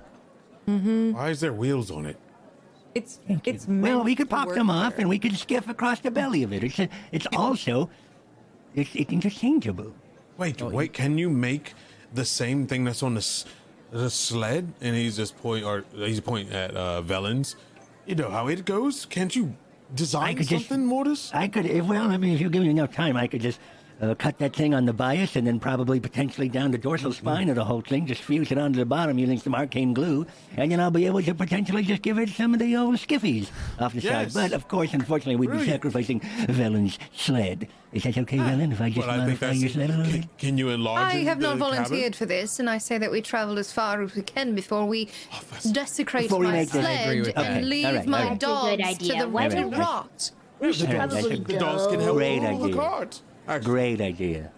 Mm-hmm. 0.69 1.13
Why 1.13 1.31
is 1.31 1.39
there 1.39 1.53
wheels 1.53 1.93
on 1.93 2.07
it? 2.07 2.17
It's 2.95 3.21
Thank 3.29 3.47
you. 3.47 3.53
it's 3.53 3.67
well, 3.69 4.03
we 4.03 4.15
could 4.15 4.29
to 4.31 4.35
pop 4.37 4.47
work 4.49 4.57
them 4.57 4.71
off, 4.71 4.93
better. 4.93 5.03
and 5.03 5.09
we 5.11 5.19
could 5.19 5.37
skiff 5.37 5.69
across 5.69 6.01
the 6.01 6.11
belly 6.11 6.43
of 6.43 6.53
it. 6.53 6.65
It's 6.65 6.79
a, 6.79 6.89
it's 7.13 7.27
also 7.37 7.91
it's, 8.75 8.91
it's 8.95 9.13
interchangeable. 9.13 9.95
Wait, 10.37 10.61
wait, 10.63 10.93
can 10.93 11.19
you 11.19 11.29
make 11.31 11.75
the 12.15 12.25
same 12.25 12.67
thing 12.67 12.85
that's 12.85 13.03
on 13.03 13.15
the, 13.15 13.19
s- 13.19 13.45
the 13.91 14.09
sled? 14.09 14.73
And 14.81 14.95
he's 14.95 15.17
just 15.17 15.37
point, 15.39 15.65
or 15.65 15.85
he's 15.95 16.21
pointing 16.21 16.55
at 16.55 16.77
uh, 16.77 17.03
Velens. 17.03 17.57
You 18.07 18.15
know 18.15 18.31
how 18.31 18.47
it 18.49 18.65
goes? 18.65 19.05
Can't 19.05 19.35
you 19.35 19.55
design 19.95 20.37
could 20.37 20.47
just- 20.49 20.69
something, 20.69 20.87
Mortis? 20.87 21.31
I 21.35 21.49
could, 21.49 21.67
if, 21.67 21.85
well, 21.87 22.11
I 22.11 22.17
mean, 22.17 22.35
if 22.35 22.41
you 22.41 22.49
give 22.51 22.63
me 22.63 22.71
enough 22.71 22.93
time, 22.95 23.17
I 23.17 23.27
could 23.27 23.41
just 23.43 23.59
uh, 24.01 24.15
cut 24.15 24.39
that 24.39 24.55
thing 24.55 24.75
on 24.75 24.85
the 24.87 24.93
bias 24.93 25.35
and 25.37 25.47
then 25.47 25.59
probably 25.59 25.99
potentially 25.99 26.49
down 26.49 26.71
the 26.71 26.79
dorsal 26.79 27.13
spine 27.13 27.49
of 27.49 27.57
the 27.57 27.65
whole 27.65 27.81
thing, 27.81 28.07
just 28.07 28.23
fuse 28.23 28.51
it 28.53 28.59
onto 28.59 28.79
the 28.79 28.87
bottom 28.87 29.19
using 29.19 29.39
some 29.39 29.55
arcane 29.55 29.93
glue, 29.93 30.27
and 30.57 30.71
then 30.71 30.79
I'll 30.81 30.91
be 30.91 31.07
able 31.07 31.23
to 31.23 31.35
potentially 31.35 31.83
just 31.83 32.03
give 32.03 32.19
it 32.19 32.29
some 32.29 32.55
of 32.55 32.61
the 32.61 32.77
old 32.77 32.95
skiffies 32.97 33.49
off 33.81 33.93
the 33.95 34.01
Yes. 34.01 34.33
side. 34.33 34.51
But 34.51 34.53
of 34.55 34.69
course, 34.69 34.93
unfortunately, 34.95 35.37
we'd 35.37 35.51
be 35.59 35.67
sacrificing 35.67 36.21
Velen's 36.49 36.99
sled. 37.17 37.69
Is 37.93 38.03
that 38.03 38.19
okay, 38.19 38.37
Velen, 38.37 38.71
if 38.71 38.81
I 38.83 38.91
just 38.91 39.07
Well, 39.07 39.17
modify 39.19 39.47
that's. 39.47 39.61
your 39.61 39.71
sled 39.71 39.89
a 39.91 39.97
little 39.97 40.13
Can, 40.13 40.21
bit? 40.21 40.39
can 40.39 40.59
you 40.59 40.69
enlarge 40.69 41.15
I 41.15 41.19
have 41.21 41.39
not 41.41 41.59
the 41.59 41.65
cabin? 41.65 41.77
volunteered 41.85 42.15
for 42.17 42.27
this, 42.27 42.61
and 42.61 42.69
I 42.69 42.77
say 42.79 42.99
that 42.99 43.11
we 43.11 43.23
travel 43.23 43.59
as 43.59 43.73
far 43.73 44.03
as 44.03 44.15
we 44.15 44.21
can 44.23 44.55
before 44.55 44.85
we 44.87 45.09
desecrate 45.73 46.25
Before 46.25 46.41
we 46.41 46.47
my 46.47 46.53
make 46.53 46.71
this- 46.71 46.85
I 46.85 46.91
agree 46.93 47.25
sled 47.25 47.37
and 47.37 47.47
Okay, 47.47 47.63
leave 47.63 47.87
all 47.87 47.95
right, 47.95 48.07
my 48.07 48.19
all 48.23 48.29
right. 48.29 48.39
That's 48.39 48.43
a 48.43 48.99
good 48.99 48.99
dogs 48.99 49.09
to 49.09 49.15
the 49.19 49.29
Why 49.29 49.49
wet 49.49 49.55
and 49.55 49.71
we- 49.73 49.79
rot. 49.79 50.31
We 50.61 50.73
should 50.73 50.91
probably 50.91 51.23
that's 51.23 51.27
a- 51.41 51.45
The 51.45 51.59
dogs 51.59 51.87
can 51.87 51.99
go. 51.99 52.05
help 52.05 52.17
Great 52.17 52.41
pull 52.43 52.59
the 52.59 52.65
idea. 52.65 52.77
cart. 52.77 53.23
Actually, 53.49 53.71
Great 53.71 54.01
idea. 54.01 54.53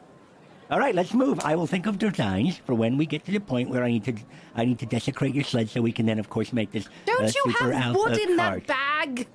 All 0.71 0.79
right, 0.79 0.95
let's 0.95 1.13
move. 1.13 1.41
I 1.41 1.57
will 1.57 1.67
think 1.67 1.87
of 1.87 1.99
designs 1.99 2.57
for 2.59 2.75
when 2.75 2.97
we 2.97 3.05
get 3.07 3.25
to 3.25 3.33
the 3.33 3.41
point 3.41 3.71
where 3.71 3.83
I 3.83 3.89
need 3.91 4.05
to 4.05 4.15
I 4.55 4.65
need 4.65 4.79
to 4.81 4.87
desecrate 4.87 5.35
your 5.35 5.43
sled, 5.45 5.69
so 5.69 5.81
we 5.83 5.91
can 5.93 6.07
then, 6.07 6.19
of 6.19 6.29
course, 6.31 6.53
make 6.53 6.71
this. 6.71 6.89
Don't 7.07 7.25
uh, 7.25 7.31
you 7.45 7.53
have 7.53 7.95
wood 7.97 8.17
in 8.19 8.37
cart. 8.37 8.67
that 8.67 9.07
bag? 9.07 9.27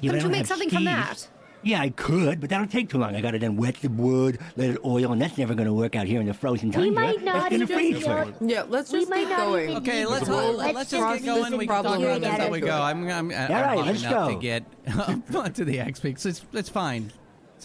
Yeah, 0.00 0.12
but 0.12 0.16
I 0.16 0.20
Don't 0.20 0.22
you 0.22 0.28
make 0.30 0.38
have 0.38 0.46
something 0.48 0.70
from 0.70 0.84
that? 0.84 1.28
Yeah, 1.62 1.80
I 1.80 1.88
could, 1.90 2.40
but 2.40 2.48
that'll 2.48 2.66
take 2.68 2.88
too 2.90 2.98
long. 2.98 3.16
I 3.16 3.20
gotta 3.20 3.38
then 3.40 3.56
wet 3.56 3.74
the 3.76 3.88
wood, 3.88 4.38
let 4.56 4.70
it 4.70 4.78
oil, 4.84 5.12
and 5.12 5.20
that's 5.20 5.36
never 5.36 5.52
gonna 5.54 5.74
work 5.74 5.96
out 5.96 6.06
here 6.06 6.20
in 6.20 6.26
the 6.26 6.34
frozen 6.34 6.70
tundra. 6.70 6.88
We 6.88 6.94
might 6.94 7.24
not 7.24 7.34
that's 7.34 7.44
gonna 7.50 7.64
even 7.64 7.76
freeze 7.76 8.06
know- 8.06 8.32
Yeah, 8.40 8.64
let's 8.68 8.92
We 8.92 9.00
just 9.00 9.10
might 9.10 9.26
keep 9.26 9.36
going. 9.36 9.76
Okay, 9.78 10.06
let's 10.06 10.24
to 10.26 10.30
go. 10.30 10.50
let's, 10.52 10.74
let's 10.74 10.90
just 10.90 11.24
get 11.24 11.24
going. 11.24 11.42
this 11.42 11.52
We 11.52 11.58
can 11.58 11.66
problem 11.66 11.94
talk 11.94 12.02
about 12.02 12.14
out 12.14 12.20
this 12.20 12.30
as 12.30 12.38
as 12.40 12.46
we 12.46 12.52
we 12.52 12.60
go. 12.60 12.66
go. 12.66 12.82
I'm 12.82 13.08
I'm, 13.08 13.30
I'm 13.32 13.50
All 13.52 13.60
right, 13.62 13.78
up 13.78 13.86
let's 13.86 14.00
enough 14.02 14.28
go. 14.28 14.34
to 14.34 14.40
get 14.40 14.64
up 14.96 15.34
onto 15.34 15.64
the 15.64 15.80
axe 15.80 15.98
beaks. 16.00 16.24
It's 16.24 16.44
it's 16.52 16.68
fine. 16.68 17.10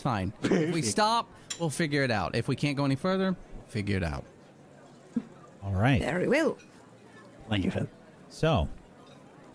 It's 0.02 0.04
fine. 0.04 0.34
If 0.42 0.74
we 0.74 0.82
stop, 0.98 1.30
we'll 1.60 1.70
figure 1.70 2.04
it 2.04 2.10
out. 2.10 2.36
If 2.36 2.48
we 2.48 2.56
can't 2.56 2.76
go 2.76 2.86
any 2.86 2.96
further, 2.96 3.36
figure 3.68 3.98
it 3.98 4.04
out. 4.04 4.26
All 5.64 5.74
right. 5.74 6.02
Very 6.02 6.28
well. 6.28 6.58
Wonderful. 7.52 7.88
So, 8.28 8.68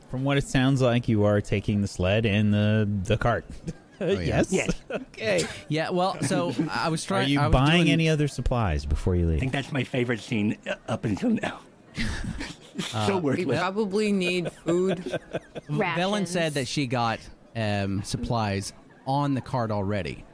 from 0.08 0.22
what 0.22 0.38
it 0.38 0.46
sounds 0.46 0.80
like, 0.80 1.08
you 1.08 1.24
are 1.24 1.40
taking 1.40 1.80
the 1.80 1.88
sled 1.88 2.24
and 2.26 2.54
the 2.54 2.88
the 3.04 3.16
cart. 3.18 3.44
Oh, 3.98 4.04
yeah. 4.08 4.20
yes. 4.20 4.52
Yes. 4.52 4.70
Okay. 4.90 5.46
Yeah. 5.68 5.88
Well, 5.88 6.20
so 6.22 6.54
I 6.70 6.90
was 6.90 7.02
trying. 7.02 7.22
Are 7.22 7.24
trying. 7.24 7.32
you 7.32 7.40
I 7.40 7.46
was 7.46 7.52
buying 7.54 7.80
doing- 7.84 7.92
any 7.92 8.10
other 8.10 8.28
supplies 8.28 8.84
before 8.84 9.16
you 9.16 9.26
leave? 9.26 9.38
I 9.38 9.40
think 9.40 9.52
that's 9.52 9.72
my 9.72 9.84
favorite 9.84 10.20
scene 10.20 10.58
uh, 10.68 10.74
up 10.86 11.06
until 11.06 11.30
now. 11.30 11.60
Uh, 12.92 13.06
so 13.06 13.16
We 13.16 13.46
probably 13.46 14.12
need 14.12 14.52
food. 14.52 15.18
Velen 15.70 16.26
said 16.28 16.52
that 16.54 16.68
she 16.68 16.86
got 16.86 17.20
um, 17.56 18.02
supplies 18.02 18.74
on 19.06 19.32
the 19.32 19.40
cart 19.40 19.70
already. 19.70 20.24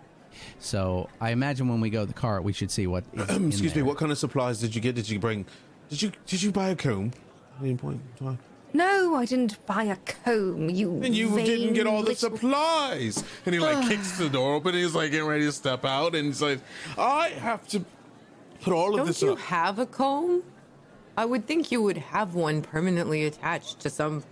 So 0.59 1.09
I 1.21 1.31
imagine 1.31 1.69
when 1.69 1.81
we 1.81 1.91
go 1.91 2.01
to 2.01 2.07
the 2.07 2.13
cart, 2.15 2.45
we 2.45 2.53
should 2.53 2.71
see 2.71 2.87
what. 2.87 3.05
Is 3.13 3.29
in 3.37 3.49
excuse 3.49 3.75
me. 3.75 3.83
What 3.83 3.97
kind 3.99 4.13
of 4.13 4.19
supplies 4.19 4.61
did 4.61 4.75
you 4.75 4.81
get? 4.81 4.95
Did 4.95 5.09
you 5.09 5.19
bring? 5.19 5.47
Did 5.91 6.03
you 6.03 6.13
did 6.27 6.43
you 6.43 6.53
buy 6.53 6.69
a 6.71 6.77
comb? 6.77 7.13
At 7.59 7.65
any 7.65 7.77
point 7.77 8.01
in? 8.21 8.39
No, 8.75 9.15
I 9.17 9.27
didn't 9.27 9.65
buy 9.67 9.85
a 9.85 9.97
comb. 9.97 10.71
You. 10.71 11.03
And 11.03 11.15
you 11.15 11.29
vain 11.35 11.45
didn't 11.45 11.75
get 11.75 11.87
all 11.87 12.03
the 12.03 12.11
little- 12.11 12.31
supplies. 12.31 13.23
And 13.45 13.55
he 13.55 13.61
like 13.61 13.87
kicks 13.89 14.17
the 14.19 14.31
door 14.31 14.55
open. 14.55 14.75
And 14.75 14.83
he's 14.83 14.95
like 14.95 15.11
getting 15.11 15.27
ready 15.27 15.45
to 15.45 15.53
step 15.53 15.85
out, 15.85 16.15
and 16.15 16.27
he's 16.27 16.41
like, 16.41 16.61
"I 16.97 17.29
have 17.29 17.67
to 17.69 17.85
put 18.63 18.73
all 18.73 18.99
of 18.99 19.07
this. 19.07 19.21
Don't 19.21 19.21
this 19.21 19.23
you 19.23 19.33
up." 19.33 19.39
have 19.41 19.79
a 19.79 19.87
comb? 19.87 20.43
I 21.19 21.27
would 21.27 21.47
think 21.47 21.71
you 21.71 21.83
would 21.83 21.99
have 21.99 22.35
one 22.35 22.63
permanently 22.63 23.25
attached 23.27 23.81
to 23.81 23.91
some 23.91 24.25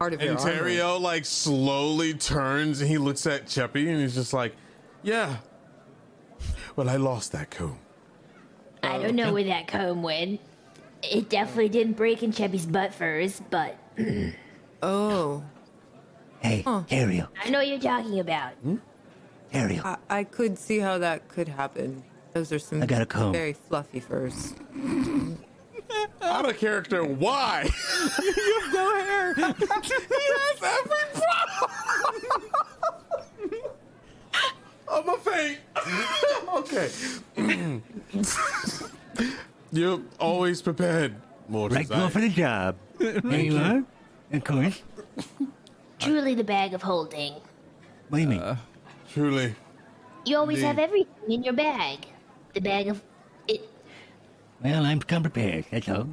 part 0.00 0.12
of 0.12 0.20
your 0.20 0.32
And 0.32 0.40
armor. 0.40 0.52
Terrio 0.64 1.00
like 1.00 1.24
slowly 1.24 2.12
turns 2.14 2.80
and 2.80 2.90
he 2.90 2.98
looks 2.98 3.24
at 3.26 3.46
Cheppy 3.46 3.88
and 3.88 4.00
he's 4.00 4.16
just 4.16 4.32
like, 4.32 4.56
"Yeah, 5.06 5.36
well, 6.74 6.88
I 6.90 6.96
lost 6.96 7.30
that 7.32 7.50
comb." 7.50 7.78
I 8.82 8.98
don't 8.98 9.14
know 9.14 9.32
where 9.32 9.44
that 9.44 9.68
comb 9.68 10.02
went. 10.02 10.40
It 11.02 11.28
definitely 11.28 11.68
didn't 11.68 11.94
break 11.96 12.22
in 12.22 12.32
Cheppy's 12.32 12.66
butt 12.66 12.92
furs, 12.92 13.40
but 13.50 13.76
Oh, 14.82 15.42
Hey, 16.40 16.64
Ariel, 16.90 17.28
I 17.42 17.50
know 17.50 17.58
what 17.58 17.68
you're 17.68 17.78
talking 17.78 18.20
about. 18.20 18.52
Hmm? 18.54 18.76
Ariel. 19.52 19.84
I, 19.84 19.96
I 20.10 20.24
could 20.24 20.58
see 20.58 20.78
how 20.78 20.98
that 20.98 21.28
could 21.28 21.48
happen. 21.48 22.02
Those 22.34 22.52
are 22.52 22.58
some 22.58 22.82
I 22.82 22.86
got 22.86 23.00
a 23.02 23.06
comb. 23.06 23.32
very 23.32 23.52
fluffy 23.54 24.00
furs. 24.00 24.54
Out 26.22 26.48
of 26.48 26.58
character. 26.58 27.04
Why? 27.04 27.62
you 28.22 28.60
have 28.64 28.74
no 28.74 28.94
hair. 28.96 29.34
he 29.34 29.42
has 29.42 30.62
every 30.62 31.04
problem. 31.14 32.50
I'm 34.96 35.08
a 35.10 35.18
faint. 35.18 35.58
okay. 36.56 36.90
You're 39.72 40.00
always 40.18 40.62
prepared, 40.62 41.16
Mortis. 41.48 41.76
Right 41.76 41.88
girl 41.88 42.08
for 42.08 42.20
the 42.20 42.30
job. 42.30 42.76
There 42.98 43.40
you 43.40 43.58
are. 43.58 43.84
Of 44.32 44.44
course. 44.44 44.82
Truly 45.98 46.34
the 46.34 46.44
bag 46.44 46.72
of 46.72 46.80
holding. 46.80 47.34
What 48.08 48.18
do 48.18 48.22
you 48.22 48.28
mean? 48.28 48.40
Uh, 48.40 48.56
truly. 49.12 49.54
You 50.24 50.38
always 50.38 50.58
Indeed. 50.58 50.66
have 50.66 50.78
everything 50.78 51.30
in 51.32 51.42
your 51.44 51.52
bag. 51.52 52.06
The 52.54 52.60
bag 52.60 52.88
of 52.88 53.02
it. 53.48 53.68
well, 54.62 54.84
I'm 54.86 55.00
come 55.00 55.22
prepared. 55.22 55.66
That's 55.70 55.90
all. 55.90 56.08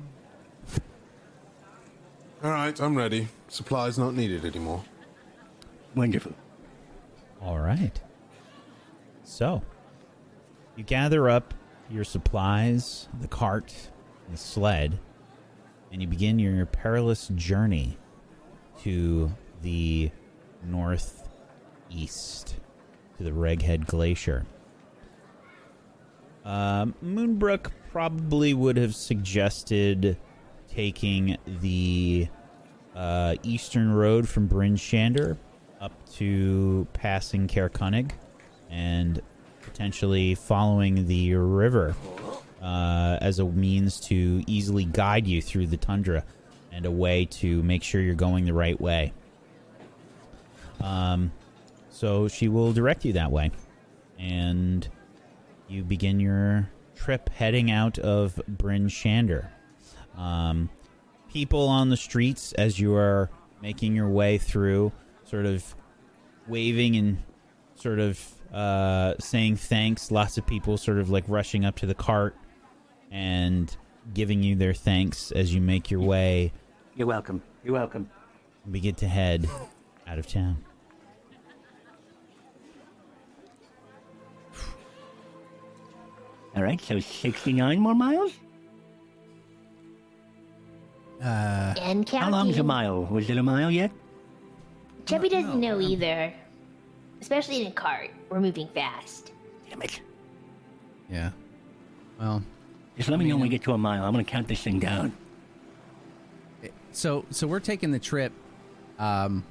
All 2.44 2.52
right, 2.52 2.78
I'm 2.82 2.98
ready. 2.98 3.30
Supplies 3.48 3.98
not 3.98 4.14
needed 4.14 4.44
anymore. 4.44 4.84
Wonderful. 5.96 6.34
All 7.42 7.60
right. 7.60 7.98
So, 9.24 9.62
you 10.76 10.84
gather 10.84 11.30
up 11.30 11.54
your 11.90 12.04
supplies, 12.04 13.08
the 13.20 13.28
cart, 13.28 13.74
the 14.30 14.38
sled, 14.38 15.00
and 15.92 16.02
you 16.02 16.08
begin 16.08 16.40
your 16.40 16.66
perilous 16.66 17.28
journey 17.30 17.98
to 18.82 19.32
the 19.62 20.12
northeast, 20.66 22.56
to 23.18 23.24
the 23.24 23.32
Reghed 23.32 23.86
Glacier. 23.86 24.46
Um, 26.44 26.94
Moonbrook 27.04 27.72
probably 27.92 28.54
would 28.54 28.76
have 28.78 28.96
suggested 28.96 30.18
taking 30.68 31.38
the 31.62 32.28
uh, 32.96 33.36
eastern 33.44 33.94
road 33.94 34.28
from 34.28 34.48
Bryn 34.48 34.76
Shander 34.76 35.38
up 35.80 35.92
to 36.14 36.88
passing 36.94 37.48
Caer-Konig 37.48 38.12
and 38.74 39.22
potentially 39.62 40.34
following 40.36 41.06
the 41.06 41.36
river 41.36 41.96
uh, 42.62 43.18
as 43.22 43.40
a 43.40 43.46
means 43.46 44.00
to 44.00 44.44
easily 44.48 44.84
guide 44.84 45.28
you 45.28 45.42
through 45.42 45.68
the 45.68 45.78
tundra 45.78 46.24
and 46.72 46.86
a 46.86 46.92
way 46.92 47.26
to 47.26 47.62
make 47.62 47.84
sure 47.84 48.02
you're 48.02 48.16
going 48.16 48.46
the 48.46 48.54
right 48.54 48.80
way. 48.82 49.14
Um, 50.82 51.32
so 51.92 52.28
she 52.28 52.48
will 52.48 52.74
direct 52.74 53.06
you 53.06 53.14
that 53.14 53.32
way. 53.32 53.52
And 54.18 54.88
you 55.68 55.84
begin 55.84 56.20
your 56.20 56.70
trip 56.96 57.30
heading 57.30 57.70
out 57.70 58.00
of 58.00 58.42
Bryn 58.48 58.88
Shander. 58.88 59.50
Um, 60.18 60.70
people 61.32 61.68
on 61.68 61.90
the 61.90 61.98
streets 61.98 62.54
as 62.54 62.80
you 62.80 62.96
are 62.96 63.30
making 63.62 63.96
your 63.96 64.10
way 64.10 64.40
through, 64.40 64.92
sort 65.26 65.46
of 65.46 65.76
waving 66.48 66.96
and 66.96 67.24
sort 67.76 68.00
of 68.00 68.33
uh, 68.54 69.16
saying 69.20 69.56
thanks. 69.58 70.12
Lots 70.12 70.38
of 70.38 70.46
people 70.46 70.78
sort 70.78 71.00
of 71.00 71.10
like 71.10 71.24
rushing 71.28 71.66
up 71.66 71.76
to 71.78 71.86
the 71.86 71.96
cart 71.96 72.36
and 73.12 73.76
giving 74.14 74.44
you 74.44 74.56
their 74.56 74.74
thanks 74.74 75.32
as 75.32 75.54
you 75.54 75.62
make 75.62 75.90
your 75.90 76.02
way. 76.02 76.52
You're 76.96 77.08
welcome. 77.08 77.42
You're 77.64 77.74
welcome. 77.74 78.10
We 78.70 78.80
get 78.80 78.98
to 78.98 79.08
head 79.08 79.50
out 80.08 80.20
of 80.20 80.28
town. 80.28 80.64
All 86.56 86.62
right, 86.64 86.80
so 86.80 87.00
69 87.00 87.80
more 87.80 87.96
miles? 87.96 88.32
Uh, 91.22 91.74
And 91.82 92.08
How 92.08 92.30
long's 92.30 92.60
a 92.60 92.64
mile? 92.64 93.06
Was 93.06 93.30
it 93.30 93.38
a 93.38 93.44
mile 93.44 93.72
yet? 93.72 93.92
Chubby 95.06 95.30
doesn't 95.30 95.60
know 95.60 95.80
either. 95.82 96.32
Especially 97.22 97.62
in 97.62 97.68
a 97.68 97.72
cart. 97.72 98.12
We're 98.34 98.40
moving 98.40 98.68
fast. 98.70 99.32
Damn 99.70 99.84
it. 99.84 100.02
yeah. 101.08 101.30
Well, 102.20 102.42
Just 102.98 103.08
let 103.10 103.20
me 103.20 103.26
know 103.26 103.36
when 103.36 103.44
we 103.44 103.50
get 103.50 103.62
to 103.66 103.74
a 103.74 103.78
mile. 103.78 104.04
I'm 104.04 104.12
going 104.12 104.26
to 104.26 104.32
count 104.32 104.48
this 104.48 104.60
thing 104.60 104.80
down. 104.80 105.16
so 106.94 107.26
so 107.30 107.46
we're 107.46 107.60
taking 107.60 107.92
the 107.92 108.00
trip 108.00 108.32
um, 108.98 109.44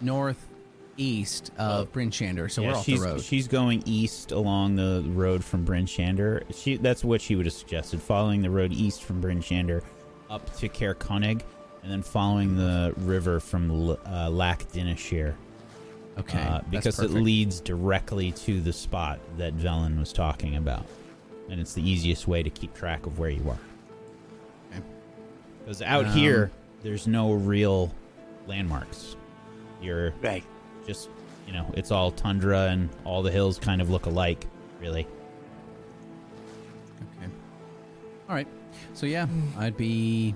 northeast 0.00 1.52
of 1.56 1.92
Bryn 1.92 2.10
Shander, 2.10 2.50
so 2.50 2.62
Yeah, 2.62 2.72
we're 2.72 2.74
off 2.78 2.84
she's, 2.84 3.00
the 3.00 3.06
road. 3.06 3.20
She's 3.20 3.46
going 3.46 3.84
east 3.86 4.32
along 4.32 4.74
the 4.74 5.04
road 5.10 5.44
from 5.44 5.64
Bryn 5.64 5.86
Shander. 5.86 6.42
She 6.56 6.76
that's 6.76 7.04
what 7.04 7.20
she 7.20 7.36
would 7.36 7.46
have 7.46 7.52
suggested, 7.54 8.02
following 8.02 8.42
the 8.42 8.50
road 8.50 8.72
east 8.72 9.04
from 9.04 9.20
Bryn 9.20 9.40
Shander 9.42 9.80
up 10.28 10.52
to 10.56 10.68
Caer 10.68 10.96
Konig, 10.96 11.42
and 11.84 11.92
then 11.92 12.02
following 12.02 12.56
the 12.56 12.94
river 12.96 13.38
from 13.38 13.70
L- 13.70 14.00
uh, 14.04 14.28
Lac 14.28 14.64
Dinneshere. 14.72 15.36
Okay, 16.18 16.40
uh, 16.40 16.60
because 16.70 17.00
it 17.00 17.10
leads 17.10 17.60
directly 17.60 18.30
to 18.32 18.60
the 18.60 18.72
spot 18.72 19.18
that 19.36 19.56
Velen 19.56 19.98
was 19.98 20.12
talking 20.12 20.56
about, 20.56 20.86
and 21.50 21.60
it's 21.60 21.74
the 21.74 21.82
easiest 21.88 22.28
way 22.28 22.42
to 22.42 22.50
keep 22.50 22.72
track 22.74 23.06
of 23.06 23.18
where 23.18 23.30
you 23.30 23.42
are. 23.50 23.58
Okay. 24.72 24.82
Because 25.64 25.82
out 25.82 26.04
Um, 26.06 26.12
here, 26.12 26.50
there's 26.84 27.08
no 27.08 27.32
real 27.32 27.92
landmarks. 28.46 29.16
You're 29.82 30.12
Right. 30.22 30.44
just 30.86 31.08
you 31.48 31.52
know 31.52 31.66
it's 31.74 31.90
all 31.90 32.10
tundra 32.12 32.68
and 32.68 32.88
all 33.04 33.22
the 33.22 33.30
hills 33.30 33.58
kind 33.58 33.82
of 33.82 33.90
look 33.90 34.06
alike 34.06 34.46
really 34.80 35.06
Okay. 37.18 37.32
All 38.28 38.34
right. 38.36 38.48
So 38.94 39.06
yeah, 39.06 39.26
I'd 39.58 39.76
be 39.76 40.34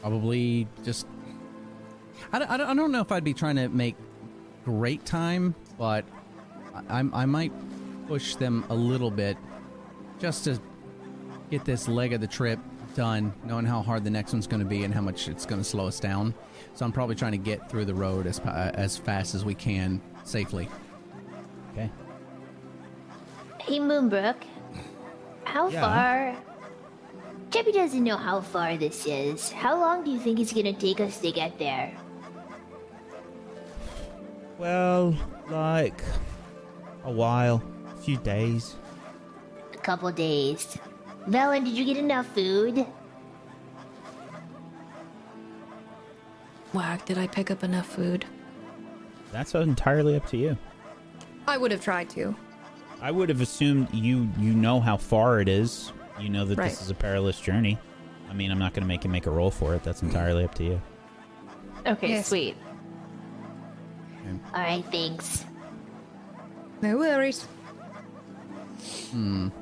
probably 0.00 0.66
just. 0.84 1.06
I 2.32 2.36
I 2.36 2.56
don't- 2.56 2.68
I 2.70 2.74
don't 2.74 2.92
know 2.92 3.00
if 3.00 3.10
I'd 3.12 3.24
be 3.24 3.34
trying 3.34 3.56
to 3.56 3.68
make 3.68 3.96
great 4.64 5.04
time, 5.04 5.54
but 5.78 6.04
I, 6.88 7.00
I 7.12 7.26
might 7.26 7.52
push 8.06 8.34
them 8.36 8.64
a 8.68 8.74
little 8.74 9.10
bit 9.10 9.36
just 10.18 10.44
to 10.44 10.58
get 11.50 11.64
this 11.64 11.88
leg 11.88 12.12
of 12.12 12.20
the 12.20 12.26
trip 12.26 12.58
done, 12.94 13.32
knowing 13.44 13.64
how 13.64 13.82
hard 13.82 14.04
the 14.04 14.10
next 14.10 14.32
one's 14.32 14.46
going 14.46 14.62
to 14.62 14.68
be 14.68 14.84
and 14.84 14.92
how 14.92 15.00
much 15.00 15.28
it's 15.28 15.46
going 15.46 15.60
to 15.60 15.68
slow 15.68 15.86
us 15.86 16.00
down. 16.00 16.34
So 16.74 16.84
I'm 16.84 16.92
probably 16.92 17.14
trying 17.14 17.32
to 17.32 17.38
get 17.38 17.70
through 17.70 17.84
the 17.84 17.94
road 17.94 18.26
as 18.26 18.38
as 18.40 18.96
fast 18.96 19.34
as 19.34 19.44
we 19.44 19.54
can 19.54 20.00
safely. 20.24 20.68
okay 21.72 21.90
Hey, 23.60 23.78
Moonbrook. 23.78 24.36
How 25.44 25.68
Yeah. 25.68 25.80
far? 25.80 26.36
Chubby 27.50 27.72
doesn't 27.72 28.04
know 28.04 28.16
how 28.16 28.40
far 28.40 28.76
this 28.76 29.06
is. 29.06 29.50
How 29.50 29.78
long 29.78 30.04
do 30.04 30.10
you 30.10 30.18
think 30.18 30.38
it's 30.40 30.52
gonna 30.52 30.72
take 30.72 31.00
us 31.00 31.18
to 31.20 31.32
get 31.32 31.58
there? 31.58 31.92
Well 34.58 35.14
like 35.48 36.02
a 37.04 37.10
while 37.10 37.62
a 37.96 37.96
few 38.02 38.16
days 38.18 38.76
A 39.74 39.76
couple 39.78 40.10
days. 40.12 40.76
Velen, 41.28 41.64
did 41.64 41.74
you 41.74 41.84
get 41.84 41.96
enough 41.96 42.26
food? 42.34 42.86
Whack, 46.72 47.04
did 47.06 47.18
I 47.18 47.26
pick 47.26 47.50
up 47.50 47.62
enough 47.62 47.86
food? 47.86 48.24
that's 49.30 49.54
entirely 49.54 50.16
up 50.16 50.26
to 50.28 50.36
you 50.38 50.56
I 51.46 51.58
would 51.58 51.70
have 51.70 51.82
tried 51.82 52.08
to. 52.10 52.34
i 53.02 53.10
would 53.10 53.28
have 53.28 53.40
assumed 53.42 53.88
you 53.92 54.26
you 54.38 54.52
know 54.54 54.80
how 54.80 54.96
far 54.96 55.40
it 55.40 55.48
is 55.48 55.92
you 56.18 56.30
know 56.30 56.44
that 56.46 56.56
Right. 56.58 56.70
this 56.70 56.80
is 56.80 56.88
a 56.90 56.94
perilous 56.94 57.38
journey 57.38 57.78
i 58.30 58.32
mean 58.32 58.50
i'm 58.50 58.58
not 58.58 58.72
going 58.72 58.82
to 58.82 58.88
make 58.88 59.04
you 59.04 59.10
make 59.10 59.26
a 59.26 59.30
roll 59.30 59.50
for 59.50 59.74
it 59.74 59.82
that's 59.84 60.00
entirely 60.02 60.44
up 60.44 60.54
to 60.56 60.64
you 60.64 60.80
Okay, 61.86 62.08
Yes. 62.08 62.28
sweet. 62.28 62.56
Alright, 64.54 64.84
thanks. 64.86 65.44
No 66.82 66.96
worries. 66.98 67.44
Hmm. 69.10 69.48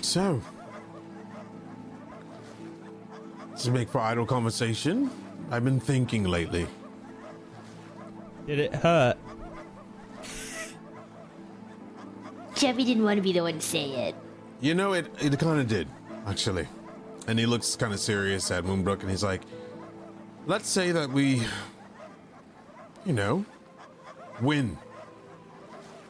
So, 0.00 0.40
to 3.58 3.70
make 3.70 3.90
for 3.90 4.00
idle 4.00 4.24
conversation, 4.24 5.10
I've 5.50 5.64
been 5.64 5.78
thinking 5.78 6.24
lately. 6.24 6.66
did 8.46 8.58
it 8.58 8.74
hurt 8.74 9.18
Chubby 12.60 12.84
didn't 12.84 13.04
want 13.04 13.16
to 13.16 13.22
be 13.22 13.32
the 13.32 13.42
one 13.42 13.54
to 13.54 13.60
say 13.60 14.08
it. 14.08 14.14
You 14.60 14.74
know, 14.74 14.92
it 14.92 15.06
it 15.18 15.38
kind 15.38 15.60
of 15.60 15.66
did, 15.66 15.88
actually. 16.26 16.68
And 17.26 17.38
he 17.38 17.46
looks 17.46 17.74
kind 17.74 17.94
of 17.94 18.00
serious 18.00 18.50
at 18.50 18.64
Moonbrook, 18.64 19.00
and 19.00 19.10
he's 19.10 19.24
like, 19.24 19.40
"Let's 20.46 20.68
say 20.68 20.92
that 20.92 21.10
we, 21.10 21.42
you 23.06 23.14
know, 23.14 23.46
win. 24.42 24.76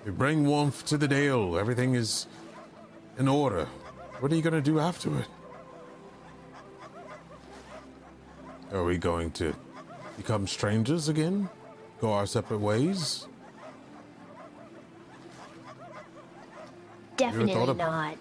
We 0.04 0.12
bring 0.12 0.46
warmth 0.46 0.86
to 0.86 0.96
the 0.96 1.08
Dale. 1.08 1.58
Everything 1.58 1.94
is 1.94 2.26
in 3.18 3.28
order. 3.28 3.66
What 4.20 4.32
are 4.32 4.34
you 4.34 4.42
gonna 4.42 4.60
do 4.60 4.78
after 4.80 5.16
it? 5.18 5.26
Are 8.72 8.84
we 8.84 8.98
going 8.98 9.32
to 9.32 9.54
become 10.16 10.46
strangers 10.46 11.08
again? 11.08 11.48
Go 12.00 12.12
our 12.12 12.26
separate 12.26 12.60
ways? 12.60 13.26
Definitely 17.16 17.54
of- 17.54 17.76
not. 17.76 18.16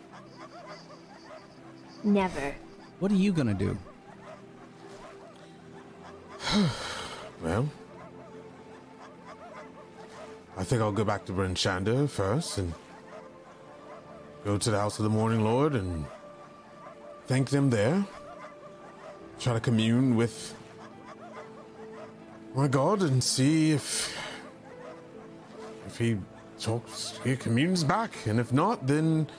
Never. 2.04 2.56
What 3.00 3.12
are 3.12 3.16
you 3.16 3.32
gonna 3.32 3.54
do? 3.54 3.78
Well, 7.42 7.70
I 10.60 10.64
think 10.66 10.82
I'll 10.82 10.92
go 10.92 11.06
back 11.06 11.24
to 11.28 11.32
Bryn 11.32 11.56
Shander 11.56 12.10
first 12.10 12.58
and 12.58 12.74
go 14.44 14.58
to 14.58 14.70
the 14.70 14.78
House 14.78 15.00
of 15.00 15.04
the 15.04 15.10
Morning 15.10 15.42
Lord 15.42 15.74
and 15.74 16.06
thank 17.28 17.50
them 17.50 17.70
there. 17.70 18.06
Try 19.40 19.54
to 19.54 19.62
commune 19.62 20.18
with 20.18 20.54
my 22.54 22.68
God 22.68 23.04
and 23.04 23.24
see 23.24 23.72
if 23.72 24.14
if 25.88 25.98
he 25.98 26.18
talks, 26.60 27.18
he 27.24 27.38
communes 27.38 27.86
back, 27.86 28.12
and 28.26 28.38
if 28.38 28.52
not, 28.52 28.86
then 28.86 29.30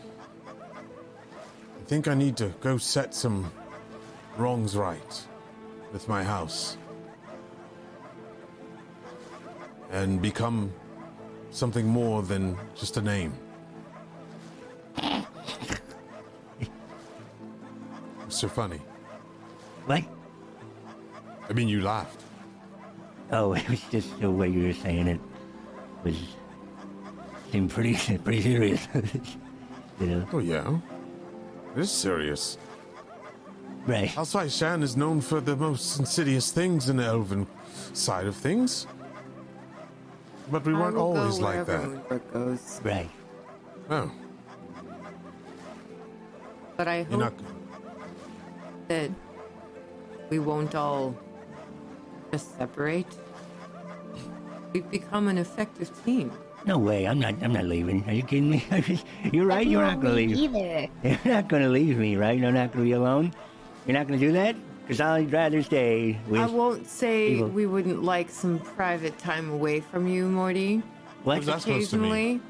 I 0.49 1.85
think 1.85 2.09
I 2.09 2.15
need 2.15 2.39
to 2.39 2.49
go 2.63 2.79
set 2.79 3.15
some 3.15 3.53
wrongs 4.39 4.75
right 4.75 5.27
with 5.93 6.09
my 6.09 6.25
house 6.25 6.79
and 9.91 10.23
become 10.23 10.73
something 11.51 11.87
more 11.87 12.23
than 12.23 12.57
just 12.75 12.97
a 12.97 13.03
name. 13.03 13.33
so 18.29 18.49
Funny. 18.49 18.81
What? 19.87 20.05
I 21.49 21.53
mean, 21.53 21.69
you 21.69 21.83
laughed. 21.83 22.23
Oh, 23.33 23.53
it 23.55 23.69
was 23.69 23.83
just 23.91 24.19
the 24.21 24.31
way 24.31 24.49
you 24.49 24.69
were 24.69 24.73
saying 24.73 25.09
it 25.09 25.21
was 26.05 26.17
seemed 27.51 27.71
pretty 27.71 28.19
pretty 28.25 28.43
serious. 28.43 28.89
you 30.01 30.07
know? 30.07 30.27
Oh, 30.33 30.39
yeah. 30.39 30.79
It 31.77 31.81
is 31.81 31.91
serious. 31.91 32.57
Right. 33.87 34.09
Housefly 34.09 34.49
Shan 34.49 34.83
is 34.83 34.97
known 34.97 35.21
for 35.21 35.41
the 35.41 35.57
most 35.57 35.99
insidious 35.99 36.51
things 36.51 36.89
in 36.89 36.97
the 36.97 37.05
elven 37.05 37.47
side 37.93 38.27
of 38.27 38.37
things. 38.37 38.87
But 40.51 40.65
we 40.65 40.75
weren't 40.75 40.97
always 40.97 41.39
like 41.39 41.65
that. 41.67 42.33
Goes. 42.33 42.81
Right. 42.83 43.11
Oh, 43.89 44.11
But 46.77 46.89
I 46.89 47.07
you're 47.11 47.21
hope 47.21 47.21
not. 47.21 47.35
that 48.89 49.11
we 50.31 50.39
won't 50.39 50.75
all 50.75 51.15
just 52.33 52.57
separate. 52.57 53.07
We've 54.73 54.89
become 54.91 55.29
an 55.29 55.39
effective 55.39 55.91
team. 56.05 56.33
No 56.67 56.79
way. 56.79 57.07
I'm 57.07 57.19
not. 57.19 57.35
I'm 57.43 57.53
not 57.53 57.65
leaving. 57.65 58.05
Are 58.09 58.13
you 58.13 58.23
kidding 58.23 58.51
me? 58.51 58.65
You're 59.33 59.47
right. 59.47 59.67
You 59.67 59.73
You're 59.79 59.83
won't 59.87 59.97
not 59.99 60.03
gonna 60.03 60.15
leave 60.15 60.31
leave. 60.31 60.55
either. 60.55 60.89
You're 61.25 61.35
not 61.35 61.49
gonna 61.49 61.69
leave 61.69 61.97
me, 61.99 62.17
right? 62.17 62.39
You're 62.39 62.53
not 62.53 62.73
gonna 62.73 62.85
be 62.85 62.93
alone. 62.93 63.33
You're 63.87 63.97
not 63.99 64.07
gonna 64.07 64.21
do 64.21 64.33
that 64.33 64.57
because 64.91 65.01
I'd 65.01 65.33
rather 65.33 65.63
stay 65.63 66.19
with. 66.27 66.41
I 66.41 66.47
won't 66.47 66.85
say 66.85 67.35
Evil. 67.35 67.49
we 67.49 67.65
wouldn't 67.67 68.03
like 68.03 68.29
some 68.29 68.59
private 68.59 69.17
time 69.19 69.49
away 69.49 69.79
from 69.79 70.09
you, 70.09 70.29
Morty. 70.29 70.79
What? 71.23 71.37
What's 71.37 71.47
that 71.47 71.63
supposed 71.63 71.91
to 71.91 71.97
mean? 71.97 72.11
Occasionally. 72.11 72.41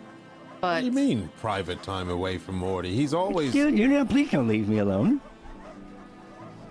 What 0.61 0.81
do 0.81 0.87
you 0.87 0.93
mean, 0.93 1.31
private 1.41 1.83
time 1.83 2.09
away 2.09 2.39
from 2.39 2.55
Morty? 2.55 2.95
He's 2.95 3.13
always. 3.13 3.53
Dude, 3.53 3.79
you 3.79 3.89
know, 3.89 4.07
please 4.07 4.31
don't 4.31 4.49
leave 4.49 4.71
me 4.71 4.79
alone. 4.79 5.21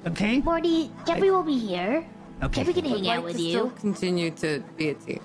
Okay. 0.08 0.40
Morty, 0.40 0.92
Jeffrey 1.06 1.30
will 1.30 1.44
be 1.44 1.60
here. 1.60 2.04
Okay. 2.42 2.64
Jeffrey 2.64 2.74
can 2.74 2.84
would 2.86 2.94
hang 2.94 3.04
like 3.04 3.18
out 3.20 3.24
with 3.26 3.38
to 3.38 3.50
still 3.50 3.66
you. 3.66 3.74
continue 3.80 4.32
to 4.32 4.64
be 4.76 4.90
a 4.90 4.94
team. 4.96 5.20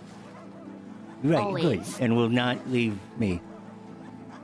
Right. 1.23 1.41
always. 1.41 1.95
Good. 1.95 2.03
And 2.03 2.17
will 2.17 2.29
not 2.29 2.69
leave 2.69 2.99
me. 3.17 3.41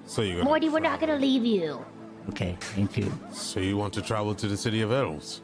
So 0.07 0.23
you. 0.23 0.43
Morty, 0.45 0.71
we're 0.71 0.81
not 0.81 0.99
gonna 0.99 1.17
leave 1.17 1.45
you. 1.45 1.85
Okay. 2.31 2.57
Thank 2.59 2.97
you. 2.97 3.13
So 3.33 3.61
you 3.61 3.77
want 3.77 3.93
to 3.95 4.03
travel 4.03 4.35
to 4.35 4.49
the 4.49 4.57
city 4.57 4.81
of 4.81 4.93
elves? 4.93 5.43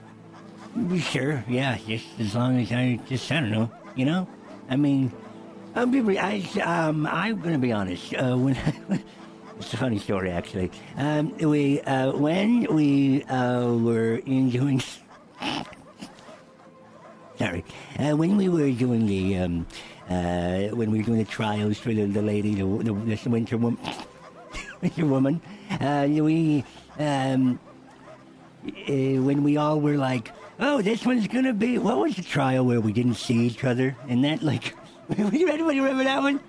Sure, 0.77 1.43
yeah, 1.49 1.79
just 1.87 2.05
as 2.21 2.35
long 2.35 2.61
as 2.61 2.71
I 2.71 3.01
just 3.09 3.31
I 3.33 3.41
don't 3.41 3.51
know, 3.51 3.71
you 3.95 4.05
know. 4.05 4.29
I 4.69 4.77
mean, 4.77 5.11
be 5.75 6.19
I 6.19 6.45
um 6.63 7.07
I'm 7.07 7.41
gonna 7.41 7.59
be 7.59 7.73
honest. 7.73 8.13
Uh, 8.13 8.37
when 8.37 8.57
it's 9.59 9.73
a 9.73 9.77
funny 9.79 9.99
story 9.99 10.31
actually. 10.31 10.71
Um, 10.97 11.35
we 11.39 11.81
uh 11.81 12.13
when 12.13 12.67
we 12.75 13.25
uh 13.25 13.73
were 13.73 14.17
in 14.27 14.51
doing. 14.51 14.83
Sorry, 17.39 17.65
uh, 17.99 18.17
when 18.17 18.37
we 18.37 18.49
were 18.49 18.71
doing 18.71 19.07
the 19.07 19.37
um 19.39 19.67
uh 20.11 20.77
when 20.77 20.91
we 20.91 20.99
were 20.99 21.05
doing 21.05 21.19
the 21.19 21.25
trials 21.25 21.79
for 21.79 21.93
the, 21.93 22.05
the 22.05 22.23
lady 22.23 22.55
the, 22.55 22.65
the 22.65 23.31
winter 23.31 23.57
woman 23.57 23.79
winter 24.83 25.07
woman 25.07 25.41
uh 25.81 26.07
we 26.09 26.65
um 26.99 27.59
uh, 28.67 29.23
when 29.23 29.43
we 29.43 29.57
all 29.57 29.81
were 29.81 29.97
like, 29.97 30.33
"Oh, 30.59 30.83
this 30.83 31.05
one's 31.05 31.27
gonna 31.29 31.53
be." 31.53 31.79
What 31.79 31.99
was 31.99 32.17
the 32.17 32.23
trial 32.23 32.65
where 32.65 32.81
we 32.81 32.93
didn't 32.93 33.15
see 33.15 33.47
each 33.47 33.65
other? 33.65 33.97
And 34.09 34.25
that, 34.25 34.43
like, 34.43 34.75
anybody 35.17 35.81
remember 35.81 36.05
that 36.05 36.23
one? 36.23 36.41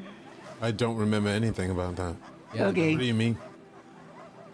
I 0.61 0.71
don't 0.71 0.97
remember 0.97 1.29
anything 1.29 1.69
about 1.71 1.95
that. 1.97 2.15
Yeah, 2.53 2.67
okay. 2.67 2.91
What 2.93 2.99
do 2.99 3.05
you 3.05 3.13
mean? 3.13 3.37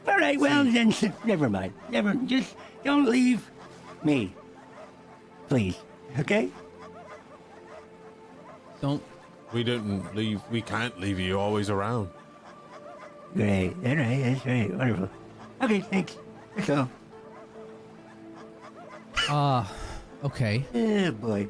All 0.07 0.17
right. 0.17 0.39
Well, 0.39 0.65
then, 0.65 0.93
never 1.23 1.49
mind. 1.49 1.73
Never. 1.89 2.13
Just 2.25 2.55
don't 2.83 3.05
leave 3.05 3.49
me, 4.03 4.35
please. 5.47 5.77
Okay. 6.19 6.49
Don't. 8.81 9.01
We 9.53 9.63
didn't 9.63 10.13
leave. 10.15 10.41
We 10.51 10.61
can't 10.61 10.99
leave 10.99 11.19
you 11.19 11.39
always 11.39 11.69
around. 11.69 12.09
Great. 13.33 13.73
All 13.85 13.95
right. 13.95 14.21
That's 14.23 14.45
right. 14.45 14.73
Wonderful. 14.73 15.09
Okay. 15.61 15.79
Thanks. 15.79 16.17
That's 16.55 16.69
all. 16.69 16.89
Uh, 19.29 19.65
okay. 20.23 20.65
Oh 20.73 21.11
boy. 21.11 21.47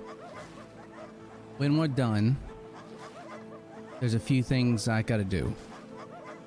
When 1.58 1.78
we're 1.78 1.88
done, 1.88 2.38
there's 4.00 4.14
a 4.14 4.20
few 4.20 4.44
things 4.44 4.88
I 4.88 5.02
gotta 5.02 5.24
do. 5.24 5.54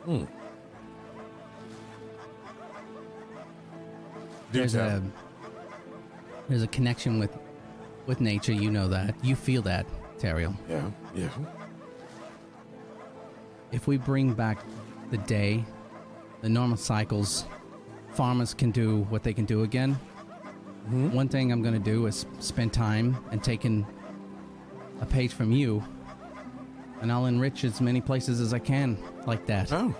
Hmm. 0.04 0.24
Do 4.52 4.60
There's 4.60 4.72
tell. 4.74 4.88
a 4.98 5.02
there's 6.48 6.62
a 6.62 6.68
connection 6.68 7.18
with 7.18 7.36
with 8.06 8.20
nature. 8.20 8.52
You 8.52 8.70
know 8.70 8.88
that. 8.88 9.14
You 9.24 9.34
feel 9.34 9.62
that, 9.62 9.86
Teriel. 10.18 10.54
Yeah, 10.68 10.90
yeah. 11.14 11.28
If 13.72 13.88
we 13.88 13.96
bring 13.96 14.32
back 14.32 14.58
the 15.10 15.18
day, 15.18 15.64
the 16.40 16.48
normal 16.48 16.76
cycles, 16.76 17.46
farmers 18.12 18.54
can 18.54 18.70
do 18.70 19.02
what 19.10 19.24
they 19.24 19.32
can 19.34 19.44
do 19.44 19.64
again. 19.64 19.98
Mm-hmm. 20.86 21.12
One 21.12 21.28
thing 21.28 21.50
I'm 21.50 21.62
gonna 21.62 21.78
do 21.80 22.06
is 22.06 22.26
spend 22.38 22.72
time 22.72 23.16
and 23.32 23.42
taking 23.42 23.84
a 25.00 25.06
page 25.06 25.32
from 25.32 25.50
you, 25.50 25.82
and 27.00 27.10
I'll 27.10 27.26
enrich 27.26 27.64
as 27.64 27.80
many 27.80 28.00
places 28.00 28.40
as 28.40 28.54
I 28.54 28.60
can 28.60 28.96
like 29.26 29.46
that. 29.46 29.72
Oh, 29.72 29.94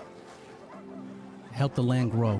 Help 1.51 1.75
the 1.75 1.83
land 1.83 2.11
grow. 2.11 2.39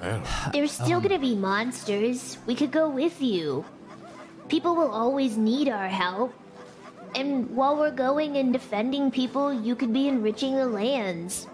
yeah. 0.00 0.50
There's 0.52 0.70
still 0.72 0.98
um, 0.98 1.02
gonna 1.02 1.18
be 1.18 1.34
monsters. 1.34 2.38
We 2.46 2.54
could 2.54 2.70
go 2.70 2.88
with 2.88 3.20
you. 3.20 3.64
People 4.48 4.76
will 4.76 4.90
always 4.90 5.36
need 5.36 5.68
our 5.68 5.88
help. 5.88 6.32
And 7.16 7.50
while 7.56 7.76
we're 7.76 7.90
going 7.90 8.36
and 8.36 8.52
defending 8.52 9.10
people, 9.10 9.52
you 9.52 9.74
could 9.74 9.92
be 9.92 10.06
enriching 10.06 10.54
the 10.54 10.66
lands. 10.66 11.48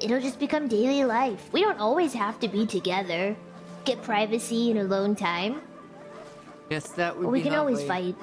It'll 0.00 0.20
just 0.20 0.38
become 0.38 0.68
daily 0.68 1.04
life. 1.04 1.52
We 1.52 1.62
don't 1.62 1.78
always 1.78 2.12
have 2.12 2.38
to 2.40 2.48
be 2.48 2.66
together. 2.66 3.34
Get 3.84 4.02
privacy 4.02 4.70
and 4.70 4.80
alone 4.80 5.16
time. 5.16 5.62
Yes, 6.68 6.88
that 6.92 7.16
would 7.16 7.24
But 7.24 7.32
be 7.32 7.38
we 7.38 7.42
can 7.42 7.54
always 7.54 7.78
lovely. 7.78 8.12
fight. 8.12 8.16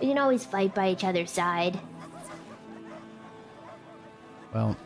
We 0.00 0.08
can 0.08 0.18
always 0.18 0.44
fight 0.44 0.74
by 0.74 0.90
each 0.90 1.04
other's 1.04 1.30
side. 1.30 1.78
Well, 4.54 4.76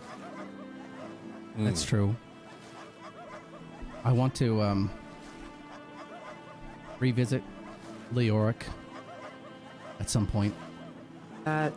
that's 1.59 1.85
true. 1.85 2.15
I 4.05 4.13
want 4.13 4.35
to 4.37 4.61
um 4.61 4.91
revisit 7.01 7.43
Leoric 8.13 8.63
at 10.01 10.11
some 10.11 10.27
point. 10.27 10.55
That 11.45 11.73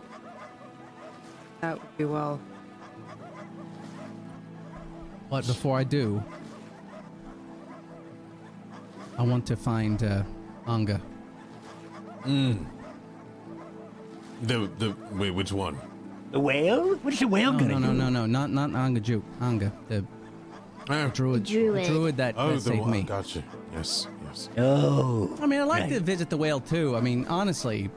that 1.61 1.79
would 1.79 1.97
be 1.97 2.05
well. 2.05 2.39
But 5.29 5.45
before 5.45 5.77
I 5.77 5.83
do, 5.83 6.23
I 9.17 9.23
want 9.23 9.45
to 9.47 9.55
find 9.55 10.01
uh, 10.03 10.23
Anga. 10.67 11.01
The 12.25 12.57
the 14.77 14.95
wait, 15.13 15.31
which 15.31 15.51
one? 15.51 15.77
The 16.31 16.39
whale? 16.39 16.95
What's 16.97 17.19
the 17.19 17.27
whale 17.27 17.53
No, 17.53 17.59
gonna 17.59 17.79
no, 17.79 17.81
no, 17.91 17.93
do? 17.93 17.97
no, 17.97 18.09
no, 18.09 18.25
not 18.25 18.49
not 18.51 18.69
Angajuk. 18.71 19.23
Anga, 19.41 19.71
the 19.89 20.05
Ah, 20.89 21.09
druid, 21.13 21.43
Druid. 21.43 21.85
druid 21.87 22.15
that, 22.15 22.35
oh, 22.37 22.47
that 22.47 22.53
the 22.55 22.61
saved 22.61 22.79
one. 22.79 22.91
me. 22.91 23.01
Gotcha. 23.03 23.43
Yes, 23.73 24.07
yes. 24.25 24.47
Oh. 24.57 25.35
I 25.41 25.45
mean, 25.45 25.59
I 25.59 25.63
like 25.63 25.81
Right. 25.83 25.89
to 25.89 25.99
visit 25.99 26.29
the 26.29 26.37
whale 26.37 26.61
too. 26.61 26.95
I 26.95 27.01
mean, 27.01 27.25
honestly, 27.27 27.89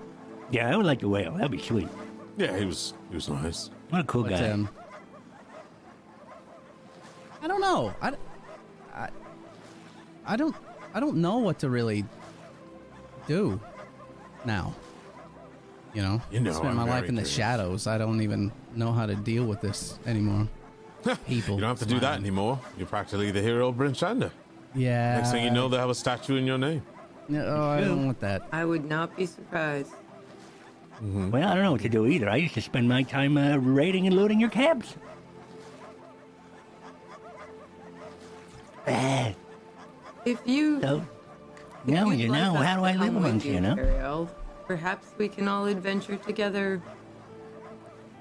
Yeah, 0.50 0.72
I 0.72 0.76
would 0.76 0.86
like 0.86 0.98
the 0.98 1.08
whale. 1.08 1.34
That'd 1.34 1.52
be 1.52 1.60
sweet. 1.62 1.86
Yeah, 2.36 2.56
he 2.58 2.64
was 2.64 2.94
he 3.10 3.14
was 3.14 3.28
nice. 3.28 3.70
What 3.90 4.00
a 4.00 4.04
cool 4.04 4.22
but 4.24 4.30
guy. 4.30 4.50
um, 4.50 4.68
don't 7.48 7.60
know. 7.60 7.94
I, 8.02 8.12
I, 8.94 9.08
I 10.26 10.36
don't. 10.36 10.54
I 10.92 11.00
don't 11.00 11.16
know 11.18 11.38
what 11.38 11.58
to 11.60 11.70
really 11.70 12.04
do 13.26 13.60
now. 14.44 14.74
You 15.94 16.02
know, 16.02 16.22
You 16.30 16.40
know, 16.40 16.52
spent 16.52 16.68
I'm 16.70 16.76
my 16.76 16.82
life 16.84 17.00
very 17.00 17.08
in 17.08 17.14
the 17.16 17.22
curious. 17.22 17.34
shadows. 17.36 17.86
I 17.86 17.98
don't 17.98 18.20
even 18.22 18.52
know 18.74 18.92
how 18.92 19.06
to 19.06 19.14
deal 19.16 19.44
with 19.44 19.60
this 19.60 19.98
anymore. 20.06 20.48
People, 21.26 21.54
You 21.56 21.60
don't 21.62 21.70
have 21.70 21.78
to 21.80 21.86
do 21.86 21.98
that 22.00 22.18
anymore. 22.20 22.60
You're 22.76 22.86
practically 22.86 23.30
the 23.30 23.40
hero 23.42 23.68
of 23.68 23.76
Bryn 23.76 23.92
Shander. 23.92 24.30
Yeah. 24.74 25.16
Next 25.16 25.32
thing 25.32 25.44
you 25.44 25.50
know, 25.50 25.68
they 25.68 25.78
have 25.78 25.90
a 25.90 25.94
statue 25.94 26.36
in 26.36 26.46
your 26.46 26.58
name. 26.58 26.82
No, 27.28 27.44
oh, 27.46 27.68
I 27.68 27.80
don't 27.80 28.06
want 28.06 28.20
that. 28.20 28.42
I 28.52 28.64
would 28.64 28.84
not 28.84 29.16
be 29.16 29.26
surprised. 29.26 29.92
Well, 31.00 31.48
I 31.48 31.54
don't 31.54 31.62
know 31.64 31.72
what 31.72 31.80
to 31.82 31.88
do 31.88 32.06
either. 32.06 32.28
I 32.28 32.36
used 32.36 32.54
to 32.54 32.60
spend 32.60 32.88
my 32.88 33.02
time 33.02 33.36
uh, 33.36 33.56
raiding 33.56 34.06
and 34.06 34.14
looting 34.14 34.38
your 34.38 34.50
cabs. 34.50 34.96
Ah, 38.86 39.32
If 40.24 40.40
you 40.44 40.80
so, 40.80 41.06
now 41.84 42.10
you'd 42.10 42.20
you 42.20 42.28
know 42.28 42.54
how 42.54 42.76
do 42.76 42.84
I 42.84 42.92
live 42.92 43.00
come 43.00 43.14
with 43.14 43.24
amongst 43.24 43.46
you, 43.46 43.60
know? 43.60 43.76
Ariel, 43.76 44.30
perhaps 44.66 45.08
we 45.18 45.28
can 45.28 45.48
all 45.48 45.66
adventure 45.66 46.16
together 46.16 46.82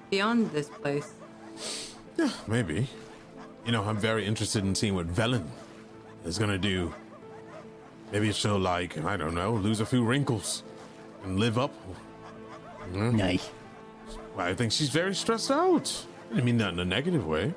beyond 0.09 0.51
this 0.51 0.69
place. 0.69 1.13
Maybe. 2.47 2.87
You 3.65 3.71
know, 3.71 3.83
I'm 3.83 3.97
very 3.97 4.25
interested 4.25 4.63
in 4.63 4.73
seeing 4.75 4.95
what 4.95 5.07
Velen 5.07 5.45
is 6.25 6.37
gonna 6.37 6.57
do. 6.57 6.93
Maybe 8.11 8.31
she'll, 8.31 8.57
like, 8.57 8.97
I 9.03 9.17
don't 9.17 9.35
know, 9.35 9.53
lose 9.53 9.81
a 9.81 9.85
few 9.85 10.03
wrinkles 10.03 10.63
and 11.23 11.39
live 11.39 11.57
up. 11.57 11.71
Hmm? 12.91 13.15
Nice. 13.15 13.49
I 14.37 14.53
think 14.53 14.71
she's 14.71 14.89
very 14.89 15.13
stressed 15.13 15.51
out. 15.51 16.05
I 16.33 16.41
mean 16.41 16.57
that 16.57 16.73
in 16.73 16.79
a 16.79 16.85
negative 16.85 17.27
way. 17.27 17.53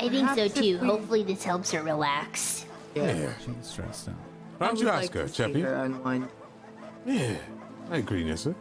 I 0.00 0.08
think 0.08 0.30
so 0.30 0.48
too. 0.48 0.78
we- 0.80 0.86
Hopefully, 0.86 1.22
this 1.22 1.42
helps 1.44 1.70
her 1.72 1.82
relax. 1.82 2.66
Yeah. 2.94 3.32
She's 3.44 3.54
stressed 3.62 4.08
out. 4.08 4.14
Why 4.58 4.66
don't 4.68 4.76
I 4.76 4.80
you 4.80 4.84
would 4.86 4.94
ask 4.94 5.02
like 5.02 5.14
her, 5.14 5.22
to 5.22 5.28
see 5.28 5.42
Cheppy? 5.42 5.62
her. 5.62 6.28
Yeah, 7.06 7.36
I 7.90 7.96
agree, 7.98 8.24
Nissa. 8.24 8.54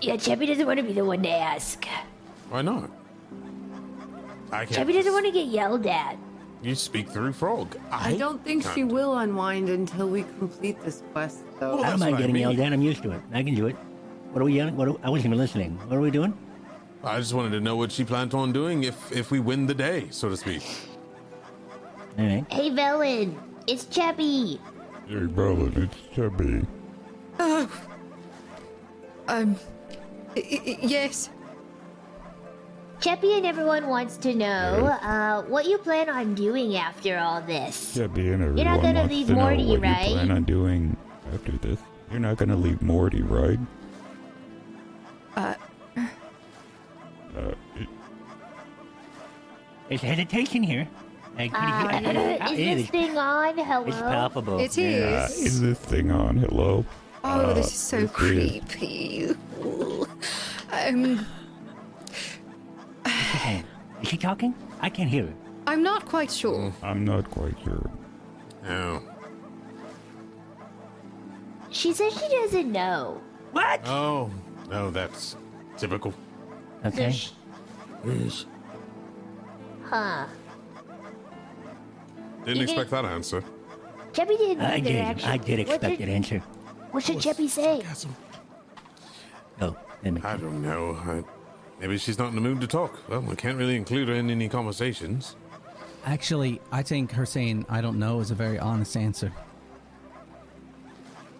Yeah, 0.00 0.16
Cheppy 0.16 0.46
doesn't 0.46 0.66
want 0.66 0.78
to 0.78 0.82
be 0.82 0.92
the 0.92 1.04
one 1.04 1.22
to 1.22 1.30
ask. 1.30 1.84
Why 2.48 2.62
not? 2.62 2.90
I 4.50 4.64
can't. 4.64 4.88
Cheppy 4.88 4.94
doesn't 4.94 5.12
want 5.12 5.26
to 5.26 5.32
get 5.32 5.46
yelled 5.46 5.86
at. 5.86 6.16
You 6.62 6.74
speak 6.74 7.08
through 7.08 7.32
frog. 7.32 7.76
I 7.90 8.16
don't 8.16 8.42
think 8.44 8.62
she 8.64 8.80
can't. 8.80 8.92
will 8.92 9.16
unwind 9.18 9.68
until 9.70 10.08
we 10.08 10.24
complete 10.38 10.80
this 10.82 11.02
quest, 11.12 11.38
though. 11.58 11.76
Well, 11.76 11.78
I 11.78 11.82
that's 11.82 11.92
don't 11.92 12.00
mind 12.00 12.12
what 12.12 12.18
I 12.18 12.20
getting 12.22 12.34
mean. 12.34 12.42
yelled 12.42 12.60
at. 12.60 12.72
I'm 12.72 12.82
used 12.82 13.02
to 13.04 13.12
it. 13.12 13.20
I 13.32 13.42
can 13.42 13.54
do 13.54 13.66
it. 13.66 13.76
What 14.32 14.42
are 14.42 14.44
we 14.44 14.54
yelling? 14.54 14.76
What 14.76 14.88
are, 14.88 14.96
I 15.02 15.08
wasn't 15.10 15.26
even 15.26 15.38
listening. 15.38 15.78
What 15.88 15.96
are 15.96 16.00
we 16.00 16.10
doing? 16.10 16.36
I 17.02 17.18
just 17.18 17.32
wanted 17.32 17.50
to 17.50 17.60
know 17.60 17.76
what 17.76 17.90
she 17.92 18.04
planned 18.04 18.34
on 18.34 18.52
doing 18.52 18.84
if 18.84 19.10
if 19.12 19.30
we 19.30 19.40
win 19.40 19.66
the 19.66 19.74
day, 19.74 20.08
so 20.10 20.28
to 20.28 20.36
speak. 20.36 20.62
All 22.18 22.26
right. 22.26 22.44
Hey, 22.50 22.70
Velen, 22.70 23.34
it's 23.66 23.84
Cheppy. 23.86 24.58
Hey, 25.08 25.26
Bellin, 25.26 25.72
it's 25.90 25.96
Chubby. 26.14 26.66
Um, 29.28 29.56
y- 30.36 30.42
y- 30.66 30.78
yes. 30.82 31.30
Cheppy 33.00 33.36
and 33.38 33.46
everyone 33.46 33.86
wants 33.88 34.16
to 34.18 34.34
know 34.34 34.44
uh, 35.02 35.42
what 35.44 35.64
you 35.66 35.78
plan 35.78 36.10
on 36.10 36.34
doing 36.34 36.76
after 36.76 37.16
all 37.18 37.40
this. 37.40 37.94
Chubby 37.94 38.28
and 38.32 38.42
everyone 38.42 38.56
You're 38.58 38.66
not 38.66 38.82
gonna 38.82 39.00
wants 39.00 39.14
leave 39.14 39.26
to 39.28 39.32
know 39.34 39.40
Morty, 39.40 39.66
what 39.68 39.80
right? 39.80 40.08
you 40.08 40.14
plan 40.16 40.30
on 40.32 40.42
doing 40.44 40.96
after 41.32 41.52
this. 41.52 41.78
You're 42.10 42.20
not 42.20 42.36
gonna 42.36 42.56
leave 42.56 42.82
Morty, 42.82 43.22
right? 43.22 43.58
Uh, 45.36 45.54
Uh, 47.36 47.52
it- 47.76 47.88
There's 49.88 50.00
hesitation 50.02 50.62
here. 50.62 50.86
I 51.38 51.48
could 51.48 51.56
Uh, 51.58 52.48
hear 52.48 52.76
is 52.76 52.82
this 52.82 52.90
thing 52.90 53.16
on? 53.18 53.56
Hello? 53.58 53.84
It's 53.86 53.96
palpable. 53.96 54.58
it 54.58 54.76
yeah, 54.76 55.26
is. 55.26 55.38
is 55.38 55.60
this 55.60 55.78
thing 55.78 56.10
on? 56.10 56.36
Hello? 56.38 56.84
Oh, 57.24 57.28
Uh, 57.28 57.54
this 57.54 57.66
is 57.68 57.72
so 57.74 57.96
this 58.00 58.10
is- 58.10 58.16
creepy. 58.16 59.34
Ooh. 59.64 60.06
Um, 60.72 61.26
Hey, 63.06 63.64
Is 64.02 64.08
she 64.08 64.16
talking? 64.16 64.54
I 64.80 64.88
can't 64.90 65.08
hear 65.10 65.26
her. 65.26 65.32
I'm 65.66 65.82
not 65.82 66.04
quite 66.06 66.30
sure. 66.30 66.72
I'm 66.82 67.04
not 67.04 67.30
quite 67.30 67.54
sure. 67.64 67.90
Oh. 68.68 69.02
She 71.70 71.92
says 71.92 72.12
she 72.18 72.28
doesn't 72.28 72.70
know. 72.70 73.20
What? 73.52 73.80
Oh. 73.86 74.30
No, 74.70 74.90
that's 74.90 75.36
typical. 75.76 76.12
Okay. 76.84 77.12
sh- 77.12 77.32
Yes. 78.04 78.46
Huh. 79.84 80.26
Didn't 82.44 82.56
You 82.56 82.62
expect 82.62 82.90
that 82.90 83.04
answer. 83.04 83.44
Cheppy 84.12 84.38
didn't 84.38 84.62
I 84.62 84.76
either, 84.76 84.88
did. 84.88 84.96
actually. 85.00 85.28
I 85.30 85.36
did 85.36 85.58
expect 85.60 85.98
did- 85.98 86.08
an 86.08 86.14
answer. 86.14 86.38
What 86.90 87.04
should 87.04 87.16
oh, 87.16 87.18
Cheppy 87.20 87.48
say? 87.48 87.82
Oh, 89.60 89.76
I 90.02 90.36
don't 90.36 90.62
know. 90.62 90.96
I, 91.04 91.22
maybe 91.80 91.98
she's 91.98 92.18
not 92.18 92.30
in 92.30 92.34
the 92.34 92.40
mood 92.40 92.60
to 92.62 92.66
talk. 92.66 92.98
Well, 93.08 93.20
we 93.20 93.36
can't 93.36 93.56
really 93.58 93.76
include 93.76 94.08
her 94.08 94.14
in 94.14 94.30
any 94.30 94.48
conversations. 94.48 95.36
Actually, 96.06 96.60
I 96.72 96.82
think 96.82 97.12
her 97.12 97.26
saying 97.26 97.66
"I 97.68 97.80
don't 97.82 97.98
know" 97.98 98.20
is 98.20 98.30
a 98.30 98.34
very 98.34 98.58
honest 98.58 98.96
answer, 98.96 99.30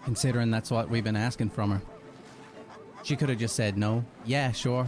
considering 0.04 0.50
that's 0.50 0.70
what 0.70 0.88
we've 0.90 1.02
been 1.02 1.16
asking 1.16 1.50
from 1.50 1.70
her. 1.70 1.82
She 3.02 3.16
could 3.16 3.30
have 3.30 3.38
just 3.38 3.56
said 3.56 3.78
no. 3.78 4.04
Yeah, 4.26 4.52
sure. 4.52 4.86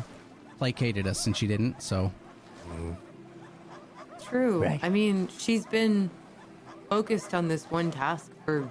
Placated 0.59 1.07
us, 1.07 1.27
and 1.27 1.37
she 1.37 1.47
didn't. 1.47 1.83
So 1.83 2.13
True. 4.23 4.63
Right. 4.63 4.81
I 4.83 4.89
mean, 4.89 5.29
she's 5.39 5.67
been 5.67 6.11
focused 6.89 7.35
on 7.35 7.49
this 7.49 7.65
one 7.67 7.91
task 7.91 8.31
for 8.45 8.69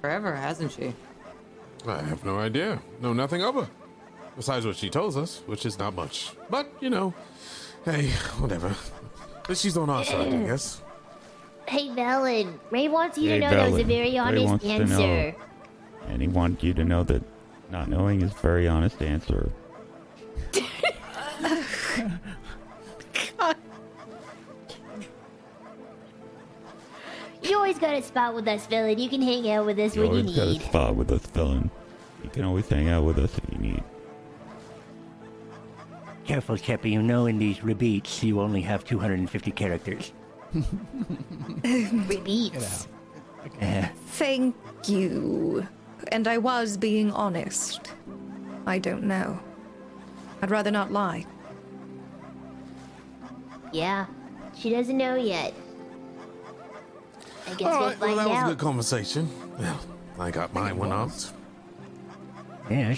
forever, 0.00 0.34
hasn't 0.34 0.72
she? 0.72 0.92
I 1.86 2.02
have 2.02 2.24
no 2.24 2.38
idea. 2.38 2.80
Know 3.00 3.12
nothing 3.12 3.42
of 3.42 3.54
her. 3.54 3.68
Besides 4.36 4.66
what 4.66 4.76
she 4.76 4.88
tells 4.88 5.16
us, 5.16 5.42
which 5.46 5.66
is 5.66 5.78
not 5.78 5.94
much. 5.94 6.30
But, 6.48 6.70
you 6.80 6.90
know, 6.90 7.12
hey, 7.84 8.10
whatever. 8.38 8.74
But 9.46 9.56
she's 9.56 9.76
on 9.76 9.90
our 9.90 10.04
side, 10.04 10.32
I 10.32 10.46
guess. 10.46 10.80
Hey, 11.66 11.88
Velen, 11.88 12.58
Ray 12.70 12.88
wants 12.88 13.18
you 13.18 13.30
Hey, 13.30 13.40
to 13.40 13.46
know 13.46 13.50
that 13.50 13.70
was 13.72 13.80
a 13.80 13.84
Velen, 13.84 13.86
very 13.86 14.10
Ray 14.12 14.18
honest 14.18 14.46
wants 14.46 14.64
to 14.64 14.84
know. 14.84 15.00
answer. 15.00 15.36
And 16.08 16.22
he 16.22 16.28
wants 16.28 16.62
you 16.62 16.72
to 16.74 16.84
know 16.84 17.02
that 17.04 17.22
not 17.70 17.88
knowing 17.88 18.22
is 18.22 18.30
a 18.30 18.34
very 18.36 18.68
honest 18.68 19.02
answer. 19.02 19.50
You 27.42 27.56
always 27.56 27.78
got 27.78 27.94
a 27.94 28.02
spot 28.02 28.34
with 28.34 28.48
us, 28.48 28.66
villain. 28.66 28.98
You 28.98 29.08
can 29.08 29.22
hang 29.22 29.48
out 29.50 29.64
with 29.64 29.78
us 29.78 29.94
You 29.94 30.02
when 30.02 30.12
you 30.12 30.18
always 30.20 30.36
got 30.36 30.48
a 30.48 30.52
need. 30.52 30.62
spot 30.62 30.96
with 30.96 31.12
us, 31.12 31.24
villain. 31.26 31.70
You 32.24 32.30
can 32.30 32.44
always 32.44 32.68
hang 32.68 32.88
out 32.88 33.04
with 33.04 33.18
us 33.18 33.38
if 33.38 33.44
you 33.52 33.58
need. 33.58 33.82
Careful, 36.24 36.56
Cheppy. 36.56 36.90
You 36.90 37.00
know 37.02 37.26
in 37.26 37.38
these 37.38 37.58
rebeats 37.58 38.22
you 38.22 38.40
only 38.40 38.60
have 38.62 38.84
250 38.84 39.50
characters. 39.52 40.12
Repeats. 41.64 42.88
Uh, 43.62 43.86
Thank 44.08 44.54
you. 44.86 45.66
And 46.08 46.26
I 46.26 46.38
was 46.38 46.76
being 46.76 47.12
honest. 47.12 47.92
I 48.66 48.78
don't 48.78 49.04
know. 49.04 49.38
I'd 50.42 50.50
rather 50.50 50.70
not 50.70 50.92
lie. 50.92 51.26
Yeah, 53.72 54.06
she 54.56 54.70
doesn't 54.70 54.96
know 54.96 55.16
yet. 55.16 55.52
I 57.46 57.54
guess 57.54 57.68
All 57.74 57.80
we'll 57.80 57.88
right, 57.88 58.00
well, 58.00 58.16
find 58.16 58.18
that 58.18 58.28
was 58.28 58.42
a 58.42 58.54
good 58.54 58.58
conversation. 58.58 59.28
Well, 59.58 59.80
I 60.18 60.30
got 60.30 60.52
my 60.54 60.72
one 60.72 60.92
out. 60.92 61.32
yeah, 62.70 62.94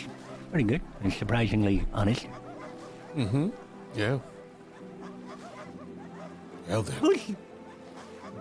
pretty 0.51 0.65
good 0.65 0.81
and 1.03 1.12
surprisingly 1.12 1.85
honest. 1.93 2.27
Mm-hmm. 3.17 3.49
Yeah. 3.95 4.19
Well, 6.69 6.83
then. 6.83 6.97
Who's 6.99 7.21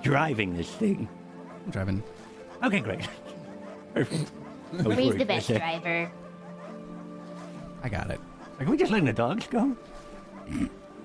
driving 0.03 0.55
this 0.55 0.69
thing? 0.69 1.07
I'm 1.65 1.71
driving. 1.71 2.03
Okay, 2.63 2.79
great. 2.79 3.07
Perfect. 3.93 4.31
I 4.73 4.81
was 4.83 4.97
Ray's 4.97 5.07
worried. 5.07 5.21
the 5.21 5.25
best 5.25 5.47
driver. 5.47 6.11
I 7.81 7.89
got 7.89 8.11
it. 8.11 8.19
Are 8.59 8.65
we 8.65 8.77
just 8.77 8.91
letting 8.91 9.05
the 9.05 9.13
dogs 9.13 9.47
go? 9.47 9.75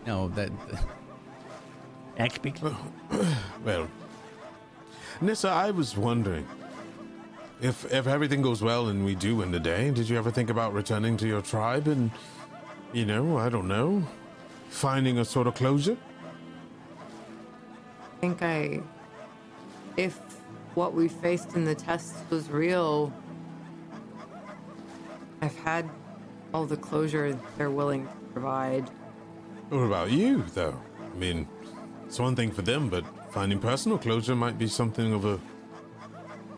No, 0.06 0.28
that. 0.28 0.50
That 2.16 2.32
speaks. 2.34 2.60
Well, 3.64 3.88
Nissa, 5.20 5.48
I 5.48 5.70
was 5.70 5.96
wondering 5.96 6.46
if 7.60 7.90
if 7.92 8.06
everything 8.06 8.42
goes 8.42 8.60
well 8.60 8.88
and 8.88 9.04
we 9.04 9.14
do 9.14 9.36
win 9.36 9.52
the 9.52 9.60
day, 9.60 9.90
did 9.90 10.08
you 10.08 10.18
ever 10.18 10.30
think 10.30 10.50
about 10.50 10.72
returning 10.72 11.16
to 11.18 11.26
your 11.26 11.42
tribe 11.42 11.86
and, 11.86 12.10
you 12.92 13.04
know, 13.04 13.38
I 13.38 13.48
don't 13.48 13.68
know, 13.68 14.04
finding 14.68 15.18
a 15.18 15.24
sort 15.24 15.46
of 15.46 15.54
closure? 15.54 15.96
I 18.02 18.20
think 18.20 18.42
I. 18.42 18.80
If 19.96 20.18
what 20.74 20.92
we 20.92 21.06
faced 21.06 21.54
in 21.54 21.64
the 21.64 21.74
tests 21.74 22.20
was 22.30 22.50
real, 22.50 23.12
I've 25.40 25.56
had 25.58 25.88
all 26.54 26.64
the 26.64 26.76
closure 26.76 27.36
they're 27.58 27.70
willing 27.70 28.06
to 28.06 28.12
provide. 28.32 28.88
What 29.70 29.80
about 29.80 30.10
you, 30.12 30.44
though? 30.54 30.80
I 31.12 31.16
mean, 31.18 31.48
it's 32.06 32.20
one 32.20 32.36
thing 32.36 32.52
for 32.52 32.62
them, 32.62 32.88
but 32.88 33.04
finding 33.32 33.58
personal 33.58 33.98
closure 33.98 34.36
might 34.36 34.56
be 34.56 34.68
something 34.68 35.12
of 35.12 35.24
a, 35.24 35.38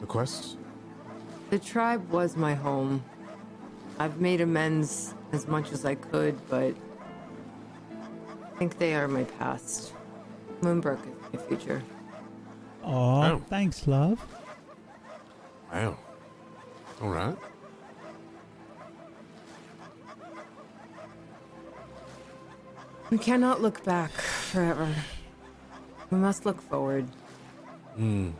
a 0.02 0.06
quest. 0.06 0.58
The 1.48 1.58
tribe 1.58 2.08
was 2.10 2.36
my 2.36 2.54
home. 2.54 3.02
I've 3.98 4.20
made 4.20 4.42
amends 4.42 5.14
as 5.32 5.48
much 5.48 5.72
as 5.72 5.86
I 5.86 5.94
could, 5.94 6.38
but 6.50 6.74
I 7.90 8.58
think 8.58 8.76
they 8.78 8.94
are 8.94 9.08
my 9.08 9.24
past. 9.24 9.94
Moonbrook 10.60 11.00
is 11.32 11.40
my 11.40 11.46
future. 11.46 11.82
Oh, 12.84 13.22
Oh. 13.22 13.42
thanks, 13.48 13.86
love. 13.86 14.24
Wow. 15.72 15.96
All 17.00 17.08
right. 17.08 17.36
We 23.10 23.18
cannot 23.18 23.60
look 23.62 23.84
back 23.84 24.10
forever. 24.10 24.92
We 26.10 26.18
must 26.18 26.44
look 26.46 26.60
forward. 26.60 27.06
Hmm. 27.94 28.30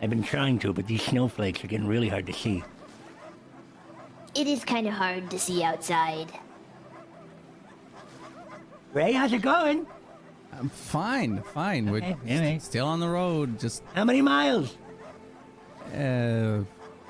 I've 0.00 0.10
been 0.10 0.22
trying 0.22 0.58
to, 0.60 0.72
but 0.72 0.86
these 0.86 1.02
snowflakes 1.02 1.64
are 1.64 1.66
getting 1.66 1.86
really 1.88 2.08
hard 2.08 2.26
to 2.26 2.32
see. 2.32 2.62
It 4.34 4.46
is 4.46 4.64
kind 4.64 4.86
of 4.86 4.92
hard 4.94 5.30
to 5.30 5.38
see 5.38 5.62
outside. 5.64 6.28
Ray, 8.92 9.12
how's 9.12 9.32
it 9.32 9.42
going? 9.42 9.86
I'm 10.52 10.68
fine, 10.68 11.42
fine. 11.42 11.90
We're 11.90 11.98
Okay, 11.98 12.16
all 12.30 12.40
right. 12.40 12.62
still 12.62 12.86
on 12.86 13.00
the 13.00 13.08
road. 13.08 13.58
Just 13.58 13.82
How 13.94 14.04
many 14.04 14.22
miles? 14.22 14.76
uh, 15.96 16.60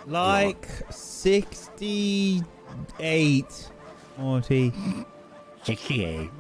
Like 0.07 0.67
68, 0.91 2.45
40. 4.17 4.73
68. 5.69 6.31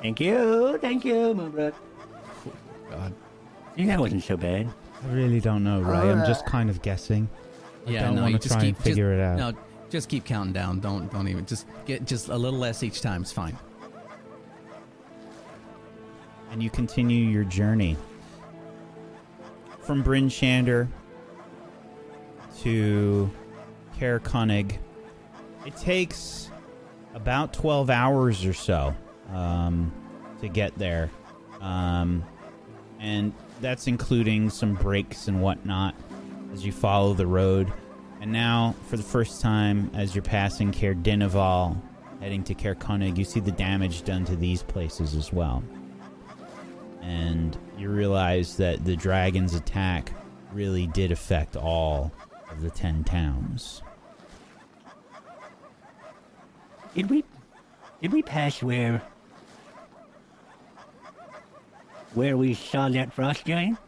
Thank 0.00 0.20
you, 0.20 0.78
thank 0.78 1.04
you, 1.04 1.14
Moonbrook. 1.14 1.74
God. 2.90 3.14
Yeah, 3.76 3.86
that 3.86 4.00
wasn't 4.00 4.22
so 4.22 4.36
bad. 4.36 4.68
I 5.02 5.12
really 5.12 5.40
don't 5.40 5.64
know, 5.64 5.80
Ray. 5.80 5.96
I'm 5.96 6.26
just 6.26 6.46
kind 6.46 6.70
of 6.70 6.82
guessing. 6.82 7.28
Yeah, 7.86 8.00
I 8.00 8.02
don't 8.04 8.16
no, 8.16 8.22
wanna 8.22 8.32
you 8.34 8.38
just 8.38 8.54
try 8.54 8.62
keep 8.62 8.76
and 8.76 8.84
figure 8.84 9.16
just, 9.16 9.38
it 9.38 9.42
out. 9.42 9.54
No, 9.54 9.60
just 9.90 10.08
keep 10.08 10.24
counting 10.24 10.52
down. 10.52 10.80
Don't 10.80 11.10
don't 11.12 11.28
even 11.28 11.46
just 11.46 11.66
get 11.86 12.04
just 12.04 12.28
a 12.28 12.36
little 12.36 12.58
less 12.58 12.82
each 12.82 13.00
time. 13.00 13.22
It's 13.22 13.32
fine. 13.32 13.56
and 16.54 16.62
you 16.62 16.70
continue 16.70 17.24
your 17.24 17.42
journey 17.42 17.96
from 19.80 20.04
Bryn 20.04 20.28
Shander 20.28 20.86
to 22.60 23.28
Caer 23.98 24.20
Konig. 24.20 24.78
It 25.66 25.76
takes 25.76 26.43
about 27.14 27.52
12 27.52 27.90
hours 27.90 28.44
or 28.44 28.52
so 28.52 28.94
um, 29.32 29.92
to 30.40 30.48
get 30.48 30.76
there. 30.76 31.10
Um, 31.60 32.24
and 33.00 33.32
that's 33.60 33.86
including 33.86 34.50
some 34.50 34.74
breaks 34.74 35.28
and 35.28 35.40
whatnot 35.40 35.94
as 36.52 36.64
you 36.66 36.72
follow 36.72 37.14
the 37.14 37.26
road. 37.26 37.72
And 38.20 38.32
now, 38.32 38.74
for 38.88 38.96
the 38.96 39.02
first 39.02 39.40
time, 39.40 39.90
as 39.94 40.14
you're 40.14 40.22
passing 40.22 40.72
Caer 40.72 40.94
Dinaval, 40.94 41.80
heading 42.20 42.42
to 42.44 42.54
Caer 42.54 42.74
Konig, 42.74 43.18
you 43.18 43.24
see 43.24 43.40
the 43.40 43.52
damage 43.52 44.04
done 44.04 44.24
to 44.26 44.36
these 44.36 44.62
places 44.62 45.14
as 45.14 45.32
well 45.32 45.62
and 47.04 47.56
you 47.78 47.90
realize 47.90 48.56
that 48.56 48.84
the 48.84 48.96
dragon's 48.96 49.54
attack 49.54 50.12
really 50.52 50.86
did 50.88 51.12
affect 51.12 51.56
all 51.56 52.10
of 52.50 52.62
the 52.62 52.70
ten 52.70 53.04
towns. 53.04 53.82
Did 56.94 57.10
we 57.10 57.24
did 58.00 58.12
we 58.12 58.22
pass 58.22 58.62
where 58.62 59.02
where 62.14 62.36
we 62.36 62.54
saw 62.54 62.88
that 62.90 63.12
frost 63.12 63.44
giant? 63.44 63.78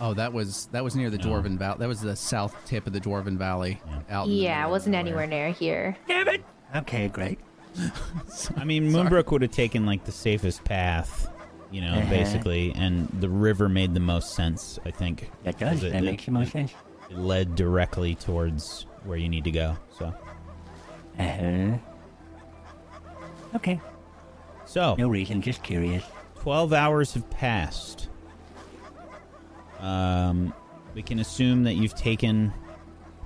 Oh, 0.00 0.14
that 0.14 0.32
was 0.32 0.66
that 0.72 0.82
was 0.82 0.96
near 0.96 1.10
the 1.10 1.18
No. 1.18 1.24
Dwarven 1.26 1.56
Valley. 1.58 1.78
That 1.78 1.88
was 1.88 2.00
the 2.00 2.16
south 2.16 2.56
tip 2.66 2.86
of 2.86 2.92
the 2.92 3.00
Dwarven 3.00 3.36
Valley. 3.36 3.80
Out. 4.10 4.28
Yeah, 4.28 4.66
it 4.66 4.70
wasn't 4.70 4.94
anywhere 4.96 5.26
near 5.26 5.50
here. 5.50 5.96
Damn 6.08 6.28
it! 6.28 6.44
Okay, 6.74 7.08
great. 7.08 7.38
I 8.56 8.64
mean, 8.64 8.90
Moonbrook 8.90 9.30
would 9.30 9.42
have 9.42 9.50
taken 9.50 9.84
like 9.86 10.04
the 10.04 10.12
safest 10.12 10.64
path, 10.64 11.28
you 11.70 11.80
know, 11.80 11.92
Uh-huh. 11.94 12.10
basically, 12.10 12.72
and 12.74 13.08
the 13.20 13.28
river 13.28 13.68
made 13.68 13.94
the 13.94 14.00
most 14.00 14.34
sense. 14.34 14.78
I 14.84 14.90
think 14.90 15.30
That 15.44 15.58
does. 15.58 15.70
'cause 15.80 15.84
it- 15.84 15.92
That 15.92 16.02
it- 16.04 16.06
makes 16.06 16.24
the 16.24 16.30
most 16.32 16.52
sense. 16.52 16.72
It 17.10 17.18
led 17.18 17.54
directly 17.54 18.14
towards 18.14 18.86
where 19.04 19.18
you 19.18 19.28
need 19.28 19.44
to 19.44 19.50
go. 19.50 19.76
So, 19.98 20.06
Uh 21.18 21.22
huh. 21.22 21.78
Okay. 23.54 23.80
so 24.64 24.94
No 24.98 25.08
reason, 25.08 25.40
just 25.42 25.62
curious. 25.62 26.04
12 26.40 26.72
hours 26.72 27.14
have 27.14 27.28
passed. 27.30 28.08
Um, 29.80 30.52
we 30.94 31.02
can 31.02 31.18
assume 31.18 31.64
that 31.64 31.74
you've 31.74 31.94
taken 31.94 32.52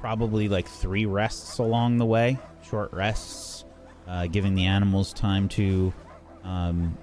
probably 0.00 0.48
like 0.48 0.68
three 0.68 1.06
rests 1.06 1.58
along 1.58 1.98
the 1.98 2.06
way, 2.06 2.38
short 2.62 2.92
rests, 2.92 3.64
uh, 4.06 4.26
giving 4.26 4.54
the 4.54 4.66
animals 4.66 5.12
time 5.12 5.48
to 5.50 5.92
um, 6.44 6.96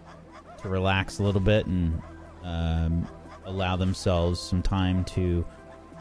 to 0.61 0.69
relax 0.69 1.19
a 1.19 1.23
little 1.23 1.41
bit 1.41 1.65
and 1.67 2.01
um, 2.43 3.07
allow 3.45 3.75
themselves 3.75 4.39
some 4.39 4.61
time 4.61 5.03
to 5.05 5.45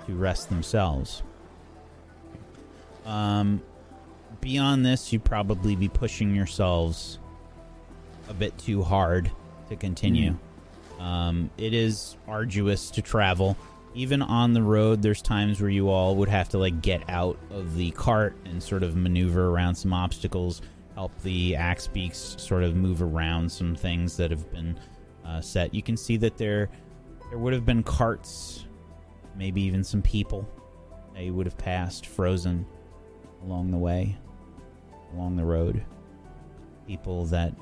to 0.06 0.14
rest 0.14 0.48
themselves. 0.48 1.22
Um, 3.04 3.62
beyond 4.44 4.84
this, 4.84 5.12
you'd 5.12 5.24
probably 5.24 5.74
be 5.74 5.88
pushing 5.88 6.34
yourselves 6.34 7.18
a 8.28 8.34
bit 8.34 8.56
too 8.58 8.82
hard 8.82 9.30
to 9.70 9.74
continue. 9.74 10.36
Um, 11.00 11.50
it 11.56 11.72
is 11.72 12.16
arduous 12.28 12.90
to 12.90 13.02
travel. 13.02 13.56
Even 13.94 14.22
on 14.22 14.52
the 14.52 14.62
road, 14.62 15.02
there's 15.02 15.22
times 15.22 15.60
where 15.60 15.70
you 15.70 15.88
all 15.88 16.16
would 16.16 16.28
have 16.28 16.48
to 16.50 16.58
like 16.58 16.82
get 16.82 17.08
out 17.08 17.38
of 17.50 17.74
the 17.74 17.90
cart 17.92 18.36
and 18.44 18.62
sort 18.62 18.82
of 18.82 18.96
maneuver 18.96 19.48
around 19.48 19.74
some 19.74 19.92
obstacles, 19.92 20.62
help 20.94 21.18
the 21.22 21.56
axe 21.56 21.86
beaks 21.86 22.36
sort 22.38 22.64
of 22.64 22.76
move 22.76 23.02
around 23.02 23.50
some 23.50 23.74
things 23.74 24.16
that 24.16 24.30
have 24.30 24.50
been 24.52 24.78
uh, 25.24 25.40
set. 25.40 25.74
You 25.74 25.82
can 25.82 25.96
see 25.96 26.16
that 26.18 26.36
there 26.36 26.68
there 27.30 27.38
would 27.38 27.52
have 27.54 27.64
been 27.64 27.82
carts, 27.82 28.66
maybe 29.36 29.62
even 29.62 29.82
some 29.82 30.02
people 30.02 30.46
They 31.14 31.30
would 31.30 31.46
have 31.46 31.56
passed 31.56 32.06
frozen 32.06 32.66
along 33.42 33.70
the 33.70 33.78
way, 33.78 34.16
along 35.14 35.36
the 35.36 35.44
road. 35.44 35.84
People 36.86 37.24
that 37.26 37.54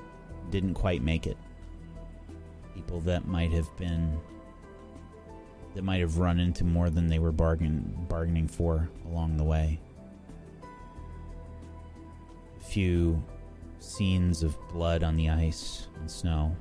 didn't 0.51 0.75
quite 0.75 1.03
make 1.03 1.27
it. 1.27 1.37
People 2.75 3.01
that 3.03 3.27
might 3.27 3.53
have 3.53 3.75
been 3.77 4.19
that 5.75 5.83
might 5.83 6.01
have 6.01 6.19
run 6.19 6.39
into 6.39 6.65
more 6.65 6.91
than 6.91 7.07
they 7.07 7.19
were 7.19 7.33
bargain 7.33 8.07
bargaining 8.09 8.49
for 8.49 8.91
along 9.07 9.37
the 9.37 9.45
way. 9.45 9.81
A 12.61 12.65
few 12.65 13.23
scenes 13.79 14.43
of 14.43 14.57
blood 14.69 15.03
on 15.03 15.17
the 15.17 15.31
ice 15.31 15.89
and 15.99 16.11
snow. 16.11 16.55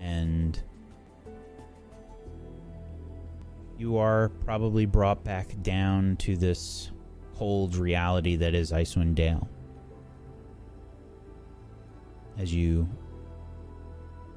And 0.00 0.60
you 3.78 3.96
are 3.96 4.28
probably 4.44 4.86
brought 4.86 5.24
back 5.24 5.54
down 5.62 6.16
to 6.16 6.36
this 6.36 6.90
cold 7.36 7.76
reality 7.76 8.36
that 8.36 8.54
is 8.54 8.72
Icewind 8.72 9.14
Dale. 9.14 9.48
As 12.38 12.52
you 12.52 12.88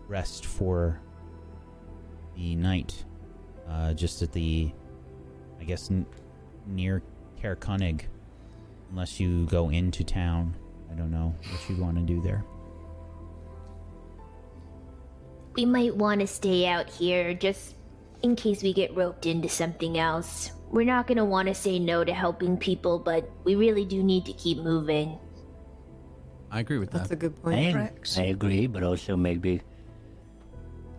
rest 0.07 0.45
for 0.45 0.99
the 2.36 2.56
night, 2.56 3.03
uh, 3.69 3.94
just 3.94 4.22
at 4.22 4.32
the, 4.32 4.72
I 5.60 5.64
guess, 5.64 5.90
n- 5.90 6.06
near 6.65 7.02
Caer 7.41 7.56
Konig, 7.56 8.03
unless 8.91 9.19
you 9.19 9.45
go 9.45 9.69
into 9.69 10.03
town. 10.03 10.56
I 10.91 10.95
don't 10.95 11.11
know 11.11 11.36
what 11.52 11.69
you 11.69 11.82
want 11.84 11.98
to 11.98 12.03
do 12.03 12.22
there. 12.22 12.45
We 15.56 15.65
might 15.65 15.95
want 15.95 16.22
to 16.22 16.28
stay 16.28 16.68
out 16.68 16.90
here 16.90 17.34
just 17.34 17.76
in 18.22 18.36
case 18.36 18.61
we 18.61 18.74
get 18.74 18.95
roped 18.95 19.26
into 19.26 19.49
something 19.49 19.98
else. 19.98 20.52
We're 20.69 20.85
not 20.85 21.07
going 21.07 21.18
to 21.18 21.26
want 21.26 21.48
to 21.48 21.53
say 21.53 21.80
no 21.80 22.03
to 22.03 22.14
helping 22.14 22.57
people, 22.57 22.99
but 22.99 23.30
we 23.44 23.56
really 23.56 23.85
do 23.85 24.03
need 24.03 24.26
to 24.26 24.34
keep 24.34 24.57
moving. 24.60 25.18
I 26.52 26.60
agree 26.60 26.77
with 26.77 26.91
That's 26.91 27.10
that. 27.10 27.19
That's 27.19 27.26
a 27.26 27.30
good 27.30 27.44
point. 27.44 27.76
I, 27.76 28.22
I 28.22 28.26
agree, 28.26 28.68
but 28.68 28.84
also 28.84 29.15
maybe. 29.15 29.61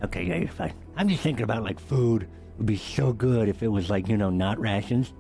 Okay, 0.05 0.25
yeah, 0.25 0.37
you're 0.37 0.49
fine. 0.49 0.75
I'm 0.97 1.09
just 1.09 1.23
thinking 1.23 1.45
about 1.45 1.63
like 1.63 1.81
food 1.81 2.29
would 2.57 2.67
be 2.67 2.77
so 2.77 3.13
good 3.13 3.49
if 3.49 3.63
it 3.63 3.69
was 3.69 3.89
like 3.91 4.09
you 4.09 4.17
know 4.17 4.31
not 4.31 4.59
rations. 4.59 5.13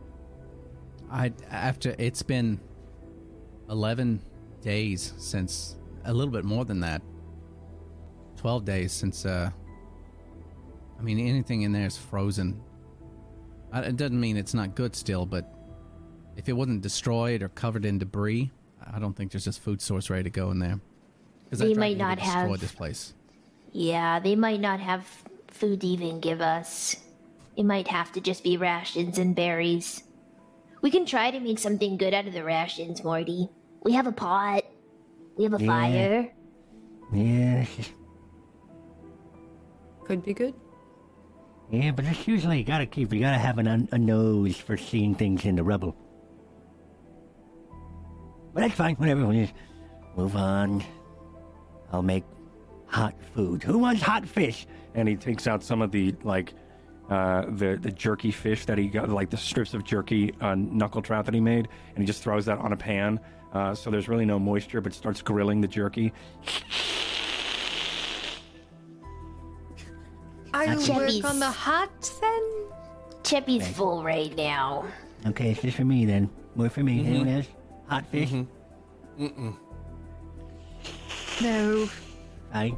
I 1.10 1.32
after 1.50 1.94
it's 1.98 2.22
been 2.22 2.60
eleven 3.70 4.20
days 4.60 5.14
since 5.16 5.76
a 6.04 6.12
little 6.12 6.32
bit 6.32 6.44
more 6.44 6.64
than 6.64 6.80
that. 6.80 7.02
Twelve 8.36 8.64
days 8.64 8.92
since. 8.92 9.24
uh 9.24 9.50
I 10.98 11.02
mean, 11.02 11.20
anything 11.20 11.62
in 11.62 11.72
there 11.72 11.86
is 11.86 11.96
frozen. 11.96 12.60
I- 13.72 13.82
It 13.82 13.96
doesn't 13.96 14.18
mean 14.18 14.36
it's 14.36 14.54
not 14.54 14.74
good 14.74 14.94
still, 14.96 15.26
but 15.26 15.52
if 16.36 16.48
it 16.48 16.52
wasn't 16.54 16.82
destroyed 16.82 17.42
or 17.42 17.48
covered 17.50 17.84
in 17.84 17.98
debris, 17.98 18.50
I 18.90 18.98
don't 18.98 19.14
think 19.14 19.32
there's 19.32 19.44
just 19.44 19.60
food 19.60 19.80
source 19.82 20.08
ready 20.10 20.24
to 20.24 20.30
go 20.30 20.50
in 20.50 20.58
there. 20.58 20.80
Because 21.44 21.58
They 21.60 21.74
might 21.74 21.96
not 21.98 22.18
destroyed 22.18 22.50
have- 22.50 22.60
this 22.60 22.72
place. 22.72 23.14
Yeah, 23.72 24.18
they 24.20 24.34
might 24.36 24.60
not 24.60 24.80
have 24.80 25.06
food 25.48 25.80
to 25.82 25.86
even 25.86 26.20
give 26.20 26.40
us. 26.40 26.96
It 27.56 27.64
might 27.64 27.88
have 27.88 28.12
to 28.12 28.20
just 28.20 28.42
be 28.44 28.56
rations 28.56 29.18
and 29.18 29.34
berries. 29.34 30.02
We 30.80 30.90
can 30.90 31.04
try 31.06 31.30
to 31.30 31.40
make 31.40 31.58
something 31.58 31.96
good 31.96 32.14
out 32.14 32.26
of 32.26 32.32
the 32.32 32.44
rations, 32.44 33.02
Morty. 33.02 33.48
We 33.82 33.92
have 33.92 34.06
a 34.06 34.12
pot. 34.12 34.62
We 35.36 35.44
have 35.44 35.54
a 35.54 35.62
Yeah. 35.62 35.66
fire. 35.66 36.32
Yeah, 37.12 37.66
Could 40.04 40.22
be 40.24 40.32
good. 40.34 40.54
Yeah, 41.70 41.90
but 41.90 42.04
it's 42.04 42.26
usually 42.26 42.58
you 42.58 42.64
gotta 42.64 42.86
keep. 42.86 43.12
You 43.12 43.20
gotta 43.20 43.38
have 43.38 43.58
an, 43.58 43.88
a 43.92 43.98
nose 43.98 44.56
for 44.56 44.76
seeing 44.76 45.14
things 45.14 45.44
in 45.44 45.56
the 45.56 45.62
rubble. 45.62 45.96
But 48.54 48.62
that's 48.62 48.74
fine. 48.74 48.94
Whatever. 48.96 49.26
We 49.26 49.42
just 49.42 49.54
move 50.16 50.34
on. 50.36 50.82
I'll 51.92 52.02
make 52.02 52.24
hot 52.86 53.14
food. 53.34 53.62
Who 53.62 53.78
wants 53.78 54.02
hot 54.02 54.26
fish? 54.26 54.66
and 54.98 55.08
he 55.08 55.16
takes 55.16 55.46
out 55.46 55.62
some 55.62 55.80
of 55.80 55.92
the 55.92 56.14
like 56.24 56.54
uh, 57.08 57.44
the 57.50 57.78
the 57.80 57.90
jerky 57.90 58.30
fish 58.30 58.66
that 58.66 58.76
he 58.76 58.88
got, 58.88 59.08
like 59.08 59.30
the 59.30 59.36
strips 59.36 59.74
of 59.74 59.84
jerky 59.84 60.34
uh, 60.40 60.54
knuckle 60.56 61.00
trout 61.00 61.24
that 61.24 61.34
he 61.34 61.40
made, 61.40 61.68
and 61.90 61.98
he 61.98 62.04
just 62.04 62.22
throws 62.22 62.44
that 62.46 62.58
on 62.58 62.72
a 62.72 62.76
pan. 62.76 63.20
Uh, 63.52 63.74
so 63.74 63.90
there's 63.90 64.08
really 64.08 64.26
no 64.26 64.38
moisture, 64.38 64.80
but 64.80 64.92
starts 64.92 65.22
grilling 65.22 65.60
the 65.60 65.68
jerky. 65.68 66.12
I 70.58 70.74
will 70.74 70.82
Chubbies. 70.82 71.22
work 71.22 71.30
on 71.30 71.38
the 71.38 71.50
hut 71.50 72.12
then. 72.20 72.42
Cheppy's 73.22 73.68
full 73.68 74.02
right 74.02 74.34
now. 74.36 74.84
Okay, 75.26 75.50
it's 75.52 75.62
just 75.62 75.76
for 75.76 75.84
me 75.84 76.04
then. 76.04 76.28
More 76.56 76.68
for 76.68 76.82
me. 76.82 76.98
Mm-hmm. 76.98 77.08
Anyone 77.08 77.28
else? 77.28 77.46
Hot 77.86 78.06
fish? 78.06 78.30
Mm-mm. 79.18 79.56
No. 81.40 81.88
Aye. 82.52 82.74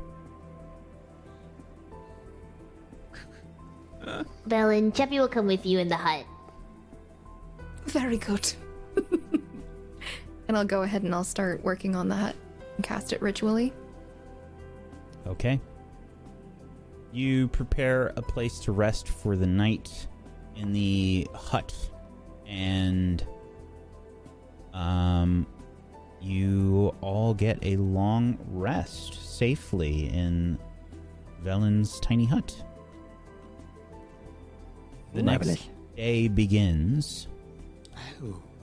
Velen, 4.47 4.93
Cheppy 4.93 5.19
will 5.19 5.29
come 5.29 5.47
with 5.47 5.65
you 5.65 5.79
in 5.79 5.89
the 5.89 5.97
hut. 5.97 6.27
Very 7.87 8.19
good. 8.19 8.53
and 10.49 10.57
I'll 10.57 10.67
go 10.67 10.83
ahead 10.83 11.03
and 11.03 11.15
I'll 11.15 11.25
start 11.25 11.65
working 11.65 11.97
on 11.97 12.09
that 12.09 12.37
and 12.77 12.85
cast 12.85 13.15
it 13.15 13.23
ritually. 13.23 13.73
Okay. 15.27 15.61
You 17.13 17.49
prepare 17.49 18.13
a 18.17 18.23
place 18.23 18.61
to 18.61 18.73
rest 18.73 19.09
for 19.09 19.37
the 19.37 19.47
night 19.47 20.07
in 20.57 20.73
the 20.73 21.27
hut, 21.35 21.75
and 22.47 23.25
um, 24.73 25.47
you 26.21 26.95
all 27.01 27.35
get 27.35 27.59
a 27.63 27.77
long 27.77 28.39
rest 28.51 29.37
safely 29.37 30.09
in 30.09 30.59
Velen's 31.43 31.99
tiny 32.01 32.27
hut. 32.27 32.55
The 35.13 35.23
next 35.23 35.69
day 35.97 36.29
begins, 36.29 37.27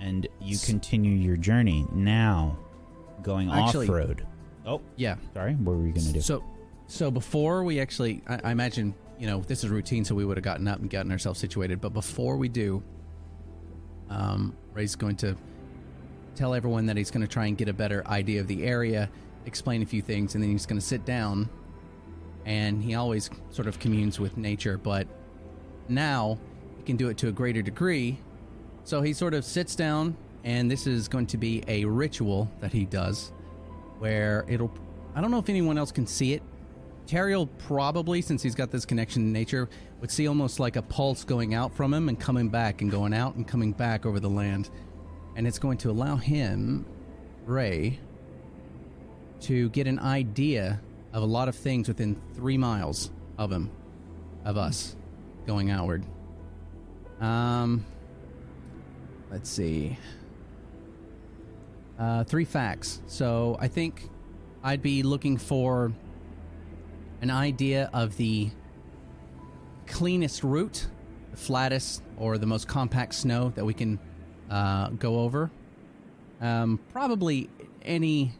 and 0.00 0.26
you 0.40 0.58
continue 0.58 1.12
your 1.12 1.36
journey. 1.36 1.86
Now, 1.92 2.56
going 3.22 3.50
Actually- 3.50 3.88
off 3.88 3.94
road. 3.94 4.26
Oh, 4.66 4.80
Yeah. 4.96 5.16
sorry. 5.34 5.54
What 5.54 5.76
were 5.76 5.86
you 5.86 5.92
gonna 5.92 6.12
do? 6.12 6.20
So, 6.20 6.42
so 6.86 7.10
before 7.10 7.64
we 7.64 7.80
actually, 7.80 8.22
I, 8.26 8.40
I 8.44 8.52
imagine 8.52 8.94
you 9.18 9.26
know 9.26 9.40
this 9.46 9.62
is 9.64 9.70
routine, 9.70 10.04
so 10.04 10.14
we 10.14 10.24
would 10.24 10.36
have 10.36 10.44
gotten 10.44 10.66
up 10.68 10.80
and 10.80 10.90
gotten 10.90 11.12
ourselves 11.12 11.38
situated. 11.38 11.80
But 11.80 11.92
before 11.92 12.36
we 12.36 12.48
do, 12.48 12.82
um, 14.10 14.54
Ray's 14.72 14.96
going 14.96 15.16
to 15.16 15.36
tell 16.34 16.54
everyone 16.54 16.86
that 16.86 16.96
he's 16.96 17.10
going 17.10 17.20
to 17.22 17.32
try 17.32 17.46
and 17.46 17.56
get 17.56 17.68
a 17.68 17.72
better 17.72 18.06
idea 18.08 18.40
of 18.40 18.48
the 18.48 18.64
area, 18.64 19.08
explain 19.46 19.82
a 19.82 19.86
few 19.86 20.02
things, 20.02 20.34
and 20.34 20.42
then 20.42 20.50
he's 20.50 20.66
going 20.66 20.80
to 20.80 20.86
sit 20.86 21.04
down. 21.04 21.48
And 22.44 22.82
he 22.82 22.94
always 22.94 23.30
sort 23.50 23.68
of 23.68 23.78
communes 23.78 24.20
with 24.20 24.36
nature, 24.36 24.76
but 24.76 25.06
now 25.88 26.38
he 26.76 26.82
can 26.82 26.96
do 26.96 27.08
it 27.08 27.16
to 27.18 27.28
a 27.28 27.32
greater 27.32 27.62
degree. 27.62 28.18
So 28.84 29.00
he 29.00 29.14
sort 29.14 29.32
of 29.32 29.44
sits 29.44 29.74
down, 29.74 30.16
and 30.42 30.70
this 30.70 30.86
is 30.86 31.08
going 31.08 31.26
to 31.28 31.38
be 31.38 31.62
a 31.68 31.84
ritual 31.86 32.50
that 32.60 32.72
he 32.72 32.84
does 32.84 33.32
where 33.98 34.44
it'll 34.48 34.72
I 35.14 35.20
don't 35.20 35.30
know 35.30 35.38
if 35.38 35.48
anyone 35.48 35.78
else 35.78 35.92
can 35.92 36.06
see 36.06 36.32
it. 36.32 36.42
Terry'll 37.06 37.46
probably, 37.46 38.22
since 38.22 38.42
he's 38.42 38.54
got 38.54 38.70
this 38.70 38.84
connection 38.84 39.22
to 39.22 39.28
nature, 39.28 39.68
would 40.00 40.10
see 40.10 40.26
almost 40.26 40.58
like 40.58 40.76
a 40.76 40.82
pulse 40.82 41.22
going 41.22 41.54
out 41.54 41.74
from 41.74 41.92
him 41.94 42.08
and 42.08 42.18
coming 42.18 42.48
back 42.48 42.82
and 42.82 42.90
going 42.90 43.14
out 43.14 43.36
and 43.36 43.46
coming 43.46 43.72
back 43.72 44.06
over 44.06 44.18
the 44.18 44.28
land. 44.28 44.70
And 45.36 45.46
it's 45.46 45.58
going 45.58 45.78
to 45.78 45.90
allow 45.90 46.16
him, 46.16 46.86
Ray, 47.44 48.00
to 49.42 49.68
get 49.70 49.86
an 49.86 49.98
idea 49.98 50.80
of 51.12 51.22
a 51.22 51.26
lot 51.26 51.48
of 51.48 51.54
things 51.54 51.88
within 51.88 52.20
three 52.34 52.56
miles 52.56 53.10
of 53.38 53.52
him, 53.52 53.70
of 54.44 54.56
us, 54.56 54.96
going 55.46 55.70
outward. 55.70 56.04
Um, 57.20 57.84
let's 59.30 59.50
see. 59.50 59.98
Uh, 61.98 62.24
three 62.24 62.44
facts. 62.44 63.00
So 63.06 63.56
I 63.60 63.68
think 63.68 64.08
I'd 64.62 64.82
be 64.82 65.02
looking 65.02 65.36
for 65.36 65.92
an 67.20 67.30
idea 67.30 67.88
of 67.92 68.16
the 68.16 68.50
cleanest 69.86 70.42
route, 70.42 70.86
the 71.30 71.36
flattest 71.36 72.02
or 72.16 72.38
the 72.38 72.46
most 72.46 72.66
compact 72.66 73.14
snow 73.14 73.52
that 73.54 73.64
we 73.64 73.74
can 73.74 73.98
uh, 74.50 74.88
go 74.90 75.20
over. 75.20 75.50
Um, 76.40 76.80
probably 76.92 77.48
any 77.82 78.32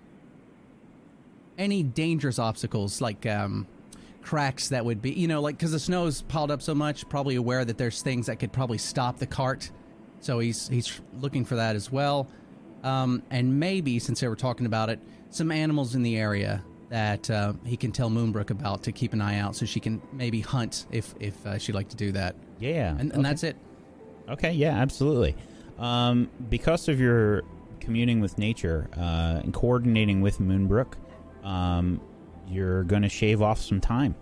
any 1.57 1.83
dangerous 1.83 2.41
obstacles 2.41 3.01
like 3.01 3.25
um, 3.27 3.67
cracks 4.23 4.71
that 4.71 4.85
would 4.85 5.01
be 5.01 5.13
you 5.13 5.29
know 5.29 5.41
like 5.41 5.57
because 5.57 5.71
the 5.71 5.79
snow's 5.79 6.23
piled 6.23 6.51
up 6.51 6.61
so 6.61 6.75
much 6.75 7.09
probably 7.09 7.37
aware 7.37 7.65
that 7.65 7.79
there's 7.79 8.03
things 8.03 8.27
that 8.27 8.39
could 8.39 8.53
probably 8.53 8.79
stop 8.79 9.19
the 9.19 9.27
cart 9.27 9.71
so 10.21 10.39
he's 10.41 10.69
he's 10.69 11.01
looking 11.21 11.45
for 11.45 11.57
that 11.57 11.77
as 11.77 11.93
well 11.93 12.27
um, 12.85 13.23
and 13.31 13.59
maybe 13.59 13.99
since 13.99 14.21
they 14.21 14.29
were 14.29 14.37
talking 14.37 14.67
about 14.67 14.89
it 14.91 15.01
some 15.31 15.51
animals 15.51 15.97
in 15.97 16.03
the 16.03 16.17
area 16.17 16.63
that 16.91 17.29
uh, 17.31 17.53
he 17.65 17.77
can 17.77 17.91
tell 17.91 18.09
moonbrook 18.09 18.51
about 18.51 18.85
to 18.85 18.93
keep 18.93 19.13
an 19.13 19.21
eye 19.21 19.39
out 19.39 19.57
so 19.57 19.67
she 19.67 19.81
can 19.81 20.01
maybe 20.13 20.41
hunt 20.41 20.87
if 20.93 21.15
if 21.19 21.45
uh, 21.47 21.59
she'd 21.59 21.75
like 21.75 21.89
to 21.89 21.97
do 21.97 22.13
that 22.13 22.37
Yeah, 22.61 22.91
and, 22.91 23.01
and 23.01 23.13
okay. 23.15 23.23
that's 23.23 23.43
it 23.43 23.57
Okay, 24.29 24.53
yeah, 24.53 24.71
absolutely. 24.71 25.37
Um, 25.79 26.31
because 26.49 26.89
of 26.89 27.01
your 27.01 27.43
communing 27.81 28.21
with 28.21 28.39
nature 28.39 28.89
uh, 28.97 29.41
and 29.43 29.53
coordinating 29.53 30.21
with 30.23 30.39
Moonbrook, 30.39 30.95
um, 31.43 32.01
you're 32.49 32.85
going 32.85 33.03
to 33.03 33.09
shave 33.09 33.43
off 33.43 33.61
some 33.61 33.81
time. 33.81 34.15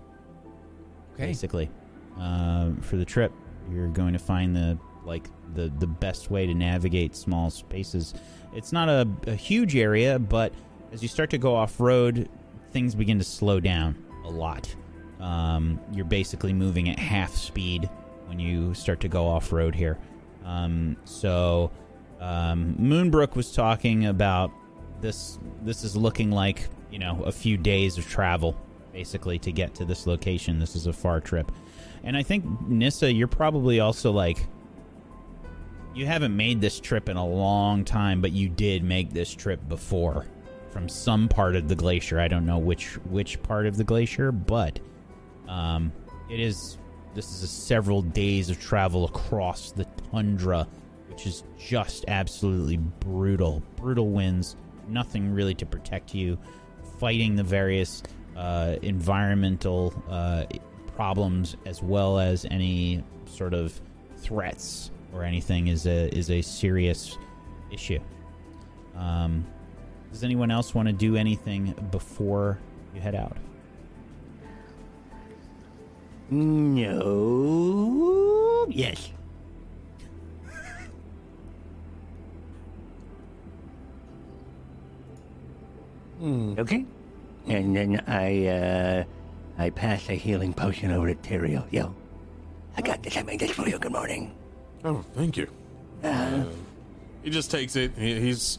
Okay. 1.14 1.26
Basically, 1.26 1.70
um, 2.18 2.80
for 2.80 2.96
the 2.96 3.04
trip, 3.04 3.32
you're 3.70 3.88
going 3.88 4.12
to 4.12 4.18
find 4.18 4.56
the 4.56 4.78
like 5.04 5.28
the 5.54 5.70
the 5.78 5.86
best 5.86 6.30
way 6.30 6.46
to 6.46 6.54
navigate 6.54 7.14
small 7.14 7.50
spaces. 7.50 8.14
It's 8.54 8.72
not 8.72 8.88
a, 8.88 9.08
a 9.26 9.34
huge 9.34 9.76
area, 9.76 10.18
but 10.18 10.52
as 10.92 11.02
you 11.02 11.08
start 11.08 11.30
to 11.30 11.38
go 11.38 11.54
off 11.54 11.80
road, 11.80 12.28
things 12.70 12.94
begin 12.94 13.18
to 13.18 13.24
slow 13.24 13.60
down 13.60 13.96
a 14.24 14.30
lot. 14.30 14.74
Um, 15.20 15.80
you're 15.92 16.04
basically 16.04 16.52
moving 16.52 16.88
at 16.88 16.98
half 16.98 17.34
speed 17.34 17.88
when 18.26 18.38
you 18.38 18.74
start 18.74 19.00
to 19.00 19.08
go 19.08 19.26
off 19.26 19.52
road 19.52 19.74
here. 19.74 19.98
Um, 20.44 20.96
so 21.04 21.70
um, 22.20 22.74
Moonbrook 22.78 23.36
was 23.36 23.52
talking 23.52 24.06
about 24.06 24.50
this. 25.00 25.38
This 25.62 25.84
is 25.84 25.96
looking 25.96 26.30
like 26.30 26.68
you 26.90 26.98
know 26.98 27.22
a 27.24 27.32
few 27.32 27.56
days 27.56 27.98
of 27.98 28.08
travel 28.08 28.56
basically 28.92 29.38
to 29.38 29.52
get 29.52 29.74
to 29.76 29.84
this 29.84 30.06
location. 30.06 30.58
This 30.58 30.76
is 30.76 30.86
a 30.86 30.92
far 30.92 31.20
trip, 31.20 31.52
and 32.04 32.16
I 32.16 32.22
think 32.22 32.44
Nissa, 32.68 33.12
you're 33.12 33.28
probably 33.28 33.80
also 33.80 34.10
like 34.10 34.46
you 35.94 36.06
haven't 36.06 36.36
made 36.36 36.60
this 36.60 36.80
trip 36.80 37.08
in 37.08 37.16
a 37.16 37.26
long 37.26 37.84
time, 37.84 38.20
but 38.20 38.32
you 38.32 38.48
did 38.48 38.82
make 38.82 39.10
this 39.10 39.32
trip 39.32 39.60
before 39.68 40.26
from 40.70 40.88
some 40.88 41.28
part 41.28 41.54
of 41.54 41.68
the 41.68 41.74
glacier. 41.74 42.18
I 42.18 42.28
don't 42.28 42.46
know 42.46 42.58
which 42.58 42.94
which 43.10 43.42
part 43.42 43.66
of 43.66 43.76
the 43.76 43.84
glacier, 43.84 44.32
but 44.32 44.80
um, 45.48 45.92
it 46.30 46.40
is. 46.40 46.78
This 47.14 47.42
is 47.42 47.50
several 47.50 48.00
days 48.00 48.48
of 48.48 48.58
travel 48.58 49.04
across 49.04 49.70
the 49.70 49.84
tundra, 50.10 50.66
which 51.08 51.26
is 51.26 51.44
just 51.58 52.06
absolutely 52.08 52.78
brutal. 52.78 53.62
Brutal 53.76 54.08
winds, 54.08 54.56
nothing 54.88 55.30
really 55.30 55.54
to 55.56 55.66
protect 55.66 56.14
you. 56.14 56.38
Fighting 56.98 57.36
the 57.36 57.42
various 57.42 58.02
uh, 58.34 58.76
environmental 58.80 59.92
uh, 60.08 60.44
problems 60.96 61.56
as 61.66 61.82
well 61.82 62.18
as 62.18 62.46
any 62.50 63.04
sort 63.26 63.52
of 63.52 63.78
threats 64.16 64.90
or 65.12 65.24
anything 65.24 65.68
is 65.68 65.86
a 65.86 66.08
is 66.16 66.30
a 66.30 66.42
serious 66.42 67.18
issue. 67.70 68.00
Um, 68.96 69.44
does 70.10 70.24
anyone 70.24 70.50
else 70.50 70.74
want 70.74 70.88
to 70.88 70.92
do 70.92 71.16
anything 71.16 71.74
before 71.90 72.58
you 72.94 73.00
head 73.00 73.14
out? 73.14 73.36
No. 76.30 77.56
Yes. 78.68 79.12
Hmm. 86.18 86.54
Okay. 86.56 86.84
and 87.48 87.74
then 87.74 88.00
I 88.06 88.46
uh, 88.46 89.04
I 89.58 89.70
pass 89.70 90.08
a 90.08 90.14
healing 90.14 90.54
potion 90.54 90.92
over 90.92 91.12
to 91.12 91.16
Teriel. 91.16 91.66
Yo, 91.72 91.92
I 92.76 92.80
got 92.80 93.02
this. 93.02 93.16
I 93.16 93.22
made 93.24 93.40
this 93.40 93.50
for 93.50 93.68
you. 93.68 93.78
Good 93.78 93.90
morning. 93.92 94.32
Oh, 94.84 95.04
thank 95.14 95.36
you. 95.36 95.48
Uh, 96.02 96.44
he 97.22 97.30
just 97.30 97.50
takes 97.50 97.76
it. 97.76 97.92
He, 97.96 98.20
he's 98.20 98.58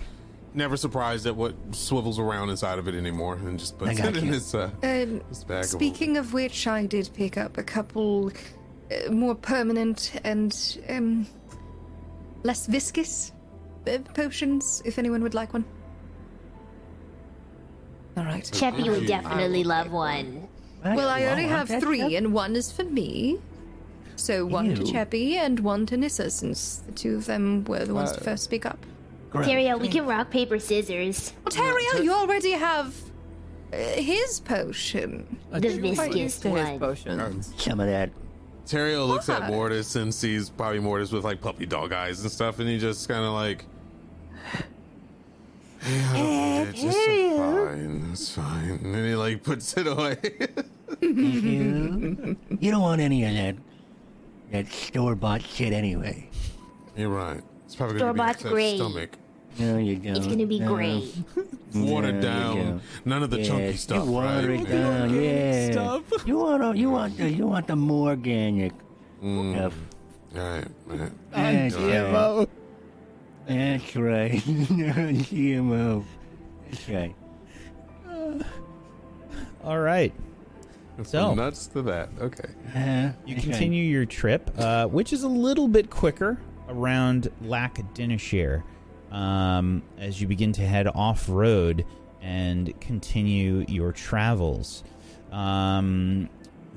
never 0.54 0.78
surprised 0.78 1.26
at 1.26 1.36
what 1.36 1.54
swivels 1.72 2.20
around 2.20 2.50
inside 2.50 2.80
of 2.80 2.88
it 2.88 2.96
anymore, 2.96 3.36
and 3.36 3.60
just 3.60 3.78
puts 3.78 4.00
I 4.00 4.08
it 4.08 4.18
in 4.18 4.26
you. 4.28 4.34
his 4.34 4.56
uh, 4.56 4.70
Um, 4.84 5.22
his 5.30 5.44
bag. 5.44 5.66
speaking 5.66 6.18
of 6.18 6.34
which, 6.34 6.68
I 6.68 6.86
did 6.86 7.10
pick 7.14 7.38
up 7.38 7.58
a 7.58 7.64
couple 7.64 8.32
uh, 8.92 9.12
more 9.12 9.36
permanent 9.36 10.14
and 10.24 10.78
um, 10.90 11.28
less 12.44 12.68
viscous 12.68 13.32
uh, 13.88 13.98
potions, 14.14 14.82
if 14.86 14.98
anyone 14.98 15.24
would 15.24 15.34
like 15.34 15.52
one. 15.54 15.66
All 18.16 18.24
right. 18.24 18.44
Cheppy 18.44 18.90
would 18.90 19.08
definitely 19.08 19.64
love 19.64 19.92
one. 19.92 20.48
Well, 20.86 21.10
I 21.10 21.26
only 21.26 21.46
have 21.46 21.68
three, 21.68 22.16
and 22.16 22.34
one 22.34 22.56
is 22.56 22.72
for 22.72 22.84
me. 22.84 23.40
So 24.24 24.46
one 24.46 24.74
to 24.74 24.86
Ew. 24.86 24.94
Cheppy 24.94 25.34
and 25.34 25.60
one 25.60 25.86
to 25.88 25.98
Nissa, 25.98 26.32
since 26.32 26.78
the 26.78 26.94
two 26.94 27.16
of 27.18 27.26
them 27.26 27.66
were 27.66 27.84
the 27.84 27.94
ones 27.94 28.14
to 28.14 28.22
Uh, 28.22 28.24
first 28.24 28.46
speak 28.46 28.66
up. 28.66 28.80
Teriel, 29.34 29.82
we 29.82 29.90
can 29.90 30.06
rock, 30.06 30.30
paper, 30.30 30.60
scissors. 30.60 31.34
Well, 31.44 31.52
Teriel, 31.52 32.02
you 32.02 32.14
already 32.14 32.52
have 32.52 32.96
uh, 33.74 33.76
his 33.76 34.40
potion. 34.40 35.26
The 35.52 35.60
Quite 35.60 35.82
viscous 35.82 36.16
used 36.16 36.42
to 36.44 36.50
his 36.52 36.70
one. 36.70 36.80
potions. 36.80 37.54
Some 37.58 37.82
of 37.82 37.88
that. 37.88 38.12
Teriel 38.66 39.06
looks 39.10 39.28
at 39.28 39.52
Mortis 39.52 39.98
and 39.98 40.14
sees 40.16 40.50
probably 40.50 40.80
Mortis 40.80 41.12
with 41.12 41.26
like 41.26 41.42
puppy 41.42 41.66
dog 41.66 41.92
eyes 41.92 42.22
and 42.22 42.32
stuff, 42.32 42.60
and 42.60 42.70
he 42.70 42.78
just 42.78 43.10
kind 43.10 43.26
of 43.26 43.34
like, 43.34 43.66
yeah, 45.86 46.12
I 46.14 46.18
don't. 46.18 46.76
It's 46.78 47.36
fine, 47.38 48.10
it's 48.14 48.30
fine. 48.30 48.80
And 48.86 49.06
he 49.06 49.16
like 49.16 49.44
puts 49.44 49.76
it 49.76 49.86
away. 49.86 50.18
you, 51.02 52.38
you 52.62 52.72
don't 52.72 52.82
want 52.82 53.02
any 53.02 53.26
of 53.26 53.34
that 53.34 53.56
that 54.54 54.72
store 54.72 55.16
bought 55.16 55.42
shit 55.42 55.74
anyway. 55.74 56.30
You're 56.96 57.10
right. 57.10 57.42
It's 57.66 57.76
probably 57.76 57.98
gonna 58.00 58.14
be 58.14 58.18
Store-bought's 58.20 58.38
upset 58.42 58.52
great. 58.52 58.76
stomach. 58.78 59.18
No, 59.60 59.78
you 59.78 59.96
don't. 59.98 60.16
It's 60.18 60.28
gonna 60.28 60.46
be 60.46 60.60
No. 60.60 60.74
great. 60.74 61.14
Watered 61.76 62.16
No, 62.16 62.22
down. 62.22 62.82
None 63.06 63.24
of 63.24 63.30
the 63.32 63.44
chunky 63.44 63.74
stuff, 63.76 64.06
You 64.06 64.12
water 64.12 64.48
right? 64.50 64.62
it 64.62 64.70
down, 64.70 65.14
yeah. 65.14 66.00
You 66.26 66.38
want 66.38 66.78
you 66.78 66.90
want 66.92 67.18
the 67.18 67.30
you 67.30 67.48
want 67.48 67.68
the 67.68 67.76
more 67.76 68.10
organic 68.12 68.74
Mm. 69.24 69.56
stuff. 69.56 69.74
All 70.36 70.42
right, 70.42 70.88
man. 70.88 71.16
That's 71.32 71.76
right. 71.76 72.48
That's 73.48 73.96
right. 73.96 74.32
GMO. 74.42 76.04
That's 76.70 76.90
right. 76.90 77.16
All 79.64 79.80
right. 79.80 80.14
So- 81.04 81.30
From 81.30 81.38
nuts 81.38 81.68
to 81.68 81.82
that. 81.84 82.10
Okay. 82.22 82.50
Uh, 82.76 83.12
You 83.26 83.36
that's 83.36 83.46
continue 83.48 83.84
your 83.84 84.06
trip, 84.06 84.52
uh, 84.58 84.86
which 84.88 85.12
is 85.14 85.24
a 85.24 85.28
little 85.28 85.68
bit 85.68 85.90
quicker 85.90 86.40
around 86.70 87.30
Lac 87.42 87.76
Dinneshere 87.96 88.64
um, 89.12 89.82
as 89.98 90.22
you 90.22 90.28
begin 90.28 90.52
to 90.54 90.62
head 90.62 90.88
off 90.88 91.28
road 91.28 91.86
and 92.22 92.80
continue 92.80 93.66
your 93.68 93.92
travels. 93.92 94.84
Um, 95.32 96.30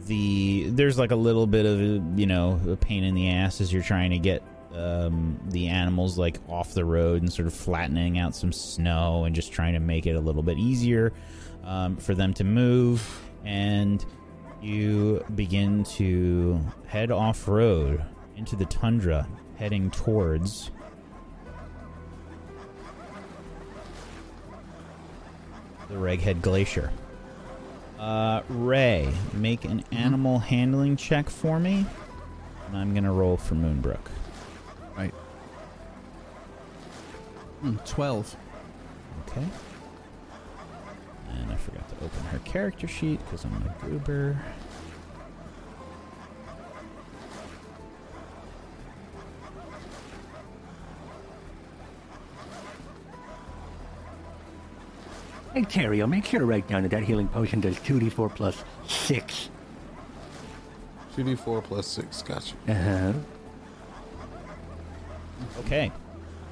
the 0.07 0.69
there's 0.71 0.99
like 0.99 1.11
a 1.11 1.17
little 1.17 1.47
bit 1.47 1.67
of 1.67 1.81
you 2.19 2.27
know 2.27 2.61
a 2.69 2.77
pain 2.77 3.05
in 3.05 3.15
the 3.15 3.29
ass 3.31 3.61
as 3.61 3.73
you're 3.73 3.83
trying 3.83 4.11
to 4.11 4.19
get 4.19 4.43
um, 4.75 5.41
the 5.49 5.69
animals 5.69 6.19
like 6.19 6.39
off 6.49 6.75
the 6.75 6.85
road 6.85 7.23
and 7.23 7.33
sort 7.33 7.47
of 7.47 7.55
flattening 7.55 8.19
out 8.19 8.35
some 8.35 8.53
snow 8.53 9.25
and 9.25 9.35
just 9.35 9.53
trying 9.53 9.73
to 9.73 9.81
make 9.81 10.07
it 10.07 10.13
a 10.17 10.21
little 10.21 10.43
bit 10.43 10.59
easier 10.59 11.13
um, 11.65 11.97
for 11.97 12.15
them 12.15 12.35
to 12.35 12.45
move 12.45 13.23
and 13.47 14.05
you 14.61 15.25
begin 15.37 15.85
to 15.85 16.61
head 16.87 17.13
off 17.13 17.47
road 17.47 18.05
into 18.37 18.57
the 18.57 18.65
tundra, 18.67 19.27
heading 19.57 19.91
towards 19.91 20.73
the 25.89 25.95
Reghed 25.95 26.43
Glacier. 26.43 26.91
Uh, 28.01 28.43
Ray, 28.49 29.11
make 29.33 29.65
an 29.65 29.85
animal 29.93 30.41
handling 30.41 30.97
check 30.97 31.31
for 31.31 31.61
me, 31.61 31.87
and 32.67 32.77
I'm 32.77 32.95
gonna 32.95 33.13
roll 33.13 33.37
for 33.37 33.55
Moonbrook. 33.55 34.11
Right. 34.97 35.15
Hmm, 37.61 37.77
12. 37.87 38.37
Okay. 39.29 39.47
And 41.31 41.53
I 41.53 41.57
forgot 41.57 41.86
open 42.03 42.23
her 42.31 42.39
character 42.41 42.87
sheet 42.87 43.21
because 43.25 43.45
I'm 43.45 43.53
a 43.55 43.87
goober. 43.87 44.37
Hey, 55.57 55.63
Teriel, 55.63 56.07
make 56.07 56.27
sure 56.27 56.39
to 56.39 56.45
write 56.45 56.69
down 56.69 56.83
that 56.83 56.91
that 56.91 57.03
healing 57.03 57.29
potion 57.29 57.61
does 57.63 57.77
2d4 57.79 58.35
plus 58.35 58.63
6. 58.89 59.49
2d4 61.17 61.65
plus 61.65 61.87
6. 61.87 62.23
Gotcha. 62.23 62.55
Uh-huh. 62.69 63.13
Okay. 65.61 65.91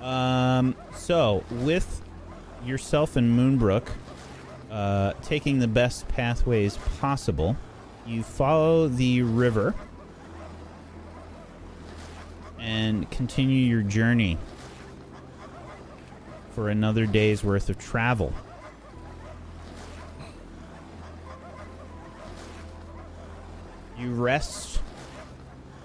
Um, 0.01 0.75
so, 0.95 1.45
with 1.51 2.01
yourself 2.65 3.17
and 3.17 3.39
Moonbrook 3.39 3.89
uh, 4.75 5.13
taking 5.23 5.61
the 5.61 5.69
best 5.69 6.09
pathways 6.09 6.77
possible, 6.99 7.57
you 8.05 8.25
follow 8.25 8.89
the 8.89 9.23
river 9.23 9.73
and 12.59 13.09
continue 13.13 13.65
your 13.69 13.83
journey 13.83 14.37
for 16.51 16.71
another 16.71 17.07
day's 17.07 17.45
worth 17.45 17.69
of 17.69 17.79
travel. 17.79 18.33
You 23.97 24.13
rest 24.13 24.81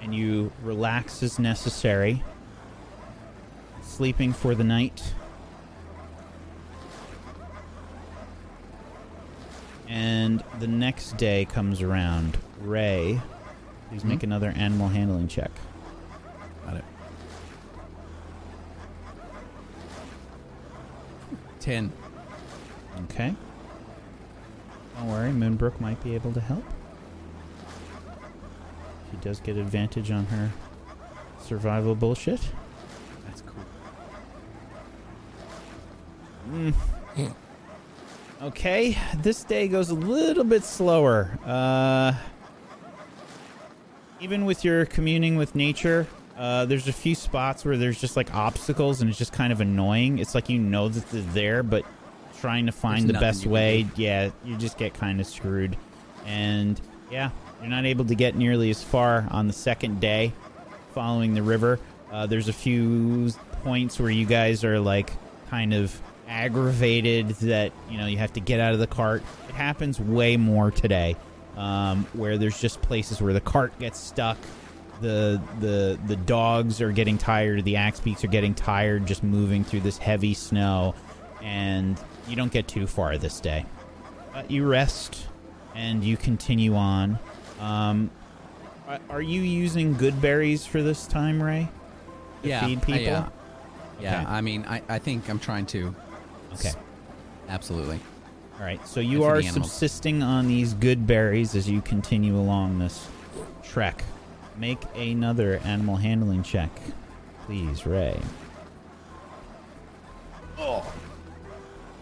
and 0.02 0.16
you 0.16 0.52
relax 0.64 1.22
as 1.22 1.38
necessary 1.38 2.24
sleeping 3.84 4.34
for 4.34 4.56
the 4.56 4.64
night. 4.64 5.14
And 9.90 10.44
the 10.60 10.68
next 10.68 11.18
day 11.18 11.46
comes 11.46 11.82
around. 11.82 12.38
Ray, 12.62 13.20
please 13.90 14.06
make 14.06 14.22
another 14.22 14.54
animal 14.56 14.88
handling 14.88 15.28
check. 15.28 15.50
Got 16.64 16.76
it. 16.78 16.86
10. 21.60 21.92
Okay. 23.06 23.34
Don't 24.96 25.08
worry, 25.08 25.32
Moonbrook 25.32 25.80
might 25.80 26.02
be 26.04 26.14
able 26.14 26.34
to 26.34 26.40
help. 26.40 26.64
She 29.10 29.18
does 29.18 29.40
get 29.40 29.58
advantage 29.58 30.12
on 30.12 30.26
her 30.28 30.52
survival 31.42 31.96
bullshit. 31.96 32.42
That's 33.26 33.42
cool. 33.42 33.64
Mm. 37.18 37.34
Okay, 38.42 38.98
this 39.18 39.44
day 39.44 39.68
goes 39.68 39.90
a 39.90 39.96
little 39.96 40.46
bit 40.46 40.64
slower. 40.64 41.38
Uh, 41.46 42.14
even 44.22 44.46
with 44.46 44.64
your 44.64 44.86
communing 44.86 45.36
with 45.36 45.56
nature, 45.56 46.08
uh, 46.38 46.64
there's 46.64 46.88
a 46.88 46.94
few 46.94 47.16
spots 47.16 47.66
where 47.66 47.76
there's 47.76 48.00
just 48.00 48.16
like 48.16 48.34
obstacles 48.34 49.02
and 49.02 49.10
it's 49.10 49.20
just 49.20 49.34
kind 49.34 49.52
of 49.52 49.60
annoying. 49.60 50.20
It's 50.20 50.36
like 50.36 50.48
you 50.48 50.58
know 50.58 50.88
that 50.88 51.10
they're 51.10 51.22
there, 51.34 51.64
but 51.64 51.84
trying 52.40 52.66
to 52.68 52.72
find 52.72 53.10
There's 53.10 53.14
the 53.14 53.20
best 53.20 53.46
way, 53.46 53.86
yeah, 53.98 54.30
you 54.46 54.56
just 54.56 54.78
get 54.78 54.94
kind 54.94 55.20
of 55.20 55.28
screwed. 55.28 55.76
And 56.26 56.80
yeah, 57.12 57.32
you're 57.60 57.70
not 57.70 57.86
able 57.86 58.06
to 58.06 58.16
get 58.16 58.38
nearly 58.38 58.70
as 58.70 58.82
far 58.82 59.28
on 59.32 59.48
the 59.48 59.54
second 59.54 60.00
day 60.00 60.32
following 60.94 61.34
the 61.34 61.44
river. 61.44 61.78
Uh, 62.10 62.26
there's 62.26 62.48
a 62.48 62.54
few 62.54 63.34
points 63.64 64.00
where 64.00 64.10
you 64.10 64.26
guys 64.26 64.64
are 64.64 64.80
like 64.80 65.12
kind 65.50 65.74
of 65.74 66.02
aggravated 66.30 67.30
that 67.30 67.74
you 67.90 67.98
know 67.98 68.06
you 68.06 68.18
have 68.18 68.32
to 68.34 68.40
get 68.40 68.60
out 68.60 68.74
of 68.74 68.80
the 68.80 68.88
cart. 68.88 69.24
It 69.50 69.56
happens 69.56 70.00
way 70.00 70.38
more 70.38 70.72
today, 70.72 71.16
um, 71.58 72.06
where 72.14 72.38
there's 72.38 72.60
just 72.62 72.82
places 72.82 73.22
where 73.22 73.34
the 73.34 73.42
cart 73.42 73.78
gets 73.80 74.00
stuck. 74.00 74.38
The 75.02 75.42
the 75.60 76.00
the 76.08 76.16
dogs 76.16 76.82
are 76.82 76.92
getting 76.92 77.18
tired. 77.18 77.64
The 77.66 77.76
axe 77.78 78.00
beaks 78.00 78.24
are 78.24 78.28
getting 78.28 78.54
tired, 78.54 79.06
just 79.06 79.24
moving 79.24 79.64
through 79.64 79.82
this 79.82 79.98
heavy 79.98 80.34
snow, 80.34 80.94
and 81.42 82.00
you 82.28 82.36
don't 82.36 82.52
get 82.52 82.68
too 82.68 82.86
far 82.88 83.18
this 83.18 83.40
day. 83.40 83.66
Uh, 84.36 84.44
you 84.48 84.68
rest 84.68 85.26
and 85.76 86.04
you 86.04 86.16
continue 86.18 86.76
on. 86.76 87.18
Um, 87.60 88.12
are- 89.10 89.22
you 89.22 89.42
using 89.42 89.94
good 89.94 90.20
berries 90.22 90.66
for 90.66 90.82
this 90.82 91.06
time, 91.08 91.42
Ray? 91.42 91.70
To 92.44 92.48
yeah. 92.50 92.66
feed 92.66 92.78
I- 92.80 92.82
people. 92.82 93.02
yeah. 93.04 93.30
Yeah, 94.02 94.22
Okay. 94.22 94.32
I 94.32 94.42
mean, 94.42 94.66
I, 94.68 94.82
I 94.88 95.00
think 95.00 95.30
I'm 95.30 95.40
trying 95.40 95.66
to. 95.68 95.94
Okay. 96.54 96.72
Absolutely. 97.48 98.00
All 98.60 98.66
right, 98.66 98.86
so 98.88 99.00
you 99.00 99.24
are 99.24 99.42
subsisting 99.42 100.22
on 100.22 100.48
these 100.48 100.74
good 100.74 101.08
berries 101.08 101.56
as 101.56 101.70
you 101.70 101.82
continue 101.82 102.36
along 102.36 102.80
this 102.80 103.08
trek. 103.64 104.04
Make 104.58 104.80
another 104.96 105.62
animal 105.64 105.96
handling 105.96 106.44
check, 106.44 106.70
please, 107.46 107.86
Ray. 107.86 108.20
Oh, 110.58 110.86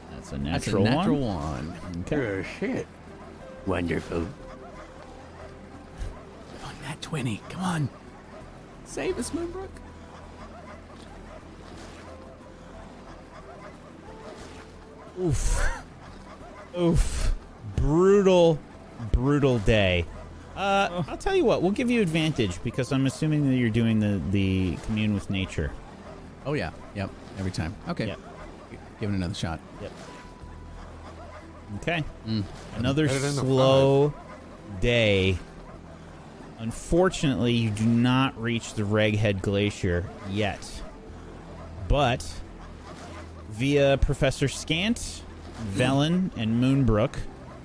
that's 0.09 0.31
a 0.31 0.37
natural, 0.39 0.51
That's 0.51 0.67
a 0.67 0.71
natural, 0.71 0.83
natural 0.83 1.19
one. 1.19 1.67
one. 1.67 2.03
Okay. 2.07 2.15
Oh, 2.15 2.43
shit. 2.59 2.87
Wonderful. 3.67 4.21
On 6.63 6.73
that 6.85 6.99
20. 7.03 7.39
Come 7.49 7.61
on. 7.61 7.89
Save 8.85 9.19
us, 9.19 9.29
Moonbrook. 9.29 9.69
Oof. 15.19 15.67
Oof. 16.77 17.33
Brutal, 17.75 18.59
brutal 19.11 19.59
day. 19.59 20.05
Uh, 20.55 21.03
I'll 21.07 21.17
tell 21.17 21.35
you 21.35 21.45
what. 21.45 21.61
We'll 21.61 21.71
give 21.71 21.91
you 21.91 22.01
advantage 22.01 22.63
because 22.63 22.91
I'm 22.91 23.05
assuming 23.05 23.47
that 23.49 23.55
you're 23.55 23.69
doing 23.69 23.99
the 23.99 24.21
the 24.31 24.77
commune 24.85 25.13
with 25.13 25.29
nature. 25.29 25.71
Oh, 26.45 26.53
yeah. 26.53 26.71
Yep. 26.95 27.11
Every 27.37 27.51
time. 27.51 27.75
Okay. 27.87 28.07
Yep. 28.07 28.19
Give 28.99 29.09
it 29.11 29.13
another 29.13 29.35
shot. 29.35 29.59
Yep. 29.81 29.91
Okay. 31.77 32.03
Another 32.75 33.07
Better 33.07 33.19
than 33.19 33.35
the 33.35 33.41
slow 33.41 34.13
day. 34.81 35.37
Unfortunately, 36.59 37.53
you 37.53 37.69
do 37.69 37.85
not 37.85 38.41
reach 38.41 38.73
the 38.73 38.83
Reghed 38.83 39.41
Glacier 39.41 40.09
yet. 40.31 40.81
But 41.87 42.27
via 43.49 43.97
Professor 43.97 44.47
Scant, 44.47 45.23
Velen, 45.73 46.29
and 46.37 46.61
Moonbrook, 46.61 47.15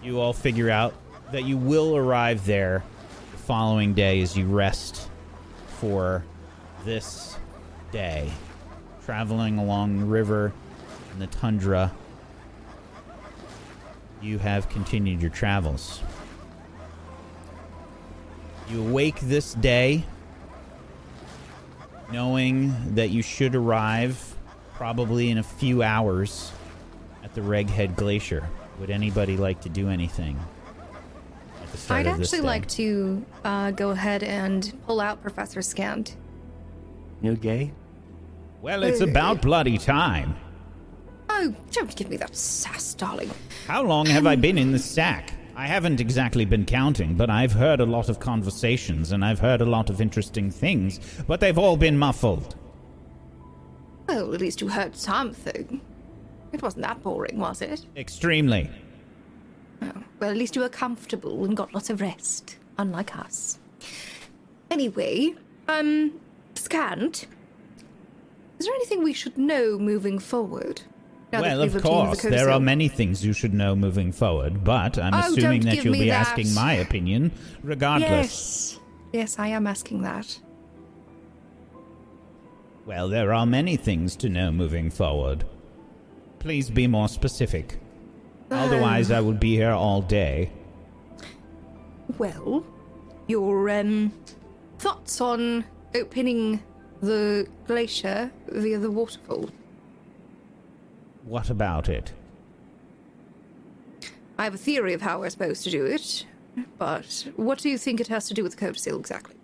you 0.02 0.20
all 0.20 0.32
figure 0.32 0.70
out 0.70 0.94
that 1.32 1.44
you 1.44 1.56
will 1.56 1.96
arrive 1.96 2.46
there 2.46 2.82
the 3.32 3.38
following 3.38 3.94
day 3.94 4.20
as 4.20 4.36
you 4.36 4.46
rest 4.46 5.08
for 5.78 6.24
this 6.84 7.36
day. 7.90 8.30
Traveling 9.04 9.58
along 9.58 9.98
the 9.98 10.04
river 10.04 10.52
in 11.12 11.18
the 11.18 11.26
tundra, 11.26 11.92
you 14.20 14.38
have 14.38 14.68
continued 14.68 15.20
your 15.20 15.30
travels. 15.30 16.00
You 18.68 18.80
awake 18.80 19.18
this 19.20 19.54
day 19.54 20.04
knowing 22.12 22.94
that 22.94 23.10
you 23.10 23.22
should 23.22 23.54
arrive 23.54 24.31
probably 24.82 25.30
in 25.30 25.38
a 25.38 25.42
few 25.44 25.80
hours 25.80 26.50
at 27.22 27.32
the 27.34 27.40
Reghed 27.40 27.94
Glacier. 27.94 28.48
Would 28.80 28.90
anybody 28.90 29.36
like 29.36 29.60
to 29.60 29.68
do 29.68 29.88
anything? 29.88 30.36
At 31.62 31.70
the 31.70 31.78
start 31.78 32.00
I'd 32.00 32.06
of 32.10 32.18
this 32.18 32.30
actually 32.30 32.40
day? 32.40 32.46
like 32.48 32.66
to 32.70 33.24
uh, 33.44 33.70
go 33.70 33.90
ahead 33.90 34.24
and 34.24 34.76
pull 34.84 35.00
out 35.00 35.22
Professor 35.22 35.62
Scant. 35.62 36.16
No 37.20 37.36
gay? 37.36 37.70
Well, 38.60 38.82
it's 38.82 39.00
about 39.00 39.40
bloody 39.40 39.78
time. 39.78 40.34
Oh, 41.30 41.54
don't 41.70 41.94
give 41.94 42.10
me 42.10 42.16
that 42.16 42.34
sass, 42.34 42.94
darling. 42.94 43.30
How 43.68 43.84
long 43.84 44.06
have 44.06 44.26
I 44.26 44.34
been 44.34 44.58
in 44.58 44.72
the 44.72 44.80
sack? 44.80 45.32
I 45.54 45.68
haven't 45.68 46.00
exactly 46.00 46.44
been 46.44 46.64
counting, 46.64 47.14
but 47.14 47.30
I've 47.30 47.52
heard 47.52 47.78
a 47.78 47.86
lot 47.86 48.08
of 48.08 48.18
conversations 48.18 49.12
and 49.12 49.24
I've 49.24 49.38
heard 49.38 49.60
a 49.60 49.64
lot 49.64 49.90
of 49.90 50.00
interesting 50.00 50.50
things, 50.50 50.98
but 51.28 51.38
they've 51.38 51.56
all 51.56 51.76
been 51.76 51.96
muffled. 51.96 52.56
Well, 54.08 54.34
at 54.34 54.40
least 54.40 54.60
you 54.60 54.68
heard 54.68 54.96
something. 54.96 55.80
It 56.52 56.62
wasn't 56.62 56.84
that 56.84 57.02
boring, 57.02 57.38
was 57.38 57.62
it? 57.62 57.86
Extremely. 57.96 58.70
Oh, 59.80 59.90
well, 60.20 60.30
at 60.30 60.36
least 60.36 60.54
you 60.56 60.62
were 60.62 60.68
comfortable 60.68 61.44
and 61.44 61.56
got 61.56 61.72
lots 61.72 61.88
of 61.90 62.00
rest, 62.00 62.56
unlike 62.78 63.16
us. 63.16 63.58
Anyway, 64.70 65.34
um, 65.68 66.12
Scant, 66.54 67.26
is 68.58 68.66
there 68.66 68.74
anything 68.74 69.02
we 69.02 69.12
should 69.12 69.36
know 69.38 69.78
moving 69.78 70.18
forward? 70.18 70.82
Well, 71.32 71.62
of 71.62 71.74
obtained 71.74 71.82
the 71.84 71.88
course, 71.88 72.22
there 72.22 72.50
are 72.50 72.60
many 72.60 72.88
things 72.88 73.24
you 73.24 73.32
should 73.32 73.54
know 73.54 73.74
moving 73.74 74.12
forward, 74.12 74.62
but 74.62 74.98
I'm 74.98 75.14
Oh, 75.14 75.18
assuming 75.32 75.62
that 75.62 75.82
you'll 75.82 75.94
be 75.94 76.10
that. 76.10 76.28
asking 76.28 76.52
my 76.52 76.74
opinion 76.74 77.32
regardless. 77.62 78.72
Yes. 78.74 78.78
Yes, 79.14 79.38
I 79.38 79.48
am 79.48 79.66
asking 79.66 80.02
that. 80.02 80.38
Well, 82.84 83.08
there 83.08 83.32
are 83.32 83.46
many 83.46 83.76
things 83.76 84.16
to 84.16 84.28
know 84.28 84.50
moving 84.50 84.90
forward. 84.90 85.44
Please 86.38 86.70
be 86.70 86.86
more 86.86 87.08
specific. 87.08 87.78
Otherwise, 88.50 89.10
I 89.10 89.20
will 89.20 89.32
be 89.32 89.54
here 89.54 89.70
all 89.70 90.02
day. 90.02 90.50
Well, 92.18 92.66
your 93.28 93.70
um, 93.70 94.12
thoughts 94.78 95.20
on 95.20 95.64
opening 95.94 96.60
the 97.02 97.46
glacier 97.66 98.30
via 98.48 98.78
the 98.78 98.90
waterfall? 98.90 99.50
What 101.24 101.50
about 101.50 101.88
it? 101.88 102.12
I 104.38 104.44
have 104.44 104.54
a 104.54 104.58
theory 104.58 104.92
of 104.92 105.02
how 105.02 105.20
we're 105.20 105.30
supposed 105.30 105.64
to 105.64 105.70
do 105.70 105.84
it, 105.84 106.24
but 106.78 107.28
what 107.36 107.58
do 107.58 107.68
you 107.68 107.78
think 107.78 108.00
it 108.00 108.08
has 108.08 108.26
to 108.28 108.34
do 108.34 108.42
with 108.42 108.52
the 108.52 108.58
codicil 108.58 108.98
exactly? 108.98 109.36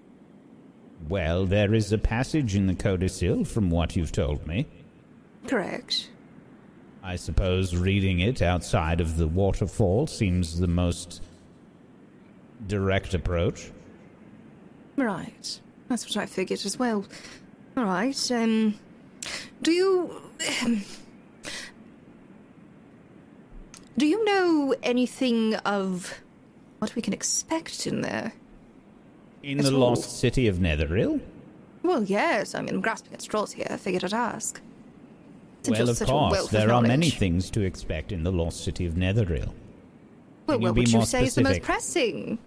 Well, 1.06 1.46
there 1.46 1.74
is 1.74 1.92
a 1.92 1.98
passage 1.98 2.54
in 2.54 2.66
the 2.66 2.74
codicil 2.74 3.44
from 3.44 3.70
what 3.70 3.94
you've 3.94 4.12
told 4.12 4.46
me. 4.46 4.66
Correct. 5.46 6.10
I 7.02 7.16
suppose 7.16 7.76
reading 7.76 8.20
it 8.20 8.42
outside 8.42 9.00
of 9.00 9.16
the 9.16 9.28
waterfall 9.28 10.06
seems 10.06 10.58
the 10.58 10.66
most 10.66 11.22
direct 12.66 13.14
approach. 13.14 13.70
Right. 14.96 15.60
That's 15.88 16.06
what 16.06 16.16
I 16.16 16.26
figured 16.26 16.66
as 16.66 16.78
well. 16.78 17.04
All 17.76 17.84
right. 17.84 18.30
Um, 18.32 18.74
do 19.62 19.70
you 19.70 20.20
um, 20.62 20.82
do 23.96 24.06
you 24.06 24.24
know 24.24 24.74
anything 24.82 25.54
of 25.56 26.20
what 26.80 26.94
we 26.94 27.02
can 27.02 27.12
expect 27.12 27.86
in 27.86 28.00
there? 28.02 28.32
In 29.42 29.58
the 29.58 29.72
all. 29.72 29.78
lost 29.78 30.18
city 30.18 30.48
of 30.48 30.56
Netheril? 30.56 31.20
Well, 31.82 32.02
yes. 32.02 32.54
I 32.54 32.60
mean, 32.62 32.76
I'm 32.76 32.80
grasping 32.80 33.12
at 33.14 33.22
straws 33.22 33.52
here. 33.52 33.66
I 33.70 33.76
figured 33.76 34.04
I'd 34.04 34.12
ask. 34.12 34.60
Since 35.62 35.78
well, 35.78 35.88
of 35.90 35.98
course, 36.00 36.44
of 36.44 36.50
there 36.50 36.72
are 36.72 36.82
many 36.82 37.10
things 37.10 37.50
to 37.50 37.60
expect 37.60 38.12
in 38.12 38.22
the 38.22 38.32
lost 38.32 38.64
city 38.64 38.86
of 38.86 38.94
Netheril. 38.94 39.52
Well, 40.46 40.60
what 40.60 40.74
would 40.74 40.90
you 40.90 41.04
say 41.04 41.24
is 41.24 41.34
the 41.34 41.42
most 41.42 41.56
specific? 41.56 41.62
pressing? 41.64 42.38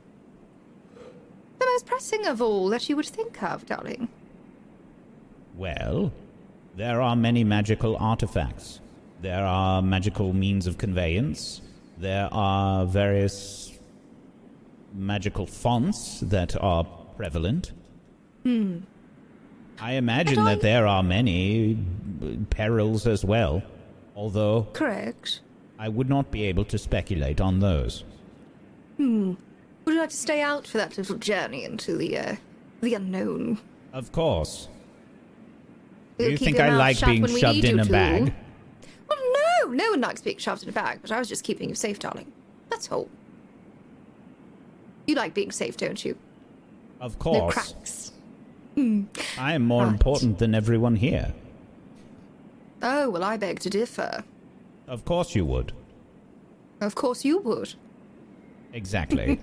The 1.60 1.66
most 1.66 1.86
pressing 1.86 2.26
of 2.26 2.42
all 2.42 2.70
that 2.70 2.90
you 2.90 2.96
would 2.96 3.06
think 3.06 3.44
of, 3.44 3.66
darling. 3.66 4.08
Well, 5.56 6.12
there 6.76 7.02
are 7.02 7.16
many 7.16 7.44
magical 7.44 7.96
artifacts. 7.98 8.80
There 9.22 9.46
are 9.46 9.82
magical 9.84 10.34
means 10.34 10.66
of 10.66 10.80
conveyance. 10.80 11.62
There 12.00 12.30
are 12.32 12.86
various 12.86 13.61
magical 14.94 15.46
fonts 15.46 16.20
that 16.22 16.56
are 16.62 16.84
prevalent. 17.18 17.72
Hmm. 18.44 18.80
I 19.80 19.94
imagine 19.94 20.44
that 20.46 20.62
there 20.62 20.86
are 20.86 21.02
many 21.02 21.78
perils 22.50 23.08
as 23.08 23.26
well, 23.26 23.64
although 24.16 24.68
Correct. 24.74 25.42
I 25.80 25.90
would 25.90 26.10
not 26.10 26.30
be 26.30 26.44
able 26.44 26.66
to 26.66 26.78
speculate 26.78 27.42
on 27.42 27.60
those. 27.60 28.04
Hmm. 28.98 29.34
Would 29.86 29.96
you 29.96 30.00
like 30.00 30.12
to 30.12 30.16
stay 30.16 30.42
out 30.42 30.68
for 30.68 30.78
that 30.78 30.98
little 30.98 31.18
journey 31.18 31.64
into 31.64 31.98
the 31.98 32.18
uh, 32.18 32.36
the 32.82 32.94
unknown? 32.94 33.60
Of 33.94 34.12
course. 34.12 34.68
Do 36.18 36.26
You'll 36.26 36.34
you 36.34 36.38
think 36.38 36.60
I 36.60 36.76
like 36.76 37.04
being 37.04 37.26
shoved 37.26 37.66
in 37.66 37.80
a 37.80 37.86
to. 37.86 37.92
bag? 37.92 38.34
Well, 39.10 39.20
no, 39.64 39.72
no 39.72 39.90
one 39.90 40.02
likes 40.02 40.22
being 40.22 40.38
shoved 40.38 40.62
in 40.62 40.70
a 40.70 40.72
bag, 40.72 41.00
but 41.02 41.12
I 41.12 41.18
was 41.18 41.28
just 41.28 41.44
keeping 41.44 41.70
you 41.70 41.76
safe, 41.76 41.98
darling. 41.98 42.32
That's 42.70 42.92
all. 42.92 43.10
You 45.12 45.18
like 45.18 45.34
being 45.34 45.52
safe, 45.52 45.76
don't 45.76 46.04
you? 46.06 46.16
Of 47.02 47.16
No 47.18 47.20
course. 47.20 47.54
cracks. 47.54 48.12
Hmm. 48.76 49.04
I 49.38 49.56
am 49.56 49.64
more 49.68 49.84
Right. 49.84 49.92
important 49.92 50.40
than 50.40 50.56
everyone 50.56 50.96
here. 50.96 51.34
Oh, 52.82 53.10
well, 53.10 53.22
I 53.26 53.36
beg 53.36 53.60
to 53.60 53.70
differ. 53.70 54.24
Of 54.88 55.04
course 55.04 55.36
you 55.36 55.44
would. 55.44 55.74
Of 56.80 56.96
course 56.96 57.26
you 57.26 57.40
would. 57.40 57.74
Exactly. 58.72 59.38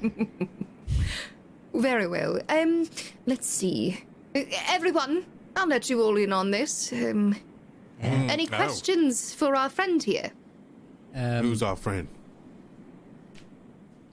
Very 1.74 2.06
well. 2.06 2.40
Um, 2.48 2.88
let's 3.26 3.46
see. 3.46 4.02
Uh, 4.34 4.44
Everyone, 4.70 5.26
I'll 5.54 5.68
let 5.68 5.90
you 5.90 6.00
all 6.00 6.16
in 6.16 6.32
on 6.32 6.50
this. 6.50 6.90
Um, 6.94 7.36
any 8.00 8.46
Oh. 8.50 8.56
questions 8.56 9.34
for 9.34 9.54
our 9.54 9.68
friend 9.68 10.02
here? 10.02 10.30
Um, 11.14 11.42
Who's 11.44 11.62
our 11.62 11.76
friend? 11.76 12.08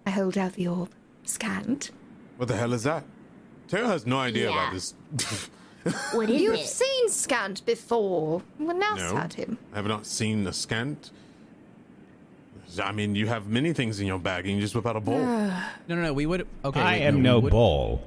I 0.05 0.09
hold 0.09 0.37
out 0.37 0.53
the 0.53 0.67
orb. 0.67 0.89
Scant. 1.25 1.91
What 2.37 2.47
the 2.47 2.55
hell 2.55 2.73
is 2.73 2.83
that? 2.83 3.03
Tara 3.67 3.87
has 3.87 4.05
no 4.05 4.19
idea 4.19 4.49
Yeah. 4.49 4.69
about 4.69 4.73
this. 4.73 4.93
What 6.13 6.29
is 6.31 6.41
You've 6.41 6.55
it? 6.55 6.65
seen 6.65 7.09
Scant 7.09 7.63
before. 7.65 8.41
When 8.57 8.81
else 8.81 8.99
no, 8.99 9.15
had 9.15 9.33
him? 9.33 9.59
I 9.71 9.75
have 9.75 9.85
not 9.85 10.07
seen 10.07 10.47
a 10.47 10.53
scant. 10.53 11.11
I 12.81 12.91
mean, 12.91 13.15
you 13.15 13.27
have 13.27 13.47
many 13.47 13.71
things 13.71 13.99
in 13.99 14.07
your 14.07 14.17
bag, 14.17 14.45
and 14.47 14.55
you 14.55 14.61
just 14.61 14.73
whip 14.73 14.87
out 14.87 14.95
a 14.95 14.99
ball. 14.99 15.19
No, 15.87 15.95
no, 15.95 16.01
no. 16.01 16.13
We 16.13 16.25
would. 16.25 16.47
Okay. 16.65 16.79
I 16.79 16.93
wait, 16.93 17.01
am 17.03 17.15
we 17.15 17.21
no 17.21 17.41
ball. 17.41 18.01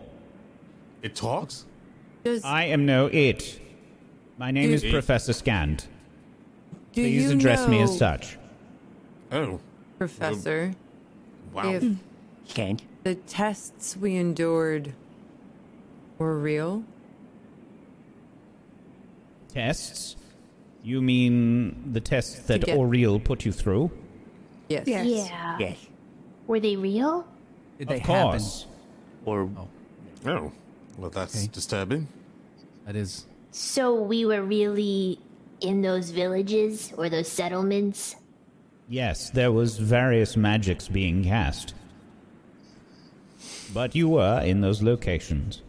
It 1.03 1.15
talks. 1.15 1.67
Does, 2.25 2.43
I 2.43 2.65
am 2.65 2.85
no 2.85 3.07
it. 3.07 3.61
My 4.37 4.51
name 4.51 4.69
Do- 4.69 4.75
is 4.75 4.85
Professor 4.85 5.33
Scant. 5.33 5.87
do 6.93 7.03
Please 7.03 7.31
you 7.31 7.31
address 7.31 7.69
me 7.69 7.81
as 7.81 7.97
such. 7.97 8.37
Oh, 9.31 9.61
Professor, 9.99 10.75
oh. 10.75 11.55
wow. 11.55 11.71
if 11.73 11.83
hmm. 11.83 11.95
Scant. 12.47 12.83
The 13.09 13.15
tests 13.15 13.97
we 13.97 14.17
endured 14.17 14.93
were 16.19 16.39
real? 16.39 16.85
Tests? 19.49 20.15
You 20.83 21.01
mean 21.01 21.91
the 21.91 22.03
tests 22.03 22.41
that 22.49 22.67
get- 22.67 22.77
Auril 22.77 23.25
put 23.25 23.47
you 23.47 23.53
through? 23.53 23.91
Yes. 24.69 24.87
Yes. 24.87 25.07
Yeah. 25.07 25.57
Yes. 25.59 25.79
Were 26.47 26.61
they 26.61 26.77
real? 26.77 27.27
Did 27.79 27.89
they 27.89 27.95
of 27.95 28.01
happen? 28.03 28.31
course. 28.41 28.67
Or 29.25 29.49
oh. 29.57 29.69
oh, 30.27 30.53
well, 30.99 31.09
that's 31.09 31.35
Okay. 31.35 31.49
disturbing. 31.51 32.09
That 32.85 32.95
is. 32.95 33.25
So 33.53 33.95
we 33.95 34.27
were 34.27 34.43
really 34.43 35.19
in 35.63 35.81
those 35.81 36.11
villages 36.11 36.93
or 36.99 37.09
those 37.09 37.29
settlements? 37.29 38.17
Yes, 38.87 39.31
there 39.31 39.51
was 39.51 39.79
various 39.79 40.37
magics 40.37 40.89
being 40.89 41.25
cast. 41.25 41.73
But 43.73 43.95
you 43.95 44.09
were 44.09 44.41
in 44.45 44.61
those 44.61 44.83
locations. 44.83 45.63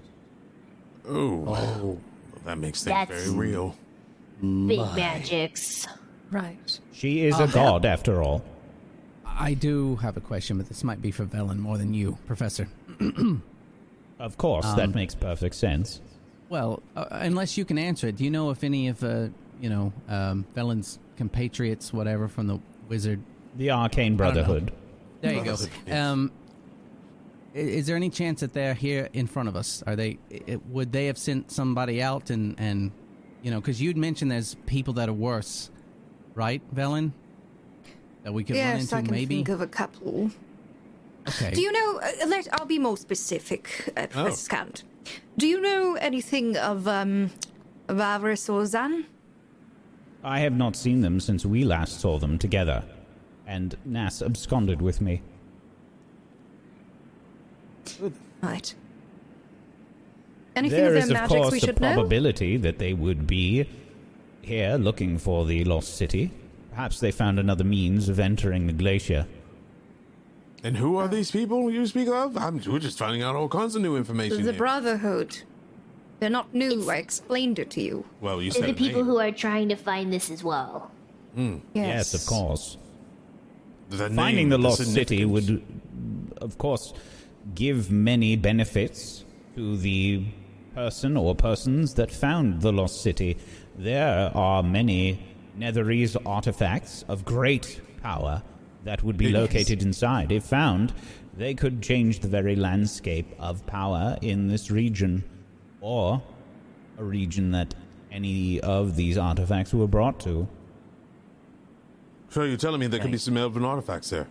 Oh, 1.07 1.35
well, 1.37 1.97
that 2.45 2.57
makes 2.57 2.83
things 2.83 2.95
That's- 2.95 3.25
very 3.27 3.37
real. 3.37 3.75
Big 4.41 4.79
magics. 4.95 5.85
Right. 6.31 6.79
She 6.93 7.25
is 7.25 7.39
a 7.39 7.47
god, 7.47 7.85
after 7.85 8.21
all. 8.21 8.43
I 9.25 9.53
do 9.53 9.95
have 9.97 10.15
a 10.17 10.21
question, 10.21 10.57
but 10.57 10.67
this 10.67 10.83
might 10.83 11.01
be 11.01 11.11
for 11.11 11.25
Velen 11.25 11.57
more 11.59 11.77
than 11.77 11.93
you, 11.93 12.17
Professor. 12.25 12.67
Of 14.19 14.35
course, 14.37 14.65
Um, 14.65 14.75
that 14.75 14.93
makes 14.93 15.15
perfect 15.15 15.55
sense. 15.55 16.01
Well, 16.49 16.83
uh, 16.93 17.05
unless 17.11 17.57
you 17.57 17.63
can 17.63 17.77
answer 17.77 18.07
it, 18.07 18.17
do 18.17 18.25
you 18.25 18.29
know 18.29 18.49
if 18.49 18.65
any 18.65 18.89
of, 18.89 19.01
uh, 19.01 19.29
you 19.61 19.69
know, 19.69 19.93
um, 20.09 20.45
Velen's 20.57 20.99
compatriots, 21.15 21.93
whatever, 21.93 22.27
from 22.27 22.47
the 22.47 22.59
wizard? 22.89 23.21
The 23.55 23.71
Arcane 23.71 24.03
I 24.03 24.07
don't 24.07 24.11
know. 24.11 24.17
Brotherhood. 24.17 24.71
There 25.21 25.33
you 25.35 25.43
go. 25.45 25.55
Um, 25.95 26.31
i- 26.33 26.38
is 27.53 27.87
there 27.87 27.95
any 27.95 28.09
chance 28.09 28.41
that 28.41 28.53
they're 28.53 28.73
here 28.73 29.09
in 29.13 29.27
front 29.27 29.49
of 29.49 29.55
us? 29.55 29.83
Are 29.87 29.95
they? 29.95 30.17
i- 30.47 30.59
would 30.69 30.91
they 30.91 31.07
have 31.07 31.17
sent 31.17 31.51
somebody 31.51 32.01
out 32.01 32.29
and 32.29 32.55
and, 32.59 32.91
you 33.43 33.51
know, 33.51 33.59
because 33.59 33.81
you'd 33.81 33.97
mentioned 33.97 34.31
there's 34.31 34.55
people 34.65 34.93
that 34.95 35.09
are 35.09 35.13
worse, 35.13 35.69
right, 36.35 36.61
Velen? 36.75 37.11
That 38.23 38.33
we 38.33 38.43
could 38.43 38.55
run 38.57 38.79
into, 38.79 38.95
I 38.95 39.01
can 39.01 39.11
maybe. 39.11 39.35
think 39.35 39.49
of 39.49 39.61
a 39.61 39.67
couple. 39.67 40.29
okay. 41.27 41.51
Do 41.51 41.61
you 41.61 41.71
know? 41.71 41.99
Uh, 42.03 42.27
let 42.27 42.47
I'll 42.53 42.65
be 42.65 42.79
more 42.79 42.97
specific, 42.97 43.91
uh, 43.97 44.07
Professor 44.07 44.29
Oh. 44.31 44.35
Scant. 44.35 44.83
Do 45.37 45.47
you 45.47 45.61
know 45.61 45.95
anything 45.95 46.57
of 46.57 46.87
um, 46.87 47.31
of 47.87 47.97
or 47.99 48.33
Dzaan? 48.35 49.05
I 50.23 50.41
have 50.41 50.53
not 50.53 50.75
seen 50.75 50.99
them 51.01 51.19
since 51.21 51.45
we 51.45 51.63
last 51.63 52.01
saw 52.01 52.19
them 52.19 52.37
together, 52.37 52.83
and 53.47 53.77
Nass 53.85 54.21
absconded 54.21 54.81
with 54.81 54.99
me. 54.99 55.21
Right. 58.41 58.73
Anything 60.55 60.79
There 60.79 60.95
of 60.95 61.03
is, 61.03 61.07
their 61.09 61.23
of 61.23 61.29
magics 61.29 61.41
course, 61.41 61.51
we 61.51 61.57
a 61.57 61.61
should 61.61 61.79
know? 61.81 61.93
probability 61.93 62.57
that 62.57 62.79
they 62.79 62.93
would 62.93 63.27
be 63.27 63.67
here 64.41 64.75
looking 64.75 65.17
for 65.17 65.45
the 65.45 65.63
lost 65.63 65.95
city. 65.95 66.31
Perhaps 66.71 66.99
they 66.99 67.11
found 67.11 67.39
another 67.39 67.63
means 67.63 68.09
of 68.09 68.19
entering 68.19 68.67
the 68.67 68.73
glacier. 68.73 69.27
And 70.63 70.75
who 70.77 70.97
are 70.97 71.07
these 71.07 71.31
people 71.31 71.71
you 71.71 71.85
speak 71.87 72.09
of? 72.09 72.35
I'm, 72.37 72.61
we're 72.67 72.79
just 72.79 72.97
finding 72.97 73.21
out 73.21 73.35
all 73.35 73.47
kinds 73.47 73.75
of 73.75 73.81
new 73.81 73.95
information. 73.95 74.37
The 74.43 74.51
here. 74.51 74.57
Brotherhood. 74.57 75.37
They're 76.19 76.29
not 76.29 76.53
new. 76.53 76.89
I 76.89 76.97
explained 76.97 77.59
it 77.59 77.69
to 77.71 77.81
you. 77.81 78.05
well, 78.19 78.41
you 78.41 78.49
Are 78.49 78.53
said 78.53 78.69
the 78.69 78.73
people 78.73 78.99
name. 79.03 79.05
who 79.05 79.19
are 79.19 79.31
trying 79.31 79.69
to 79.69 79.75
find 79.77 80.11
this 80.11 80.29
as 80.29 80.43
well? 80.43 80.91
Hmm. 81.33 81.57
Yes, 81.73 82.13
of 82.13 82.25
course. 82.25 82.77
The 83.89 84.09
Finding 84.09 84.35
name, 84.35 84.49
the 84.49 84.57
lost 84.57 84.77
significance. 84.77 85.09
city 85.09 85.25
would, 85.25 85.63
of 86.41 86.57
course, 86.57 86.93
give 87.55 87.91
many 87.91 88.35
benefits 88.35 89.25
to 89.55 89.77
the 89.77 90.25
person 90.75 91.17
or 91.17 91.35
persons 91.35 91.95
that 91.95 92.11
found 92.11 92.61
the 92.61 92.71
lost 92.71 93.01
city. 93.01 93.37
There 93.77 94.31
are 94.35 94.63
many 94.63 95.19
Netherese 95.57 96.15
artifacts 96.25 97.03
of 97.07 97.25
great 97.25 97.81
power 98.01 98.43
that 98.83 99.03
would 99.03 99.17
be 99.17 99.29
located 99.29 99.81
inside. 99.81 100.31
If 100.31 100.45
found, 100.45 100.93
they 101.35 101.53
could 101.53 101.81
change 101.81 102.19
the 102.19 102.27
very 102.27 102.55
landscape 102.55 103.33
of 103.39 103.65
power 103.65 104.17
in 104.21 104.47
this 104.47 104.71
region, 104.71 105.23
or 105.81 106.21
a 106.97 107.03
region 107.03 107.51
that 107.51 107.75
any 108.11 108.59
of 108.61 108.95
these 108.95 109.17
artifacts 109.17 109.73
were 109.73 109.87
brought 109.87 110.19
to. 110.21 110.47
So 112.29 112.43
you're 112.43 112.57
telling 112.57 112.79
me 112.79 112.87
there 112.87 112.99
could 112.99 113.11
be 113.11 113.17
some 113.17 113.37
elven 113.37 113.65
artifacts 113.65 114.09
there? 114.11 114.27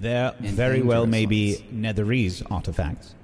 There 0.00 0.34
And 0.38 0.48
very 0.48 0.82
well 0.82 1.04
dangerous 1.06 1.10
may 1.10 1.26
be. 1.26 1.64
Netherese 1.72 2.42
artifacts. 2.50 3.14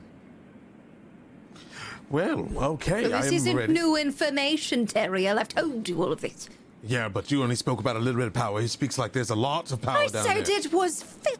Well, 2.10 2.48
okay, 2.56 3.02
Well, 3.04 3.14
I 3.14 3.22
this 3.22 3.28
am 3.28 3.34
isn't 3.34 3.56
ready. 3.56 3.72
new 3.72 3.96
information, 3.96 4.86
Teriel. 4.86 5.38
I've 5.38 5.48
told 5.48 5.88
you 5.88 6.02
all 6.02 6.12
of 6.12 6.20
this. 6.20 6.48
Yeah, 6.82 7.08
but 7.08 7.30
you 7.30 7.42
only 7.42 7.54
spoke 7.56 7.80
about 7.80 7.96
a 7.96 7.98
little 8.00 8.18
bit 8.20 8.26
of 8.26 8.34
power. 8.34 8.60
He 8.60 8.66
speaks 8.68 8.98
like 8.98 9.12
there's 9.12 9.30
a 9.30 9.34
lot 9.34 9.72
of 9.72 9.80
power 9.80 9.98
I 9.98 10.08
down 10.08 10.24
said 10.24 10.48
it 10.48 10.72
was 10.72 11.02
fit. 11.02 11.38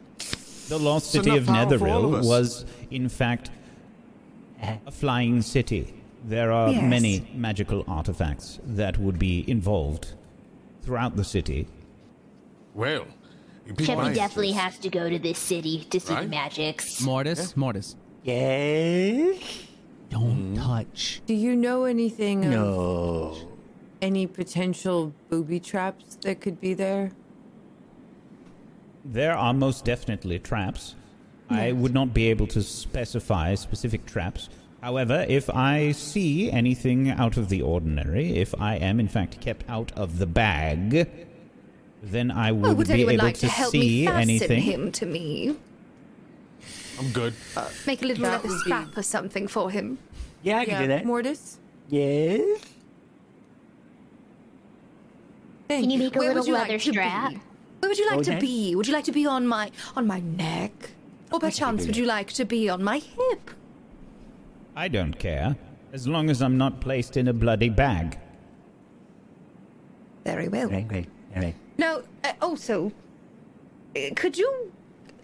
The 0.69 0.79
lost 0.79 1.11
city 1.11 1.29
enough 1.29 1.41
of 1.41 1.45
power 1.47 1.77
for 1.77 1.87
all 1.89 2.05
of 2.15 2.21
Netheril 2.23 2.27
was, 2.27 2.65
in 2.89 3.09
fact, 3.09 3.51
a 4.87 4.91
flying 4.91 5.41
city. 5.41 5.93
There 6.25 6.51
are 6.51 6.69
Yes. 6.71 6.83
many 6.83 7.27
magical 7.35 7.83
artifacts 7.87 8.59
that 8.65 8.97
would 8.97 9.19
be 9.19 9.43
involved 9.49 10.13
throughout 10.81 11.17
the 11.17 11.23
city. 11.25 11.67
Well, 12.73 13.01
you 13.01 13.03
people 13.03 13.22
Cheppy 13.67 13.95
nice. 13.95 14.15
definitely 14.15 14.51
has 14.51 14.77
to 14.79 14.89
go 14.89 15.09
to 15.09 15.17
this 15.19 15.37
city 15.39 15.85
to 15.89 15.99
see 15.99 16.09
the 16.13 16.21
Right? 16.21 16.29
magics. 16.29 17.01
Mortis, 17.01 17.55
Mortis, 17.55 17.95
yes. 18.23 19.37
don't 20.09 20.55
touch. 20.55 21.21
Do 21.25 21.33
you 21.33 21.55
know 21.55 21.85
anything 21.85 22.45
of 22.45 22.51
No. 22.51 23.37
any 24.01 24.27
potential 24.27 25.13
booby 25.29 25.59
traps 25.59 26.17
that 26.21 26.41
could 26.41 26.59
be 26.59 26.73
there? 26.73 27.11
There 29.05 29.35
are 29.35 29.53
most 29.53 29.85
definitely 29.85 30.39
traps. 30.39 30.95
I 31.49 31.71
would 31.71 31.93
not 31.93 32.13
be 32.13 32.27
able 32.29 32.47
to 32.47 32.61
specify 32.63 33.55
specific 33.55 34.05
traps. 34.05 34.49
However, 34.81 35.25
if 35.29 35.49
I 35.49 35.91
see 35.91 36.51
anything 36.51 37.09
out 37.09 37.37
of 37.37 37.49
the 37.49 37.61
ordinary, 37.61 38.37
if 38.37 38.53
I 38.59 38.75
am 38.75 38.99
in 38.99 39.07
fact 39.07 39.39
kept 39.39 39.69
out 39.69 39.91
of 39.93 40.17
the 40.19 40.25
bag, 40.25 41.07
then 42.03 42.29
I 42.31 42.51
would, 42.51 42.69
Oh, 42.71 42.73
would 42.73 42.87
be 42.87 43.01
able 43.01 43.15
like 43.15 43.35
to 43.35 43.41
to 43.41 43.47
help 43.47 43.71
see 43.71 44.05
fasten 44.05 44.21
anything. 44.21 44.61
him 44.61 44.91
to 44.91 45.05
me? 45.05 45.55
I'm 46.99 47.09
good. 47.11 47.33
Make 47.87 48.01
a 48.03 48.05
little 48.05 48.23
That 48.25 48.31
leather 48.43 48.47
would 48.49 48.53
be- 48.55 48.59
strap 48.59 48.97
or 48.97 49.01
something 49.03 49.47
for 49.47 49.71
him. 49.71 49.97
Yeah, 50.43 50.59
I 50.59 50.65
can 50.65 50.81
do 50.81 50.87
that. 50.89 51.05
Mortis? 51.05 51.57
yes. 51.89 52.59
Thank 55.69 55.83
Can 55.85 55.89
you 55.91 55.97
you. 55.97 56.03
make 56.03 56.15
a 56.15 56.19
Where 56.19 56.27
little 56.33 56.41
would 56.41 56.47
you 56.47 56.53
leather 56.53 56.73
like 56.73 56.81
strap? 56.81 57.33
Where 57.79 57.89
would 57.89 57.97
you 57.97 58.05
like 58.09 58.19
Okay. 58.19 58.35
to 58.35 58.39
be? 58.41 58.75
Would 58.75 58.85
you 58.87 58.93
like 58.93 59.05
to 59.05 59.11
be 59.13 59.25
on 59.25 59.47
my 59.47 59.71
on 59.95 60.05
my 60.05 60.19
neck, 60.19 60.91
or 61.31 61.39
perchance 61.39 61.85
would 61.87 61.95
you 61.97 62.05
like 62.05 62.31
to 62.33 62.45
be 62.45 62.69
on 62.69 62.83
my 62.83 62.99
hip? 62.99 63.49
I 64.75 64.87
don't 64.89 65.17
care, 65.17 65.55
as 65.93 66.07
long 66.07 66.29
as 66.29 66.41
I'm 66.41 66.57
not 66.57 66.79
placed 66.81 67.15
in 67.17 67.27
a 67.29 67.33
bloody 67.33 67.69
bag. 67.69 68.19
Very 70.25 70.47
well. 70.49 70.67
Great, 70.67 70.87
great. 70.87 71.07
All 71.35 71.41
right. 71.41 71.55
Now, 71.77 72.01
uh, 72.23 72.33
also, 72.41 72.91
uh, 73.95 73.99
could 74.15 74.37
you 74.37 74.71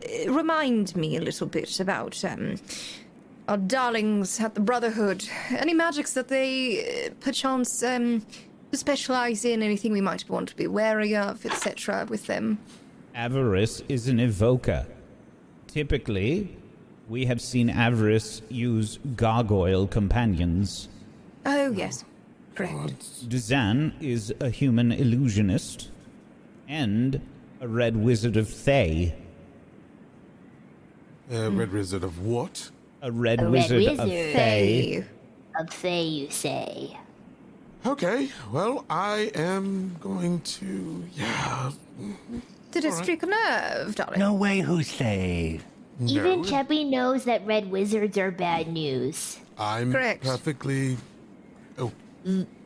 uh, 0.04 0.32
remind 0.32 0.96
me 0.96 1.18
a 1.18 1.22
little 1.22 1.48
bit 1.48 1.80
about 1.80 2.24
um, 2.26 2.56
our 3.48 3.58
darlings 3.58 4.40
at 4.40 4.56
the 4.56 4.62
Brotherhood? 4.62 5.28
Any 5.50 5.74
magics 5.74 6.14
that 6.14 6.28
they 6.28 7.08
uh, 7.08 7.10
perchance 7.20 7.84
um, 7.84 8.26
specialize 8.72 9.46
in? 9.46 9.62
Anything 9.62 9.92
we 9.92 10.02
might 10.02 10.28
want 10.30 10.50
to 10.50 10.56
be 10.56 10.68
wary 10.68 11.16
of, 11.16 11.46
etc. 11.46 12.08
With 12.10 12.28
them? 12.28 12.60
Avarice 13.14 13.84
is 13.90 14.08
an 14.08 14.20
evoker. 14.20 14.88
Typically, 15.68 16.56
we 17.08 17.26
have 17.26 17.42
seen 17.42 17.70
Avarice 17.70 18.42
use 18.50 19.00
gargoyle 19.16 19.88
companions. 19.88 20.90
Oh 21.46 21.72
yes, 21.72 22.06
correct. 22.56 23.30
Dzaan 23.30 23.94
is 24.02 24.34
a 24.40 24.50
human 24.50 24.92
illusionist 24.92 25.90
and 26.70 27.20
a 27.60 27.68
red 27.68 27.98
wizard 27.98 28.38
of 28.38 28.48
Thay. 28.48 29.16
A 31.32 31.50
Red 31.50 31.72
Wizard 31.72 32.04
of 32.04 32.26
what? 32.26 32.72
A 33.02 33.12
red 33.12 33.40
A 33.42 33.50
red 33.50 33.70
wizard 33.70 34.00
of. 34.00 34.08
Thay. 34.08 35.04
Of 35.60 35.70
Thay, 35.70 36.02
you 36.02 36.30
say. 36.30 36.98
Okay, 37.86 38.30
well, 38.52 38.86
I 38.90 39.32
am 39.36 39.96
going 40.00 40.42
to. 40.42 41.04
Yeah. 41.14 41.72
Did 42.72 42.86
it 42.86 42.94
streak 42.94 43.24
a 43.24 43.28
nerve, 43.28 43.96
darling? 43.96 44.20
No 44.20 44.34
way, 44.34 44.60
who's 44.60 44.90
safe? 44.90 45.64
Even 46.06 46.44
Cheppy 46.44 46.90
knows 46.90 47.26
that 47.26 47.46
red 47.46 47.70
wizards 47.70 48.18
are 48.18 48.32
bad 48.32 48.68
news. 48.68 49.38
I'm 49.58 49.92
Correct. 49.92 50.24
perfectly. 50.24 50.98
Oh, 51.78 51.92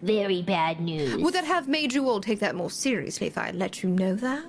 Very 0.02 0.42
bad 0.42 0.80
news. 0.82 1.22
Would 1.22 1.34
that 1.36 1.46
have 1.46 1.68
made 1.68 1.94
you 1.94 2.10
all 2.10 2.20
take 2.22 2.40
that 2.40 2.56
more 2.56 2.70
seriously 2.72 3.28
if 3.28 3.38
I 3.38 3.46
had 3.48 3.56
let 3.56 3.84
you 3.84 3.90
know 3.90 4.16
that? 4.16 4.44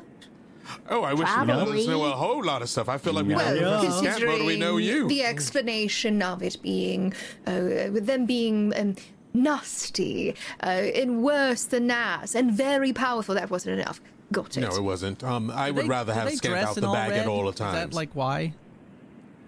oh! 0.89 1.03
I 1.03 1.13
wish 1.13 1.29
we 1.29 1.35
let 1.47 1.51
us 1.51 1.57
Probably. 1.65 1.87
know 1.87 2.05
a 2.07 2.11
whole 2.13 2.43
lot 2.43 2.63
of 2.63 2.69
stuff. 2.71 2.89
I 2.89 2.97
feel 2.99 3.13
like 3.13 3.27
we 3.27 3.35
Well, 3.35 3.55
know 3.55 3.79
Professor 3.81 4.13
Scant 4.21 4.45
we 4.47 4.57
know 4.59 4.79
you. 4.79 5.07
the 5.09 5.23
explanation 5.23 6.23
of 6.23 6.43
it 6.43 6.57
being, 6.63 7.13
uh, 7.47 7.91
with 7.93 8.07
them 8.07 8.25
being 8.25 8.73
um, 8.77 8.97
nasty 9.35 10.35
uh, 10.63 10.67
and 10.67 11.23
worse 11.23 11.65
than 11.65 11.87
Nass 11.89 12.35
and 12.35 12.51
very 12.53 12.93
powerful, 12.95 13.35
that 13.35 13.51
wasn't 13.51 13.79
enough. 13.79 14.01
Got 14.33 14.57
it. 14.57 14.61
No, 14.61 14.75
it 14.75 14.83
wasn't. 14.83 15.23
Um, 15.23 15.51
I 15.51 15.69
Do 15.69 15.75
would 15.75 15.85
they- 15.85 15.89
rather 15.89 16.15
have 16.15 16.29
they 16.31 16.37
Scant 16.37 16.55
out 16.57 16.75
the 16.77 16.87
all 16.87 16.95
bag 16.95 17.13
at 17.13 17.27
all 17.27 17.43
the 17.43 17.49
Is 17.51 17.55
times. 17.57 17.75
that 17.75 17.93
like 17.95 18.11
why? 18.15 18.55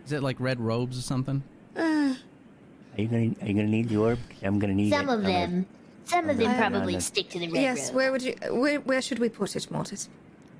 Is 0.05 0.12
it 0.12 0.23
like 0.23 0.36
red 0.39 0.60
robes 0.60 0.99
or 0.99 1.02
something? 1.02 1.43
Are 2.97 3.02
you 3.02 3.08
gonna 3.08 3.31
Are 3.42 3.47
you 3.49 3.55
gonna 3.55 3.68
need 3.68 3.89
the 3.89 3.97
orb? 3.97 4.18
'Cause 4.28 4.39
I'm 4.42 4.58
gonna 4.58 4.75
need 4.75 4.91
Some 4.91 5.08
it. 5.08 5.12
of 5.12 5.18
I'm 5.20 5.23
gonna- 5.25 5.47
them. 5.47 5.66
Some 6.05 6.31
of 6.31 6.36
them 6.39 6.47
I'm 6.49 6.57
gonna- 6.57 6.70
probably 6.70 6.94
I'm 6.94 7.00
stick 7.00 7.28
to 7.31 7.39
the 7.39 7.49
red 7.49 7.62
Yes, 7.62 7.89
robe. 7.89 7.97
where 7.97 8.12
would 8.12 8.23
you? 8.23 8.34
Where, 8.50 8.81
where 8.81 9.02
should 9.02 9.18
we 9.18 9.28
put 9.28 9.55
it, 9.57 9.70
Mortis? 9.70 10.08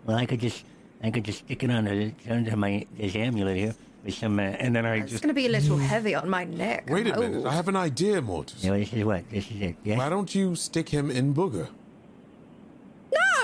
Well, 0.05 0.17
I 0.17 0.27
could 0.27 0.41
just 0.41 0.65
I 1.03 1.11
could 1.11 1.25
just 1.25 1.41
stick 1.41 1.63
it 1.63 1.71
on 1.71 1.85
the, 1.85 2.13
under 2.29 2.57
my 2.57 2.87
this 2.99 3.15
amulet 3.15 3.57
here 3.57 3.75
with 4.05 4.15
some, 4.15 4.39
uh, 4.39 4.43
and 4.43 4.75
then 4.75 4.87
I 4.87 4.97
It's 4.97 5.11
just. 5.13 5.23
going 5.23 5.35
to 5.35 5.39
be 5.41 5.47
a 5.47 5.51
little 5.51 5.77
heavy 5.77 6.15
on 6.15 6.29
my 6.31 6.45
neck. 6.45 6.89
Wait 6.89 7.07
a 7.07 7.15
Oh. 7.17 7.21
minute. 7.21 7.45
I 7.45 7.53
have 7.55 7.69
an 7.69 7.77
idea, 7.77 8.23
Mortis. 8.23 8.65
Yeah, 8.65 8.77
this 8.79 8.93
is 8.95 9.05
what 9.05 9.29
this 9.31 9.51
is 9.51 9.61
it. 9.61 9.77
Yeah, 9.85 9.99
Why 9.99 10.09
don't 10.09 10.35
you 10.35 10.55
stick 10.57 10.89
him 10.89 11.11
in 11.11 11.35
Booger? 11.35 11.69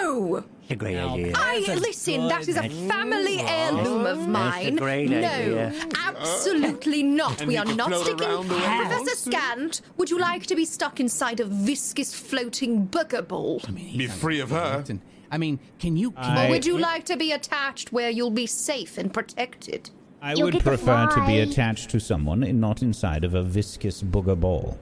No! 0.03 0.45
it's 0.63 0.71
a 0.71 0.77
great 0.77 0.97
idea. 0.99 1.33
I 1.37 1.63
That's 1.67 1.81
listen. 1.81 2.29
That 2.29 2.49
is 2.49 2.57
a 2.57 2.63
good- 2.63 2.73
family 2.89 3.41
heirloom 3.41 4.07
of 4.07 4.29
mine. 4.29 4.77
great 4.77 5.11
no, 5.11 5.17
idea. 5.19 5.73
absolutely 6.07 7.03
not. 7.03 7.41
And 7.41 7.49
we 7.49 7.57
are 7.57 7.65
not 7.65 7.89
float 7.89 8.07
sticking. 8.07 8.27
around 8.27 8.49
the 8.49 8.55
way 8.55 8.61
he 8.61 8.67
Professor 8.67 8.97
wants. 8.97 9.19
Scant, 9.21 9.81
would 9.97 10.11
you 10.11 10.19
like 10.19 10.47
to 10.47 10.55
be 10.55 10.65
stuck 10.65 11.01
inside 11.01 11.41
a 11.41 11.45
viscous 11.45 12.15
floating 12.15 12.87
booger 12.89 13.27
ball? 13.27 13.61
Be 13.75 14.07
free 14.07 14.41
of 14.41 14.51
her. 14.51 14.85
I 15.31 15.39
mean, 15.39 15.59
can 15.79 15.97
you? 15.97 16.11
Can 16.13 16.25
I- 16.39 16.47
Or 16.47 16.51
would 16.51 16.67
you 16.67 16.77
like 16.79 17.05
to 17.07 17.17
be 17.17 17.33
attached 17.33 17.93
where 17.93 18.11
you'll 18.11 18.31
be 18.31 18.47
safe 18.47 18.99
and 18.99 19.13
protected? 19.13 19.91
I 20.21 20.35
You'll 20.35 20.45
would 20.45 20.53
get 20.53 20.59
to 20.63 20.69
prefer 20.69 21.07
to 21.09 21.27
be 21.27 21.41
attached 21.41 21.91
to 21.91 21.99
someone 22.01 22.43
and 22.45 22.61
not 22.61 22.81
inside 22.83 23.25
of 23.25 23.35
a 23.35 23.43
viscous 23.43 24.03
booger 24.03 24.39
ball. 24.39 24.79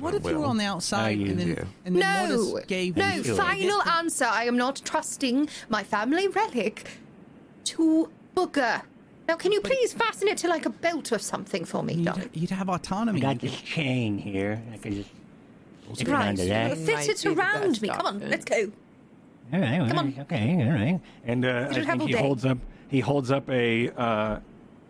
But 0.00 0.12
what 0.12 0.14
if 0.14 0.24
you 0.30 0.38
were 0.38 0.46
on 0.46 0.56
the 0.56 0.64
outside 0.64 1.18
and 1.18 1.38
then, 1.38 1.48
use 1.48 1.58
and 1.84 1.96
then 1.96 2.28
No, 2.28 2.36
Mortis 2.44 2.66
gave 2.66 2.96
no. 2.96 3.08
you? 3.14 3.36
Final 3.36 3.82
answer. 3.82 4.24
I 4.24 4.44
am 4.44 4.56
not 4.56 4.80
trusting 4.84 5.48
my 5.68 5.82
family 5.82 6.28
relic 6.28 6.88
to 7.64 8.10
booger. 8.36 8.82
Now, 9.28 9.36
can 9.36 9.52
you 9.52 9.60
please 9.60 9.92
fasten 9.92 10.28
it 10.28 10.38
to 10.38 10.48
like 10.48 10.66
a 10.66 10.70
belt 10.70 11.12
or 11.12 11.18
something 11.18 11.64
for 11.64 11.82
me. 11.82 11.94
You'd, 11.94 12.30
you'd 12.32 12.50
have 12.50 12.68
I 12.68 12.74
autonomy. 12.76 13.20
got 13.20 13.38
this 13.38 13.60
chain 13.60 14.18
here. 14.18 14.60
I 14.72 14.76
could 14.78 14.92
just 14.94 15.10
stick 15.94 16.08
Right, 16.08 16.28
onto 16.28 16.42
you're 16.42 16.48
that. 16.54 16.78
fit 16.78 16.94
Might 16.94 17.08
it 17.08 17.26
around 17.26 17.82
me. 17.82 17.88
Come 17.88 18.06
on, 18.06 18.30
let's 18.30 18.44
go. 18.44 18.72
All 19.52 19.60
right, 19.60 19.80
all 19.80 19.88
Come 19.88 19.98
on. 19.98 20.14
okay, 20.20 20.64
all 20.64 20.72
right. 20.72 21.00
And 21.24 21.44
uh, 21.44 21.66
I 21.70 21.74
think 21.84 22.02
he 22.02 22.12
day. 22.12 22.18
holds 22.20 22.44
up. 22.44 22.58
He 22.88 23.00
holds 23.00 23.30
up 23.30 23.48
a. 23.50 23.90
Uh, 23.90 24.40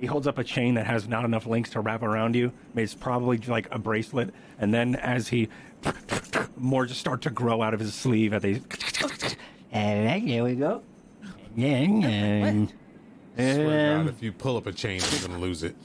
he 0.00 0.06
holds 0.06 0.26
up 0.26 0.38
a 0.38 0.44
chain 0.44 0.74
that 0.74 0.86
has 0.86 1.06
not 1.06 1.24
enough 1.24 1.46
links 1.46 1.70
to 1.70 1.80
wrap 1.80 2.02
around 2.02 2.34
you. 2.34 2.52
It's 2.74 2.94
probably 2.94 3.36
like 3.38 3.68
a 3.70 3.78
bracelet. 3.78 4.34
And 4.58 4.72
then 4.72 4.96
as 4.96 5.28
he, 5.28 5.48
more 6.56 6.86
just 6.86 7.00
start 7.00 7.22
to 7.22 7.30
grow 7.30 7.62
out 7.62 7.74
of 7.74 7.80
his 7.80 7.92
sleeve 7.94 8.32
at 8.32 8.42
these. 8.42 8.60
All 9.72 10.04
right, 10.04 10.22
there 10.26 10.44
we 10.44 10.54
go. 10.54 10.82
Yeah. 11.54 11.84
then, 11.84 12.72
I 13.36 13.54
swear 13.54 13.98
to 13.98 14.04
God, 14.04 14.14
if 14.14 14.22
you 14.22 14.32
pull 14.32 14.56
up 14.56 14.66
a 14.66 14.72
chain, 14.72 15.00
you're 15.10 15.28
gonna 15.28 15.40
lose 15.40 15.62
it. 15.62 15.76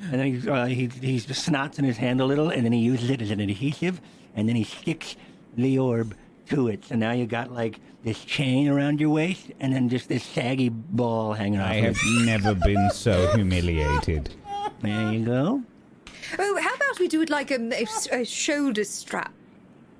and 0.00 0.20
then 0.20 0.40
he, 0.40 0.48
uh, 0.48 0.66
he 0.66 0.86
he 0.86 1.16
snots 1.18 1.78
in 1.78 1.84
his 1.84 1.98
hand 1.98 2.20
a 2.20 2.24
little, 2.24 2.50
and 2.50 2.64
then 2.64 2.72
he 2.72 2.80
uses 2.80 3.10
it 3.10 3.20
as 3.20 3.30
an 3.30 3.40
adhesive, 3.40 4.00
and 4.34 4.48
then 4.48 4.56
he 4.56 4.64
sticks 4.64 5.16
the 5.56 5.78
orb 5.78 6.14
to 6.50 6.68
it. 6.68 6.84
So 6.84 6.96
now 6.96 7.12
you 7.12 7.26
got 7.26 7.52
like 7.52 7.80
this 8.02 8.24
chain 8.24 8.68
around 8.68 9.00
your 9.00 9.10
waist, 9.10 9.50
and 9.60 9.72
then 9.72 9.88
just 9.88 10.08
this 10.08 10.24
saggy 10.24 10.68
ball 10.68 11.32
hanging 11.32 11.60
off. 11.60 11.70
I 11.70 11.74
have 11.76 11.98
never 12.24 12.54
been 12.54 12.90
so 12.90 13.32
humiliated. 13.34 14.34
There 14.80 15.12
you 15.12 15.24
go. 15.24 15.62
Oh, 16.38 16.58
how 16.60 16.74
about 16.74 16.98
we 16.98 17.08
do 17.08 17.22
it 17.22 17.30
like 17.30 17.50
a, 17.50 17.56
a, 17.56 17.86
a 18.20 18.24
shoulder 18.24 18.84
strap 18.84 19.32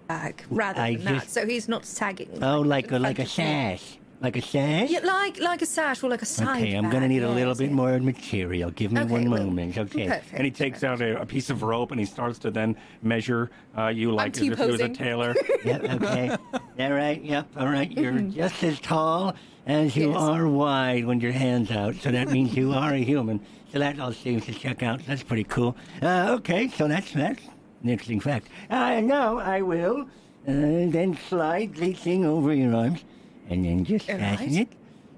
bag 0.09 0.45
rather 0.51 0.81
I 0.81 0.97
than 0.97 1.05
that, 1.05 1.31
so 1.31 1.47
he's 1.47 1.69
not 1.69 1.85
sagging. 1.85 2.43
Oh, 2.43 2.61
like 2.61 2.91
a 2.93 2.99
like 2.99 3.19
a 3.19 3.27
front 3.27 3.75
of 3.75 3.81
sash, 3.81 3.99
like 4.23 4.37
a 4.37 4.43
sash. 4.43 4.89
Yeah, 4.91 5.01
like 5.01 5.39
like 5.41 5.63
a 5.63 5.67
sash 5.67 6.03
or 6.03 6.09
like 6.09 6.23
a 6.23 6.27
side. 6.27 6.63
Okay, 6.63 6.75
I'm 6.75 6.89
gonna 6.91 7.09
need 7.09 7.23
a 7.25 7.29
little 7.31 7.55
bit 7.55 7.73
more 7.73 7.99
material. 7.99 8.71
Give 8.71 8.93
me 8.93 9.01
Okay, 9.01 9.11
one 9.13 9.31
well, 9.31 9.45
moment, 9.45 9.77
okay? 9.77 10.07
Perfect. 10.09 10.33
And 10.33 10.45
he 10.45 10.51
takes 10.51 10.85
out 10.85 11.01
a, 11.03 11.21
a 11.21 11.27
piece 11.27 11.51
of 11.51 11.63
rope 11.63 11.91
and 11.91 11.99
he 12.01 12.07
starts 12.07 12.39
to 12.41 12.51
then 12.51 12.77
measure 13.03 13.51
uh, 13.77 13.89
you 13.89 14.13
like 14.13 14.37
as 14.37 14.43
if 14.43 14.43
he 14.45 14.51
was 14.51 14.59
a 14.81 14.89
T-posing. 14.89 14.95
tailor. 14.95 15.35
Yep, 15.65 16.03
okay. 16.03 16.37
all 16.81 16.93
right, 16.93 17.23
yep, 17.23 17.47
all 17.57 17.69
right. 17.69 17.91
You're 17.91 18.19
just 18.21 18.63
as 18.65 18.81
tall 18.81 19.35
as 19.67 19.95
you 19.97 20.11
Yes. 20.13 20.21
are 20.21 20.49
wide 20.49 21.05
when 21.05 21.21
your 21.21 21.33
hand's 21.33 21.71
out, 21.71 21.95
so 21.97 22.11
that 22.11 22.31
means 22.31 22.57
you 22.57 22.73
are 22.73 22.93
a 22.95 22.99
human. 23.05 23.41
So 23.73 23.79
that 23.79 23.99
all 24.01 24.13
seems 24.13 24.45
to 24.47 24.53
check 24.53 24.83
out. 24.83 25.01
That's 25.07 25.23
pretty 25.23 25.45
cool. 25.45 25.77
Uh, 26.03 26.37
okay, 26.39 26.69
so 26.69 26.89
that's 26.89 27.13
that's 27.13 27.43
an 27.83 27.89
interesting 27.89 28.21
fact. 28.21 28.49
Uh, 28.71 29.01
now 29.01 29.39
I 29.39 29.63
will 29.63 30.03
uh, 30.03 30.07
then 30.47 31.17
slide 31.29 31.75
the 31.77 31.93
thing 31.93 32.25
over 32.25 32.53
your 32.53 32.75
arms, 32.75 33.05
and 33.49 33.65
then 33.65 33.85
just 33.85 34.09
All 34.11 34.19
fasten 34.19 34.47
right. 34.55 34.61
it 34.63 34.69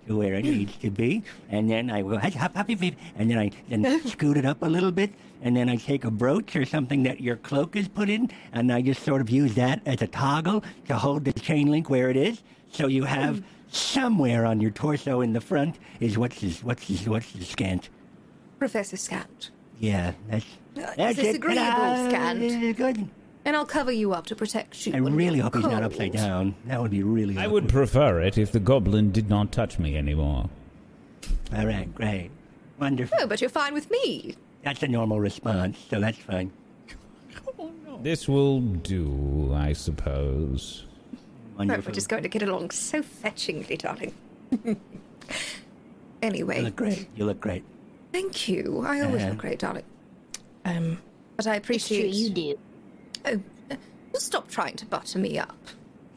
to 0.07 0.17
where 0.19 0.35
it 0.35 0.45
needs 0.45 0.77
to 0.77 0.91
be, 0.91 1.23
and 1.49 1.71
then 1.71 1.91
I 1.91 2.03
will 2.03 2.19
hop, 2.19 2.33
hop, 2.35 2.55
hop, 2.55 2.69
hop, 2.71 2.81
and 3.17 3.31
then 3.31 3.39
I 3.39 3.51
then 3.71 4.01
scoot 4.07 4.37
it 4.37 4.45
up 4.45 4.63
a 4.63 4.67
little 4.67 4.93
bit, 4.93 5.13
and 5.43 5.57
then 5.57 5.69
I 5.71 5.77
take 5.77 6.05
a 6.05 6.11
brooch 6.11 6.55
or 6.57 6.67
something 6.67 7.05
that 7.05 7.21
your 7.23 7.37
cloak 7.37 7.75
is 7.75 7.89
put 7.89 8.11
in, 8.11 8.31
and 8.53 8.71
I 8.71 8.83
just 8.83 9.03
sort 9.03 9.23
of 9.23 9.31
use 9.31 9.55
that 9.55 9.81
as 9.87 10.03
a 10.03 10.07
toggle 10.07 10.63
to 10.89 10.97
hold 10.99 11.25
the 11.25 11.33
chain 11.33 11.71
link 11.71 11.89
where 11.89 12.11
it 12.11 12.17
is, 12.19 12.43
so 12.71 12.87
you 12.87 13.05
have 13.05 13.43
somewhere 13.69 14.45
on 14.45 14.61
your 14.61 14.71
torso 14.71 15.23
in 15.23 15.33
the 15.33 15.41
front 15.41 15.79
is 16.01 16.19
what's 16.19 16.41
his 16.41 16.63
what's 16.63 16.87
his 16.87 17.09
what's 17.09 17.31
his 17.33 17.49
scant. 17.49 17.89
Professor 18.59 18.97
Scant. 18.97 19.51
Yeah, 19.81 20.13
that's 20.29 20.45
Uh, 20.77 20.81
that's 20.97 21.13
is 21.13 21.17
this 21.17 21.27
it. 21.35 21.37
agreeable! 21.37 22.11
Scant? 22.11 22.77
Good. 22.77 23.09
And 23.47 23.55
I'll 23.57 23.67
cover 23.67 23.93
you 23.93 24.13
up 24.15 24.27
to 24.27 24.37
protect 24.37 24.87
you. 24.87 24.95
I 24.95 25.01
when 25.01 25.15
really 25.15 25.37
you're 25.37 25.45
hope 25.45 25.55
he's 25.57 25.65
not 25.65 25.73
cold. 25.73 25.85
upside 25.85 26.13
down. 26.13 26.55
That 26.67 26.81
would 26.81 26.91
be 26.91 27.03
really. 27.03 27.37
I 27.37 27.47
would 27.47 27.69
prefer 27.69 28.21
it 28.23 28.39
if 28.39 28.53
the 28.53 28.61
goblin 28.61 29.13
did 29.13 29.29
not 29.29 29.53
touch 29.53 29.79
me 29.79 29.97
anymore. 29.97 30.49
All 31.55 31.67
right, 31.67 31.93
great, 31.95 32.31
wonderful. 32.81 33.17
No, 33.19 33.27
but 33.27 33.41
you're 33.41 33.51
fine 33.51 33.75
with 33.75 33.91
me. 33.91 34.35
That's 34.63 34.83
a 34.83 34.89
normal 34.89 35.21
response, 35.21 35.79
so 35.91 36.01
that's 36.01 36.19
fine. 36.19 36.51
This 38.03 38.29
will 38.29 38.61
do, 38.61 39.53
I 39.55 39.73
suppose. 39.73 40.85
Right, 41.13 41.59
Wonderful. 41.69 41.91
we're 41.91 41.95
just 41.95 42.09
going 42.09 42.23
to 42.23 42.29
get 42.29 42.43
along 42.43 42.71
so 42.73 43.03
fetchingly, 43.03 43.77
darling. 43.79 44.13
anyway, 46.23 46.59
You 46.59 46.65
look 46.65 46.77
great. 46.77 47.09
You 47.17 47.25
look 47.27 47.41
great. 47.41 47.65
thank 48.13 48.49
you. 48.49 48.83
I 48.87 49.01
always 49.01 49.23
Uh-huh. 49.23 49.31
look 49.31 49.39
great, 49.39 49.59
darling. 49.59 49.85
Um, 50.65 50.99
but 51.37 51.47
I 51.47 51.57
It's 51.57 51.57
true, 51.57 51.57
appreciate 51.65 52.15
you 52.15 52.31
do. 52.31 52.59
Oh, 53.27 53.41
uh, 53.71 53.77
stop 54.15 54.49
trying 54.49 54.77
to 54.77 54.87
butter 54.87 55.19
me 55.19 55.39
up. 55.39 55.57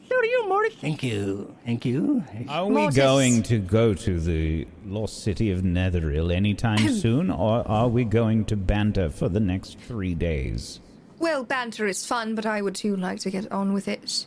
So 0.08 0.20
do 0.20 0.26
you, 0.26 0.48
Mortis. 0.48 0.74
Thank 0.80 1.02
you. 1.02 1.54
Thank 1.66 1.84
you. 1.84 2.24
Are 2.48 2.66
we 2.66 2.72
Mortis. 2.74 2.96
going 2.96 3.42
to 3.44 3.58
go 3.58 3.92
to 3.92 4.18
the 4.20 4.66
lost 4.86 5.22
city 5.22 5.50
of 5.50 5.60
Netheril 5.60 6.34
anytime 6.34 6.88
soon, 6.88 7.30
or 7.30 7.66
are 7.68 7.88
we 7.88 8.04
going 8.04 8.44
to 8.46 8.56
banter 8.56 9.10
for 9.10 9.28
the 9.28 9.40
next 9.40 9.78
three 9.78 10.14
days? 10.14 10.80
Well, 11.18 11.44
banter 11.44 11.86
is 11.86 12.06
fun, 12.06 12.34
but 12.34 12.46
I 12.46 12.62
would 12.62 12.74
too 12.74 12.96
like 12.96 13.20
to 13.20 13.30
get 13.30 13.50
on 13.52 13.72
with 13.74 13.86
it. 13.88 14.24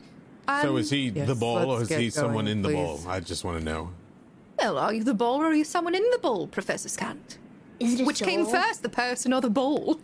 Um, 0.47 0.61
So 0.61 0.77
is 0.77 0.89
he 0.89 1.09
the 1.09 1.33
ball 1.35 1.71
or 1.71 1.81
is 1.81 1.87
get 1.87 1.99
he 2.01 2.09
someone 2.09 2.47
in 2.47 2.61
the 2.61 2.69
please. 2.69 2.75
ball? 2.75 2.99
I 3.07 3.19
just 3.19 3.43
want 3.43 3.59
to 3.59 3.63
know. 3.65 3.91
Well, 4.59 4.77
are 4.77 4.93
you 4.93 5.03
the 5.03 5.13
ball 5.15 5.37
or 5.41 5.45
are 5.45 5.53
you 5.53 5.63
someone 5.63 5.95
in 5.95 6.03
the 6.11 6.19
ball, 6.19 6.45
Professor 6.47 6.89
Scant? 6.89 7.37
Is 7.79 7.95
it 7.95 8.01
a 8.01 8.05
Which 8.05 8.21
came 8.21 8.45
first, 8.45 8.83
the 8.83 8.89
person 8.89 9.33
or 9.33 9.41
the 9.41 9.49
ball? 9.49 9.99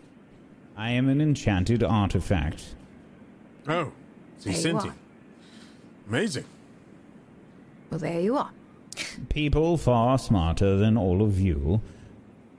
I 0.78 0.92
am 0.92 1.10
an 1.10 1.22
enchanted 1.22 1.84
artifact. 1.84 2.76
Oh, 3.68 3.92
is 4.38 4.44
he 4.44 4.50
There 4.52 4.54
you 4.54 4.62
sentient? 4.62 4.96
Amazing. 6.08 6.46
Well, 7.90 8.00
there 8.00 8.20
you 8.20 8.38
are. 8.38 8.52
People 9.30 9.78
far 9.78 10.18
smarter 10.20 10.78
than 10.78 10.98
all 10.98 11.22
of 11.22 11.40
you 11.40 11.82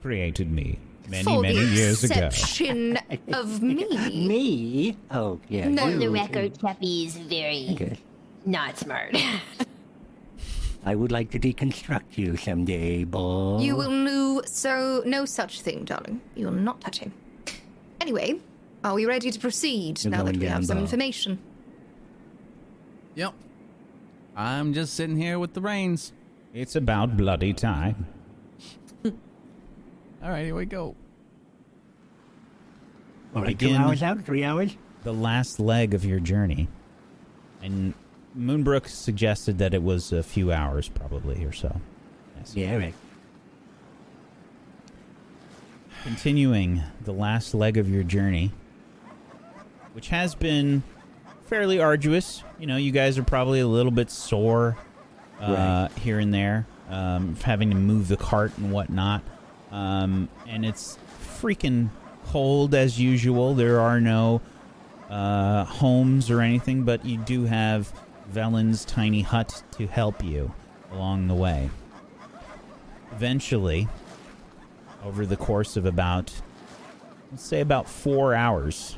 created 0.03 0.51
me 0.51 0.79
many, 1.09 1.25
For 1.25 1.41
many 1.43 1.55
the 1.59 1.65
years 1.67 2.05
ago. 2.05 2.15
the 2.15 2.27
exception 2.27 2.99
of 3.33 3.63
me. 3.63 4.27
Me? 4.27 4.97
Oh, 5.11 5.41
yeah. 5.49 5.69
No. 5.69 5.85
On 5.85 5.99
the 5.99 6.09
record, 6.11 6.55
Cheppy 6.59 7.07
is 7.07 7.17
very 7.17 7.75
Good. 7.75 7.99
not 8.45 8.79
smart. 8.79 9.17
I 10.85 10.95
would 10.95 11.13
like 11.13 11.31
to 11.33 11.39
deconstruct 11.39 12.17
you 12.17 12.37
someday, 12.37 13.05
ball. 13.05 13.61
You 13.61 13.77
will 13.77 13.91
know 13.91 14.43
so 14.47 15.03
no 15.05 15.25
such 15.25 15.61
thing, 15.61 15.85
darling. 15.85 16.21
You 16.35 16.47
will 16.47 16.53
not 16.55 16.81
touch 16.81 16.99
him. 16.99 17.13
Anyway, 18.01 18.41
are 18.85 18.95
we 18.95 19.07
ready 19.07 19.31
to 19.31 19.39
proceed 19.39 20.03
You're 20.03 20.11
now 20.11 20.23
that 20.25 20.37
we 20.37 20.47
have 20.47 20.65
some 20.65 20.79
information? 20.79 21.39
Yep. 23.15 23.35
I'm 24.37 24.73
just 24.73 24.95
sitting 24.95 25.17
here 25.17 25.39
with 25.39 25.55
the 25.55 25.61
reins. 25.61 26.13
It's 26.55 26.77
about 26.77 27.17
bloody 27.17 27.53
time. 27.53 28.07
All 29.05 29.13
right, 30.23 30.45
here 30.45 30.55
we 30.55 30.65
go. 30.65 30.95
All 33.35 33.43
right, 33.43 33.59
two 33.59 33.67
Begin 33.67 33.83
hours 33.83 34.03
out, 34.03 34.25
three 34.25 34.45
hours. 34.45 34.77
The 35.03 35.13
last 35.13 35.61
leg 35.61 35.95
of 35.95 36.05
your 36.05 36.21
journey. 36.21 36.69
And 37.63 37.95
Moonbrook 38.37 38.89
suggested 38.89 39.59
that 39.59 39.75
it 39.75 39.83
was 39.83 40.13
a 40.13 40.23
few 40.23 40.53
hours, 40.53 40.89
probably, 40.89 41.45
or 41.45 41.53
so. 41.53 41.81
Yes. 42.39 42.55
Yeah, 42.55 42.77
right. 42.77 42.95
Continuing 46.05 46.83
the 47.05 47.13
last 47.13 47.55
leg 47.55 47.77
of 47.77 47.89
your 47.89 48.03
journey, 48.03 48.53
which 49.93 50.09
has 50.09 50.35
been 50.35 50.83
fairly 51.47 51.81
arduous. 51.81 52.43
You 52.59 52.67
know, 52.67 52.77
you 52.77 52.93
guys 52.93 53.19
are 53.19 53.23
probably 53.23 53.61
a 53.61 53.67
little 53.67 53.93
bit 53.93 54.11
sore 54.11 54.77
uh, 55.41 55.89
here 56.01 56.19
and 56.19 56.33
there, 56.33 56.67
um, 56.89 57.37
having 57.37 57.71
to 57.71 57.77
move 57.77 58.09
the 58.09 58.17
cart 58.17 58.57
and 58.59 58.73
whatnot. 58.73 59.23
Um, 59.71 60.29
and 60.47 60.65
it's 60.65 60.99
freaking 61.41 61.91
cold 62.27 62.75
as 62.75 62.99
usual. 62.99 63.55
There 63.55 63.81
are 63.81 64.01
no 64.01 64.41
uh, 65.11 65.65
homes 65.65 66.31
or 66.31 66.41
anything, 66.41 66.85
but 66.85 67.05
you 67.05 67.19
do 67.19 67.45
have 67.45 67.93
Velen's 68.29 68.85
tiny 68.85 69.23
hut 69.23 69.63
to 69.73 69.87
help 69.87 70.23
you 70.23 70.55
along 70.93 71.29
the 71.29 71.35
way. 71.35 71.71
Eventually, 73.13 73.89
over 75.05 75.25
the 75.25 75.37
course 75.37 75.77
of 75.77 75.87
about, 75.87 76.33
let's 77.31 77.45
say, 77.45 77.61
about 77.61 77.89
four 77.89 78.35
hours, 78.35 78.97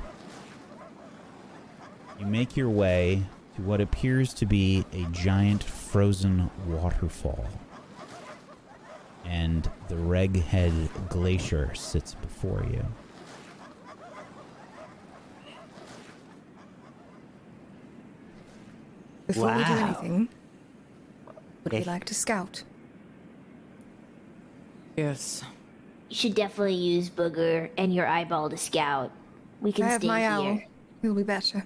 you 2.18 2.26
make 2.26 2.56
your 2.56 2.68
way 2.68 3.22
to 3.56 3.62
what 3.62 3.80
appears 3.80 4.34
to 4.34 4.46
be 4.46 4.84
a 4.92 5.04
giant 5.12 5.62
frozen 5.62 6.50
waterfall. 6.66 7.46
And 9.24 9.70
the 9.88 9.96
Reghed 9.96 10.88
Glacier 11.08 11.74
sits 11.74 12.14
before 12.14 12.66
you. 12.70 12.84
Before 19.26 19.54
we 19.54 19.64
do 19.64 19.72
anything, 19.72 20.28
would 21.62 21.72
we 21.72 21.84
like 21.84 22.04
to 22.06 22.14
scout? 22.14 22.64
Yes. 24.96 25.44
You 26.10 26.16
should 26.16 26.34
definitely 26.34 26.74
use 26.74 27.08
Booger 27.08 27.70
and 27.78 27.94
your 27.94 28.06
eyeball 28.06 28.50
to 28.50 28.56
scout. 28.56 29.10
We 29.62 29.72
can 29.72 29.84
I 29.84 29.89
have 29.90 30.00
stay 30.00 30.08
my 30.08 30.20
here. 30.20 30.28
owl. 30.28 30.60
It'll 31.02 31.14
be 31.16 31.22
better. 31.22 31.64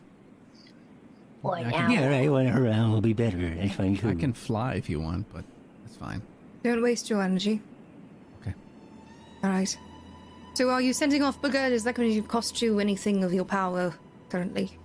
Or 1.42 1.56
an 1.56 1.64
I 1.64 1.68
owl. 1.68 1.73
can- 1.78 1.90
Yeah, 1.90 2.08
right. 2.08 2.31
Well, 2.31 2.47
her 2.47 2.68
owl 2.68 2.92
will 2.92 3.00
be 3.00 3.12
better. 3.14 3.55
That's 3.55 3.74
fine 3.74 3.97
too. 3.97 4.08
I 4.10 4.14
can 4.14 4.32
fly 4.32 4.74
if 4.74 4.89
you 4.90 5.00
want, 5.00 5.26
but 5.32 5.44
that's 5.82 5.97
fine. 5.97 6.23
Don't 6.62 6.82
waste 6.82 7.08
your 7.10 7.23
energy. 7.23 7.60
Okay. 8.42 8.55
All 9.42 9.50
right. 9.50 9.76
So, 10.55 10.70
are 10.70 10.81
you 10.81 10.92
sending 10.92 11.23
off 11.23 11.40
Booger? 11.42 11.70
Is 11.70 11.84
that 11.84 11.94
going 11.94 12.12
to 12.14 12.23
cost 12.28 12.62
you 12.62 12.78
anything 12.81 13.24
of 13.24 13.32
your 13.34 13.44
power 13.44 13.94
currently? 14.31 14.78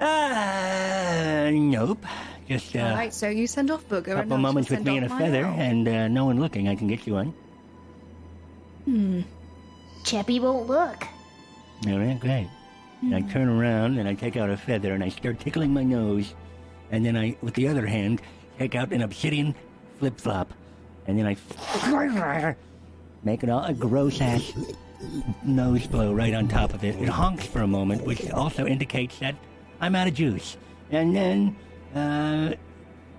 Uh, 0.00 1.50
nope. 1.52 2.04
Just 2.48 2.74
uh, 2.76 2.80
All 2.80 2.94
right. 2.94 3.12
So 3.14 3.28
you 3.28 3.46
send 3.46 3.70
off 3.70 3.86
Booger. 3.88 4.08
a 4.08 4.10
and 4.12 4.20
couple 4.20 4.32
I'll 4.34 4.38
moments 4.38 4.68
just 4.68 4.80
with 4.80 4.86
send 4.86 4.96
me 4.96 4.96
and 4.98 5.06
a 5.06 5.08
my 5.08 5.18
feather, 5.18 5.44
owl. 5.46 5.58
and 5.58 5.88
uh, 5.88 6.08
no 6.08 6.24
one 6.26 6.40
looking. 6.40 6.68
I 6.68 6.74
can 6.74 6.86
get 6.88 7.06
you 7.06 7.14
one. 7.14 7.34
Hmm. 8.86 9.22
Cheppy 10.04 10.40
won't 10.40 10.68
look. 10.68 11.04
All 11.86 11.98
right, 11.98 12.18
great. 12.18 12.48
And 13.02 13.14
I 13.14 13.20
turn 13.20 13.48
around 13.48 13.98
and 13.98 14.08
I 14.08 14.14
take 14.14 14.36
out 14.36 14.48
a 14.48 14.56
feather 14.56 14.94
and 14.94 15.02
I 15.02 15.08
start 15.08 15.40
tickling 15.40 15.74
my 15.74 15.82
nose, 15.82 16.34
and 16.90 17.04
then 17.04 17.16
I, 17.16 17.36
with 17.42 17.54
the 17.54 17.68
other 17.68 17.84
hand, 17.84 18.22
take 18.58 18.74
out 18.74 18.92
an 18.92 19.02
obsidian 19.02 19.54
flip 19.98 20.18
flop, 20.20 20.54
and 21.06 21.18
then 21.18 21.26
I 21.26 22.54
make 23.24 23.42
it 23.42 23.50
all 23.50 23.64
a 23.64 23.74
gross 23.74 24.20
ass 24.20 24.52
nose 25.44 25.86
blow 25.88 26.14
right 26.14 26.32
on 26.32 26.48
top 26.48 26.72
of 26.72 26.84
it. 26.84 26.94
It 26.96 27.08
honks 27.08 27.44
for 27.46 27.62
a 27.62 27.66
moment, 27.66 28.04
which 28.04 28.30
also 28.30 28.66
indicates 28.66 29.18
that 29.18 29.34
I'm 29.80 29.96
out 29.96 30.06
of 30.06 30.14
juice. 30.14 30.56
And 30.90 31.14
then, 31.14 31.56
uh, 31.94 32.54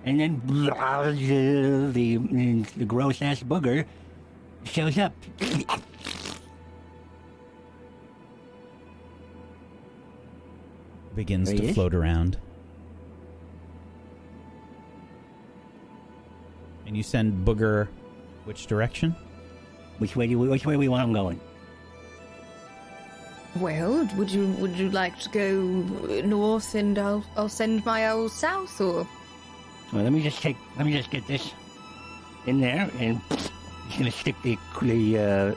and 0.06 0.20
then 0.20 0.42
the 0.48 2.18
the 2.78 2.86
gross 2.86 3.22
ass 3.22 3.44
booger 3.44 3.86
shows 4.66 4.98
up. 4.98 5.14
Begins 11.16 11.52
to 11.52 11.74
float 11.74 11.94
around. 11.94 12.38
And 16.86 16.96
you 16.96 17.04
send 17.04 17.46
Booger 17.46 17.88
which 18.46 18.68
direction? 18.68 19.16
Which 19.98 20.16
way 20.16 20.28
do 20.28 20.32
you, 20.32 20.40
which 20.40 20.66
way 20.66 20.78
we 20.78 20.88
want 20.88 21.04
him 21.04 21.14
going? 21.14 21.40
Well, 23.56 24.08
would 24.16 24.30
you 24.30 24.48
would 24.60 24.78
you 24.78 24.92
like 24.92 25.20
to 25.22 25.30
go 25.30 26.22
north 26.22 26.76
and 26.76 26.98
I'll 27.00 27.26
I'll 27.36 27.50
send 27.50 27.84
my 27.86 28.06
owl 28.06 28.30
south 28.30 28.80
or 28.80 29.08
Well, 29.92 30.04
let 30.04 30.14
me 30.14 30.22
just 30.22 30.42
take. 30.42 30.58
Let 30.78 30.86
me 30.86 30.94
just 30.94 31.10
get 31.10 31.26
this 31.28 31.52
in 32.46 32.62
there, 32.62 32.90
and 33.00 33.20
he's 33.88 33.98
gonna 33.98 34.12
stick 34.12 34.36
the 34.44 34.58
the 34.82 35.20
uh, 35.20 35.56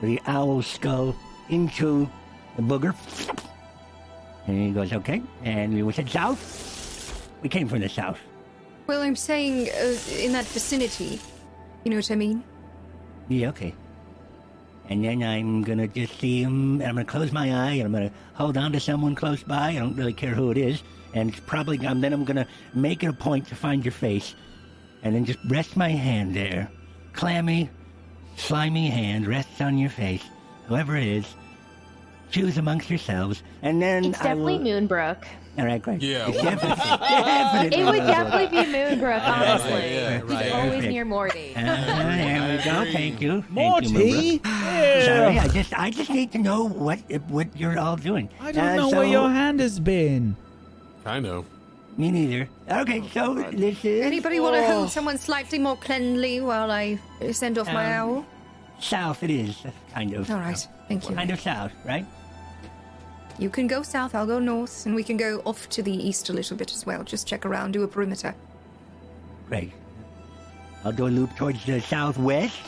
the 0.00 0.20
owl 0.26 0.62
skull 0.62 1.14
into 1.48 2.08
the 2.56 2.62
booger. 2.62 2.94
And 4.46 4.68
he 4.68 4.70
goes, 4.70 4.92
okay. 4.92 5.22
And 5.44 5.86
we 5.86 5.92
said 5.92 6.08
south. 6.08 7.28
We 7.42 7.48
came 7.48 7.68
from 7.68 7.80
the 7.80 7.88
south. 7.88 8.18
well 8.86 9.02
I'm 9.02 9.16
saying 9.16 9.68
uh, 9.68 9.94
in 10.18 10.32
that 10.32 10.46
vicinity. 10.46 11.20
You 11.84 11.90
know 11.90 11.96
what 11.96 12.10
I 12.10 12.16
mean? 12.16 12.42
Yeah, 13.28 13.50
okay. 13.50 13.74
And 14.88 15.04
then 15.04 15.22
I'm 15.22 15.62
gonna 15.62 15.86
just 15.86 16.18
see 16.18 16.42
him. 16.42 16.80
And 16.80 16.88
I'm 16.88 16.94
gonna 16.94 17.04
close 17.04 17.30
my 17.30 17.52
eye, 17.52 17.74
and 17.74 17.82
I'm 17.82 17.92
gonna 17.92 18.12
hold 18.34 18.56
on 18.56 18.72
to 18.72 18.80
someone 18.80 19.14
close 19.14 19.42
by. 19.42 19.68
I 19.70 19.74
don't 19.74 19.94
really 19.94 20.14
care 20.14 20.34
who 20.34 20.50
it 20.50 20.56
is. 20.56 20.82
And 21.14 21.30
it's 21.30 21.40
probably, 21.40 21.78
and 21.86 22.02
then 22.02 22.12
I'm 22.12 22.24
gonna 22.24 22.46
make 22.74 23.02
it 23.02 23.08
a 23.08 23.12
point 23.12 23.46
to 23.48 23.54
find 23.54 23.84
your 23.84 23.92
face, 23.92 24.34
and 25.02 25.14
then 25.14 25.24
just 25.24 25.38
rest 25.48 25.76
my 25.76 25.90
hand 25.90 26.34
there. 26.34 26.70
Clammy, 27.18 27.68
slimy 28.36 28.86
hand 28.90 29.26
rests 29.26 29.60
on 29.60 29.76
your 29.76 29.90
face. 29.90 30.22
Whoever 30.68 30.96
it 30.96 31.04
is, 31.08 31.26
choose 32.30 32.58
amongst 32.58 32.88
yourselves, 32.90 33.42
and 33.60 33.82
then 33.82 34.04
It's 34.04 34.20
I 34.20 34.22
definitely 34.22 34.58
will. 34.58 34.82
Moonbrook. 34.82 35.24
All 35.58 35.64
right, 35.66 35.82
great. 35.82 36.00
Yeah. 36.00 36.28
It's 36.28 36.40
definitely, 36.40 36.76
definitely 36.76 37.80
It 37.80 37.84
would 37.86 38.06
definitely 38.06 38.46
be 38.62 38.72
Moonbrook, 38.72 39.26
honestly. 39.26 39.70
yeah, 39.94 40.20
He's 40.20 40.30
right. 40.30 40.52
always 40.52 40.70
Perfect. 40.74 40.92
near 40.92 41.04
Morty. 41.04 41.54
Ah, 41.56 41.60
there 41.60 42.56
we 42.56 42.64
go. 42.86 42.92
Thank 42.92 43.20
you. 43.20 43.42
Thank 43.52 43.82
you, 43.82 43.90
Morty? 43.98 44.40
Yeah. 44.44 45.04
Sorry, 45.04 45.38
I 45.40 45.48
just 45.48 45.74
I 45.76 45.90
just 45.90 46.10
need 46.10 46.30
to 46.32 46.38
know 46.38 46.68
what 46.68 47.00
what 47.30 47.48
you're 47.56 47.76
all 47.80 47.96
doing. 47.96 48.28
I 48.40 48.52
don't 48.52 48.64
Uh, 48.64 48.76
know 48.76 48.90
so- 48.90 48.96
where 48.98 49.06
your 49.06 49.28
hand 49.28 49.58
has 49.58 49.80
been. 49.80 50.36
I 51.04 51.18
know. 51.18 51.44
Me 51.98 52.10
neither. 52.12 52.48
Okay, 52.70 53.02
so 53.12 53.34
this 53.50 53.84
is 53.84 54.04
Anybody 54.06 54.38
want 54.40 54.54
to 54.54 54.64
hold 54.64 54.88
someone 54.88 55.18
slightly 55.18 55.58
more 55.58 55.76
cleanly 55.76 56.40
while 56.40 56.70
I 56.70 56.98
uh, 57.20 57.32
send 57.32 57.58
off 57.58 57.66
my 57.66 57.86
Um, 57.98 58.08
owl? 58.18 58.26
south. 58.80 59.22
It 59.24 59.30
is 59.30 59.56
kind 59.92 60.14
of. 60.14 60.30
All 60.30 60.36
right. 60.38 60.68
Thank 60.86 61.08
you. 61.08 61.14
Kind 61.16 61.30
of 61.32 61.40
south, 61.40 61.72
right? 61.84 62.06
You 63.40 63.50
can 63.50 63.66
go 63.66 63.82
south, 63.82 64.14
I'll 64.14 64.26
go 64.26 64.38
north, 64.38 64.86
and 64.86 64.94
we 64.94 65.02
can 65.04 65.16
go 65.16 65.42
off 65.44 65.68
to 65.70 65.82
the 65.82 65.92
east 65.92 66.28
a 66.30 66.32
little 66.32 66.56
bit 66.56 66.72
as 66.72 66.86
well. 66.86 67.02
Just 67.04 67.26
check 67.26 67.44
around, 67.44 67.72
do 67.72 67.82
a 67.82 67.88
perimeter. 67.88 68.34
Great. 69.48 69.72
I'll 70.84 70.92
do 70.92 71.06
a 71.06 71.08
loop 71.08 71.34
towards 71.36 71.64
the 71.66 71.80
southwest, 71.80 72.60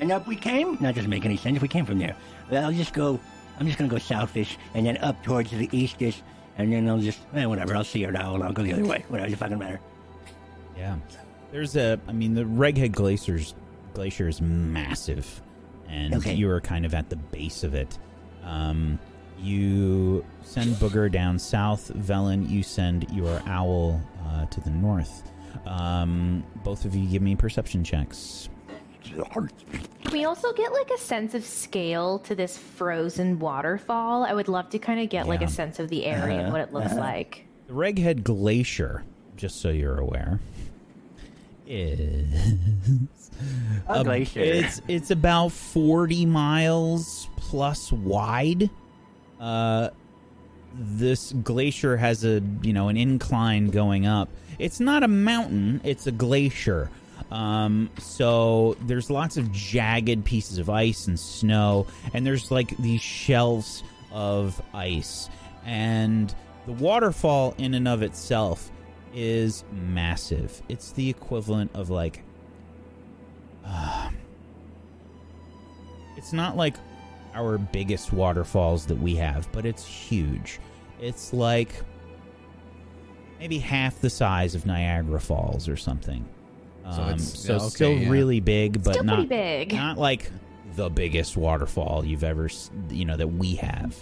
and 0.00 0.10
up 0.10 0.26
we 0.26 0.36
came. 0.36 0.76
That 0.76 0.94
doesn't 0.94 1.10
make 1.10 1.24
any 1.26 1.36
sense. 1.36 1.60
We 1.60 1.68
came 1.68 1.84
from 1.84 1.98
there. 1.98 2.16
Well, 2.50 2.64
I'll 2.64 2.72
just 2.72 2.94
go. 2.94 3.20
I'm 3.58 3.66
just 3.66 3.76
gonna 3.78 3.90
go 3.90 3.96
southish, 3.96 4.56
and 4.74 4.86
then 4.86 4.96
up 4.98 5.22
towards 5.22 5.50
the 5.50 5.68
eastish, 5.72 6.22
and 6.58 6.72
then 6.72 6.88
I'll 6.88 6.98
just 6.98 7.18
eh, 7.34 7.44
whatever. 7.44 7.74
I'll 7.76 7.84
see 7.84 8.02
her 8.02 8.12
now, 8.12 8.34
and 8.34 8.42
I'll 8.44 8.52
go 8.52 8.62
the 8.62 8.72
other 8.72 8.84
way. 8.84 9.04
Whatever, 9.08 9.32
it 9.32 9.36
fucking 9.36 9.58
matter. 9.58 9.80
Yeah. 10.76 10.96
There's 11.52 11.76
a, 11.76 11.98
I 12.06 12.12
mean, 12.12 12.34
the 12.34 12.44
Reghed 12.44 12.92
Glacier's 12.92 13.54
glacier 13.94 14.28
is 14.28 14.40
massive, 14.40 15.42
and 15.88 16.14
Okay. 16.14 16.34
you 16.34 16.48
are 16.50 16.60
kind 16.60 16.86
of 16.86 16.94
at 16.94 17.10
the 17.10 17.16
base 17.16 17.64
of 17.64 17.74
it. 17.74 17.98
Um, 18.44 18.98
you 19.38 20.24
send 20.42 20.76
Booger 20.76 21.10
down 21.10 21.38
south. 21.38 21.90
Velen, 21.94 22.48
you 22.48 22.62
send 22.62 23.06
your 23.10 23.42
owl 23.46 24.00
uh, 24.26 24.46
to 24.46 24.60
the 24.60 24.70
north. 24.70 25.24
Um, 25.66 26.44
both 26.62 26.84
of 26.84 26.94
you 26.94 27.06
give 27.08 27.22
me 27.22 27.34
perception 27.36 27.82
checks. 27.82 28.48
Can 29.02 30.12
we 30.12 30.24
also 30.24 30.52
get 30.52 30.72
like 30.72 30.90
a 30.90 30.98
sense 30.98 31.34
of 31.34 31.44
scale 31.44 32.18
to 32.20 32.34
this 32.34 32.56
frozen 32.58 33.38
waterfall? 33.38 34.24
I 34.24 34.32
would 34.32 34.48
love 34.48 34.70
to 34.70 34.78
kind 34.78 35.00
of 35.00 35.08
get 35.08 35.28
like 35.28 35.42
a 35.42 35.48
sense 35.48 35.78
of 35.78 35.88
the 35.88 36.04
area 36.06 36.38
and 36.38 36.48
Uh-huh, 36.48 36.52
what 36.52 36.60
it 36.60 36.72
looks 36.72 36.92
uh-huh. 36.92 37.00
like. 37.00 37.46
The 37.66 37.74
Reghed 37.74 38.24
Glacier, 38.24 39.04
just 39.36 39.60
so 39.60 39.68
you're 39.70 39.98
aware, 39.98 40.40
is 41.66 42.58
A 43.88 44.04
glacier. 44.04 44.40
It's 44.40 44.80
it's 44.88 45.10
about 45.10 45.52
forty 45.52 46.26
miles 46.26 47.28
plus 47.36 47.92
wide. 47.92 48.68
Uh, 49.38 49.90
this 50.74 51.32
glacier 51.32 51.96
has 51.96 52.24
a 52.24 52.42
you 52.62 52.72
know 52.72 52.88
an 52.88 52.96
incline 52.96 53.68
going 53.70 54.06
up. 54.06 54.28
It's 54.58 54.80
not 54.80 55.02
a 55.02 55.08
mountain; 55.08 55.80
it's 55.84 56.06
a 56.06 56.12
glacier. 56.12 56.90
Um, 57.30 57.90
so 57.98 58.76
there's 58.82 59.10
lots 59.10 59.36
of 59.36 59.50
jagged 59.52 60.24
pieces 60.24 60.58
of 60.58 60.70
ice 60.70 61.06
and 61.06 61.18
snow, 61.18 61.86
and 62.14 62.26
there's 62.26 62.50
like 62.50 62.76
these 62.78 63.00
shelves 63.00 63.82
of 64.12 64.60
ice, 64.74 65.28
and 65.64 66.34
the 66.66 66.72
waterfall 66.72 67.54
in 67.58 67.74
and 67.74 67.88
of 67.88 68.02
itself 68.02 68.70
is 69.14 69.64
massive. 69.72 70.62
It's 70.68 70.92
the 70.92 71.08
equivalent 71.08 71.70
of 71.74 71.90
like. 71.90 72.22
Uh, 73.64 74.10
it's 76.16 76.32
not 76.32 76.56
like 76.56 76.74
our 77.34 77.58
biggest 77.58 78.12
waterfalls 78.12 78.86
that 78.86 78.98
we 78.98 79.14
have, 79.16 79.50
but 79.52 79.64
it's 79.64 79.86
huge. 79.86 80.58
It's 81.00 81.32
like 81.32 81.70
maybe 83.38 83.58
half 83.58 84.00
the 84.00 84.10
size 84.10 84.54
of 84.54 84.66
Niagara 84.66 85.20
Falls 85.20 85.68
or 85.68 85.76
something. 85.76 86.28
So 86.94 87.02
Um, 87.02 87.08
it's- 87.10 87.38
so 87.40 87.52
yeah, 87.52 87.58
okay, 87.60 87.68
still 87.68 87.92
yeah. 87.98 88.08
really 88.10 88.40
big, 88.40 88.82
but 88.82 88.94
Still 88.94 89.04
not 89.04 89.14
pretty 89.28 89.28
big. 89.28 89.72
not 89.74 89.96
like 89.98 90.30
the 90.76 90.88
biggest 90.88 91.36
waterfall 91.36 92.04
you've 92.04 92.24
ever 92.24 92.46
s- 92.46 92.70
you 92.90 93.04
know 93.04 93.16
that 93.16 93.28
we 93.28 93.54
have, 93.56 93.94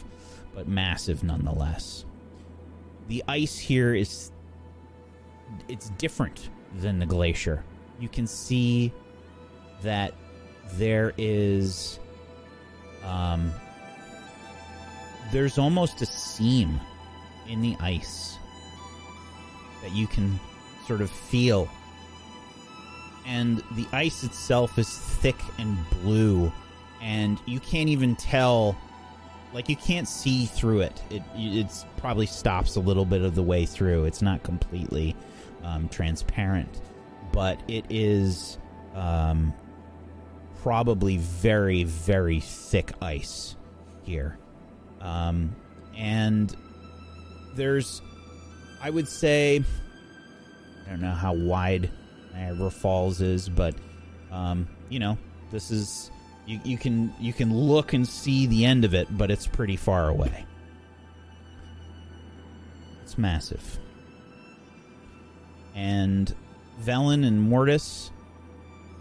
but 0.55 0.69
massive 0.69 1.23
nonetheless. 1.23 2.05
The 3.09 3.23
ice 3.29 3.59
here 3.59 3.95
is 3.95 4.31
it's 5.69 5.91
different 5.99 6.51
than 6.81 6.99
the 6.99 7.07
glacier. 7.07 7.65
You 8.01 8.09
can 8.09 8.27
see 8.27 8.93
that 9.83 10.13
there 10.75 11.15
is 11.19 11.99
um 13.05 13.51
there's 15.33 15.59
almost 15.59 16.01
a 16.03 16.07
seam 16.07 16.81
in 17.49 17.61
the 17.63 17.77
ice 17.81 18.37
that 19.83 19.93
you 19.93 20.07
can 20.07 20.39
sort 20.87 21.01
of 21.01 21.11
feel 21.11 21.69
and 23.29 23.63
the 23.73 23.87
ice 23.93 24.25
itself 24.25 24.79
is 24.79 24.89
thick 24.89 25.37
and 25.59 25.77
blue 25.91 26.53
and 27.01 27.39
you 27.47 27.61
can't 27.61 27.89
even 27.89 28.17
tell 28.17 28.77
like 29.55 29.69
you 29.69 29.77
can't 29.77 30.09
see 30.09 30.45
through 30.45 30.81
it. 30.81 31.03
It 31.11 31.23
it's 31.37 31.87
probably 31.97 32.27
stops 32.27 32.77
a 32.77 32.81
little 32.81 33.05
bit 33.05 33.23
of 33.23 33.35
the 33.35 33.43
way 33.43 33.65
through. 33.65 34.05
It's 34.05 34.21
not 34.21 34.43
completely 34.43 35.15
um, 35.63 35.89
transparent 35.89 36.81
but 37.33 37.61
it 37.69 37.85
is 37.91 38.59
um, 38.95 39.53
probably 40.63 41.19
very 41.19 41.85
very 41.85 42.41
thick 42.41 42.93
ice 43.01 43.55
here. 44.03 44.39
Um, 45.01 45.55
and 45.97 46.55
there's 47.55 48.01
i 48.81 48.89
would 48.89 49.09
say 49.09 49.63
i 50.87 50.91
don't 50.91 51.01
know 51.01 51.11
how 51.11 51.35
wide 51.35 51.91
niagara 52.39 52.71
falls 52.71 53.21
is 53.21 53.49
but 53.49 53.75
um, 54.31 54.67
you 54.89 54.99
know 54.99 55.19
this 55.51 55.71
is 55.71 56.11
you, 56.47 56.61
you 56.65 56.79
can 56.79 57.13
you 57.19 57.33
can 57.33 57.53
look 57.55 57.93
and 57.93 58.07
see 58.07 58.47
the 58.47 58.65
end 58.65 58.85
of 58.85 58.95
it 58.95 59.09
but 59.17 59.31
it's 59.31 59.47
pretty 59.47 59.77
far 59.77 60.09
away 60.09 60.45
it's 63.03 63.19
massive 63.19 63.79
and 65.75 66.35
velen 66.83 67.27
and 67.27 67.41
mortis 67.41 68.11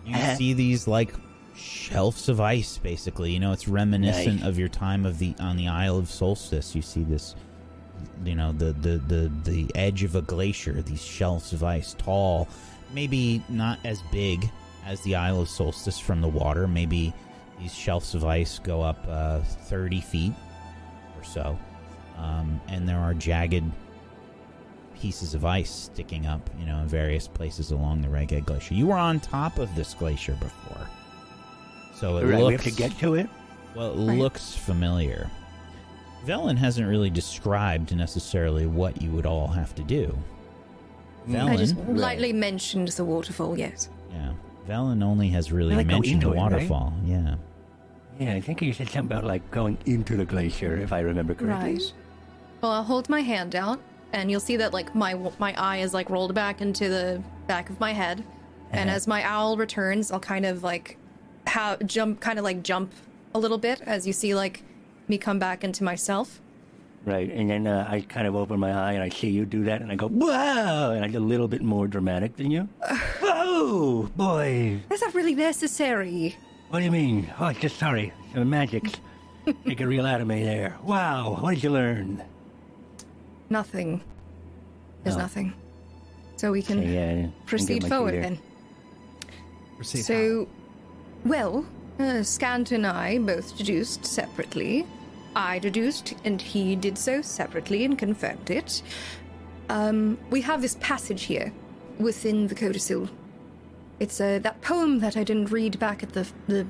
you 0.06 0.16
Uh-huh. 0.16 0.36
see 0.36 0.54
these 0.54 0.88
like 0.88 1.14
shelves 1.56 2.30
of 2.30 2.40
ice 2.40 2.78
basically 2.78 3.32
you 3.32 3.40
know 3.40 3.52
it's 3.52 3.68
reminiscent 3.68 4.40
Nice. 4.40 4.48
of 4.48 4.60
your 4.60 4.70
time 4.70 5.06
of 5.06 5.18
the 5.20 5.36
on 5.40 5.58
the 5.58 5.68
isle 5.68 5.98
of 5.98 6.10
solstice 6.10 6.76
you 6.76 6.82
see 6.82 7.04
this 7.04 7.36
you 8.24 8.36
know 8.36 8.52
the 8.52 8.74
the 8.74 8.98
the 9.00 9.32
the 9.44 9.72
edge 9.76 10.04
of 10.04 10.16
a 10.16 10.22
glacier 10.22 10.82
these 10.84 11.04
shelves 11.04 11.52
of 11.54 11.64
ice 11.64 11.96
tall 11.98 12.48
maybe 12.94 13.44
not 13.50 13.80
as 13.86 14.02
big 14.12 14.50
as 14.86 15.02
the 15.02 15.16
isle 15.16 15.42
of 15.42 15.50
solstice 15.50 16.00
from 16.00 16.22
the 16.22 16.28
water 16.28 16.68
maybe 16.68 17.14
these 17.60 17.74
shelves 17.74 18.14
of 18.16 18.24
ice 18.26 18.60
go 18.60 18.82
up 18.82 19.04
uh, 19.08 19.40
30 19.42 20.02
feet 20.02 20.34
or 21.18 21.24
so 21.24 21.58
um, 22.18 22.60
and 22.68 22.88
there 22.88 22.98
are 23.00 23.14
jagged 23.14 23.64
pieces 25.00 25.34
of 25.34 25.46
ice 25.46 25.70
sticking 25.70 26.26
up 26.26 26.50
you 26.60 26.66
know 26.66 26.80
in 26.80 26.88
various 26.88 27.28
places 27.28 27.72
along 27.72 28.02
the 28.02 28.08
Reghed 28.08 28.46
glacier 28.46 28.74
you 28.74 28.88
were 28.88 28.98
on 28.98 29.20
top 29.20 29.60
of 29.60 29.74
this 29.76 29.94
glacier 29.94 30.34
before 30.40 30.88
so 31.94 32.18
it 32.18 32.26
Right, 32.26 32.40
looks 32.42 32.48
we 32.48 32.54
have 32.54 32.64
to 32.64 32.72
get 32.72 33.00
to 33.00 33.16
it. 33.16 33.28
well, 33.76 33.92
it 34.00 34.08
Right. 34.08 34.18
looks 34.20 34.54
familiar. 34.56 35.30
Velen 36.26 36.56
hasn't 36.58 36.88
really 36.88 37.10
described 37.10 37.96
necessarily 37.96 38.68
what 38.68 39.02
you 39.02 39.10
would 39.12 39.26
all 39.26 39.48
have 39.48 39.74
to 39.76 39.84
do. 39.84 40.16
Velen, 41.28 41.50
I 41.50 41.56
just 41.58 41.76
lightly 41.88 42.34
mentioned 42.34 42.88
the 42.90 43.04
waterfall, 43.06 43.58
yes. 43.58 43.90
yeah, 44.12 44.34
Velen 44.68 45.04
only 45.04 45.28
has 45.30 45.52
really 45.52 45.76
Like 45.76 45.88
go 45.88 45.96
mentioned 45.96 46.22
the 46.22 46.28
into 46.28 46.38
it, 46.38 46.42
right? 46.42 46.52
waterfall. 46.54 46.94
Yeah, 47.06 47.36
Yeah, 48.20 48.34
I 48.34 48.42
think 48.42 48.62
you 48.62 48.74
said 48.74 48.88
something 48.90 49.06
about 49.18 49.24
like 49.26 49.50
going 49.52 49.78
into 49.86 50.16
the 50.16 50.26
glacier, 50.26 50.78
if 50.78 50.92
I 50.94 51.00
remember 51.02 51.34
correctly. 51.36 51.74
Right. 51.74 51.94
Well, 52.62 52.72
I'll 52.72 52.84
hold 52.84 53.10
my 53.10 53.22
hand 53.22 53.56
out, 53.56 53.80
and 54.14 54.32
you'll 54.32 54.40
see 54.40 54.58
that 54.58 54.74
like 54.74 54.96
my 54.96 55.14
my 55.40 55.54
eye 55.58 55.78
is 55.78 55.94
like 55.94 56.10
rolled 56.10 56.34
back 56.34 56.62
into 56.62 56.90
the 56.90 57.22
back 57.48 57.70
of 57.70 57.80
my 57.80 57.94
head, 57.94 58.24
and 58.72 58.90
Uh-huh. 58.90 58.96
as 58.96 59.08
my 59.08 59.24
owl 59.24 59.58
returns, 59.58 60.12
I'll 60.12 60.20
kind 60.20 60.46
of 60.46 60.64
like 60.64 60.98
how 61.46 61.76
jump, 61.78 62.20
kind 62.20 62.40
of 62.40 62.44
like 62.44 62.64
jump 62.64 62.92
a 63.36 63.40
little 63.40 63.58
bit 63.58 63.82
as 63.82 64.08
you 64.08 64.14
see 64.14 64.34
like 64.36 64.64
me 65.08 65.18
come 65.18 65.40
back 65.40 65.64
into 65.64 65.84
myself. 65.84 66.42
Right, 67.08 67.32
and 67.32 67.50
then 67.50 67.68
uh, 67.68 67.88
I 67.90 68.02
kind 68.02 68.28
of 68.28 68.36
open 68.36 68.60
my 68.60 68.74
eye 68.74 68.92
and 68.92 69.02
I 69.02 69.08
see 69.08 69.30
you 69.30 69.46
do 69.46 69.64
that, 69.64 69.82
and 69.82 69.90
I 69.90 69.96
go, 69.96 70.08
"Wow!" 70.08 70.92
And 70.92 71.06
I'm 71.06 71.16
a 71.16 71.20
little 71.22 71.48
bit 71.48 71.62
more 71.62 71.88
dramatic 71.88 72.36
than 72.36 72.52
you. 72.52 72.68
oh 73.22 74.10
boy, 74.18 74.78
Is 74.92 75.00
that 75.00 75.14
really 75.14 75.34
necessary? 75.34 76.36
what 76.70 76.80
do 76.80 76.86
you 76.86 76.92
mean? 76.92 77.32
Oh, 77.40 77.46
it's 77.48 77.62
just 77.62 77.78
sorry, 77.80 78.12
some 78.34 78.50
magics. 78.50 78.92
Make 79.66 79.80
a 79.80 79.88
real 79.88 80.06
out 80.06 80.20
of 80.20 80.28
me 80.28 80.44
there. 80.44 80.76
Wow, 80.84 81.38
what 81.40 81.56
did 81.56 81.64
you 81.64 81.70
learn? 81.70 82.22
Nothing. 83.50 84.02
There's 85.06 85.16
Oh. 85.16 85.20
nothing. 85.20 85.54
So 86.36 86.52
we 86.52 86.62
can 86.62 86.80
Okay, 86.80 86.94
yeah, 86.94 87.04
I 87.04 87.06
didn't 87.16 87.24
get 87.38 87.46
proceed 87.46 87.88
forward 87.88 88.16
either. 88.16 88.22
then. 88.22 88.40
Proceed. 89.78 90.02
So, 90.04 90.50
well, 91.24 91.66
uh, 92.00 92.22
Scant 92.24 92.74
and 92.74 92.86
I 92.86 93.18
both 93.20 93.58
deduced 93.58 94.06
separately. 94.06 94.86
I 95.38 95.60
deduced, 95.60 96.16
and 96.26 96.42
he 96.42 96.76
did 96.76 96.98
so 96.98 97.22
separately 97.22 97.86
and 97.86 97.96
confirmed 97.96 98.50
it. 98.50 98.82
Um, 99.70 100.18
we 100.32 100.42
have 100.42 100.64
this 100.64 100.78
passage 100.80 101.24
here 101.24 101.54
within 102.00 102.48
the 102.48 102.56
codicil. 102.56 103.08
It's 104.00 104.20
uh, 104.20 104.40
that 104.40 104.62
poem 104.62 105.00
that 105.00 105.16
I 105.16 105.24
didn't 105.24 105.52
read 105.52 105.78
back 105.78 106.02
at 106.02 106.14
the 106.14 106.28
the 106.48 106.66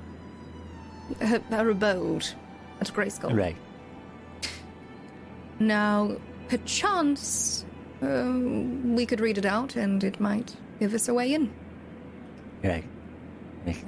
her, 1.22 1.40
her 1.50 1.70
abode 1.70 2.28
at 2.82 2.88
Grayskull. 2.88 3.34
Right. 3.34 3.56
Now, 5.60 6.18
perchance, 6.50 7.66
um, 8.02 8.96
we 8.96 9.06
could 9.06 9.22
read 9.22 9.38
it 9.38 9.46
out, 9.46 9.78
and 9.78 10.04
it 10.04 10.20
might 10.20 10.54
give 10.82 10.94
us 10.94 11.08
a 11.08 11.14
way 11.14 11.34
in. 11.34 11.54
Right. 12.62 12.84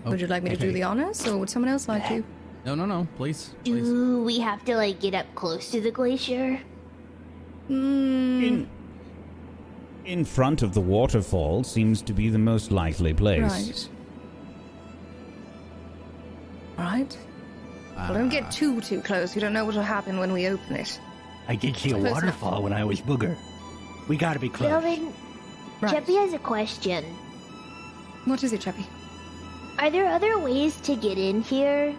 Would 0.06 0.22
you 0.22 0.28
like 0.28 0.44
me 0.44 0.52
to 0.52 0.58
do 0.58 0.72
the 0.72 0.84
honors, 0.84 1.28
or 1.28 1.38
would 1.38 1.50
someone 1.50 1.70
else 1.70 1.90
like 1.90 2.08
to? 2.08 2.24
No, 2.70 2.76
no, 2.76 2.86
no. 2.86 3.08
Please. 3.18 3.50
please. 3.64 3.84
Do 3.84 4.22
we 4.24 4.38
have 4.42 4.64
to 4.66 4.76
like 4.76 5.00
get 5.00 5.16
up 5.16 5.26
close 5.34 5.72
to 5.72 5.82
the 5.82 5.90
glacier? 5.90 6.62
Mm, 7.68 8.44
in 8.44 8.70
in 10.06 10.24
front 10.24 10.62
of 10.62 10.76
the 10.76 10.82
waterfall 10.82 11.64
seems 11.64 12.04
to 12.04 12.14
be 12.14 12.30
the 12.30 12.38
most 12.38 12.72
likely 12.72 13.12
place. 13.12 13.42
right. 13.42 13.90
Right. 16.78 17.18
Well, 17.98 18.14
don't 18.14 18.30
get 18.30 18.52
too 18.52 18.82
too 18.82 19.02
close. 19.02 19.34
We 19.34 19.42
don't 19.42 19.54
know 19.54 19.66
what 19.66 19.74
will 19.74 19.82
happen 19.82 20.20
when 20.20 20.32
we 20.32 20.48
open 20.48 20.76
it. 20.76 21.00
I 21.48 21.56
did 21.56 21.76
see 21.76 21.90
a 21.90 21.94
Close 21.94 22.04
enough. 22.04 22.14
waterfall 22.14 22.62
when 22.62 22.72
I 22.74 22.84
was 22.84 23.02
booger. 23.02 23.36
We 24.08 24.16
gotta 24.16 24.40
be 24.40 24.50
close. 24.50 24.70
Delvin, 24.70 25.12
Right. 25.82 25.96
Cheppy 25.96 26.18
has 26.22 26.34
a 26.34 26.40
question. 26.40 27.04
What 28.26 28.44
is 28.44 28.54
it, 28.54 28.62
Cheppy? 28.62 28.86
Are 29.80 29.90
there 29.90 30.06
other 30.06 30.38
ways 30.38 30.76
to 30.82 30.96
get 30.96 31.18
in 31.18 31.42
here? 31.42 31.96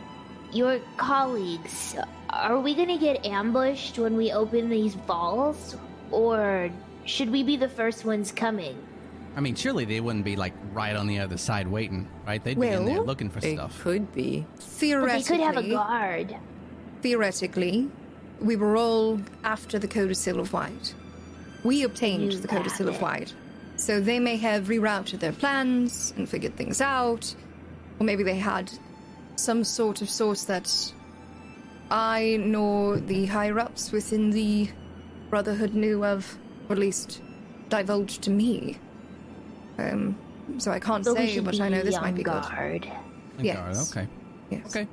Your 0.52 0.80
colleagues, 0.96 1.96
are 2.30 2.58
we 2.58 2.74
gonna 2.74 2.98
get 2.98 3.24
ambushed 3.24 3.98
when 3.98 4.16
we 4.16 4.32
open 4.32 4.68
these 4.68 4.94
vaults? 4.94 5.76
Or 6.10 6.70
should 7.04 7.30
we 7.30 7.42
be 7.44 7.56
the 7.56 7.68
first 7.68 8.04
ones 8.04 8.32
coming? 8.32 8.76
I 9.36 9.40
mean, 9.40 9.54
surely 9.54 9.84
they 9.84 10.00
wouldn't 10.00 10.24
be 10.24 10.34
like 10.34 10.54
right 10.72 10.96
on 10.96 11.06
the 11.06 11.20
other 11.20 11.36
side 11.36 11.68
waiting, 11.68 12.08
right? 12.26 12.42
They'd 12.42 12.58
be 12.58 12.66
in 12.66 12.84
there 12.84 13.00
looking 13.00 13.30
for 13.30 13.38
It 13.38 13.54
stuff. 13.54 13.80
could 13.80 14.12
be. 14.12 14.44
theoretically. 14.58 15.20
But 15.20 15.28
they 15.28 15.36
could 15.36 15.54
have 15.54 15.64
a 15.64 15.68
guard. 15.70 16.36
theoretically, 17.02 17.88
we 18.40 18.56
were 18.56 18.76
all 18.76 19.20
after 19.44 19.78
the 19.78 19.86
Codicil 19.88 20.40
of 20.40 20.52
White. 20.52 20.94
We 21.62 21.84
obtained 21.84 22.32
You 22.32 22.38
the 22.40 22.48
Codicil 22.48 22.88
of. 22.88 23.00
White. 23.00 23.32
So 23.76 24.00
they 24.00 24.18
may 24.18 24.36
have 24.36 24.64
rerouted 24.66 25.20
their 25.20 25.32
plans 25.32 26.12
and 26.16 26.28
figured 26.28 26.56
things 26.56 26.80
out. 26.80 27.34
Or 28.00 28.04
maybe 28.04 28.22
they 28.24 28.36
had 28.36 28.72
some 29.40 29.64
sort 29.64 30.02
of 30.02 30.10
source 30.10 30.44
that 30.44 30.92
I 31.90 32.38
nor 32.40 32.98
the 32.98 33.26
higher 33.26 33.58
ups 33.58 33.90
within 33.92 34.30
the 34.30 34.68
Brotherhood 35.30 35.74
knew 35.74 36.04
of, 36.04 36.36
or 36.68 36.72
at 36.72 36.78
least 36.78 37.22
divulged 37.68 38.22
to 38.22 38.30
me. 38.30 38.78
Um, 39.78 40.16
so 40.58 40.70
I 40.72 40.78
can't 40.78 41.04
But 41.04 41.18
we 41.18 41.28
say, 41.28 41.40
but 41.40 41.60
I 41.60 41.68
know 41.68 41.82
this 41.82 42.00
might 42.00 42.14
be 42.14 42.24
on 42.26 42.40
good. 42.42 42.50
guard. 42.50 42.86
On 43.38 43.44
Yes. 43.44 43.56
guard, 43.56 43.76
Okay. 44.04 44.08
Yes. 44.50 44.66
Okay. 44.76 44.88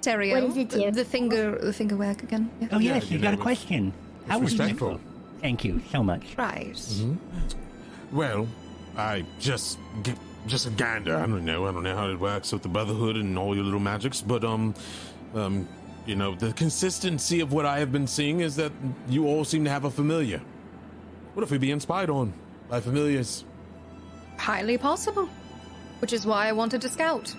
Terrio, 0.00 0.32
What 0.34 0.44
is 0.44 0.56
it, 0.56 0.70
the, 0.70 0.90
the 0.90 1.04
finger, 1.04 1.58
the 1.60 1.72
finger 1.72 1.96
wag 1.96 2.22
again. 2.24 2.50
Yeah. 2.60 2.68
Oh, 2.72 2.78
Yeah, 2.78 2.94
yes, 2.94 3.10
you 3.10 3.18
you 3.18 3.22
got 3.22 3.34
a 3.34 3.36
question. 3.36 3.92
How 4.26 4.36
It's 4.40 4.50
respectful. 4.52 4.88
respectful. 4.94 5.40
Thank 5.40 5.64
you 5.64 5.80
so 5.92 6.02
much. 6.02 6.22
Right. 6.36 6.76
Well, 8.12 8.46
I 8.96 9.24
just 9.40 9.78
g- 10.02 10.14
just 10.46 10.66
a 10.66 10.70
gander. 10.70 11.16
I 11.16 11.20
don't 11.20 11.44
know. 11.44 11.66
I 11.66 11.72
don't 11.72 11.82
know 11.82 11.96
how 11.96 12.08
it 12.10 12.18
works 12.18 12.52
with 12.52 12.62
the 12.62 12.68
Brotherhood 12.68 13.16
and 13.16 13.38
all 13.38 13.54
your 13.54 13.64
little 13.64 13.80
magics, 13.80 14.20
but 14.20 14.44
um, 14.44 14.74
um, 15.34 15.68
you 16.06 16.16
know, 16.16 16.34
the 16.34 16.52
consistency 16.52 17.40
of 17.40 17.52
what 17.52 17.64
I 17.66 17.78
have 17.78 17.92
been 17.92 18.06
seeing 18.06 18.40
is 18.40 18.56
that 18.56 18.72
you 19.08 19.26
all 19.26 19.44
seem 19.44 19.64
to 19.64 19.70
have 19.70 19.84
a 19.84 19.90
familiar. 19.90 20.40
What 21.34 21.42
if 21.42 21.50
we 21.50 21.58
being 21.58 21.80
spied 21.80 22.10
on 22.10 22.32
by 22.68 22.80
familiars? 22.80 23.44
Highly 24.38 24.78
possible. 24.78 25.28
Which 26.00 26.12
is 26.12 26.26
why 26.26 26.48
I 26.48 26.52
wanted 26.52 26.80
to 26.82 26.88
scout. 26.88 27.34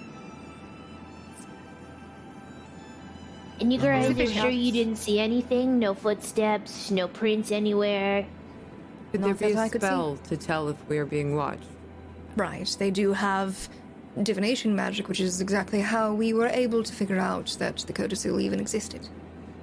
And 3.59 3.72
you 3.72 3.80
guys 3.80 4.06
are 4.06 4.09
Sufficient. 4.09 4.38
sure 4.41 4.49
you 4.49 4.72
didn't 4.72 4.95
see 4.95 5.19
anything? 5.19 5.80
No 5.80 5.93
footsteps, 5.93 6.90
no 6.91 7.07
prints 7.07 7.51
anywhere. 7.51 8.25
Could 9.11 9.22
Not 9.22 9.38
there 9.38 9.49
be 9.49 9.53
that 9.53 9.61
I 9.61 9.65
a 9.67 9.69
could 9.69 9.82
spell 9.82 10.17
to 10.30 10.38
tell 10.38 10.69
if 10.69 10.77
we 10.90 10.98
are 10.98 11.06
being 11.06 11.35
watched? 11.35 11.64
Right. 12.36 12.76
They 12.80 12.92
do 12.92 13.14
have 13.14 13.70
divination 14.22 14.76
magic, 14.76 15.08
which 15.08 15.20
is 15.20 15.42
exactly 15.42 15.82
how 15.82 16.14
we 16.14 16.34
were 16.34 16.48
able 16.48 16.84
to 16.84 16.94
figure 16.94 17.20
out 17.20 17.56
that 17.60 17.78
the 17.78 17.94
codicil 17.94 18.40
even 18.40 18.60
existed. 18.60 19.08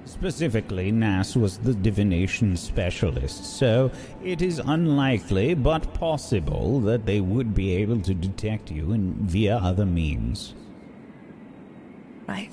Specifically, 0.05 0.91
Nass 0.91 1.35
was 1.35 1.59
the 1.59 1.73
divination 1.73 2.57
specialist, 2.57 3.45
so 3.57 3.91
it 4.23 4.41
is 4.41 4.59
unlikely 4.59 5.53
but 5.53 5.93
possible 5.93 6.79
that 6.81 7.05
they 7.05 7.21
would 7.21 7.53
be 7.53 7.75
able 7.75 8.01
to 8.01 8.13
detect 8.13 8.71
you 8.71 8.91
in, 8.93 9.13
via 9.25 9.57
other 9.57 9.85
means. 9.85 10.53
Right. 12.27 12.49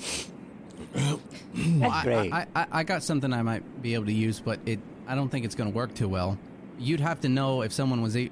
That's 0.95 1.95
I, 1.95 2.05
great. 2.05 2.33
I, 2.33 2.47
I, 2.55 2.67
I 2.71 2.83
got 2.85 3.03
something 3.03 3.33
I 3.33 3.43
might 3.43 3.83
be 3.83 3.95
able 3.95 4.07
to 4.07 4.13
use, 4.13 4.41
but 4.41 4.61
it 4.67 4.79
I 5.07 5.15
don't 5.15 5.31
think 5.31 5.45
it's 5.47 5.55
going 5.55 5.71
to 5.71 5.77
work 5.77 5.95
too 5.95 6.09
well. 6.09 6.39
You'd 6.79 7.01
have 7.01 7.21
to 7.23 7.29
know 7.29 7.63
if 7.63 7.73
someone 7.73 8.03
was 8.03 8.15
who- 8.15 8.29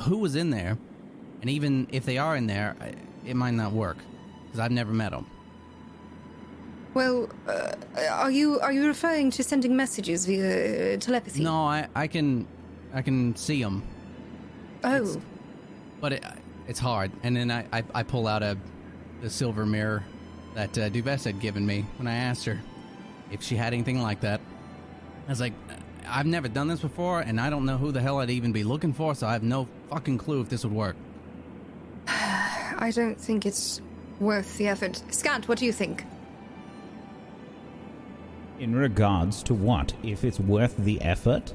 who 0.00 0.18
was 0.18 0.36
in 0.36 0.50
there, 0.50 0.78
and 1.44 1.50
even 1.50 1.86
if 1.92 2.06
they 2.06 2.16
are 2.16 2.36
in 2.36 2.46
there, 2.46 2.74
it 3.26 3.36
might 3.36 3.50
not 3.50 3.72
work 3.72 3.98
because 4.46 4.60
I've 4.60 4.70
never 4.70 4.94
met 4.94 5.10
them. 5.10 5.26
Well, 6.94 7.28
uh, 7.46 7.74
are 8.10 8.30
you 8.30 8.60
are 8.60 8.72
you 8.72 8.86
referring 8.86 9.30
to 9.32 9.42
sending 9.42 9.76
messages 9.76 10.24
via 10.24 10.96
telepathy? 10.96 11.42
No, 11.42 11.66
I, 11.66 11.86
I 11.94 12.06
can 12.06 12.46
I 12.94 13.02
can 13.02 13.36
see 13.36 13.62
them, 13.62 13.82
Oh, 14.84 15.20
but 16.00 16.14
it, 16.14 16.24
it's 16.66 16.78
hard. 16.78 17.12
And 17.22 17.36
then 17.36 17.50
I, 17.50 17.66
I, 17.70 17.84
I 17.94 18.02
pull 18.04 18.26
out 18.26 18.42
a 18.42 18.56
the 19.20 19.28
silver 19.28 19.66
mirror 19.66 20.02
that 20.54 20.78
uh, 20.78 20.84
had 20.84 21.40
given 21.40 21.66
me 21.66 21.84
when 21.98 22.06
I 22.06 22.14
asked 22.14 22.46
her 22.46 22.58
if 23.30 23.42
she 23.42 23.54
had 23.54 23.74
anything 23.74 24.00
like 24.00 24.22
that. 24.22 24.40
I 25.26 25.30
was 25.30 25.40
like, 25.40 25.52
I've 26.08 26.24
never 26.24 26.48
done 26.48 26.68
this 26.68 26.80
before, 26.80 27.20
and 27.20 27.38
I 27.38 27.50
don't 27.50 27.66
know 27.66 27.76
who 27.76 27.92
the 27.92 28.00
hell 28.00 28.20
I'd 28.20 28.30
even 28.30 28.52
be 28.52 28.64
looking 28.64 28.94
for, 28.94 29.14
so 29.14 29.26
I 29.26 29.34
have 29.34 29.42
no 29.42 29.68
fucking 29.90 30.16
clue 30.16 30.40
if 30.40 30.48
this 30.48 30.64
would 30.64 30.72
work. 30.72 30.96
I 32.06 32.92
don't 32.94 33.20
think 33.20 33.46
it's 33.46 33.80
worth 34.20 34.56
the 34.58 34.68
effort. 34.68 35.02
Scant, 35.10 35.48
what 35.48 35.58
do 35.58 35.64
you 35.66 35.72
think? 35.72 36.04
In 38.58 38.74
regards 38.74 39.42
to 39.44 39.54
what? 39.54 39.92
If 40.02 40.24
it's 40.24 40.38
worth 40.40 40.76
the 40.76 41.00
effort? 41.02 41.52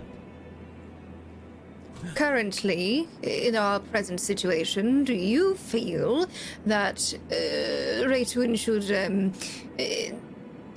Currently, 2.16 3.08
in 3.24 3.56
our 3.56 3.80
present 3.80 4.22
situation, 4.22 5.04
do 5.04 5.14
you 5.14 5.56
feel 5.56 6.28
that 6.66 7.14
uh, 7.30 8.06
Raytwin 8.08 8.58
should 8.58 8.90
um, 9.06 9.34
uh, 9.78 10.16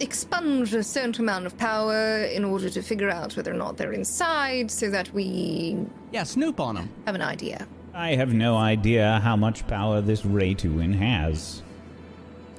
expunge 0.00 0.74
a 0.74 0.82
certain 0.82 1.22
amount 1.24 1.46
of 1.46 1.56
power 1.56 2.24
in 2.24 2.44
order 2.44 2.68
to 2.70 2.82
figure 2.82 3.08
out 3.08 3.36
whether 3.36 3.52
or 3.52 3.56
not 3.56 3.76
they're 3.76 3.92
inside 3.92 4.68
so 4.70 4.90
that 4.90 5.12
we 5.14 5.86
Yeah, 6.10 6.24
snoop 6.24 6.58
on 6.58 6.74
them. 6.74 6.90
have 7.06 7.14
an 7.14 7.22
idea? 7.22 7.68
I 7.94 8.14
have 8.14 8.32
no 8.32 8.56
idea 8.56 9.20
how 9.22 9.36
much 9.36 9.66
power 9.66 10.00
this 10.00 10.22
Raytuin 10.22 10.94
has. 10.94 11.62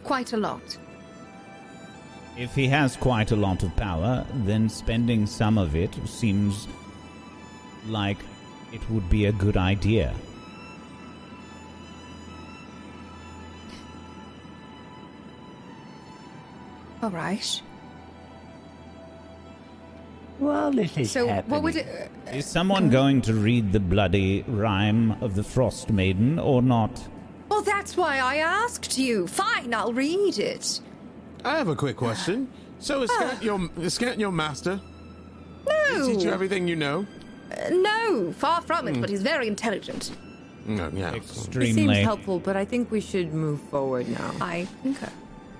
Quite 0.03 0.33
a 0.33 0.37
lot. 0.37 0.77
If 2.37 2.53
he 2.53 2.67
has 2.67 2.95
quite 2.95 3.31
a 3.31 3.35
lot 3.35 3.63
of 3.63 3.75
power, 3.75 4.25
then 4.33 4.69
spending 4.69 5.25
some 5.25 5.57
of 5.57 5.75
it 5.75 5.95
seems 6.05 6.67
like 7.87 8.17
it 8.71 8.87
would 8.89 9.09
be 9.09 9.25
a 9.25 9.31
good 9.31 9.57
idea. 9.57 10.13
All 17.01 17.09
right. 17.09 17.61
Well, 20.39 20.71
this 20.71 20.97
is 20.97 21.11
So, 21.11 21.27
happening. 21.27 21.51
what 21.51 21.63
would 21.63 21.75
it. 21.75 22.11
Uh, 22.27 22.31
is 22.31 22.45
someone 22.45 22.89
going 22.89 23.21
to 23.21 23.33
read 23.33 23.71
the 23.71 23.79
bloody 23.79 24.43
rhyme 24.47 25.11
of 25.21 25.35
the 25.35 25.43
Frost 25.43 25.89
Maiden 25.91 26.39
or 26.39 26.61
not? 26.61 27.07
Well, 27.49 27.61
that's 27.61 27.95
why 27.95 28.17
I 28.17 28.37
asked 28.37 28.97
you. 28.97 29.27
Fine, 29.27 29.73
I'll 29.73 29.93
read 29.93 30.39
it. 30.39 30.81
I 31.45 31.57
have 31.57 31.67
a 31.67 31.75
quick 31.75 31.97
question. 31.97 32.49
So 32.79 33.03
is 33.03 33.11
Scant 33.11 33.37
ah. 33.39 33.43
your 33.43 33.69
is 33.79 33.93
Scant 33.93 34.19
your 34.19 34.31
master? 34.31 34.81
Does 35.65 36.07
he 36.07 36.13
teach 36.15 36.23
you 36.25 36.31
everything 36.31 36.67
you 36.67 36.75
know? 36.75 37.05
Uh, 37.51 37.69
no, 37.69 38.33
far 38.33 38.61
from 38.61 38.87
it, 38.87 38.95
hmm. 38.95 39.01
but 39.01 39.09
he's 39.09 39.21
very 39.21 39.47
intelligent. 39.47 40.11
No, 40.65 40.89
yeah. 40.93 41.13
It 41.13 41.23
seems 41.25 41.97
helpful, 41.97 42.39
but 42.39 42.55
I 42.55 42.65
think 42.65 42.89
we 42.89 43.01
should 43.01 43.33
move 43.33 43.61
forward 43.69 44.07
now. 44.09 44.31
I 44.41 44.67
concur. 44.81 45.05
Uh, 45.05 45.09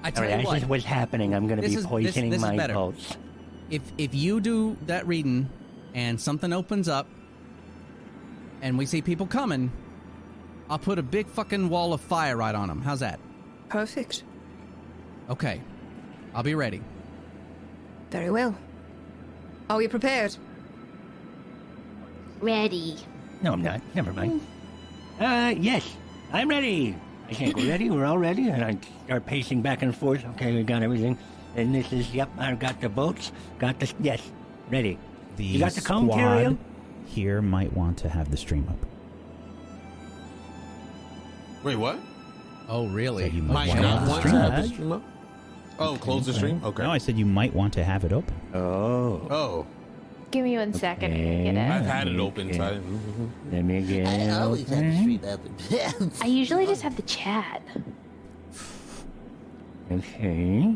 I 0.03 0.07
All 0.07 0.11
tell 0.11 0.23
right, 0.23 0.31
you 0.31 0.37
this 0.37 0.45
what, 0.45 0.57
is 0.57 0.65
what's 0.65 0.83
happening. 0.85 1.33
I'm 1.35 1.47
going 1.47 1.57
to 1.57 1.61
This 1.61 1.71
be 1.71 1.77
is- 1.77 1.83
this- 1.83 1.89
poisoning 1.89 2.29
this 2.31 2.37
is 2.37 2.41
my 2.41 2.57
better. 2.57 2.73
pulse. 2.73 3.17
If 3.73 3.81
if 3.97 4.13
you 4.13 4.39
do 4.39 4.77
that 4.85 5.07
reading 5.07 5.49
and 5.95 6.21
something 6.21 6.53
opens 6.53 6.87
up 6.87 7.07
and 8.61 8.77
we 8.77 8.85
see 8.85 9.01
people 9.01 9.25
coming, 9.25 9.71
I'll 10.69 10.77
put 10.77 10.99
a 10.99 11.03
big 11.03 11.25
fucking 11.27 11.69
wall 11.69 11.91
of 11.91 11.99
fire 11.99 12.37
right 12.37 12.53
on 12.53 12.67
them. 12.67 12.83
How's 12.83 12.99
that? 12.99 13.19
Perfect. 13.69 14.23
Okay, 15.27 15.59
I'll 16.35 16.43
be 16.43 16.53
ready. 16.53 16.81
Very 18.11 18.29
well. 18.29 18.55
Are 19.71 19.77
we 19.77 19.87
prepared? 19.87 20.35
Ready. 22.41 22.97
No, 23.41 23.53
I'm 23.53 23.63
not. 23.63 23.81
Never 23.95 24.13
mind. 24.13 24.39
Uh, 25.19 25.55
yes, 25.57 25.83
I'm 26.31 26.47
ready. 26.47 26.95
I 27.27 27.33
think 27.33 27.55
we're 27.57 27.69
ready. 27.69 27.89
We're 27.89 28.05
all 28.05 28.19
ready. 28.19 28.49
And 28.49 28.63
I 28.63 28.77
start 29.05 29.25
pacing 29.25 29.63
back 29.63 29.81
and 29.81 29.95
forth. 29.95 30.23
Okay, 30.35 30.53
we 30.53 30.61
got 30.61 30.83
everything. 30.83 31.17
And 31.55 31.73
this 31.73 31.91
is, 31.93 32.13
yep, 32.13 32.29
I've 32.37 32.59
got 32.59 32.81
the 32.81 32.89
boats. 32.89 33.31
Got 33.59 33.79
the, 33.79 33.91
yes, 33.99 34.21
ready. 34.71 34.97
The 35.37 35.43
you 35.43 35.59
got 35.59 35.73
the 35.73 35.81
comb, 35.81 36.09
squad 36.09 36.57
here 37.07 37.41
might 37.41 37.71
want 37.73 37.97
to 37.99 38.09
have 38.09 38.31
the 38.31 38.37
stream 38.37 38.67
up. 38.69 38.77
Wait, 41.63 41.75
what? 41.75 41.99
Oh, 42.67 42.87
really? 42.87 43.29
So 43.29 43.35
you 43.35 43.41
Might 43.43 43.67
might 43.73 43.81
not 43.81 44.07
want 44.07 44.09
want 44.09 44.23
the 44.23 44.29
to 44.29 44.29
stream 44.29 44.51
have 44.51 44.63
the 44.63 44.69
stream 44.69 44.91
up? 44.91 45.01
Oh, 45.79 45.97
close 45.99 46.25
the 46.25 46.33
stream? 46.33 46.61
Okay. 46.63 46.83
No, 46.83 46.91
I 46.91 46.97
said 46.97 47.17
you 47.17 47.25
might 47.25 47.53
want 47.53 47.73
to 47.73 47.83
have 47.83 48.03
it 48.03 48.13
open. 48.13 48.33
Oh. 48.53 49.27
Oh, 49.29 49.67
Give 50.31 50.43
me 50.43 50.57
one 50.57 50.73
second 50.73 51.11
to 51.11 51.17
Okay. 51.17 51.43
get 51.43 51.57
I've 51.71 51.85
had 51.85 52.07
it 52.07 52.19
open. 52.19 52.51
So 52.53 52.63
I 52.63 52.69
didn't, 52.71 53.31
Let 53.51 53.65
me 53.65 53.81
get 53.83 54.07
I 54.31 54.41
always 54.41 54.67
have 54.69 54.79
to 54.79 54.87
open. 54.87 55.19
stream 55.19 55.21
open. 55.25 56.11
I 56.21 56.25
usually 56.25 56.65
just 56.65 56.81
have 56.81 56.95
the 56.95 57.03
chat. 57.03 57.61
Okay. 59.91 60.75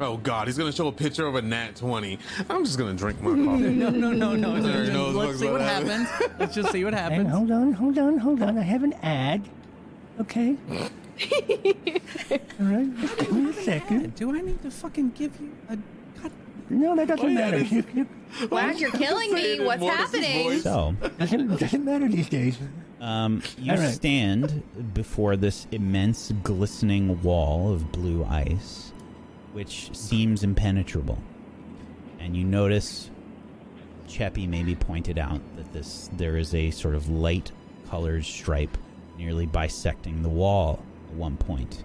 Oh 0.00 0.16
God, 0.18 0.46
he's 0.48 0.58
gonna 0.58 0.72
show 0.72 0.88
a 0.88 0.92
picture 0.92 1.26
of 1.26 1.34
a 1.34 1.42
nat 1.42 1.76
twenty. 1.76 2.18
I'm 2.50 2.64
just 2.64 2.78
gonna 2.78 2.94
drink 2.94 3.20
my 3.22 3.30
coffee. 3.30 3.64
No, 3.74 3.90
no, 3.90 4.10
no, 4.12 4.34
no. 4.34 4.60
There 4.62 4.82
Just- 4.86 4.92
no 4.92 5.08
let's 5.10 5.38
see 5.38 5.46
what 5.46 5.60
about 5.60 5.84
happens. 5.84 6.08
Let's 6.38 6.54
just 6.54 6.72
see 6.72 6.84
what 6.84 6.94
Hang, 6.94 7.10
happens. 7.12 7.30
hold 7.30 7.50
on, 7.50 7.72
hold 7.72 7.98
on, 7.98 8.18
hold 8.18 8.42
on. 8.42 8.58
I 8.58 8.62
have 8.62 8.82
an 8.82 8.92
ad. 9.02 9.42
Okay. 10.20 10.56
all 10.70 12.66
right. 12.66 12.90
Give 13.18 13.32
me 13.32 13.50
a 13.50 13.52
second. 13.52 14.14
Do 14.14 14.34
I 14.34 14.40
need 14.40 14.62
to 14.62 14.70
fucking 14.70 15.10
give 15.10 15.38
you 15.40 15.52
a? 15.68 15.76
God, 16.22 16.32
No, 16.70 16.96
that 16.96 17.08
doesn't 17.08 17.26
Oh, 17.26 17.30
matter. 17.30 17.58
this- 17.58 17.72
You- 17.72 17.84
you- 17.94 18.48
Wag, 18.50 18.80
you're 18.80 18.90
killing 18.90 19.32
me. 19.32 19.60
What's 19.60 19.82
happening? 19.82 20.58
So, 20.60 20.96
doesn't, 21.18 21.56
doesn't 21.58 21.84
matter 21.84 22.08
these 22.08 22.28
days. 22.28 22.58
um, 23.00 23.42
you 23.58 23.70
All 23.72 23.78
right. 23.78 23.92
stand 23.94 24.62
before 24.92 25.36
this 25.36 25.66
immense 25.70 26.32
glistening 26.42 27.20
wall 27.22 27.72
of 27.72 27.92
blue 27.92 28.24
ice, 28.24 28.92
which 29.54 29.96
seems 29.96 30.42
impenetrable. 30.42 31.16
And 32.18 32.36
you 32.36 32.44
notice 32.44 33.08
Cheppy 34.08 34.48
maybe 34.48 34.74
pointed 34.74 35.16
out 35.16 35.40
that 35.56 35.72
this 35.72 36.10
there 36.14 36.36
is 36.36 36.54
a 36.54 36.70
sort 36.72 36.96
of 36.96 37.08
light 37.08 37.52
colored 37.88 38.24
stripe 38.24 38.76
nearly 39.16 39.46
bisecting 39.46 40.22
the 40.22 40.28
wall 40.28 40.82
at 41.08 41.14
one 41.14 41.36
point. 41.36 41.84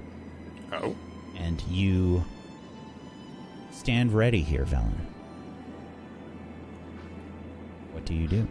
Oh. 0.74 0.96
And 1.38 1.62
you 1.70 2.26
stand 3.72 4.14
ready 4.14 4.42
here, 4.42 4.66
Velen. 4.66 5.00
What 7.92 8.04
do 8.06 8.16
you 8.16 8.28
do? 8.28 8.48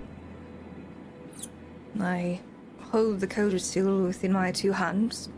I 2.00 2.40
hold 2.80 3.18
the 3.18 3.26
codicil 3.26 4.04
within 4.04 4.32
my 4.32 4.52
two 4.52 4.72
hands, 4.72 5.28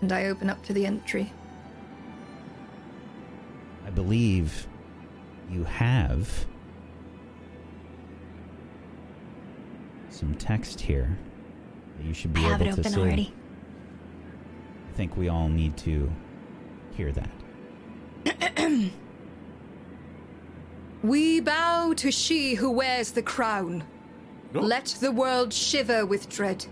and 0.00 0.12
I 0.12 0.26
open 0.26 0.48
up 0.48 0.64
to 0.66 0.72
the 0.72 0.86
entry. 0.86 1.32
I 3.86 3.90
believe 3.90 4.66
you 5.50 5.64
have 5.64 6.46
some 10.10 10.34
text 10.34 10.80
here 10.80 11.18
that 11.96 12.06
you 12.06 12.14
should 12.14 12.32
be 12.32 12.40
I 12.40 12.48
have 12.48 12.62
able 12.62 12.72
it 12.72 12.74
to 12.74 12.80
open 12.80 12.92
see. 12.92 13.00
already. 13.00 13.34
I 14.88 14.96
think 14.96 15.16
we 15.16 15.28
all 15.28 15.48
need 15.48 15.76
to 15.78 16.10
hear 16.96 17.12
that. 17.12 17.30
We 21.04 21.40
bow 21.40 21.92
to 21.98 22.10
she 22.10 22.54
who 22.54 22.70
wears 22.70 23.10
the 23.10 23.20
crown. 23.20 23.84
Let 24.54 24.96
the 25.00 25.12
world 25.12 25.52
shiver 25.52 26.06
with 26.06 26.30
dread. 26.30 26.64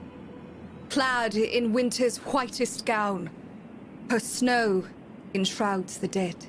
Clad 0.89 1.35
in 1.35 1.75
winter's 1.75 2.17
whitest 2.17 2.87
gown, 2.87 3.29
her 4.09 4.19
snow 4.19 4.85
enshrouds 5.35 5.99
the 5.99 6.09
dead. 6.09 6.47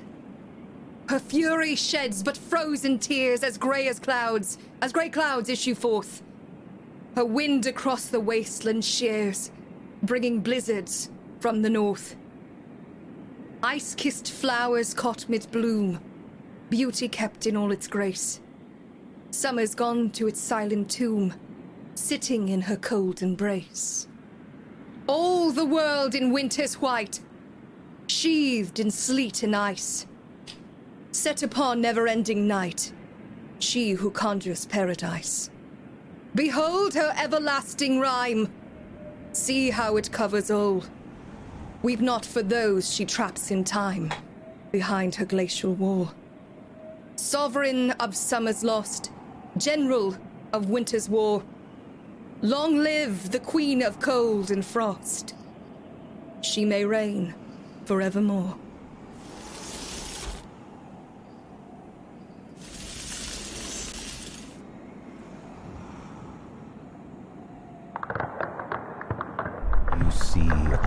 Her 1.08 1.18
fury 1.18 1.74
sheds 1.74 2.22
but 2.22 2.36
frozen 2.36 2.98
tears 2.98 3.42
as 3.42 3.58
grey 3.58 3.88
as 3.88 3.98
clouds, 3.98 4.58
as 4.80 4.92
grey 4.92 5.10
clouds 5.10 5.48
issue 5.48 5.74
forth. 5.74 6.22
Her 7.14 7.24
wind 7.24 7.66
across 7.66 8.06
the 8.06 8.20
wasteland 8.20 8.84
shears, 8.84 9.50
bringing 10.02 10.40
blizzards 10.40 11.10
from 11.40 11.62
the 11.62 11.70
north. 11.70 12.16
Ice 13.62 13.94
kissed 13.94 14.32
flowers 14.32 14.94
caught 14.94 15.28
mid 15.28 15.46
bloom, 15.50 16.00
beauty 16.70 17.08
kept 17.08 17.46
in 17.46 17.56
all 17.56 17.70
its 17.70 17.86
grace. 17.86 18.40
Summer's 19.30 19.74
gone 19.74 20.10
to 20.10 20.26
its 20.26 20.40
silent 20.40 20.90
tomb, 20.90 21.34
sitting 21.94 22.48
in 22.48 22.62
her 22.62 22.76
cold 22.76 23.20
embrace. 23.20 24.08
All 25.06 25.50
the 25.50 25.66
world 25.66 26.14
in 26.14 26.32
winter's 26.32 26.74
white, 26.80 27.20
sheathed 28.06 28.80
in 28.80 28.90
sleet 28.90 29.42
and 29.42 29.54
ice. 29.54 30.06
Set 31.14 31.44
upon 31.44 31.80
never 31.80 32.08
ending 32.08 32.48
night, 32.48 32.92
she 33.60 33.92
who 33.92 34.10
conjures 34.10 34.66
paradise. 34.66 35.48
Behold 36.34 36.92
her 36.94 37.14
everlasting 37.16 38.00
rhyme. 38.00 38.52
See 39.30 39.70
how 39.70 39.96
it 39.96 40.10
covers 40.10 40.50
all. 40.50 40.82
Weep 41.84 42.00
not 42.00 42.26
for 42.26 42.42
those 42.42 42.92
she 42.92 43.04
traps 43.04 43.52
in 43.52 43.62
time 43.62 44.12
behind 44.72 45.14
her 45.14 45.24
glacial 45.24 45.72
wall. 45.74 46.12
Sovereign 47.14 47.92
of 47.92 48.16
summer's 48.16 48.64
lost, 48.64 49.12
general 49.56 50.16
of 50.52 50.68
winter's 50.68 51.08
war. 51.08 51.44
Long 52.42 52.78
live 52.78 53.30
the 53.30 53.38
queen 53.38 53.82
of 53.82 54.00
cold 54.00 54.50
and 54.50 54.64
frost. 54.64 55.36
She 56.40 56.64
may 56.64 56.84
reign 56.84 57.36
forevermore. 57.84 58.56
You 70.04 70.10
see 70.10 70.40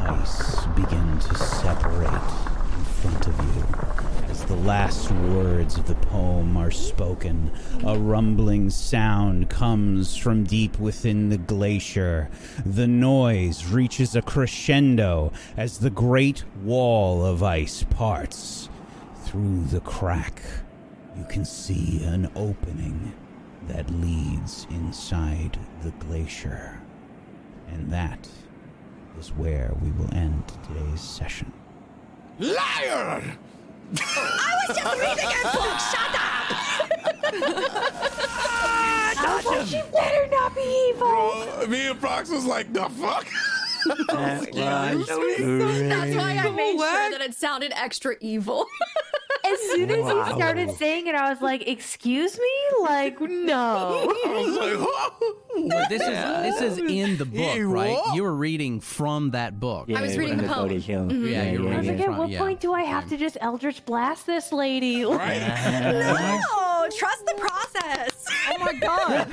ice 0.07 0.65
begin 0.67 1.19
to 1.19 1.35
separate 1.35 2.07
in 2.07 2.85
front 2.85 3.27
of 3.27 3.37
you. 3.55 4.29
As 4.29 4.45
the 4.45 4.55
last 4.55 5.11
words 5.11 5.77
of 5.77 5.87
the 5.87 5.95
poem 5.95 6.55
are 6.55 6.71
spoken, 6.71 7.51
a 7.85 7.97
rumbling 7.97 8.69
sound 8.69 9.49
comes 9.49 10.15
from 10.15 10.43
deep 10.43 10.79
within 10.79 11.29
the 11.29 11.37
glacier. 11.37 12.29
The 12.65 12.87
noise 12.87 13.65
reaches 13.65 14.15
a 14.15 14.21
crescendo 14.21 15.33
as 15.57 15.79
the 15.79 15.89
great 15.89 16.43
wall 16.63 17.25
of 17.25 17.43
ice 17.43 17.83
parts. 17.83 18.69
Through 19.23 19.65
the 19.65 19.81
crack, 19.81 20.41
you 21.17 21.25
can 21.25 21.43
see 21.43 22.03
an 22.03 22.31
opening 22.35 23.13
that 23.67 23.89
leads 23.89 24.67
inside 24.69 25.59
the 25.83 25.91
glacier. 25.91 26.79
And 27.69 27.91
that 27.91 28.29
is 29.19 29.29
where 29.29 29.71
we 29.81 29.91
will 29.91 30.13
end 30.13 30.43
today's 30.67 31.01
session. 31.01 31.51
Liar! 32.39 33.23
I 33.99 34.55
was 34.67 34.77
just 34.77 34.93
reading 34.93 35.25
a 35.25 35.51
book. 35.51 35.79
Shut 35.79 36.13
up! 36.13 36.47
Ah, 39.19 39.63
she 39.65 39.81
better 39.91 40.27
not 40.31 40.55
be 40.55 40.61
evil. 40.89 41.07
Bro, 41.07 41.67
me 41.67 41.87
and 41.89 41.99
Prox 41.99 42.29
was 42.29 42.45
like, 42.45 42.71
the 42.73 42.87
fuck? 42.89 43.25
That 44.07 44.95
was 44.95 45.07
That's 45.07 46.15
why 46.15 46.37
I 46.37 46.41
Cool 46.43 46.51
made 46.53 46.77
sure 46.77 47.11
that 47.11 47.21
it 47.21 47.33
sounded 47.35 47.71
extra 47.75 48.15
evil. 48.21 48.65
As 49.45 49.59
soon 49.71 49.89
as 49.91 49.99
Wow. 50.03 50.23
he 50.25 50.31
started 50.33 50.71
saying 50.71 51.07
it, 51.07 51.15
I 51.15 51.29
was 51.29 51.41
like, 51.41 51.65
"Excuse 51.69 52.37
me, 52.37 52.49
like 52.81 53.21
no." 53.21 54.11
I 54.25 54.43
was 54.45 54.57
like, 54.57 55.69
But 55.69 55.89
this 55.89 56.01
is 56.01 56.07
this 56.59 56.61
is 56.61 56.77
in 56.79 57.15
the 57.17 57.23
book, 57.25 57.55
right? 57.61 57.97
You 58.13 58.23
were 58.23 58.33
reading 58.35 58.81
from 58.81 59.31
that 59.31 59.57
book. 59.59 59.85
Yeah, 59.87 59.99
I 59.99 60.01
was 60.01 60.17
reading 60.17 60.39
from 60.39 60.47
the 60.47 60.53
poem. 60.53 60.69
Mm-hmm. 61.09 61.27
Yeah, 61.27 61.51
you're 61.51 61.73
I 61.73 61.77
was 61.77 61.87
like, 61.87 61.97
Yeah. 61.99 62.05
at 62.11 62.17
what 62.17 62.29
Yeah. 62.29 62.39
point 62.39 62.59
do 62.59 62.73
I 62.73 62.81
have 62.81 63.07
to 63.09 63.15
just 63.15 63.37
Eldritch 63.39 63.85
blast 63.85 64.25
this 64.25 64.51
lady? 64.51 65.05
Oh, 65.05 66.89
trust 66.97 67.25
the 67.25 67.33
process. 67.37 68.25
Oh 68.49 68.57
my 68.59 68.73
god. 68.73 69.27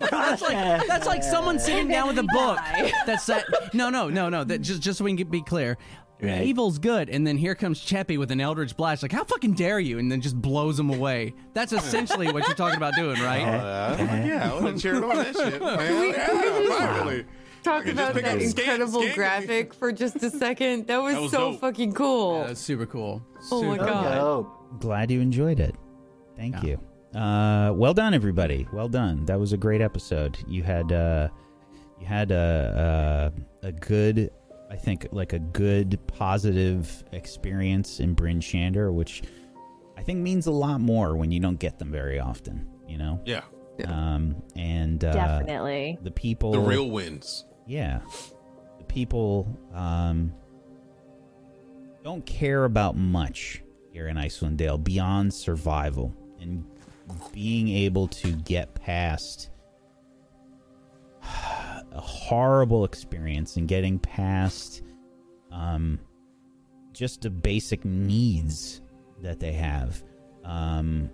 That's 0.00 0.42
like 0.42 0.86
that's 0.86 1.06
like 1.06 1.22
someone 1.22 1.58
sitting 1.58 1.88
down 1.88 2.08
with 2.08 2.18
a 2.18 2.22
book. 2.24 2.58
That's 3.06 3.24
that. 3.26 3.44
No, 3.72 3.85
no, 3.90 4.08
no, 4.08 4.28
no. 4.28 4.44
That 4.44 4.60
just 4.62 4.82
just 4.82 4.98
so 4.98 5.04
we 5.04 5.10
can 5.10 5.16
get- 5.16 5.30
be 5.30 5.42
clear. 5.42 5.76
Right. 6.22 6.44
Evil's 6.46 6.78
good, 6.78 7.10
and 7.10 7.26
then 7.26 7.36
here 7.36 7.54
comes 7.54 7.78
Cheppy 7.84 8.16
with 8.18 8.30
an 8.30 8.40
Eldritch 8.40 8.74
blast. 8.74 9.02
Like, 9.02 9.12
how 9.12 9.24
fucking 9.24 9.52
dare 9.52 9.78
you? 9.78 9.98
And 9.98 10.10
then 10.10 10.22
just 10.22 10.40
blows 10.40 10.80
him 10.80 10.88
away. 10.88 11.34
That's 11.52 11.74
essentially 11.74 12.32
what 12.32 12.46
you're 12.46 12.56
talking 12.56 12.78
about 12.78 12.94
doing, 12.94 13.20
right? 13.20 13.42
uh, 13.44 13.96
yeah, 14.26 14.50
I 14.50 14.54
would 14.54 14.64
have 14.72 14.80
cheered 14.80 15.04
on 15.04 15.14
that 15.14 15.36
shit. 15.36 15.60
Man. 15.62 16.14
Yeah, 16.14 16.78
finally. 16.78 17.26
Talk 17.62 17.84
about 17.86 18.14
that 18.14 18.24
up 18.24 18.38
the 18.38 18.46
scan- 18.48 18.64
incredible 18.80 19.02
scan- 19.02 19.14
graphic 19.14 19.74
for 19.74 19.92
just 19.92 20.16
a 20.22 20.30
second. 20.30 20.86
That 20.86 21.02
was, 21.02 21.14
That 21.16 21.20
was 21.20 21.30
so 21.32 21.50
dope. 21.52 21.60
fucking 21.60 21.92
cool. 21.92 22.38
Yeah, 22.40 22.46
that's 22.46 22.60
super 22.62 22.86
cool. 22.86 23.22
Oh 23.50 23.62
my 23.64 23.74
Super 23.76 23.86
God. 23.86 24.14
Dope. 24.14 24.80
Glad 24.80 25.10
you 25.10 25.20
enjoyed 25.20 25.60
it. 25.60 25.74
Thank 26.34 26.62
you. 26.62 26.80
Uh, 27.14 27.72
well 27.74 27.92
done, 27.92 28.14
everybody. 28.14 28.66
Well 28.72 28.88
done. 28.88 29.26
That 29.26 29.38
was 29.38 29.52
a 29.52 29.56
great 29.58 29.82
episode. 29.82 30.38
You 30.48 30.62
had 30.62 30.92
uh, 30.92 31.28
you 32.00 32.06
had 32.06 32.30
a, 32.30 33.32
a 33.55 33.55
a 33.66 33.72
good, 33.72 34.30
I 34.70 34.76
think, 34.76 35.08
like 35.12 35.32
a 35.32 35.38
good 35.38 35.98
positive 36.06 37.04
experience 37.12 38.00
in 38.00 38.14
Bryn 38.14 38.40
Shander, 38.40 38.92
which 38.92 39.22
I 39.96 40.02
think 40.02 40.20
means 40.20 40.46
a 40.46 40.52
lot 40.52 40.80
more 40.80 41.16
when 41.16 41.32
you 41.32 41.40
don't 41.40 41.58
get 41.58 41.78
them 41.78 41.90
very 41.90 42.20
often. 42.20 42.68
You 42.88 42.98
know. 42.98 43.20
Yeah, 43.24 43.42
Um, 43.86 44.42
and 44.54 45.04
uh, 45.04 45.12
Definitely. 45.12 45.98
the 46.02 46.10
people, 46.12 46.52
the 46.52 46.60
real 46.60 46.88
wins. 46.90 47.44
yeah 47.66 48.00
the 48.78 48.84
people 48.84 49.58
um 49.74 50.32
don't 52.04 52.24
care 52.24 52.64
about 52.64 52.94
much 52.96 53.62
here 53.92 54.06
in 54.06 54.16
Icewind 54.16 54.56
Dale 54.58 54.78
beyond 54.78 55.34
survival 55.34 56.14
and 56.40 56.64
being 57.32 57.68
able 57.68 58.06
to 58.08 58.30
get 58.32 58.72
past 58.76 59.50
a 61.96 62.00
horrible 62.00 62.84
experience 62.84 63.56
and 63.56 63.68
getting 63.68 63.98
past 63.98 64.82
um 65.50 65.98
just 66.92 67.22
the 67.22 67.30
basic 67.30 67.84
needs 67.84 68.80
that 69.22 69.40
they 69.40 69.52
have 69.52 70.02
um 70.44 71.10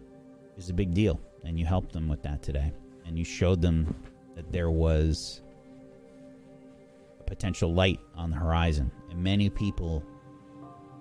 is 0.56 0.70
a 0.70 0.74
big 0.74 0.92
deal 0.92 1.20
and 1.44 1.58
you 1.58 1.64
helped 1.64 1.92
them 1.92 2.08
with 2.08 2.22
that 2.22 2.42
today 2.42 2.72
and 3.06 3.18
you 3.18 3.24
showed 3.24 3.60
them 3.60 3.94
that 4.34 4.50
there 4.52 4.70
was 4.70 5.42
a 7.20 7.22
potential 7.24 7.72
light 7.74 8.00
on 8.16 8.30
the 8.30 8.36
horizon. 8.36 8.90
And 9.10 9.22
many 9.22 9.50
people 9.50 10.02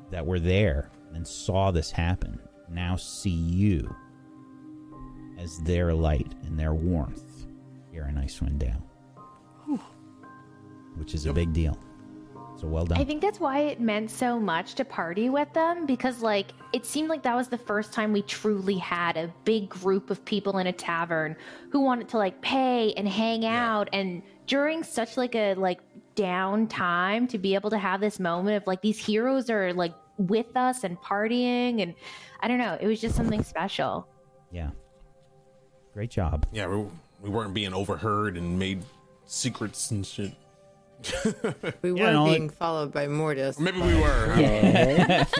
that 0.09 0.25
were 0.25 0.39
there 0.39 0.91
and 1.13 1.27
saw 1.27 1.71
this 1.71 1.91
happen 1.91 2.39
now 2.69 2.95
see 2.95 3.29
you 3.29 3.93
as 5.37 5.59
their 5.59 5.93
light 5.93 6.33
and 6.45 6.57
their 6.57 6.73
warmth 6.73 7.47
here 7.91 8.05
in 8.07 8.15
Icewind 8.15 8.59
Dale. 8.59 8.90
Which 10.95 11.13
is 11.13 11.25
a 11.25 11.33
big 11.33 11.53
deal. 11.53 11.77
So 12.57 12.67
well 12.67 12.85
done. 12.85 12.99
I 12.99 13.03
think 13.03 13.21
that's 13.21 13.39
why 13.39 13.59
it 13.59 13.79
meant 13.79 14.11
so 14.11 14.39
much 14.39 14.75
to 14.75 14.85
party 14.85 15.29
with 15.29 15.51
them 15.53 15.85
because, 15.87 16.21
like, 16.21 16.47
it 16.73 16.85
seemed 16.85 17.09
like 17.09 17.23
that 17.23 17.35
was 17.35 17.47
the 17.47 17.57
first 17.57 17.91
time 17.91 18.13
we 18.13 18.21
truly 18.21 18.77
had 18.77 19.17
a 19.17 19.33
big 19.45 19.67
group 19.67 20.11
of 20.11 20.23
people 20.25 20.59
in 20.59 20.67
a 20.67 20.73
tavern 20.73 21.35
who 21.71 21.79
wanted 21.79 22.09
to 22.09 22.17
like 22.17 22.39
pay 22.41 22.93
and 22.93 23.07
hang 23.07 23.45
out. 23.45 23.89
And 23.93 24.21
during 24.45 24.83
such 24.83 25.17
like 25.17 25.33
a 25.33 25.55
like 25.55 25.79
down 26.13 26.67
time, 26.67 27.25
to 27.27 27.39
be 27.39 27.55
able 27.55 27.71
to 27.71 27.79
have 27.79 27.99
this 27.99 28.19
moment 28.19 28.57
of 28.57 28.67
like 28.67 28.81
these 28.81 29.03
heroes 29.03 29.49
are 29.49 29.73
like 29.73 29.93
with 30.17 30.55
us 30.55 30.83
and 30.83 30.99
partying, 30.99 31.81
and 31.81 31.95
I 32.41 32.47
don't 32.47 32.59
know, 32.59 32.77
it 32.79 32.85
was 32.85 33.01
just 33.01 33.15
something 33.15 33.43
special. 33.43 34.07
yeah. 34.51 34.69
Great 35.93 36.09
job. 36.11 36.45
Yeah, 36.53 36.67
we, 36.67 36.85
we 37.21 37.29
weren't 37.29 37.53
being 37.53 37.73
overheard 37.73 38.37
and 38.37 38.57
made 38.57 38.83
secrets 39.25 39.91
and 39.91 40.05
shit. 40.05 40.31
We 41.81 41.93
Yeah, 41.93 42.05
were 42.07 42.11
no, 42.13 42.25
being 42.25 42.45
it- 42.45 42.51
followed 42.53 42.91
by 42.93 43.07
Mortis. 43.07 43.59
Maybe 43.59 43.81
we 43.81 43.95
were. 43.95 44.35
Yeah. 44.39 45.25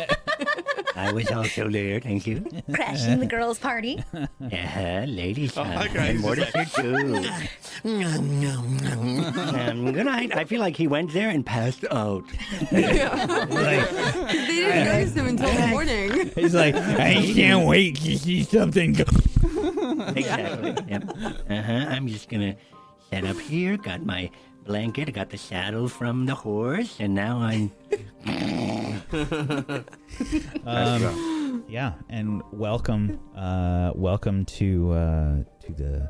I 0.95 1.11
was 1.13 1.31
also 1.31 1.69
there, 1.69 1.99
thank 1.99 2.27
you. 2.27 2.45
Crashing 2.73 3.19
the 3.19 3.25
girls' 3.25 3.57
party. 3.57 4.03
Yeah, 4.39 5.05
ladies' 5.07 5.57
Oh, 5.57 5.63
time. 5.63 5.93
that 5.93 6.09
and 6.09 6.19
Mortis 6.19 6.51
here 6.53 6.65
too. 6.65 7.25
um, 7.85 9.91
good 9.91 10.05
night. 10.05 10.35
I 10.35 10.43
feel 10.45 10.59
like 10.59 10.75
he 10.75 10.87
went 10.87 11.13
there 11.13 11.29
and 11.29 11.45
passed 11.45 11.85
out. 11.91 12.23
they 12.69 12.81
didn't 12.81 13.49
notice 14.85 15.13
him 15.13 15.27
until 15.27 15.51
the 15.53 15.67
morning. 15.67 16.31
He's 16.35 16.53
like, 16.53 16.75
I 16.75 17.13
can't 17.33 17.67
wait 17.67 17.95
to 18.01 18.17
see 18.17 18.43
something. 18.43 18.93
go-" 18.93 19.03
Exactly. 20.15 20.75
Yep. 20.89 21.03
Uh 21.49 21.61
huh. 21.61 21.85
I'm 21.89 22.07
just 22.07 22.29
gonna 22.29 22.55
set 23.09 23.25
up 23.25 23.37
here. 23.39 23.77
Got 23.77 24.05
my 24.05 24.29
blanket. 24.71 25.09
I 25.09 25.11
got 25.11 25.29
the 25.29 25.37
saddle 25.37 25.89
from 25.89 26.25
the 26.25 26.33
horse, 26.35 26.95
and 26.99 27.13
now 27.13 27.39
I'm. 27.39 27.71
Um, 30.65 31.65
yeah, 31.67 31.93
and 32.09 32.41
welcome, 32.53 33.19
uh, 33.35 33.91
welcome 33.95 34.45
to 34.45 34.91
uh, 34.93 35.35
to 35.65 35.73
the 35.73 36.09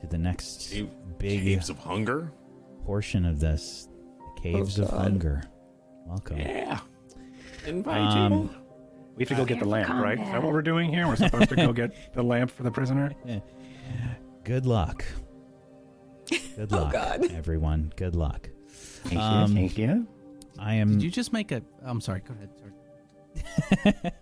to 0.00 0.06
the 0.08 0.18
next 0.18 0.70
Cave- 0.72 0.90
big 1.18 1.42
Caves 1.42 1.70
of 1.70 1.78
hunger. 1.78 2.32
portion 2.84 3.24
of 3.24 3.38
this, 3.38 3.88
the 4.34 4.40
caves 4.42 4.78
of 4.80 4.90
hunger. 4.90 5.44
Welcome. 6.06 6.38
Yeah. 6.38 6.80
Invite 7.66 8.00
Um, 8.16 8.50
We 9.16 9.22
have 9.24 9.28
to 9.28 9.34
go 9.36 9.44
get 9.44 9.60
the 9.60 9.64
lamp, 9.64 9.88
for 9.88 9.94
right? 10.02 10.18
Is 10.20 10.26
that 10.28 10.42
what 10.42 10.52
we're 10.52 10.62
doing 10.62 10.90
here? 10.92 11.06
We're 11.06 11.16
supposed 11.16 11.48
to 11.50 11.56
go 11.56 11.72
get 11.82 12.14
the 12.14 12.22
lamp 12.22 12.50
for 12.50 12.64
the 12.64 12.70
prisoner? 12.70 13.12
Good 14.44 14.66
luck. 14.66 15.04
Good 16.56 16.70
luck, 16.72 16.92
God. 16.92 17.30
everyone. 17.32 17.92
Good 17.96 18.14
luck. 18.16 18.48
Thank 18.68 19.20
Um, 19.20 19.50
you. 19.52 19.56
Thank 19.68 19.78
you. 19.78 20.06
I 20.58 20.74
am. 20.74 20.92
Did 20.92 21.02
you 21.02 21.10
just 21.10 21.32
make 21.32 21.52
a? 21.52 21.62
I'm 21.84 22.00
sorry. 22.00 22.20
Go 22.26 22.34
ahead. 22.34 22.50
Sorry. 22.58 24.12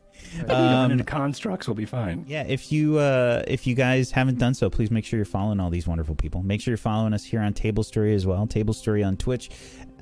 Um, 0.48 0.90
into 0.90 1.04
constructs 1.04 1.68
will 1.68 1.74
be 1.76 1.84
fine. 1.84 2.24
Yeah, 2.26 2.42
if 2.42 2.72
you 2.72 2.98
uh, 2.98 3.42
if 3.46 3.66
you 3.66 3.74
guys 3.76 4.10
haven't 4.10 4.38
done 4.38 4.54
so, 4.54 4.68
please 4.68 4.90
make 4.90 5.04
sure 5.04 5.16
you're 5.16 5.24
following 5.24 5.60
all 5.60 5.70
these 5.70 5.86
wonderful 5.86 6.16
people. 6.16 6.42
Make 6.42 6.60
sure 6.60 6.72
you're 6.72 6.78
following 6.78 7.12
us 7.14 7.24
here 7.24 7.40
on 7.40 7.52
Table 7.54 7.84
Story 7.84 8.14
as 8.14 8.26
well. 8.26 8.46
Table 8.46 8.74
Story 8.74 9.04
on 9.04 9.16
Twitch, 9.16 9.50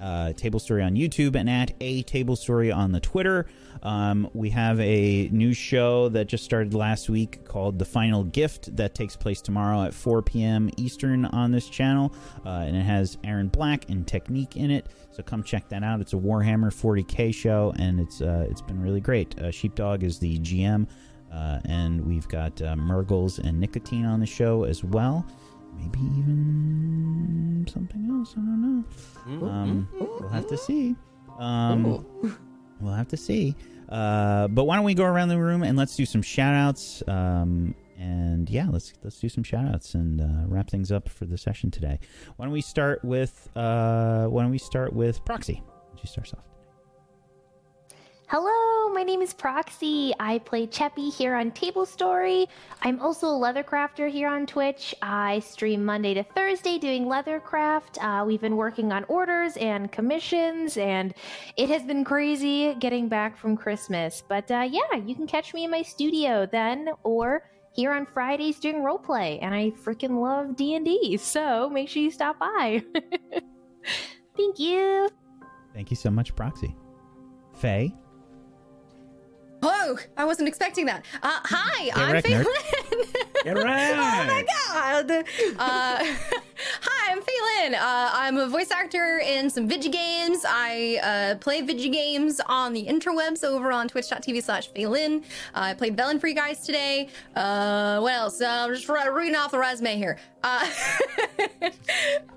uh, 0.02 0.32
Table 0.32 0.58
Story 0.58 0.82
on 0.82 0.96
YouTube, 0.96 1.36
and 1.36 1.48
at 1.48 1.72
a 1.80 2.02
Table 2.02 2.36
Story 2.36 2.72
on 2.72 2.92
the 2.92 3.00
Twitter. 3.00 3.46
Um, 3.82 4.28
we 4.34 4.50
have 4.50 4.78
a 4.80 5.28
new 5.28 5.54
show 5.54 6.08
that 6.10 6.26
just 6.26 6.44
started 6.44 6.74
last 6.74 7.08
week 7.08 7.44
called 7.44 7.78
The 7.78 7.84
Final 7.84 8.24
Gift 8.24 8.76
that 8.76 8.94
takes 8.94 9.16
place 9.16 9.40
tomorrow 9.40 9.82
at 9.84 9.94
4 9.94 10.22
p.m. 10.22 10.70
Eastern 10.76 11.24
on 11.26 11.52
this 11.52 11.68
channel, 11.68 12.12
uh, 12.44 12.64
and 12.66 12.76
it 12.76 12.82
has 12.82 13.16
Aaron 13.24 13.48
Black 13.48 13.88
and 13.88 14.06
Technique 14.06 14.56
in 14.56 14.70
it. 14.70 14.86
So 15.12 15.22
come 15.22 15.42
check 15.42 15.68
that 15.68 15.82
out. 15.82 16.00
It's 16.00 16.12
a 16.12 16.16
Warhammer 16.16 16.72
40k 16.72 17.34
show, 17.34 17.72
and 17.78 18.00
it's 18.00 18.20
uh, 18.20 18.46
it's 18.50 18.62
been 18.62 18.80
really 18.80 19.00
great. 19.00 19.38
Uh, 19.38 19.50
Sheepdog 19.50 20.02
is 20.02 20.18
the 20.18 20.38
GM. 20.38 20.86
Uh, 21.32 21.60
and 21.64 22.04
we've 22.04 22.28
got 22.28 22.60
uh, 22.60 22.76
Murgles 22.76 23.38
and 23.38 23.58
Nicotine 23.58 24.04
on 24.04 24.20
the 24.20 24.26
show 24.26 24.64
as 24.64 24.84
well. 24.84 25.24
Maybe 25.76 25.98
even 26.18 27.66
something 27.72 28.08
else. 28.10 28.32
I 28.32 28.40
don't 28.40 28.62
know. 28.62 29.46
Um, 29.48 29.88
we'll 30.20 30.28
have 30.28 30.46
to 30.48 30.56
see. 30.56 30.94
Um, 31.38 32.04
we'll 32.80 32.94
have 32.94 33.08
to 33.08 33.16
see. 33.16 33.56
Uh, 33.88 34.48
but 34.48 34.64
why 34.64 34.76
don't 34.76 34.84
we 34.84 34.94
go 34.94 35.04
around 35.04 35.28
the 35.28 35.38
room 35.38 35.62
and 35.62 35.76
let's 35.76 35.96
do 35.96 36.06
some 36.06 36.22
shout 36.22 36.54
outs. 36.54 37.02
Um, 37.06 37.74
and 37.98 38.48
yeah, 38.50 38.66
let's 38.70 38.92
let's 39.04 39.18
do 39.18 39.28
some 39.28 39.44
shout 39.44 39.66
outs 39.66 39.94
and 39.94 40.20
uh, 40.20 40.46
wrap 40.46 40.68
things 40.70 40.90
up 40.90 41.08
for 41.08 41.24
the 41.24 41.38
session 41.38 41.70
today. 41.70 41.98
Why 42.36 42.46
don't 42.46 42.52
we 42.52 42.60
start 42.62 43.04
with 43.04 43.48
uh, 43.54 44.26
why 44.26 44.42
don't 44.42 44.50
we 44.50 44.58
start 44.58 44.92
with 44.92 45.24
Proxy? 45.24 45.54
She 45.54 45.60
don't 45.60 46.02
you 46.02 46.08
start 46.08 46.26
us 46.28 46.34
off? 46.34 46.44
Hello, 48.34 48.88
my 48.88 49.02
name 49.02 49.20
is 49.20 49.34
Proxy. 49.34 50.14
I 50.18 50.38
play 50.38 50.66
Cheppy 50.66 51.12
here 51.12 51.34
on 51.34 51.50
Table 51.50 51.84
Story. 51.84 52.46
I'm 52.80 52.98
also 52.98 53.26
a 53.26 53.38
leathercrafter 53.38 54.10
here 54.10 54.26
on 54.26 54.46
Twitch. 54.46 54.94
I 55.02 55.40
stream 55.40 55.84
Monday 55.84 56.14
to 56.14 56.22
Thursday 56.22 56.78
doing 56.78 57.04
leathercraft. 57.04 57.98
Uh, 58.00 58.24
we've 58.24 58.40
been 58.40 58.56
working 58.56 58.90
on 58.90 59.04
orders 59.04 59.58
and 59.58 59.92
commissions, 59.92 60.78
and 60.78 61.12
it 61.58 61.68
has 61.68 61.82
been 61.82 62.04
crazy 62.04 62.74
getting 62.76 63.06
back 63.06 63.36
from 63.36 63.54
Christmas. 63.54 64.22
But 64.26 64.50
uh, 64.50 64.66
yeah, 64.66 64.94
you 65.04 65.14
can 65.14 65.26
catch 65.26 65.52
me 65.52 65.64
in 65.64 65.70
my 65.70 65.82
studio 65.82 66.48
then, 66.50 66.88
or 67.02 67.50
here 67.74 67.92
on 67.92 68.06
Fridays 68.06 68.58
doing 68.58 68.76
roleplay. 68.76 69.40
And 69.42 69.54
I 69.54 69.72
freaking 69.72 70.22
love 70.22 70.56
D 70.56 70.74
and 70.74 70.86
D, 70.86 71.18
so 71.18 71.68
make 71.68 71.90
sure 71.90 72.02
you 72.02 72.10
stop 72.10 72.38
by. 72.38 72.82
Thank 74.38 74.58
you. 74.58 75.10
Thank 75.74 75.90
you 75.90 75.96
so 75.98 76.10
much, 76.10 76.34
Proxy. 76.34 76.74
Faye. 77.52 77.94
Oh, 79.62 79.96
I 80.16 80.24
wasn't 80.24 80.48
expecting 80.48 80.86
that. 80.86 81.04
Uh, 81.22 81.38
hi, 81.44 81.84
Get 81.86 81.96
I'm 81.98 82.14
nerd. 82.16 82.24
Lynn. 82.24 82.44
Get 83.44 83.56
oh 83.58 83.64
my 83.64 84.44
god! 84.66 85.10
Uh, 85.10 85.24
hi, 86.80 87.12
I'm 87.12 87.22
Faye 87.22 87.62
Lynn. 87.62 87.74
Uh, 87.74 88.10
I'm 88.12 88.38
a 88.38 88.48
voice 88.48 88.72
actor 88.72 89.20
in 89.24 89.48
some 89.50 89.68
video 89.68 89.92
games. 89.92 90.44
I 90.48 90.98
uh, 91.02 91.34
play 91.36 91.60
video 91.62 91.92
games 91.92 92.40
on 92.46 92.72
the 92.72 92.84
interwebs 92.86 93.44
over 93.44 93.70
on 93.70 93.86
twitch.tv 93.88 94.42
slash. 94.42 94.68
Uh, 94.74 95.20
I 95.54 95.74
played 95.74 95.96
Velen 95.96 96.20
for 96.20 96.26
you 96.26 96.34
guys 96.34 96.66
today. 96.66 97.08
Uh, 97.36 98.00
what 98.00 98.14
else? 98.14 98.40
Uh, 98.40 98.46
I'm 98.48 98.74
just 98.74 98.88
re- 98.88 99.08
reading 99.10 99.36
off 99.36 99.52
the 99.52 99.58
resume 99.58 99.96
here. 99.96 100.18
Uh, 100.42 100.68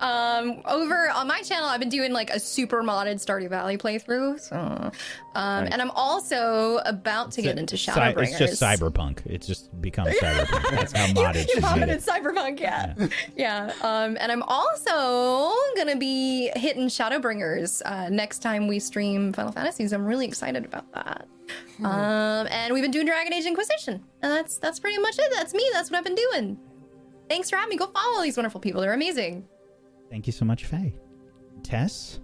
um, 0.00 0.62
over 0.64 1.10
on 1.10 1.26
my 1.26 1.40
channel, 1.42 1.68
I've 1.68 1.80
been 1.80 1.88
doing 1.88 2.12
like 2.12 2.30
a 2.30 2.38
super 2.38 2.82
modded 2.82 3.16
Stardew 3.16 3.48
Valley 3.48 3.76
playthrough. 3.76 4.40
So, 4.40 4.56
um, 4.56 5.68
and 5.70 5.80
I'm 5.82 5.90
also 5.90 6.78
about 6.84 7.32
to 7.32 7.42
get 7.42 7.58
into 7.58 7.76
Cy- 7.76 8.14
Shadowbringers. 8.14 8.22
It's 8.28 8.38
just 8.38 8.62
cyberpunk. 8.62 9.26
It's 9.26 9.46
just 9.46 9.80
become 9.80 10.06
cyberpunk. 10.22 10.70
That's 10.70 10.92
how 10.92 11.06
modded 11.08 11.48
you 11.54 11.60
made 11.60 11.88
it. 11.88 12.00
Cyberpunk, 12.00 12.60
yeah. 12.60 12.94
yeah. 13.36 13.72
Um, 13.82 14.16
and 14.20 14.30
I'm 14.30 14.42
also 14.44 15.54
gonna 15.76 15.96
be 15.96 16.50
hitting 16.56 16.88
Shadowbringers 16.88 17.82
uh, 17.84 18.08
next 18.08 18.38
time 18.38 18.68
we 18.68 18.78
stream 18.78 19.32
Final 19.32 19.52
Fantasies. 19.52 19.92
I'm 19.92 20.04
really 20.04 20.26
excited 20.26 20.64
about 20.64 20.92
that. 20.92 21.26
Um, 21.82 22.46
and 22.50 22.72
we've 22.72 22.82
been 22.82 22.90
doing 22.90 23.06
Dragon 23.06 23.32
Age 23.32 23.44
Inquisition, 23.44 24.02
and 24.22 24.32
that's 24.32 24.58
that's 24.58 24.80
pretty 24.80 24.98
much 24.98 25.16
it. 25.18 25.32
That's 25.34 25.54
me. 25.54 25.64
That's 25.72 25.90
what 25.90 25.98
I've 25.98 26.04
been 26.04 26.14
doing. 26.14 26.58
Thanks 27.28 27.50
for 27.50 27.56
having 27.56 27.70
me. 27.70 27.76
Go 27.76 27.86
follow 27.88 28.22
these 28.22 28.36
wonderful 28.36 28.60
people. 28.60 28.80
They're 28.80 28.92
amazing. 28.94 29.46
Thank 30.10 30.26
you 30.26 30.32
so 30.32 30.44
much, 30.44 30.64
Faye. 30.64 30.94
Tess. 31.62 32.20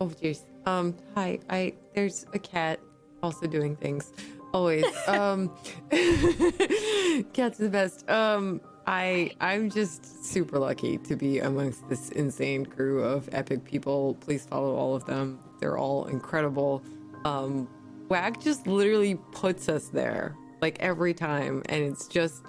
Oh 0.00 0.08
jeez. 0.08 0.40
Um, 0.66 0.94
hi. 1.14 1.40
I 1.50 1.74
there's 1.94 2.24
a 2.32 2.38
cat 2.38 2.80
also 3.22 3.46
doing 3.46 3.76
things. 3.76 4.12
Always. 4.52 4.84
Um 5.08 5.50
Cat's 7.32 7.58
the 7.58 7.68
best. 7.70 8.08
Um 8.08 8.60
I 8.86 9.32
I'm 9.40 9.70
just 9.70 10.24
super 10.24 10.58
lucky 10.58 10.98
to 10.98 11.16
be 11.16 11.38
amongst 11.40 11.88
this 11.88 12.10
insane 12.10 12.66
crew 12.66 13.02
of 13.02 13.28
epic 13.32 13.64
people. 13.64 14.14
Please 14.14 14.44
follow 14.44 14.74
all 14.74 14.94
of 14.94 15.04
them. 15.04 15.38
They're 15.60 15.78
all 15.78 16.06
incredible. 16.06 16.82
Um 17.24 17.68
Wag 18.08 18.40
just 18.40 18.66
literally 18.66 19.14
puts 19.32 19.68
us 19.68 19.88
there 19.88 20.36
like 20.60 20.78
every 20.80 21.14
time 21.14 21.62
and 21.66 21.82
it's 21.82 22.06
just 22.06 22.44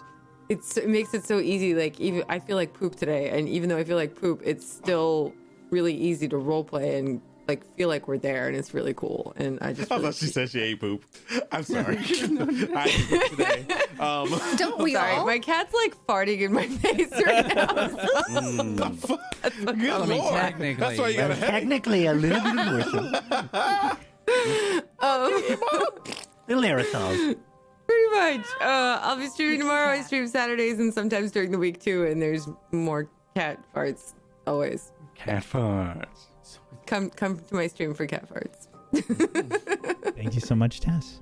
it's 0.49 0.77
it 0.77 0.89
makes 0.89 1.13
it 1.13 1.23
so 1.25 1.39
easy 1.39 1.73
like 1.73 1.99
even 1.99 2.23
I 2.30 2.39
feel 2.39 2.55
like 2.57 2.73
poop 2.73 2.95
today 2.95 3.30
and 3.30 3.47
even 3.49 3.69
though 3.69 3.77
I 3.77 3.83
feel 3.83 3.97
like 3.97 4.15
poop 4.15 4.41
it's 4.43 4.69
still 4.72 5.33
really 5.69 5.95
easy 5.95 6.27
to 6.30 6.38
role 6.38 6.63
play 6.63 6.97
and 6.99 7.22
like 7.47 7.65
feel 7.75 7.89
like 7.89 8.07
we're 8.07 8.17
there 8.17 8.47
and 8.47 8.55
it's 8.55 8.73
really 8.73 8.93
cool 8.93 9.33
and 9.35 9.57
I 9.61 9.73
just 9.73 9.91
I 9.91 9.95
really 9.95 10.07
thought 10.07 10.15
she 10.15 10.27
said 10.27 10.49
she 10.49 10.61
ate 10.61 10.80
poop. 10.80 11.03
I'm 11.51 11.63
sorry. 11.63 11.97
I 11.99 12.85
ate 12.88 13.09
poop 13.09 13.30
today. 13.31 13.65
Um, 13.99 14.30
Don't 14.57 14.81
we 14.81 14.93
sorry, 14.93 15.15
all? 15.15 15.25
my 15.25 15.39
cat's 15.39 15.73
like 15.73 15.95
farting 16.07 16.39
in 16.39 16.53
my 16.53 16.67
face 16.83 17.11
right 17.11 17.53
now. 17.55 17.65
the 17.73 18.97
fuck? 18.97 19.55
Good 19.65 19.89
I 19.89 20.05
mean, 20.05 20.22
technically, 20.31 20.73
That's 20.75 20.97
why 20.99 21.09
you 21.09 21.17
got 21.17 21.31
a 21.31 21.35
headache. 21.35 21.49
Technically, 21.51 22.05
a 22.05 22.13
little 22.13 22.39
bit 22.41 22.49
of 22.49 22.55
morsel. 22.55 23.15
um, 24.99 25.31
Little 26.47 26.63
aerosols. 26.63 27.35
Pretty 27.87 28.37
much. 28.37 28.45
Uh, 28.61 28.99
I'll 29.01 29.17
be 29.17 29.27
streaming 29.27 29.59
tomorrow. 29.59 29.89
I 29.89 30.01
stream 30.01 30.27
Saturdays 30.27 30.79
and 30.79 30.93
sometimes 30.93 31.31
during 31.31 31.51
the 31.51 31.57
week 31.57 31.81
too. 31.81 32.05
And 32.05 32.21
there's 32.21 32.47
more 32.71 33.09
cat 33.35 33.63
farts 33.75 34.13
always. 34.47 34.91
Cat 35.15 35.43
farts. 35.43 36.27
Come 36.85 37.09
come 37.09 37.39
to 37.39 37.55
my 37.55 37.67
stream 37.67 37.93
for 37.93 38.05
cat 38.05 38.27
farts. 38.29 38.67
Thank 40.15 40.35
you 40.35 40.41
so 40.41 40.55
much, 40.55 40.79
Tess. 40.81 41.19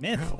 Myth. 0.00 0.32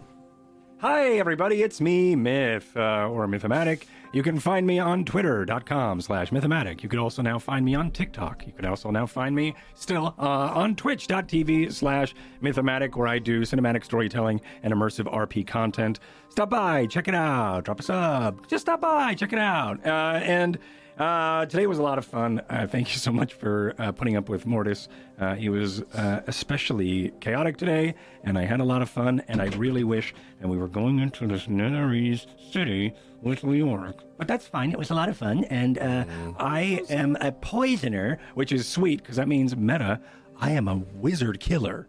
Hi, 0.78 1.18
everybody. 1.18 1.62
It's 1.62 1.80
me, 1.80 2.16
Myth, 2.16 2.74
uh, 2.74 3.06
or 3.08 3.26
Mythomatic. 3.26 3.84
You 4.12 4.24
can 4.24 4.40
find 4.40 4.66
me 4.66 4.80
on 4.80 5.04
twitter.com 5.04 6.00
slash 6.00 6.30
Mythomatic. 6.30 6.82
You 6.82 6.88
can 6.88 6.98
also 6.98 7.22
now 7.22 7.38
find 7.38 7.64
me 7.64 7.76
on 7.76 7.92
TikTok. 7.92 8.44
You 8.44 8.52
can 8.52 8.64
also 8.64 8.90
now 8.90 9.06
find 9.06 9.36
me 9.36 9.54
still 9.74 10.16
uh, 10.18 10.50
on 10.52 10.74
twitch.tv 10.74 11.72
slash 11.72 12.12
Mythomatic, 12.42 12.96
where 12.96 13.06
I 13.06 13.20
do 13.20 13.42
cinematic 13.42 13.84
storytelling 13.84 14.40
and 14.64 14.74
immersive 14.74 15.04
RP 15.14 15.46
content. 15.46 16.00
Stop 16.28 16.50
by, 16.50 16.86
check 16.86 17.06
it 17.06 17.14
out, 17.14 17.64
drop 17.64 17.78
a 17.78 17.82
sub. 17.84 18.48
Just 18.48 18.62
stop 18.62 18.80
by, 18.80 19.14
check 19.14 19.32
it 19.32 19.38
out. 19.38 19.86
Uh, 19.86 20.18
and 20.24 20.58
Uh, 21.00 21.46
today 21.46 21.66
was 21.66 21.78
a 21.78 21.82
lot 21.82 21.96
of 21.96 22.04
fun. 22.04 22.42
Uh, 22.50 22.66
thank 22.66 22.92
you 22.92 22.98
so 22.98 23.10
much 23.10 23.32
for 23.32 23.74
uh, 23.78 23.90
putting 23.90 24.18
up 24.18 24.28
with 24.28 24.44
Mortis. 24.44 24.86
Uh, 25.18 25.34
he 25.34 25.48
was 25.48 25.80
uh, 25.94 26.20
especially 26.26 27.10
chaotic 27.20 27.56
today, 27.56 27.94
and 28.22 28.36
I 28.36 28.44
had 28.44 28.60
a 28.60 28.64
lot 28.64 28.82
of 28.82 28.90
fun. 28.90 29.22
And 29.26 29.40
I 29.40 29.46
really 29.56 29.82
wish 29.82 30.12
that 30.42 30.48
we 30.48 30.58
were 30.58 30.68
going 30.68 30.98
into 30.98 31.26
this 31.26 31.46
Netherese 31.46 32.26
city 32.52 32.92
with 33.22 33.40
Leoric. 33.40 33.98
But 34.18 34.28
that's 34.28 34.46
fine. 34.46 34.72
It 34.72 34.78
was 34.78 34.90
a 34.90 34.94
lot 34.94 35.08
of 35.08 35.16
fun, 35.16 35.44
and 35.44 35.78
uh, 35.78 36.04
I 36.38 36.82
am 36.90 37.16
a 37.22 37.32
poisoner, 37.32 38.18
which 38.34 38.52
is 38.52 38.68
sweet 38.68 39.02
because 39.02 39.16
that 39.16 39.26
means 39.26 39.56
meta. 39.56 40.02
I 40.38 40.50
am 40.50 40.68
a 40.68 40.82
wizard 40.96 41.40
killer. 41.40 41.88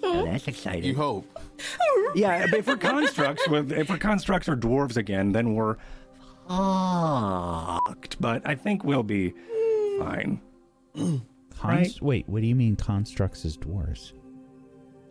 So 0.00 0.24
that's 0.24 0.46
exciting. 0.46 0.84
You 0.84 0.94
hope. 0.94 1.26
Yeah, 2.14 2.46
but 2.46 2.60
if 2.60 2.66
we're 2.68 2.76
constructs, 2.76 3.42
if 3.48 3.88
we're 3.90 3.98
constructs 3.98 4.48
or 4.48 4.54
dwarves 4.54 4.96
again, 4.96 5.32
then 5.32 5.54
we're 5.54 5.76
fucked. 6.48 8.20
But 8.20 8.42
I 8.46 8.54
think 8.54 8.84
we'll 8.84 9.02
be 9.02 9.34
fine. 9.98 10.40
Const- 10.94 11.22
Right. 11.64 12.02
Wait, 12.02 12.28
what 12.28 12.40
do 12.42 12.46
you 12.48 12.56
mean 12.56 12.74
constructs 12.76 13.44
as 13.44 13.56
dwarves? 13.56 14.14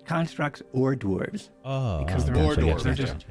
Constructs 0.06 0.62
or 0.74 0.96
dwarves. 0.96 1.50
Oh, 1.64 2.04
because 2.04 2.26
they're, 2.26 2.36
gotcha, 2.36 2.62
they're 2.62 2.76
gotcha, 2.76 2.94
just 2.96 3.26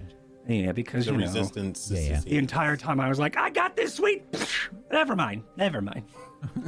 yeah, 0.48 0.72
because 0.72 1.04
The 1.04 1.12
you 1.12 1.18
know, 1.18 1.24
resistance. 1.24 1.90
Yeah, 1.92 2.00
yeah. 2.00 2.20
the 2.20 2.38
entire 2.38 2.76
time 2.76 2.98
I 2.98 3.08
was 3.08 3.18
like, 3.18 3.36
I 3.36 3.50
got 3.50 3.76
this 3.76 3.94
sweet. 3.94 4.24
Never 4.90 5.14
mind, 5.14 5.44
never 5.56 5.80
mind. 5.80 6.02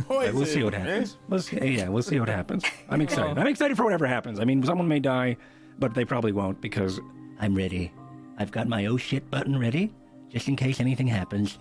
But 0.06 0.34
we'll 0.34 0.44
see 0.46 0.62
what 0.62 0.74
happens. 0.74 1.16
We'll 1.28 1.40
see, 1.40 1.56
yeah, 1.76 1.88
we'll 1.88 2.02
see 2.02 2.20
what 2.20 2.28
happens. 2.28 2.64
I'm 2.90 3.00
excited. 3.00 3.38
I'm 3.38 3.46
excited 3.46 3.76
for 3.76 3.84
whatever 3.84 4.06
happens. 4.06 4.38
I 4.38 4.44
mean, 4.44 4.62
someone 4.62 4.86
may 4.86 5.00
die, 5.00 5.36
but 5.78 5.94
they 5.94 6.04
probably 6.04 6.30
won't 6.32 6.60
because 6.60 7.00
I'm 7.40 7.54
ready. 7.56 7.90
I've 8.38 8.52
got 8.52 8.68
my 8.68 8.86
oh 8.86 8.96
shit 8.98 9.28
button 9.30 9.58
ready, 9.58 9.92
just 10.32 10.48
in 10.48 10.56
case 10.56 10.80
anything 10.80 11.06
happens. 11.06 11.58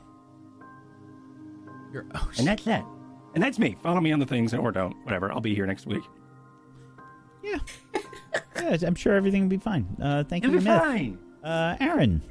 You're, 1.91 2.06
oh, 2.16 2.32
And 2.38 2.48
that's 2.48 2.64
that. 2.64 2.85
And 3.33 3.43
that's 3.43 3.59
me. 3.59 3.75
Follow 3.83 4.00
me 4.01 4.11
on 4.11 4.19
the 4.19 4.25
things 4.25 4.53
or 4.53 4.72
don't. 4.72 4.95
Whatever. 5.03 5.32
I'll 5.32 5.41
be 5.41 5.53
here 5.53 5.66
next 5.66 5.85
week. 5.85 6.03
Yeah, 7.43 7.58
I'm 8.85 8.95
sure 8.95 9.16
everything 9.16 9.41
will 9.41 9.50
be 9.50 9.58
fine. 9.58 9.88
Uh, 10.01 10.24
thank 10.24 10.43
It'll 10.43 10.53
you, 10.53 10.59
be 10.59 10.66
Myth. 10.66 10.80
fine. 10.80 11.19
Uh, 11.43 11.75
Aaron. 11.80 12.22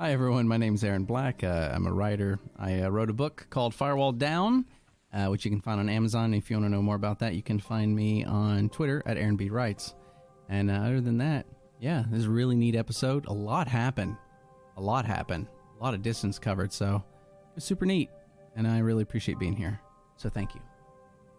Hi, 0.00 0.12
everyone. 0.12 0.48
My 0.48 0.56
name's 0.56 0.82
Aaron 0.82 1.04
Black. 1.04 1.44
Uh, 1.44 1.70
I'm 1.72 1.86
a 1.86 1.92
writer. 1.92 2.40
I 2.58 2.80
uh, 2.80 2.88
wrote 2.88 3.10
a 3.10 3.12
book 3.12 3.46
called 3.48 3.74
Firewall 3.74 4.12
Down, 4.12 4.64
uh, 5.12 5.26
which 5.26 5.44
you 5.44 5.50
can 5.52 5.60
find 5.60 5.78
on 5.78 5.88
Amazon. 5.88 6.34
If 6.34 6.50
you 6.50 6.56
want 6.56 6.66
to 6.66 6.70
know 6.70 6.82
more 6.82 6.96
about 6.96 7.20
that, 7.20 7.34
you 7.34 7.42
can 7.42 7.60
find 7.60 7.94
me 7.94 8.24
on 8.24 8.70
Twitter 8.70 9.02
at 9.06 9.16
Aaron 9.16 9.36
B. 9.36 9.50
Writes. 9.50 9.94
And 10.48 10.68
uh, 10.70 10.74
other 10.74 11.00
than 11.00 11.18
that, 11.18 11.46
yeah, 11.78 12.04
this 12.10 12.20
is 12.20 12.26
a 12.26 12.30
really 12.30 12.56
neat 12.56 12.74
episode. 12.74 13.26
A 13.26 13.32
lot 13.32 13.68
happened. 13.68 14.16
A 14.80 14.82
lot 14.82 15.04
happened. 15.04 15.46
A 15.78 15.84
lot 15.84 15.92
of 15.92 16.00
distance 16.00 16.38
covered. 16.38 16.72
So 16.72 16.96
it 16.96 17.54
was 17.56 17.64
super 17.64 17.84
neat. 17.84 18.08
And 18.56 18.66
I 18.66 18.78
really 18.78 19.02
appreciate 19.02 19.38
being 19.38 19.54
here. 19.54 19.78
So 20.16 20.30
thank 20.30 20.54
you. 20.54 20.60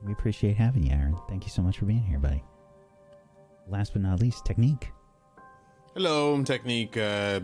We 0.06 0.14
appreciate 0.14 0.56
having 0.58 0.84
you, 0.84 0.92
Aaron. 0.94 1.18
Thank 1.28 1.44
you 1.44 1.50
so 1.50 1.64
much 1.64 1.80
for 1.80 1.86
being 1.86 2.04
here, 2.04 2.20
buddy. 2.20 2.44
Last 3.68 3.94
but 3.94 4.04
not 4.04 4.20
least, 4.20 4.46
Technique. 4.46 4.92
Hello, 5.96 6.34
I'm 6.34 6.44
Technique, 6.46 6.96
uh, 6.98 7.40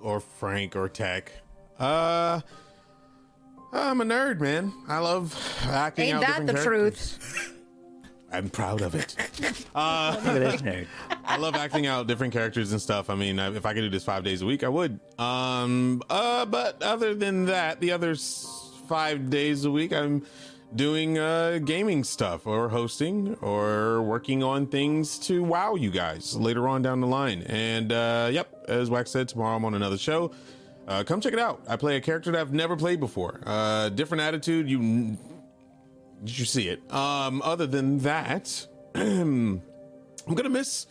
or 0.00 0.20
Frank, 0.20 0.76
or 0.76 0.88
Tech. 0.88 1.32
Uh, 1.78 2.40
I'm 3.72 4.00
a 4.00 4.04
nerd, 4.04 4.40
man. 4.40 4.72
I 4.88 4.98
love 4.98 5.34
acting 5.68 6.06
Ain't 6.06 6.16
out 6.16 6.20
that 6.20 6.46
different 6.46 6.46
the 6.46 6.52
characters. 6.52 7.18
truth? 7.18 7.50
I'm 8.34 8.50
proud 8.50 8.80
of 8.80 8.94
it. 8.94 9.14
Uh, 9.74 10.14
Look 10.24 10.36
at 10.36 10.38
this 10.52 10.62
nerd. 10.62 10.86
I 11.24 11.36
love 11.36 11.56
acting 11.56 11.88
out 11.88 12.06
different 12.06 12.32
characters 12.32 12.70
and 12.70 12.80
stuff. 12.80 13.10
I 13.10 13.16
mean, 13.16 13.40
if 13.40 13.66
I 13.66 13.74
could 13.74 13.80
do 13.80 13.90
this 13.90 14.04
five 14.04 14.22
days 14.22 14.40
a 14.40 14.46
week, 14.46 14.62
I 14.62 14.68
would. 14.68 15.00
Um, 15.18 16.00
uh, 16.08 16.44
but 16.46 16.80
other 16.80 17.12
than 17.12 17.46
that, 17.46 17.80
the 17.80 17.90
other 17.90 18.14
five 18.86 19.30
days 19.30 19.64
a 19.64 19.72
week, 19.72 19.92
I'm 19.92 20.24
doing 20.76 21.18
uh, 21.18 21.58
gaming 21.64 22.04
stuff 22.04 22.46
or 22.46 22.68
hosting 22.68 23.34
or 23.40 24.00
working 24.02 24.44
on 24.44 24.68
things 24.68 25.18
to 25.20 25.42
wow 25.42 25.74
you 25.74 25.90
guys 25.90 26.36
later 26.36 26.68
on 26.68 26.82
down 26.82 27.00
the 27.00 27.08
line. 27.08 27.42
And 27.42 27.92
uh, 27.92 28.28
yep, 28.30 28.64
as 28.68 28.90
Wax 28.90 29.10
said, 29.10 29.28
tomorrow 29.28 29.56
I'm 29.56 29.64
on 29.64 29.74
another 29.74 29.98
show. 29.98 30.30
Uh, 30.86 31.02
come 31.02 31.20
check 31.20 31.32
it 31.32 31.40
out. 31.40 31.62
I 31.66 31.74
play 31.76 31.96
a 31.96 32.00
character 32.00 32.30
that 32.30 32.40
I've 32.40 32.52
never 32.52 32.76
played 32.76 33.00
before. 33.00 33.40
Uh, 33.44 33.88
different 33.88 34.22
attitude. 34.22 34.70
You 34.70 35.18
did 36.24 36.38
you 36.38 36.44
see 36.44 36.68
it? 36.68 36.80
Um, 36.92 37.42
other 37.42 37.66
than 37.66 37.98
that, 37.98 38.66
I'm 38.94 39.60
gonna 40.34 40.48
miss. 40.48 40.86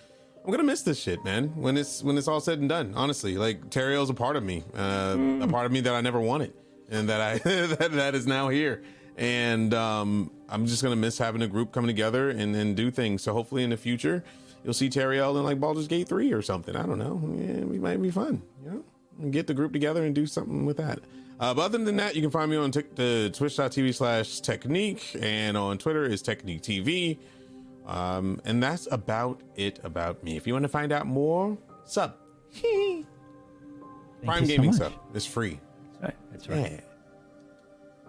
I'm 0.46 0.52
gonna 0.52 0.64
miss 0.64 0.82
this 0.84 1.00
shit, 1.00 1.24
man. 1.24 1.56
When 1.56 1.78
it's 1.78 2.04
when 2.04 2.18
it's 2.18 2.28
all 2.28 2.40
said 2.40 2.60
and 2.60 2.70
done. 2.70 2.94
Honestly, 2.96 3.38
like 3.38 3.70
Teriel's 3.70 4.10
a 4.10 4.14
part 4.14 4.36
of 4.36 4.44
me, 4.44 4.64
uh, 4.76 5.18
a 5.42 5.48
part 5.48 5.66
of 5.66 5.72
me 5.72 5.82
that 5.82 5.94
I 5.94 6.02
never 6.02 6.20
wanted, 6.20 6.54
and 6.90 7.10
that 7.10 7.22
I 7.22 7.38
that, 7.76 7.92
that 7.94 8.16
is 8.16 8.28
now 8.28 8.50
here. 8.50 8.84
And 9.16 9.74
um, 9.74 10.32
I'm 10.50 10.66
just 10.66 10.84
gonna 10.84 10.96
miss 10.96 11.18
having 11.18 11.42
a 11.42 11.48
group 11.48 11.72
come 11.72 11.88
together 11.88 12.30
and, 12.30 12.56
and 12.56 12.76
do 12.76 12.92
things. 12.92 13.24
So 13.24 13.34
hopefully 13.34 13.64
in 13.64 13.70
the 13.72 13.78
future, 13.78 14.24
you'll 14.64 14.74
see 14.74 14.90
Terriel 14.90 15.38
in 15.38 15.44
like 15.44 15.60
Baldur's 15.60 15.88
Gate 15.88 16.08
three 16.08 16.32
or 16.32 16.42
something. 16.42 16.76
I 16.76 16.86
don't 16.86 17.00
know. 17.00 17.22
Yeah, 17.38 17.62
it 17.74 17.82
might 17.82 18.02
be 18.02 18.12
fun. 18.12 18.42
You 18.64 18.72
know, 18.72 18.84
and 19.20 19.34
get 19.34 19.48
the 19.48 19.54
group 19.54 19.74
together 19.74 20.06
and 20.06 20.14
do 20.14 20.28
something 20.28 20.66
with 20.66 20.78
that. 20.78 21.00
Uh, 21.40 21.54
but 21.54 21.62
other 21.64 21.78
than 21.78 21.96
that, 21.98 22.16
you 22.16 22.22
can 22.22 22.32
find 22.32 22.50
me 22.50 22.58
on 22.58 22.72
t- 22.72 22.84
the 22.96 23.32
twitch.tv 23.34 23.94
slash 23.96 24.40
technique 24.40 25.16
and 25.20 25.58
on 25.58 25.78
Twitter 25.78 26.06
is 26.06 26.22
technique 26.22 26.62
TV. 26.62 27.18
Um, 27.86 28.40
and 28.46 28.64
that's 28.64 28.88
about 28.92 29.42
it 29.56 29.80
about 29.84 30.24
me. 30.24 30.38
If 30.38 30.48
you 30.48 30.54
want 30.54 30.64
to 30.64 30.70
find 30.70 30.92
out 30.92 31.06
more, 31.06 31.58
sub. 31.86 32.16
Prime 32.62 33.04
you 34.26 34.26
so 34.26 34.46
Gaming 34.46 34.68
much. 34.68 34.76
sub 34.78 34.94
is 35.14 35.26
free. 35.26 35.60
That's 36.02 36.04
right. 36.04 36.16
That's 36.32 36.50
right. 36.50 36.72
Yeah. 36.74 36.80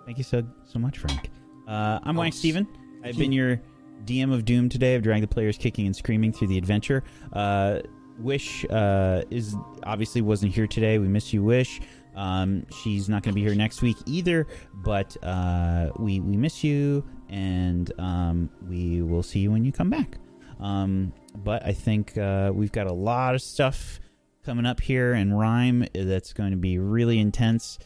Thank 0.06 0.18
you 0.18 0.24
so 0.24 0.44
so 0.64 0.78
much, 0.78 0.98
Frank. 0.98 1.30
Uh, 1.66 1.98
I'm 2.04 2.16
Mike 2.16 2.34
Oh, 2.34 2.36
Steven. 2.36 2.68
I've 3.02 3.16
been 3.16 3.32
your 3.32 3.60
DM 4.04 4.32
of 4.32 4.44
Doom 4.44 4.68
today. 4.68 4.94
I've 4.94 5.02
dragged 5.02 5.22
the 5.24 5.28
players 5.28 5.56
kicking 5.58 5.86
and 5.86 5.96
screaming 5.96 6.32
through 6.32 6.48
the 6.48 6.58
adventure. 6.58 7.02
Uh, 7.32 7.80
Wish 8.18 8.64
uh, 8.66 9.22
is 9.30 9.56
obviously 9.82 10.20
wasn't 10.22 10.52
here 10.54 10.68
today. 10.68 10.98
We 10.98 11.08
miss 11.08 11.32
you, 11.32 11.42
Wish. 11.42 11.80
Um, 12.14 12.66
she's 12.82 13.08
not 13.08 13.22
going 13.22 13.32
to 13.32 13.34
be 13.34 13.42
here 13.42 13.54
next 13.54 13.82
week 13.82 13.96
either, 14.06 14.46
but 14.72 15.16
uh, 15.22 15.90
we 15.98 16.20
we 16.20 16.36
miss 16.36 16.62
you, 16.62 17.04
and 17.28 17.92
um, 17.98 18.50
we 18.68 19.02
will 19.02 19.22
see 19.22 19.40
you 19.40 19.50
when 19.50 19.64
you 19.64 19.72
come 19.72 19.90
back. 19.90 20.18
Um, 20.60 21.12
but 21.36 21.64
I 21.66 21.72
think 21.72 22.16
uh, 22.16 22.52
we've 22.54 22.72
got 22.72 22.86
a 22.86 22.92
lot 22.92 23.34
of 23.34 23.42
stuff 23.42 24.00
coming 24.44 24.66
up 24.66 24.80
here 24.80 25.14
in 25.14 25.32
Rime 25.32 25.86
that's 25.94 26.32
going 26.32 26.52
to 26.52 26.56
be 26.56 26.78
really 26.78 27.18
intense. 27.18 27.78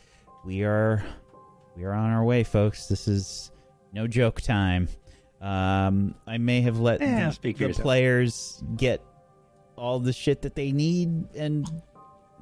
We 0.45 0.65
are 0.65 1.03
we 1.77 1.85
are 1.85 1.93
on 1.93 2.11
our 2.11 2.25
way, 2.25 2.45
folks. 2.45 2.87
This 2.87 3.09
is 3.09 3.51
no 3.93 4.07
joke 4.07 4.41
time. 4.41 4.89
Um, 5.41 6.15
I 6.27 6.39
may 6.39 6.61
have 6.63 6.81
let 6.81 7.01
Yeah, 7.01 7.33
the, 7.41 7.53
the 7.53 7.83
players 7.83 8.63
get 8.77 9.03
all 9.77 10.01
the 10.01 10.13
shit 10.13 10.43
that 10.43 10.57
they 10.57 10.73
need 10.73 11.09
and 11.37 11.67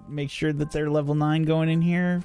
make 0.08 0.30
sure 0.30 0.52
that 0.52 0.70
they're 0.70 0.90
level 0.90 1.14
nine 1.14 1.42
going 1.42 1.68
in 1.68 1.82
here 1.82 2.22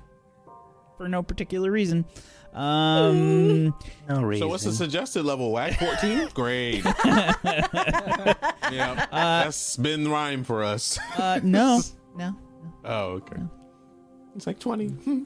for 0.98 1.08
no 1.08 1.24
particular 1.24 1.72
reason. 1.72 2.06
Um, 2.53 3.74
No 4.10 4.22
reason. 4.24 4.45
So 4.45 4.50
what's 4.50 4.66
the 4.66 4.74
suggested 4.74 5.24
level? 5.24 5.51
Whack 5.51 5.80
14? 6.01 6.30
Great. 6.34 6.84
yeah. 7.06 7.34
that's 9.11 9.77
been 9.77 10.10
rhyme 10.10 10.43
for 10.43 10.64
us. 10.64 11.00
uh, 11.18 11.40
no, 11.43 11.82
no. 12.16 12.35
Oh, 12.84 13.03
okay. 13.14 13.42
It's 14.35 14.48
like 14.48 14.60
20. 14.60 14.88
Hmm. 14.88 15.24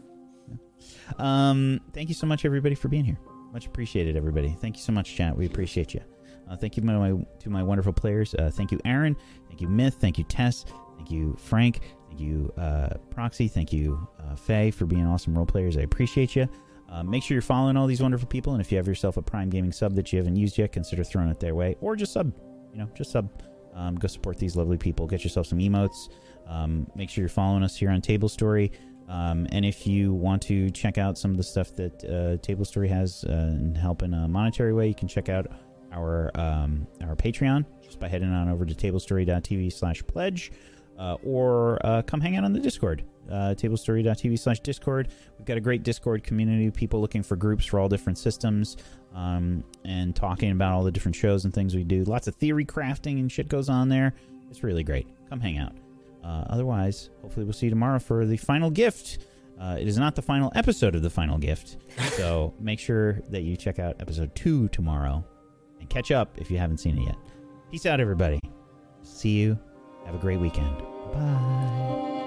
Um, 1.17 1.81
thank 1.93 2.09
you 2.09 2.15
so 2.15 2.27
much, 2.27 2.45
everybody, 2.45 2.75
for 2.75 2.87
being 2.87 3.05
here. 3.05 3.17
Much 3.53 3.65
appreciated, 3.65 4.17
everybody. 4.17 4.55
Thank 4.59 4.75
you 4.75 4.81
so 4.81 4.91
much, 4.91 5.15
chat. 5.15 5.35
We 5.37 5.45
appreciate 5.45 5.93
you. 5.93 6.01
Uh, 6.49 6.55
thank 6.55 6.75
you 6.77 6.81
to 6.81 6.87
my, 6.87 7.13
to 7.39 7.49
my 7.49 7.63
wonderful 7.63 7.93
players. 7.93 8.35
Uh, 8.35 8.51
thank 8.53 8.71
you, 8.71 8.79
Aaron. 8.85 9.15
Thank 9.47 9.61
you, 9.61 9.67
Myth. 9.67 9.97
Thank 9.99 10.17
you, 10.17 10.23
Tess. 10.25 10.65
Thank 10.97 11.11
you, 11.11 11.35
Frank. 11.39 11.81
You, 12.19 12.53
uh, 12.57 12.89
Proxy. 13.09 13.47
Thank 13.47 13.73
you, 13.73 14.07
uh, 14.19 14.35
Faye, 14.35 14.71
for 14.71 14.85
being 14.85 15.05
awesome 15.05 15.35
role 15.35 15.45
players. 15.45 15.77
I 15.77 15.81
appreciate 15.81 16.35
you. 16.35 16.47
Uh, 16.89 17.03
make 17.03 17.23
sure 17.23 17.35
you're 17.35 17.41
following 17.41 17.77
all 17.77 17.87
these 17.87 18.01
wonderful 18.01 18.27
people, 18.27 18.53
and 18.53 18.61
if 18.61 18.71
you 18.71 18.77
have 18.77 18.87
yourself 18.87 19.17
a 19.17 19.21
Prime 19.21 19.49
Gaming 19.49 19.71
sub 19.71 19.95
that 19.95 20.13
you 20.13 20.19
haven't 20.19 20.35
used 20.35 20.57
yet, 20.57 20.71
consider 20.71 21.03
throwing 21.03 21.29
it 21.29 21.39
their 21.39 21.55
way, 21.55 21.75
or 21.81 21.95
just 21.95 22.13
sub. 22.13 22.31
You 22.71 22.79
know, 22.79 22.89
just 22.95 23.11
sub. 23.11 23.29
Um, 23.73 23.95
go 23.95 24.07
support 24.07 24.37
these 24.37 24.55
lovely 24.55 24.77
people. 24.77 25.05
Get 25.07 25.23
yourself 25.23 25.47
some 25.47 25.59
emotes. 25.59 26.09
Um, 26.47 26.87
make 26.95 27.09
sure 27.09 27.21
you're 27.21 27.29
following 27.29 27.63
us 27.63 27.75
here 27.75 27.89
on 27.89 28.01
Table 28.01 28.29
Story. 28.29 28.71
Um, 29.09 29.47
and 29.51 29.65
if 29.65 29.85
you 29.85 30.13
want 30.13 30.41
to 30.43 30.69
check 30.71 30.97
out 30.97 31.17
some 31.17 31.31
of 31.31 31.37
the 31.37 31.43
stuff 31.43 31.75
that 31.75 32.03
uh, 32.05 32.41
Table 32.41 32.65
Story 32.65 32.87
has 32.87 33.23
uh, 33.27 33.31
and 33.31 33.77
help 33.77 34.01
in 34.01 34.13
a 34.13 34.27
monetary 34.27 34.73
way, 34.73 34.87
you 34.87 34.95
can 34.95 35.07
check 35.07 35.29
out 35.29 35.47
our 35.91 36.31
um, 36.35 36.87
our 37.01 37.15
Patreon 37.15 37.65
just 37.81 37.99
by 37.99 38.07
heading 38.07 38.31
on 38.31 38.49
over 38.49 38.65
to 38.65 38.73
tablestory.tv 38.73 39.71
slash 39.71 40.03
pledge 40.07 40.51
uh, 40.97 41.17
or 41.23 41.79
uh, 41.85 42.01
come 42.03 42.21
hang 42.21 42.35
out 42.37 42.43
on 42.43 42.53
the 42.53 42.59
Discord. 42.59 43.03
Uh, 43.29 43.55
tablestory.tv 43.57 44.37
slash 44.37 44.59
Discord. 44.59 45.07
We've 45.37 45.45
got 45.47 45.57
a 45.57 45.61
great 45.61 45.81
Discord 45.83 46.23
community, 46.23 46.69
people 46.69 47.01
looking 47.01 47.23
for 47.23 47.35
groups 47.35 47.65
for 47.65 47.79
all 47.79 47.89
different 47.89 48.17
systems 48.19 48.77
um, 49.15 49.63
and 49.83 50.15
talking 50.15 50.51
about 50.51 50.73
all 50.73 50.83
the 50.83 50.91
different 50.91 51.15
shows 51.15 51.43
and 51.45 51.53
things 51.53 51.75
we 51.75 51.83
do. 51.83 52.03
Lots 52.03 52.27
of 52.27 52.35
theory 52.35 52.65
crafting 52.65 53.19
and 53.19 53.31
shit 53.31 53.47
goes 53.49 53.67
on 53.67 53.89
there. 53.89 54.13
It's 54.51 54.63
really 54.63 54.83
great. 54.83 55.07
Come 55.29 55.39
hang 55.39 55.57
out. 55.57 55.73
Uh, 56.23 56.45
otherwise, 56.49 57.09
hopefully, 57.21 57.45
we'll 57.45 57.53
see 57.53 57.65
you 57.65 57.69
tomorrow 57.71 57.99
for 57.99 58.25
the 58.25 58.37
final 58.37 58.69
gift 58.69 59.19
Uh, 59.59 59.77
it 59.79 59.87
is 59.87 59.97
not 59.97 60.15
the 60.15 60.21
final 60.21 60.51
episode 60.55 60.95
of 60.95 61.01
The 61.01 61.09
Final 61.09 61.37
Gift, 61.37 61.77
so 62.17 62.53
make 62.59 62.77
sure 62.79 63.21
that 63.29 63.43
you 63.43 63.55
check 63.55 63.79
out 63.79 63.95
episode 64.01 64.35
two 64.35 64.67
tomorrow 64.69 65.23
and 65.79 65.89
catch 65.89 66.11
up 66.11 66.37
if 66.37 66.51
you 66.51 66.57
haven't 66.57 66.79
seen 66.79 66.97
it 66.97 67.05
yet. 67.05 67.15
Peace 67.71 67.85
out, 67.85 67.99
everybody. 68.01 68.39
See 69.03 69.29
you. 69.39 69.57
Have 70.05 70.15
a 70.15 70.19
great 70.19 70.39
weekend. 70.39 70.77
Bye. 71.13 72.24